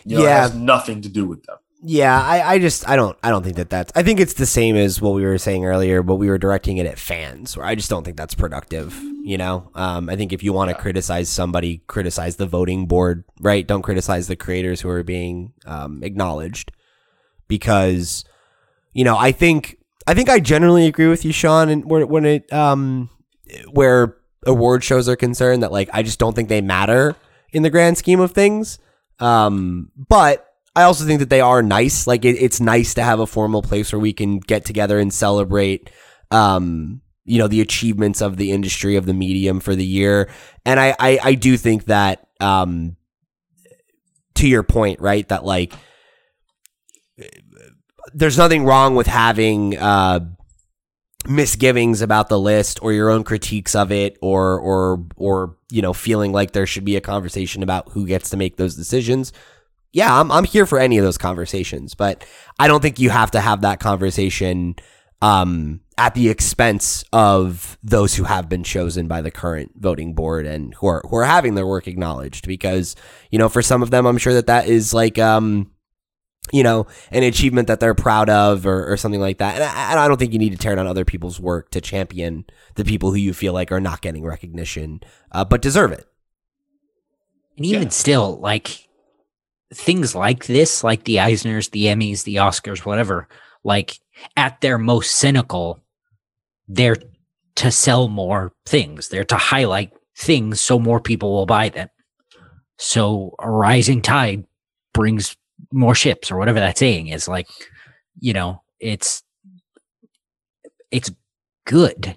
You 0.05 0.18
know, 0.18 0.23
Yeah. 0.25 0.36
it 0.39 0.41
has 0.41 0.55
nothing 0.55 1.00
to 1.02 1.09
do 1.09 1.26
with 1.26 1.42
them. 1.44 1.59
Yeah, 1.83 2.20
I, 2.20 2.55
I 2.55 2.59
just 2.59 2.86
I 2.86 2.94
don't 2.97 3.17
I 3.23 3.31
don't 3.31 3.42
think 3.42 3.57
that 3.57 3.70
that's 3.70 3.91
I 3.97 4.02
think 4.02 4.20
it's 4.20 4.34
the 4.34 4.44
same 4.44 4.76
as 4.76 5.00
what 5.00 5.15
we 5.15 5.25
were 5.25 5.39
saying 5.39 5.65
earlier, 5.65 6.02
but 6.02 6.17
we 6.17 6.28
were 6.28 6.36
directing 6.36 6.76
it 6.76 6.84
at 6.86 6.99
fans. 6.99 7.57
Where 7.57 7.65
I 7.65 7.75
just 7.75 7.89
don't 7.89 8.05
think 8.05 8.18
that's 8.18 8.34
productive. 8.34 8.94
You 9.23 9.39
know, 9.39 9.70
um, 9.75 10.10
I 10.10 10.17
think 10.17 10.33
if 10.34 10.42
you 10.42 10.52
want 10.52 10.68
to 10.70 10.76
Yeah. 10.76 10.81
criticize 10.83 11.28
somebody, 11.31 11.83
criticize 11.86 12.36
the 12.36 12.47
voting 12.47 12.86
board, 12.86 13.25
right? 13.41 13.67
Don't 13.67 13.81
criticize 13.83 14.28
the 14.28 14.36
creators 14.36 14.83
who 14.83 14.91
are 14.91 15.02
being 15.02 15.52
um, 15.67 16.02
acknowledged, 16.02 16.70
because 17.49 18.25
you 18.92 19.05
know 19.05 19.17
I 19.17 19.33
think 19.33 19.78
I 20.07 20.12
think 20.15 20.28
I 20.28 20.39
generally 20.41 20.86
agree 20.86 21.09
with 21.09 21.25
you, 21.25 21.33
Sean, 21.33 21.68
and 21.70 21.84
when 21.84 22.09
when 22.09 22.25
it 22.26 22.52
um 22.52 23.09
where 23.73 24.17
award 24.47 24.84
shows 24.84 25.09
are 25.09 25.17
concerned, 25.17 25.62
that 25.62 25.73
like 25.73 25.89
I 25.94 26.02
just 26.02 26.18
don't 26.18 26.34
think 26.34 26.50
they 26.50 26.60
matter 26.60 27.17
in 27.52 27.62
the 27.62 27.70
grand 27.70 27.97
scheme 27.99 28.20
of 28.20 28.33
things. 28.33 28.78
Um, 29.18 29.91
but 29.97 30.47
I 30.81 30.84
also 30.84 31.05
think 31.05 31.20
that 31.20 31.31
they 31.31 31.41
are 31.41 31.62
nice. 31.62 32.07
Like 32.07 32.25
it, 32.25 32.36
it's 32.41 32.60
nice 32.60 32.94
to 32.94 33.02
have 33.02 33.20
a 33.20 33.26
formal 33.26 33.62
place 33.62 33.92
where 33.92 34.00
we 34.00 34.12
can 34.12 34.39
get 34.39 34.65
together 34.65 34.99
and 34.99 35.12
celebrate, 35.12 35.91
um, 36.31 37.02
you 37.25 37.39
know, 37.39 37.49
the 37.49 37.60
achievements 37.60 38.20
of 38.20 38.36
the 38.36 38.50
industry 38.52 38.97
of 38.97 39.07
the 39.07 39.15
medium 39.15 39.60
for 39.60 39.76
the 39.76 39.84
year. 39.84 40.31
And 40.65 40.81
I, 40.81 40.97
I, 40.99 41.18
I 41.23 41.34
do 41.34 41.57
think 41.57 41.84
that, 41.84 42.26
um, 42.41 42.97
to 44.34 44.49
your 44.49 44.62
point, 44.62 45.00
right, 45.00 45.28
that 45.28 45.44
like 45.44 45.75
there's 48.15 48.39
nothing 48.39 48.65
wrong 48.65 48.94
with 48.94 49.07
having 49.07 49.76
uh, 49.76 50.20
misgivings 51.28 52.00
about 52.00 52.28
the 52.28 52.39
list 52.39 52.83
or 52.83 52.92
your 52.92 53.10
own 53.10 53.25
critiques 53.25 53.75
of 53.75 53.92
it 53.92 54.17
or 54.23 54.59
or 54.59 55.05
or 55.17 55.57
you 55.70 55.83
know 55.83 55.92
feeling 55.92 56.33
like 56.33 56.52
there 56.52 56.67
should 56.67 56.84
be 56.84 56.97
a 56.97 57.00
conversation 57.00 57.62
about 57.62 57.91
who 57.91 58.07
gets 58.07 58.31
to 58.31 58.36
make 58.36 58.57
those 58.57 58.75
decisions 58.75 59.33
yeah 59.93 60.19
i'm, 60.20 60.31
I'm 60.31 60.44
here 60.44 60.67
for 60.67 60.78
any 60.78 60.99
of 60.99 61.05
those 61.05 61.19
conversations 61.19 61.94
but 61.94 62.25
i 62.59 62.69
don't 62.69 62.81
think 62.81 62.99
you 62.99 63.10
have 63.10 63.31
to 63.33 63.41
have 63.41 63.62
that 63.62 63.81
conversation 63.81 64.77
um, 65.23 65.81
at 65.99 66.15
the 66.15 66.31
expense 66.31 67.05
of 67.12 67.77
those 67.83 68.15
who 68.15 68.25
have 68.25 68.49
been 68.49 68.65
chosen 68.65 69.07
by 69.07 69.20
the 69.20 69.31
current 69.31 69.73
voting 69.77 70.15
board 70.15 70.47
and 70.47 70.73
who 70.75 70.86
are 70.86 71.02
who 71.09 71.17
are 71.17 71.25
having 71.25 71.57
their 71.57 71.67
work 71.67 71.86
acknowledged 71.86 72.47
because 72.47 72.97
you 73.31 73.39
know 73.39 73.51
for 73.51 73.60
some 73.60 73.83
of 73.83 73.91
them 73.91 74.07
i'm 74.07 74.17
sure 74.17 74.33
that 74.33 74.47
that 74.47 74.67
is 74.67 74.94
like 74.94 75.19
um 75.19 75.70
you 76.52 76.65
know, 76.65 76.86
an 77.12 77.23
achievement 77.23 77.69
that 77.69 77.78
they're 77.78 77.94
proud 77.94 78.28
of 78.28 78.67
or, 78.67 78.91
or 78.91 78.97
something 78.97 79.20
like 79.20 79.39
that. 79.39 79.55
And 79.55 79.62
I, 79.62 79.91
and 79.93 80.01
I 80.01 80.09
don't 80.09 80.17
think 80.17 80.33
you 80.33 80.39
need 80.39 80.51
to 80.51 80.59
tear 80.59 80.75
down 80.75 80.86
other 80.89 81.05
people's 81.05 81.39
work 81.39 81.70
to 81.73 81.81
champion 81.81 82.44
the 82.75 82.85
people 82.85 83.10
who 83.10 83.19
you 83.19 83.33
feel 83.33 83.52
like 83.52 83.70
are 83.70 83.78
not 83.78 84.01
getting 84.01 84.25
recognition, 84.25 85.01
uh, 85.31 85.44
but 85.44 85.62
deserve 85.62 85.93
it. 85.93 86.07
And 87.57 87.67
even 87.67 87.83
Yeah. 87.85 87.89
still, 87.91 88.41
like 88.41 88.89
things 89.73 90.15
like 90.15 90.47
this, 90.47 90.82
like 90.82 91.05
the 91.05 91.16
Eisners, 91.16 91.70
the 91.70 91.84
Emmys, 91.84 92.24
the 92.24 92.36
Oscars, 92.36 92.84
whatever, 92.84 93.28
like 93.65 93.99
at 94.36 94.60
their 94.60 94.78
most 94.78 95.12
cynical, 95.12 95.81
they're 96.68 96.97
to 97.57 97.70
sell 97.70 98.08
more 98.08 98.52
things. 98.66 99.08
They're 99.08 99.24
to 99.24 99.36
highlight 99.36 99.92
things 100.16 100.60
so 100.60 100.78
more 100.78 101.00
people 101.00 101.32
will 101.32 101.47
buy 101.47 101.68
them. 101.68 101.89
So 102.78 103.34
a 103.39 103.50
rising 103.50 104.02
tide 104.02 104.44
brings 104.94 105.36
more 105.73 105.94
ships 105.94 106.31
or 106.31 106.36
whatever 106.36 106.60
that 106.60 106.78
saying 106.78 107.08
is 107.08 107.28
like, 107.28 107.47
you 108.18 108.32
know, 108.32 108.62
it's 108.81 109.23
it's 110.90 111.10
good. 111.66 112.16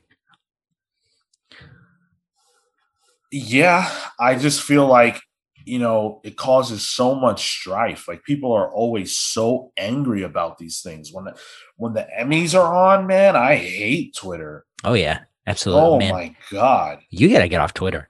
Yeah, 3.32 3.92
I 4.20 4.36
just 4.36 4.62
feel 4.62 4.88
like 4.88 5.22
you 5.66 5.80
know 5.80 6.22
it 6.24 6.36
causes 6.38 6.86
so 6.88 7.16
much 7.16 7.46
strife. 7.46 8.08
Like 8.08 8.24
people 8.24 8.52
are 8.54 8.72
always 8.74 9.16
so 9.16 9.72
angry 9.78 10.24
about 10.24 10.58
these 10.58 10.82
things. 10.82 11.12
When 11.12 11.26
the 11.26 11.38
when 11.78 11.94
the 11.94 12.08
Emmys 12.20 12.58
are 12.60 12.74
on, 12.74 13.08
man, 13.08 13.36
I 13.36 13.56
hate 13.56 14.16
Twitter. 14.16 14.66
Oh 14.84 14.94
yeah, 14.94 15.22
absolutely, 15.48 15.84
oh 15.86 15.98
man. 16.00 16.12
my 16.12 16.36
god. 16.52 17.00
You 17.10 17.30
gotta 17.30 17.48
get 17.48 17.62
off 17.62 17.74
Twitter. 17.74 18.10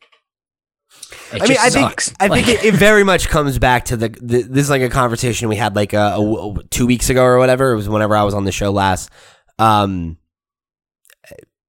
It 1.31 1.41
I 1.41 1.45
mean, 1.45 1.47
just 1.55 1.59
I 1.59 1.69
think 1.69 1.89
sucks. 1.89 2.13
I 2.19 2.29
think 2.29 2.47
it, 2.47 2.63
it 2.63 2.73
very 2.75 3.03
much 3.03 3.27
comes 3.27 3.57
back 3.57 3.85
to 3.85 3.97
the, 3.97 4.09
the 4.09 4.41
this 4.43 4.65
is 4.65 4.69
like 4.69 4.81
a 4.83 4.89
conversation 4.89 5.49
we 5.49 5.55
had 5.55 5.75
like 5.75 5.93
a, 5.93 6.15
a- 6.15 6.51
a- 6.53 6.63
two 6.69 6.85
weeks 6.85 7.09
ago 7.09 7.23
or 7.23 7.39
whatever. 7.39 7.71
It 7.71 7.75
was 7.77 7.89
whenever 7.89 8.15
I 8.15 8.23
was 8.23 8.33
on 8.35 8.45
the 8.45 8.51
show 8.51 8.71
last. 8.71 9.09
Um, 9.57 10.17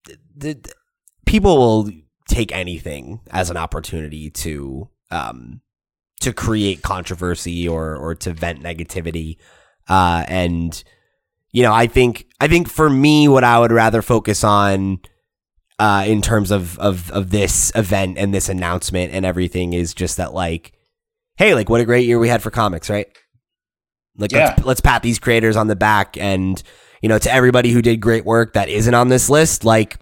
the, 0.07 0.17
the- 0.37 0.73
people 1.27 1.57
will 1.57 1.91
take 2.29 2.53
anything 2.53 3.21
as 3.31 3.51
an 3.51 3.57
opportunity 3.57 4.31
to 4.31 4.89
um 5.11 5.61
to 6.25 6.33
create 6.33 6.83
controversy 6.83 7.67
or 7.69 7.97
or 7.97 8.15
to 8.17 8.33
vent 8.33 8.63
negativity, 8.63 9.37
uh, 9.89 10.25
and 10.29 10.83
you 11.53 11.63
know 11.63 11.73
I 11.73 11.87
think 11.87 12.27
I 12.41 12.49
think 12.49 12.69
for 12.69 12.91
me 12.91 13.29
what 13.29 13.45
I 13.45 13.59
would 13.59 13.73
rather 13.73 14.03
focus 14.03 14.43
on 14.45 15.01
uh, 15.79 16.05
in 16.07 16.21
terms 16.23 16.51
of, 16.51 16.79
of 16.79 17.11
of 17.11 17.31
this 17.31 17.73
event 17.75 18.19
and 18.19 18.33
this 18.35 18.49
announcement 18.49 19.13
and 19.13 19.25
everything 19.27 19.73
is 19.73 19.93
just 19.95 20.17
that 20.19 20.33
like, 20.35 20.73
hey, 21.37 21.55
like 21.55 21.69
what 21.69 21.81
a 21.81 21.85
great 21.85 22.07
year 22.07 22.19
we 22.19 22.29
had 22.29 22.43
for 22.43 22.51
comics, 22.51 22.89
right? 22.91 23.07
Like 24.17 24.31
Yeah. 24.33 24.51
let's 24.57 24.65
let's 24.65 24.81
pat 24.81 25.03
these 25.03 25.19
creators 25.19 25.57
on 25.57 25.67
the 25.67 25.77
back 25.77 26.17
and 26.17 26.63
you 27.03 27.09
know 27.09 27.19
to 27.19 27.33
everybody 27.33 27.71
who 27.71 27.83
did 27.83 28.01
great 28.01 28.25
work 28.25 28.53
that 28.55 28.69
isn't 28.69 28.95
on 28.95 29.09
this 29.09 29.29
list, 29.29 29.65
like 29.65 29.97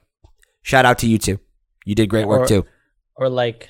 shout 0.62 0.84
out 0.84 0.99
to 0.99 1.07
you 1.07 1.18
too. 1.18 1.39
You 1.84 1.94
did 1.94 2.09
great 2.10 2.28
work 2.28 2.42
Or- 2.42 2.47
too. 2.47 2.67
or 3.17 3.28
like 3.28 3.68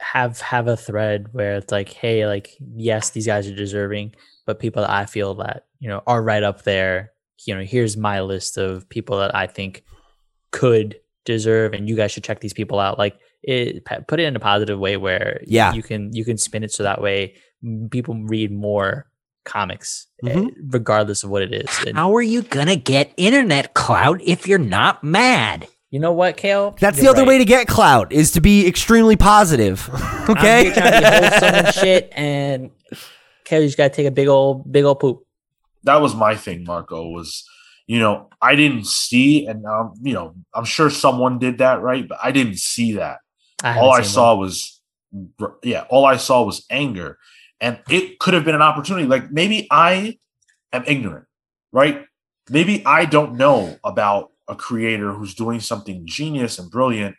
have 0.00 0.40
have 0.40 0.66
a 0.66 0.76
thread 0.76 1.28
where 1.32 1.56
it's 1.56 1.70
like 1.70 1.90
hey 1.90 2.26
like 2.26 2.56
yes 2.76 3.10
these 3.10 3.26
guys 3.26 3.46
are 3.48 3.54
deserving 3.54 4.12
but 4.46 4.58
people 4.58 4.82
that 4.82 4.90
i 4.90 5.04
feel 5.06 5.34
that 5.34 5.66
you 5.78 5.88
know 5.88 6.02
are 6.06 6.22
right 6.22 6.42
up 6.42 6.62
there 6.62 7.12
you 7.46 7.54
know 7.54 7.60
here's 7.62 7.96
my 7.96 8.20
list 8.20 8.56
of 8.56 8.88
people 8.88 9.18
that 9.18 9.34
i 9.34 9.46
think 9.46 9.84
could 10.52 10.96
deserve 11.26 11.74
and 11.74 11.88
you 11.88 11.94
guys 11.96 12.10
should 12.10 12.24
check 12.24 12.40
these 12.40 12.54
people 12.54 12.80
out 12.80 12.98
like 12.98 13.18
it 13.42 13.84
put 14.08 14.18
it 14.20 14.24
in 14.24 14.36
a 14.36 14.40
positive 14.40 14.78
way 14.78 14.96
where 14.96 15.40
Yeah. 15.46 15.72
you 15.72 15.82
can 15.82 16.12
you 16.14 16.24
can 16.24 16.38
spin 16.38 16.62
it 16.64 16.72
so 16.72 16.82
that 16.82 17.00
way 17.00 17.34
people 17.90 18.14
read 18.24 18.50
more 18.50 19.06
comics 19.44 20.06
eh, 20.26 20.34
Mhm. 20.34 20.50
regardless 20.70 21.24
of 21.24 21.30
what 21.30 21.42
it 21.42 21.52
is 21.52 21.68
and 21.86 21.96
How 21.96 22.14
are 22.16 22.22
you 22.22 22.42
gonna 22.42 22.76
get 22.76 23.12
internet 23.16 23.74
clout 23.74 24.20
if 24.22 24.46
you're 24.48 24.58
not 24.58 25.04
mad? 25.04 25.66
You 25.90 25.98
know 25.98 26.12
what, 26.12 26.36
Cale? 26.36 26.76
That's 26.78 26.98
You're 26.98 27.06
the 27.06 27.10
other 27.10 27.22
right. 27.22 27.28
way 27.28 27.38
to 27.38 27.44
get 27.44 27.66
clout 27.66 28.12
is 28.12 28.32
to 28.32 28.40
be 28.40 28.66
extremely 28.66 29.16
positive. 29.16 29.88
okay. 30.28 30.28
I'm 30.28 30.36
okay. 30.36 30.62
here 30.62 30.72
trying 30.72 30.92
to 30.92 31.00
be 31.00 31.06
wholesome 31.06 31.54
and 31.54 31.74
shit, 31.74 32.12
and 32.12 32.70
Cale, 33.44 33.62
you 33.62 33.66
just 33.66 33.76
gotta 33.76 33.90
take 33.90 34.06
a 34.06 34.12
big 34.12 34.28
old, 34.28 34.70
big 34.70 34.84
old 34.84 35.00
poop. 35.00 35.26
that 35.82 36.00
was 36.00 36.14
my 36.14 36.36
thing, 36.36 36.64
Marco, 36.64 37.08
was 37.08 37.44
you 37.88 37.98
know, 37.98 38.28
I 38.40 38.54
didn't 38.54 38.86
see 38.86 39.48
and 39.48 39.66
um, 39.66 39.94
you 40.00 40.12
know, 40.12 40.36
I'm 40.54 40.64
sure 40.64 40.90
someone 40.90 41.40
did 41.40 41.58
that, 41.58 41.82
right? 41.82 42.06
But 42.06 42.18
I 42.22 42.30
didn't 42.30 42.58
see 42.58 42.92
that. 42.92 43.18
I 43.64 43.76
all 43.80 43.90
I 43.90 44.02
seen 44.02 44.12
saw 44.12 44.36
was 44.36 44.80
yeah, 45.64 45.86
all 45.88 46.04
I 46.04 46.16
saw 46.16 46.44
was 46.44 46.64
anger. 46.70 47.18
And 47.60 47.80
it 47.90 48.20
could 48.20 48.34
have 48.34 48.44
been 48.44 48.54
an 48.54 48.62
opportunity. 48.62 49.08
Like 49.08 49.32
maybe 49.32 49.66
I 49.72 50.18
am 50.72 50.84
ignorant, 50.86 51.26
right? 51.72 52.04
Maybe 52.48 52.86
I 52.86 53.06
don't 53.06 53.34
know 53.34 53.76
about 53.82 54.30
a 54.50 54.56
creator 54.56 55.12
who's 55.12 55.34
doing 55.34 55.60
something 55.60 56.02
genius 56.06 56.58
and 56.58 56.70
brilliant, 56.70 57.16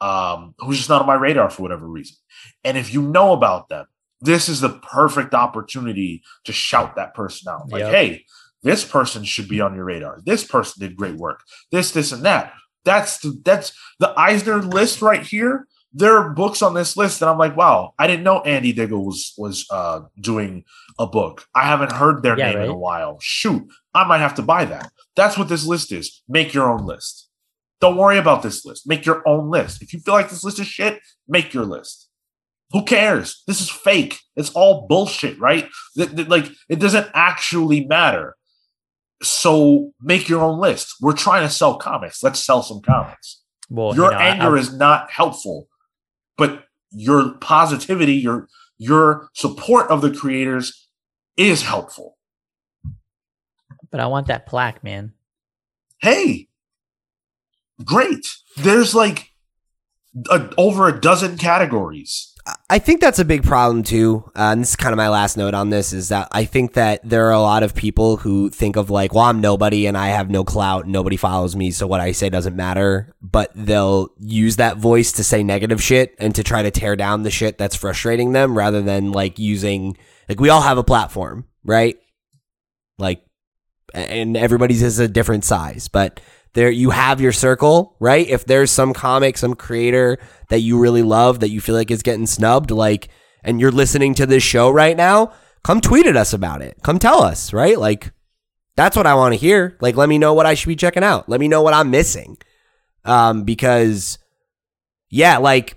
um, 0.00 0.54
who's 0.58 0.76
just 0.78 0.88
not 0.90 1.00
on 1.00 1.06
my 1.06 1.14
radar 1.14 1.48
for 1.50 1.62
whatever 1.62 1.86
reason. 1.88 2.16
And 2.64 2.76
if 2.76 2.92
you 2.92 3.00
know 3.02 3.32
about 3.32 3.68
them, 3.68 3.86
this 4.20 4.48
is 4.48 4.60
the 4.60 4.70
perfect 4.80 5.34
opportunity 5.34 6.22
to 6.44 6.52
shout 6.52 6.96
that 6.96 7.14
person 7.14 7.52
out. 7.52 7.70
Like, 7.70 7.80
Yep. 7.82 7.92
hey, 7.92 8.24
this 8.62 8.84
person 8.84 9.24
should 9.24 9.48
be 9.48 9.60
on 9.60 9.74
your 9.74 9.84
radar. 9.84 10.20
This 10.24 10.44
person 10.44 10.80
did 10.80 10.96
great 10.96 11.14
work. 11.16 11.40
This, 11.70 11.92
this, 11.92 12.12
and 12.12 12.24
that. 12.24 12.52
That's 12.84 13.18
the 13.18 13.40
that's 13.44 13.72
the 13.98 14.12
Eisner 14.18 14.62
list 14.62 15.02
right 15.02 15.22
here. 15.22 15.66
There 15.92 16.16
are 16.16 16.30
books 16.34 16.62
on 16.62 16.74
this 16.74 16.96
list 16.96 17.20
that 17.20 17.28
I'm 17.28 17.38
like, 17.38 17.56
wow, 17.56 17.94
I 17.98 18.06
didn't 18.06 18.22
know 18.24 18.40
Andy 18.42 18.72
Diggle 18.72 19.04
was 19.04 19.34
was 19.36 19.66
uh, 19.70 20.02
doing 20.20 20.64
a 20.98 21.06
book. 21.06 21.46
I 21.54 21.62
haven't 21.64 21.92
heard 21.92 22.22
their 22.22 22.38
Yeah, 22.38 22.52
name 22.52 22.62
in 22.62 22.68
a 22.70 22.76
while. 22.78 23.18
Shoot, 23.20 23.66
I 23.94 24.04
might 24.06 24.18
have 24.18 24.34
to 24.36 24.42
buy 24.42 24.66
that. 24.66 24.90
That's 25.16 25.36
what 25.38 25.48
this 25.48 25.66
list 25.66 25.92
is. 25.92 26.22
Make 26.28 26.54
your 26.54 26.70
own 26.70 26.86
list. 26.86 27.28
Don't 27.80 27.96
worry 27.96 28.18
about 28.18 28.42
this 28.42 28.64
list. 28.64 28.86
Make 28.86 29.04
your 29.04 29.26
own 29.26 29.50
list. 29.50 29.82
If 29.82 29.92
you 29.92 30.00
feel 30.00 30.14
like 30.14 30.30
this 30.30 30.44
list 30.44 30.58
is 30.58 30.66
shit, 30.66 31.00
make 31.26 31.52
your 31.52 31.64
list. 31.64 32.08
Who 32.72 32.84
cares? 32.84 33.42
This 33.46 33.60
is 33.60 33.70
fake. 33.70 34.20
It's 34.34 34.50
all 34.50 34.86
bullshit, 34.88 35.38
right? 35.38 35.68
Like 35.96 36.46
it 36.68 36.78
doesn't 36.80 37.08
actually 37.14 37.86
matter. 37.86 38.36
So 39.22 39.92
make 40.00 40.28
your 40.28 40.42
own 40.42 40.58
list. 40.60 40.94
We're 41.00 41.12
trying 41.14 41.42
to 41.46 41.52
sell 41.52 41.76
comics. 41.78 42.22
Let's 42.22 42.44
sell 42.44 42.62
some 42.62 42.80
comics. 42.82 43.42
Well, 43.70 43.94
your 43.94 44.06
you 44.06 44.10
know, 44.12 44.16
I- 44.18 44.26
anger 44.28 44.56
I- 44.56 44.60
is 44.60 44.72
not 44.74 45.10
helpful, 45.10 45.68
but 46.36 46.64
your 46.90 47.32
positivity, 47.40 48.14
your 48.14 48.48
your 48.78 49.30
support 49.32 49.88
of 49.90 50.02
the 50.02 50.10
creators 50.10 50.88
is 51.36 51.62
helpful. 51.62 52.15
But 53.96 54.02
I 54.02 54.08
want 54.08 54.26
that 54.26 54.44
plaque, 54.44 54.84
man. 54.84 55.14
Hey, 56.02 56.48
great. 57.82 58.28
There's 58.58 58.94
like 58.94 59.30
a, 60.30 60.52
over 60.58 60.86
a 60.86 61.00
dozen 61.00 61.38
categories. 61.38 62.34
I 62.68 62.78
think 62.78 63.00
that's 63.00 63.18
a 63.18 63.24
big 63.24 63.42
problem 63.42 63.82
too. 63.82 64.30
Uh, 64.36 64.50
and 64.52 64.60
this 64.60 64.68
is 64.68 64.76
kind 64.76 64.92
of 64.92 64.98
my 64.98 65.08
last 65.08 65.38
note 65.38 65.54
on 65.54 65.70
this 65.70 65.94
is 65.94 66.10
that 66.10 66.28
I 66.30 66.44
think 66.44 66.74
that 66.74 67.08
there 67.08 67.28
are 67.28 67.32
a 67.32 67.40
lot 67.40 67.62
of 67.62 67.74
people 67.74 68.18
who 68.18 68.50
think 68.50 68.76
of 68.76 68.90
like, 68.90 69.14
well, 69.14 69.24
I'm 69.24 69.40
nobody 69.40 69.86
and 69.86 69.96
I 69.96 70.08
have 70.08 70.28
no 70.28 70.44
clout, 70.44 70.86
nobody 70.86 71.16
follows 71.16 71.56
me, 71.56 71.70
so 71.70 71.86
what 71.86 72.02
I 72.02 72.12
say 72.12 72.28
doesn't 72.28 72.54
matter. 72.54 73.14
But 73.22 73.50
they'll 73.54 74.10
use 74.20 74.56
that 74.56 74.76
voice 74.76 75.10
to 75.12 75.24
say 75.24 75.42
negative 75.42 75.82
shit 75.82 76.14
and 76.18 76.34
to 76.34 76.44
try 76.44 76.62
to 76.62 76.70
tear 76.70 76.96
down 76.96 77.22
the 77.22 77.30
shit 77.30 77.56
that's 77.56 77.76
frustrating 77.76 78.32
them 78.32 78.58
rather 78.58 78.82
than 78.82 79.12
like 79.12 79.38
using, 79.38 79.96
like, 80.28 80.38
we 80.38 80.50
all 80.50 80.60
have 80.60 80.76
a 80.76 80.84
platform, 80.84 81.46
right? 81.64 81.96
Like, 82.98 83.22
and 83.94 84.36
everybody's 84.36 84.82
is 84.82 84.98
a 84.98 85.08
different 85.08 85.44
size, 85.44 85.88
but 85.88 86.20
there 86.54 86.70
you 86.70 86.90
have 86.90 87.20
your 87.20 87.32
circle, 87.32 87.96
right? 88.00 88.26
If 88.26 88.46
there's 88.46 88.70
some 88.70 88.92
comic, 88.92 89.36
some 89.36 89.54
creator 89.54 90.18
that 90.48 90.60
you 90.60 90.78
really 90.78 91.02
love 91.02 91.40
that 91.40 91.50
you 91.50 91.60
feel 91.60 91.74
like 91.74 91.90
is 91.90 92.02
getting 92.02 92.26
snubbed, 92.26 92.70
like, 92.70 93.08
and 93.42 93.60
you're 93.60 93.70
listening 93.70 94.14
to 94.14 94.26
this 94.26 94.42
show 94.42 94.70
right 94.70 94.96
now, 94.96 95.32
come 95.62 95.80
tweet 95.80 96.06
at 96.06 96.16
us 96.16 96.32
about 96.32 96.62
it. 96.62 96.78
Come 96.82 96.98
tell 96.98 97.22
us, 97.22 97.52
right? 97.52 97.78
Like, 97.78 98.12
that's 98.76 98.96
what 98.96 99.06
I 99.06 99.14
want 99.14 99.34
to 99.34 99.40
hear. 99.40 99.76
Like, 99.80 99.96
let 99.96 100.08
me 100.08 100.18
know 100.18 100.34
what 100.34 100.46
I 100.46 100.54
should 100.54 100.68
be 100.68 100.76
checking 100.76 101.04
out. 101.04 101.28
Let 101.28 101.40
me 101.40 101.48
know 101.48 101.62
what 101.62 101.74
I'm 101.74 101.90
missing. 101.90 102.38
Um, 103.04 103.44
because 103.44 104.18
yeah, 105.10 105.38
like 105.38 105.76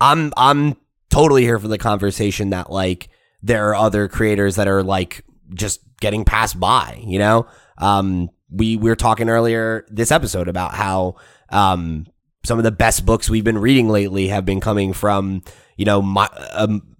I'm 0.00 0.32
I'm 0.36 0.76
totally 1.10 1.42
here 1.42 1.58
for 1.58 1.68
the 1.68 1.78
conversation 1.78 2.50
that 2.50 2.70
like 2.70 3.08
there 3.42 3.68
are 3.68 3.74
other 3.74 4.08
creators 4.08 4.56
that 4.56 4.68
are 4.68 4.82
like 4.82 5.24
just 5.54 5.80
getting 6.00 6.24
passed 6.24 6.58
by, 6.58 7.02
you 7.04 7.18
know? 7.18 7.46
Um 7.78 8.30
we, 8.48 8.76
we 8.76 8.88
were 8.88 8.96
talking 8.96 9.28
earlier 9.28 9.84
this 9.88 10.12
episode 10.12 10.48
about 10.48 10.74
how 10.74 11.16
um 11.50 12.06
some 12.44 12.58
of 12.58 12.64
the 12.64 12.70
best 12.70 13.04
books 13.04 13.28
we've 13.28 13.42
been 13.44 13.58
reading 13.58 13.88
lately 13.88 14.28
have 14.28 14.44
been 14.44 14.60
coming 14.60 14.92
from 14.92 15.42
you 15.76 15.84
know 15.84 16.00
my, 16.00 16.26
um, 16.52 16.96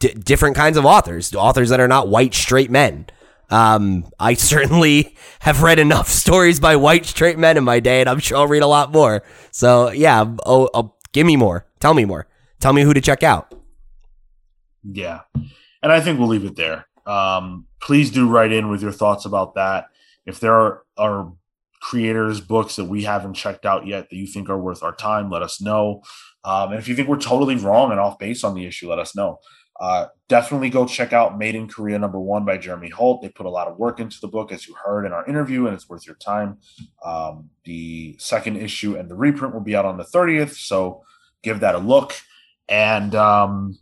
d- 0.00 0.12
different 0.14 0.56
kinds 0.56 0.76
of 0.76 0.84
authors 0.84 1.32
authors 1.34 1.68
that 1.68 1.78
are 1.78 1.86
not 1.86 2.08
white 2.08 2.34
straight 2.34 2.70
men 2.70 3.06
um, 3.50 4.08
I 4.18 4.34
certainly 4.34 5.16
have 5.40 5.62
read 5.62 5.78
enough 5.78 6.08
stories 6.08 6.60
by 6.60 6.76
white 6.76 7.06
straight 7.06 7.38
men 7.38 7.56
in 7.56 7.64
my 7.64 7.80
day, 7.80 8.00
and 8.00 8.08
I'm 8.08 8.18
sure 8.18 8.38
I'll 8.38 8.46
read 8.46 8.62
a 8.62 8.66
lot 8.66 8.92
more. 8.92 9.22
So 9.50 9.90
yeah, 9.90 10.24
oh, 10.44 10.68
oh, 10.74 10.94
give 11.12 11.26
me 11.26 11.36
more. 11.36 11.66
Tell 11.80 11.94
me 11.94 12.04
more. 12.04 12.26
Tell 12.60 12.72
me 12.72 12.82
who 12.82 12.92
to 12.92 13.00
check 13.00 13.22
out. 13.22 13.54
Yeah. 14.82 15.20
And 15.82 15.92
I 15.92 16.00
think 16.00 16.18
we'll 16.18 16.28
leave 16.28 16.44
it 16.44 16.56
there. 16.56 16.86
Um, 17.08 17.66
please 17.80 18.10
do 18.10 18.28
write 18.28 18.52
in 18.52 18.68
with 18.68 18.82
your 18.82 18.92
thoughts 18.92 19.24
about 19.24 19.54
that. 19.54 19.86
If 20.26 20.40
there 20.40 20.54
are, 20.54 20.82
are 20.96 21.32
creators, 21.80 22.40
books 22.40 22.76
that 22.76 22.84
we 22.84 23.04
haven't 23.04 23.34
checked 23.34 23.64
out 23.64 23.86
yet 23.86 24.10
that 24.10 24.16
you 24.16 24.26
think 24.26 24.50
are 24.50 24.58
worth 24.58 24.82
our 24.82 24.94
time, 24.94 25.30
let 25.30 25.42
us 25.42 25.60
know. 25.60 26.02
Um, 26.44 26.70
and 26.70 26.78
if 26.78 26.86
you 26.86 26.94
think 26.94 27.08
we're 27.08 27.18
totally 27.18 27.56
wrong 27.56 27.90
and 27.90 27.98
off 27.98 28.18
base 28.18 28.44
on 28.44 28.54
the 28.54 28.66
issue, 28.66 28.90
let 28.90 28.98
us 28.98 29.16
know. 29.16 29.38
Uh, 29.80 30.06
definitely 30.28 30.70
go 30.70 30.84
check 30.84 31.12
out 31.12 31.38
Made 31.38 31.54
in 31.54 31.68
Korea 31.68 31.98
number 31.98 32.18
one 32.18 32.44
by 32.44 32.58
Jeremy 32.58 32.88
Holt. 32.88 33.22
They 33.22 33.28
put 33.28 33.46
a 33.46 33.50
lot 33.50 33.68
of 33.68 33.78
work 33.78 34.00
into 34.00 34.18
the 34.20 34.26
book, 34.26 34.50
as 34.50 34.66
you 34.66 34.74
heard 34.74 35.06
in 35.06 35.12
our 35.12 35.26
interview, 35.26 35.66
and 35.66 35.74
it's 35.74 35.88
worth 35.88 36.04
your 36.04 36.16
time. 36.16 36.58
Um, 37.04 37.50
the 37.64 38.16
second 38.18 38.56
issue 38.56 38.96
and 38.96 39.08
the 39.08 39.14
reprint 39.14 39.54
will 39.54 39.60
be 39.60 39.76
out 39.76 39.84
on 39.84 39.96
the 39.96 40.04
30th, 40.04 40.54
so 40.56 41.04
give 41.42 41.60
that 41.60 41.76
a 41.76 41.78
look. 41.78 42.14
And 42.68 43.14
um, 43.14 43.78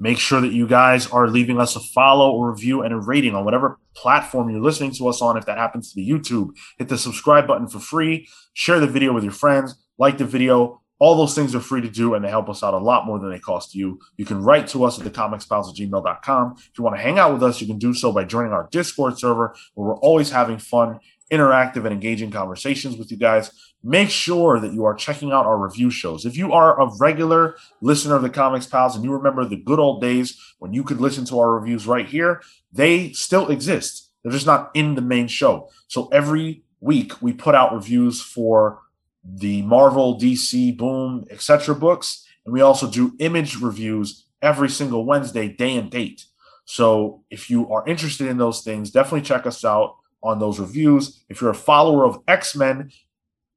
make 0.00 0.18
sure 0.18 0.40
that 0.40 0.52
you 0.52 0.66
guys 0.66 1.06
are 1.08 1.28
leaving 1.28 1.60
us 1.60 1.76
a 1.76 1.80
follow, 1.80 2.42
a 2.42 2.50
review, 2.50 2.82
and 2.82 2.92
a 2.92 2.96
rating 2.96 3.34
on 3.34 3.44
whatever 3.44 3.78
platform 3.94 4.48
you're 4.48 4.60
listening 4.60 4.92
to 4.92 5.08
us 5.08 5.20
on. 5.20 5.36
If 5.36 5.46
that 5.46 5.58
happens 5.58 5.90
to 5.90 5.96
be 5.96 6.08
YouTube, 6.08 6.56
hit 6.78 6.88
the 6.88 6.98
subscribe 6.98 7.46
button 7.46 7.68
for 7.68 7.78
free. 7.78 8.26
Share 8.54 8.80
the 8.80 8.86
video 8.86 9.12
with 9.12 9.22
your 9.22 9.32
friends. 9.32 9.76
Like 9.98 10.18
the 10.18 10.24
video. 10.24 10.80
All 10.98 11.16
those 11.16 11.34
things 11.34 11.54
are 11.54 11.60
free 11.60 11.80
to 11.80 11.88
do, 11.88 12.12
and 12.12 12.22
they 12.22 12.28
help 12.28 12.50
us 12.50 12.62
out 12.62 12.74
a 12.74 12.78
lot 12.78 13.06
more 13.06 13.18
than 13.18 13.30
they 13.30 13.38
cost 13.38 13.74
you. 13.74 13.98
You 14.18 14.26
can 14.26 14.42
write 14.42 14.68
to 14.68 14.84
us 14.84 15.00
at 15.00 15.06
thecomicspals 15.06 15.70
at 15.70 15.76
gmail.com. 15.76 16.54
If 16.58 16.72
you 16.76 16.84
want 16.84 16.96
to 16.96 17.02
hang 17.02 17.18
out 17.18 17.32
with 17.32 17.42
us, 17.42 17.60
you 17.60 17.66
can 17.66 17.78
do 17.78 17.94
so 17.94 18.12
by 18.12 18.24
joining 18.24 18.52
our 18.52 18.68
Discord 18.70 19.18
server, 19.18 19.54
where 19.74 19.88
we're 19.88 19.98
always 20.00 20.30
having 20.30 20.58
fun, 20.58 21.00
interactive, 21.32 21.84
and 21.86 21.92
engaging 21.94 22.30
conversations 22.30 22.98
with 22.98 23.10
you 23.10 23.16
guys. 23.16 23.50
Make 23.82 24.10
sure 24.10 24.60
that 24.60 24.74
you 24.74 24.84
are 24.84 24.94
checking 24.94 25.32
out 25.32 25.46
our 25.46 25.56
review 25.56 25.90
shows. 25.90 26.26
If 26.26 26.36
you 26.36 26.52
are 26.52 26.78
a 26.78 26.90
regular 26.98 27.56
listener 27.80 28.14
of 28.14 28.22
the 28.22 28.28
Comics 28.28 28.66
Pals 28.66 28.94
and 28.94 29.04
you 29.04 29.12
remember 29.12 29.44
the 29.44 29.56
good 29.56 29.78
old 29.78 30.02
days 30.02 30.38
when 30.58 30.74
you 30.74 30.84
could 30.84 31.00
listen 31.00 31.24
to 31.26 31.40
our 31.40 31.52
reviews 31.52 31.86
right 31.86 32.06
here, 32.06 32.42
they 32.72 33.12
still 33.12 33.50
exist. 33.50 34.10
They're 34.22 34.32
just 34.32 34.46
not 34.46 34.70
in 34.74 34.96
the 34.96 35.02
main 35.02 35.28
show. 35.28 35.70
So 35.88 36.08
every 36.08 36.62
week 36.80 37.22
we 37.22 37.32
put 37.32 37.54
out 37.54 37.74
reviews 37.74 38.20
for 38.20 38.80
the 39.24 39.62
Marvel, 39.62 40.18
DC, 40.18 40.76
Boom, 40.76 41.24
etc. 41.30 41.74
books, 41.74 42.26
and 42.44 42.52
we 42.52 42.60
also 42.60 42.88
do 42.88 43.14
image 43.18 43.56
reviews 43.56 44.26
every 44.42 44.68
single 44.68 45.04
Wednesday, 45.04 45.48
day 45.48 45.76
and 45.76 45.90
date. 45.90 46.26
So 46.64 47.24
if 47.30 47.50
you 47.50 47.70
are 47.72 47.86
interested 47.86 48.28
in 48.28 48.38
those 48.38 48.62
things, 48.62 48.90
definitely 48.90 49.22
check 49.22 49.46
us 49.46 49.64
out 49.64 49.96
on 50.22 50.38
those 50.38 50.60
reviews. 50.60 51.22
If 51.28 51.40
you're 51.40 51.50
a 51.50 51.54
follower 51.54 52.04
of 52.04 52.22
X 52.28 52.54
Men, 52.54 52.90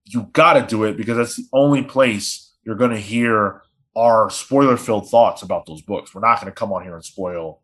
you 0.06 0.24
got 0.34 0.54
to 0.54 0.66
do 0.66 0.84
it 0.84 0.98
because 0.98 1.18
that's 1.18 1.36
the 1.36 1.48
only 1.54 1.84
place 1.84 2.52
you're 2.64 2.76
going 2.76 2.92
to 2.92 3.00
hear 3.00 3.62
our 3.96 4.30
spoiler 4.30 4.78
filled 4.78 5.10
thoughts 5.10 5.42
about 5.42 5.66
those 5.66 5.82
books. 5.82 6.14
We're 6.14 6.22
not 6.22 6.42
going 6.42 6.52
to 6.52 6.56
come 6.56 6.72
on 6.74 6.84
here 6.84 6.96
and 6.96 7.06
spoil 7.06 7.62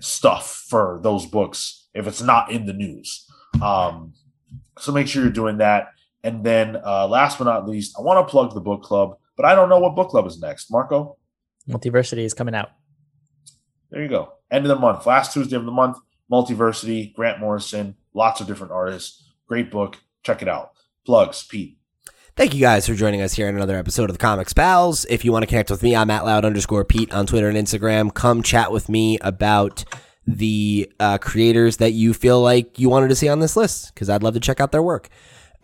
stuff 0.00 0.64
for 0.68 1.00
those 1.02 1.26
books 1.26 1.88
if 1.94 2.06
it's 2.06 2.22
not 2.22 2.50
in 2.50 2.66
the 2.66 2.72
news. 2.72 3.26
Um, 3.62 4.14
so 4.78 4.92
make 4.92 5.06
sure 5.08 5.22
you're 5.22 5.32
doing 5.32 5.58
that. 5.58 5.88
And 6.24 6.42
then, 6.44 6.76
uh, 6.84 7.06
last 7.06 7.38
but 7.38 7.44
not 7.44 7.68
least, 7.68 7.94
I 7.98 8.02
want 8.02 8.26
to 8.26 8.30
plug 8.30 8.52
the 8.52 8.60
book 8.60 8.82
club, 8.82 9.16
but 9.36 9.46
I 9.46 9.54
don't 9.54 9.68
know 9.68 9.78
what 9.78 9.94
book 9.94 10.08
club 10.08 10.26
is 10.26 10.40
next. 10.40 10.70
Marco, 10.70 11.18
Multiversity 11.68 12.24
is 12.24 12.34
coming 12.34 12.54
out. 12.54 12.70
there 13.90 14.02
you 14.02 14.08
go. 14.08 14.32
End 14.50 14.64
of 14.64 14.68
the 14.68 14.76
month, 14.76 15.06
last 15.06 15.32
Tuesday 15.32 15.56
of 15.56 15.64
the 15.64 15.70
month. 15.72 15.98
Multiversity, 16.30 17.14
Grant 17.14 17.38
Morrison, 17.38 17.94
lots 18.14 18.40
of 18.40 18.46
different 18.46 18.72
artists. 18.72 19.32
Great 19.46 19.70
book. 19.70 19.98
Check 20.24 20.42
it 20.42 20.48
out. 20.48 20.72
Plugs, 21.06 21.44
Pete. 21.44 21.78
Thank 22.34 22.52
you 22.52 22.60
guys 22.60 22.86
for 22.86 22.94
joining 22.94 23.22
us 23.22 23.32
here 23.32 23.48
in 23.48 23.56
another 23.56 23.78
episode 23.78 24.10
of 24.10 24.18
the 24.18 24.20
Comics 24.20 24.52
Pals. 24.52 25.06
If 25.08 25.24
you 25.24 25.32
want 25.32 25.44
to 25.44 25.46
connect 25.46 25.70
with 25.70 25.82
me, 25.82 25.96
I'm 25.96 26.10
at 26.10 26.26
loud 26.26 26.44
underscore 26.44 26.84
Pete 26.84 27.10
on 27.14 27.26
Twitter 27.26 27.48
and 27.48 27.56
Instagram. 27.56 28.12
Come 28.12 28.42
chat 28.42 28.70
with 28.70 28.90
me 28.90 29.18
about 29.20 29.84
the 30.26 30.92
uh, 31.00 31.16
creators 31.16 31.78
that 31.78 31.92
you 31.92 32.12
feel 32.12 32.42
like 32.42 32.78
you 32.78 32.90
wanted 32.90 33.08
to 33.08 33.14
see 33.14 33.28
on 33.28 33.40
this 33.40 33.56
list 33.56 33.94
because 33.94 34.10
I'd 34.10 34.22
love 34.22 34.34
to 34.34 34.40
check 34.40 34.60
out 34.60 34.72
their 34.72 34.82
work. 34.82 35.08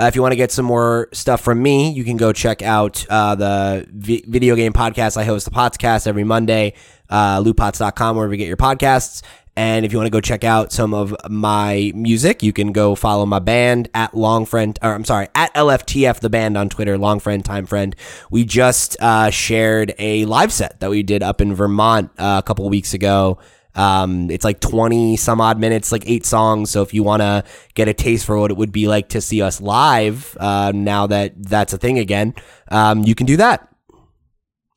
Uh, 0.01 0.05
if 0.05 0.17
you 0.17 0.23
want 0.23 0.33
to 0.33 0.37
get 0.37 0.51
some 0.51 0.65
more 0.65 1.09
stuff 1.13 1.43
from 1.43 1.63
me, 1.63 1.93
you 1.93 2.05
can 2.05 2.17
go 2.17 2.33
check 2.33 2.63
out 2.63 3.05
uh, 3.11 3.35
the 3.35 3.87
vi- 3.93 4.25
video 4.27 4.57
game 4.57 4.73
podcast. 4.73 5.17
I 5.19 5.25
host 5.25 5.45
the 5.45 5.51
podcast 5.51 6.07
every 6.07 6.25
Monday, 6.25 6.73
uh, 7.11 7.43
lootpots.com, 7.43 8.17
wherever 8.17 8.33
you 8.33 8.39
get 8.39 8.49
your 8.49 8.57
podcasts. 8.57 9.23
And 9.55 9.85
if 9.85 9.93
you 9.93 9.99
want 9.99 10.07
to 10.07 10.11
go 10.11 10.21
check 10.21 10.45
out 10.45 10.73
some 10.73 10.95
of 10.95 11.15
my 11.29 11.93
music, 11.95 12.43
you 12.43 12.55
can 12.55 12.73
go 12.73 12.95
follow 12.95 13.27
my 13.27 13.39
band 13.39 13.91
at 13.93 14.13
Longfriend, 14.13 14.79
or 14.83 14.95
I'm 14.95 15.05
sorry, 15.05 15.29
at 15.35 15.53
LFTF 15.55 16.21
the 16.21 16.31
band 16.31 16.57
on 16.57 16.71
Twitter, 16.71 16.97
Longfriend 16.97 17.45
Time 17.45 17.67
Friend. 17.67 17.95
We 18.31 18.45
just 18.45 18.97
uh, 19.01 19.31
shared 19.31 19.95
a 19.99 20.25
live 20.25 20.53
set 20.53 20.81
that 20.81 20.89
we 20.89 21.03
did 21.03 21.23
up 21.23 21.43
in 21.43 21.55
Vermont 21.55 22.11
uh, 22.19 22.41
a 22.43 22.47
couple 22.47 22.69
weeks 22.71 22.95
ago. 22.95 23.39
Um, 23.75 24.31
it's 24.31 24.45
like 24.45 24.61
20 24.61 25.17
some 25.17 25.41
odd 25.41 25.59
minutes, 25.59 25.93
like 25.93 26.05
eight 26.07 26.25
songs. 26.25 26.71
So 26.71 26.83
if 26.83 26.95
you 26.95 27.03
want 27.03 27.21
to 27.21 27.45
get 27.75 27.89
a 27.89 27.95
taste 27.95 28.25
for 28.25 28.39
what 28.39 28.51
it 28.51 28.57
would 28.57 28.73
be 28.73 28.89
like 28.89 29.11
to 29.11 29.21
see 29.21 29.43
us 29.43 29.61
live, 29.61 30.37
uh, 30.41 30.73
now 30.75 31.07
that 31.09 31.35
that's 31.37 31.73
a 31.73 31.79
thing 31.79 31.99
again, 31.99 32.35
um, 32.69 33.03
you 33.05 33.15
can 33.15 33.27
do 33.27 33.37
that. 33.37 33.69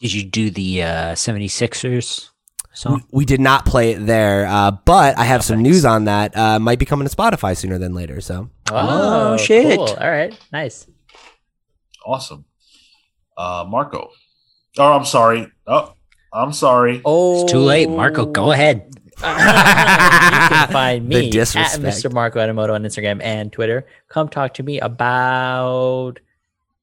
Did 0.02 0.14
you 0.14 0.24
do 0.24 0.50
the 0.50 0.84
uh, 0.84 1.14
76ers 1.14 2.30
song? 2.78 3.04
We, 3.12 3.20
we 3.20 3.26
did 3.26 3.40
not 3.40 3.66
play 3.66 3.92
it 3.92 4.06
there, 4.06 4.46
uh, 4.48 4.72
but 4.72 5.18
I 5.18 5.24
have 5.26 5.44
some 5.44 5.62
news 5.62 5.86
on 5.86 6.06
that. 6.06 6.36
Uh, 6.36 6.60
might 6.60 6.80
be 6.80 6.86
coming 6.86 7.08
to 7.08 7.16
Spotify 7.16 7.56
sooner 7.58 7.78
than 7.78 7.94
later. 7.94 8.22
So 8.22 8.50
Oh, 8.72 9.38
shit. 9.38 9.78
Cool. 9.78 9.88
All 9.90 10.10
right. 10.12 10.38
Nice. 10.52 10.88
Awesome. 12.06 12.46
Uh, 13.38 13.66
Marco. 13.68 14.10
Oh, 14.78 14.94
I'm 14.94 15.06
sorry. 15.06 15.48
Oh, 15.68 15.94
I'm 16.34 16.54
sorry. 16.54 17.02
Oh, 17.06 17.44
It's 17.44 17.52
too 17.52 17.60
late. 17.60 17.90
Marco, 17.90 18.26
go 18.26 18.52
ahead. 18.52 18.92
you 19.18 19.22
can 19.24 20.68
find 20.72 21.08
me 21.08 21.28
at 21.28 21.32
disrespect. 21.32 21.82
Mr. 21.84 22.12
Marco 22.12 22.40
Animoto 22.40 22.74
on 22.74 22.84
Instagram 22.84 23.22
and 23.24 23.52
Twitter. 23.52 23.86
Come 24.10 24.28
talk 24.28 24.54
to 24.56 24.64
me 24.64 24.80
about 24.80 26.20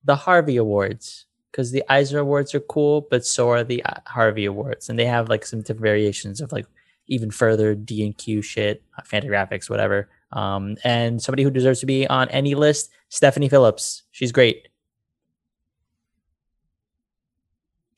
the 0.04 0.16
Harvey 0.16 0.56
Awards 0.56 1.26
because 1.52 1.70
the 1.70 1.84
Eisner 1.88 2.20
Awards 2.20 2.54
are 2.54 2.60
cool, 2.60 3.06
but 3.10 3.26
so 3.26 3.50
are 3.50 3.62
the 3.62 3.84
uh, 3.84 4.00
Harvey 4.06 4.46
Awards, 4.46 4.88
and 4.88 4.98
they 4.98 5.04
have 5.04 5.28
like 5.28 5.44
some 5.44 5.60
different 5.60 5.82
variations 5.82 6.40
of 6.40 6.50
like 6.50 6.66
even 7.06 7.30
further 7.30 7.74
D 7.74 8.04
and 8.04 8.16
Q 8.16 8.40
shit, 8.40 8.82
uh, 8.98 9.02
Fantagraphics, 9.02 9.68
whatever. 9.68 10.08
Um, 10.32 10.76
and 10.82 11.22
somebody 11.22 11.42
who 11.42 11.50
deserves 11.50 11.80
to 11.80 11.86
be 11.86 12.06
on 12.06 12.28
any 12.30 12.54
list, 12.54 12.90
Stephanie 13.10 13.50
Phillips. 13.50 14.02
She's 14.12 14.32
great. 14.32 14.68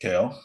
Cale. 0.01 0.37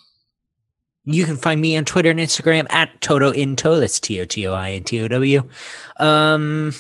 You 1.06 1.26
can 1.26 1.38
find 1.38 1.60
me 1.60 1.76
on 1.76 1.86
Twitter 1.86 2.12
and 2.12 2.20
Instagram 2.20 2.72
at 2.72 3.02
Toto 3.02 3.32
Into. 3.32 3.80
That's 3.80 4.00
T 4.00 4.22
O 4.22 4.26
T 4.26 4.46
O 4.46 4.54
I 4.54 4.72
N 4.74 4.84
T 4.84 5.02
O 5.02 5.08
W. 5.08 5.50
Um, 5.98 6.74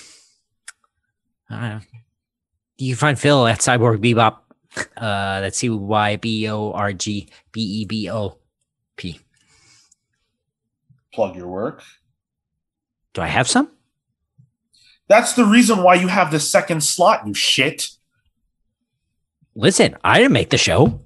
I 1.49 1.56
don't 1.56 1.69
know. 1.69 1.80
You 2.77 2.93
can 2.93 2.99
find 2.99 3.19
Phil 3.19 3.48
at 3.48 3.59
Cyborg 3.59 3.98
Bebop. 3.98 4.38
Uh, 4.98 5.41
that's 5.41 5.58
C 5.58 5.69
Y 5.69 6.16
B 6.17 6.49
O 6.49 6.72
R 6.72 6.93
G 6.93 7.30
B 7.51 7.61
E 7.61 7.85
B 7.85 8.09
O 8.09 8.38
P. 8.95 9.19
Plug 11.14 11.35
your 11.35 11.48
work. 11.48 11.83
Do 13.14 13.22
I 13.22 13.27
have 13.27 13.48
some? 13.48 13.72
That's 15.08 15.33
the 15.33 15.43
reason 15.45 15.82
why 15.82 15.95
you 15.95 16.08
have 16.08 16.32
the 16.32 16.40
second 16.40 16.83
slot, 16.83 17.25
you 17.25 17.33
shit. 17.33 17.90
Listen, 19.56 19.98
I 20.03 20.19
didn't 20.19 20.33
make 20.33 20.51
the 20.51 20.58
show. 20.58 20.99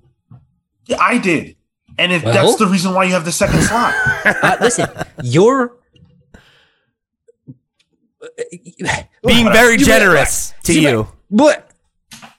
Yeah, 0.85 0.97
I 0.99 1.17
did. 1.17 1.55
And 1.97 2.11
if 2.11 2.23
Well? 2.23 2.33
that's 2.33 2.57
the 2.57 2.67
reason 2.67 2.93
why 2.93 3.05
you 3.05 3.13
have 3.13 3.25
the 3.25 3.31
second 3.31 3.61
slot. 3.61 3.93
Uh, 4.25 4.57
listen, 4.61 4.87
you're 5.21 5.75
being 9.25 9.45
very 9.51 9.77
generous 9.77 10.53
to 10.63 10.79
you. 10.79 11.07
What? 11.29 11.69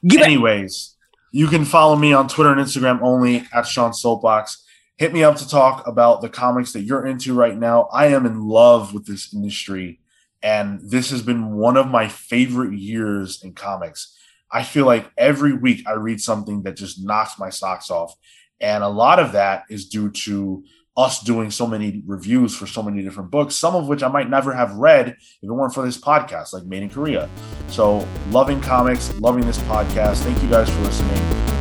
Give 0.06 0.20
it. 0.20 0.24
Anyways, 0.24 0.93
you 1.34 1.48
can 1.48 1.64
follow 1.64 1.96
me 1.96 2.12
on 2.12 2.28
Twitter 2.28 2.52
and 2.52 2.60
Instagram 2.60 3.02
only 3.02 3.44
at 3.52 3.66
Sean 3.66 3.92
Soapbox. 3.92 4.64
Hit 4.98 5.12
me 5.12 5.24
up 5.24 5.34
to 5.38 5.48
talk 5.48 5.84
about 5.84 6.20
the 6.20 6.28
comics 6.28 6.72
that 6.72 6.82
you're 6.82 7.04
into 7.04 7.34
right 7.34 7.58
now. 7.58 7.88
I 7.92 8.06
am 8.06 8.24
in 8.24 8.46
love 8.46 8.94
with 8.94 9.04
this 9.06 9.34
industry, 9.34 9.98
and 10.44 10.80
this 10.80 11.10
has 11.10 11.22
been 11.22 11.56
one 11.56 11.76
of 11.76 11.88
my 11.88 12.06
favorite 12.06 12.78
years 12.78 13.42
in 13.42 13.52
comics. 13.52 14.16
I 14.52 14.62
feel 14.62 14.86
like 14.86 15.10
every 15.18 15.52
week 15.52 15.84
I 15.88 15.94
read 15.94 16.20
something 16.20 16.62
that 16.62 16.76
just 16.76 17.04
knocks 17.04 17.36
my 17.36 17.50
socks 17.50 17.90
off. 17.90 18.14
And 18.60 18.84
a 18.84 18.88
lot 18.88 19.18
of 19.18 19.32
that 19.32 19.64
is 19.68 19.88
due 19.88 20.12
to 20.12 20.62
us 20.96 21.20
doing 21.20 21.50
so 21.50 21.66
many 21.66 22.02
reviews 22.06 22.54
for 22.54 22.66
so 22.66 22.82
many 22.82 23.02
different 23.02 23.30
books, 23.30 23.56
some 23.56 23.74
of 23.74 23.88
which 23.88 24.02
I 24.02 24.08
might 24.08 24.30
never 24.30 24.52
have 24.52 24.74
read 24.76 25.08
if 25.08 25.42
it 25.42 25.50
weren't 25.50 25.74
for 25.74 25.84
this 25.84 25.98
podcast, 25.98 26.52
like 26.52 26.64
Made 26.64 26.84
in 26.84 26.90
Korea. 26.90 27.28
So, 27.68 28.06
loving 28.30 28.60
comics, 28.60 29.12
loving 29.14 29.44
this 29.46 29.58
podcast. 29.58 30.22
Thank 30.22 30.42
you 30.42 30.48
guys 30.48 30.70
for 30.70 30.80
listening. 30.80 31.18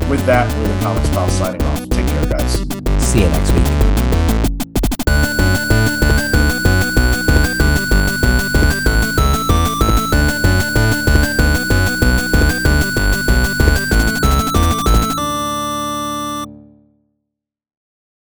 With 0.09 0.23
that, 0.25 0.47
we're 0.57 0.67
the 0.67 0.81
Comics 0.81 1.09
Pal 1.09 1.29
signing 1.29 1.61
off. 1.63 1.79
Take 1.89 2.07
care, 2.07 2.25
guys. 2.27 2.53
See 3.03 3.21
you 3.21 3.29
next 3.29 3.51
week. 3.53 3.72